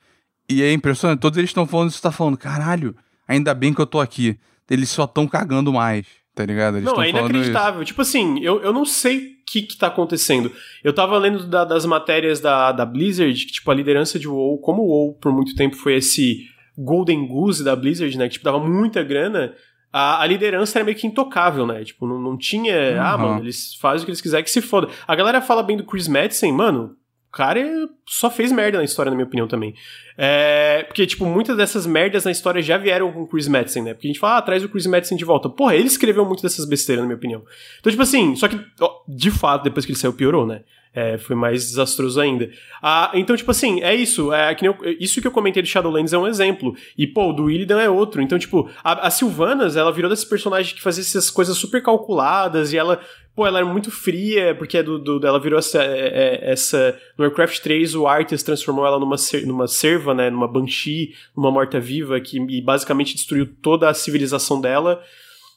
E 0.48 0.62
é 0.62 0.72
impressionante, 0.72 1.20
todos 1.20 1.36
eles 1.36 1.50
estão 1.50 1.66
falando 1.66 1.90
isso, 1.90 2.02
tá 2.02 2.12
falando, 2.12 2.36
caralho, 2.36 2.94
ainda 3.26 3.54
bem 3.54 3.72
que 3.72 3.80
eu 3.80 3.86
tô 3.86 4.00
aqui. 4.00 4.38
Eles 4.68 4.88
só 4.88 5.04
estão 5.04 5.28
cagando 5.28 5.72
mais 5.72 6.06
tá 6.36 6.44
ligado? 6.44 6.76
Eles 6.76 6.84
não, 6.84 7.02
é 7.02 7.08
inacreditável. 7.08 7.82
Tipo 7.82 8.02
assim, 8.02 8.38
eu, 8.40 8.60
eu 8.60 8.70
não 8.70 8.84
sei 8.84 9.16
o 9.16 9.36
que, 9.46 9.62
que 9.62 9.76
tá 9.76 9.86
acontecendo. 9.86 10.52
Eu 10.84 10.92
tava 10.92 11.16
lendo 11.16 11.46
da, 11.46 11.64
das 11.64 11.86
matérias 11.86 12.40
da, 12.40 12.72
da 12.72 12.84
Blizzard, 12.84 13.46
que, 13.46 13.52
tipo, 13.52 13.70
a 13.70 13.74
liderança 13.74 14.18
de 14.18 14.28
WoW, 14.28 14.58
como 14.58 14.82
o 14.82 14.86
WoW 14.86 15.14
por 15.14 15.32
muito 15.32 15.54
tempo 15.54 15.74
foi 15.76 15.94
esse 15.94 16.44
Golden 16.76 17.26
Goose 17.26 17.64
da 17.64 17.74
Blizzard, 17.74 18.16
né? 18.18 18.26
Que, 18.26 18.34
tipo, 18.34 18.44
dava 18.44 18.60
muita 18.60 19.02
grana. 19.02 19.54
a, 19.90 20.22
a, 20.22 20.26
liderança 20.26 20.78
era 20.78 20.84
meio 20.84 20.96
que 20.96 21.06
intocável, 21.06 21.66
né? 21.66 21.82
Tipo, 21.82 22.06
não, 22.06 22.20
não 22.20 22.36
tinha. 22.36 22.74
Uhum. 22.74 23.00
Ah, 23.00 23.16
mano, 23.16 23.40
eles 23.40 23.74
fazem 23.76 24.02
o 24.02 24.04
que 24.04 24.10
eles 24.10 24.20
quiserem 24.20 24.44
que 24.44 24.50
se 24.50 24.60
foda. 24.60 24.88
A 25.08 25.16
galera 25.16 25.40
fala 25.40 25.62
bem 25.62 25.78
do 25.78 25.84
Chris 25.84 26.06
Madison, 26.06 26.52
mano. 26.52 26.94
Cara 27.36 27.60
só 28.06 28.30
fez 28.30 28.50
merda 28.50 28.78
na 28.78 28.84
história, 28.84 29.10
na 29.10 29.14
minha 29.14 29.26
opinião, 29.26 29.46
também. 29.46 29.74
É, 30.16 30.84
porque, 30.84 31.06
tipo, 31.06 31.26
muitas 31.26 31.54
dessas 31.54 31.86
merdas 31.86 32.24
na 32.24 32.30
história 32.30 32.62
já 32.62 32.78
vieram 32.78 33.12
com 33.12 33.24
o 33.24 33.26
Chris 33.26 33.46
Madison, 33.46 33.82
né? 33.82 33.92
Porque 33.92 34.06
a 34.06 34.10
gente 34.10 34.18
fala, 34.18 34.38
ah, 34.38 34.42
traz 34.42 34.64
o 34.64 34.70
Chris 34.70 34.86
Madison 34.86 35.16
de 35.16 35.24
volta. 35.26 35.50
Porra, 35.50 35.74
ele 35.74 35.86
escreveu 35.86 36.24
muito 36.24 36.42
dessas 36.42 36.64
besteiras, 36.64 37.02
na 37.02 37.06
minha 37.06 37.18
opinião. 37.18 37.42
Então, 37.78 37.90
tipo 37.90 38.02
assim, 38.02 38.34
só 38.36 38.48
que, 38.48 38.58
ó, 38.80 39.02
de 39.06 39.30
fato, 39.30 39.64
depois 39.64 39.84
que 39.84 39.92
ele 39.92 39.98
saiu, 39.98 40.14
piorou, 40.14 40.46
né? 40.46 40.62
É, 40.94 41.18
foi 41.18 41.36
mais 41.36 41.62
desastroso 41.66 42.18
ainda. 42.18 42.50
Ah, 42.82 43.10
então, 43.12 43.36
tipo 43.36 43.50
assim, 43.50 43.82
é 43.82 43.94
isso. 43.94 44.32
É, 44.32 44.54
que 44.54 44.66
eu, 44.66 44.74
isso 44.98 45.20
que 45.20 45.26
eu 45.26 45.30
comentei 45.30 45.62
do 45.62 45.68
Shadowlands 45.68 46.14
é 46.14 46.18
um 46.18 46.26
exemplo. 46.26 46.74
E, 46.96 47.06
pô, 47.06 47.28
o 47.28 47.32
do 47.34 47.50
Illidan 47.50 47.82
é 47.82 47.90
outro. 47.90 48.22
Então, 48.22 48.38
tipo, 48.38 48.70
a, 48.82 49.06
a 49.06 49.10
Sylvanas, 49.10 49.76
ela 49.76 49.92
virou 49.92 50.08
desse 50.08 50.26
personagem 50.26 50.74
que 50.74 50.80
fazia 50.80 51.02
essas 51.02 51.30
coisas 51.30 51.58
super 51.58 51.82
calculadas 51.82 52.72
e 52.72 52.78
ela. 52.78 52.98
Pô, 53.36 53.46
ela 53.46 53.58
era 53.58 53.66
muito 53.66 53.90
fria, 53.90 54.54
porque 54.54 54.78
é 54.78 54.82
do, 54.82 54.98
do 54.98 55.26
ela 55.26 55.38
virou 55.38 55.58
essa, 55.58 55.82
é, 55.82 56.08
é, 56.08 56.52
essa. 56.52 56.98
No 57.18 57.24
Warcraft 57.26 57.60
3, 57.60 57.94
o 57.94 58.06
Arthas 58.06 58.42
transformou 58.42 58.86
ela 58.86 58.98
numa, 58.98 59.16
numa 59.44 59.68
serva, 59.68 60.14
né? 60.14 60.30
Numa 60.30 60.48
Banshee, 60.48 61.14
numa 61.36 61.50
morta-viva, 61.50 62.18
que 62.18 62.38
e 62.38 62.62
basicamente 62.62 63.14
destruiu 63.14 63.46
toda 63.60 63.90
a 63.90 63.94
civilização 63.94 64.58
dela. 64.58 65.02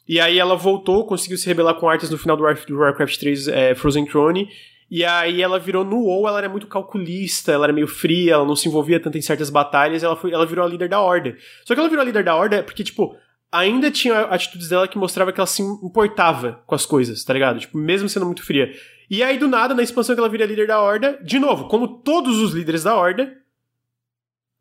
E 0.06 0.20
aí 0.20 0.38
ela 0.38 0.58
voltou, 0.58 1.06
conseguiu 1.06 1.38
se 1.38 1.48
rebelar 1.48 1.76
com 1.76 1.88
Arthas 1.88 2.10
no 2.10 2.18
final 2.18 2.36
do, 2.36 2.44
Warcraft 2.44 3.18
3 3.18 3.48
é, 3.48 3.76
Frozen 3.76 4.08
Throne. 4.08 4.50
E 4.92 5.06
aí 5.06 5.42
ela 5.42 5.58
virou 5.58 5.86
no 5.86 6.04
WoW, 6.04 6.28
ela 6.28 6.40
era 6.40 6.50
muito 6.50 6.68
calculista, 6.68 7.54
ela 7.54 7.68
era 7.68 7.74
meio 7.74 7.88
fria, 7.88 8.34
ela 8.34 8.46
não 8.46 8.58
se 8.58 8.68
envolvia 8.68 9.00
tanto 9.00 9.18
em 9.18 9.22
certas 9.22 9.50
batalhas, 9.50 10.04
ela, 10.04 10.18
foi, 10.18 10.34
ela 10.34 10.46
virou 10.46 10.66
a 10.66 10.68
líder 10.68 10.90
da 10.90 11.00
Horda. 11.00 11.38
Só 11.64 11.74
que 11.74 11.80
ela 11.80 11.88
virou 11.88 12.02
a 12.02 12.06
líder 12.06 12.26
da 12.26 12.36
Horda 12.36 12.62
porque, 12.62 12.84
tipo, 12.84 13.16
ainda 13.52 13.90
tinha 13.92 14.22
atitudes 14.22 14.70
dela 14.70 14.88
que 14.88 14.98
mostrava 14.98 15.32
que 15.32 15.40
ela 15.40 15.48
se 15.48 15.62
importava 15.62 16.64
com 16.66 16.76
as 16.76 16.86
coisas, 16.86 17.24
tá 17.24 17.34
ligado? 17.34 17.60
Tipo, 17.60 17.78
mesmo 17.78 18.10
sendo 18.10 18.26
muito 18.26 18.44
fria. 18.44 18.72
E 19.10 19.24
aí, 19.24 19.38
do 19.38 19.48
nada, 19.48 19.74
na 19.74 19.82
expansão 19.82 20.16
que 20.16 20.20
ela 20.20 20.30
vira 20.30 20.46
líder 20.46 20.68
da 20.68 20.82
Horda, 20.82 21.20
de 21.24 21.40
novo, 21.40 21.68
como 21.68 22.00
todos 22.02 22.38
os 22.38 22.54
líderes 22.54 22.84
da 22.84 22.96
Horda, 22.96 23.36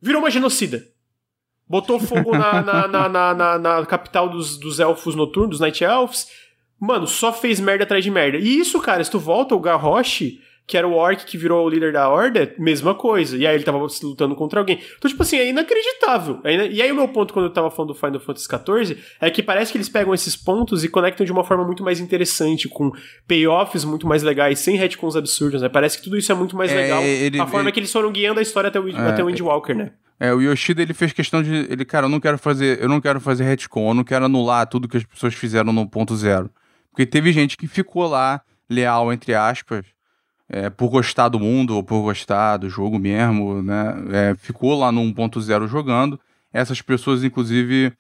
virou 0.01 0.23
uma 0.23 0.31
genocida. 0.31 0.87
Botou 1.69 2.01
fogo 2.01 2.33
na, 2.33 2.63
na, 2.63 3.09
na, 3.35 3.59
na, 3.59 3.87
capital 3.87 4.29
dos, 4.31 4.57
dos 4.57 4.81
elfos 4.81 5.15
noturnos, 5.15 5.51
dos 5.51 5.61
Night 5.61 5.85
Elves, 5.85 6.29
Mano, 6.81 7.09
só 7.09 7.33
fez 7.33 7.59
merda 7.59 7.83
atrás 7.83 8.05
de 8.05 8.11
merda. 8.11 8.39
E 8.39 8.59
isso, 8.59 8.81
cara, 8.81 9.03
se 9.03 9.11
tu 9.11 9.19
volta, 9.19 9.55
o 9.55 9.61
Garrosh, 9.61 10.39
que 10.69 10.77
era 10.77 10.87
o 10.87 10.93
Orc 10.93 11.25
que 11.25 11.39
virou 11.39 11.67
o 11.67 11.69
líder 11.69 11.95
da 11.95 12.11
Horda, 12.11 12.55
mesma 12.59 12.95
coisa. 12.95 13.39
E 13.39 13.47
aí 13.47 13.55
ele 13.55 13.65
tava 13.65 13.79
lutando 13.79 14.37
contra 14.37 14.61
alguém. 14.61 14.79
Então, 14.99 15.11
tipo 15.11 15.23
assim, 15.23 15.39
é 15.39 15.49
inacreditável. 15.49 16.41
É 16.45 16.67
E 16.67 16.83
aí 16.83 16.93
o 16.93 16.95
meu 16.95 17.09
ponto 17.09 17.33
quando 17.33 17.47
eu 17.47 17.53
tava 17.53 17.71
falando 17.71 17.95
do 17.95 17.99
Final 17.99 18.21
Fantasy 18.21 18.47
XIV 18.47 18.99
é 19.19 19.31
que 19.31 19.43
parece 19.43 19.73
que 19.73 19.79
eles 19.79 19.89
pegam 19.89 20.13
esses 20.13 20.37
pontos 20.37 20.85
e 20.85 20.89
conectam 20.91 21.25
de 21.25 21.33
uma 21.33 21.43
forma 21.43 21.65
muito 21.65 21.83
mais 21.83 22.01
interessante, 22.01 22.69
com 22.69 22.93
payoffs 23.27 23.83
muito 23.83 24.07
mais 24.07 24.23
legais, 24.23 24.59
sem 24.59 24.77
retcons 24.77 25.17
absurdos, 25.17 25.63
né? 25.63 25.71
Parece 25.71 25.97
que 25.97 26.05
tudo 26.05 26.19
isso 26.19 26.31
é 26.31 26.35
muito 26.35 26.55
mais 26.55 26.71
é, 26.71 26.75
legal. 26.75 27.03
Ele, 27.03 27.41
a 27.41 27.47
forma 27.47 27.71
ele... 27.71 27.73
que 27.73 27.81
eles 27.81 27.91
foram 27.91 28.13
guiando 28.13 28.39
a 28.39 28.43
história 28.43 28.69
até 28.69 28.79
o, 28.79 28.87
é, 28.91 29.09
até 29.09 29.25
o 29.25 29.27
Windwalker, 29.29 29.75
né? 29.75 29.93
É, 30.21 30.35
o 30.35 30.43
Yoshida 30.43 30.83
ele 30.83 30.93
fez 30.93 31.15
questão 31.15 31.43
de. 31.43 31.67
Ele, 31.71 31.85
cara, 31.87 32.05
eu 32.05 32.11
não 32.11 32.21
quero 32.21 32.37
fazer. 32.37 32.79
Eu 32.83 32.91
não 32.91 33.01
quero 33.01 33.21
fazer 33.21 33.45
retcon, 33.45 33.89
eu 33.89 33.95
não 33.95 34.05
quero 34.05 34.27
anular 34.27 34.67
tudo 34.67 34.87
que 34.87 34.99
as 34.99 35.05
pessoas 35.05 35.33
fizeram 35.33 35.73
no 35.73 35.89
ponto 35.89 36.15
zero. 36.15 36.51
Porque 36.91 37.07
teve 37.07 37.33
gente 37.33 37.57
que 37.57 37.67
ficou 37.67 38.07
lá, 38.07 38.43
leal, 38.69 39.11
entre 39.13 39.33
aspas, 39.33 39.87
é, 40.49 40.71
por 40.71 40.89
gostar 40.89 41.29
do 41.29 41.39
mundo 41.39 41.77
ou 41.77 41.83
por 41.83 42.03
gostar 42.03 42.57
do 42.57 42.71
jogo 42.71 42.99
mesmo, 42.99 43.63
né? 43.63 43.95
É, 44.11 44.35
ficou 44.35 44.79
lá 44.79 44.91
no 44.91 45.03
1.0 45.03 45.67
jogando. 45.69 46.19
Essas 46.53 46.81
pessoas, 46.81 47.23
inclusive, 47.23 47.93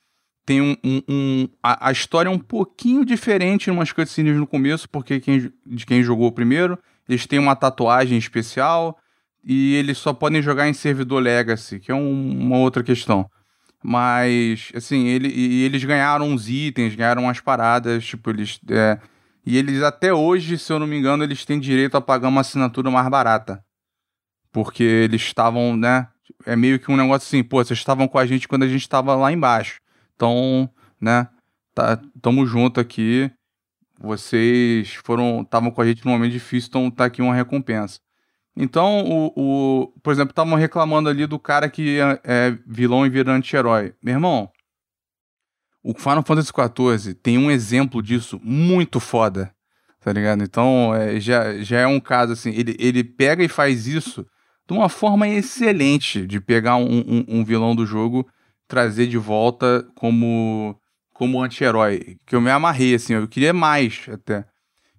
têm 0.47 0.63
um. 0.63 0.77
um, 0.83 1.03
um 1.09 1.49
a, 1.63 1.89
a, 1.89 1.93
história 1.93 2.31
é 2.31 2.33
um 2.33 2.39
pouquinho 2.39 3.05
diferente 3.05 3.69
em 3.69 3.73
umas 3.73 3.93
cutscenes 3.93 4.37
no 4.37 4.47
começo, 4.47 4.89
porque 4.89 5.21
quem, 5.21 5.53
de 5.67 5.85
quem 5.85 6.03
jogou 6.03 6.33
primeiro, 6.33 6.79
eles 7.07 7.27
têm 7.27 7.39
uma 7.39 7.55
tatuagem 7.55 8.17
especial 8.17 8.97
e 9.45 9.75
eles 9.75 9.99
só 9.99 10.13
podem 10.15 10.41
jogar 10.41 10.69
em 10.69 10.73
servidor 10.73 11.23
Legacy, 11.23 11.79
que 11.79 11.93
é 11.93 11.95
um, 11.95 12.31
uma 12.41 12.57
outra 12.57 12.83
questão. 12.83 13.29
Mas, 13.83 14.73
assim, 14.75 15.07
ele, 15.07 15.29
e 15.29 15.63
eles 15.63 15.85
ganharam 15.85 16.29
uns 16.29 16.49
itens, 16.49 16.95
ganharam 16.95 17.25
umas 17.25 17.41
paradas, 17.41 18.05
tipo, 18.05 18.31
eles. 18.31 18.59
É, 18.71 18.99
e 19.49 19.57
eles 19.57 19.83
até 19.83 20.13
hoje, 20.13 20.59
se 20.59 20.71
eu 20.71 20.79
não 20.79 20.87
me 20.87 20.99
engano, 20.99 21.25
eles 21.25 21.43
têm 21.47 21.59
direito 21.59 21.97
a 21.97 22.03
pagar 22.03 22.29
uma 22.29 22.43
assinatura 22.43 22.91
mais 22.91 23.09
barata. 23.09 23.65
Porque 24.53 24.83
eles 24.83 25.23
estavam, 25.23 25.75
né? 25.75 26.07
É 26.45 26.55
meio 26.55 26.79
que 26.79 26.93
um 26.93 26.97
negócio 26.99 27.27
assim, 27.27 27.43
pô, 27.43 27.65
vocês 27.65 27.79
estavam 27.79 28.07
com 28.07 28.19
a 28.19 28.27
gente 28.27 28.47
quando 28.47 28.65
a 28.65 28.69
gente 28.69 28.83
estava 28.83 29.15
lá 29.15 29.33
embaixo. 29.33 29.81
Então, 30.15 30.69
né? 31.01 31.29
Tá, 31.75 31.99
tamo 32.21 32.45
junto 32.45 32.79
aqui. 32.79 33.31
Vocês 33.99 34.93
foram. 35.03 35.41
estavam 35.41 35.71
com 35.71 35.81
a 35.81 35.87
gente 35.87 36.05
num 36.05 36.13
momento 36.13 36.33
difícil, 36.33 36.69
então 36.69 36.91
tá 36.91 37.07
aqui 37.07 37.23
uma 37.23 37.35
recompensa. 37.35 38.01
Então, 38.55 39.03
o, 39.07 39.33
o 39.35 39.87
por 40.03 40.13
exemplo, 40.13 40.33
estavam 40.33 40.59
reclamando 40.59 41.09
ali 41.09 41.27
do 41.27 41.39
cara 41.39 41.71
que 41.71 41.99
é, 41.99 42.21
é 42.23 42.59
vilão 42.67 43.07
e 43.07 43.09
vira 43.09 43.33
anti-herói. 43.33 43.95
Meu 44.03 44.13
irmão, 44.13 44.51
o 45.83 45.95
Final 45.95 46.23
Fantasy 46.23 46.51
XIV 46.51 47.15
tem 47.15 47.39
um 47.39 47.51
exemplo 47.51 48.03
disso 48.03 48.41
muito 48.43 49.01
foda, 49.01 49.53
tá 50.01 50.13
ligado? 50.13 50.43
Então, 50.43 50.95
é, 50.95 51.19
já, 51.21 51.59
já 51.63 51.81
é 51.81 51.87
um 51.87 52.01
caso 52.01 52.33
assim, 52.33 52.51
ele, 52.51 52.77
ele 52.79 53.05
pega 53.05 53.43
e 53.43 53.49
faz 53.49 53.87
isso 53.87 54.27
de 54.67 54.75
uma 54.75 54.89
forma 54.89 55.27
excelente 55.27 56.27
de 56.27 56.41
pegar 56.41 56.77
um, 56.77 56.99
um, 56.99 57.25
um 57.29 57.45
vilão 57.45 57.75
do 57.75 57.87
jogo, 57.87 58.29
trazer 58.67 59.07
de 59.07 59.17
volta 59.17 59.87
como, 59.95 60.79
como 61.15 61.43
anti-herói. 61.43 62.19
Que 62.27 62.37
eu 62.37 62.41
me 62.41 62.51
amarrei, 62.51 62.95
assim, 62.95 63.15
eu 63.15 63.27
queria 63.27 63.55
mais 63.55 64.07
até. 64.13 64.45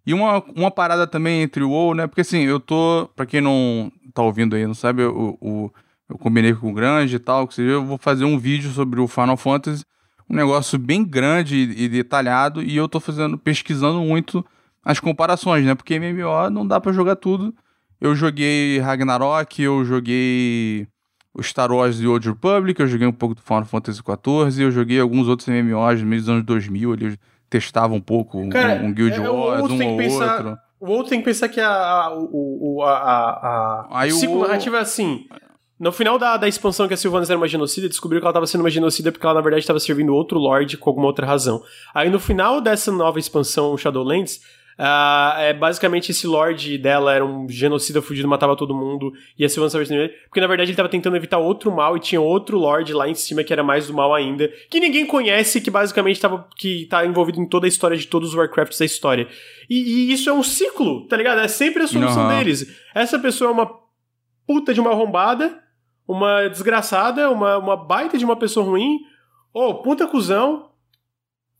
E 0.05 0.13
uma, 0.13 0.43
uma 0.55 0.71
parada 0.71 1.05
também 1.05 1.43
entre 1.43 1.63
o 1.63 1.69
WoW, 1.69 1.93
né? 1.93 2.07
Porque 2.07 2.21
assim, 2.21 2.39
eu 2.39 2.59
tô. 2.59 3.07
Pra 3.15 3.27
quem 3.27 3.41
não 3.41 3.91
tá 4.11 4.23
ouvindo 4.23 4.55
aí, 4.55 4.65
não 4.65 4.73
sabe, 4.73 5.03
eu, 5.03 5.37
eu, 5.39 5.73
eu 6.09 6.17
combinei 6.17 6.53
com 6.55 6.71
o 6.71 6.73
Grande 6.73 7.17
e 7.17 7.19
tal, 7.19 7.47
que 7.47 7.53
seja, 7.53 7.69
eu 7.69 7.85
vou 7.85 7.99
fazer 7.99 8.25
um 8.25 8.39
vídeo 8.39 8.71
sobre 8.71 8.99
o 8.99 9.07
Final 9.07 9.37
Fantasy. 9.37 9.85
Um 10.29 10.35
negócio 10.35 10.77
bem 10.77 11.03
grande 11.03 11.55
e, 11.55 11.89
detalhado. 11.89 12.61
E 12.61 12.75
eu 12.75 12.87
tô 12.87 12.99
fazendo, 12.99 13.37
pesquisando 13.37 14.01
muito 14.01 14.45
as 14.83 14.99
comparações, 14.99 15.65
né? 15.65 15.73
Porque 15.73 15.99
MMO 15.99 16.49
não 16.51 16.67
dá 16.67 16.79
para 16.79 16.91
jogar 16.91 17.15
tudo. 17.15 17.53
Eu 17.99 18.15
joguei 18.15 18.79
Ragnarok, 18.79 19.61
eu 19.61 19.83
joguei 19.83 20.87
o 21.33 21.43
Star 21.43 21.71
Wars 21.71 21.99
The 21.99 22.07
Old 22.07 22.27
Republic, 22.27 22.79
eu 22.79 22.87
joguei 22.87 23.07
um 23.07 23.11
pouco 23.11 23.35
do 23.35 23.41
Final 23.41 23.65
Fantasy 23.65 23.99
XIV, 23.99 24.63
eu 24.63 24.71
joguei 24.71 24.99
alguns 24.99 25.27
outros 25.27 25.47
MMOs 25.47 26.01
no 26.01 26.07
meio 26.07 26.21
dos 26.21 26.29
anos 26.29 26.45
2000 26.45 26.93
ali 26.93 27.19
testava 27.49 27.93
um 27.93 28.01
pouco 28.01 28.47
Cara, 28.49 28.81
um, 28.81 28.87
um 28.87 28.93
Guild 28.93 29.15
é, 29.15 29.29
Wars, 29.29 29.71
um 29.71 29.89
ou 29.89 29.97
pensar, 29.97 30.45
outro. 30.45 30.57
O 30.79 30.89
outro 30.91 31.09
tem 31.09 31.19
que 31.19 31.25
pensar 31.25 31.49
que 31.49 31.59
a, 31.59 31.69
a, 31.69 32.13
o, 32.15 32.83
a, 32.83 32.91
a, 32.91 33.87
a 33.89 34.01
Aí 34.01 34.13
o... 34.13 34.41
narrativo 34.41 34.75
é 34.75 34.79
assim. 34.79 35.27
No 35.79 35.91
final 35.91 36.17
da, 36.17 36.35
da 36.35 36.47
expansão 36.47 36.87
que 36.87 36.93
a 36.93 36.97
Sylvanas 36.97 37.29
era 37.29 37.37
uma 37.37 37.47
genocida, 37.47 37.87
descobriu 37.87 38.19
que 38.19 38.25
ela 38.25 38.31
estava 38.31 38.47
sendo 38.47 38.61
uma 38.61 38.69
genocida 38.69 39.11
porque 39.11 39.25
ela, 39.25 39.35
na 39.35 39.41
verdade, 39.41 39.61
estava 39.61 39.79
servindo 39.79 40.13
outro 40.13 40.37
Lorde 40.37 40.77
com 40.77 40.89
alguma 40.89 41.07
outra 41.07 41.25
razão. 41.25 41.63
Aí, 41.93 42.09
no 42.09 42.19
final 42.19 42.59
dessa 42.59 42.91
nova 42.91 43.17
expansão, 43.17 43.77
Shadowlands, 43.77 44.41
Uh, 44.79 45.35
é, 45.37 45.53
basicamente, 45.53 46.11
esse 46.11 46.25
Lorde 46.25 46.77
dela 46.77 47.13
era 47.13 47.25
um 47.25 47.49
genocida 47.49 48.01
fugido, 48.01 48.29
matava 48.29 48.55
todo 48.55 48.73
mundo, 48.73 49.11
e 49.37 49.43
a 49.43 49.49
Sylvanas 49.49 49.73
estava 49.73 50.09
porque 50.23 50.39
na 50.39 50.47
verdade 50.47 50.67
ele 50.69 50.73
estava 50.73 50.87
tentando 50.87 51.17
evitar 51.17 51.37
outro 51.37 51.69
mal 51.69 51.97
e 51.97 51.99
tinha 51.99 52.21
outro 52.21 52.57
Lorde 52.57 52.93
lá 52.93 53.09
em 53.09 53.13
cima 53.13 53.43
que 53.43 53.51
era 53.51 53.61
mais 53.61 53.87
do 53.87 53.93
mal 53.93 54.15
ainda, 54.15 54.49
que 54.69 54.79
ninguém 54.79 55.05
conhece, 55.05 55.59
que 55.59 55.69
basicamente 55.69 56.15
estava 56.15 56.47
que 56.55 56.85
tá 56.85 57.05
envolvido 57.05 57.41
em 57.41 57.45
toda 57.45 57.67
a 57.67 57.67
história 57.67 57.97
de 57.97 58.07
todos 58.07 58.29
os 58.29 58.35
Warcrafts 58.35 58.79
da 58.79 58.85
história. 58.85 59.27
E, 59.69 59.75
e 59.75 60.13
isso 60.13 60.29
é 60.29 60.33
um 60.33 60.41
ciclo, 60.41 61.05
tá 61.09 61.17
ligado? 61.17 61.41
É 61.41 61.49
sempre 61.49 61.83
a 61.83 61.87
solução 61.87 62.29
uhum. 62.29 62.37
deles. 62.37 62.73
Essa 62.95 63.19
pessoa 63.19 63.49
é 63.49 63.53
uma 63.53 63.69
puta 64.47 64.73
de 64.73 64.79
uma 64.79 64.91
arrombada, 64.91 65.61
uma 66.09 66.47
desgraçada, 66.47 67.29
uma, 67.29 67.59
uma 67.59 67.77
baita 67.77 68.17
de 68.17 68.25
uma 68.25 68.35
pessoa 68.35 68.65
ruim, 68.65 69.01
ou 69.53 69.83
puta 69.83 70.07
cuzão, 70.07 70.71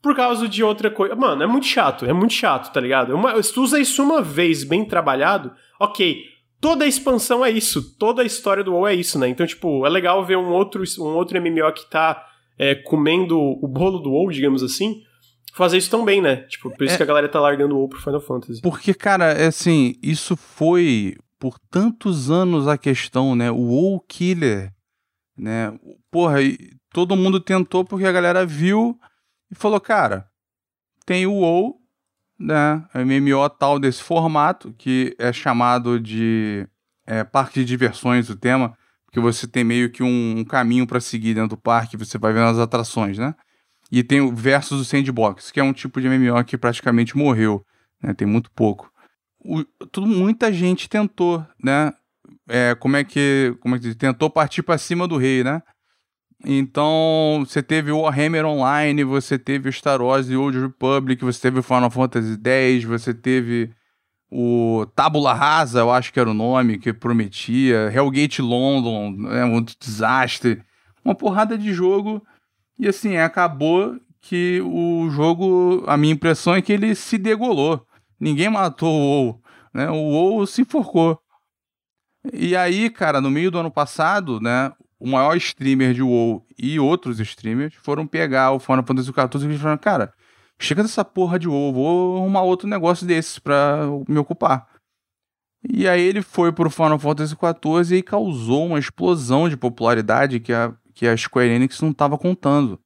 por 0.01 0.15
causa 0.15 0.47
de 0.47 0.63
outra 0.63 0.89
coisa. 0.89 1.15
Mano, 1.15 1.43
é 1.43 1.45
muito 1.45 1.67
chato, 1.67 2.03
é 2.03 2.11
muito 2.11 2.34
chato, 2.34 2.73
tá 2.73 2.81
ligado? 2.81 3.13
Uma, 3.13 3.41
se 3.43 3.53
tu 3.53 3.61
usa 3.61 3.80
isso 3.80 4.01
uma 4.01 4.23
vez 4.23 4.63
bem 4.63 4.84
trabalhado, 4.84 5.53
ok. 5.80 6.23
Toda 6.59 6.84
a 6.84 6.88
expansão 6.88 7.45
é 7.45 7.51
isso, 7.51 7.95
toda 7.95 8.23
a 8.23 8.26
história 8.26 8.63
do 8.63 8.73
WoW 8.73 8.88
é 8.88 8.95
isso, 8.95 9.19
né? 9.19 9.30
Então, 9.30 9.45
tipo, 9.45 9.85
é 9.85 9.89
legal 9.89 10.26
ver 10.26 10.35
um 10.35 10.49
outro, 10.49 10.84
um 10.97 11.15
outro 11.15 11.39
MMO 11.39 11.71
que 11.71 11.88
tá 11.88 12.26
é, 12.57 12.73
comendo 12.73 13.39
o 13.39 13.67
bolo 13.67 13.99
do 13.99 14.09
WoW, 14.09 14.31
digamos 14.31 14.63
assim, 14.63 15.03
fazer 15.53 15.77
isso 15.77 15.91
tão 15.91 16.03
bem, 16.03 16.21
né? 16.21 16.38
Tipo, 16.49 16.71
por 16.76 16.85
isso 16.85 16.95
é, 16.95 16.97
que 16.97 17.03
a 17.03 17.05
galera 17.05 17.30
tá 17.30 17.39
largando 17.39 17.76
o 17.76 17.77
WoW 17.77 17.89
pro 17.89 18.01
Final 18.01 18.19
Fantasy. 18.19 18.61
Porque, 18.61 18.95
cara, 18.95 19.31
é 19.31 19.45
assim, 19.45 19.93
isso 20.01 20.35
foi 20.35 21.15
por 21.40 21.57
tantos 21.57 22.30
anos 22.30 22.68
a 22.68 22.78
questão, 22.78 23.36
né? 23.36 23.49
O 23.49 23.56
WoW 23.56 24.02
Killer, 24.02 24.74
né? 25.38 25.74
Porra, 26.11 26.40
todo 26.91 27.16
mundo 27.16 27.40
tentou 27.40 27.86
porque 27.86 28.06
a 28.06 28.11
galera 28.11 28.45
viu 28.45 28.99
e 29.49 29.56
falou, 29.56 29.80
cara, 29.80 30.30
tem 31.06 31.26
o 31.26 31.34
WoW, 31.34 31.80
né, 32.38 32.86
MMO 32.94 33.49
tal 33.49 33.80
desse 33.80 34.03
formato, 34.03 34.74
que 34.78 35.16
é 35.18 35.34
chamado 35.34 35.99
de 35.99 36.68
é, 37.06 37.24
parque 37.24 37.60
de 37.60 37.66
diversões 37.66 38.30
o 38.30 38.36
tema, 38.36 38.78
porque 39.06 39.20
você 39.20 39.48
tem 39.48 39.64
meio 39.64 39.90
que 39.90 40.03
um, 40.03 40.36
um 40.38 40.45
caminho 40.45 40.86
para 40.86 40.99
seguir 40.99 41.34
dentro 41.34 41.49
do 41.49 41.57
parque, 41.57 41.98
você 41.98 42.18
vai 42.18 42.32
vendo 42.32 42.45
as 42.45 42.60
atrações, 42.60 43.18
né? 43.18 43.34
E 43.91 44.03
tem 44.03 44.22
o 44.22 44.32
Versus 44.32 44.78
do 44.78 44.86
Sandbox, 44.86 45.49
que 45.49 45.60
é 45.60 45.64
um 45.64 45.74
tipo 45.74 45.99
de 45.99 46.07
MMO 46.07 46.44
que 46.44 46.57
praticamente 46.57 47.18
morreu, 47.18 47.66
né? 48.02 48.14
Tem 48.14 48.28
muito 48.28 48.52
pouco. 48.52 48.89
O, 49.40 49.64
tudo, 49.91 50.07
muita 50.07 50.52
gente 50.52 50.90
tentou, 50.90 51.45
né? 51.64 51.94
É, 52.48 52.76
como 52.76 52.98
é 52.98 53.03
que. 53.03 53.56
Como 53.61 53.76
é 53.76 53.80
que 53.80 53.95
tentou 53.95 54.30
partir 54.30 54.64
para 54.64 54.78
cima 54.78 55.07
do 55.07 55.18
rei, 55.18 55.44
né? 55.44 55.61
Então, 56.45 57.44
você 57.45 57.61
teve 57.61 57.91
o 57.91 57.99
Warhammer 57.99 58.45
Online, 58.45 59.03
você 59.03 59.38
teve 59.38 59.68
o 59.68 59.74
Star 59.74 60.02
Wars 60.02 60.30
e 60.30 60.38
Old 60.38 60.57
Republic, 60.57 61.24
você 61.24 61.41
teve 61.41 61.60
o 61.60 61.64
Final 61.64 61.91
Fantasy 61.91 62.40
X, 62.41 62.84
você 62.86 63.14
teve 63.14 63.72
o 64.32 64.86
Tábula 64.95 65.34
Rasa, 65.34 65.80
eu 65.80 65.91
acho 65.91 66.14
que 66.14 66.20
era 66.20 66.30
o 66.30 66.34
nome 66.34 66.78
que 66.78 66.94
prometia, 66.94 67.91
Hellgate 67.94 68.41
London, 68.41 69.30
é 69.32 69.44
um 69.44 69.61
desastre, 69.61 70.61
uma 71.03 71.16
porrada 71.16 71.57
de 71.57 71.74
jogo 71.74 72.24
e 72.78 72.88
assim 72.88 73.18
acabou 73.18 73.99
que 74.22 74.61
o 74.61 75.10
jogo, 75.10 75.84
a 75.88 75.98
minha 75.98 76.14
impressão 76.14 76.53
é 76.53 76.61
que 76.61 76.72
ele 76.72 76.94
se 76.94 77.18
degolou, 77.18 77.86
ninguém 78.20 78.50
matou 78.50 78.94
o 78.94 79.00
WoW, 79.00 79.41
né? 79.74 79.90
O 79.90 79.96
WoW 79.96 80.46
se 80.46 80.62
enforcou. 80.62 81.20
E 82.34 82.56
aí, 82.56 82.90
cara, 82.90 83.22
no 83.22 83.32
meio 83.32 83.50
do 83.50 83.60
ano 83.60 83.72
passado, 83.72 84.41
né, 84.41 84.72
o 85.00 85.08
maior 85.08 85.36
streamer 85.38 85.94
de 85.94 86.02
WoW 86.04 86.46
e 86.58 86.80
outros 86.80 87.20
streamers 87.20 87.74
foram 87.76 88.06
pegar 88.06 88.52
o 88.52 88.60
Final 88.60 88.84
Fantasy 88.86 89.12
XIV 89.12 89.54
e 89.54 89.58
falaram, 89.58 89.78
cara, 89.78 90.14
chega 90.60 90.84
dessa 90.84 91.06
porra 91.06 91.40
de 91.40 91.48
WoW, 91.48 91.74
vou 91.74 92.18
arrumar 92.18 92.41
outro 92.41 92.68
negócio 92.68 93.08
desses 93.08 93.40
pra 93.40 93.80
me 94.08 94.18
ocupar. 94.18 94.68
E 95.68 95.88
aí 95.88 96.02
ele 96.02 96.22
foi 96.22 96.52
pro 96.52 96.70
Final 96.70 97.00
Fantasy 97.00 97.36
XIV 97.36 97.98
e 97.98 98.04
causou 98.04 98.66
uma 98.66 98.80
explosão 98.80 99.50
de 99.50 99.58
popularidade 99.58 100.40
que 100.40 100.54
a, 100.54 100.74
que 100.94 101.08
a 101.08 101.16
Square 101.16 101.50
Enix 101.50 101.82
não 101.82 101.91
estava 101.91 102.18
contando. 102.18 102.80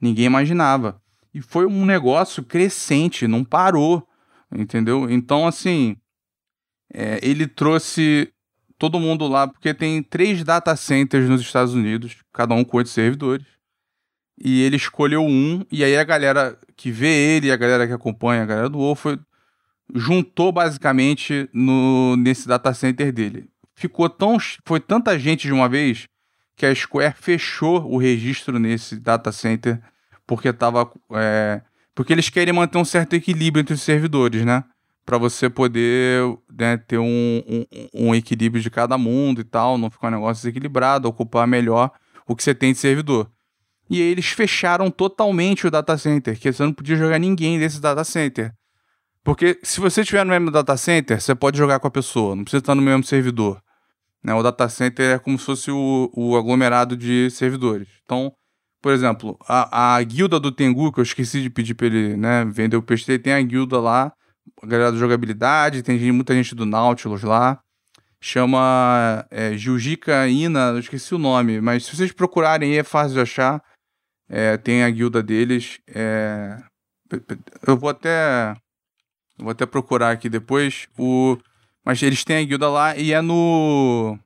Ninguém 0.00 0.26
imaginava. 0.26 1.00
E 1.34 1.40
foi 1.40 1.66
um 1.66 1.84
negócio 1.86 2.42
crescente, 2.42 3.26
não 3.26 3.44
parou, 3.44 4.06
entendeu? 4.54 5.10
Então, 5.10 5.46
assim, 5.46 5.96
é, 6.92 7.18
ele 7.22 7.46
trouxe 7.46 8.32
todo 8.78 8.98
mundo 8.98 9.28
lá, 9.28 9.46
porque 9.46 9.72
tem 9.72 10.02
três 10.02 10.42
data 10.42 10.74
centers 10.74 11.28
nos 11.28 11.40
Estados 11.40 11.74
Unidos, 11.74 12.16
cada 12.32 12.54
um 12.54 12.64
com 12.64 12.78
oito 12.78 12.90
servidores. 12.90 13.46
E 14.38 14.62
ele 14.62 14.76
escolheu 14.76 15.22
um, 15.22 15.64
e 15.70 15.84
aí 15.84 15.96
a 15.96 16.02
galera 16.02 16.58
que 16.76 16.90
vê 16.90 17.36
ele, 17.36 17.52
a 17.52 17.56
galera 17.56 17.86
que 17.86 17.92
acompanha, 17.92 18.42
a 18.42 18.46
galera 18.46 18.68
do 18.68 18.78
WoW, 18.78 18.96
foi, 18.96 19.18
juntou 19.94 20.50
basicamente 20.50 21.48
no, 21.52 22.16
nesse 22.16 22.48
data 22.48 22.74
center 22.74 23.12
dele. 23.12 23.48
Ficou 23.74 24.08
tão. 24.08 24.36
Foi 24.64 24.80
tanta 24.80 25.18
gente 25.18 25.46
de 25.46 25.52
uma 25.52 25.68
vez 25.68 26.08
que 26.56 26.66
a 26.66 26.74
Square 26.74 27.14
fechou 27.16 27.88
o 27.88 27.98
registro 27.98 28.58
nesse 28.58 28.98
data 28.98 29.30
center 29.30 29.80
porque 30.26 30.52
tava. 30.52 30.90
É, 31.12 31.62
porque 31.94 32.12
eles 32.12 32.28
querem 32.28 32.54
manter 32.54 32.78
um 32.78 32.84
certo 32.84 33.14
equilíbrio 33.14 33.62
entre 33.62 33.74
os 33.74 33.82
servidores, 33.82 34.44
né? 34.44 34.64
para 35.04 35.18
você 35.18 35.50
poder 35.50 36.22
né, 36.50 36.76
ter 36.76 36.98
um, 36.98 37.42
um, 37.46 37.66
um, 37.92 38.14
equilíbrio 38.14 38.62
de 38.62 38.70
cada 38.70 38.96
mundo 38.96 39.40
e 39.40 39.44
tal, 39.44 39.76
não 39.76 39.90
ficar 39.90 40.08
um 40.08 40.12
negócio 40.12 40.42
desequilibrado, 40.42 41.08
ocupar 41.08 41.46
melhor 41.46 41.90
o 42.26 42.36
que 42.36 42.42
você 42.42 42.54
tem 42.54 42.72
de 42.72 42.78
servidor. 42.78 43.28
E 43.90 44.00
aí 44.00 44.08
eles 44.08 44.26
fecharam 44.26 44.90
totalmente 44.90 45.66
o 45.66 45.70
data 45.70 45.98
center, 45.98 46.38
que 46.38 46.52
você 46.52 46.62
não 46.62 46.72
podia 46.72 46.96
jogar 46.96 47.18
ninguém 47.18 47.58
desse 47.58 47.80
data 47.80 48.04
center. 48.04 48.52
Porque 49.24 49.58
se 49.62 49.80
você 49.80 50.00
estiver 50.00 50.24
no 50.24 50.30
mesmo 50.30 50.50
data 50.50 50.76
center, 50.76 51.20
você 51.20 51.34
pode 51.34 51.58
jogar 51.58 51.78
com 51.78 51.88
a 51.88 51.90
pessoa, 51.90 52.34
não 52.34 52.44
precisa 52.44 52.60
estar 52.60 52.74
no 52.74 52.82
mesmo 52.82 53.04
servidor. 53.04 53.60
Né? 54.22 54.32
O 54.34 54.42
data 54.42 54.68
center 54.68 55.16
é 55.16 55.18
como 55.18 55.38
se 55.38 55.44
fosse 55.44 55.70
o, 55.70 56.10
o 56.14 56.36
aglomerado 56.36 56.96
de 56.96 57.28
servidores. 57.30 57.88
Então, 58.04 58.32
por 58.82 58.92
exemplo, 58.92 59.38
a, 59.48 59.96
a 59.96 60.02
guilda 60.02 60.38
do 60.38 60.52
Tengu, 60.52 60.92
que 60.92 61.00
eu 61.00 61.04
esqueci 61.04 61.40
de 61.40 61.48
pedir 61.48 61.74
para 61.74 61.86
ele 61.86 62.16
né, 62.16 62.44
vender 62.44 62.76
o 62.76 62.82
peixe 62.82 63.18
tem 63.18 63.32
a 63.32 63.40
guilda 63.40 63.80
lá 63.80 64.12
a 64.62 64.66
galera 64.66 64.92
da 64.92 64.98
jogabilidade, 64.98 65.82
tem 65.82 66.12
muita 66.12 66.34
gente 66.34 66.54
do 66.54 66.64
Nautilus 66.64 67.22
lá. 67.22 67.60
Chama 68.20 69.26
é, 69.30 69.56
Jiujica 69.56 70.28
Ina, 70.28 70.70
eu 70.70 70.78
esqueci 70.78 71.12
o 71.14 71.18
nome, 71.18 71.60
mas 71.60 71.84
se 71.84 71.96
vocês 71.96 72.12
procurarem 72.12 72.78
é 72.78 72.84
fácil 72.84 73.14
de 73.14 73.20
achar. 73.20 73.62
É, 74.28 74.56
tem 74.56 74.84
a 74.84 74.90
guilda 74.90 75.22
deles. 75.22 75.80
É... 75.88 76.56
Eu 77.66 77.76
vou 77.76 77.90
até. 77.90 78.54
vou 79.36 79.50
até 79.50 79.66
procurar 79.66 80.12
aqui 80.12 80.28
depois. 80.28 80.88
O... 80.96 81.36
Mas 81.84 82.00
eles 82.02 82.24
têm 82.24 82.36
a 82.38 82.44
guilda 82.44 82.70
lá 82.70 82.96
e 82.96 83.12
é 83.12 83.20
no. 83.20 84.16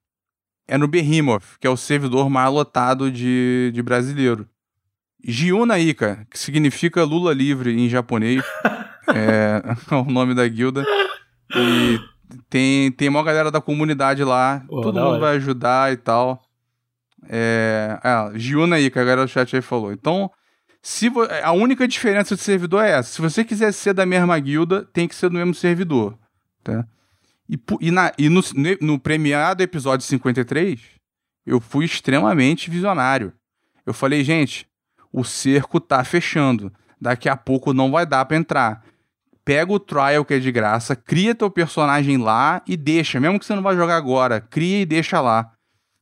É 0.69 0.77
no 0.77 0.89
Behemoth, 0.89 1.59
que 1.61 1.67
é 1.67 1.71
o 1.71 1.77
servidor 1.77 2.29
mais 2.29 2.53
lotado 2.53 3.11
de, 3.11 3.71
de 3.73 3.83
brasileiro. 3.83 4.49
Giuna 5.23 5.79
Ika, 5.79 6.27
que 6.31 6.39
significa 6.39 7.05
Lula 7.05 7.33
livre 7.33 7.73
em 7.73 7.89
japonês. 7.89 8.43
é, 9.15 9.63
o 9.95 10.11
nome 10.11 10.35
da 10.35 10.47
guilda. 10.47 10.85
E 11.55 11.99
tem, 12.49 12.91
tem 12.93 13.09
uma 13.09 13.23
galera 13.23 13.51
da 13.51 13.61
comunidade 13.61 14.25
lá, 14.25 14.65
todo 14.69 14.95
mundo 14.95 14.99
hora. 14.99 15.21
vai 15.21 15.37
ajudar 15.37 15.93
e 15.93 15.97
tal. 15.97 16.43
É, 17.29 17.99
é, 18.03 18.39
Giuna 18.39 18.77
aí, 18.77 18.91
que 18.91 18.99
a 18.99 19.03
galera 19.03 19.25
do 19.25 19.29
chat 19.29 19.55
aí 19.55 19.63
falou. 19.63 19.93
Então, 19.93 20.31
se 20.83 21.11
a 21.43 21.53
única 21.53 21.87
diferença 21.89 22.37
de 22.37 22.43
servidor 22.43 22.85
é 22.85 22.93
essa. 22.93 23.13
Se 23.13 23.21
você 23.21 23.45
quiser 23.45 23.73
ser 23.73 23.93
da 23.93 24.07
mesma 24.07 24.39
guilda, 24.39 24.85
tem 24.93 25.09
que 25.09 25.15
ser 25.15 25.29
do 25.29 25.35
mesmo 25.35 25.55
servidor. 25.55 26.17
Tá? 26.63 26.87
E, 27.49 27.59
e, 27.81 27.91
na, 27.91 28.13
e 28.19 28.29
no, 28.29 28.41
no 28.81 28.99
premiado 28.99 29.63
episódio 29.63 30.07
53, 30.07 30.81
eu 31.47 31.61
fui 31.61 31.85
extremamente 31.85 32.71
visionário. 32.71 33.33
Eu 33.85 33.95
falei, 33.95 34.25
gente, 34.25 34.69
o 35.13 35.25
cerco 35.25 35.81
tá 35.81 36.03
fechando. 36.03 36.73
Daqui 37.01 37.29
a 37.29 37.37
pouco 37.37 37.73
não 37.73 37.91
vai 37.91 38.05
dar 38.05 38.25
para 38.25 38.37
entrar 38.37 38.83
pega 39.47 39.73
o 39.73 39.79
trial 39.79 40.25
que 40.25 40.35
é 40.35 40.41
de 40.41 40.51
graça, 40.51 40.97
cria 40.97 41.33
teu 41.33 41.49
personagem 41.49 42.17
lá 42.17 42.61
e 42.67 42.77
deixa, 42.77 43.21
mesmo 43.21 43.39
que 43.39 43.47
você 43.47 43.55
não 43.55 43.63
vá 43.63 43.77
jogar 43.77 43.97
agora, 43.97 44.41
cria 44.41 44.81
e 44.81 44.85
deixa 44.85 45.21
lá. 45.21 45.53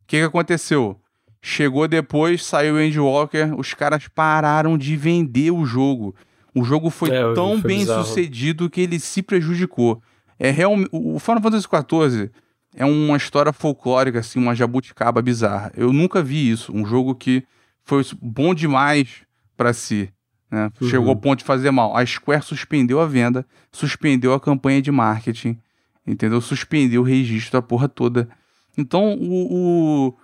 O 0.03 0.07
que, 0.07 0.16
que 0.16 0.23
aconteceu? 0.23 0.99
Chegou 1.43 1.87
depois, 1.87 2.43
saiu 2.43 2.77
o 2.77 2.81
Endwalker, 2.81 3.55
os 3.55 3.75
caras 3.75 4.09
pararam 4.09 4.79
de 4.79 4.97
vender 4.97 5.51
o 5.51 5.66
jogo. 5.66 6.16
O 6.55 6.65
jogo 6.65 6.89
foi 6.89 7.11
é, 7.11 7.35
tão 7.35 7.61
foi 7.61 7.69
bem 7.69 7.79
bizarro. 7.81 8.05
sucedido 8.05 8.71
que 8.71 8.81
ele 8.81 8.99
se 8.99 9.21
prejudicou. 9.21 10.03
É 10.45 10.51
realmente 10.51 10.91
o 10.93 11.19
Final 11.19 11.41
Fantasy 11.41 11.66
XIV 11.66 12.31
é 12.77 12.85
uma 12.85 13.16
história 13.16 13.51
folclórica 13.51 14.19
assim, 14.19 14.39
uma 14.39 14.55
jabuticaba 14.55 15.23
bizarra. 15.23 15.73
Eu 15.75 15.91
nunca 15.91 16.23
vi 16.23 16.51
isso, 16.51 16.71
um 16.71 16.85
jogo 16.85 17.15
que 17.15 17.43
foi 17.83 18.05
bom 18.21 18.55
demais 18.55 19.23
para 19.57 19.73
si. 19.73 20.12
Né? 20.51 20.71
Uhum. 20.79 20.89
Chegou 20.91 21.09
ao 21.09 21.16
ponto 21.16 21.39
de 21.39 21.47
fazer 21.47 21.71
mal. 21.71 21.97
A 21.97 22.05
Square 22.05 22.45
suspendeu 22.45 23.01
a 23.01 23.07
venda, 23.07 23.47
suspendeu 23.73 24.35
a 24.35 24.41
campanha 24.41 24.83
de 24.83 24.93
marketing, 24.93 25.59
entendeu? 26.07 26.43
Suspendeu 26.43 27.01
o 27.01 27.07
registro 27.07 27.53
da 27.53 27.62
porra 27.62 27.89
toda. 27.89 28.29
Então 28.77 29.15
o, 29.15 30.09
o, 30.11 30.15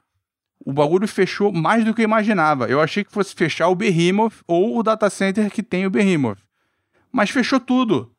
o 0.66 0.72
bagulho 0.74 1.08
fechou 1.08 1.50
mais 1.50 1.82
do 1.82 1.94
que 1.94 2.02
eu 2.02 2.04
imaginava. 2.04 2.66
Eu 2.66 2.82
achei 2.82 3.02
que 3.04 3.10
fosse 3.10 3.34
fechar 3.34 3.68
o 3.68 3.74
Behemoth 3.74 4.42
ou 4.46 4.76
o 4.76 4.82
data 4.82 5.08
center 5.08 5.50
que 5.50 5.62
tem 5.62 5.86
o 5.86 5.90
Behemoth. 5.90 6.40
Mas 7.10 7.30
fechou 7.30 7.58
tudo. 7.58 8.12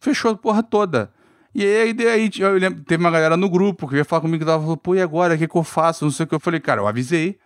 Fechou 0.00 0.30
a 0.30 0.34
porra 0.34 0.62
toda. 0.62 1.14
E 1.58 1.64
aí, 1.64 1.96
aí 2.06 2.30
eu 2.38 2.52
lembro, 2.58 2.84
teve 2.84 3.02
uma 3.02 3.10
galera 3.10 3.34
no 3.34 3.48
grupo 3.48 3.88
que 3.88 3.96
ia 3.96 4.04
falar 4.04 4.20
comigo 4.20 4.40
que 4.40 4.44
tava 4.44 4.62
falando, 4.62 4.76
pô, 4.76 4.94
e 4.94 5.00
agora? 5.00 5.34
O 5.34 5.38
que, 5.38 5.48
que 5.48 5.56
eu 5.56 5.64
faço? 5.64 6.04
Não 6.04 6.12
sei 6.12 6.24
o 6.24 6.26
que. 6.26 6.34
Eu 6.34 6.40
falei, 6.40 6.60
cara, 6.60 6.82
eu 6.82 6.86
avisei. 6.86 7.38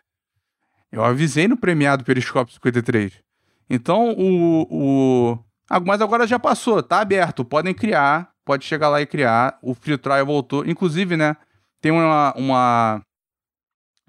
Eu 0.91 1.05
avisei 1.05 1.47
no 1.47 1.57
premiado 1.57 2.03
Periscópio 2.03 2.53
53. 2.55 3.13
Então, 3.71 4.11
o, 4.19 4.67
o. 4.69 5.39
Ah, 5.69 5.79
mas 5.79 6.01
agora 6.01 6.27
já 6.27 6.41
passou, 6.41 6.83
tá 6.83 7.01
aberto. 7.01 7.45
Podem 7.45 7.73
criar, 7.73 8.33
pode 8.45 8.65
chegar 8.65 8.89
lá 8.89 9.01
e 9.01 9.07
criar. 9.07 9.57
O 9.63 9.75
free 9.75 9.97
trial 9.97 10.27
voltou. 10.27 10.67
Inclusive, 10.67 11.17
né? 11.17 11.37
Tem 11.81 11.93
uma. 11.93 12.35
uma... 12.37 13.03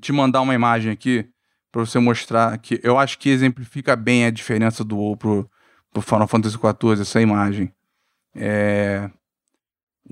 Te 0.02 0.12
mandar 0.12 0.42
uma 0.42 0.56
imagem 0.56 0.92
aqui 0.92 1.30
para 1.72 1.86
você 1.86 2.00
mostrar 2.00 2.58
que 2.58 2.82
eu 2.82 2.98
acho 2.98 3.20
que 3.20 3.30
exemplifica 3.30 3.96
bem 3.96 4.26
a 4.26 4.32
diferença 4.32 4.84
do 4.84 4.98
WoW 4.98 5.16
pro, 5.16 5.52
pro 5.94 6.02
Final 6.02 6.28
Fantasy 6.28 6.58
XIV, 6.58 7.02
essa 7.04 7.22
imagem. 7.22 7.72
É. 8.36 9.12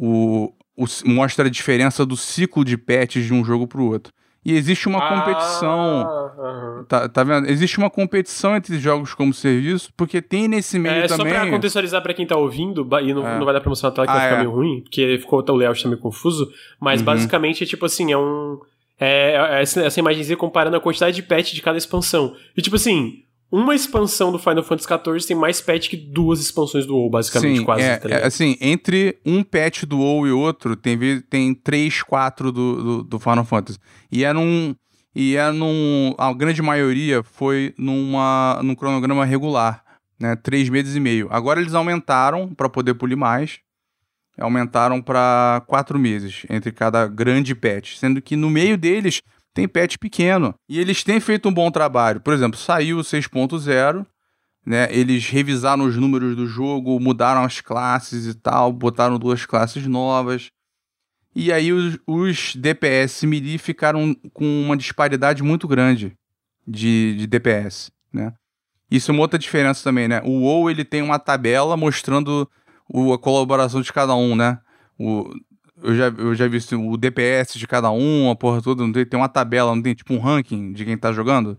O, 0.01 0.53
o, 0.77 0.85
mostra 1.05 1.47
a 1.47 1.49
diferença 1.49 2.05
do 2.05 2.15
ciclo 2.15 2.63
de 2.63 2.77
patches 2.77 3.26
de 3.26 3.34
um 3.34 3.43
jogo 3.43 3.67
pro 3.67 3.84
outro. 3.84 4.13
E 4.45 4.55
existe 4.55 4.88
uma 4.88 4.99
ah, 4.99 5.09
competição. 5.09 6.01
Uh 6.01 6.81
-huh. 6.81 6.85
tá, 6.85 7.09
tá 7.09 7.23
vendo? 7.26 7.49
Existe 7.49 7.77
uma 7.77 7.89
competição 7.89 8.55
entre 8.55 8.80
jogos 8.80 9.13
como 9.13 9.34
serviço, 9.34 9.91
porque 9.97 10.21
tem 10.21 10.47
nesse 10.47 10.80
meio 10.80 10.95
é, 10.95 11.07
também. 11.07 11.34
Só 11.34 11.39
pra 11.41 11.49
contextualizar 11.49 12.01
pra 12.01 12.13
quem 12.13 12.26
tá 12.26 12.38
ouvindo, 12.38 12.88
e 13.01 13.13
não, 13.13 13.27
é. 13.27 13.38
não 13.38 13.45
vai 13.45 13.53
dar 13.53 13.59
pra 13.59 13.69
mostrar 13.69 13.89
na 13.89 13.95
tela 13.95 14.07
que 14.07 14.13
ah, 14.13 14.15
vai 14.15 14.23
ficar 14.23 14.35
é. 14.35 14.39
meio 14.39 14.51
ruim, 14.51 14.81
porque 14.81 15.17
ficou 15.19 15.43
o 15.45 15.55
layout 15.55 15.84
tá 15.84 15.89
meio 15.89 15.99
confuso, 15.99 16.49
mas 16.80 17.01
uhum. 17.01 17.05
basicamente 17.05 17.63
é 17.63 17.67
tipo 17.67 17.85
assim, 17.85 18.13
é 18.13 18.17
um. 18.17 18.59
É, 18.97 19.57
é 19.57 19.61
essa, 19.61 19.81
essa 19.81 19.99
imagenzinha 19.99 20.38
comparando 20.38 20.77
a 20.77 20.81
quantidade 20.81 21.15
de 21.15 21.23
patch 21.23 21.53
de 21.53 21.61
cada 21.61 21.77
expansão. 21.77 22.34
E 22.55 22.61
tipo 22.61 22.77
assim, 22.77 23.23
uma 23.51 23.73
expansão 23.73 24.31
do 24.31 24.38
Final 24.38 24.63
Fantasy 24.63 24.88
XIV 24.88 25.27
tem 25.27 25.35
mais 25.35 25.59
patch 25.59 25.89
que 25.89 25.97
duas 25.97 26.39
expansões 26.39 26.85
do 26.85 26.95
WoW, 26.95 27.09
basicamente, 27.09 27.59
Sim, 27.59 27.65
quase. 27.65 27.81
É, 27.81 27.97
tá 27.97 28.09
é, 28.09 28.26
assim, 28.26 28.55
entre 28.61 29.19
um 29.26 29.43
patch 29.43 29.85
do 29.85 29.99
WoW 29.99 30.27
e 30.27 30.31
outro, 30.31 30.76
tem, 30.76 30.97
tem 31.21 31.55
três, 31.55 32.03
quatro 32.03 32.51
do, 32.51 32.84
do, 32.84 33.03
do 33.03 33.19
Final 33.19 33.43
Fantasy. 33.43 33.80
E 34.11 34.23
era 34.23 34.38
um... 34.38 34.76
e 35.15 35.35
é 35.35 35.51
num. 35.51 36.13
A 36.17 36.31
grande 36.31 36.61
maioria 36.61 37.23
foi 37.23 37.73
numa, 37.76 38.59
num 38.63 38.76
cronograma 38.76 39.26
regular, 39.26 39.84
né? 40.19 40.35
Três 40.35 40.69
meses 40.69 40.95
e 40.95 40.99
meio. 40.99 41.27
Agora 41.31 41.59
eles 41.59 41.73
aumentaram 41.73 42.53
para 42.53 42.69
poder 42.69 42.93
polir 42.93 43.17
mais. 43.17 43.59
Aumentaram 44.38 45.01
para 45.01 45.63
quatro 45.67 45.99
meses 45.99 46.45
entre 46.49 46.71
cada 46.71 47.07
grande 47.07 47.53
patch. 47.55 47.97
Sendo 47.97 48.21
que 48.21 48.35
no 48.38 48.49
meio 48.49 48.77
deles 48.77 49.21
tem 49.53 49.67
patch 49.67 49.97
pequeno. 49.97 50.53
E 50.67 50.80
eles 50.80 51.03
têm 51.03 51.19
feito 51.19 51.49
um 51.49 51.53
bom 51.53 51.69
trabalho. 51.71 52.21
Por 52.21 52.34
exemplo, 52.34 52.59
saiu 52.59 52.99
o 52.99 53.01
6.0. 53.01 54.05
Né, 54.65 54.88
eles 54.91 55.27
revisaram 55.27 55.85
os 55.85 55.95
números 55.95 56.35
do 56.35 56.45
jogo, 56.45 56.99
mudaram 56.99 57.43
as 57.43 57.59
classes 57.59 58.27
e 58.27 58.35
tal, 58.35 58.71
botaram 58.71 59.17
duas 59.17 59.45
classes 59.45 59.88
novas. 59.88 60.51
E 61.34 61.51
aí 61.51 61.71
os, 61.71 61.97
os 62.05 62.55
DPS 62.55 63.23
melee 63.23 63.57
ficaram 63.57 64.13
com 64.34 64.45
uma 64.45 64.77
disparidade 64.77 65.41
muito 65.41 65.67
grande 65.67 66.15
de, 66.67 67.15
de 67.15 67.26
DPS, 67.26 67.91
né? 68.11 68.34
Isso 68.91 69.11
é 69.11 69.13
uma 69.13 69.21
outra 69.21 69.39
diferença 69.39 69.84
também, 69.84 70.07
né? 70.07 70.21
O 70.23 70.41
WoW, 70.41 70.69
ele 70.69 70.84
tem 70.84 71.01
uma 71.01 71.19
tabela 71.19 71.77
mostrando 71.77 72.49
o, 72.91 73.13
a 73.13 73.19
colaboração 73.19 73.81
de 73.81 73.93
cada 73.93 74.15
um, 74.15 74.35
né? 74.35 74.59
O, 74.97 75.31
eu, 75.84 75.95
já, 75.95 76.07
eu 76.07 76.35
já 76.35 76.47
vi 76.47 76.60
o 76.76 76.97
DPS 76.97 77.57
de 77.57 77.68
cada 77.68 77.91
um, 77.91 78.30
a 78.30 78.35
porra 78.35 78.61
toda, 78.61 78.84
não 78.84 78.91
tem, 78.91 79.06
tem 79.06 79.19
uma 79.19 79.30
tabela, 79.30 79.76
não 79.76 79.81
tem 79.81 79.93
tipo 79.93 80.14
um 80.14 80.19
ranking 80.19 80.73
de 80.73 80.85
quem 80.85 80.97
tá 80.97 81.11
jogando? 81.11 81.57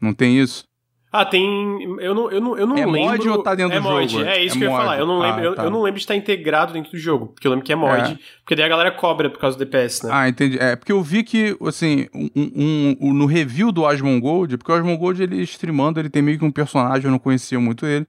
Não 0.00 0.12
tem 0.12 0.38
isso? 0.38 0.68
Ah, 1.10 1.24
tem. 1.24 1.82
Eu 2.00 2.14
não, 2.14 2.30
eu 2.30 2.40
não, 2.40 2.58
eu 2.58 2.66
não 2.66 2.76
é 2.76 2.84
lembro. 2.84 3.00
É 3.00 3.02
mod 3.12 3.28
ou 3.30 3.42
tá 3.42 3.54
dentro 3.54 3.74
é 3.74 3.80
do 3.80 3.82
mod. 3.82 4.12
jogo? 4.12 4.24
É 4.24 4.44
isso 4.44 4.56
é 4.56 4.58
que 4.58 4.64
eu 4.64 4.68
ia 4.68 4.74
mod. 4.74 4.84
falar. 4.84 4.98
Eu 4.98 5.06
não, 5.06 5.18
lembro, 5.20 5.40
ah, 5.40 5.44
eu, 5.44 5.54
tá. 5.54 5.64
eu, 5.64 5.70
não 5.70 5.82
lembro 5.82 5.98
de 5.98 6.04
estar 6.04 6.14
integrado 6.14 6.72
dentro 6.74 6.90
do 6.90 6.98
jogo. 6.98 7.28
Porque 7.28 7.46
eu 7.46 7.50
lembro 7.50 7.64
que 7.64 7.72
é 7.72 7.76
mod. 7.76 8.12
É. 8.12 8.18
Porque 8.40 8.54
daí 8.54 8.66
a 8.66 8.68
galera 8.68 8.92
cobra 8.92 9.30
por 9.30 9.38
causa 9.38 9.56
do 9.56 9.64
DPS, 9.64 10.04
né? 10.04 10.10
Ah, 10.12 10.28
entendi. 10.28 10.58
É, 10.58 10.76
porque 10.76 10.92
eu 10.92 11.02
vi 11.02 11.22
que, 11.24 11.56
assim, 11.66 12.06
um, 12.14 12.28
um, 12.36 12.96
um, 13.00 13.14
no 13.14 13.24
review 13.24 13.72
do 13.72 13.86
Asmongold, 13.86 14.58
porque 14.58 14.70
o 14.70 14.74
Asmongold, 14.74 15.22
ele 15.22 15.40
streamando, 15.42 15.98
ele 15.98 16.10
tem 16.10 16.20
meio 16.20 16.38
que 16.38 16.44
um 16.44 16.52
personagem, 16.52 17.06
eu 17.06 17.10
não 17.10 17.18
conhecia 17.18 17.58
muito 17.58 17.86
ele. 17.86 18.06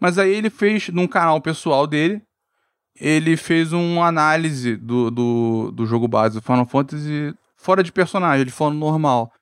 Mas 0.00 0.16
aí 0.16 0.34
ele 0.34 0.48
fez, 0.48 0.88
num 0.88 1.06
canal 1.06 1.42
pessoal 1.42 1.86
dele, 1.86 2.22
ele 2.98 3.36
fez 3.36 3.72
uma 3.72 4.06
análise 4.06 4.76
do, 4.76 5.10
do, 5.10 5.70
do 5.72 5.86
jogo 5.86 6.08
base 6.08 6.36
do 6.36 6.42
Final 6.42 6.66
Fantasy 6.66 7.34
fora 7.56 7.82
de 7.82 7.92
personagem, 7.92 8.42
ele 8.42 8.50
falando 8.50 8.78
normal. 8.78 9.32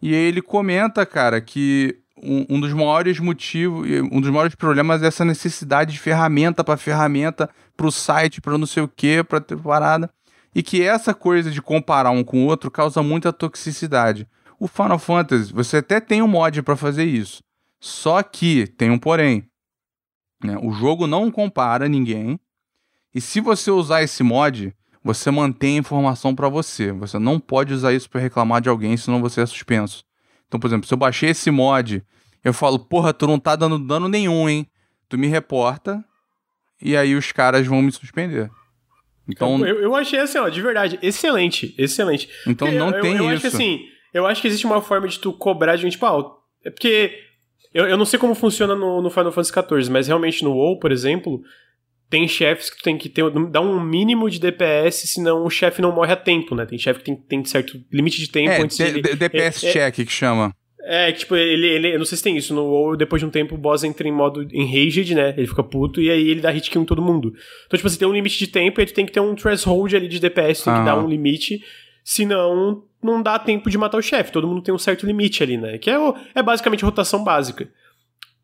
E 0.00 0.14
aí 0.14 0.22
ele 0.22 0.40
comenta, 0.40 1.04
cara, 1.04 1.40
que 1.40 1.98
um, 2.22 2.46
um, 2.56 2.60
dos 2.60 2.72
maiores 2.72 3.18
motivos, 3.18 3.86
um 4.10 4.20
dos 4.20 4.30
maiores 4.30 4.54
problemas 4.54 5.02
é 5.02 5.06
essa 5.06 5.24
necessidade 5.24 5.92
de 5.92 5.98
ferramenta 5.98 6.64
para 6.64 6.76
ferramenta, 6.76 7.48
para 7.76 7.86
o 7.86 7.92
site, 7.92 8.40
para 8.40 8.56
não 8.56 8.66
sei 8.66 8.82
o 8.82 8.88
que, 8.88 9.22
para 9.22 9.40
ter 9.40 9.56
parada. 9.56 10.10
E 10.54 10.62
que 10.62 10.82
essa 10.82 11.14
coisa 11.14 11.50
de 11.50 11.62
comparar 11.62 12.10
um 12.10 12.24
com 12.24 12.44
o 12.44 12.46
outro 12.46 12.70
causa 12.70 13.02
muita 13.02 13.32
toxicidade. 13.32 14.26
O 14.58 14.66
Final 14.66 14.98
Fantasy, 14.98 15.52
você 15.52 15.78
até 15.78 16.00
tem 16.00 16.20
um 16.22 16.28
mod 16.28 16.62
para 16.62 16.76
fazer 16.76 17.04
isso. 17.04 17.42
Só 17.80 18.22
que 18.22 18.66
tem 18.66 18.90
um 18.90 18.98
porém. 18.98 19.48
Né? 20.42 20.56
O 20.62 20.72
jogo 20.72 21.06
não 21.06 21.30
compara 21.30 21.88
ninguém. 21.88 22.38
E 23.14 23.20
se 23.20 23.40
você 23.40 23.70
usar 23.70 24.02
esse 24.02 24.22
mod, 24.22 24.74
você 25.02 25.30
mantém 25.30 25.76
a 25.76 25.80
informação 25.80 26.34
para 26.34 26.48
você. 26.48 26.92
Você 26.92 27.18
não 27.18 27.40
pode 27.40 27.72
usar 27.72 27.92
isso 27.92 28.08
para 28.08 28.20
reclamar 28.20 28.60
de 28.60 28.68
alguém, 28.68 28.96
senão 28.96 29.20
você 29.20 29.40
é 29.40 29.46
suspenso. 29.46 30.04
Então, 30.46 30.60
por 30.60 30.66
exemplo, 30.66 30.86
se 30.86 30.94
eu 30.94 30.98
baixei 30.98 31.30
esse 31.30 31.50
mod, 31.50 32.02
eu 32.44 32.52
falo, 32.52 32.78
porra, 32.78 33.12
tu 33.12 33.26
não 33.26 33.38
tá 33.38 33.56
dando 33.56 33.78
dano 33.78 34.08
nenhum, 34.08 34.48
hein? 34.48 34.66
Tu 35.08 35.18
me 35.18 35.26
reporta 35.26 36.04
e 36.80 36.96
aí 36.96 37.14
os 37.14 37.32
caras 37.32 37.66
vão 37.66 37.82
me 37.82 37.92
suspender. 37.92 38.50
Então, 39.28 39.64
eu, 39.64 39.80
eu 39.80 39.94
achei 39.94 40.18
assim, 40.18 40.38
ó, 40.38 40.48
de 40.48 40.60
verdade, 40.60 40.98
excelente, 41.02 41.74
excelente. 41.78 42.28
Então 42.46 42.66
porque 42.66 42.78
não 42.78 42.90
eu, 42.90 43.00
tem 43.00 43.16
eu, 43.16 43.24
eu 43.24 43.34
isso. 43.34 43.46
Acho 43.46 43.56
que, 43.56 43.62
assim, 43.62 43.80
eu 44.12 44.26
acho 44.26 44.42
que 44.42 44.48
existe 44.48 44.66
uma 44.66 44.82
forma 44.82 45.06
de 45.06 45.18
tu 45.18 45.32
cobrar 45.32 45.76
de 45.76 45.82
gente, 45.82 45.92
tipo, 45.92 46.06
ah, 46.06 46.36
é 46.64 46.70
porque 46.70 47.16
eu, 47.72 47.86
eu 47.86 47.96
não 47.96 48.04
sei 48.04 48.18
como 48.18 48.34
funciona 48.34 48.74
no, 48.74 49.00
no 49.00 49.10
Final 49.10 49.30
Fantasy 49.30 49.52
XIV, 49.52 49.90
mas 49.90 50.08
realmente 50.08 50.42
no 50.42 50.52
WoW, 50.52 50.80
por 50.80 50.90
exemplo, 50.90 51.42
tem 52.10 52.26
chefes 52.26 52.68
que 52.68 52.78
tu 52.78 52.82
tem 52.82 52.98
que 52.98 53.08
ter, 53.08 53.24
dar 53.48 53.60
um 53.60 53.80
mínimo 53.80 54.28
de 54.28 54.40
DPS, 54.40 55.08
senão 55.08 55.44
o 55.44 55.50
chefe 55.50 55.80
não 55.80 55.92
morre 55.92 56.12
a 56.12 56.16
tempo, 56.16 56.56
né? 56.56 56.66
Tem 56.66 56.76
chefe 56.76 56.98
que 56.98 57.04
tem, 57.04 57.16
tem 57.16 57.44
certo 57.44 57.80
limite 57.90 58.18
de 58.18 58.28
tempo 58.28 58.50
é, 58.50 58.60
antes 58.60 58.76
de... 58.76 59.00
DPS 59.00 59.64
é, 59.64 59.72
check 59.72 59.94
que 60.06 60.12
chama. 60.12 60.52
É, 60.82 61.12
tipo, 61.12 61.36
ele, 61.36 61.66
ele. 61.68 61.94
Eu 61.94 61.98
não 61.98 62.04
sei 62.04 62.16
se 62.18 62.24
tem 62.24 62.36
isso. 62.36 62.52
No 62.52 62.64
WoW, 62.64 62.96
depois 62.96 63.20
de 63.20 63.26
um 63.26 63.30
tempo, 63.30 63.54
o 63.54 63.58
boss 63.58 63.84
entra 63.84 64.08
em 64.08 64.12
modo 64.12 64.42
enraged, 64.52 65.14
né? 65.14 65.34
Ele 65.36 65.46
fica 65.46 65.62
puto 65.62 66.00
e 66.00 66.10
aí 66.10 66.28
ele 66.28 66.40
dá 66.40 66.50
hit 66.50 66.68
kill 66.68 66.82
em 66.82 66.84
todo 66.84 67.00
mundo. 67.00 67.32
Então, 67.66 67.76
tipo, 67.76 67.88
você 67.88 67.98
tem 67.98 68.08
um 68.08 68.12
limite 68.12 68.38
de 68.38 68.48
tempo 68.48 68.80
e 68.80 68.86
tu 68.86 68.94
tem 68.94 69.06
que 69.06 69.12
ter 69.12 69.20
um 69.20 69.34
threshold 69.34 69.94
ali 69.94 70.08
de 70.08 70.18
DPS, 70.18 70.64
tem 70.64 70.72
Ah. 70.72 70.78
que 70.78 70.84
dar 70.84 70.98
um 70.98 71.06
limite. 71.06 71.62
Senão, 72.02 72.82
não 73.02 73.22
dá 73.22 73.38
tempo 73.38 73.70
de 73.70 73.78
matar 73.78 73.98
o 73.98 74.02
chefe. 74.02 74.32
Todo 74.32 74.48
mundo 74.48 74.62
tem 74.62 74.74
um 74.74 74.78
certo 74.78 75.06
limite 75.06 75.42
ali, 75.42 75.56
né? 75.56 75.78
Que 75.78 75.90
é, 75.90 75.96
é 76.34 76.42
basicamente 76.42 76.84
rotação 76.84 77.22
básica. 77.22 77.68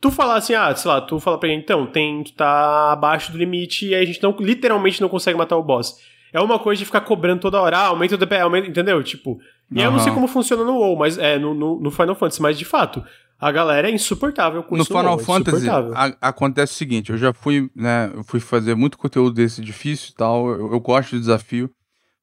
Tu 0.01 0.11
falar 0.11 0.37
assim, 0.37 0.55
ah, 0.55 0.75
sei 0.77 0.91
lá, 0.91 1.01
tu 1.01 1.19
fala 1.19 1.39
pra 1.39 1.49
ele, 1.49 1.61
então, 1.61 1.87
tem, 1.87 2.23
tu 2.23 2.33
tá 2.35 2.93
abaixo 2.93 3.33
do 3.33 3.39
limite 3.39 3.87
e 3.89 3.95
aí 3.95 4.03
a 4.03 4.07
gente 4.07 4.23
não, 4.23 4.37
literalmente 4.39 5.01
não 5.01 5.09
consegue 5.09 5.39
matar 5.39 5.57
o 5.57 5.63
boss. 5.63 5.97
É 6.33 6.41
uma 6.41 6.59
coisa 6.59 6.79
de 6.81 6.85
ficar 6.85 7.01
cobrando 7.01 7.41
toda 7.41 7.61
hora, 7.61 7.79
ah, 7.79 7.87
aumenta 7.87 8.15
o 8.15 8.19
DPS, 8.19 8.43
aumenta, 8.43 8.69
entendeu? 8.69 9.03
Tipo, 9.03 9.39
e 9.73 9.81
eu 9.81 9.91
não 9.91 9.99
sei 9.99 10.13
como 10.13 10.29
funciona 10.29 10.63
no 10.65 10.75
WoW, 10.77 10.97
mas 10.97 11.17
é 11.19 11.39
no, 11.39 11.55
no, 11.55 11.81
no 11.81 11.91
Final 11.91 12.15
Fantasy, 12.15 12.43
mas 12.43 12.59
de 12.59 12.65
fato, 12.65 13.03
a 13.41 13.51
galera 13.51 13.89
é 13.89 13.93
insuportável 13.93 14.63
com 14.63 14.77
No 14.77 14.83
isso 14.83 14.93
Final 14.93 15.13
WoW, 15.15 15.21
é 15.21 15.25
Fantasy 15.25 15.57
insuportável. 15.57 15.93
a- 15.97 16.29
acontece 16.29 16.73
o 16.75 16.77
seguinte, 16.77 17.11
eu 17.11 17.17
já 17.19 17.33
fui, 17.33 17.71
né, 17.75 18.11
eu 18.15 18.23
fui 18.23 18.39
fazer 18.39 18.75
muito 18.75 18.99
conteúdo 18.99 19.33
desse 19.35 19.63
difícil 19.63 20.11
e 20.13 20.15
tal, 20.15 20.49
eu, 20.51 20.73
eu 20.73 20.81
gosto 20.81 21.13
de 21.13 21.21
desafio, 21.21 21.71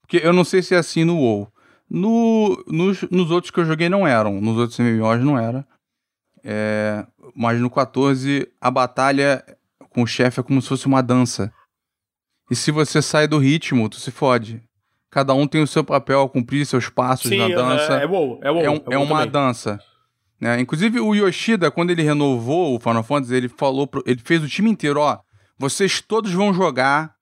porque 0.02 0.22
eu 0.24 0.32
não 0.32 0.44
sei 0.44 0.62
se 0.62 0.76
é 0.76 0.78
assim 0.78 1.04
no 1.04 1.18
WoW. 1.18 1.48
No, 1.90 2.64
nos, 2.68 3.02
nos 3.12 3.30
outros 3.32 3.52
que 3.52 3.60
eu 3.60 3.66
joguei 3.66 3.90
não 3.90 4.08
eram, 4.08 4.40
nos 4.40 4.58
outros 4.58 4.80
MMOs 4.80 5.24
não 5.24 5.38
era. 5.38 5.66
É, 6.44 7.06
mas 7.36 7.60
no 7.60 7.70
14 7.70 8.48
a 8.60 8.70
batalha 8.70 9.44
com 9.90 10.02
o 10.04 10.08
chefe 10.08 10.40
é 10.40 10.44
como 10.44 10.62
se 10.62 10.68
fosse 10.68 10.86
uma 10.88 11.02
dança. 11.02 11.54
E 12.52 12.56
se 12.56 12.72
você 12.72 13.02
sai 13.02 13.28
do 13.28 13.38
ritmo, 13.38 13.88
tu 13.88 13.98
se 13.98 14.12
fode. 14.12 14.62
Cada 15.10 15.34
um 15.34 15.48
tem 15.48 15.62
o 15.62 15.68
seu 15.68 15.84
papel, 15.84 16.28
cumprir 16.28 16.66
seus 16.66 16.90
passos 16.90 17.30
Sim, 17.30 17.38
na 17.38 17.46
aham, 17.46 17.54
dança 17.56 17.94
é 17.94 18.06
WoW, 18.06 18.40
é 18.42 18.52
WoW. 18.52 18.62
é, 18.66 18.70
um- 18.70 18.76
é 18.76 18.94
é 18.96 18.98
uma 18.98 19.18
também. 19.20 19.32
dança. 19.32 19.80
né? 20.42 20.60
Inclusive, 20.60 21.00
o 21.00 21.14
Yoshida, 21.16 21.72
quando 21.72 21.92
ele 21.92 22.04
renovou 22.04 22.76
o 22.76 22.80
Final 22.80 23.04
Fantasy, 23.04 23.34
ele 23.34 23.48
falou, 23.48 23.88
pro- 23.88 24.04
ele 24.06 24.20
fez 24.20 24.44
o 24.44 24.48
time 24.50 24.70
inteiro, 24.70 25.00
ó, 25.00 25.20
vocês 25.58 26.02
todos 26.02 26.34
vão 26.34 26.54
jogar 26.54 27.14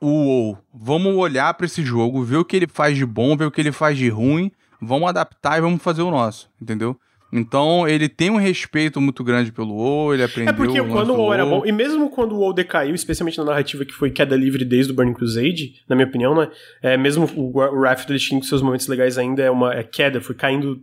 o 0.00 0.08
WoW. 0.08 0.58
Vamos 0.74 1.14
olhar 1.14 1.54
pra 1.54 1.66
esse 1.66 1.82
jogo, 1.84 2.24
ver 2.24 2.38
o 2.38 2.44
que 2.44 2.56
ele 2.56 2.66
faz 2.66 2.96
de 2.96 3.06
bom, 3.06 3.36
ver 3.36 3.44
o 3.44 3.50
que 3.52 3.60
ele 3.60 3.70
faz 3.70 3.96
de 3.96 4.08
ruim, 4.08 4.50
vamos 4.80 5.08
adaptar 5.08 5.58
e 5.58 5.60
vamos 5.60 5.80
fazer 5.82 6.02
o 6.02 6.10
nosso, 6.10 6.50
entendeu? 6.60 6.98
Então, 7.36 7.88
ele 7.88 8.08
tem 8.08 8.30
um 8.30 8.36
respeito 8.36 9.00
muito 9.00 9.24
grande 9.24 9.50
pelo 9.50 9.74
WoW, 9.74 10.14
ele 10.14 10.22
aprendeu 10.22 10.54
É 10.54 10.56
porque 10.56 10.80
o 10.80 10.88
quando 10.88 11.10
o 11.10 11.16
WoW 11.16 11.34
era 11.34 11.44
bom, 11.44 11.66
e 11.66 11.72
mesmo 11.72 12.08
quando 12.08 12.32
o 12.32 12.38
WoW 12.38 12.52
decaiu, 12.52 12.94
especialmente 12.94 13.36
na 13.38 13.44
narrativa 13.44 13.84
que 13.84 13.92
foi 13.92 14.12
queda 14.12 14.36
livre 14.36 14.64
desde 14.64 14.92
o 14.92 14.94
Burning 14.94 15.14
Crusade, 15.14 15.82
na 15.88 15.96
minha 15.96 16.06
opinião, 16.06 16.32
né? 16.32 16.48
É, 16.80 16.96
mesmo 16.96 17.28
o, 17.34 17.58
o 17.58 17.80
Wrath 17.80 18.00
of 18.00 18.06
the 18.06 18.36
com 18.36 18.40
seus 18.42 18.62
momentos 18.62 18.86
legais 18.86 19.18
ainda 19.18 19.42
é 19.42 19.50
uma 19.50 19.74
é 19.74 19.82
queda, 19.82 20.20
foi 20.20 20.36
caindo. 20.36 20.80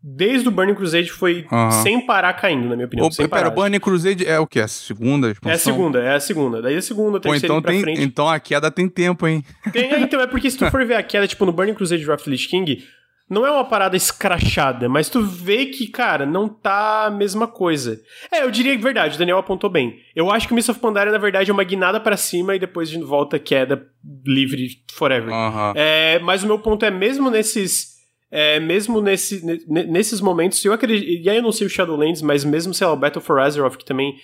Desde 0.00 0.46
o 0.46 0.50
Burning 0.50 0.74
Crusade 0.74 1.10
foi 1.10 1.46
sem 1.82 2.04
parar 2.04 2.34
caindo, 2.34 2.68
na 2.68 2.76
minha 2.76 2.86
opinião. 2.86 3.08
Ô, 3.08 3.10
sem 3.10 3.26
pera, 3.26 3.44
parar. 3.44 3.54
Burning 3.54 3.80
Crusade 3.80 4.26
é 4.26 4.38
o 4.38 4.46
quê? 4.46 4.60
A 4.60 4.68
segunda 4.68 5.26
É 5.26 5.30
a 5.30 5.32
expansão? 5.32 5.72
segunda, 5.74 5.98
é 6.00 6.14
a 6.14 6.20
segunda. 6.20 6.62
Daí 6.62 6.76
a 6.76 6.82
segunda, 6.82 7.16
a 7.18 7.20
Pô, 7.20 7.30
terceira 7.30 7.46
então, 7.46 7.58
e 7.58 7.62
pra 7.62 7.72
tem, 7.72 7.80
frente. 7.80 8.02
então 8.02 8.28
a 8.28 8.38
queda 8.38 8.70
tem 8.70 8.88
tempo, 8.88 9.26
hein? 9.26 9.42
Tem- 9.72 9.90
é, 9.90 10.00
então, 10.00 10.20
é 10.20 10.26
porque 10.26 10.50
se 10.50 10.56
tu 10.58 10.66
for 10.70 10.84
ver 10.84 10.94
a 10.94 11.02
queda, 11.02 11.26
tipo, 11.26 11.44
no 11.46 11.50
Burning 11.52 11.74
Crusade 11.74 12.04
the 12.04 12.30
Lich 12.30 12.46
King, 12.46 12.84
não 13.28 13.46
é 13.46 13.50
uma 13.50 13.64
parada 13.64 13.96
escrachada, 13.96 14.88
mas 14.88 15.08
tu 15.08 15.22
vê 15.22 15.66
que, 15.66 15.86
cara, 15.88 16.24
não 16.26 16.48
tá 16.48 17.06
a 17.06 17.10
mesma 17.10 17.46
coisa. 17.46 18.00
É, 18.32 18.42
eu 18.42 18.50
diria 18.50 18.76
que 18.76 18.82
verdade, 18.82 19.16
o 19.16 19.18
Daniel 19.18 19.38
apontou 19.38 19.68
bem. 19.70 19.98
Eu 20.16 20.30
acho 20.30 20.46
que 20.46 20.52
o 20.52 20.56
Mists 20.56 20.70
of 20.70 20.80
Pandaria, 20.80 21.12
na 21.12 21.18
verdade, 21.18 21.50
é 21.50 21.54
uma 21.54 21.64
guinada 21.64 22.00
pra 22.00 22.16
cima 22.16 22.54
e 22.54 22.58
depois 22.58 22.88
de 22.88 22.98
volta 23.02 23.38
queda 23.38 23.86
livre 24.26 24.68
forever. 24.92 25.32
Aham. 25.32 25.72
É, 25.76 26.18
mas 26.20 26.42
o 26.42 26.46
meu 26.46 26.58
ponto 26.58 26.84
é, 26.84 26.90
mesmo 26.90 27.30
nesses. 27.30 27.96
é, 28.30 28.58
mesmo 28.60 29.00
nesse, 29.00 29.44
ne- 29.44 29.84
nesses 29.84 30.20
momentos, 30.20 30.64
eu 30.64 30.72
acredito. 30.72 31.06
E 31.24 31.28
aí 31.28 31.36
eu 31.36 31.42
não 31.42 31.52
sei 31.52 31.66
o 31.66 31.70
Shadowlands, 31.70 32.22
mas 32.22 32.44
mesmo, 32.44 32.72
sei 32.74 32.86
lá, 32.86 32.92
o 32.92 32.96
Battle 32.96 33.22
for 33.24 33.40
Azeroth, 33.40 33.76
que 33.76 33.84
também. 33.84 34.14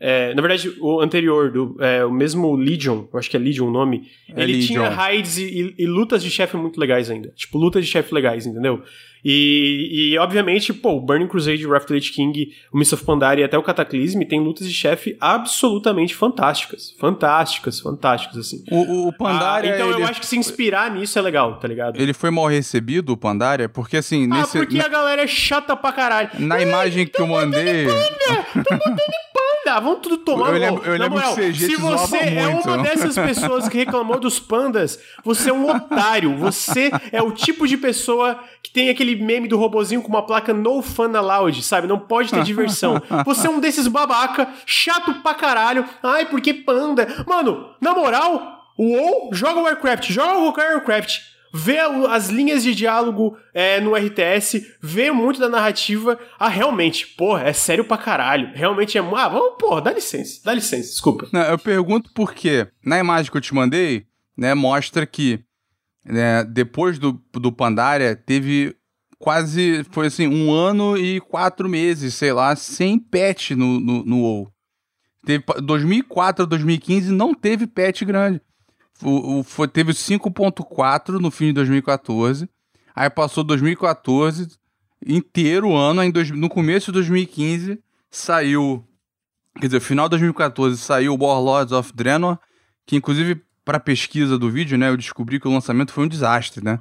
É, 0.00 0.34
na 0.34 0.42
verdade, 0.42 0.72
o 0.80 1.00
anterior, 1.00 1.50
do, 1.50 1.76
é, 1.80 2.04
o 2.04 2.10
mesmo 2.12 2.54
Legion, 2.56 3.04
eu 3.12 3.18
acho 3.18 3.30
que 3.30 3.36
é 3.36 3.40
Legion 3.40 3.68
o 3.68 3.70
nome, 3.70 4.08
É 4.28 4.42
ele 4.42 4.54
Legion. 4.54 4.66
tinha 4.66 4.88
raids 4.90 5.38
e, 5.38 5.44
e- 5.44 5.74
e 5.84 5.86
lutas 5.86 6.22
de 6.22 6.30
chefe 6.30 6.56
muito 6.56 6.78
legais 6.78 7.10
ainda. 7.10 7.32
Tipo, 7.34 7.58
lutas 7.58 7.84
de 7.84 7.90
chefe 7.90 8.12
legais, 8.14 8.44
entendeu? 8.46 8.82
E, 9.26 10.10
e, 10.12 10.18
obviamente, 10.18 10.70
pô, 10.74 10.96
o 10.96 11.00
Burning 11.00 11.26
Crusade, 11.26 11.64
o 11.66 11.70
Wrath 11.70 11.84
of 11.84 11.88
the 11.88 11.94
Lich 11.94 12.12
King, 12.12 12.52
o 12.70 12.76
Mists 12.76 12.92
of 12.92 13.06
Pandaria 13.06 13.40
e 13.40 13.44
até 13.46 13.56
o 13.56 13.62
Cataclysm 13.62 14.20
tem 14.28 14.38
lutas 14.38 14.68
de 14.68 14.74
chefe 14.74 15.16
absolutamente 15.18 16.14
fantásticas. 16.14 16.94
Fantásticas, 16.98 17.80
fantásticas, 17.80 18.36
assim. 18.36 18.62
O, 18.70 19.08
o, 19.08 19.12
Pandaria, 19.16 19.72
Ah, 19.72 19.74
então 19.76 19.90
ele, 19.92 20.02
eu 20.02 20.06
acho 20.06 20.20
que 20.20 20.26
se 20.26 20.36
inspirar 20.36 20.90
nisso 20.90 21.18
é 21.18 21.22
legal, 21.22 21.58
tá 21.58 21.66
ligado? 21.66 21.98
ele 21.98 22.12
foi 22.12 22.30
mal 22.30 22.46
recebido, 22.48 23.14
o 23.14 23.16
Pandaria, 23.16 23.66
porque 23.66 23.96
assim, 23.96 24.24
ah, 24.30 24.40
nesse, 24.40 24.58
porque 24.58 24.76
na, 24.76 24.84
a 24.84 24.88
galera 24.88 25.22
é 25.22 25.26
chata 25.26 25.74
pra 25.74 25.92
caralho. 25.92 26.28
na 26.38 26.60
imagem 26.60 27.06
que 27.06 27.18
eu 27.18 27.26
mandei... 27.26 27.86
Panda, 27.86 28.64
ah, 29.76 29.80
vamos 29.80 30.00
tudo 30.00 30.18
tomar 30.18 30.48
Eu 30.48 30.58
lembro- 30.58 30.84
eu 30.84 30.92
lembro 30.92 31.04
que 31.20 31.26
moral, 31.26 31.34
CG 31.34 31.66
Se 31.66 31.76
você 31.76 32.16
é 32.16 32.48
muito. 32.48 32.68
uma 32.68 32.78
dessas 32.82 33.14
pessoas 33.14 33.68
que 33.68 33.76
reclamou 33.78 34.18
dos 34.18 34.38
pandas, 34.40 34.98
você 35.24 35.50
é 35.50 35.52
um 35.52 35.68
otário. 35.68 36.36
Você 36.38 36.90
é 37.12 37.22
o 37.22 37.30
tipo 37.32 37.66
de 37.66 37.76
pessoa 37.76 38.38
que 38.62 38.70
tem 38.70 38.88
aquele 38.90 39.16
meme 39.16 39.48
do 39.48 39.56
robozinho 39.58 40.02
com 40.02 40.08
uma 40.08 40.22
placa 40.26 40.52
no 40.52 40.80
fun 40.82 41.14
allowed, 41.16 41.62
sabe? 41.62 41.86
Não 41.86 41.98
pode 41.98 42.30
ter 42.30 42.42
diversão. 42.42 43.00
Você 43.24 43.46
é 43.46 43.50
um 43.50 43.60
desses 43.60 43.86
babaca, 43.88 44.48
chato 44.66 45.14
pra 45.22 45.34
caralho. 45.34 45.84
Ai, 46.02 46.26
porque 46.26 46.54
panda? 46.54 47.06
Mano, 47.26 47.68
na 47.80 47.92
moral, 47.94 48.64
o 48.78 48.84
WoW 48.96 49.30
joga 49.32 49.60
Warcraft, 49.60 50.10
joga 50.10 50.34
qualquer 50.40 50.74
Warcraft. 50.74 51.33
Vê 51.56 51.78
as 51.78 52.30
linhas 52.30 52.64
de 52.64 52.74
diálogo 52.74 53.36
é, 53.54 53.80
no 53.80 53.94
RTS, 53.94 54.60
vê 54.82 55.12
muito 55.12 55.38
da 55.38 55.48
narrativa. 55.48 56.18
Ah, 56.36 56.48
realmente, 56.48 57.06
porra, 57.06 57.44
é 57.44 57.52
sério 57.52 57.84
pra 57.84 57.96
caralho. 57.96 58.50
Realmente 58.54 58.98
é. 58.98 59.00
Ah, 59.00 59.28
vamos, 59.28 59.56
porra, 59.58 59.80
dá 59.82 59.92
licença, 59.92 60.40
dá 60.44 60.52
licença, 60.52 60.88
desculpa. 60.90 61.28
Não, 61.32 61.42
eu 61.42 61.58
pergunto 61.58 62.10
porque 62.12 62.66
na 62.84 62.98
imagem 62.98 63.30
que 63.30 63.36
eu 63.36 63.40
te 63.40 63.54
mandei, 63.54 64.04
né, 64.36 64.52
mostra 64.52 65.06
que 65.06 65.38
né, 66.04 66.42
depois 66.44 66.98
do, 66.98 67.22
do 67.32 67.52
Pandaria 67.52 68.16
teve 68.16 68.74
quase, 69.18 69.84
foi 69.92 70.08
assim, 70.08 70.26
um 70.26 70.52
ano 70.52 70.98
e 70.98 71.20
quatro 71.20 71.68
meses, 71.68 72.14
sei 72.14 72.32
lá, 72.32 72.56
sem 72.56 72.98
patch 72.98 73.52
no, 73.52 73.78
no, 73.78 74.04
no 74.04 74.18
WoW. 74.22 74.52
Teve, 75.24 75.44
pa- 75.44 75.60
2004 75.62 76.42
a 76.44 76.46
2015 76.48 77.12
não 77.12 77.32
teve 77.32 77.66
patch 77.66 78.02
grande. 78.02 78.40
O, 79.02 79.38
o- 79.40 79.42
foi, 79.42 79.66
teve 79.68 79.90
o 79.90 79.94
5.4 79.94 81.18
no 81.20 81.30
fim 81.30 81.46
de 81.46 81.52
2014, 81.54 82.48
aí 82.94 83.10
passou 83.10 83.42
2014 83.44 84.48
inteiro 85.06 85.68
o 85.68 85.76
ano, 85.76 86.00
aí 86.00 86.08
em 86.08 86.12
dois- 86.12 86.30
no 86.30 86.48
começo 86.48 86.86
de 86.86 86.92
2015 86.92 87.78
saiu 88.10 88.84
Quer 89.60 89.66
dizer, 89.68 89.80
final 89.80 90.06
de 90.06 90.10
2014 90.10 90.76
saiu 90.78 91.14
o 91.14 91.24
Warlords 91.24 91.70
of 91.72 91.92
Draenor, 91.94 92.38
que 92.84 92.96
inclusive 92.96 93.40
para 93.64 93.78
pesquisa 93.78 94.36
do 94.36 94.50
vídeo, 94.50 94.76
né, 94.76 94.88
eu 94.88 94.96
descobri 94.96 95.38
que 95.38 95.46
o 95.46 95.50
lançamento 95.52 95.92
foi 95.92 96.04
um 96.04 96.08
desastre, 96.08 96.62
né? 96.64 96.80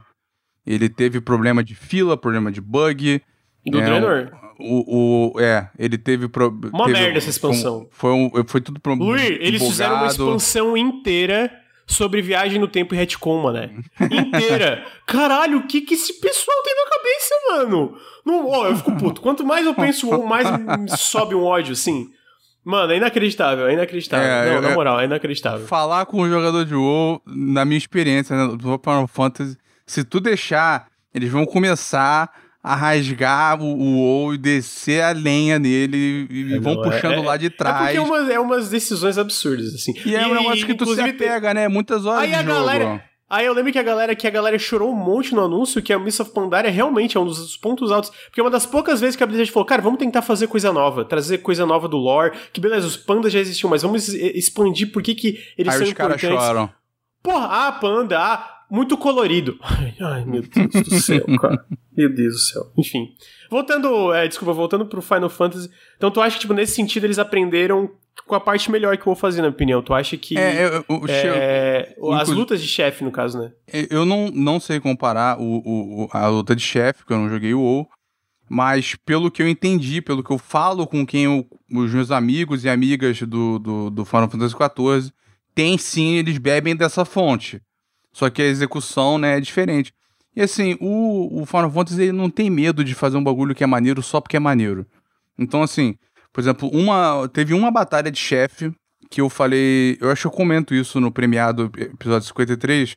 Ele 0.66 0.90
teve 0.90 1.22
problema 1.22 1.64
de 1.64 1.76
fila, 1.76 2.18
problema 2.18 2.52
de 2.52 2.60
bug. 2.60 3.22
Do 3.64 3.80
é, 3.80 3.86
Draenor? 3.86 4.32
O, 4.60 5.34
o, 5.36 5.40
é, 5.40 5.70
ele 5.78 6.00
teve... 6.00 6.28
Pro, 6.28 6.50
Uma 6.74 6.86
teve- 6.86 7.00
merda 7.00 7.18
essa 7.20 7.30
expansão. 7.30 7.88
Foi, 7.92 8.12
um, 8.12 8.32
foi 8.48 8.60
tudo 8.60 8.80
pro, 8.80 8.96
Luiz, 8.96 9.22
eles 9.22 9.62
fizeram 9.62 9.96
uma 9.98 10.08
expansão 10.08 10.76
inteira 10.76 11.52
sobre 11.86 12.22
viagem 12.22 12.60
no 12.60 12.68
tempo 12.68 12.94
e 12.94 12.98
retcon, 12.98 13.42
mané. 13.44 13.72
Inteira. 14.00 14.86
Caralho, 15.06 15.60
o 15.60 15.68
que 15.68 15.82
que 15.82 15.94
esse 15.96 16.20
pessoal 16.20 16.58
tem 16.64 16.74
na 16.76 16.90
cabeça, 16.90 17.36
mano? 17.52 17.98
Não, 18.26 18.50
ó, 18.50 18.68
eu 18.68 18.76
fico 18.78 18.96
puto. 18.98 19.22
Quanto 19.22 19.46
mais 19.46 19.66
eu 19.66 19.74
penso, 19.74 20.10
mais 20.24 20.48
sobe 21.00 21.36
um 21.36 21.44
ódio, 21.44 21.74
assim. 21.74 22.10
Mano, 22.64 22.94
é 22.94 22.98
inacreditável, 22.98 23.68
é 23.68 23.74
inacreditável. 23.74 24.26
É, 24.26 24.46
Não, 24.46 24.54
eu- 24.56 24.62
na 24.62 24.70
moral, 24.74 25.00
é 25.00 25.06
inacreditável. 25.06 25.68
Falar 25.68 26.06
com 26.06 26.22
o 26.22 26.30
jogador 26.30 26.64
de 26.66 26.74
WoW, 26.74 27.22
na 27.26 27.66
minha 27.66 27.78
experiência, 27.78 28.36
né, 28.36 28.56
do 28.56 28.80
Final 28.82 29.08
Fantasy, 29.08 29.58
se 29.86 30.04
tu 30.06 30.22
deixar, 30.22 30.88
eles 31.14 31.30
vão 31.30 31.46
começar 31.46 32.32
a 32.64 32.76
rasgar 32.76 33.62
o, 33.62 33.66
o 33.66 33.98
WoW 33.98 34.36
e 34.36 34.38
descer 34.38 35.04
a 35.04 35.12
lenha 35.12 35.60
nele 35.60 36.26
e 36.30 36.54
É, 36.56 36.60
vão 36.60 36.76
não, 36.76 36.84
puxando 36.84 37.14
é- 37.16 37.26
lá 37.26 37.36
de 37.36 37.48
É 37.48 37.50
trás. 37.50 37.78
porque 37.86 37.98
é, 37.98 38.02
uma, 38.02 38.34
é 38.34 38.40
umas 38.40 38.70
decisões 38.70 39.18
absurdas, 39.18 39.74
assim. 39.76 39.94
E 40.06 40.16
é 40.16 40.26
um 40.26 40.34
negócio 40.34 40.66
que 40.66 40.74
tu 40.74 40.86
se 40.96 41.02
apega, 41.02 41.54
né? 41.54 41.68
Muitas 41.68 42.06
horas 42.06 42.24
Aí 42.24 42.30
de 42.30 42.36
a 42.36 42.44
jogo. 42.44 42.54
galera- 42.54 43.04
Aí 43.30 43.48
eu 43.48 43.54
lembro 43.54 43.72
que 43.72 43.80
a 43.80 43.84
galera 43.84 44.16
que 44.16 44.28
a 44.28 44.30
galera 44.30 44.60
chorou 44.60 44.92
um 44.92 44.96
monte 44.96 45.34
no 45.34 45.44
anúncio 45.44 45.82
que 45.82 45.92
a 45.92 45.98
Miss 45.98 46.20
of 46.20 46.32
Pandaria 46.32 46.70
realmente 46.70 47.18
é 47.18 47.20
um 47.20 47.26
dos 47.26 47.58
pontos 47.58 47.92
altos, 47.92 48.12
porque 48.26 48.40
é 48.40 48.44
uma 48.44 48.50
das 48.52 48.64
poucas 48.66 49.02
vezes 49.02 49.16
que 49.16 49.24
a 49.24 49.26
Blizzard 49.26 49.52
falou, 49.52 49.66
cara, 49.66 49.82
vamos 49.82 49.98
tentar 49.98 50.22
fazer 50.22 50.46
coisa 50.46 50.72
nova, 50.72 51.04
trazer 51.04 51.40
coisa 51.40 51.66
nova 51.66 51.88
do 51.88 51.98
lore, 51.98 52.32
que 52.54 52.62
beleza, 52.62 52.86
os 52.86 52.96
pandas 52.96 53.34
já 53.34 53.40
existiam, 53.40 53.72
mas 53.72 53.82
vamos 53.82 54.08
expandir 54.08 54.92
por 54.92 55.02
que 55.02 55.16
que 55.16 55.40
eles 55.58 55.74
Aí 55.74 55.80
são 55.80 55.88
os 55.88 55.94
caras 55.94 56.18
importantes. 56.24 56.46
choram. 56.46 56.70
Porra, 57.24 57.48
ah, 57.68 57.72
panda, 57.72 58.20
ah, 58.20 58.50
muito 58.74 58.98
colorido. 58.98 59.58
Ai, 59.62 59.94
ai, 60.02 60.26
meu 60.26 60.42
Deus 60.42 60.84
do 60.88 61.00
céu, 61.00 61.26
cara. 61.40 61.64
Meu 61.96 62.10
Deus 62.14 62.34
do 62.34 62.40
céu. 62.40 62.72
Enfim. 62.78 63.10
Voltando, 63.50 64.12
é, 64.14 64.28
desculpa, 64.28 64.52
voltando 64.54 64.86
pro 64.88 65.02
Final 65.02 65.30
Fantasy. 65.30 65.70
Então 65.96 66.10
tu 66.10 66.20
acha 66.20 66.36
que, 66.36 66.42
tipo, 66.42 66.54
nesse 66.54 66.74
sentido 66.74 67.06
eles 67.06 67.20
aprenderam 67.20 67.92
com 68.28 68.36
a 68.36 68.40
parte 68.40 68.72
melhor 68.72 68.96
que 68.98 69.02
eu 69.02 69.06
vou 69.06 69.16
fazer, 69.16 69.38
na 69.38 69.44
minha 69.48 69.54
opinião? 69.56 69.82
Tu 69.82 69.94
acha 69.94 70.18
que... 70.18 70.38
É, 70.38 70.66
eu, 70.66 70.86
o- 70.88 71.04
o 71.04 71.08
che- 71.08 71.14
é, 71.28 71.96
as 72.14 72.30
lutas 72.30 72.62
de 72.62 72.68
chefe, 72.68 73.04
no 73.04 73.12
caso, 73.12 73.38
né? 73.40 73.52
eu 73.90 74.06
não, 74.06 74.30
não 74.32 74.60
sei 74.60 74.80
comparar 74.80 75.40
o- 75.40 75.62
o- 76.06 76.08
a 76.12 76.28
luta 76.28 76.56
de 76.56 76.62
chefe, 76.64 77.00
porque 77.00 77.14
eu 77.14 77.18
não 77.18 77.30
joguei 77.30 77.54
o 77.54 77.60
WoW, 77.62 77.88
mas 78.50 78.96
pelo 79.06 79.30
que 79.32 79.42
eu 79.42 79.48
entendi, 79.48 80.02
pelo 80.02 80.24
que 80.24 80.32
eu 80.32 80.38
falo 80.38 80.86
com 80.88 81.06
quem 81.06 81.24
eu- 81.26 81.46
os 81.72 81.92
meus 81.94 82.12
amigos 82.12 82.64
e 82.66 82.70
amigas 82.70 83.20
do, 83.22 83.60
do, 83.60 83.90
do 83.90 84.06
Final 84.06 84.30
Fantasy 84.30 84.56
XIV, 84.56 85.12
tem 85.56 85.78
sim, 85.78 86.16
eles 86.16 86.38
bebem 86.38 86.76
dessa 86.76 87.04
fonte. 87.06 87.62
Só 88.14 88.30
que 88.30 88.42
a 88.42 88.46
execução, 88.46 89.18
né, 89.18 89.38
é 89.38 89.42
diferente. 89.42 89.94
E 90.36 90.42
assim, 90.42 90.78
o, 90.80 91.42
o 91.42 91.46
Final 91.46 91.72
Fantasy 91.72 92.02
ele 92.04 92.12
não 92.12 92.30
tem 92.30 92.50
medo 92.50 92.84
de 92.84 92.94
fazer 92.96 93.18
um 93.18 93.24
bagulho 93.24 93.54
que 93.54 93.64
é 93.64 93.68
maneiro 93.68 94.02
só 94.02 94.22
porque 94.22 94.38
é 94.38 94.40
maneiro. 94.40 94.86
Então, 95.38 95.62
assim, 95.64 95.96
por 96.32 96.42
exemplo, 96.42 96.70
uma, 96.70 97.28
teve 97.30 97.54
uma 97.54 97.70
batalha 97.72 98.10
de 98.12 98.20
chefe 98.20 98.72
que 99.10 99.22
eu 99.22 99.30
falei. 99.30 99.98
Eu 100.00 100.10
acho 100.12 100.22
que 100.22 100.28
eu 100.28 100.32
comento 100.32 100.74
isso 100.74 101.00
no 101.00 101.12
premiado 101.12 101.72
episódio 101.78 102.28
53. 102.28 102.96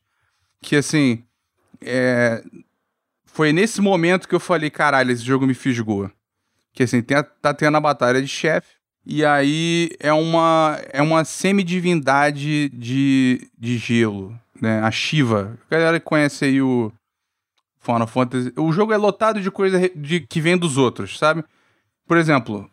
Que 0.63 0.77
assim. 0.77 1.23
É, 1.83 2.43
foi 3.27 3.53
nesse 3.53 3.83
momento 3.83 4.27
que 4.29 4.35
eu 4.35 4.41
falei: 4.41 4.71
caralho, 4.71 5.11
esse 5.13 5.23
jogo 5.23 5.47
me 5.47 5.53
fisgou. 5.55 6.11
Que 6.73 6.83
assim, 6.85 7.03
tem 7.03 7.19
a- 7.19 7.23
tá 7.23 7.53
tendo 7.53 7.77
a 7.77 7.81
batalha 7.81 8.21
de 8.23 8.29
chefe. 8.29 8.77
E 9.05 9.25
aí 9.25 9.91
é 10.01 10.13
uma, 10.13 10.81
é 10.93 11.01
uma 11.03 11.25
semidivindade 11.25 12.69
de, 12.71 13.49
de 13.57 13.79
gelo, 13.79 14.37
né? 14.61 14.81
A 14.81 14.91
Shiva. 14.91 15.59
A 15.69 15.75
galera 15.75 15.99
que 16.01 16.07
conhece 16.07 16.45
aí 16.45 16.61
o 16.63 16.93
Final 17.81 18.07
Fantasy. 18.07 18.53
O 18.57 18.73
jogo 18.73 18.93
é 18.93 18.97
lotado 18.97 19.41
de 19.41 19.51
coisa 19.51 19.79
de, 19.95 20.21
que 20.21 20.41
vem 20.41 20.57
dos 20.57 20.77
outros, 20.77 21.19
sabe? 21.19 21.45
Por 22.07 22.17
exemplo, 22.17 22.69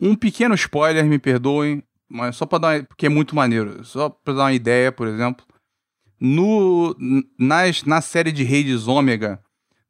um 0.00 0.14
pequeno 0.14 0.54
spoiler, 0.54 1.04
me 1.04 1.18
perdoem, 1.18 1.82
mas 2.08 2.36
só 2.36 2.46
pra 2.46 2.58
dar 2.58 2.76
uma, 2.78 2.84
porque 2.84 3.06
é 3.06 3.08
muito 3.08 3.34
maneiro. 3.34 3.84
Só 3.84 4.08
pra 4.08 4.34
dar 4.34 4.42
uma 4.44 4.52
ideia, 4.52 4.90
por 4.92 5.06
exemplo. 5.06 5.44
No, 6.20 6.96
nas, 7.38 7.82
na 7.84 8.00
série 8.00 8.32
de 8.32 8.42
Hades 8.44 8.86
Ômega, 8.86 9.40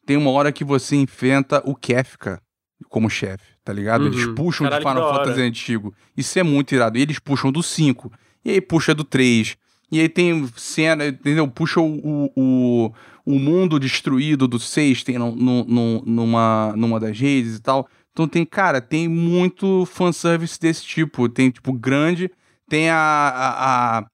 tem 0.07 0.17
uma 0.17 0.31
hora 0.31 0.51
que 0.53 0.65
você 0.65 0.97
enfrenta 0.97 1.63
o 1.65 1.75
Kefka 1.75 2.41
como 2.89 3.09
chefe, 3.11 3.45
tá 3.65 3.73
ligado? 3.73 4.07
Eles 4.07 4.27
Uhum. 4.27 4.35
puxam 4.35 4.65
Caralho, 4.69 4.85
do 4.85 4.89
Final. 4.91 5.15
Fantasy 5.15 5.41
antigo. 5.43 5.95
Isso 6.17 6.39
é 6.39 6.43
muito 6.43 6.75
irado. 6.75 6.99
E 6.99 7.03
eles 7.03 7.19
puxam 7.19 7.51
do 7.53 7.63
5. 7.63 8.13
E 8.45 8.51
aí 8.53 8.61
puxa 8.61 8.95
do 8.95 9.05
3. 9.05 9.57
E 9.93 10.01
aí 10.01 10.09
tem 10.09 10.47
cena, 10.57 11.07
entendeu? 11.07 11.47
Puxa 11.49 11.81
o, 11.81 12.31
o, 12.37 12.93
o, 13.25 13.39
mundo 13.39 13.79
destruído 13.79 14.49
do 14.49 14.59
6, 14.59 15.05
tem 15.05 15.19
no, 15.19 15.35
no, 15.37 15.65
no- 15.65 16.03
numa, 16.05 16.75
numa 16.77 16.99
das 16.99 17.19
redes 17.19 17.57
e 17.57 17.63
tal. 17.63 17.87
Então 18.13 18.27
tem, 18.27 18.45
cara, 18.45 18.81
tem 18.81 19.09
muito 19.09 19.85
fanservice 19.87 20.59
desse 20.59 20.85
tipo. 20.85 21.29
Tem, 21.29 21.51
tipo, 21.51 21.73
grande. 21.73 22.31
Tem 22.69 22.89
a. 22.91 22.97
a, 22.97 23.99
a- 23.99 24.07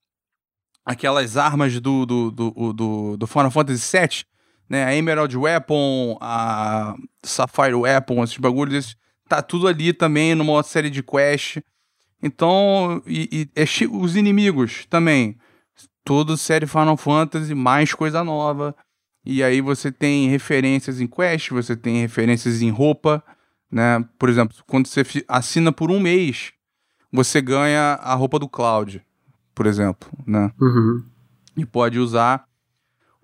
aquelas 0.85 1.37
armas 1.37 1.79
do, 1.81 2.05
do, 2.05 2.31
do, 2.31 2.73
do, 2.73 3.17
do 3.17 3.27
Final 3.27 3.51
Fantasy 3.51 3.97
VII, 3.97 4.25
né? 4.69 4.85
A 4.85 4.95
Emerald 4.95 5.37
Weapon, 5.37 6.19
a 6.21 6.95
Sapphire 7.23 7.75
Weapon, 7.75 8.25
esses 8.25 8.39
bagulhos. 8.39 8.97
tá 9.29 9.41
tudo 9.43 9.69
ali 9.69 9.93
também 9.93 10.35
numa 10.35 10.63
série 10.63 10.91
de 10.91 11.03
quest. 11.03 11.59
Então, 12.23 13.03
e, 13.07 13.49
e 13.55 13.61
é 13.61 13.65
os 13.91 14.17
inimigos 14.17 14.85
também. 14.87 15.37
Toda 16.11 16.37
série 16.37 16.67
Final 16.67 16.97
Fantasy, 16.97 17.55
mais 17.55 17.95
coisa 17.95 18.25
nova. 18.25 18.75
E 19.25 19.45
aí 19.45 19.61
você 19.61 19.93
tem 19.93 20.29
referências 20.29 21.01
em 21.01 21.07
quest, 21.07 21.51
você 21.51 21.77
tem 21.77 22.01
referências 22.01 22.61
em 22.61 22.69
roupa, 22.69 23.23
né? 23.71 24.05
Por 24.19 24.29
exemplo, 24.29 24.57
quando 24.67 24.89
você 24.89 25.05
assina 25.29 25.71
por 25.71 25.89
um 25.89 26.01
mês, 26.01 26.53
você 27.13 27.41
ganha 27.41 27.93
a 28.03 28.13
roupa 28.15 28.41
do 28.41 28.49
Cloud, 28.49 29.01
por 29.55 29.67
exemplo, 29.67 30.11
né? 30.27 30.51
Uhum. 30.61 31.05
E 31.57 31.65
pode 31.65 32.01
usar. 32.01 32.45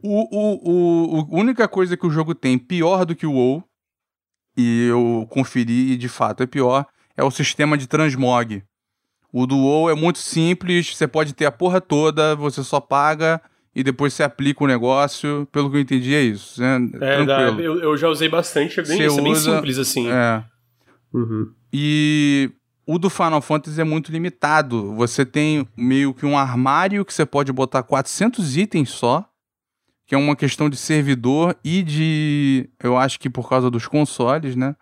O, 0.01 0.21
o, 0.31 0.55
o, 0.55 1.19
o- 1.19 1.37
a 1.37 1.41
única 1.41 1.67
coisa 1.67 1.97
que 1.97 2.07
o 2.07 2.11
jogo 2.11 2.37
tem 2.37 2.57
pior 2.57 3.05
do 3.05 3.17
que 3.17 3.27
o 3.27 3.33
WoW, 3.33 3.65
e 4.57 4.87
eu 4.87 5.27
conferi 5.29 5.91
e 5.91 5.97
de 5.97 6.09
fato 6.09 6.45
é 6.45 6.47
pior, 6.47 6.87
é 7.17 7.25
o 7.25 7.33
sistema 7.33 7.77
de 7.77 7.89
transmog. 7.89 8.63
O 9.39 9.55
WoW 9.55 9.91
é 9.91 9.95
muito 9.95 10.19
simples, 10.19 10.97
você 10.97 11.07
pode 11.07 11.35
ter 11.35 11.45
a 11.45 11.53
porra 11.53 11.81
toda, 11.81 12.35
você 12.37 12.63
só 12.65 12.81
paga 12.81 13.41
e 13.75 13.83
depois 13.83 14.15
você 14.15 14.23
aplica 14.23 14.65
o 14.65 14.67
negócio. 14.67 15.47
Pelo 15.53 15.71
que 15.71 15.77
eu 15.77 15.81
entendi, 15.81 16.15
é 16.15 16.23
isso. 16.23 16.61
Né? 16.61 16.91
É, 17.01 17.25
dá- 17.25 17.43
eu, 17.43 17.79
eu 17.81 17.97
já 17.99 18.09
usei 18.09 18.29
bastante, 18.29 18.81
é 18.81 18.83
bem, 18.83 19.03
isso 19.03 19.19
é 19.19 19.23
bem 19.23 19.33
usa- 19.33 19.55
simples, 19.57 19.79
assim. 19.79 20.09
É. 20.09 20.43
Uhum. 21.13 21.53
E 21.73 22.51
o 22.87 22.99
do 22.99 23.11
Final 23.11 23.43
Fantasy 23.43 23.79
é 23.81 23.85
muito 23.85 24.11
limitado. 24.11 24.95
Você 24.95 25.27
tem 25.27 25.69
meio 25.77 26.15
que 26.15 26.25
um 26.25 26.39
armário 26.39 27.05
que 27.05 27.13
você 27.13 27.27
pode 27.27 27.53
botar 27.53 27.83
400 27.83 28.57
itens 28.57 28.89
só, 28.89 29.29
que 30.07 30.15
é 30.15 30.19
uma 30.19 30.35
questão 30.37 30.71
de 30.71 30.77
servidor 30.79 31.55
e 31.63 31.83
de. 31.83 32.71
Eu 32.83 32.97
acho 32.97 33.21
que 33.21 33.29
por 33.29 33.49
causa 33.49 33.71
dos 33.71 33.87
consoles, 33.87 34.57
né? 34.57 34.75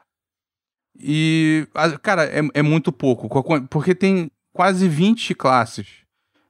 E, 0.96 1.66
cara, 2.02 2.24
é, 2.24 2.40
é 2.54 2.62
muito 2.62 2.92
pouco. 2.92 3.28
Porque 3.68 3.94
tem 3.96 4.30
quase 4.54 4.88
20 4.88 5.34
classes. 5.34 6.04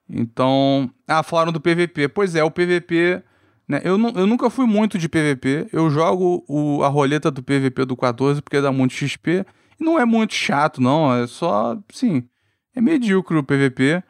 Então. 0.08 0.88
Ah, 1.08 1.24
falaram 1.24 1.50
do 1.50 1.60
PVP. 1.60 2.08
Pois 2.08 2.36
é, 2.36 2.44
o 2.44 2.50
PVP. 2.50 3.22
Né? 3.66 3.80
Eu, 3.82 3.98
eu 4.10 4.26
nunca 4.26 4.50
fui 4.50 4.66
muito 4.66 4.98
de 4.98 5.08
PVP. 5.08 5.68
Eu 5.72 5.90
jogo 5.90 6.44
o, 6.46 6.84
a 6.84 6.88
roleta 6.88 7.30
do 7.30 7.42
PVP 7.42 7.86
do 7.86 7.96
14 7.96 8.40
porque 8.42 8.60
dá 8.60 8.70
muito 8.70 8.94
XP. 8.94 9.44
E 9.80 9.84
não 9.84 9.98
é 9.98 10.04
muito 10.04 10.34
chato, 10.34 10.80
não. 10.80 11.12
É 11.12 11.26
só. 11.26 11.76
Sim. 11.90 12.28
É 12.76 12.80
medíocre 12.80 13.36
o 13.36 13.42
PVP. 13.42 14.02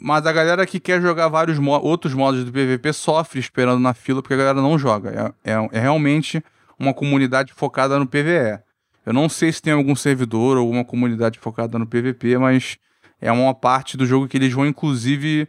Mas 0.00 0.26
a 0.26 0.32
galera 0.32 0.66
que 0.66 0.80
quer 0.80 1.00
jogar 1.00 1.28
vários 1.28 1.58
mo 1.58 1.70
outros 1.78 2.12
modos 2.14 2.44
do 2.44 2.52
PVP 2.52 2.92
sofre 2.92 3.38
esperando 3.38 3.80
na 3.80 3.94
fila 3.94 4.20
porque 4.20 4.34
a 4.34 4.36
galera 4.36 4.60
não 4.60 4.78
joga. 4.78 5.34
É, 5.44 5.52
é, 5.52 5.68
é, 5.72 5.80
realmente 5.80 6.42
uma 6.78 6.92
comunidade 6.92 7.52
focada 7.52 7.98
no 7.98 8.06
PVE. 8.06 8.58
Eu 9.06 9.12
não 9.12 9.28
sei 9.28 9.52
se 9.52 9.62
tem 9.62 9.72
algum 9.72 9.94
servidor 9.94 10.56
ou 10.56 10.64
alguma 10.64 10.84
comunidade 10.84 11.38
focada 11.38 11.78
no 11.78 11.86
PVP, 11.86 12.36
mas 12.38 12.76
é 13.24 13.32
uma 13.32 13.54
parte 13.54 13.96
do 13.96 14.04
jogo 14.04 14.28
que 14.28 14.36
eles 14.36 14.52
vão, 14.52 14.66
inclusive, 14.66 15.48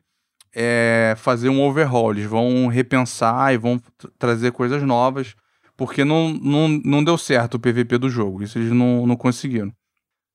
é, 0.56 1.14
fazer 1.18 1.50
um 1.50 1.62
overhaul. 1.62 2.14
Eles 2.14 2.26
vão 2.26 2.68
repensar 2.68 3.54
e 3.54 3.58
vão 3.58 3.82
trazer 4.18 4.54
coisas 4.54 4.82
novas, 4.82 5.36
porque 5.76 6.06
não, 6.06 6.30
não, 6.30 6.70
não 6.70 7.04
deu 7.04 7.18
certo 7.18 7.56
o 7.56 7.60
PVP 7.60 7.98
do 7.98 8.10
jogo. 8.10 8.42
Isso 8.42 8.58
eles 8.58 8.72
não, 8.72 9.06
não 9.06 9.18
conseguiram. 9.18 9.74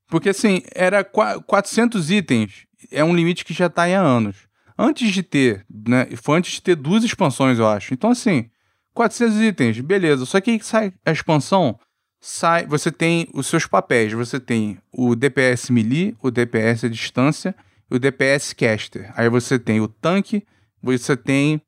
Porque, 0.09 0.29
assim, 0.29 0.61
era 0.75 1.03
400 1.03 2.11
itens 2.11 2.67
é 2.93 3.03
um 3.03 3.17
limite 3.17 3.43
que 3.43 3.55
já 3.55 3.67
está 3.67 3.85
há 3.85 4.01
anos. 4.01 4.37
Antes 4.79 5.11
de 5.11 5.23
ter, 5.23 5.65
né? 5.71 6.09
Foi 6.23 6.37
antes 6.37 6.53
de 6.53 6.63
ter 6.63 6.77
duas 6.77 7.05
expansões, 7.05 7.59
eu 7.59 7.67
acho. 7.67 7.95
Então, 7.95 8.11
assim, 8.11 8.51
400 8.93 9.41
itens, 9.41 9.81
beleza. 9.81 10.27
Só 10.27 10.43
que 10.43 10.51
aí 10.51 10.61
sai 10.63 10.93
a 11.07 11.11
expansão, 11.11 11.79
sai, 12.21 12.67
você 12.67 12.93
tem 12.93 13.29
os 13.33 13.47
seus 13.47 13.67
papéis. 13.67 14.13
Você 14.13 14.39
tem 14.39 14.79
o 14.93 15.17
DPS 15.17 15.73
melee, 15.73 16.17
o 16.23 16.31
DPS 16.31 16.85
à 16.85 16.89
distância 16.89 17.55
e 17.91 17.97
o 17.97 17.99
DPS 17.99 18.53
caster. 18.53 19.13
Aí 19.17 19.29
você 19.29 19.59
tem 19.59 19.81
o 19.81 19.89
tanque, 19.89 20.47
você 20.83 21.17
tem 21.17 21.61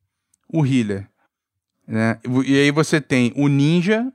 o 0.48 0.64
healer. 0.66 1.08
Né? 1.86 2.18
E 2.46 2.56
aí 2.58 2.70
você 2.70 3.00
tem 3.00 3.32
o 3.34 3.48
ninja, 3.48 4.12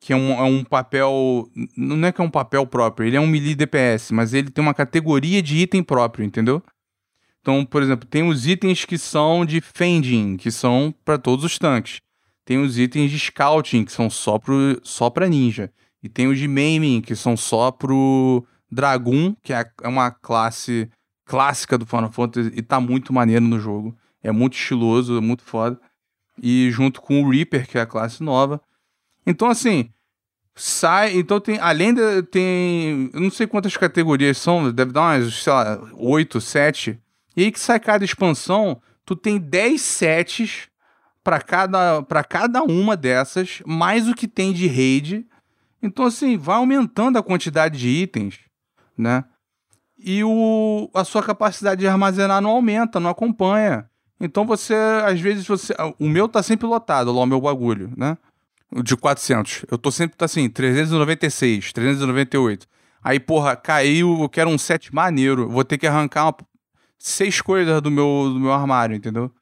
que 0.00 0.12
é 0.12 0.16
um, 0.16 0.32
é 0.32 0.42
um 0.42 0.64
papel. 0.64 1.48
Não 1.76 2.08
é 2.08 2.12
que 2.12 2.20
é 2.20 2.24
um 2.24 2.30
papel 2.30 2.66
próprio, 2.66 3.06
ele 3.06 3.16
é 3.16 3.20
um 3.20 3.26
melee 3.26 3.54
DPS, 3.54 4.12
mas 4.12 4.32
ele 4.32 4.50
tem 4.50 4.62
uma 4.62 4.74
categoria 4.74 5.42
de 5.42 5.58
item 5.58 5.82
próprio, 5.82 6.24
entendeu? 6.24 6.62
Então, 7.40 7.64
por 7.64 7.82
exemplo, 7.82 8.06
tem 8.06 8.22
os 8.22 8.46
itens 8.46 8.84
que 8.84 8.98
são 8.98 9.46
de 9.46 9.60
fending, 9.60 10.36
que 10.36 10.50
são 10.50 10.94
para 11.04 11.16
todos 11.16 11.44
os 11.44 11.58
tanques. 11.58 12.00
Tem 12.50 12.58
os 12.58 12.80
itens 12.80 13.12
de 13.12 13.16
scouting, 13.16 13.84
que 13.84 13.92
são 13.92 14.10
só, 14.10 14.36
pro, 14.36 14.80
só 14.82 15.08
pra 15.08 15.28
ninja. 15.28 15.72
E 16.02 16.08
tem 16.08 16.26
os 16.26 16.36
de 16.36 16.48
maiming, 16.48 17.00
que 17.00 17.14
são 17.14 17.36
só 17.36 17.70
pro 17.70 18.44
Dragoon, 18.68 19.36
que 19.40 19.52
é, 19.52 19.64
é 19.80 19.86
uma 19.86 20.10
classe 20.10 20.90
clássica 21.24 21.78
do 21.78 21.86
Final 21.86 22.10
Fantasy 22.10 22.50
e 22.56 22.60
tá 22.60 22.80
muito 22.80 23.12
maneiro 23.12 23.44
no 23.44 23.60
jogo. 23.60 23.96
É 24.20 24.32
muito 24.32 24.54
estiloso, 24.54 25.16
é 25.16 25.20
muito 25.20 25.44
foda. 25.44 25.80
E 26.42 26.68
junto 26.72 27.00
com 27.00 27.22
o 27.22 27.30
Reaper, 27.30 27.68
que 27.68 27.78
é 27.78 27.82
a 27.82 27.86
classe 27.86 28.20
nova. 28.20 28.60
Então, 29.24 29.48
assim, 29.48 29.88
sai. 30.52 31.16
Então 31.18 31.38
tem. 31.38 31.56
Além 31.60 31.94
de. 31.94 32.20
Tem. 32.24 33.10
Eu 33.14 33.20
não 33.20 33.30
sei 33.30 33.46
quantas 33.46 33.76
categorias 33.76 34.38
são, 34.38 34.72
deve 34.72 34.90
dar 34.90 35.02
umas, 35.02 35.34
sei 35.34 35.52
lá, 35.52 35.80
8, 35.94 36.40
7. 36.40 37.00
E 37.36 37.44
aí 37.44 37.52
que 37.52 37.60
sai 37.60 37.78
cada 37.78 38.04
expansão, 38.04 38.82
tu 39.04 39.14
tem 39.14 39.38
10 39.38 39.80
sets 39.80 40.69
para 41.22 41.40
cada, 41.40 42.02
pra 42.02 42.24
cada 42.24 42.62
uma 42.62 42.96
dessas, 42.96 43.62
mais 43.66 44.08
o 44.08 44.14
que 44.14 44.26
tem 44.26 44.52
de 44.52 44.66
raid. 44.66 45.26
Então, 45.82 46.06
assim, 46.06 46.36
vai 46.36 46.56
aumentando 46.56 47.18
a 47.18 47.22
quantidade 47.22 47.78
de 47.78 47.88
itens, 47.88 48.40
né? 48.96 49.24
E 49.98 50.24
o, 50.24 50.90
a 50.94 51.04
sua 51.04 51.22
capacidade 51.22 51.80
de 51.80 51.86
armazenar 51.86 52.40
não 52.40 52.50
aumenta, 52.50 52.98
não 52.98 53.10
acompanha. 53.10 53.88
Então 54.18 54.46
você, 54.46 54.74
às 55.04 55.20
vezes, 55.20 55.46
você. 55.46 55.74
O 55.98 56.08
meu 56.08 56.28
tá 56.28 56.42
sempre 56.42 56.66
lotado 56.66 57.12
lá, 57.12 57.22
o 57.22 57.26
meu 57.26 57.40
bagulho, 57.40 57.92
né? 57.96 58.16
de 58.82 58.96
400. 58.96 59.64
Eu 59.70 59.76
tô 59.76 59.90
sempre 59.90 60.16
assim, 60.20 60.48
396, 60.48 61.72
398. 61.72 62.66
Aí, 63.02 63.18
porra, 63.18 63.56
caiu, 63.56 64.18
eu 64.20 64.28
quero 64.28 64.50
um 64.50 64.58
set 64.58 64.94
maneiro. 64.94 65.48
Vou 65.48 65.64
ter 65.64 65.78
que 65.78 65.86
arrancar 65.86 66.26
uma, 66.26 66.36
seis 66.98 67.40
coisas 67.40 67.80
do 67.80 67.90
meu, 67.90 68.30
do 68.32 68.38
meu 68.38 68.52
armário, 68.52 68.94
entendeu? 68.94 69.32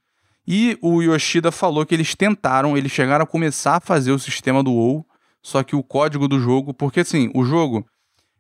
E 0.50 0.78
o 0.80 1.02
Yoshida 1.02 1.52
falou 1.52 1.84
que 1.84 1.94
eles 1.94 2.14
tentaram, 2.14 2.74
eles 2.74 2.90
chegaram 2.90 3.22
a 3.22 3.26
começar 3.26 3.76
a 3.76 3.80
fazer 3.80 4.12
o 4.12 4.18
sistema 4.18 4.62
do 4.62 4.72
WoW, 4.72 5.06
só 5.42 5.62
que 5.62 5.76
o 5.76 5.82
código 5.82 6.26
do 6.26 6.40
jogo, 6.40 6.72
porque 6.72 7.00
assim, 7.00 7.30
o 7.34 7.44
jogo 7.44 7.86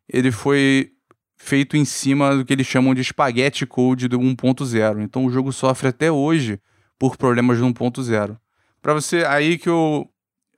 ele 0.08 0.32
foi 0.32 0.90
feito 1.36 1.76
em 1.76 1.84
cima 1.84 2.34
do 2.34 2.46
que 2.46 2.54
eles 2.54 2.66
chamam 2.66 2.94
de 2.94 3.04
spaghetti 3.04 3.66
code 3.66 4.08
do 4.08 4.18
1.0. 4.18 5.02
Então 5.02 5.26
o 5.26 5.30
jogo 5.30 5.52
sofre 5.52 5.88
até 5.88 6.10
hoje 6.10 6.58
por 6.98 7.18
problemas 7.18 7.58
do 7.58 7.66
1.0. 7.66 8.38
Para 8.80 8.94
você 8.94 9.26
aí 9.26 9.58
que 9.58 9.68
eu 9.68 10.08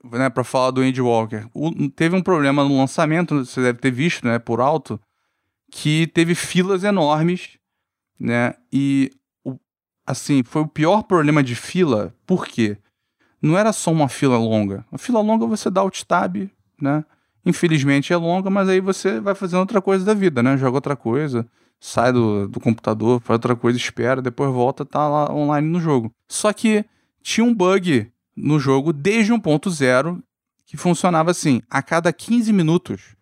né, 0.05 0.31
para 0.31 0.45
falar 0.45 0.71
do 0.71 0.83
Andy 0.83 1.01
Walker. 1.01 1.47
O, 1.53 1.91
teve 1.91 2.15
um 2.15 2.23
problema 2.23 2.63
no 2.63 2.79
lançamento, 2.79 3.45
você 3.45 3.61
deve 3.61 3.81
ter 3.81 3.91
visto, 3.91 4.25
né, 4.25 4.39
por 4.39 4.61
alto, 4.61 5.01
que 5.71 6.07
teve 6.07 6.37
filas 6.37 6.85
enormes, 6.85 7.59
né? 8.19 8.55
E 8.73 9.11
assim, 10.07 10.43
foi 10.43 10.63
o 10.63 10.69
pior 10.69 11.03
problema 11.03 11.43
de 11.43 11.55
fila, 11.55 12.15
por 12.27 12.47
quê? 12.47 12.77
Não 13.41 13.57
era 13.57 13.73
só 13.73 13.91
uma 13.91 14.09
fila 14.09 14.37
longa. 14.37 14.85
A 14.93 14.99
fila 14.99 15.21
longa 15.21 15.47
você 15.47 15.71
dá 15.71 15.81
alt 15.81 16.03
tab, 16.03 16.51
né? 16.81 17.05
Infelizmente 17.45 18.13
é 18.13 18.17
longa, 18.17 18.51
mas 18.51 18.69
aí 18.69 18.81
você 18.81 19.19
vai 19.19 19.35
fazendo 19.35 19.61
outra 19.61 19.81
coisa 19.81 20.05
da 20.05 20.13
vida, 20.13 20.43
né? 20.43 20.57
Joga 20.57 20.77
outra 20.77 20.97
coisa, 20.97 21.47
sai 21.81 22.13
do, 22.13 22.47
do 22.47 22.61
computador, 22.61 23.21
faz 23.21 23.37
outra 23.37 23.57
coisa, 23.57 23.79
espera, 23.79 24.21
depois 24.21 24.53
volta, 24.53 24.85
tá 24.85 25.09
lá 25.09 25.33
online 25.35 25.67
no 25.67 25.81
jogo. 25.81 26.13
Só 26.29 26.53
que 26.53 26.85
tinha 27.23 27.45
um 27.45 27.55
bug 27.55 28.11
no 28.37 28.59
jogo 28.61 28.93
desde 28.93 29.33
1.0 29.33 30.23
que 30.67 30.77
funcionava 30.77 31.31
assim: 31.31 31.63
a 31.71 31.83
cada 31.83 32.13
15 32.13 32.53
minutos, 32.53 33.17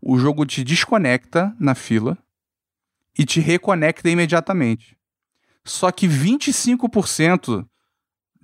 o 0.00 0.18
jogo 0.18 0.44
te 0.44 0.62
desconecta 0.62 1.54
na 1.58 1.74
fila 1.74 2.18
e 3.18 3.24
te 3.24 3.40
reconecta 3.40 4.10
imediatamente. 4.10 4.93
Só 5.64 5.90
que 5.90 6.06
25% 6.06 7.66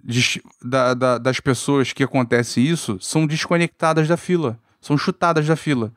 de, 0.03 0.43
da, 0.63 0.95
da, 0.95 1.19
das 1.19 1.41
pessoas 1.41 1.93
que 1.93 2.03
acontece 2.03 2.61
isso 2.61 2.99
são 3.01 3.27
desconectadas 3.27 4.09
da 4.09 4.17
fila, 4.17 4.59
são 4.81 4.97
chutadas 4.97 5.47
da 5.47 5.57
fila. 5.57 5.93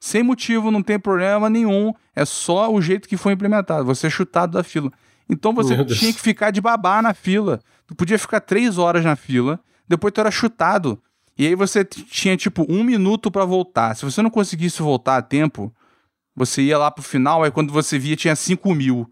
Sem 0.00 0.22
motivo, 0.22 0.70
não 0.70 0.82
tem 0.82 0.98
problema 0.98 1.50
nenhum, 1.50 1.92
é 2.14 2.24
só 2.24 2.72
o 2.72 2.80
jeito 2.80 3.08
que 3.08 3.16
foi 3.16 3.32
implementado. 3.32 3.84
Você 3.84 4.06
é 4.06 4.10
chutado 4.10 4.52
da 4.52 4.62
fila. 4.62 4.92
Então 5.28 5.52
você 5.52 5.84
tinha 5.84 6.12
que 6.12 6.20
ficar 6.20 6.50
de 6.50 6.60
babá 6.60 7.02
na 7.02 7.12
fila. 7.12 7.60
Tu 7.86 7.94
podia 7.94 8.18
ficar 8.18 8.40
três 8.40 8.78
horas 8.78 9.04
na 9.04 9.16
fila, 9.16 9.60
depois 9.88 10.12
tu 10.12 10.20
era 10.20 10.30
chutado. 10.30 11.02
E 11.36 11.46
aí 11.46 11.54
você 11.54 11.84
tinha, 11.84 12.36
tipo, 12.36 12.66
um 12.68 12.82
minuto 12.82 13.30
para 13.30 13.44
voltar. 13.44 13.94
Se 13.94 14.04
você 14.04 14.22
não 14.22 14.30
conseguisse 14.30 14.82
voltar 14.82 15.16
a 15.16 15.22
tempo, 15.22 15.72
você 16.34 16.62
ia 16.62 16.78
lá 16.78 16.90
pro 16.90 17.02
final, 17.02 17.42
aí 17.42 17.50
quando 17.50 17.72
você 17.72 17.98
via 17.98 18.16
tinha 18.16 18.34
5 18.34 18.74
mil. 18.74 19.10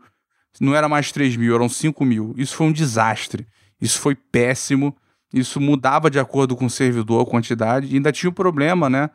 Não 0.60 0.74
era 0.74 0.88
mais 0.88 1.12
3 1.12 1.36
mil, 1.36 1.54
eram 1.54 1.68
5 1.68 2.04
mil. 2.04 2.34
Isso 2.36 2.54
foi 2.54 2.66
um 2.66 2.72
desastre. 2.72 3.46
Isso 3.80 4.00
foi 4.00 4.14
péssimo. 4.14 4.96
Isso 5.32 5.60
mudava 5.60 6.10
de 6.10 6.18
acordo 6.18 6.56
com 6.56 6.66
o 6.66 6.70
servidor 6.70 7.22
a 7.22 7.30
quantidade. 7.30 7.88
E 7.88 7.96
ainda 7.96 8.12
tinha 8.12 8.30
o 8.30 8.32
um 8.32 8.34
problema, 8.34 8.88
né? 8.88 9.10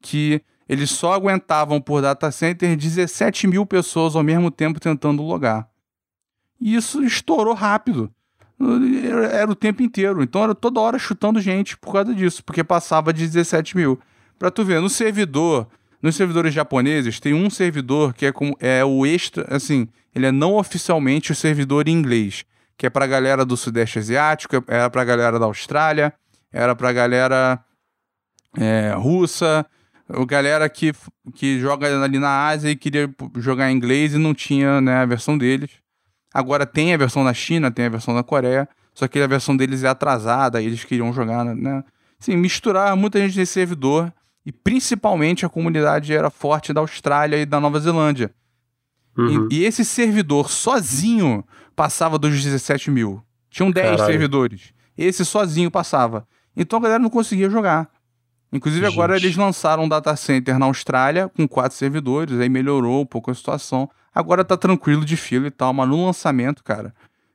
Que 0.00 0.42
eles 0.68 0.90
só 0.90 1.12
aguentavam 1.12 1.80
por 1.80 2.02
data 2.02 2.30
center 2.30 2.76
17 2.76 3.46
mil 3.46 3.64
pessoas 3.64 4.16
ao 4.16 4.22
mesmo 4.22 4.50
tempo 4.50 4.80
tentando 4.80 5.22
logar. 5.22 5.68
E 6.60 6.74
isso 6.74 7.02
estourou 7.02 7.54
rápido. 7.54 8.12
Era 9.32 9.50
o 9.50 9.54
tempo 9.54 9.82
inteiro. 9.82 10.22
Então 10.22 10.44
era 10.44 10.54
toda 10.54 10.80
hora 10.80 10.98
chutando 10.98 11.40
gente 11.40 11.76
por 11.76 11.92
causa 11.92 12.14
disso, 12.14 12.44
porque 12.44 12.62
passava 12.62 13.12
de 13.12 13.26
17 13.26 13.76
mil. 13.76 13.98
Pra 14.38 14.50
tu 14.50 14.64
ver, 14.64 14.80
no 14.80 14.88
servidor, 14.88 15.68
nos 16.02 16.16
servidores 16.16 16.52
japoneses, 16.52 17.20
tem 17.20 17.32
um 17.32 17.48
servidor 17.48 18.12
que 18.12 18.26
é, 18.26 18.32
como, 18.32 18.56
é 18.58 18.84
o 18.84 19.06
extra, 19.06 19.46
assim, 19.54 19.86
ele 20.14 20.26
é 20.26 20.32
não 20.32 20.56
oficialmente 20.56 21.30
o 21.30 21.34
servidor 21.34 21.88
em 21.88 21.92
inglês, 21.92 22.44
que 22.76 22.86
é 22.86 22.90
pra 22.90 23.06
galera 23.06 23.44
do 23.44 23.56
Sudeste 23.56 24.00
Asiático, 24.00 24.62
era 24.66 24.90
pra 24.90 25.04
galera 25.04 25.38
da 25.38 25.46
Austrália, 25.46 26.12
era 26.52 26.74
pra 26.74 26.92
galera 26.92 27.64
é, 28.58 28.92
russa, 28.96 29.64
galera 30.26 30.68
que, 30.68 30.92
que 31.34 31.60
joga 31.60 32.02
ali 32.02 32.18
na 32.18 32.48
Ásia 32.48 32.70
e 32.70 32.76
queria 32.76 33.08
jogar 33.36 33.70
em 33.70 33.76
inglês 33.76 34.12
e 34.14 34.18
não 34.18 34.34
tinha 34.34 34.80
né, 34.80 34.96
a 34.96 35.06
versão 35.06 35.38
deles. 35.38 35.70
Agora 36.34 36.66
tem 36.66 36.92
a 36.92 36.96
versão 36.96 37.24
da 37.24 37.32
China, 37.32 37.70
tem 37.70 37.86
a 37.86 37.90
versão 37.90 38.14
da 38.14 38.22
Coreia, 38.22 38.68
só 38.94 39.06
que 39.06 39.20
a 39.20 39.26
versão 39.26 39.56
deles 39.56 39.84
é 39.84 39.88
atrasada, 39.88 40.60
eles 40.60 40.84
queriam 40.84 41.12
jogar, 41.12 41.44
né? 41.44 41.84
Sim, 42.18 42.36
misturar 42.36 42.96
muita 42.96 43.18
gente 43.20 43.38
nesse 43.38 43.52
servidor 43.52 44.12
e 44.44 44.50
principalmente 44.50 45.46
a 45.46 45.48
comunidade 45.48 46.12
era 46.12 46.30
forte 46.30 46.72
da 46.72 46.80
Austrália 46.80 47.36
e 47.36 47.46
da 47.46 47.60
Nova 47.60 47.78
Zelândia. 47.78 48.34
Uhum. 49.16 49.48
E, 49.50 49.58
e, 49.58 49.64
esse 49.64 49.84
servidor 49.84 50.50
sozinho 50.50 51.44
passava 51.76 52.18
dos 52.18 52.42
17 52.42 52.90
mil. 52.90 53.22
Tinham 53.50 53.70
10 53.70 53.90
Caralho. 53.90 54.10
servidores. 54.10 54.72
Esse 54.96 55.24
sozinho 55.24 55.70
passava. 55.70 56.26
Então 56.56 56.78
a 56.78 56.82
galera 56.82 57.02
não 57.02 57.10
conseguia 57.10 57.48
jogar. 57.48 57.88
Inclusive 58.52 58.84
Gente. 58.84 58.94
agora 58.94 59.16
eles 59.16 59.36
lançaram 59.36 59.84
um 59.84 59.88
data 59.88 60.14
center 60.14 60.58
na 60.58 60.66
Austrália 60.66 61.28
com 61.28 61.48
quatro 61.48 61.76
servidores, 61.76 62.38
aí 62.38 62.48
melhorou 62.48 63.02
um 63.02 63.06
pouco 63.06 63.30
a 63.30 63.34
situação. 63.34 63.88
Agora 64.14 64.44
tá 64.44 64.56
tranquilo 64.56 65.04
de 65.04 65.16
fila 65.16 65.46
e 65.46 65.50
tal, 65.50 65.72
mas 65.72 65.88
no 65.88 66.04
lançamento, 66.04 66.62
cara, 66.62 66.94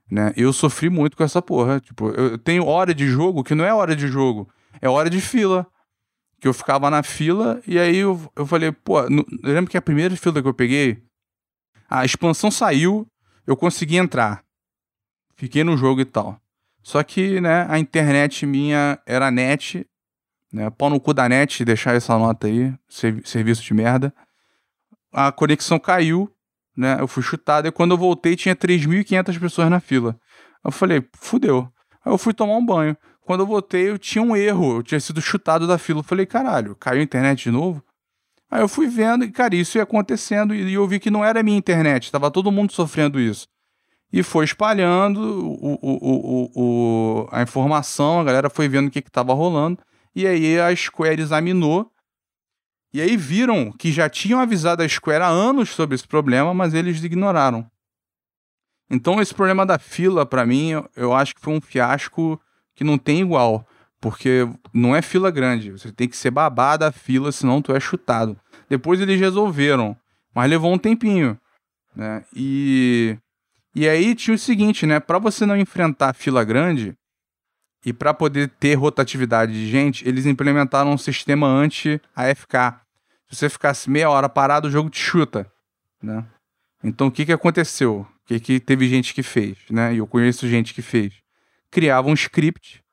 né? 0.09 0.31
Eu 0.37 0.53
sofri 0.53 0.89
muito 0.89 1.17
com 1.17 1.23
essa 1.23 1.41
porra. 1.41 1.79
Tipo, 1.79 2.09
eu 2.09 2.37
tenho 2.37 2.65
hora 2.65 2.93
de 2.93 3.07
jogo 3.07 3.43
que 3.43 3.55
não 3.55 3.65
é 3.65 3.73
hora 3.73 3.95
de 3.95 4.07
jogo, 4.07 4.47
é 4.79 4.87
hora 4.87 5.09
de 5.09 5.19
fila. 5.19 5.65
Que 6.39 6.47
eu 6.47 6.53
ficava 6.53 6.89
na 6.89 7.01
fila 7.01 7.61
e 7.65 7.79
aí 7.79 7.97
eu, 7.97 8.31
eu 8.35 8.45
falei, 8.45 8.71
pô, 8.71 9.01
no, 9.09 9.25
eu 9.43 9.53
lembro 9.53 9.71
que 9.71 9.77
a 9.77 9.81
primeira 9.81 10.15
fila 10.15 10.41
que 10.41 10.47
eu 10.47 10.53
peguei, 10.53 11.03
a 11.89 12.05
expansão 12.05 12.51
saiu, 12.51 13.07
eu 13.45 13.57
consegui 13.57 13.97
entrar. 13.97 14.43
Fiquei 15.35 15.63
no 15.63 15.77
jogo 15.77 16.01
e 16.01 16.05
tal. 16.05 16.39
Só 16.83 17.03
que, 17.03 17.41
né, 17.41 17.65
a 17.69 17.79
internet 17.79 18.45
minha 18.45 18.99
era 19.05 19.31
net, 19.31 19.85
né, 20.51 20.69
pau 20.69 20.89
no 20.89 20.99
cu 20.99 21.13
da 21.13 21.27
net, 21.27 21.65
deixar 21.65 21.95
essa 21.95 22.17
nota 22.17 22.47
aí, 22.47 22.73
serviço 22.87 23.63
de 23.63 23.73
merda. 23.73 24.13
A 25.11 25.31
conexão 25.31 25.79
caiu, 25.79 26.31
né? 26.77 26.97
Eu 26.99 27.07
fui 27.07 27.23
chutado 27.23 27.67
e 27.67 27.71
quando 27.71 27.91
eu 27.91 27.97
voltei 27.97 28.35
tinha 28.35 28.55
3.500 28.55 29.39
pessoas 29.39 29.69
na 29.69 29.79
fila. 29.79 30.17
Eu 30.63 30.71
falei, 30.71 31.03
fudeu. 31.15 31.71
Aí 32.05 32.13
eu 32.13 32.17
fui 32.17 32.33
tomar 32.33 32.55
um 32.55 32.65
banho. 32.65 32.95
Quando 33.27 33.41
eu 33.41 33.45
voltei, 33.45 33.89
eu 33.89 33.99
tinha 33.99 34.23
um 34.23 34.37
erro, 34.37 34.77
eu 34.77 34.83
tinha 34.83 35.01
sido 35.01 35.21
chutado 35.21 35.67
da 35.67 35.77
fila. 35.77 35.99
Eu 35.99 36.03
falei, 36.03 36.25
caralho, 36.25 36.73
caiu 36.77 37.01
a 37.01 37.03
internet 37.03 37.43
de 37.43 37.51
novo? 37.51 37.83
Aí 38.49 38.61
eu 38.61 38.69
fui 38.69 38.87
vendo 38.87 39.25
e, 39.25 39.29
cara, 39.29 39.53
isso 39.53 39.77
ia 39.77 39.83
acontecendo 39.83 40.55
e 40.55 40.73
eu 40.73 40.87
vi 40.87 40.97
que 40.97 41.11
não 41.11 41.25
era 41.25 41.41
a 41.41 41.43
minha 41.43 41.57
internet, 41.57 42.05
estava 42.05 42.31
todo 42.31 42.53
mundo 42.53 42.71
sofrendo 42.71 43.19
isso. 43.19 43.45
E 44.13 44.23
foi 44.23 44.45
espalhando 44.45 45.19
o, 45.19 45.77
o, 45.81 46.51
o, 46.55 47.27
a 47.29 47.41
informação, 47.41 48.21
a 48.21 48.23
galera 48.23 48.49
foi 48.49 48.69
vendo 48.69 48.87
o 48.87 48.91
que 48.91 48.99
estava 48.99 49.33
rolando. 49.33 49.83
E 50.15 50.25
aí 50.25 50.57
a 50.57 50.73
Square 50.73 51.21
examinou 51.21 51.91
e 52.93 53.01
aí 53.01 53.17
viram 53.17 53.73
que 53.73 53.91
já 53.91 54.09
tinham 54.09 54.39
avisado 54.39 54.83
a 54.83 54.87
Square 54.87 55.23
há 55.23 55.27
anos 55.27 55.71
sobre 55.71 55.95
esse 55.95 56.07
problema, 56.07 56.53
mas 56.53 56.73
eles 56.73 57.03
ignoraram. 57.03 57.69
Então 58.89 59.21
esse 59.21 59.33
problema 59.33 59.65
da 59.65 59.77
fila, 59.77 60.25
para 60.25 60.45
mim, 60.45 60.81
eu 60.95 61.13
acho 61.13 61.35
que 61.35 61.41
foi 61.41 61.53
um 61.53 61.59
fiasco 61.59 62.41
que 62.77 62.85
não 62.85 62.97
tem 62.97 63.19
igual. 63.19 63.67
Porque 63.99 64.47
não 64.71 64.95
é 64.95 65.01
fila 65.01 65.31
grande, 65.31 65.71
você 65.71 65.91
tem 65.91 66.07
que 66.07 66.15
ser 66.15 66.31
babada 66.31 66.87
a 66.87 66.91
fila, 66.91 67.31
senão 67.31 67.61
tu 67.61 67.75
é 67.75 67.79
chutado. 67.79 68.39
Depois 68.69 69.01
eles 69.01 69.19
resolveram, 69.19 69.97
mas 70.33 70.49
levou 70.49 70.71
um 70.71 70.77
tempinho. 70.77 71.37
Né? 71.95 72.23
E, 72.33 73.17
e 73.73 73.89
aí 73.89 74.13
tinha 74.13 74.35
o 74.35 74.37
seguinte, 74.37 74.85
né? 74.85 74.99
Para 74.99 75.17
você 75.17 75.47
não 75.47 75.57
enfrentar 75.57 76.13
fila 76.13 76.43
grande, 76.43 76.95
e 77.85 77.93
para 77.93 78.13
poder 78.13 78.49
ter 78.59 78.73
rotatividade 78.75 79.53
de 79.53 79.69
gente, 79.69 80.07
eles 80.07 80.25
implementaram 80.25 80.91
um 80.91 80.97
sistema 80.97 81.47
anti-AFK. 81.47 82.81
Se 83.29 83.35
você 83.35 83.49
ficasse 83.49 83.89
meia 83.89 84.09
hora 84.09 84.27
parado, 84.27 84.67
o 84.67 84.71
jogo 84.71 84.89
te 84.89 84.99
chuta, 84.99 85.49
né? 86.03 86.25
Então 86.83 87.07
o 87.07 87.11
que, 87.11 87.25
que 87.25 87.31
aconteceu? 87.31 88.01
O 88.01 88.07
que, 88.25 88.39
que 88.39 88.59
teve 88.59 88.89
gente 88.89 89.13
que 89.13 89.23
fez, 89.23 89.57
né? 89.69 89.93
E 89.93 89.97
eu 89.97 90.07
conheço 90.07 90.47
gente 90.47 90.73
que 90.73 90.81
fez. 90.81 91.13
Criava 91.71 92.07
um 92.07 92.13
script, 92.13 92.83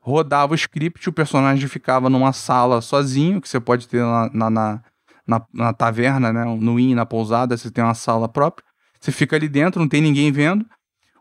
rodava 0.00 0.52
o 0.52 0.56
script, 0.56 1.08
o 1.08 1.12
personagem 1.12 1.68
ficava 1.68 2.08
numa 2.08 2.32
sala 2.32 2.80
sozinho, 2.80 3.40
que 3.40 3.48
você 3.48 3.60
pode 3.60 3.88
ter 3.88 4.02
na, 4.02 4.30
na, 4.32 4.50
na, 4.50 4.84
na, 5.26 5.46
na 5.52 5.72
taverna, 5.72 6.32
né? 6.32 6.44
No 6.44 6.78
inn, 6.78 6.94
na 6.94 7.06
pousada, 7.06 7.56
você 7.56 7.70
tem 7.70 7.82
uma 7.82 7.94
sala 7.94 8.28
própria. 8.28 8.64
Você 9.00 9.10
fica 9.10 9.34
ali 9.36 9.48
dentro, 9.48 9.80
não 9.80 9.88
tem 9.88 10.00
ninguém 10.00 10.30
vendo 10.30 10.64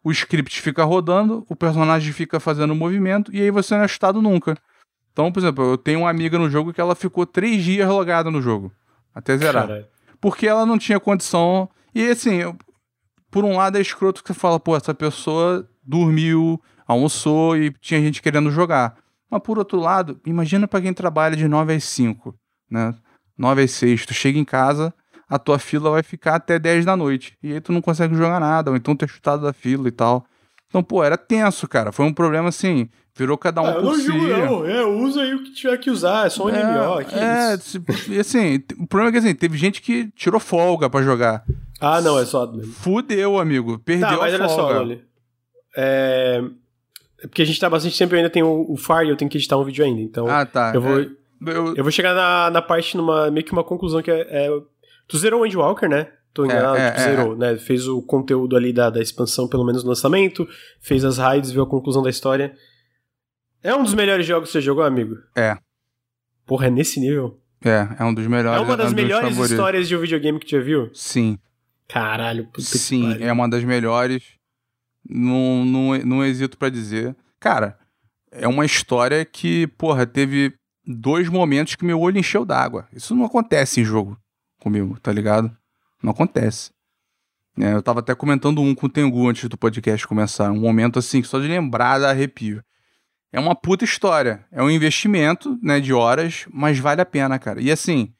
o 0.03 0.11
script 0.11 0.61
fica 0.61 0.83
rodando, 0.83 1.45
o 1.47 1.55
personagem 1.55 2.11
fica 2.11 2.39
fazendo 2.39 2.73
movimento 2.73 3.33
e 3.33 3.41
aí 3.41 3.51
você 3.51 3.75
não 3.75 3.83
é 3.83 3.87
chutado 3.87 4.21
nunca. 4.21 4.57
Então, 5.11 5.31
por 5.31 5.39
exemplo, 5.39 5.63
eu 5.63 5.77
tenho 5.77 5.99
uma 5.99 6.09
amiga 6.09 6.39
no 6.39 6.49
jogo 6.49 6.73
que 6.73 6.81
ela 6.81 6.95
ficou 6.95 7.25
três 7.25 7.63
dias 7.63 7.87
logada 7.87 8.31
no 8.31 8.41
jogo, 8.41 8.71
até 9.13 9.37
zerar. 9.37 9.67
Caralho. 9.67 9.87
Porque 10.19 10.47
ela 10.47 10.65
não 10.65 10.77
tinha 10.77 10.99
condição. 10.99 11.69
E 11.93 12.07
assim, 12.07 12.39
por 13.29 13.43
um 13.43 13.57
lado 13.57 13.77
é 13.77 13.81
escroto 13.81 14.23
que 14.23 14.33
você 14.33 14.39
fala, 14.39 14.59
pô, 14.59 14.75
essa 14.75 14.93
pessoa 14.93 15.67
dormiu, 15.83 16.61
almoçou 16.91 17.57
e 17.57 17.71
tinha 17.79 17.99
gente 17.99 18.21
querendo 18.21 18.51
jogar. 18.51 18.97
Mas 19.29 19.41
por 19.41 19.57
outro 19.57 19.79
lado, 19.79 20.19
imagina 20.25 20.67
para 20.67 20.81
quem 20.81 20.93
trabalha 20.93 21.35
de 21.35 21.47
9 21.47 21.73
às 21.73 21.83
5, 21.85 22.35
né? 22.69 22.93
9 23.37 23.63
às 23.63 23.71
6, 23.71 24.05
tu 24.05 24.13
chega 24.13 24.37
em 24.37 24.45
casa, 24.45 24.93
a 25.29 25.39
tua 25.39 25.57
fila 25.57 25.89
vai 25.89 26.03
ficar 26.03 26.35
até 26.35 26.59
10 26.59 26.85
da 26.85 26.95
noite. 26.95 27.37
E 27.41 27.53
aí 27.53 27.61
tu 27.61 27.71
não 27.71 27.81
consegue 27.81 28.15
jogar 28.15 28.39
nada, 28.39 28.69
ou 28.69 28.77
então 28.77 28.95
tu 28.95 29.05
é 29.05 29.07
chutado 29.07 29.43
da 29.43 29.53
fila 29.53 29.87
e 29.87 29.91
tal. 29.91 30.25
Então, 30.67 30.81
pô, 30.81 31.03
era 31.03 31.17
tenso, 31.17 31.67
cara. 31.67 31.91
Foi 31.91 32.05
um 32.05 32.13
problema 32.13 32.49
assim, 32.49 32.89
virou 33.15 33.37
cada 33.37 33.61
um 33.61 33.67
ah, 33.67 33.73
por 33.73 33.83
não 33.83 33.95
si. 33.95 34.07
Não. 34.07 34.65
É, 34.65 34.85
usa 34.85 35.21
aí 35.21 35.33
o 35.33 35.43
que 35.43 35.53
tiver 35.53 35.77
que 35.77 35.89
usar, 35.89 36.27
é 36.27 36.29
só 36.29 36.45
um 36.45 36.49
é, 36.49 36.63
MMO. 36.63 36.93
aqui. 36.99 37.15
é, 37.15 37.57
e 38.09 38.19
assim, 38.19 38.63
o 38.79 38.87
problema 38.87 39.09
é 39.09 39.11
que 39.11 39.17
assim, 39.17 39.35
teve 39.35 39.57
gente 39.57 39.81
que 39.81 40.09
tirou 40.11 40.39
folga 40.39 40.89
para 40.89 41.03
jogar. 41.03 41.43
Ah, 41.79 41.99
não, 41.99 42.17
é 42.17 42.25
só. 42.25 42.49
Fudeu, 42.75 43.37
amigo. 43.39 43.79
Perdeu 43.79 44.07
tá, 44.07 44.17
mas 44.17 44.33
a 44.33 44.47
folga. 44.47 44.63
Olha 44.63 44.73
só, 44.73 44.79
Loli. 44.79 45.03
É... 45.75 46.41
é... 47.23 47.27
Porque 47.27 47.41
a 47.41 47.45
gente 47.45 47.59
tá 47.59 47.69
bastante 47.69 47.97
tempo 47.97 48.15
ainda 48.15 48.29
tem 48.29 48.43
o, 48.43 48.65
o 48.69 48.77
Fire 48.77 49.05
e 49.05 49.09
eu 49.09 49.17
tenho 49.17 49.29
que 49.29 49.37
editar 49.37 49.57
um 49.57 49.63
vídeo 49.63 49.85
ainda. 49.85 50.01
Então, 50.01 50.27
ah, 50.27 50.45
tá. 50.45 50.71
eu 50.73 50.81
vou. 50.81 50.99
É, 50.99 51.07
eu... 51.45 51.75
eu... 51.75 51.83
vou 51.83 51.91
chegar 51.91 52.13
na, 52.13 52.49
na 52.49 52.61
parte, 52.61 52.97
numa 52.97 53.29
meio 53.31 53.45
que 53.45 53.51
uma 53.51 53.63
conclusão 53.63 54.01
que 54.01 54.11
é, 54.11 54.27
é 54.29 54.49
Tu 55.11 55.17
zerou 55.17 55.41
o 55.41 55.45
Endwalker, 55.45 55.89
né? 55.89 56.07
Tô 56.33 56.45
enganado, 56.45 56.77
é, 56.77 56.87
é, 56.87 56.91
tu 56.91 57.01
zerou, 57.01 57.33
é. 57.33 57.37
né? 57.37 57.57
Fez 57.57 57.85
o 57.85 58.01
conteúdo 58.01 58.55
ali 58.55 58.71
da, 58.71 58.89
da 58.89 59.01
expansão, 59.01 59.45
pelo 59.45 59.65
menos 59.65 59.83
no 59.83 59.89
lançamento, 59.89 60.47
fez 60.79 61.03
as 61.03 61.17
raids, 61.17 61.51
viu 61.51 61.63
a 61.63 61.67
conclusão 61.67 62.01
da 62.01 62.09
história. 62.09 62.55
É 63.61 63.75
um 63.75 63.83
dos 63.83 63.93
melhores 63.93 64.25
jogos 64.25 64.47
que 64.47 64.53
você 64.53 64.61
jogou, 64.61 64.85
amigo? 64.85 65.17
É. 65.35 65.57
Porra, 66.45 66.67
é 66.67 66.69
nesse 66.69 66.97
nível? 67.01 67.37
É, 67.61 67.89
é 67.99 68.05
um 68.05 68.13
dos 68.13 68.25
melhores. 68.25 68.61
É 68.61 68.63
uma 68.63 68.77
das 68.77 68.87
é 68.87 68.89
um 68.89 68.95
melhores 68.95 69.37
histórias 69.37 69.87
de 69.89 69.97
um 69.97 69.99
videogame 69.99 70.39
que 70.39 70.45
tu 70.45 70.51
já 70.51 70.61
viu? 70.61 70.89
Sim. 70.93 71.37
Caralho, 71.89 72.45
puta 72.45 72.61
Sim, 72.61 73.17
é 73.21 73.33
uma 73.33 73.49
das 73.49 73.65
melhores. 73.65 74.23
Não, 75.07 75.65
não, 75.65 75.97
não 75.99 76.25
hesito 76.25 76.57
para 76.57 76.69
dizer. 76.69 77.15
Cara, 77.39 77.77
é 78.31 78.47
uma 78.47 78.65
história 78.65 79.25
que, 79.25 79.67
porra, 79.67 80.05
teve 80.05 80.53
dois 80.85 81.27
momentos 81.29 81.75
que 81.75 81.85
meu 81.85 81.99
olho 81.99 82.17
encheu 82.17 82.45
d'água. 82.45 82.87
Isso 82.93 83.15
não 83.15 83.25
acontece 83.25 83.81
em 83.81 83.85
jogo 83.85 84.17
comigo, 84.59 84.99
tá 84.99 85.11
ligado? 85.11 85.55
Não 86.01 86.11
acontece. 86.11 86.71
É, 87.59 87.73
eu 87.73 87.81
tava 87.81 87.99
até 87.99 88.15
comentando 88.15 88.61
um 88.61 88.73
com 88.73 88.85
o 88.85 88.89
Tengu 88.89 89.27
antes 89.27 89.49
do 89.49 89.57
podcast 89.57 90.07
começar. 90.07 90.51
Um 90.51 90.59
momento 90.59 90.99
assim, 90.99 91.21
que 91.21 91.27
só 91.27 91.39
de 91.39 91.47
lembrar 91.47 91.99
dá 91.99 92.09
arrepio. 92.09 92.63
É 93.31 93.39
uma 93.39 93.55
puta 93.55 93.83
história. 93.83 94.45
É 94.51 94.61
um 94.63 94.69
investimento, 94.69 95.57
né, 95.61 95.79
de 95.79 95.93
horas, 95.93 96.45
mas 96.51 96.79
vale 96.79 97.01
a 97.01 97.05
pena, 97.05 97.37
cara. 97.39 97.61
E 97.61 97.71
assim, 97.71 98.13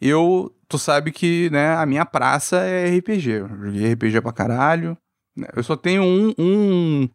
eu. 0.00 0.54
Tu 0.68 0.78
sabe 0.78 1.10
que, 1.10 1.48
né, 1.50 1.74
a 1.76 1.86
minha 1.86 2.04
praça 2.04 2.58
é 2.58 2.94
RPG. 2.98 3.30
Eu 3.30 3.48
joguei 3.48 3.92
RPG 3.92 4.20
pra 4.20 4.32
caralho. 4.32 4.98
Né? 5.38 5.46
Eu 5.54 5.62
só 5.62 5.76
tenho 5.76 6.02
um. 6.02 6.34
um 6.36 7.08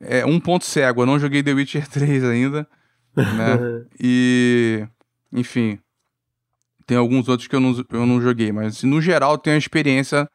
é, 0.00 0.24
um 0.24 0.38
ponto 0.38 0.64
cego. 0.64 1.02
Eu 1.02 1.06
não 1.06 1.18
joguei 1.18 1.42
The 1.42 1.52
Witcher 1.52 1.88
3 1.88 2.24
ainda. 2.24 2.66
Né? 3.16 3.84
e. 4.00 4.86
Enfim, 5.32 5.80
tem 6.86 6.96
alguns 6.96 7.28
outros 7.28 7.48
que 7.48 7.56
eu 7.56 7.60
não, 7.60 7.84
eu 7.90 8.06
não 8.06 8.20
joguei, 8.20 8.52
mas 8.52 8.84
no 8.84 9.00
geral 9.00 9.36
tenho 9.36 9.56
a 9.56 9.58
experiência 9.58 10.28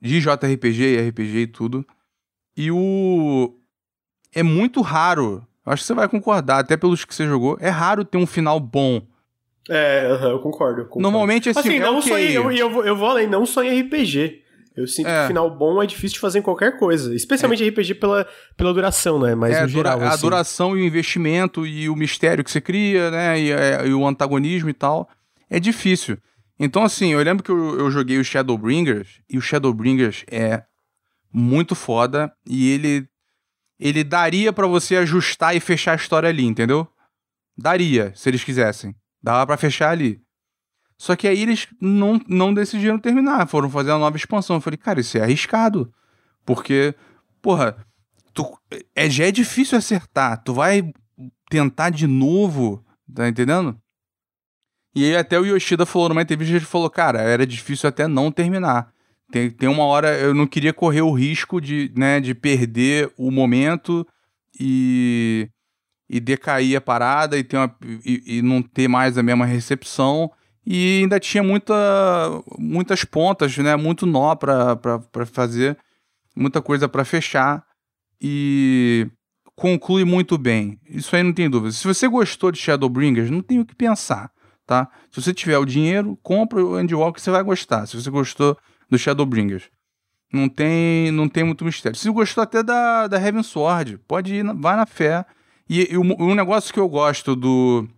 de 0.00 0.20
JRPG, 0.20 1.08
RPG 1.08 1.38
e 1.38 1.46
tudo. 1.48 1.84
E 2.56 2.70
o. 2.70 3.56
É 4.32 4.42
muito 4.42 4.80
raro. 4.80 5.44
Acho 5.66 5.82
que 5.82 5.88
você 5.88 5.94
vai 5.94 6.08
concordar, 6.08 6.60
até 6.60 6.76
pelos 6.76 7.04
que 7.04 7.14
você 7.14 7.26
jogou. 7.26 7.58
É 7.60 7.68
raro 7.68 8.04
ter 8.04 8.18
um 8.18 8.26
final 8.26 8.60
bom. 8.60 9.02
É, 9.68 10.10
eu 10.10 10.38
concordo. 10.38 10.82
Eu 10.82 10.84
concordo. 10.84 11.00
Normalmente 11.02 11.48
assim, 11.48 11.60
assim 11.60 11.76
é 11.76 11.80
não 11.80 11.98
okay. 11.98 12.08
só 12.08 12.18
em, 12.18 12.32
eu, 12.32 12.52
eu, 12.52 12.84
eu 12.84 12.96
vou 12.96 13.08
além, 13.08 13.26
não 13.26 13.44
só 13.44 13.62
em 13.62 13.80
RPG. 13.80 14.39
Eu 14.76 14.86
sinto 14.86 15.08
é. 15.08 15.22
que 15.22 15.28
final 15.28 15.50
bom 15.50 15.82
é 15.82 15.86
difícil 15.86 16.14
de 16.14 16.20
fazer 16.20 16.38
em 16.38 16.42
qualquer 16.42 16.78
coisa. 16.78 17.14
Especialmente 17.14 17.64
é. 17.64 17.68
RPG 17.68 17.94
pela, 17.94 18.26
pela 18.56 18.72
duração, 18.72 19.18
né? 19.18 19.34
Mas 19.34 19.56
é, 19.56 19.62
no 19.62 19.68
geral. 19.68 20.00
A 20.00 20.10
assim. 20.10 20.22
duração 20.22 20.76
e 20.76 20.82
o 20.82 20.84
investimento 20.84 21.66
e 21.66 21.88
o 21.88 21.96
mistério 21.96 22.44
que 22.44 22.50
você 22.50 22.60
cria, 22.60 23.10
né? 23.10 23.40
E, 23.40 23.50
é, 23.50 23.86
e 23.86 23.92
o 23.92 24.06
antagonismo 24.06 24.70
e 24.70 24.74
tal 24.74 25.08
é 25.50 25.58
difícil. 25.58 26.16
Então, 26.58 26.84
assim, 26.84 27.12
eu 27.12 27.22
lembro 27.22 27.42
que 27.42 27.50
eu, 27.50 27.78
eu 27.78 27.90
joguei 27.90 28.18
o 28.18 28.24
Shadowbringers, 28.24 29.20
e 29.28 29.36
o 29.36 29.40
Shadowbringers 29.40 30.24
é 30.30 30.62
muito 31.32 31.74
foda, 31.74 32.32
e 32.46 32.70
ele 32.70 33.08
ele 33.78 34.04
daria 34.04 34.52
para 34.52 34.66
você 34.66 34.96
ajustar 34.96 35.56
e 35.56 35.60
fechar 35.60 35.92
a 35.92 35.96
história 35.96 36.28
ali, 36.28 36.44
entendeu? 36.44 36.86
Daria, 37.56 38.12
se 38.14 38.28
eles 38.28 38.44
quisessem. 38.44 38.94
Dava 39.22 39.46
para 39.46 39.56
fechar 39.56 39.90
ali. 39.90 40.20
Só 41.00 41.16
que 41.16 41.26
aí 41.26 41.40
eles 41.40 41.66
não, 41.80 42.20
não 42.28 42.52
decidiram 42.52 42.98
terminar, 42.98 43.48
foram 43.48 43.70
fazer 43.70 43.90
uma 43.90 44.00
nova 44.00 44.18
expansão. 44.18 44.56
Eu 44.56 44.60
falei, 44.60 44.76
cara, 44.76 45.00
isso 45.00 45.16
é 45.16 45.22
arriscado. 45.22 45.90
Porque, 46.44 46.94
porra, 47.40 47.74
tu, 48.34 48.46
é, 48.94 49.08
já 49.08 49.24
é 49.24 49.32
difícil 49.32 49.78
acertar. 49.78 50.42
Tu 50.44 50.52
vai 50.52 50.92
tentar 51.48 51.88
de 51.88 52.06
novo, 52.06 52.84
tá 53.14 53.26
entendendo? 53.26 53.80
E 54.94 55.06
aí 55.06 55.16
até 55.16 55.40
o 55.40 55.46
Yoshida 55.46 55.86
falou 55.86 56.10
numa 56.10 56.20
entrevista, 56.20 56.54
ele 56.54 56.66
falou, 56.66 56.90
cara, 56.90 57.22
era 57.22 57.46
difícil 57.46 57.88
até 57.88 58.06
não 58.06 58.30
terminar. 58.30 58.92
Tem, 59.32 59.50
tem 59.50 59.70
uma 59.70 59.84
hora, 59.84 60.18
eu 60.18 60.34
não 60.34 60.46
queria 60.46 60.74
correr 60.74 61.00
o 61.00 61.12
risco 61.12 61.62
de, 61.62 61.90
né, 61.96 62.20
de 62.20 62.34
perder 62.34 63.10
o 63.16 63.30
momento 63.30 64.06
e, 64.60 65.48
e 66.10 66.20
decair 66.20 66.76
a 66.76 66.80
parada 66.82 67.38
e, 67.38 67.42
ter 67.42 67.56
uma, 67.56 67.74
e, 68.04 68.36
e 68.36 68.42
não 68.42 68.60
ter 68.60 68.86
mais 68.86 69.16
a 69.16 69.22
mesma 69.22 69.46
recepção. 69.46 70.30
E 70.64 71.00
ainda 71.02 71.18
tinha 71.18 71.42
muita, 71.42 71.74
muitas 72.58 73.04
pontas, 73.04 73.56
né? 73.58 73.76
Muito 73.76 74.06
nó 74.06 74.34
para 74.34 74.78
fazer, 75.26 75.76
muita 76.36 76.60
coisa 76.60 76.88
para 76.88 77.04
fechar 77.04 77.64
e 78.20 79.08
conclui 79.56 80.04
muito 80.04 80.36
bem. 80.36 80.78
Isso 80.88 81.14
aí 81.16 81.22
não 81.22 81.32
tem 81.32 81.48
dúvida. 81.48 81.72
Se 81.72 81.86
você 81.86 82.06
gostou 82.06 82.52
de 82.52 82.58
Shadowbringers, 82.58 83.30
não 83.30 83.42
tem 83.42 83.60
o 83.60 83.64
que 83.64 83.74
pensar, 83.74 84.30
tá? 84.66 84.88
Se 85.10 85.20
você 85.20 85.32
tiver 85.32 85.58
o 85.58 85.64
dinheiro, 85.64 86.18
compra 86.22 86.64
o 86.64 86.78
Endwalker, 86.78 87.20
você 87.20 87.30
vai 87.30 87.42
gostar. 87.42 87.86
Se 87.86 88.00
você 88.00 88.10
gostou 88.10 88.56
do 88.88 88.98
Shadowbringers. 88.98 89.70
Não 90.32 90.48
tem, 90.48 91.10
não 91.10 91.28
tem 91.28 91.42
muito 91.42 91.64
mistério. 91.64 91.98
Se 91.98 92.08
gostou 92.10 92.42
até 92.42 92.62
da, 92.62 93.08
da 93.08 93.20
Heaven 93.20 93.42
Sword, 93.42 93.98
pode 94.06 94.34
ir, 94.34 94.44
vai 94.56 94.76
na 94.76 94.86
fé. 94.86 95.24
E, 95.68 95.92
e 95.92 95.96
o, 95.96 96.02
um 96.02 96.34
negócio 96.34 96.72
que 96.72 96.78
eu 96.78 96.88
gosto 96.88 97.34
do, 97.34 97.88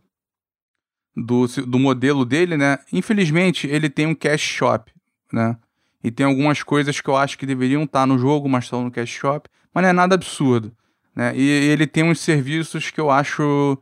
do, 1.17 1.47
do 1.47 1.79
modelo 1.79 2.25
dele, 2.25 2.57
né? 2.57 2.79
Infelizmente, 2.93 3.67
ele 3.67 3.89
tem 3.89 4.07
um 4.07 4.15
cash 4.15 4.41
shop, 4.41 4.93
né? 5.33 5.57
E 6.03 6.11
tem 6.11 6.27
algumas 6.27 6.63
coisas 6.63 7.01
que 7.01 7.09
eu 7.09 7.17
acho 7.17 7.39
que 7.39 7.47
deveriam 7.47 7.85
estar 7.85 8.07
no 8.07 8.19
jogo, 8.19 8.49
mas 8.49 8.65
estão 8.65 8.85
no 8.85 8.91
cash 8.91 9.11
shop. 9.11 9.49
Mas 9.73 9.83
não 9.83 9.91
é 9.91 9.93
nada 9.93 10.15
absurdo, 10.15 10.75
né? 11.15 11.33
E, 11.37 11.41
e 11.41 11.69
ele 11.69 11.87
tem 11.87 12.03
uns 12.03 12.21
serviços 12.21 12.91
que 12.91 13.01
eu 13.01 13.11
acho, 13.11 13.79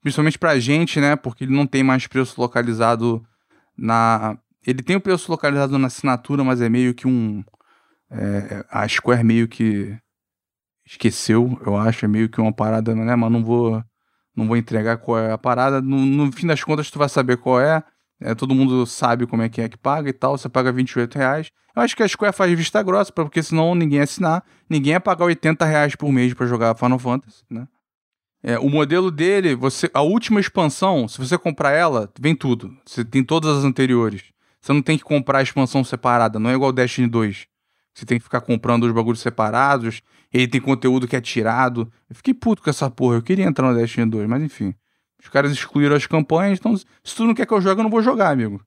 principalmente 0.00 0.38
pra 0.38 0.58
gente, 0.58 1.00
né? 1.00 1.16
Porque 1.16 1.44
ele 1.44 1.54
não 1.54 1.66
tem 1.66 1.82
mais 1.82 2.06
preço 2.06 2.40
localizado 2.40 3.24
na... 3.76 4.38
Ele 4.66 4.82
tem 4.82 4.96
o 4.96 5.00
preço 5.00 5.30
localizado 5.30 5.78
na 5.78 5.86
assinatura, 5.86 6.42
mas 6.42 6.60
é 6.60 6.68
meio 6.68 6.94
que 6.94 7.06
um 7.06 7.42
é, 8.10 8.64
a 8.70 8.86
Square 8.88 9.24
meio 9.24 9.48
que 9.48 9.96
esqueceu, 10.86 11.60
eu 11.64 11.76
acho, 11.76 12.04
é 12.04 12.08
meio 12.08 12.28
que 12.28 12.40
uma 12.40 12.52
parada, 12.52 12.94
né? 12.94 13.14
Mas 13.14 13.30
não 13.30 13.44
vou, 13.44 13.82
não 14.38 14.46
vou 14.46 14.56
entregar 14.56 14.96
qual 14.98 15.18
é 15.18 15.32
a 15.32 15.38
parada. 15.38 15.82
No, 15.82 15.96
no 15.98 16.32
fim 16.32 16.46
das 16.46 16.62
contas, 16.62 16.90
tu 16.90 16.98
vai 16.98 17.08
saber 17.08 17.36
qual 17.38 17.60
é. 17.60 17.82
é. 18.20 18.34
Todo 18.34 18.54
mundo 18.54 18.86
sabe 18.86 19.26
como 19.26 19.42
é 19.42 19.48
que 19.48 19.60
é 19.60 19.68
que 19.68 19.76
paga 19.76 20.08
e 20.08 20.12
tal. 20.12 20.38
Você 20.38 20.48
paga 20.48 20.70
28 20.70 21.16
reais. 21.16 21.50
Eu 21.74 21.82
acho 21.82 21.96
que 21.96 22.02
a 22.02 22.08
Square 22.08 22.34
faz 22.34 22.56
vista 22.56 22.82
grossa, 22.82 23.12
porque 23.12 23.42
senão 23.42 23.74
ninguém 23.74 23.98
ia 23.98 24.04
assinar. 24.04 24.44
Ninguém 24.70 24.92
ia 24.92 25.00
pagar 25.00 25.24
80 25.24 25.64
reais 25.64 25.96
por 25.96 26.12
mês 26.12 26.32
para 26.34 26.46
jogar 26.46 26.76
Final 26.76 26.98
Fantasy, 26.98 27.44
né? 27.50 27.66
É, 28.40 28.56
o 28.56 28.68
modelo 28.68 29.10
dele, 29.10 29.56
você, 29.56 29.90
a 29.92 30.00
última 30.00 30.38
expansão, 30.38 31.08
se 31.08 31.18
você 31.18 31.36
comprar 31.36 31.72
ela, 31.72 32.08
vem 32.20 32.36
tudo. 32.36 32.72
Você 32.86 33.04
tem 33.04 33.24
todas 33.24 33.58
as 33.58 33.64
anteriores. 33.64 34.22
Você 34.60 34.72
não 34.72 34.82
tem 34.82 34.96
que 34.96 35.02
comprar 35.02 35.38
a 35.38 35.42
expansão 35.42 35.82
separada, 35.82 36.38
não 36.38 36.50
é 36.50 36.54
igual 36.54 36.72
Destiny 36.72 37.08
2 37.08 37.48
você 37.98 38.06
tem 38.06 38.18
que 38.18 38.24
ficar 38.24 38.40
comprando 38.40 38.84
os 38.84 38.92
bagulhos 38.92 39.20
separados. 39.20 40.02
Ele 40.32 40.46
tem 40.46 40.60
conteúdo 40.60 41.08
que 41.08 41.16
é 41.16 41.20
tirado. 41.20 41.90
Eu 42.08 42.16
fiquei 42.16 42.34
puto 42.34 42.62
com 42.62 42.70
essa 42.70 42.90
porra. 42.90 43.16
Eu 43.16 43.22
queria 43.22 43.44
entrar 43.44 43.70
no 43.70 43.78
Destiny 43.78 44.10
2, 44.10 44.28
mas 44.28 44.42
enfim. 44.42 44.74
Os 45.20 45.28
caras 45.28 45.50
excluíram 45.52 45.96
as 45.96 46.06
campanhas, 46.06 46.58
então 46.58 46.76
se 46.76 46.86
tu 47.16 47.24
não 47.24 47.34
quer 47.34 47.46
que 47.46 47.52
eu 47.52 47.60
jogue, 47.60 47.80
eu 47.80 47.82
não 47.82 47.90
vou 47.90 48.02
jogar, 48.02 48.30
amigo. 48.30 48.62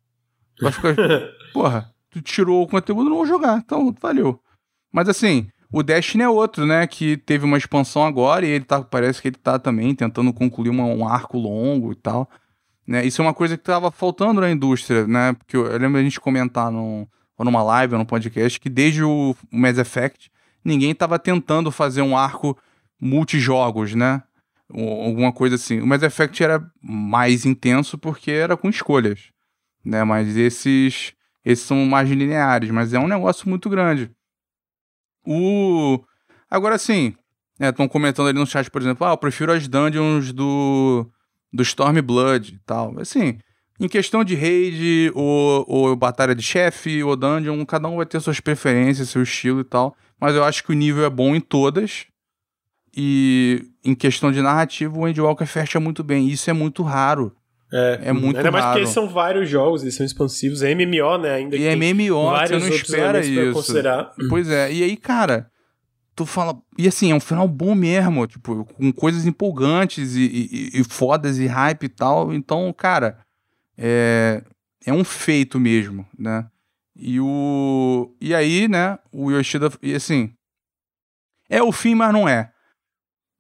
Vai 0.59 0.71
ficar. 0.71 0.95
porra, 1.53 1.93
tu 2.09 2.21
tirou 2.21 2.63
o 2.63 2.67
conteúdo, 2.67 3.05
eu 3.05 3.09
não 3.09 3.17
vou 3.17 3.25
jogar. 3.25 3.57
Então, 3.57 3.95
valeu. 4.01 4.39
Mas 4.91 5.07
assim, 5.07 5.47
o 5.71 5.81
Destiny 5.81 6.23
é 6.23 6.29
outro, 6.29 6.65
né? 6.65 6.85
Que 6.87 7.15
teve 7.15 7.45
uma 7.45 7.57
expansão 7.57 8.05
agora 8.05 8.45
e 8.45 8.49
ele 8.49 8.65
tá. 8.65 8.81
Parece 8.83 9.21
que 9.21 9.29
ele 9.29 9.37
tá 9.37 9.57
também 9.57 9.95
tentando 9.95 10.33
concluir 10.33 10.69
uma, 10.69 10.83
um 10.83 11.07
arco 11.07 11.37
longo 11.37 11.93
e 11.93 11.95
tal. 11.95 12.29
Né? 12.85 13.05
Isso 13.05 13.21
é 13.21 13.25
uma 13.25 13.33
coisa 13.33 13.55
que 13.55 13.63
tava 13.63 13.89
faltando 13.89 14.41
na 14.41 14.51
indústria, 14.51 15.07
né? 15.07 15.33
Porque 15.33 15.55
eu, 15.55 15.65
eu 15.65 15.79
lembro 15.79 15.99
a 15.99 16.03
gente 16.03 16.19
comentar 16.19 16.69
no 16.69 17.07
ou 17.37 17.45
numa 17.45 17.63
live, 17.63 17.93
ou 17.93 17.99
num 17.99 18.05
podcast, 18.05 18.59
que 18.59 18.69
desde 18.69 19.03
o 19.03 19.35
Mass 19.51 19.79
Effect, 19.79 20.31
ninguém 20.63 20.91
estava 20.91 21.17
tentando 21.19 21.71
fazer 21.71 22.01
um 22.01 22.17
arco 22.17 22.57
multijogos, 22.99 23.95
né? 23.95 24.21
Ou 24.69 25.05
alguma 25.05 25.33
coisa 25.33 25.55
assim. 25.55 25.79
O 25.81 25.87
Mass 25.87 26.03
Effect 26.03 26.43
era 26.43 26.65
mais 26.81 27.45
intenso 27.45 27.97
porque 27.97 28.31
era 28.31 28.55
com 28.55 28.69
escolhas, 28.69 29.31
né? 29.83 30.03
Mas 30.03 30.37
esses, 30.37 31.13
esses 31.43 31.65
são 31.65 31.85
mais 31.85 32.09
lineares, 32.09 32.69
mas 32.69 32.93
é 32.93 32.99
um 32.99 33.07
negócio 33.07 33.49
muito 33.49 33.69
grande. 33.69 34.11
O... 35.25 36.03
Agora 36.49 36.77
sim, 36.77 37.15
estão 37.59 37.85
né, 37.85 37.89
comentando 37.89 38.27
ali 38.27 38.39
no 38.39 38.47
chat, 38.47 38.69
por 38.69 38.81
exemplo, 38.81 39.05
ah, 39.05 39.11
eu 39.11 39.17
prefiro 39.17 39.51
as 39.51 39.67
dungeons 39.67 40.31
do, 40.31 41.09
do 41.51 41.63
Stormblood 41.63 42.55
e 42.55 42.59
tal. 42.65 42.99
Assim, 42.99 43.37
em 43.79 43.87
questão 43.87 44.23
de 44.23 44.35
raid, 44.35 45.11
ou, 45.15 45.65
ou 45.67 45.95
batalha 45.95 46.35
de 46.35 46.43
chefe, 46.43 47.03
ou 47.03 47.15
dungeon, 47.15 47.65
cada 47.65 47.87
um 47.87 47.97
vai 47.97 48.05
ter 48.05 48.19
suas 48.19 48.39
preferências, 48.39 49.09
seu 49.09 49.23
estilo 49.23 49.61
e 49.61 49.63
tal. 49.63 49.95
Mas 50.21 50.35
eu 50.35 50.43
acho 50.43 50.63
que 50.63 50.71
o 50.71 50.75
nível 50.75 51.03
é 51.03 51.09
bom 51.09 51.35
em 51.35 51.41
todas. 51.41 52.05
E 52.95 53.65
em 53.83 53.95
questão 53.95 54.31
de 54.31 54.41
narrativa, 54.41 54.97
o 54.97 55.07
Endwalker 55.07 55.47
fecha 55.47 55.79
muito 55.79 56.03
bem. 56.03 56.27
Isso 56.27 56.49
é 56.49 56.53
muito 56.53 56.83
raro. 56.83 57.35
É, 57.73 57.99
é 58.05 58.13
muito 58.13 58.37
Ainda 58.37 58.51
mais 58.51 58.65
raro. 58.65 58.79
porque 58.79 58.91
são 58.91 59.07
vários 59.09 59.49
jogos, 59.49 59.81
eles 59.81 59.95
são 59.95 60.05
expansivos. 60.05 60.61
É 60.61 60.75
MMO, 60.75 61.17
né? 61.17 61.35
Ainda 61.35 61.55
e 61.55 61.63
é 61.63 61.75
MMO, 61.75 62.29
você 62.31 62.59
não 62.59 62.67
espera 62.67 63.25
isso. 63.25 63.53
Considerar. 63.53 64.11
Pois 64.29 64.49
é. 64.49 64.71
E 64.71 64.83
aí, 64.83 64.95
cara, 64.95 65.49
tu 66.15 66.25
fala. 66.25 66.61
E 66.77 66.87
assim, 66.87 67.11
é 67.11 67.15
um 67.15 67.19
final 67.19 67.47
bom 67.47 67.73
mesmo, 67.73 68.27
tipo, 68.27 68.65
com 68.65 68.91
coisas 68.91 69.25
empolgantes 69.25 70.15
e, 70.15 70.21
e, 70.73 70.81
e 70.81 70.83
fodas 70.83 71.39
e 71.39 71.47
hype 71.47 71.83
e 71.83 71.89
tal. 71.89 72.33
Então, 72.33 72.71
cara 72.73 73.19
é, 73.83 74.43
é 74.85 74.93
um 74.93 75.03
feito 75.03 75.59
mesmo, 75.59 76.05
né? 76.17 76.45
E 77.03 77.19
o 77.19 78.15
e 78.21 78.35
aí, 78.35 78.67
né, 78.67 78.99
o 79.11 79.31
Yoshida 79.31 79.71
e 79.81 79.95
assim, 79.95 80.31
é 81.49 81.61
o 81.61 81.71
fim, 81.71 81.95
mas 81.95 82.13
não 82.13 82.29
é. 82.29 82.51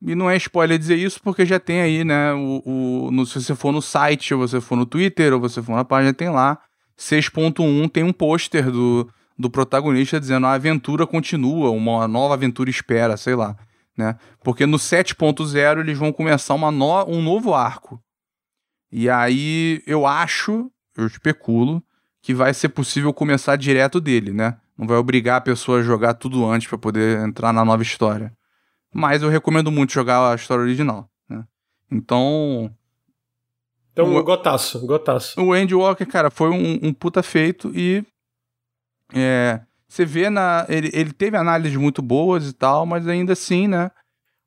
E 0.01 0.15
não 0.15 0.27
é 0.27 0.35
spoiler 0.35 0.79
dizer 0.79 0.95
isso 0.95 1.21
porque 1.21 1.45
já 1.45 1.59
tem 1.59 1.79
aí, 1.79 2.03
né, 2.03 2.33
o, 2.33 2.63
o 2.65 3.11
no, 3.11 3.23
se 3.23 3.39
você 3.39 3.53
for 3.53 3.71
no 3.71 3.79
site, 3.79 4.33
ou 4.33 4.39
você 4.39 4.59
for 4.59 4.75
no 4.75 4.85
Twitter, 4.87 5.31
ou 5.31 5.39
você 5.39 5.61
for 5.61 5.75
na 5.75 5.85
página, 5.85 6.11
tem 6.11 6.31
lá 6.31 6.59
6.1 6.97 7.87
tem 7.87 8.03
um 8.03 8.11
pôster 8.11 8.71
do, 8.71 9.07
do 9.37 9.47
protagonista 9.47 10.19
dizendo 10.19 10.47
a 10.47 10.53
aventura 10.53 11.05
continua, 11.05 11.69
uma 11.69 12.07
nova 12.07 12.33
aventura 12.33 12.67
espera, 12.67 13.15
sei 13.15 13.35
lá, 13.35 13.55
né? 13.95 14.17
Porque 14.43 14.65
no 14.65 14.77
7.0 14.77 15.81
eles 15.81 15.99
vão 15.99 16.11
começar 16.11 16.55
uma 16.55 16.71
no, 16.71 17.05
um 17.05 17.21
novo 17.21 17.53
arco, 17.53 18.01
e 18.91 19.07
aí 19.07 19.83
eu 19.85 20.07
acho, 20.07 20.71
eu 20.97 21.05
especulo, 21.05 21.83
que 22.21 22.33
vai 22.33 22.53
ser 22.53 22.69
possível 22.69 23.13
começar 23.13 23.55
direto 23.55 23.99
dele, 23.99 24.31
né? 24.31 24.57
Não 24.77 24.87
vai 24.87 24.97
obrigar 24.97 25.37
a 25.37 25.41
pessoa 25.41 25.79
a 25.79 25.83
jogar 25.83 26.13
tudo 26.13 26.45
antes 26.45 26.67
para 26.67 26.77
poder 26.77 27.19
entrar 27.19 27.51
na 27.51 27.65
nova 27.65 27.81
história. 27.81 28.31
Mas 28.93 29.23
eu 29.23 29.29
recomendo 29.29 29.71
muito 29.71 29.93
jogar 29.93 30.31
a 30.31 30.35
história 30.35 30.63
original, 30.63 31.09
né? 31.27 31.43
Então. 31.91 32.73
Então, 33.93 34.15
o, 34.15 34.23
gotaço, 34.23 34.85
gotaço. 34.85 35.41
O 35.41 35.53
Andy 35.53 35.75
Walker, 35.75 36.05
cara, 36.05 36.29
foi 36.29 36.49
um, 36.49 36.79
um 36.81 36.93
puta 36.93 37.23
feito 37.23 37.71
e. 37.75 38.05
É, 39.13 39.61
você 39.87 40.05
vê 40.05 40.29
na. 40.29 40.65
Ele, 40.69 40.89
ele 40.93 41.11
teve 41.11 41.35
análises 41.37 41.77
muito 41.77 42.01
boas 42.01 42.47
e 42.47 42.53
tal, 42.53 42.85
mas 42.85 43.07
ainda 43.07 43.33
assim, 43.33 43.67
né? 43.67 43.91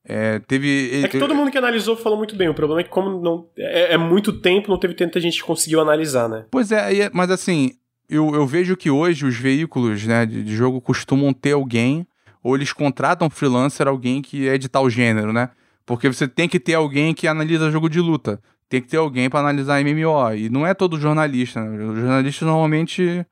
É, 0.06 0.38
teve. 0.40 1.02
É 1.02 1.08
que 1.08 1.18
todo 1.18 1.34
mundo 1.34 1.50
que 1.50 1.56
analisou 1.56 1.96
falou 1.96 2.18
muito 2.18 2.36
bem. 2.36 2.48
O 2.48 2.54
problema 2.54 2.80
é 2.80 2.84
que, 2.84 2.90
como 2.90 3.20
não. 3.20 3.46
É, 3.56 3.94
é 3.94 3.96
muito 3.96 4.32
tempo, 4.32 4.70
não 4.70 4.78
teve 4.78 4.94
tanta 4.94 5.18
gente 5.18 5.38
que 5.40 5.46
conseguiu 5.46 5.80
analisar, 5.80 6.28
né? 6.28 6.44
Pois 6.50 6.70
é, 6.70 7.10
mas 7.12 7.30
assim, 7.30 7.72
eu, 8.08 8.34
eu 8.34 8.46
vejo 8.46 8.76
que 8.76 8.90
hoje 8.90 9.24
os 9.24 9.36
veículos 9.36 10.04
né, 10.06 10.26
de, 10.26 10.42
de 10.42 10.54
jogo 10.54 10.80
costumam 10.80 11.32
ter 11.32 11.52
alguém, 11.52 12.06
ou 12.42 12.54
eles 12.54 12.72
contratam 12.72 13.30
freelancer, 13.30 13.88
alguém 13.88 14.20
que 14.20 14.46
é 14.46 14.58
de 14.58 14.68
tal 14.68 14.90
gênero, 14.90 15.32
né? 15.32 15.50
Porque 15.86 16.08
você 16.08 16.28
tem 16.28 16.48
que 16.48 16.60
ter 16.60 16.74
alguém 16.74 17.14
que 17.14 17.26
analisa 17.26 17.70
jogo 17.70 17.88
de 17.88 18.00
luta. 18.00 18.40
Tem 18.68 18.80
que 18.80 18.88
ter 18.88 18.96
alguém 18.96 19.28
para 19.28 19.40
analisar 19.40 19.82
MMO. 19.82 20.34
E 20.34 20.48
não 20.48 20.66
é 20.66 20.72
todo 20.72 20.98
jornalista. 20.98 21.62
Né? 21.62 21.84
Os 21.84 21.98
jornalistas 21.98 22.46
normalmente 22.46 23.24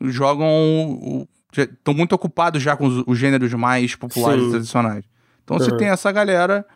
jogam. 0.00 1.26
Estão 1.56 1.94
muito 1.94 2.12
ocupados 2.12 2.60
já 2.60 2.76
com 2.76 2.86
os, 2.86 3.04
os 3.06 3.16
gêneros 3.16 3.52
mais 3.54 3.94
populares 3.94 4.42
Sim. 4.42 4.48
e 4.48 4.50
tradicionais. 4.50 5.04
Então 5.44 5.56
uhum. 5.56 5.62
você 5.62 5.76
tem 5.76 5.88
essa 5.88 6.10
galera, 6.10 6.66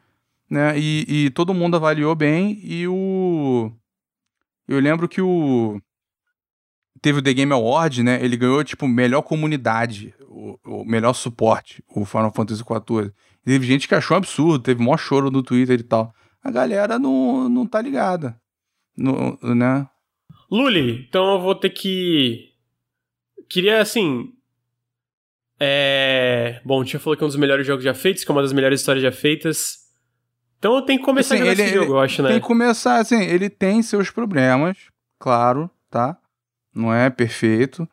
né? 0.48 0.78
E, 0.78 1.04
e, 1.08 1.30
todo 1.30 1.54
mundo 1.54 1.76
avaliou 1.76 2.14
bem. 2.14 2.60
E 2.62 2.86
o. 2.86 3.72
Eu 4.68 4.78
lembro 4.78 5.08
que 5.08 5.20
o. 5.20 5.80
Teve 7.00 7.20
o 7.20 7.22
The 7.22 7.32
Game 7.32 7.52
Award, 7.52 8.02
né? 8.02 8.22
Ele 8.22 8.36
ganhou, 8.36 8.62
tipo, 8.64 8.86
melhor 8.86 9.22
comunidade, 9.22 10.14
o, 10.28 10.58
o 10.64 10.84
melhor 10.84 11.12
suporte, 11.12 11.82
o 11.94 12.04
Final 12.04 12.32
Fantasy 12.32 12.62
XIV. 12.62 13.12
Teve 13.44 13.66
gente 13.66 13.86
que 13.86 13.94
achou 13.94 14.16
um 14.16 14.18
absurdo, 14.18 14.58
teve 14.58 14.82
maior 14.82 14.98
choro 14.98 15.30
no 15.30 15.42
Twitter 15.42 15.78
e 15.78 15.84
tal. 15.84 16.12
A 16.42 16.50
galera 16.50 16.98
não, 16.98 17.48
não 17.48 17.66
tá 17.66 17.80
ligada. 17.80 18.38
No, 18.96 19.38
né? 19.42 19.88
Luli, 20.50 21.06
então 21.08 21.34
eu 21.34 21.40
vou 21.40 21.54
ter 21.54 21.70
que. 21.70 22.48
Queria, 23.48 23.80
assim, 23.80 24.32
é... 25.60 26.60
Bom, 26.64 26.80
o 26.80 26.84
Tia 26.84 27.00
falou 27.00 27.16
que 27.16 27.22
é 27.22 27.26
um 27.26 27.28
dos 27.28 27.36
melhores 27.36 27.66
jogos 27.66 27.84
já 27.84 27.94
feitos, 27.94 28.24
que 28.24 28.30
é 28.30 28.34
uma 28.34 28.42
das 28.42 28.52
melhores 28.52 28.80
histórias 28.80 29.02
já 29.02 29.12
feitas. 29.12 29.88
Então 30.58 30.74
eu 30.74 30.82
tenho 30.82 30.98
que 30.98 31.04
começar 31.04 31.34
assim, 31.34 31.42
a 31.42 31.46
jogar 31.46 31.62
ele, 31.62 31.70
esse 31.70 31.74
jogo, 31.74 31.92
eu 31.92 32.00
acho, 32.00 32.22
né? 32.22 32.30
Tem 32.30 32.40
que 32.40 32.46
começar, 32.46 32.96
assim, 32.98 33.22
ele 33.22 33.48
tem 33.48 33.82
seus 33.82 34.10
problemas, 34.10 34.76
claro, 35.18 35.70
tá? 35.90 36.16
Não 36.74 36.92
é 36.92 37.08
perfeito. 37.10 37.88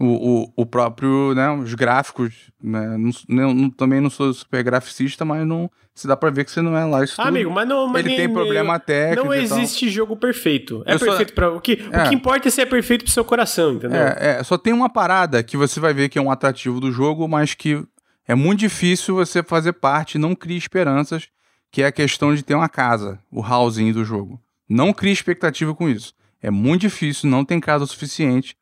O, 0.00 0.06
o, 0.06 0.52
o 0.56 0.66
próprio, 0.66 1.34
né, 1.34 1.50
os 1.50 1.74
gráficos, 1.74 2.50
né, 2.62 2.96
não, 3.28 3.52
não, 3.52 3.70
também 3.70 4.00
não 4.00 4.08
sou 4.08 4.32
super 4.32 4.62
graficista, 4.64 5.24
mas 5.24 5.46
não, 5.46 5.70
se 5.94 6.06
dá 6.06 6.16
pra 6.16 6.30
ver 6.30 6.44
que 6.44 6.50
você 6.50 6.62
não 6.62 6.76
é 6.76 6.84
lá 6.84 7.04
isso 7.04 7.20
ah, 7.20 7.28
Amigo, 7.28 7.50
mas 7.50 7.68
não... 7.68 7.86
Mas 7.88 8.04
Ele 8.06 8.16
tem 8.16 8.32
problema 8.32 8.78
técnico 8.78 9.26
Não 9.26 9.34
existe 9.34 9.90
jogo 9.90 10.16
perfeito. 10.16 10.82
É 10.86 10.94
eu 10.94 10.98
perfeito 10.98 11.28
só... 11.28 11.34
para 11.34 11.50
o 11.50 11.60
que 11.60 11.78
é. 11.90 12.02
O 12.02 12.08
que 12.08 12.14
importa 12.14 12.48
é 12.48 12.50
se 12.50 12.62
é 12.62 12.66
perfeito 12.66 13.04
pro 13.04 13.12
seu 13.12 13.24
coração, 13.24 13.74
entendeu? 13.74 14.00
É, 14.00 14.38
é, 14.38 14.42
só 14.42 14.56
tem 14.56 14.72
uma 14.72 14.88
parada 14.88 15.42
que 15.42 15.56
você 15.56 15.78
vai 15.78 15.92
ver 15.92 16.08
que 16.08 16.18
é 16.18 16.22
um 16.22 16.30
atrativo 16.30 16.80
do 16.80 16.90
jogo, 16.90 17.28
mas 17.28 17.52
que 17.52 17.84
é 18.26 18.34
muito 18.34 18.60
difícil 18.60 19.14
você 19.14 19.42
fazer 19.42 19.74
parte, 19.74 20.16
não 20.16 20.34
crie 20.34 20.56
esperanças, 20.56 21.28
que 21.70 21.82
é 21.82 21.86
a 21.86 21.92
questão 21.92 22.34
de 22.34 22.42
ter 22.42 22.54
uma 22.54 22.68
casa, 22.68 23.18
o 23.30 23.42
housing 23.42 23.92
do 23.92 24.04
jogo. 24.04 24.40
Não 24.66 24.92
crie 24.92 25.12
expectativa 25.12 25.74
com 25.74 25.88
isso. 25.88 26.14
É 26.40 26.50
muito 26.50 26.82
difícil, 26.82 27.28
não 27.28 27.44
tem 27.44 27.60
casa 27.60 27.84
o 27.84 27.86
suficiente 27.86 28.56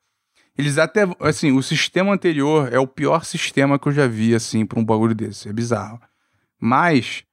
eles 0.60 0.78
até. 0.78 1.02
Assim, 1.18 1.52
o 1.52 1.62
sistema 1.62 2.12
anterior 2.12 2.72
é 2.72 2.78
o 2.78 2.86
pior 2.86 3.24
sistema 3.24 3.78
que 3.78 3.88
eu 3.88 3.92
já 3.92 4.06
vi, 4.06 4.34
assim, 4.34 4.64
pra 4.64 4.78
um 4.78 4.84
bagulho 4.84 5.14
desse. 5.14 5.48
É 5.48 5.52
bizarro. 5.52 6.00
Mas. 6.60 7.24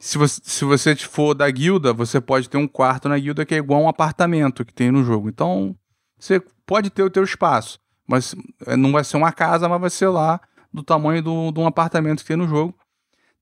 Se 0.00 0.16
você, 0.16 0.40
se 0.44 0.64
você 0.64 0.94
for 0.94 1.34
da 1.34 1.50
guilda, 1.50 1.92
você 1.92 2.20
pode 2.20 2.48
ter 2.48 2.56
um 2.56 2.68
quarto 2.68 3.08
na 3.08 3.18
guilda 3.18 3.44
que 3.44 3.52
é 3.52 3.58
igual 3.58 3.80
a 3.80 3.84
um 3.86 3.88
apartamento 3.88 4.64
que 4.64 4.72
tem 4.72 4.92
no 4.92 5.02
jogo. 5.02 5.28
Então, 5.28 5.74
você 6.16 6.40
pode 6.64 6.88
ter 6.88 7.02
o 7.02 7.10
teu 7.10 7.24
espaço. 7.24 7.80
Mas 8.06 8.32
é, 8.64 8.76
não 8.76 8.92
vai 8.92 9.02
ser 9.02 9.16
uma 9.16 9.32
casa, 9.32 9.68
mas 9.68 9.80
vai 9.80 9.90
ser 9.90 10.06
lá 10.06 10.40
do 10.72 10.84
tamanho 10.84 11.20
do, 11.20 11.50
de 11.50 11.58
um 11.58 11.66
apartamento 11.66 12.20
que 12.20 12.28
tem 12.28 12.36
no 12.36 12.46
jogo. 12.46 12.78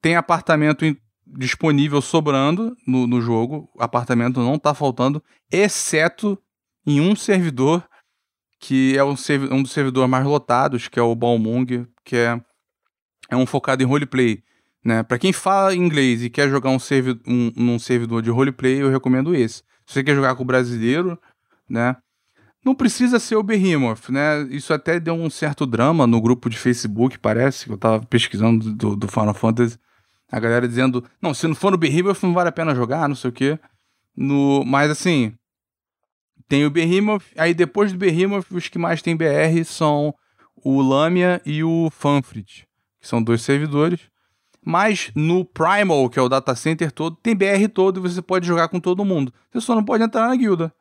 Tem 0.01 0.17
apartamento 0.17 0.87
in, 0.87 0.97
disponível 1.27 2.01
sobrando 2.01 2.75
no, 2.87 3.07
no 3.07 3.21
jogo. 3.21 3.69
Apartamento 3.79 4.41
não 4.41 4.59
tá 4.59 4.73
faltando, 4.73 5.23
exceto 5.53 6.39
em 6.87 7.03
um 7.03 7.15
servidor 7.15 7.87
que 8.59 8.97
é 8.97 9.05
um, 9.05 9.15
um 9.51 9.63
dos 9.63 9.73
servidores 9.73 10.11
mais 10.11 10.25
lotados, 10.25 10.89
que 10.89 10.99
é 10.99 11.03
o 11.03 11.15
Balmung, 11.15 11.87
que 12.05 12.17
é, 12.17 12.41
é 13.31 13.37
um 13.37 13.47
focado 13.47 13.83
em 13.83 13.87
roleplay. 13.87 14.43
Né? 14.85 15.03
Para 15.03 15.19
quem 15.19 15.33
fala 15.33 15.75
inglês 15.75 16.23
e 16.23 16.31
quer 16.31 16.49
jogar 16.49 16.71
um, 16.71 16.79
servi 16.79 17.21
um, 17.27 17.53
um 17.57 17.79
servidor 17.79 18.23
de 18.23 18.31
roleplay, 18.31 18.81
eu 18.81 18.91
recomendo 18.91 19.35
esse. 19.35 19.57
Se 19.85 19.95
você 19.95 20.05
quer 20.05 20.15
jogar 20.15 20.35
com 20.37 20.43
o 20.43 20.47
brasileiro, 20.47 21.19
né? 21.69 21.97
Não 22.65 22.75
precisa 22.75 23.21
ser 23.21 23.37
o 23.37 23.43
Behemoth, 23.43 24.09
né? 24.09 24.43
Isso 24.51 24.73
até 24.75 24.99
deu 24.99 25.15
um 25.15 25.31
certo 25.31 25.65
drama 25.65 26.05
no 26.07 26.21
grupo 26.21 26.51
de 26.51 26.59
Facebook, 26.59 27.19
parece, 27.19 27.67
que 27.67 27.73
eu 27.73 27.79
tava 27.79 28.05
pesquisando 28.07 28.73
do, 28.75 28.97
do 28.97 29.07
Final 29.09 29.35
Fantasy. 29.35 29.79
A 30.31 30.41
galera 30.41 30.67
dizendo, 30.67 31.05
não, 31.23 31.33
se 31.33 31.47
não 31.47 31.55
for 31.55 31.71
no 31.71 31.79
Behemoth 31.79 32.25
não 32.25 32.35
vale 32.35 32.49
a 32.49 32.53
pena 32.53 32.75
jogar, 32.75 33.09
não 33.09 33.15
sei 33.15 33.31
o 33.31 33.33
quê. 33.33 33.59
No, 34.17 34.65
mas 34.65 34.91
assim, 34.91 35.33
tem 36.49 36.65
o 36.65 36.71
Behemoth, 36.71 37.25
aí 37.37 37.53
depois 37.53 37.93
do 37.93 37.99
Behemoth, 37.99 38.47
os 38.51 38.69
que 38.69 38.79
mais 38.79 39.03
tem 39.03 39.17
BR 39.17 39.65
são 39.65 40.15
o 40.57 40.81
Lamia 40.81 41.41
e 41.45 41.63
o 41.63 41.89
Fanfrit, 41.91 42.67
que 43.01 43.09
são 43.09 43.23
dois 43.23 43.43
servidores. 43.43 44.01
Mas 44.65 45.13
no 45.15 45.45
Primal, 45.45 46.11
que 46.11 46.19
é 46.19 46.23
o 46.23 46.29
data 46.29 46.55
center 46.57 46.91
todo, 46.91 47.17
tem 47.17 47.37
BR 47.37 47.69
todo 47.73 47.99
e 47.99 48.03
você 48.03 48.21
pode 48.21 48.47
jogar 48.47 48.69
com 48.69 48.81
todo 48.81 49.05
mundo. 49.05 49.33
Você 49.53 49.61
só 49.61 49.75
não 49.75 49.85
pode 49.85 50.03
entrar 50.03 50.29
na 50.29 50.35
guilda. 50.35 50.75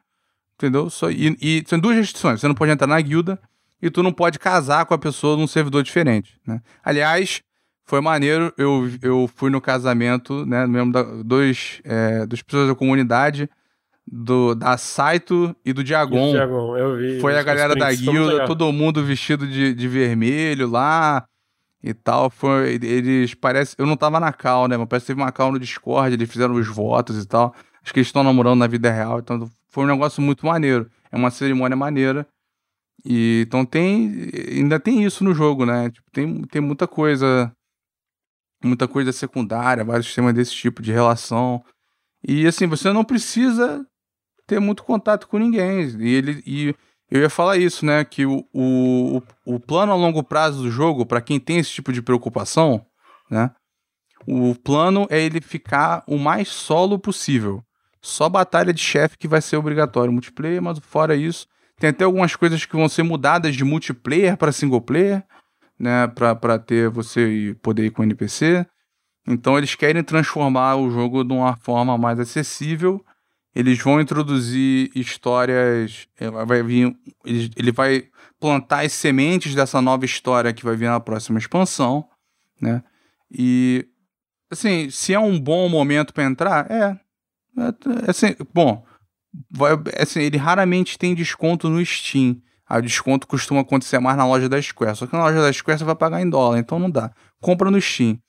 Entendeu? 0.56 0.90
Só, 0.90 1.12
e, 1.12 1.38
e 1.40 1.64
são 1.68 1.80
duas 1.80 1.96
restrições. 1.96 2.40
Você 2.40 2.48
não 2.48 2.56
pode 2.56 2.72
entrar 2.72 2.88
na 2.88 3.00
guilda 3.00 3.40
e 3.82 3.92
tu 3.92 4.02
não 4.02 4.12
pode 4.12 4.40
casar 4.40 4.86
com 4.86 4.94
a 4.94 4.98
pessoa 4.98 5.38
num 5.38 5.46
servidor 5.46 5.84
diferente. 5.84 6.40
Né? 6.48 6.62
Aliás, 6.84 7.44
foi 7.84 8.02
maneiro. 8.02 8.52
Eu, 8.58 8.90
eu 9.02 9.30
fui 9.36 9.52
no 9.52 9.62
casamento, 9.62 10.46
né? 10.46 10.66
Mesmo 10.66 10.92
da, 10.92 11.04
dois, 11.04 11.80
é, 11.84 12.26
duas 12.26 12.42
pessoas 12.42 12.68
da 12.70 12.76
comunidade 12.76 13.48
do, 14.08 14.54
da 14.54 14.78
Saito 14.78 15.56
e 15.66 15.74
do 15.74 15.84
Diagon. 15.84 16.32
Diagon, 16.32 16.78
eu 16.78 16.98
vi. 16.98 17.20
Foi 17.20 17.38
a 17.38 17.44
galera 17.44 17.76
da 17.76 17.92
guilda, 17.94 18.46
todo 18.46 18.72
mundo 18.72 19.04
vestido 19.04 19.48
de, 19.48 19.74
de 19.74 19.88
vermelho 19.88 20.70
lá 20.70 21.26
e 21.82 21.94
tal. 21.94 22.30
Foi, 22.30 22.76
eles 22.76 23.34
parece, 23.34 23.76
eu 23.78 23.86
não 23.86 23.98
tava 23.98 24.20
na 24.20 24.32
cal, 24.32 24.68
né? 24.68 24.78
Mas 24.78 24.88
parece 24.88 25.06
que 25.06 25.14
teve 25.14 25.22
uma 25.22 25.32
cal 25.32 25.52
no 25.52 25.60
Discord, 25.60 26.14
eles 26.14 26.30
fizeram 26.30 26.54
os 26.56 26.68
votos 26.68 27.22
e 27.22 27.28
tal. 27.28 27.56
Acho 27.82 27.94
que 27.94 28.00
eles 28.00 28.08
estão 28.08 28.24
namorando 28.24 28.60
na 28.60 28.68
vida 28.68 28.92
real, 28.92 29.20
então 29.20 29.50
foi 29.70 29.84
um 29.84 29.88
negócio 29.88 30.22
muito 30.22 30.46
maneiro. 30.46 30.90
É 31.12 31.16
uma 31.16 31.32
cerimônia 31.32 31.76
maneira. 31.76 32.28
E 33.04 33.44
então 33.46 33.66
tem 33.66 34.32
ainda 34.52 34.80
tem 34.80 35.04
isso 35.04 35.24
no 35.24 35.34
jogo, 35.34 35.66
né? 35.66 35.90
Tipo, 35.90 36.10
tem, 36.12 36.42
tem 36.44 36.62
muita 36.62 36.88
coisa 36.88 37.52
muita 38.64 38.88
coisa 38.88 39.12
secundária, 39.12 39.84
vários 39.84 40.08
sistemas 40.08 40.34
desse 40.34 40.54
tipo 40.54 40.82
de 40.82 40.92
relação. 40.92 41.64
E 42.28 42.48
assim, 42.48 42.66
você 42.66 42.92
não 42.92 43.04
precisa 43.04 43.86
ter 44.48 44.60
muito 44.60 44.84
contato 44.84 45.28
com 45.28 45.38
ninguém. 45.38 45.82
E 46.00 46.14
ele 46.14 46.44
e 46.46 46.76
eu 47.10 47.22
ia 47.22 47.30
falar 47.30 47.58
isso, 47.58 47.86
né? 47.86 48.04
Que 48.04 48.26
o, 48.26 48.46
o, 48.54 49.22
o 49.46 49.60
plano 49.60 49.92
a 49.92 49.96
longo 49.96 50.24
prazo 50.24 50.64
do 50.64 50.72
jogo, 50.72 51.06
para 51.06 51.22
quem 51.22 51.40
tem 51.40 51.60
esse 51.60 51.72
tipo 51.72 51.94
de 51.94 52.02
preocupação, 52.02 52.86
né? 53.30 53.52
O 54.28 54.56
plano 54.56 55.06
é 55.10 55.22
ele 55.22 55.40
ficar 55.40 56.04
o 56.08 56.18
mais 56.18 56.48
solo 56.48 56.98
possível. 56.98 57.64
Só 58.02 58.28
batalha 58.28 58.74
de 58.74 58.82
chefe 58.82 59.18
que 59.18 59.28
vai 59.28 59.42
ser 59.42 59.58
obrigatório 59.58 60.12
multiplayer, 60.12 60.62
mas 60.62 60.80
fora 60.80 61.16
isso, 61.16 61.48
tem 61.80 61.90
até 61.90 62.04
algumas 62.04 62.36
coisas 62.36 62.66
que 62.66 62.76
vão 62.76 62.88
ser 62.88 63.04
mudadas 63.04 63.56
de 63.56 63.64
multiplayer 63.64 64.36
para 64.38 64.52
single 64.52 64.82
player, 64.82 65.24
né? 65.80 66.08
Para 66.08 66.58
ter 66.58 66.90
você 66.90 67.56
poder 67.62 67.86
ir 67.86 67.92
com 67.92 68.04
NPC. 68.04 68.66
Então 69.28 69.58
eles 69.58 69.76
querem 69.76 70.04
transformar 70.04 70.76
o 70.76 70.90
jogo 70.90 71.24
de 71.24 71.34
uma 71.34 71.56
forma 71.56 71.98
mais 71.98 72.20
acessível 72.20 73.04
eles 73.56 73.80
vão 73.80 74.02
introduzir 74.02 74.92
histórias. 74.94 76.08
É, 76.20 76.30
vai 76.30 76.62
vir, 76.62 76.96
ele 77.24 77.72
vai 77.72 78.10
plantar 78.40 78.86
as 78.86 78.92
sementes 78.92 79.56
dessa 79.56 79.82
nova 79.82 80.04
história 80.04 80.54
que 80.54 80.66
vai 80.66 80.76
vir 80.76 80.90
na 80.90 81.00
próxima 81.00 81.40
expansão, 81.40 82.06
né? 82.60 82.84
E 83.32 83.88
assim, 84.52 84.90
se 84.90 85.14
é 85.14 85.20
um 85.20 85.40
bom 85.40 85.70
momento 85.70 86.14
para 86.14 86.26
entrar, 86.26 86.70
é, 86.70 87.00
é, 87.58 88.10
assim, 88.10 88.36
bom, 88.54 88.86
vai, 89.50 89.72
assim, 90.00 90.20
ele 90.20 90.38
raramente 90.38 90.98
tem 90.98 91.16
desconto 91.16 91.70
no 91.70 91.84
Steam. 91.84 92.42
O 92.70 92.82
desconto 92.82 93.28
costuma 93.28 93.62
acontecer 93.62 94.00
mais 94.00 94.18
na 94.18 94.26
loja 94.26 94.50
da 94.50 94.62
Square. 94.62 94.98
Só 94.98 95.06
que 95.06 95.14
na 95.14 95.24
loja 95.24 95.42
da 95.42 95.54
Square 95.54 95.80
você 95.80 95.86
vai 95.86 95.96
pagar 95.96 96.22
em 96.22 96.30
dólar, 96.30 96.58
então 96.58 96.80
não 96.80 96.90
dá. 96.90 97.12
Compra 97.40 97.70
no 97.70 97.80
Steam. 97.80 98.20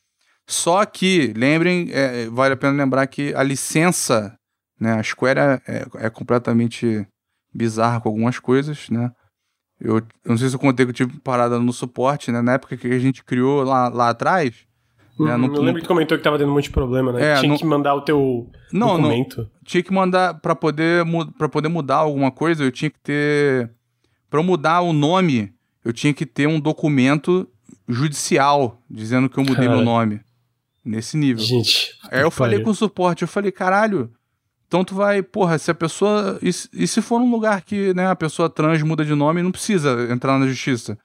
Só 0.47 0.85
que, 0.85 1.32
lembrem, 1.35 1.89
é, 1.90 2.28
vale 2.28 2.55
a 2.55 2.57
pena 2.57 2.73
lembrar 2.73 3.07
que 3.07 3.35
a 3.35 3.43
licença 3.43 4.39
né? 4.81 4.94
A 4.94 5.03
Square 5.03 5.39
é, 5.39 5.61
é, 5.66 5.86
é 6.07 6.11
completamente 6.11 7.07
bizarra 7.53 8.01
com 8.01 8.09
algumas 8.09 8.39
coisas, 8.39 8.89
né? 8.90 9.11
Eu, 9.81 9.98
eu, 9.98 10.03
não 10.24 10.39
sei 10.39 10.48
se 10.48 10.55
eu 10.55 10.61
contei 10.61 10.86
que 10.86 10.90
eu 10.90 10.94
tive 10.94 11.19
parada 11.20 11.59
no 11.59 11.73
suporte, 11.73 12.31
né? 12.31 12.40
Na 12.40 12.55
época 12.55 12.77
que 12.77 12.86
a 12.86 12.98
gente 12.98 13.24
criou 13.24 13.62
lá, 13.62 13.89
lá 13.89 14.11
atrás. 14.11 14.66
Né? 15.19 15.35
Uhum, 15.35 15.39
não, 15.39 15.55
eu 15.55 15.62
lembro 15.62 15.81
que 15.81 15.89
comentou 15.89 16.16
que 16.16 16.24
tava 16.24 16.39
tendo 16.39 16.51
um 16.51 16.55
monte 16.55 16.65
de 16.65 16.70
problema, 16.70 17.12
né? 17.12 17.32
É, 17.32 17.35
tinha 17.36 17.48
não, 17.48 17.57
que 17.57 17.65
mandar 17.65 17.94
o 17.94 18.03
teu 18.03 18.51
não, 18.73 18.97
documento. 18.97 19.39
Não, 19.39 19.51
tinha 19.65 19.82
que 19.82 19.93
mandar 19.93 20.35
para 20.35 20.55
poder 20.55 21.05
para 21.39 21.48
poder 21.48 21.69
mudar 21.69 21.97
alguma 21.97 22.31
coisa, 22.31 22.65
eu 22.65 22.70
tinha 22.70 22.90
que 22.90 23.01
ter 23.01 23.70
para 24.28 24.43
mudar 24.43 24.81
o 24.82 24.93
nome, 24.93 25.53
eu 25.85 25.93
tinha 25.93 26.12
que 26.12 26.27
ter 26.27 26.47
um 26.47 26.61
documento 26.61 27.48
judicial 27.89 28.82
dizendo 28.90 29.28
que 29.28 29.39
eu 29.39 29.44
mudei 29.44 29.69
meu 29.69 29.82
nome. 29.82 30.20
Nesse 30.85 31.16
nível. 31.16 31.43
Gente. 31.43 31.98
Aí 32.12 32.20
eu 32.20 32.31
falei 32.31 32.61
com 32.61 32.70
o 32.70 32.74
suporte, 32.74 33.23
eu 33.23 33.28
falei, 33.28 33.51
caralho, 33.51 34.09
então 34.67 34.85
tu 34.85 34.95
vai, 34.95 35.23
porra, 35.23 35.59
se 35.59 35.71
a 35.71 35.75
pessoa. 35.75 36.39
E, 36.43 36.49
e, 36.73 36.87
se 36.87 37.01
for 37.01 37.21
um 37.21 37.31
lugar 37.31 37.63
que 37.63 37.95
né, 37.95 38.09
a 38.09 38.17
pessoa 38.17 38.51
trans 38.51 38.83
muda 38.83 39.05
de 39.05 39.15
nome, 39.15 39.43
não 39.43 39.53
precisa 39.53 40.09
entrar 40.11 40.39
na 40.39 40.47
justiça. 40.47 40.99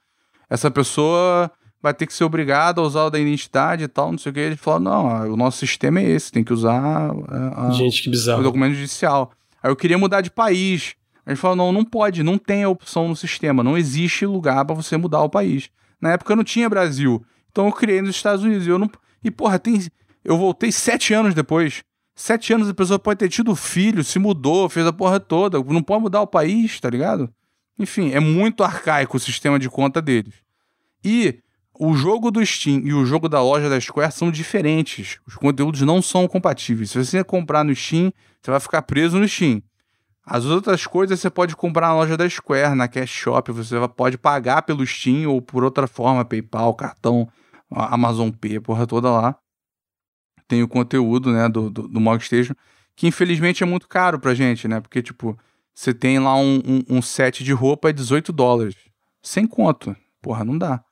Essa 0.50 0.70
pessoa 0.70 1.50
vai 1.80 1.94
ter 1.94 2.06
que 2.06 2.12
ser 2.12 2.24
obrigada 2.24 2.80
a 2.80 2.84
usar 2.84 3.04
o 3.04 3.10
da 3.10 3.18
identidade 3.18 3.84
e 3.84 3.88
tal, 3.88 4.10
não 4.10 4.18
sei 4.18 4.30
o 4.30 4.32
que. 4.34 4.40
Ele 4.40 4.56
falou: 4.56 4.80
não, 4.80 5.32
o 5.32 5.36
nosso 5.36 5.58
sistema 5.58 6.00
é 6.00 6.10
esse, 6.10 6.32
tem 6.32 6.42
que 6.42 6.52
usar 6.52 7.12
a, 7.56 7.70
Gente, 7.70 8.02
que 8.02 8.10
bizarro. 8.10 8.40
o 8.40 8.42
documento 8.42 8.74
judicial. 8.74 9.30
Aí 9.62 9.70
eu 9.70 9.76
queria 9.76 9.98
mudar 9.98 10.20
de 10.20 10.30
país. 10.30 10.94
Ele 11.24 11.36
falou: 11.36 11.56
não, 11.56 11.72
não 11.72 11.84
pode, 11.84 12.24
não 12.24 12.36
tem 12.36 12.64
a 12.64 12.68
opção 12.68 13.06
no 13.08 13.16
sistema, 13.16 13.62
não 13.62 13.78
existe 13.78 14.26
lugar 14.26 14.64
para 14.64 14.74
você 14.74 14.96
mudar 14.96 15.22
o 15.22 15.30
país. 15.30 15.70
Na 16.00 16.10
época 16.10 16.34
não 16.34 16.42
tinha 16.42 16.68
Brasil. 16.68 17.24
Então 17.52 17.66
eu 17.66 17.72
criei 17.72 18.02
nos 18.02 18.16
Estados 18.16 18.44
Unidos. 18.44 18.66
E, 18.66 18.70
eu 18.70 18.78
não... 18.78 18.90
e 19.22 19.30
porra, 19.30 19.56
tem... 19.56 19.80
eu 20.24 20.36
voltei 20.36 20.72
sete 20.72 21.14
anos 21.14 21.32
depois. 21.32 21.84
Sete 22.14 22.52
anos 22.52 22.68
a 22.68 22.74
pessoa 22.74 22.98
pode 22.98 23.18
ter 23.18 23.28
tido 23.28 23.56
filho, 23.56 24.04
se 24.04 24.18
mudou, 24.18 24.68
fez 24.68 24.86
a 24.86 24.92
porra 24.92 25.18
toda. 25.18 25.58
Não 25.58 25.82
pode 25.82 26.02
mudar 26.02 26.20
o 26.20 26.26
país, 26.26 26.78
tá 26.78 26.90
ligado? 26.90 27.32
Enfim, 27.78 28.12
é 28.12 28.20
muito 28.20 28.62
arcaico 28.62 29.16
o 29.16 29.20
sistema 29.20 29.58
de 29.58 29.68
conta 29.68 30.00
deles. 30.02 30.34
E 31.02 31.40
o 31.78 31.94
jogo 31.94 32.30
do 32.30 32.44
Steam 32.44 32.80
e 32.84 32.92
o 32.92 33.04
jogo 33.06 33.28
da 33.28 33.42
loja 33.42 33.68
da 33.68 33.80
Square 33.80 34.12
são 34.12 34.30
diferentes. 34.30 35.18
Os 35.26 35.36
conteúdos 35.36 35.80
não 35.80 36.02
são 36.02 36.28
compatíveis. 36.28 36.90
Se 36.90 37.02
você 37.02 37.24
comprar 37.24 37.64
no 37.64 37.74
Steam, 37.74 38.12
você 38.40 38.50
vai 38.50 38.60
ficar 38.60 38.82
preso 38.82 39.18
no 39.18 39.26
Steam. 39.26 39.62
As 40.24 40.44
outras 40.44 40.86
coisas 40.86 41.18
você 41.18 41.30
pode 41.30 41.56
comprar 41.56 41.88
na 41.88 41.94
loja 41.94 42.16
da 42.16 42.28
Square, 42.28 42.76
na 42.76 42.86
Cash 42.86 43.10
Shop, 43.10 43.50
você 43.50 43.74
pode 43.96 44.16
pagar 44.16 44.62
pelo 44.62 44.86
Steam 44.86 45.28
ou 45.28 45.42
por 45.42 45.64
outra 45.64 45.88
forma, 45.88 46.24
PayPal, 46.24 46.74
cartão, 46.74 47.28
Amazon 47.68 48.30
Pay, 48.30 48.60
porra 48.60 48.86
toda 48.86 49.10
lá 49.10 49.36
tem 50.52 50.62
o 50.62 50.68
conteúdo, 50.68 51.32
né, 51.32 51.48
do, 51.48 51.70
do, 51.70 51.88
do 51.88 51.98
Mogstation, 51.98 52.52
que 52.94 53.06
infelizmente 53.06 53.62
é 53.62 53.66
muito 53.66 53.88
caro 53.88 54.18
pra 54.18 54.34
gente, 54.34 54.68
né? 54.68 54.82
Porque, 54.82 55.00
tipo, 55.00 55.34
você 55.74 55.94
tem 55.94 56.18
lá 56.18 56.36
um, 56.36 56.60
um, 56.66 56.96
um, 56.98 57.00
set 57.00 57.42
de 57.42 57.54
roupa 57.54 57.88
é 57.88 57.92
18 57.92 58.30
dólares, 58.34 58.74
sem 59.22 59.46
conto. 59.46 59.96
Porra, 60.20 60.44
não 60.44 60.58
dá. 60.58 60.84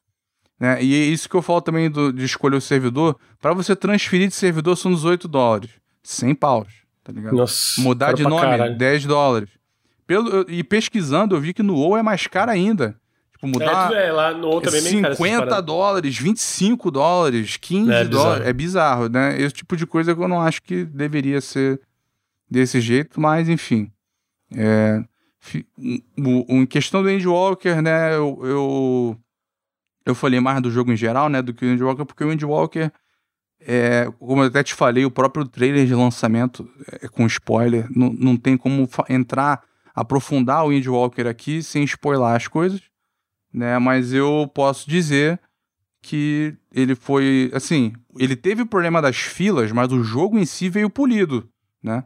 Né? 0.58 0.82
E 0.82 0.94
é 0.94 1.04
isso 1.04 1.28
que 1.28 1.36
eu 1.36 1.42
falo 1.42 1.60
também 1.60 1.90
do, 1.90 2.10
de 2.10 2.24
escolher 2.24 2.56
o 2.56 2.60
servidor. 2.60 3.18
Para 3.38 3.52
você 3.52 3.76
transferir 3.76 4.28
de 4.28 4.34
servidor 4.34 4.76
são 4.76 4.94
18 4.94 5.28
dólares. 5.28 5.72
100 6.02 6.36
paus, 6.36 6.68
tá 7.04 7.12
ligado? 7.12 7.36
Nossa, 7.36 7.78
Mudar 7.82 8.14
de 8.14 8.22
nome, 8.22 8.40
caralho. 8.40 8.78
10 8.78 9.04
dólares. 9.04 9.50
Pelo, 10.06 10.50
e 10.50 10.64
pesquisando, 10.64 11.36
eu 11.36 11.40
vi 11.40 11.52
que 11.52 11.62
no 11.62 11.74
WoW 11.74 11.98
é 11.98 12.02
mais 12.02 12.26
caro 12.26 12.50
ainda. 12.50 12.98
Tipo, 13.40 13.48
mudar. 13.48 13.92
É, 13.92 14.08
é 14.08 14.12
lá 14.12 14.34
no 14.34 14.48
WoW 14.48 14.60
também 14.60 14.80
50 14.80 15.56
é 15.56 15.62
dólares, 15.62 16.18
25 16.18 16.90
dólares, 16.90 17.56
15 17.56 17.90
é, 17.90 18.04
dólares. 18.04 18.46
É 18.46 18.52
bizarro, 18.52 19.08
né? 19.08 19.40
Esse 19.40 19.54
tipo 19.54 19.76
de 19.76 19.86
coisa 19.86 20.14
que 20.14 20.20
eu 20.20 20.28
não 20.28 20.40
acho 20.40 20.62
que 20.62 20.84
deveria 20.84 21.40
ser 21.40 21.80
desse 22.48 22.80
jeito, 22.80 23.20
mas 23.20 23.48
enfim. 23.48 23.90
É, 24.54 25.02
em 26.18 26.66
questão 26.66 27.02
do 27.02 27.10
Endwalker, 27.10 27.80
né? 27.80 28.14
Eu, 28.14 28.38
eu, 28.42 29.16
eu 30.04 30.14
falei 30.14 30.38
mais 30.38 30.60
do 30.60 30.70
jogo 30.70 30.92
em 30.92 30.96
geral, 30.96 31.30
né? 31.30 31.40
Do 31.40 31.54
que 31.54 31.64
o 31.64 31.72
Endwalker, 31.72 32.04
porque 32.04 32.24
o 32.24 32.32
Endwalker. 32.32 32.92
É, 33.62 34.10
como 34.18 34.42
eu 34.42 34.46
até 34.46 34.62
te 34.62 34.72
falei, 34.72 35.04
o 35.04 35.10
próprio 35.10 35.46
trailer 35.46 35.86
de 35.86 35.94
lançamento 35.94 36.66
é, 36.92 37.06
com 37.08 37.26
spoiler, 37.26 37.86
não, 37.94 38.10
não 38.10 38.34
tem 38.34 38.56
como 38.56 38.88
entrar 39.06 39.62
aprofundar 39.94 40.64
o 40.64 40.68
Windwalker 40.68 41.26
aqui 41.26 41.62
sem 41.62 41.84
spoiler 41.84 42.34
as 42.34 42.48
coisas, 42.48 42.80
né? 43.52 43.78
Mas 43.78 44.12
eu 44.12 44.50
posso 44.54 44.88
dizer 44.88 45.38
que 46.02 46.54
ele 46.74 46.94
foi, 46.94 47.50
assim, 47.52 47.92
ele 48.18 48.34
teve 48.34 48.62
o 48.62 48.66
problema 48.66 49.02
das 49.02 49.16
filas, 49.16 49.70
mas 49.72 49.92
o 49.92 50.02
jogo 50.02 50.38
em 50.38 50.46
si 50.46 50.68
veio 50.68 50.88
polido, 50.88 51.48
né? 51.82 52.04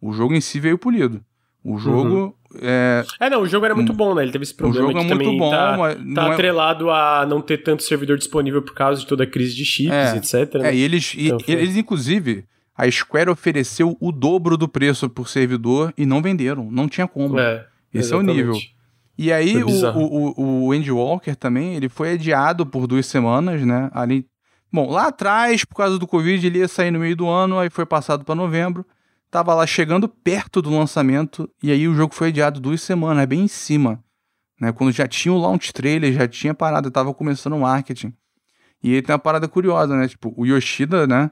O 0.00 0.12
jogo 0.12 0.34
em 0.34 0.40
si 0.40 0.58
veio 0.58 0.78
polido. 0.78 1.22
O 1.62 1.78
jogo 1.78 2.36
uhum. 2.52 2.60
é... 2.62 3.04
é... 3.18 3.28
não, 3.28 3.42
o 3.42 3.46
jogo 3.46 3.66
era 3.66 3.74
muito 3.74 3.92
bom, 3.92 4.14
né? 4.14 4.22
Ele 4.22 4.30
teve 4.30 4.44
esse 4.44 4.54
problema 4.54 4.86
o 4.86 4.92
jogo 4.92 4.98
é 5.00 5.14
muito 5.14 5.36
bom, 5.36 5.50
tá, 5.50 5.76
mas 5.76 6.14
tá 6.14 6.28
é 6.28 6.32
atrelado 6.32 6.90
a 6.90 7.26
não 7.26 7.40
ter 7.40 7.58
tanto 7.58 7.82
servidor 7.82 8.16
disponível 8.16 8.62
por 8.62 8.72
causa 8.72 9.00
de 9.00 9.06
toda 9.06 9.24
a 9.24 9.26
crise 9.26 9.54
de 9.54 9.64
chips, 9.64 9.92
é, 9.92 10.16
etc. 10.16 10.54
Né? 10.54 10.70
É, 10.70 10.74
e 10.74 10.80
eles, 10.80 11.14
então, 11.18 11.38
e, 11.46 11.52
eles 11.52 11.76
inclusive, 11.76 12.44
a 12.76 12.88
Square 12.88 13.30
ofereceu 13.30 13.96
o 14.00 14.12
dobro 14.12 14.56
do 14.56 14.68
preço 14.68 15.10
por 15.10 15.28
servidor 15.28 15.92
e 15.98 16.06
não 16.06 16.22
venderam. 16.22 16.70
Não 16.70 16.88
tinha 16.88 17.08
como. 17.08 17.38
É, 17.38 17.66
Esse 17.92 18.08
exatamente. 18.08 18.28
é 18.28 18.32
o 18.32 18.36
nível. 18.36 18.75
E 19.18 19.32
aí 19.32 19.62
o, 19.62 19.68
o, 19.68 20.66
o, 20.66 20.72
Andy 20.72 20.92
Walker 20.92 21.34
também, 21.34 21.74
ele 21.74 21.88
foi 21.88 22.12
adiado 22.12 22.66
por 22.66 22.86
duas 22.86 23.06
semanas, 23.06 23.62
né? 23.62 23.90
Ali, 23.92 24.26
bom, 24.70 24.90
lá 24.90 25.06
atrás, 25.06 25.64
por 25.64 25.74
causa 25.74 25.98
do 25.98 26.06
Covid, 26.06 26.46
ele 26.46 26.58
ia 26.58 26.68
sair 26.68 26.90
no 26.90 26.98
meio 26.98 27.16
do 27.16 27.26
ano, 27.26 27.58
aí 27.58 27.70
foi 27.70 27.86
passado 27.86 28.24
para 28.24 28.34
novembro. 28.34 28.84
Tava 29.30 29.54
lá 29.54 29.66
chegando 29.66 30.08
perto 30.08 30.60
do 30.60 30.70
lançamento, 30.70 31.50
e 31.62 31.72
aí 31.72 31.88
o 31.88 31.94
jogo 31.94 32.14
foi 32.14 32.28
adiado 32.28 32.60
duas 32.60 32.82
semanas, 32.82 33.24
bem 33.26 33.42
em 33.42 33.48
cima. 33.48 34.02
Né? 34.60 34.70
Quando 34.72 34.92
já 34.92 35.08
tinha 35.08 35.32
o 35.32 35.38
launch 35.38 35.72
trailer, 35.72 36.12
já 36.12 36.28
tinha 36.28 36.54
parado, 36.54 36.90
tava 36.90 37.12
começando 37.14 37.54
o 37.54 37.60
marketing. 37.60 38.12
E 38.82 38.94
aí 38.94 39.02
tem 39.02 39.12
uma 39.12 39.18
parada 39.18 39.48
curiosa, 39.48 39.96
né? 39.96 40.06
Tipo, 40.06 40.32
o 40.36 40.46
Yoshida, 40.46 41.06
né? 41.06 41.30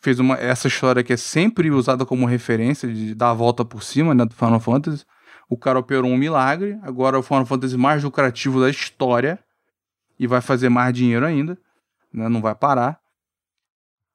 fez 0.00 0.18
uma, 0.18 0.36
essa 0.36 0.68
história 0.68 1.02
que 1.02 1.12
é 1.12 1.16
sempre 1.16 1.70
usada 1.70 2.06
como 2.06 2.26
referência 2.26 2.92
de 2.92 3.14
dar 3.14 3.30
a 3.30 3.34
volta 3.34 3.64
por 3.64 3.82
cima 3.82 4.14
né, 4.14 4.24
do 4.24 4.34
Final 4.34 4.60
Fantasy. 4.60 5.04
O 5.48 5.56
cara 5.56 5.78
operou 5.78 6.10
um 6.10 6.16
milagre, 6.16 6.78
agora 6.82 7.16
é 7.16 7.20
o 7.20 7.22
Final 7.22 7.46
Fantasy 7.46 7.76
mais 7.76 8.04
lucrativo 8.04 8.60
da 8.60 8.68
história 8.68 9.38
e 10.18 10.26
vai 10.26 10.40
fazer 10.40 10.68
mais 10.68 10.92
dinheiro 10.92 11.24
ainda, 11.24 11.58
né, 12.12 12.28
não 12.28 12.40
vai 12.40 12.54
parar. 12.54 13.00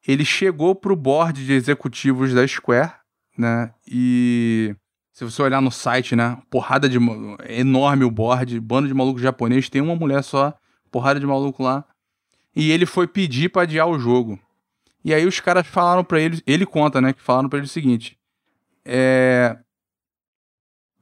Ele 0.05 0.23
chegou 0.23 0.75
pro 0.75 0.95
board 0.95 1.45
de 1.45 1.53
executivos 1.53 2.33
da 2.33 2.45
Square, 2.47 2.91
né, 3.37 3.73
e 3.87 4.75
se 5.11 5.23
você 5.23 5.41
olhar 5.41 5.61
no 5.61 5.71
site, 5.71 6.15
né, 6.15 6.39
porrada 6.49 6.87
de 6.87 6.97
enorme 7.47 8.03
o 8.03 8.11
board, 8.11 8.59
bando 8.59 8.87
de 8.87 8.93
maluco 8.93 9.19
japonês, 9.19 9.69
tem 9.69 9.81
uma 9.81 9.95
mulher 9.95 10.23
só, 10.23 10.53
porrada 10.91 11.19
de 11.19 11.25
maluco 11.25 11.63
lá. 11.63 11.85
E 12.55 12.71
ele 12.71 12.85
foi 12.85 13.07
pedir 13.07 13.49
para 13.49 13.63
adiar 13.63 13.87
o 13.87 13.97
jogo. 13.97 14.39
E 15.03 15.13
aí 15.13 15.25
os 15.25 15.39
caras 15.39 15.65
falaram 15.65 16.03
para 16.03 16.19
ele, 16.19 16.41
ele 16.45 16.65
conta, 16.65 17.01
né, 17.01 17.13
que 17.13 17.21
falaram 17.21 17.49
para 17.49 17.59
ele 17.59 17.65
o 17.65 17.69
seguinte: 17.69 18.17
é, 18.85 19.57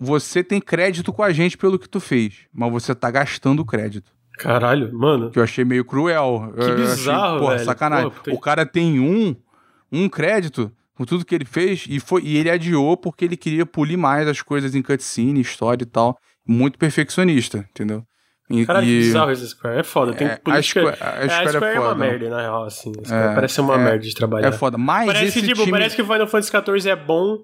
você 0.03 0.43
tem 0.43 0.59
crédito 0.59 1.13
com 1.13 1.21
a 1.21 1.31
gente 1.31 1.55
pelo 1.55 1.77
que 1.77 1.87
tu 1.87 1.99
fez, 1.99 2.47
mas 2.51 2.71
você 2.71 2.95
tá 2.95 3.11
gastando 3.11 3.63
crédito. 3.63 4.11
Caralho, 4.35 4.91
mano. 4.91 5.29
Que 5.29 5.37
eu 5.37 5.43
achei 5.43 5.63
meio 5.63 5.85
cruel. 5.85 6.51
Que 6.57 6.63
eu 6.63 6.75
bizarro, 6.75 7.27
achei, 7.27 7.39
porra, 7.39 7.53
velho. 7.53 7.65
sacanagem. 7.65 8.09
Pô, 8.09 8.31
O 8.31 8.39
cara 8.39 8.65
tem 8.65 8.99
um, 8.99 9.35
um 9.91 10.09
crédito 10.09 10.71
com 10.95 11.05
tudo 11.05 11.23
que 11.23 11.35
ele 11.35 11.45
fez 11.45 11.85
e, 11.87 11.99
foi, 11.99 12.23
e 12.23 12.35
ele 12.35 12.49
adiou 12.49 12.97
porque 12.97 13.25
ele 13.25 13.37
queria 13.37 13.63
polir 13.63 13.95
mais 13.95 14.27
as 14.27 14.41
coisas 14.41 14.73
em 14.73 14.81
cutscene, 14.81 15.39
história 15.39 15.83
e 15.83 15.85
tal. 15.87 16.17
Muito 16.47 16.79
perfeccionista, 16.79 17.59
entendeu? 17.69 18.03
Cara, 18.65 18.81
e, 18.81 18.85
que 18.85 18.97
bizarro 18.97 19.31
esse 19.31 19.47
Square. 19.49 19.79
É 19.79 19.83
foda. 19.83 20.13
Tem 20.13 20.27
é, 20.27 20.35
política... 20.37 20.79
A 20.79 20.93
Square, 20.93 20.97
a 20.99 21.05
Square, 21.05 21.29
é, 21.29 21.35
a 21.35 21.47
Square 21.47 21.65
é, 21.65 21.75
é, 21.75 21.79
uma 21.79 21.95
merda, 21.95 22.29
na 22.29 22.41
real, 22.41 22.63
assim. 22.63 22.91
É, 23.07 23.35
parece 23.35 23.61
uma 23.61 23.75
é, 23.75 23.77
merda 23.77 23.99
de 23.99 24.15
trabalhar. 24.15 24.47
É 24.47 24.51
foda. 24.51 24.79
Mas 24.79 25.05
parece, 25.05 25.25
esse 25.37 25.47
tipo, 25.47 25.59
time... 25.59 25.71
parece 25.71 25.95
que 25.95 26.01
o 26.01 26.05
Final 26.05 26.27
Fantasy 26.27 26.51
XIV 26.51 26.89
é 26.89 26.95
bom, 26.95 27.37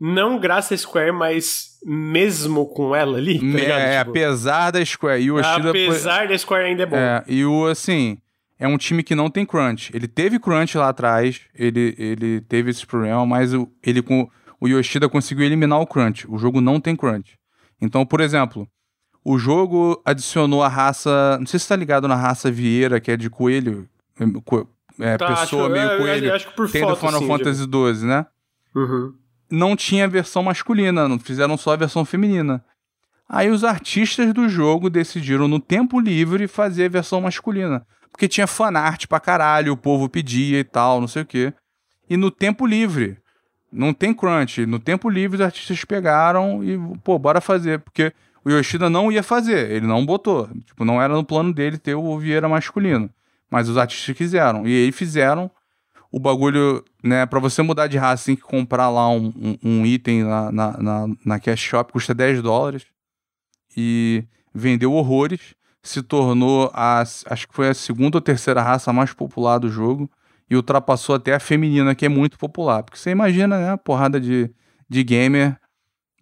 não 0.00 0.38
graças 0.38 0.72
a 0.72 0.82
Square, 0.82 1.12
mas 1.12 1.78
mesmo 1.84 2.66
com 2.66 2.94
ela 2.94 3.18
ali, 3.18 3.38
tá 3.38 3.58
ligado? 3.58 3.80
É, 3.80 3.98
tipo, 3.98 4.10
apesar 4.10 4.70
da 4.70 4.84
Square. 4.84 5.22
E 5.22 5.30
o 5.30 5.38
Yoshida... 5.38 5.70
Apesar 5.70 6.28
da 6.28 6.38
Square 6.38 6.64
ainda 6.64 6.82
é 6.82 6.86
bom. 6.86 6.96
É, 6.96 7.24
e 7.26 7.44
o, 7.44 7.66
assim... 7.66 8.18
É 8.56 8.68
um 8.68 8.78
time 8.78 9.02
que 9.02 9.16
não 9.16 9.28
tem 9.28 9.44
crunch. 9.44 9.90
Ele 9.92 10.06
teve 10.06 10.38
crunch 10.38 10.78
lá 10.78 10.88
atrás, 10.88 11.40
ele, 11.54 11.94
ele 11.98 12.40
teve 12.42 12.70
esse 12.70 12.86
problema, 12.86 13.26
mas 13.26 13.52
o, 13.52 13.68
ele 13.82 14.00
com 14.00 14.30
o 14.60 14.68
Yoshida 14.68 15.08
conseguiu 15.08 15.44
eliminar 15.44 15.80
o 15.80 15.86
crunch. 15.86 16.24
O 16.30 16.38
jogo 16.38 16.60
não 16.60 16.80
tem 16.80 16.94
crunch. 16.96 17.36
Então, 17.80 18.06
por 18.06 18.20
exemplo, 18.20 18.66
o 19.24 19.38
jogo 19.38 20.00
adicionou 20.04 20.62
a 20.62 20.68
raça. 20.68 21.36
Não 21.38 21.46
sei 21.46 21.58
se 21.58 21.68
tá 21.68 21.76
ligado 21.76 22.06
na 22.06 22.14
raça 22.14 22.50
Vieira, 22.50 23.00
que 23.00 23.10
é 23.10 23.16
de 23.16 23.28
coelho. 23.28 23.88
É, 25.00 25.18
tá, 25.18 25.26
pessoa 25.26 25.68
meio 25.68 25.90
é, 25.90 25.98
coelho. 25.98 26.34
Acho 26.34 26.48
que 26.48 26.56
por 26.56 26.70
Tem 26.70 26.80
foto, 26.82 26.90
do 26.90 26.96
Final 26.96 27.16
assim, 27.16 27.26
Fantasy 27.26 27.62
XII, 27.64 28.06
né? 28.06 28.26
Uhum. 28.74 29.14
Não 29.54 29.76
tinha 29.76 30.08
versão 30.08 30.42
masculina, 30.42 31.08
não 31.08 31.18
fizeram 31.18 31.56
só 31.56 31.72
a 31.72 31.76
versão 31.76 32.04
feminina. 32.04 32.64
Aí 33.28 33.48
os 33.48 33.64
artistas 33.64 34.32
do 34.34 34.48
jogo 34.48 34.90
decidiram, 34.90 35.46
no 35.46 35.60
tempo 35.60 36.00
livre, 36.00 36.48
fazer 36.48 36.86
a 36.86 36.88
versão 36.88 37.20
masculina. 37.20 37.86
Porque 38.10 38.28
tinha 38.28 38.46
fanart 38.46 39.06
pra 39.06 39.20
caralho, 39.20 39.72
o 39.72 39.76
povo 39.76 40.08
pedia 40.08 40.58
e 40.58 40.64
tal, 40.64 41.00
não 41.00 41.08
sei 41.08 41.22
o 41.22 41.26
quê. 41.26 41.52
E 42.10 42.16
no 42.16 42.30
tempo 42.30 42.66
livre, 42.66 43.16
não 43.72 43.94
tem 43.94 44.12
crunch, 44.12 44.66
no 44.66 44.78
tempo 44.78 45.08
livre 45.08 45.36
os 45.36 45.40
artistas 45.40 45.84
pegaram 45.84 46.62
e, 46.62 46.78
pô, 47.02 47.18
bora 47.18 47.40
fazer. 47.40 47.80
Porque 47.80 48.12
o 48.44 48.50
Yoshida 48.50 48.90
não 48.90 49.10
ia 49.10 49.22
fazer, 49.22 49.70
ele 49.70 49.86
não 49.86 50.04
botou. 50.04 50.48
Tipo, 50.66 50.84
não 50.84 51.00
era 51.00 51.14
no 51.14 51.24
plano 51.24 51.52
dele 51.52 51.78
ter 51.78 51.94
o 51.94 52.18
Vieira 52.18 52.48
masculino. 52.48 53.08
Mas 53.50 53.68
os 53.68 53.78
artistas 53.78 54.16
quiseram. 54.16 54.66
E 54.66 54.84
aí 54.84 54.92
fizeram 54.92 55.50
o 56.14 56.20
bagulho, 56.20 56.84
né? 57.02 57.26
Pra 57.26 57.40
você 57.40 57.60
mudar 57.60 57.88
de 57.88 57.98
raça, 57.98 58.26
tem 58.26 58.36
que 58.36 58.42
comprar 58.42 58.88
lá 58.88 59.10
um, 59.10 59.32
um, 59.36 59.58
um 59.80 59.84
item 59.84 60.22
na, 60.22 60.52
na, 60.52 60.78
na, 60.78 61.06
na 61.24 61.40
Cash 61.40 61.58
Shop, 61.58 61.92
custa 61.92 62.14
10 62.14 62.40
dólares. 62.40 62.86
E 63.76 64.22
vendeu 64.54 64.92
horrores. 64.92 65.56
Se 65.82 66.00
tornou, 66.04 66.70
a, 66.72 67.00
acho 67.00 67.48
que 67.48 67.52
foi 67.52 67.68
a 67.68 67.74
segunda 67.74 68.18
ou 68.18 68.20
terceira 68.20 68.62
raça 68.62 68.92
mais 68.92 69.12
popular 69.12 69.58
do 69.58 69.68
jogo. 69.68 70.08
E 70.48 70.54
ultrapassou 70.54 71.16
até 71.16 71.34
a 71.34 71.40
feminina, 71.40 71.96
que 71.96 72.06
é 72.06 72.08
muito 72.08 72.38
popular. 72.38 72.84
Porque 72.84 72.96
você 72.96 73.10
imagina, 73.10 73.58
né? 73.58 73.70
A 73.72 73.76
porrada 73.76 74.20
de, 74.20 74.48
de 74.88 75.02
gamer 75.02 75.58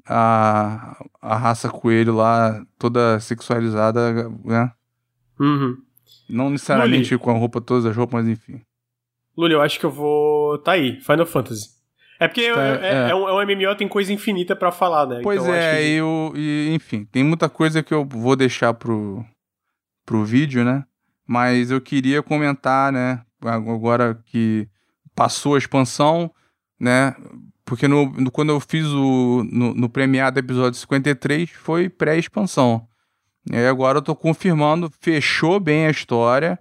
a, 0.09 1.05
a 1.20 1.36
raça 1.36 1.69
coelho 1.69 2.14
lá, 2.14 2.64
toda 2.78 3.20
sexualizada, 3.20 4.31
né? 4.43 4.73
Uhum. 5.39 5.77
Não 6.31 6.48
necessariamente 6.48 7.12
Luli. 7.12 7.23
com 7.23 7.31
a 7.31 7.35
roupa, 7.35 7.60
todas 7.60 7.85
as 7.85 7.94
roupas, 7.94 8.24
mas 8.24 8.32
enfim. 8.32 8.62
Luli, 9.37 9.55
eu 9.55 9.63
acho 9.63 9.79
que 9.79 9.87
eu 9.87 9.91
vou. 9.91 10.59
Tá 10.59 10.73
aí, 10.73 11.01
Final 11.01 11.27
Fantasy. 11.27 11.71
É 12.21 12.29
porque 12.29 12.53
tá, 12.53 12.63
é, 12.63 12.79
é. 12.83 13.11
é, 13.11 13.15
um, 13.15 13.29
é, 13.29 13.33
um, 13.33 13.47
MMO, 13.47 13.75
tem 13.77 13.89
coisa 13.89 14.13
infinita 14.13 14.55
para 14.55 14.71
falar, 14.71 15.07
né? 15.07 15.21
Pois 15.23 15.43
então, 15.43 15.53
é, 15.53 15.77
que... 15.77 15.89
eu, 15.95 16.33
e, 16.37 16.73
enfim, 16.73 17.05
tem 17.05 17.25
muita 17.25 17.49
coisa 17.49 17.83
que 17.83 17.93
eu 17.93 18.05
vou 18.05 18.37
deixar 18.37 18.73
pro, 18.75 19.25
pro 20.07 20.25
vídeo, 20.25 20.65
né? 20.65 20.85
Mas 21.27 21.71
eu 21.71 21.81
queria 21.81 22.23
comentar, 22.23 22.93
né? 22.93 23.23
Agora 23.45 24.23
que 24.27 24.69
passou 25.17 25.57
a 25.57 25.59
expansão, 25.59 26.31
né? 26.79 27.15
Porque 27.65 27.89
no, 27.89 28.07
no, 28.13 28.31
quando 28.31 28.51
eu 28.51 28.61
fiz 28.61 28.87
o. 28.87 29.45
No, 29.51 29.75
no 29.75 29.89
premiado 29.89 30.39
episódio 30.39 30.79
53 30.79 31.51
foi 31.51 31.89
pré-expansão. 31.89 32.87
E 33.51 33.57
agora 33.67 33.99
eu 33.99 34.03
tô 34.03 34.15
confirmando, 34.15 34.93
fechou 35.01 35.59
bem 35.59 35.87
a 35.87 35.91
história. 35.91 36.59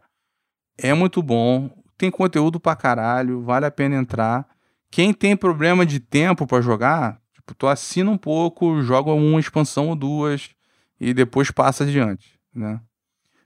É 0.77 0.93
muito 0.93 1.22
bom. 1.22 1.69
Tem 2.02 2.10
conteúdo 2.10 2.60
pra 2.60 2.76
caralho, 2.76 3.44
vale 3.44 3.68
a 3.68 3.69
pena 3.69 3.95
entrar. 3.95 4.48
Quem 4.90 5.14
tem 5.14 5.38
problema 5.38 5.86
de 5.86 5.99
tempo 5.99 6.48
para 6.48 6.60
jogar, 6.60 7.22
tipo, 7.32 7.53
tu 7.53 7.68
assina 7.68 8.10
um 8.10 8.18
pouco, 8.18 8.82
joga 8.82 9.11
uma 9.11 9.40
expansão 9.40 9.90
ou 9.90 9.95
duas 9.95 10.49
e 10.99 11.14
depois 11.14 11.52
passa 11.52 11.84
adiante, 11.84 12.40
né? 12.56 12.82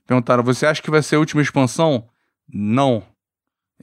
Perguntaram, 0.06 0.42
você 0.42 0.64
acha 0.64 0.80
que 0.80 0.90
vai 0.90 1.02
ser 1.02 1.16
a 1.16 1.18
última 1.18 1.42
expansão? 1.42 2.08
Não. 2.48 3.02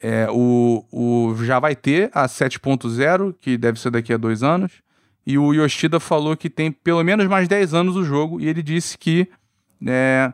É, 0.02 0.28
o, 0.32 0.84
o, 0.92 1.36
já 1.44 1.60
vai 1.60 1.76
ter 1.76 2.10
a 2.12 2.26
7.0, 2.28 3.36
que 3.40 3.60
deve 3.60 3.80
ser 3.80 3.92
daqui 3.92 4.12
a 4.12 4.18
dois 4.18 4.42
anos. 4.42 4.82
E 5.24 5.38
o 5.38 5.54
Yoshida 5.54 6.00
falou 6.00 6.36
que 6.36 6.50
tem 6.50 6.72
pelo 6.72 7.04
menos 7.04 7.28
mais 7.28 7.48
10 7.48 7.76
anos 7.76 7.96
o 7.96 8.04
jogo. 8.04 8.42
E 8.42 8.48
ele 8.48 8.64
disse 8.64 8.98
que 8.98 9.30
é, 9.86 10.34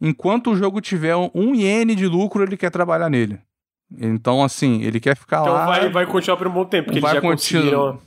enquanto 0.00 0.50
o 0.50 0.56
jogo 0.56 0.80
tiver 0.80 1.14
um 1.32 1.54
iene 1.54 1.94
de 1.94 2.08
lucro, 2.08 2.42
ele 2.42 2.56
quer 2.56 2.70
trabalhar 2.72 3.08
nele. 3.08 3.38
Então, 3.98 4.42
assim, 4.42 4.82
ele 4.82 4.98
quer 5.00 5.16
ficar 5.16 5.42
então 5.42 5.52
lá. 5.52 5.66
Vai, 5.66 5.90
vai 5.90 6.06
continuar 6.06 6.36
por 6.36 6.46
um 6.46 6.52
bom 6.52 6.64
tempo, 6.64 6.86
porque 6.86 7.00
vai 7.00 7.12
eles 7.12 7.22
já 7.22 7.28
continuar. 7.28 7.98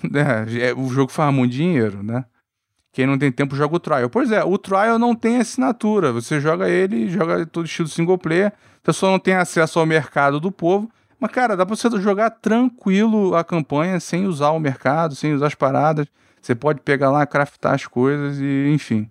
É, 0.59 0.73
o 0.73 0.87
jogo 0.89 1.11
faz 1.11 1.33
muito 1.33 1.51
dinheiro, 1.51 2.01
né? 2.01 2.25
Quem 2.91 3.05
não 3.05 3.17
tem 3.17 3.31
tempo 3.31 3.55
joga 3.55 3.75
o 3.75 3.79
Trial. 3.79 4.09
Pois 4.09 4.31
é, 4.31 4.41
o 4.43 4.57
Trial 4.57 4.97
não 4.97 5.13
tem 5.13 5.37
assinatura. 5.37 6.13
Você 6.13 6.39
joga 6.39 6.69
ele, 6.69 7.09
joga 7.09 7.45
todo 7.45 7.65
estilo 7.65 7.89
single 7.89 8.17
player. 8.17 8.47
A 8.47 8.85
pessoa 8.85 9.11
não 9.11 9.19
tem 9.19 9.33
acesso 9.33 9.79
ao 9.79 9.85
mercado 9.85 10.39
do 10.39 10.49
povo. 10.49 10.89
Mas, 11.19 11.31
cara, 11.31 11.57
dá 11.57 11.65
pra 11.65 11.75
você 11.75 11.89
jogar 11.99 12.29
tranquilo 12.29 13.35
a 13.35 13.43
campanha 13.43 13.99
sem 13.99 14.25
usar 14.25 14.51
o 14.51 14.59
mercado, 14.59 15.13
sem 15.13 15.33
usar 15.33 15.47
as 15.47 15.55
paradas. 15.55 16.07
Você 16.41 16.55
pode 16.55 16.79
pegar 16.81 17.11
lá, 17.11 17.25
craftar 17.25 17.73
as 17.73 17.85
coisas 17.85 18.39
e, 18.39 18.69
enfim. 18.73 19.09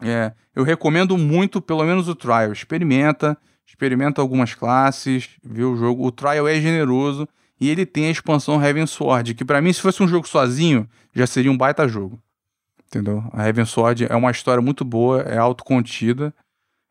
É, 0.00 0.32
eu 0.56 0.62
recomendo 0.62 1.18
muito, 1.18 1.60
pelo 1.60 1.84
menos 1.84 2.08
o 2.08 2.14
Trial. 2.14 2.52
Experimenta, 2.52 3.36
experimenta 3.68 4.20
algumas 4.20 4.54
classes, 4.54 5.28
vê 5.44 5.62
o 5.62 5.76
jogo. 5.76 6.04
O 6.04 6.10
Trial 6.10 6.48
é 6.48 6.60
generoso 6.60 7.28
e 7.60 7.68
ele 7.68 7.86
tem 7.86 8.06
a 8.06 8.10
expansão 8.10 8.64
Heaven 8.64 8.86
Sword, 8.86 9.34
que 9.34 9.44
para 9.44 9.60
mim, 9.60 9.72
se 9.72 9.80
fosse 9.80 10.02
um 10.02 10.08
jogo 10.08 10.26
sozinho, 10.26 10.88
já 11.14 11.26
seria 11.26 11.52
um 11.52 11.56
baita 11.56 11.86
jogo 11.86 12.20
entendeu? 12.88 13.22
A 13.32 13.46
Heaven 13.46 13.66
Sword 13.66 14.06
é 14.08 14.16
uma 14.16 14.30
história 14.30 14.62
muito 14.62 14.84
boa, 14.84 15.20
é 15.22 15.38
autocontida, 15.38 16.34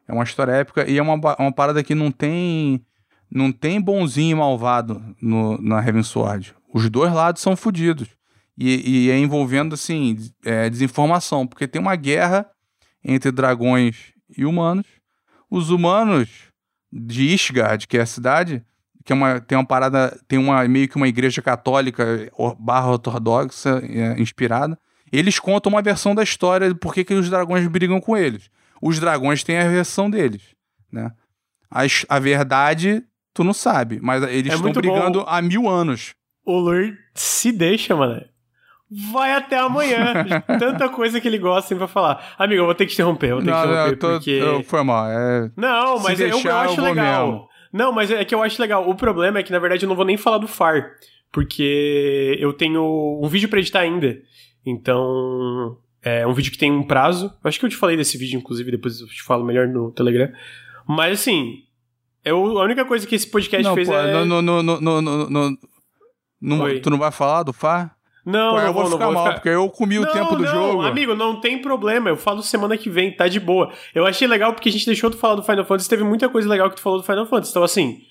é 0.08 0.14
uma 0.14 0.24
história 0.24 0.52
épica 0.52 0.90
e 0.90 0.98
é 0.98 1.02
uma, 1.02 1.16
uma 1.16 1.52
parada 1.52 1.84
que 1.84 1.94
não 1.94 2.12
tem 2.12 2.82
não 3.30 3.52
tem 3.52 3.82
bonzinho 3.82 4.32
e 4.32 4.40
malvado 4.40 5.04
no, 5.22 5.58
na 5.62 5.86
Heaven 5.86 6.04
Sword. 6.04 6.56
Os 6.74 6.90
dois 6.90 7.12
lados 7.12 7.41
são 7.41 7.58
fodidos. 7.58 8.08
E, 8.58 9.08
e, 9.08 9.12
é 9.12 9.20
envolvendo, 9.20 9.74
assim, 9.74 10.18
é, 10.45 10.70
desinformação, 10.70 11.45
porque 11.45 11.68
tem 11.68 11.80
uma 11.82 11.95
guerra 11.95 12.49
entre 13.04 13.30
dragões 13.30 14.14
e 14.36 14.45
humanos. 14.45 14.86
Os 15.52 15.70
humanos 15.70 16.47
de 16.91 17.34
Ishgard, 17.34 17.88
que 17.88 17.97
é 17.97 18.01
a 18.01 18.05
cidade, 18.05 18.64
que 19.03 19.14
é 19.14 19.15
uma, 19.15 19.39
tem 19.39 19.57
uma 19.57 19.65
parada, 19.65 20.19
tem 20.27 20.38
uma 20.38 20.68
meio 20.68 20.88
que 20.88 20.95
uma 20.95 21.07
igreja 21.07 21.41
católica 21.41 22.30
barra 22.59 22.91
ortodoxa 22.91 23.81
é, 23.84 24.19
inspirada. 24.22 24.77
Eles 25.11 25.39
contam 25.39 25.72
uma 25.72 25.81
versão 25.81 26.14
da 26.14 26.23
história 26.23 26.68
de 26.68 26.76
por 26.76 26.93
que, 26.93 27.03
que 27.03 27.14
os 27.14 27.30
dragões 27.30 27.65
brigam 27.68 28.01
com 28.01 28.18
eles. 28.18 28.49
Os 28.81 28.99
dragões 28.99 29.43
têm 29.43 29.57
a 29.57 29.68
versão 29.68 30.09
deles, 30.09 30.41
né? 30.91 31.11
A, 31.72 31.84
a 32.09 32.19
verdade, 32.19 33.03
tu 33.34 33.43
não 33.43 33.53
sabe, 33.53 33.99
mas 34.01 34.23
eles 34.23 34.51
é 34.51 34.55
estão 34.55 34.72
brigando 34.72 35.19
bom. 35.19 35.26
há 35.27 35.41
mil 35.41 35.69
anos. 35.69 36.14
O 36.45 36.57
Lur 36.59 36.97
se 37.14 37.51
deixa, 37.51 37.95
mano. 37.95 38.26
Vai 39.11 39.34
até 39.34 39.57
amanhã. 39.57 40.26
Tanta 40.59 40.88
coisa 40.89 41.19
que 41.19 41.27
ele 41.27 41.38
gosta 41.38 41.68
sempre 41.68 41.80
pra 41.80 41.88
falar. 41.88 42.35
Amigo, 42.38 42.61
eu 42.61 42.65
vou 42.65 42.76
ter 42.76 42.85
que 42.85 42.91
te 42.91 42.95
interromper. 42.95 43.34
Vou 43.34 43.43
ter 43.43 43.51
não, 43.51 43.61
que 43.61 43.68
interromper 43.68 43.91
não, 43.91 43.97
tô, 43.97 44.07
porque. 44.09 44.31
Eu, 44.31 44.64
foi 44.64 44.84
mal. 44.84 45.09
É... 45.09 45.51
Não, 45.57 45.99
mas 45.99 46.19
eu, 46.19 46.27
eu, 46.30 46.55
acho 46.55 46.80
eu 46.80 46.84
legal. 46.84 47.27
Mesmo. 47.27 47.47
Não, 47.73 47.91
mas 47.91 48.09
é 48.09 48.23
que 48.23 48.34
eu 48.34 48.41
acho 48.41 48.61
legal. 48.61 48.89
O 48.89 48.95
problema 48.95 49.39
é 49.39 49.43
que, 49.43 49.51
na 49.51 49.59
verdade, 49.59 49.85
eu 49.85 49.89
não 49.89 49.95
vou 49.95 50.05
nem 50.05 50.15
falar 50.15 50.38
do 50.38 50.47
FAR. 50.47 50.91
Porque 51.31 52.38
eu 52.39 52.53
tenho 52.53 53.19
um 53.22 53.27
vídeo 53.27 53.49
pra 53.49 53.59
editar 53.59 53.81
ainda. 53.81 54.18
Então, 54.65 55.77
é 56.01 56.26
um 56.26 56.34
vídeo 56.34 56.51
que 56.51 56.57
tem 56.57 56.72
um 56.72 56.84
prazo. 56.84 57.34
Acho 57.43 57.59
que 57.59 57.65
eu 57.65 57.69
te 57.69 57.76
falei 57.76 57.97
desse 57.97 58.18
vídeo, 58.18 58.38
inclusive, 58.38 58.72
depois 58.72 59.01
eu 59.01 59.07
te 59.07 59.22
falo 59.22 59.43
melhor 59.43 59.68
no 59.68 59.91
Telegram. 59.91 60.31
Mas 60.88 61.19
assim, 61.19 61.64
eu, 62.23 62.57
a 62.57 62.64
única 62.64 62.85
coisa 62.85 63.05
que 63.05 63.15
esse 63.15 63.30
podcast 63.30 63.64
não, 63.64 63.76
fez 63.76 63.88
pô, 63.88 63.95
é. 63.95 64.23
No, 64.26 64.41
no, 64.41 64.64
no, 64.64 64.81
no, 64.81 65.01
no, 65.01 65.57
no, 66.41 66.80
tu 66.80 66.89
não 66.89 66.97
vai 66.97 67.11
falar 67.11 67.43
do 67.43 67.51
FAR? 67.51 67.97
Não, 68.28 68.56
Pô, 68.56 68.58
não 68.58 68.68
eu 68.68 68.74
vou, 68.74 68.84
vou 68.84 68.91
ficar 68.91 69.06
não 69.06 69.14
mal, 69.14 69.24
ficar... 69.24 69.36
porque 69.36 69.48
eu 69.48 69.70
comi 69.70 69.95
não, 69.95 70.04
o 70.04 70.08
tempo 70.08 70.36
do 70.36 70.44
não, 70.44 70.52
jogo. 70.52 70.82
Amigo, 70.82 71.16
não 71.16 71.40
tem 71.40 71.62
problema. 71.62 72.10
Eu 72.10 72.18
falo 72.18 72.44
semana 72.44 72.76
que 72.76 72.90
vem, 72.90 73.10
tá 73.10 73.26
de 73.26 73.40
boa. 73.40 73.72
Eu 73.95 74.06
achei 74.06 74.28
legal 74.28 74.52
porque 74.52 74.68
a 74.68 74.72
gente 74.72 74.86
deixou 74.86 75.10
de 75.10 75.16
falar 75.16 75.36
do 75.36 75.44
Final 75.44 75.64
Fantasy. 75.64 75.88
Teve 75.88 76.04
muita 76.04 76.28
coisa 76.28 76.49
legal 76.49 76.70
que 76.70 76.76
tu 76.76 76.82
falou 76.82 76.99
do 76.99 77.06
Final 77.06 77.26
Fantasy. 77.26 77.52
Então, 77.52 77.64
assim, 77.64 78.02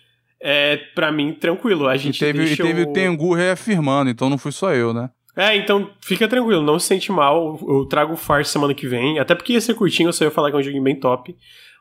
é, 0.40 0.78
pra 0.94 1.12
mim, 1.12 1.34
tranquilo. 1.34 1.86
A 1.86 1.98
gente 1.98 2.16
e 2.16 2.18
teve, 2.18 2.47
deixou... 2.47 2.64
e 2.64 2.68
teve 2.70 2.82
o 2.84 2.93
Tengu 2.94 3.34
reafirmando, 3.34 4.09
então 4.09 4.30
não 4.30 4.38
fui 4.38 4.52
só 4.52 4.72
eu, 4.72 4.94
né? 4.94 5.10
É, 5.36 5.55
então 5.55 5.90
fica 6.01 6.26
tranquilo, 6.26 6.62
não 6.62 6.78
se 6.78 6.86
sente 6.86 7.12
mal. 7.12 7.60
Eu 7.68 7.84
trago 7.84 8.14
o 8.14 8.16
Far 8.16 8.43
semana 8.47 8.72
que 8.72 8.88
vem. 8.88 9.18
Até 9.18 9.34
porque 9.34 9.52
ia 9.52 9.60
ser 9.60 9.74
curtinho, 9.74 10.09
eu 10.09 10.14
só 10.14 10.24
ia 10.24 10.30
falar 10.30 10.48
que 10.48 10.56
é 10.56 10.60
um 10.60 10.62
joguinho 10.62 10.82
bem 10.82 10.98
top. 10.98 11.36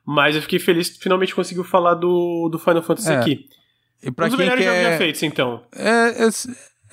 Mas 0.05 0.35
eu 0.35 0.41
fiquei 0.41 0.59
feliz 0.59 0.89
que 0.89 1.01
finalmente 1.01 1.33
conseguiu 1.33 1.63
falar 1.63 1.93
do, 1.93 2.49
do 2.49 2.59
Final 2.59 2.83
Fantasy 2.83 3.13
é. 3.13 3.15
aqui. 3.15 3.45
E 4.03 4.11
pra 4.11 4.25
um 4.25 4.27
dos 4.29 4.37
melhores 4.37 4.61
quer... 4.61 4.71
jogos 4.71 4.83
já 4.83 4.97
feitos, 4.97 5.23
então. 5.23 5.63
É, 5.73 6.25
é, 6.25 6.29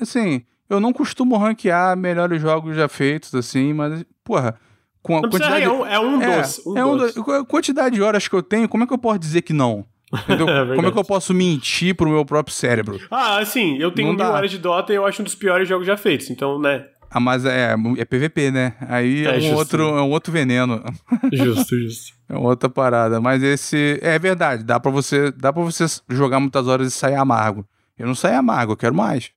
assim, 0.01 0.45
eu 0.73 0.81
não 0.81 0.93
costumo 0.93 1.37
ranquear 1.37 1.97
melhores 1.97 2.41
jogos 2.41 2.77
já 2.77 2.89
feitos, 2.89 3.35
assim, 3.35 3.73
mas, 3.73 4.05
porra. 4.25 4.59
Com 5.03 5.19
a 5.19 5.23
não 5.23 5.31
quantidade... 5.31 5.67
Precisa, 5.67 5.73
é 5.73 5.79
um, 5.79 5.87
é 5.87 6.01
um 6.01 6.23
é, 6.23 6.41
dos. 6.41 6.67
Um 6.67 6.79
é 6.79 6.85
um 6.85 6.97
dos. 6.97 7.17
A 7.17 7.45
quantidade 7.45 7.97
de 7.97 8.03
horas 8.03 8.29
que 8.29 8.35
eu 8.35 8.43
tenho, 8.43 8.69
como 8.69 8.85
é 8.85 8.87
que 8.87 8.93
eu 8.93 8.99
posso 8.99 9.19
dizer 9.19 9.43
que 9.43 9.53
não? 9.53 9.85
é 10.13 10.77
Como 10.77 10.89
é 10.89 10.93
que 10.93 10.99
eu 10.99 11.05
posso 11.05 11.35
mentir 11.35 11.95
pro 11.97 12.09
meu 12.09 12.25
próprio 12.25 12.55
cérebro? 12.55 13.01
Ah, 13.11 13.39
assim, 13.39 13.79
eu 13.79 13.91
tenho 13.91 14.09
não 14.09 14.15
mil 14.15 14.25
dá. 14.25 14.33
horas 14.33 14.51
de 14.51 14.59
Dota 14.59 14.93
e 14.93 14.97
eu 14.97 15.07
acho 15.07 15.23
um 15.23 15.25
dos 15.25 15.35
piores 15.35 15.69
jogos 15.69 15.87
já 15.87 15.97
feitos, 15.97 16.31
então, 16.31 16.59
né? 16.61 16.87
Ah, 17.11 17.21
mas 17.21 17.45
é, 17.45 17.75
é 17.99 18.05
PVP, 18.05 18.51
né? 18.51 18.75
Aí 18.89 19.27
é, 19.27 19.37
é 19.37 19.53
um, 19.53 19.55
outro, 19.55 19.83
é 19.83 20.03
um 20.03 20.11
outro 20.11 20.33
veneno. 20.33 20.83
Justo, 21.33 21.77
justo. 21.79 22.15
É 22.29 22.37
outra 22.37 22.71
parada. 22.71 23.21
Mas 23.21 23.43
esse. 23.43 23.99
É 24.01 24.19
verdade, 24.19 24.65
dá 24.65 24.81
pra 24.81 24.91
você, 24.91 25.31
dá 25.31 25.53
pra 25.53 25.63
você 25.63 25.85
jogar 26.09 26.41
muitas 26.41 26.67
horas 26.67 26.89
e 26.89 26.91
sair 26.91 27.17
amargo. 27.17 27.67
Eu 27.99 28.07
não 28.07 28.15
saio 28.15 28.39
amargo, 28.39 28.73
eu 28.73 28.77
quero 28.77 28.95
mais. 28.95 29.31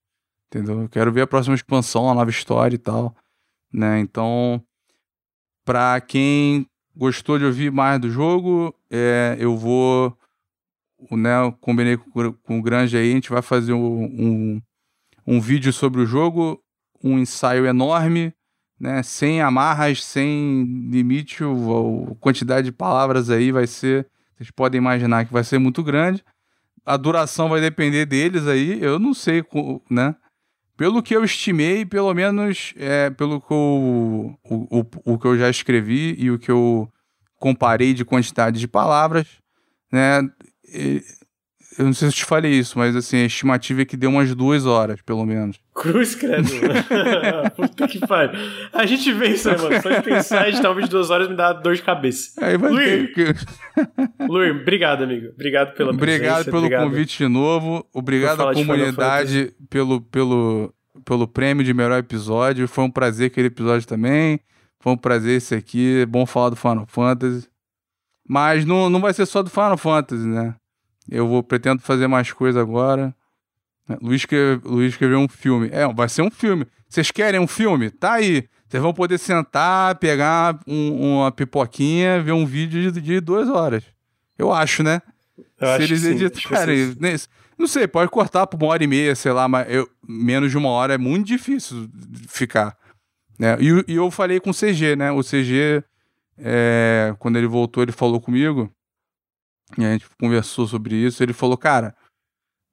Entendeu? 0.47 0.83
Eu 0.83 0.89
quero 0.89 1.11
ver 1.11 1.21
a 1.21 1.27
próxima 1.27 1.55
expansão, 1.55 2.09
a 2.09 2.13
nova 2.13 2.29
história 2.29 2.75
e 2.75 2.79
tal. 2.79 3.15
Né? 3.71 3.99
Então, 3.99 4.63
pra 5.63 5.99
quem 5.99 6.67
gostou 6.95 7.37
de 7.37 7.45
ouvir 7.45 7.71
mais 7.71 7.99
do 7.99 8.09
jogo, 8.09 8.73
é, 8.89 9.35
eu 9.39 9.55
vou. 9.57 10.17
Né, 11.11 11.29
combinei 11.59 11.97
com, 11.97 12.33
com 12.33 12.57
o 12.57 12.61
Grande 12.61 12.97
aí, 12.97 13.11
a 13.11 13.15
gente 13.15 13.29
vai 13.29 13.41
fazer 13.41 13.73
um, 13.73 14.05
um, 14.05 14.61
um 15.27 15.39
vídeo 15.39 15.71
sobre 15.71 16.01
o 16.01 16.05
jogo 16.05 16.59
um 17.05 17.19
ensaio 17.19 17.67
enorme, 17.67 18.33
né? 18.79 19.03
Sem 19.03 19.41
amarras, 19.41 20.03
sem 20.03 20.63
limite, 20.89 21.43
a 21.43 22.15
quantidade 22.19 22.65
de 22.65 22.71
palavras 22.71 23.29
aí 23.29 23.51
vai 23.51 23.67
ser, 23.67 24.07
vocês 24.35 24.49
podem 24.49 24.79
imaginar 24.79 25.25
que 25.25 25.31
vai 25.31 25.43
ser 25.43 25.59
muito 25.59 25.83
grande. 25.83 26.23
A 26.83 26.97
duração 26.97 27.47
vai 27.47 27.61
depender 27.61 28.05
deles 28.05 28.47
aí, 28.47 28.81
eu 28.81 28.97
não 28.97 29.13
sei, 29.13 29.43
né? 29.89 30.15
Pelo 30.77 31.01
que 31.01 31.15
eu 31.15 31.23
estimei, 31.23 31.85
pelo 31.85 32.13
menos 32.13 32.73
é, 32.77 33.09
pelo 33.09 33.39
que 33.39 33.51
eu, 33.51 34.37
o, 34.43 34.79
o, 34.79 35.13
o 35.13 35.17
que 35.17 35.25
eu 35.25 35.37
já 35.37 35.49
escrevi 35.49 36.15
e 36.17 36.29
o 36.29 36.37
que 36.37 36.51
eu 36.51 36.91
comparei 37.39 37.93
de 37.93 38.03
quantidade 38.03 38.59
de 38.59 38.67
palavras, 38.67 39.27
né? 39.91 40.21
Eu 41.77 41.85
não 41.85 41.93
sei 41.93 42.09
se 42.09 42.15
eu 42.15 42.17
te 42.19 42.25
falei 42.25 42.53
isso, 42.53 42.77
mas 42.77 42.95
assim, 42.95 43.17
a 43.17 43.25
estimativa 43.25 43.81
é 43.81 43.85
que 43.85 43.97
deu 43.97 44.09
umas 44.09 44.33
duas 44.33 44.65
horas, 44.65 45.01
pelo 45.01 45.25
menos. 45.25 45.59
Cruz, 45.73 46.15
credo. 46.15 46.47
Puta 47.55 47.87
que 47.87 47.99
pariu. 47.99 48.39
A 48.71 48.85
gente 48.85 49.11
vê 49.11 49.29
isso 49.29 49.49
aí, 49.49 49.57
mano. 49.57 49.81
Só 49.81 49.89
de 49.89 50.01
pensar 50.01 50.51
de 50.51 50.61
talvez 50.61 50.87
duas 50.87 51.09
horas 51.09 51.27
me 51.27 51.35
dá 51.35 51.51
dor 51.51 51.75
de 51.75 51.81
cabeça. 51.81 52.31
Aí 52.45 52.57
vai 52.57 52.71
Luir, 52.71 53.13
ter 53.13 53.35
que... 53.35 54.23
Luir, 54.23 54.55
obrigado, 54.55 55.03
amigo. 55.03 55.29
Obrigado 55.33 55.75
pela 55.75 55.91
Obrigado 55.91 56.45
pelo 56.45 56.57
obrigado. 56.59 56.83
convite 56.89 57.17
de 57.17 57.27
novo. 57.27 57.85
Obrigado 57.93 58.41
à 58.41 58.53
comunidade 58.53 59.53
pelo, 59.69 59.99
pelo, 60.01 60.73
pelo 61.03 61.27
prêmio 61.27 61.63
de 61.65 61.73
melhor 61.73 61.99
episódio. 61.99 62.67
Foi 62.69 62.85
um 62.85 62.91
prazer 62.91 63.27
aquele 63.27 63.47
episódio 63.47 63.85
também. 63.85 64.39
Foi 64.79 64.93
um 64.93 64.97
prazer 64.97 65.37
esse 65.37 65.53
aqui. 65.53 66.01
É 66.01 66.05
bom 66.05 66.25
falar 66.25 66.51
do 66.51 66.55
Final 66.55 66.85
Fantasy. 66.87 67.49
Mas 68.27 68.63
não, 68.65 68.89
não 68.89 69.01
vai 69.01 69.13
ser 69.13 69.25
só 69.25 69.43
do 69.43 69.49
Final 69.49 69.77
Fantasy, 69.77 70.25
né? 70.25 70.55
Eu 71.09 71.27
vou 71.27 71.43
pretendo 71.43 71.81
fazer 71.81 72.07
mais 72.07 72.31
coisa 72.31 72.61
agora. 72.61 73.15
Luiz, 74.01 74.21
escreve, 74.21 74.61
Luiz 74.67 74.93
escreveu 74.93 75.19
um 75.19 75.27
filme. 75.27 75.69
É, 75.71 75.87
vai 75.93 76.09
ser 76.09 76.21
um 76.21 76.31
filme. 76.31 76.65
Vocês 76.89 77.11
querem 77.11 77.39
um 77.39 77.47
filme? 77.47 77.89
Tá 77.91 78.13
aí. 78.13 78.47
Vocês 78.67 78.81
vão 78.81 78.93
poder 78.93 79.17
sentar, 79.19 79.95
pegar 79.95 80.59
um, 80.67 81.17
uma 81.17 81.31
pipoquinha, 81.31 82.21
ver 82.21 82.31
um 82.31 82.45
vídeo 82.45 82.91
de, 82.91 82.99
de 82.99 83.21
duas 83.21 83.47
horas. 83.47 83.83
Eu 84.37 84.51
acho, 84.51 84.81
né? 84.81 85.01
Eu 85.59 85.67
Se 85.77 85.83
eles 85.83 86.03
editarem. 86.03 86.95
Não 87.57 87.67
sei, 87.67 87.87
pode 87.87 88.11
cortar 88.11 88.47
por 88.47 88.61
uma 88.61 88.71
hora 88.71 88.83
e 88.83 88.87
meia, 88.87 89.15
sei 89.15 89.31
lá, 89.31 89.47
mas 89.47 89.71
eu, 89.71 89.89
menos 90.05 90.51
de 90.51 90.57
uma 90.57 90.69
hora 90.69 90.95
é 90.95 90.97
muito 90.97 91.25
difícil 91.25 91.89
ficar. 92.27 92.75
Né? 93.39 93.57
E, 93.61 93.93
e 93.93 93.95
eu 93.95 94.11
falei 94.11 94.39
com 94.39 94.49
o 94.49 94.53
CG, 94.53 94.95
né? 94.97 95.11
O 95.11 95.21
CG, 95.21 95.83
é, 96.37 97.15
quando 97.17 97.37
ele 97.37 97.47
voltou, 97.47 97.81
ele 97.83 97.93
falou 97.93 98.19
comigo. 98.19 98.69
E 99.77 99.85
a 99.85 99.91
gente 99.91 100.05
conversou 100.19 100.67
sobre 100.67 100.95
isso. 100.95 101.23
Ele 101.23 101.33
falou, 101.33 101.57
cara, 101.57 101.95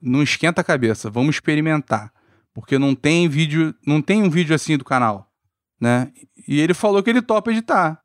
não 0.01 0.23
esquenta 0.23 0.61
a 0.61 0.65
cabeça, 0.65 1.11
vamos 1.11 1.37
experimentar. 1.37 2.13
Porque 2.55 2.79
não 2.79 2.95
tem 2.95 3.29
vídeo, 3.29 3.75
não 3.87 4.03
tem 4.03 4.23
um 4.23 4.29
vídeo 4.29 4.55
assim 4.55 4.77
do 4.77 4.85
canal, 4.85 5.31
né? 5.81 6.13
E 6.47 6.61
ele 6.61 6.75
falou 6.75 7.03
que 7.03 7.09
ele 7.09 7.23
topa 7.23 7.51
editar. 7.51 8.03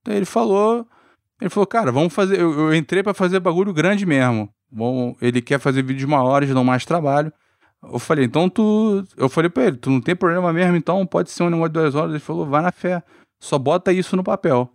Então 0.00 0.14
ele 0.14 0.24
falou, 0.24 0.86
ele 1.40 1.50
falou, 1.50 1.66
cara, 1.66 1.92
vamos 1.92 2.12
fazer. 2.14 2.40
Eu, 2.40 2.58
eu 2.58 2.74
entrei 2.74 3.02
para 3.02 3.12
fazer 3.12 3.40
bagulho 3.40 3.74
grande 3.74 4.06
mesmo. 4.06 4.48
Bom, 4.70 5.16
ele 5.20 5.42
quer 5.42 5.58
fazer 5.58 5.82
vídeo 5.82 5.98
de 5.98 6.06
uma 6.06 6.22
hora, 6.22 6.46
de 6.46 6.54
não 6.54 6.64
mais 6.64 6.84
trabalho. 6.84 7.32
Eu 7.82 7.98
falei, 7.98 8.24
então 8.24 8.48
tu. 8.48 9.04
Eu 9.16 9.28
falei 9.28 9.50
pra 9.50 9.64
ele, 9.64 9.76
tu 9.76 9.90
não 9.90 10.00
tem 10.00 10.14
problema 10.14 10.52
mesmo, 10.52 10.76
então 10.76 11.04
pode 11.06 11.30
ser 11.30 11.42
um 11.42 11.50
negócio 11.50 11.70
de 11.70 11.80
duas 11.80 11.94
horas. 11.94 12.10
Ele 12.10 12.20
falou, 12.20 12.46
vai 12.46 12.62
na 12.62 12.72
fé. 12.72 13.02
Só 13.38 13.58
bota 13.58 13.92
isso 13.92 14.16
no 14.16 14.24
papel. 14.24 14.72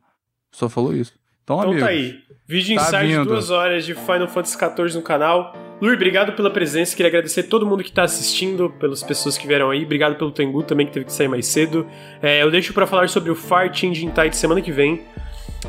Só 0.51 0.67
falou 0.67 0.93
isso. 0.93 1.13
Então, 1.45 1.61
Então 1.61 1.79
tá 1.79 1.87
aí. 1.87 2.19
Vídeo 2.47 2.75
tá 2.75 2.81
insight 2.83 3.07
de 3.07 3.13
vindo. 3.17 3.25
duas 3.25 3.49
horas 3.49 3.85
de 3.85 3.93
Final 3.93 4.27
Fantasy 4.27 4.57
XIV 4.57 4.95
no 4.95 5.01
canal. 5.01 5.55
Lui, 5.81 5.93
obrigado 5.95 6.33
pela 6.33 6.49
presença. 6.49 6.95
Queria 6.95 7.09
agradecer 7.09 7.43
todo 7.43 7.65
mundo 7.65 7.83
que 7.83 7.91
tá 7.91 8.03
assistindo, 8.03 8.69
pelas 8.79 9.03
pessoas 9.03 9.37
que 9.37 9.47
vieram 9.47 9.69
aí. 9.69 9.83
Obrigado 9.83 10.15
pelo 10.15 10.31
Tengu 10.31 10.63
também, 10.63 10.85
que 10.87 10.91
teve 10.93 11.05
que 11.05 11.13
sair 11.13 11.27
mais 11.27 11.45
cedo. 11.47 11.85
É, 12.21 12.41
eu 12.41 12.49
deixo 12.51 12.73
pra 12.73 12.87
falar 12.87 13.07
sobre 13.09 13.29
o 13.31 13.35
Fire 13.35 13.69
Changing 13.73 14.09
Tide 14.09 14.35
semana 14.35 14.61
que 14.61 14.71
vem. 14.71 15.03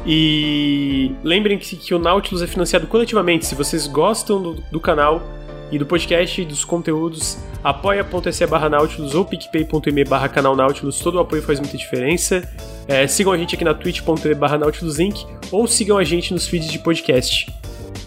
E 0.05 1.13
lembrem 1.23 1.59
que, 1.59 1.77
que 1.77 1.95
o 1.95 1.99
Nautilus 1.99 2.43
é 2.43 2.47
financiado 2.47 2.87
coletivamente. 2.87 3.47
Se 3.47 3.55
vocês 3.55 3.87
gostam 3.87 4.43
do, 4.43 4.55
do 4.71 4.81
canal 4.81 5.23
e 5.71 5.79
do 5.79 5.87
podcast 5.87 6.41
e 6.41 6.45
dos 6.45 6.65
conteúdos, 6.65 7.39
apoia.se 7.63 8.47
barra 8.47 8.69
Nautilus 8.69 9.15
ou 9.15 9.25
picpay.me 9.25 10.05
barra 10.05 10.29
canal 10.29 10.55
Nautilus. 10.55 10.99
Todo 11.01 11.17
o 11.17 11.21
apoio 11.21 11.43
faz 11.43 11.59
muita 11.61 11.77
diferença. 11.77 12.49
É, 12.87 13.07
sigam 13.07 13.33
a 13.33 13.39
gente 13.39 13.55
aqui 13.55 13.65
na 13.65 13.75
twitch.tv 13.75 14.35
barra 14.35 14.59
Nautilus 14.59 14.99
Inc. 14.99 15.25
ou 15.51 15.67
sigam 15.67 15.99
a 15.99 16.05
gente 16.05 16.33
nos 16.33 16.47
feeds 16.47 16.69
de 16.71 16.79
podcast. 16.79 17.53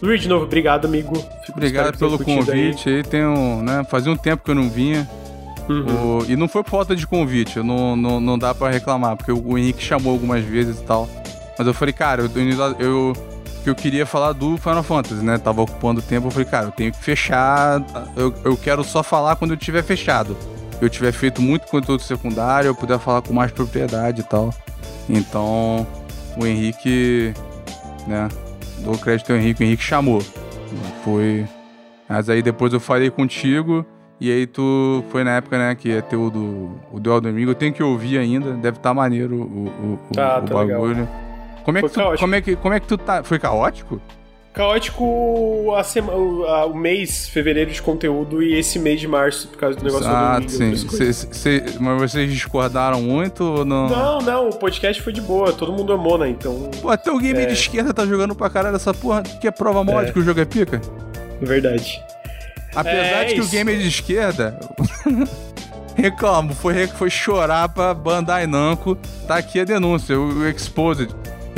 Luiz, 0.02 0.22
de 0.22 0.30
novo, 0.30 0.46
obrigado, 0.46 0.86
amigo. 0.86 1.14
Fico- 1.46 1.58
Obrigado 1.58 1.98
pelo 1.98 2.14
aí. 2.16 2.24
convite 2.24 2.90
aí. 2.90 3.04
Tem 3.04 3.26
um, 3.26 3.62
né, 3.62 3.84
fazia 3.90 4.12
um 4.12 4.16
tempo 4.18 4.44
que 4.46 4.52
eu 4.52 4.56
não 4.56 4.70
vinha. 4.70 5.10
Uhum. 5.68 6.20
O- 6.20 6.26
e 6.28 6.36
não 6.38 6.48
foi 6.48 6.64
por 6.64 6.72
falta 6.72 6.96
de 6.96 7.06
convite, 7.06 7.60
não, 7.60 7.96
não, 7.96 8.20
não 8.20 8.40
dá 8.40 8.56
pra 8.56 8.70
reclamar, 8.70 9.16
porque 9.18 9.32
o, 9.32 9.40
o 9.46 9.58
Henrique 9.58 9.84
chamou 9.84 10.14
algumas 10.14 10.44
vezes 10.44 10.80
e 10.80 10.84
tal. 10.84 11.08
Mas 11.58 11.68
eu 11.68 11.74
falei, 11.74 11.94
cara, 11.94 12.22
eu, 12.24 12.76
eu, 12.80 13.14
que 13.64 13.70
eu 13.70 13.76
queria 13.76 14.06
falar 14.06 14.34
do 14.34 14.58
Final 14.58 14.84
Fantasy, 14.84 15.24
né? 15.24 15.38
Tava 15.38 15.62
ocupando 15.62 16.02
tempo, 16.02 16.28
eu 16.28 16.32
falei, 16.32 16.48
cara, 16.48 16.68
eu 16.68 16.72
tenho 16.72 16.92
que 16.92 16.98
fechar. 16.98 17.82
Eu, 18.16 18.34
eu 18.44 18.58
quero 18.58 18.84
só 18.84 19.04
falar 19.04 19.36
quando 19.36 19.52
eu 19.52 19.58
tiver 19.58 19.84
fechado. 19.84 20.36
Eu 20.82 20.90
tiver 20.90 21.12
feito 21.12 21.42
muito 21.42 21.68
conteúdo 21.68 22.02
secundário, 22.02 22.70
eu 22.70 22.76
puder 22.76 23.00
falar 23.00 23.22
com 23.22 23.34
mais 23.34 23.52
propriedade 23.52 24.22
e 24.22 24.24
tal. 24.24 24.54
Então, 25.10 25.86
o 26.38 26.46
Henrique, 26.46 27.34
né? 28.08 28.30
Dou 28.80 28.98
crédito 28.98 29.32
ao 29.32 29.38
Henrique, 29.38 29.64
o 29.64 29.66
Henrique 29.66 29.84
chamou. 29.84 30.22
Foi. 31.04 31.46
Mas 32.08 32.30
aí 32.30 32.42
depois 32.42 32.72
eu 32.74 32.80
falei 32.80 33.10
contigo. 33.10 33.86
E 34.22 34.30
aí 34.30 34.46
tu 34.46 35.04
foi 35.10 35.24
na 35.24 35.32
época, 35.38 35.58
né, 35.58 35.74
que 35.76 35.90
ia 35.90 36.02
ter 36.02 36.18
o 36.18 36.30
do, 36.30 36.72
o 36.92 37.00
do 37.00 37.20
Ring. 37.32 37.48
Eu 37.48 37.56
tenho 37.56 37.72
que 37.72 37.82
ouvir 37.82 38.18
ainda, 38.18 38.52
deve 38.52 38.78
estar 38.78 38.94
maneiro 38.94 39.36
o, 39.36 39.40
o, 39.40 40.00
o, 40.10 40.14
Tá, 40.14 40.40
o 40.40 40.42
tá 40.42 40.54
bagulho. 40.54 41.08
Como 41.64 41.78
é, 41.78 41.82
Foi 41.82 41.90
que 41.90 41.94
tu, 41.96 42.00
caótico. 42.00 42.20
como, 42.22 42.36
é 42.36 42.42
que, 42.42 42.56
como 42.56 42.74
é 42.74 42.80
que 42.80 42.88
tu 42.88 42.98
tá? 42.98 43.24
Foi 43.24 43.38
caótico? 43.40 44.02
Caótico 44.52 45.74
a 45.78 45.84
sema, 45.84 46.12
o, 46.14 46.44
a- 46.46 46.66
o 46.66 46.74
mês, 46.76 47.30
fevereiro 47.30 47.72
de 47.72 47.82
conteúdo 47.82 48.42
e 48.42 48.58
esse 48.58 48.80
mês 48.80 49.00
de 49.00 49.08
março, 49.08 49.48
por 49.48 49.58
causa 49.58 49.78
do 49.78 49.84
negócio 49.86 50.08
ah, 50.10 50.40
do 50.40 50.48
domingo. 50.48 50.76
sim. 50.76 50.90
Cê- 50.90 51.14
cê- 51.14 51.64
mas 51.80 52.02
vocês 52.02 52.32
discordaram 52.32 53.02
muito 53.02 53.44
ou 53.44 53.64
não? 53.66 53.88
Não, 53.88 54.20
não, 54.22 54.50
o 54.50 54.56
podcast 54.56 55.02
foi 55.02 55.14
de 55.14 55.22
boa, 55.22 55.54
todo 55.54 55.72
mundo 55.72 55.94
amou, 55.94 56.18
né? 56.18 56.30
Então, 56.30 56.70
Pô, 56.82 56.90
até 56.90 57.12
o 57.12 57.20
game 57.20 57.40
É. 57.40 57.46
de 57.46 57.54
esquerda 57.54 57.94
tá 57.94 58.06
jogando 58.06 58.34
pra 58.36 58.50
caralho 58.50 58.76
essa 58.76 58.94
porra, 58.94 59.22
que 59.22 59.48
é 59.48 59.52
prova 59.52 59.84
mod 59.84 60.10
É. 60.10 60.12
que 60.12 60.20
o 60.20 60.24
jogo 60.24 60.40
é 60.42 60.46
pica. 60.46 60.82
é 61.42 61.46
verdade. 61.46 62.02
Apesar 62.76 62.94
É 62.98 63.26
de 63.26 63.34
que 63.36 63.40
isso. 63.40 63.48
o 63.50 63.52
gamer 63.52 63.78
de 63.78 63.88
esquerda 63.88 64.60
reclamo, 65.96 66.54
foi, 66.54 66.88
foi 66.88 67.10
chorar 67.10 67.70
pra 67.70 67.94
Bandai 67.94 68.46
Namco. 68.48 68.96
Tá 69.28 69.36
aqui 69.38 69.60
a 69.60 69.64
denúncia, 69.64 70.20
o 70.20 70.46
Exposed. 70.48 71.10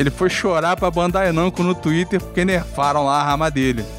Ele 0.01 0.09
foi 0.09 0.29
chorar 0.29 0.75
pra 0.75 0.89
Bandai 0.91 1.31
Namco 1.31 1.61
no 1.63 1.73
Twitter 1.75 2.19
porque 2.19 2.43
nerfaram 2.43 3.05
lá 3.05 3.21
a 3.21 3.31
arma 3.31 3.49
dele. 3.49 3.85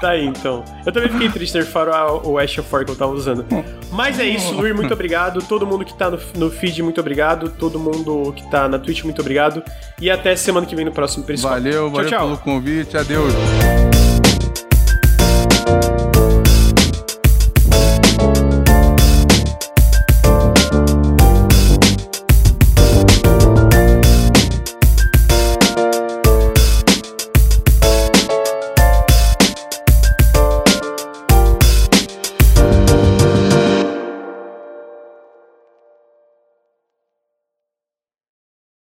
Tá 0.00 0.10
aí, 0.10 0.26
então. 0.26 0.62
Eu 0.84 0.92
também 0.92 1.08
fiquei 1.08 1.28
triste 1.30 1.54
nerfaram 1.54 1.92
a- 1.92 2.12
o 2.12 2.38
Ash 2.38 2.58
of 2.58 2.68
War 2.72 2.84
que 2.84 2.90
eu 2.90 2.96
tava 2.96 3.12
usando. 3.12 3.44
Mas 3.90 4.18
é 4.18 4.24
isso, 4.24 4.52
Luir, 4.52 4.74
muito 4.74 4.92
obrigado. 4.92 5.40
Todo 5.42 5.66
mundo 5.66 5.84
que 5.84 5.94
tá 5.96 6.10
no, 6.10 6.18
no 6.36 6.50
feed, 6.50 6.82
muito 6.82 7.00
obrigado. 7.00 7.48
Todo 7.50 7.78
mundo 7.78 8.32
que 8.36 8.48
tá 8.50 8.68
na 8.68 8.78
Twitch, 8.78 9.02
muito 9.04 9.20
obrigado. 9.20 9.62
E 10.00 10.10
até 10.10 10.36
semana 10.36 10.66
que 10.66 10.76
vem 10.76 10.84
no 10.84 10.92
próximo 10.92 11.24
Periscope. 11.24 11.54
Valeu, 11.54 11.90
valeu 11.90 12.08
tchau, 12.08 12.18
tchau. 12.18 12.26
pelo 12.28 12.38
convite, 12.38 12.96
adeus. 12.96 13.32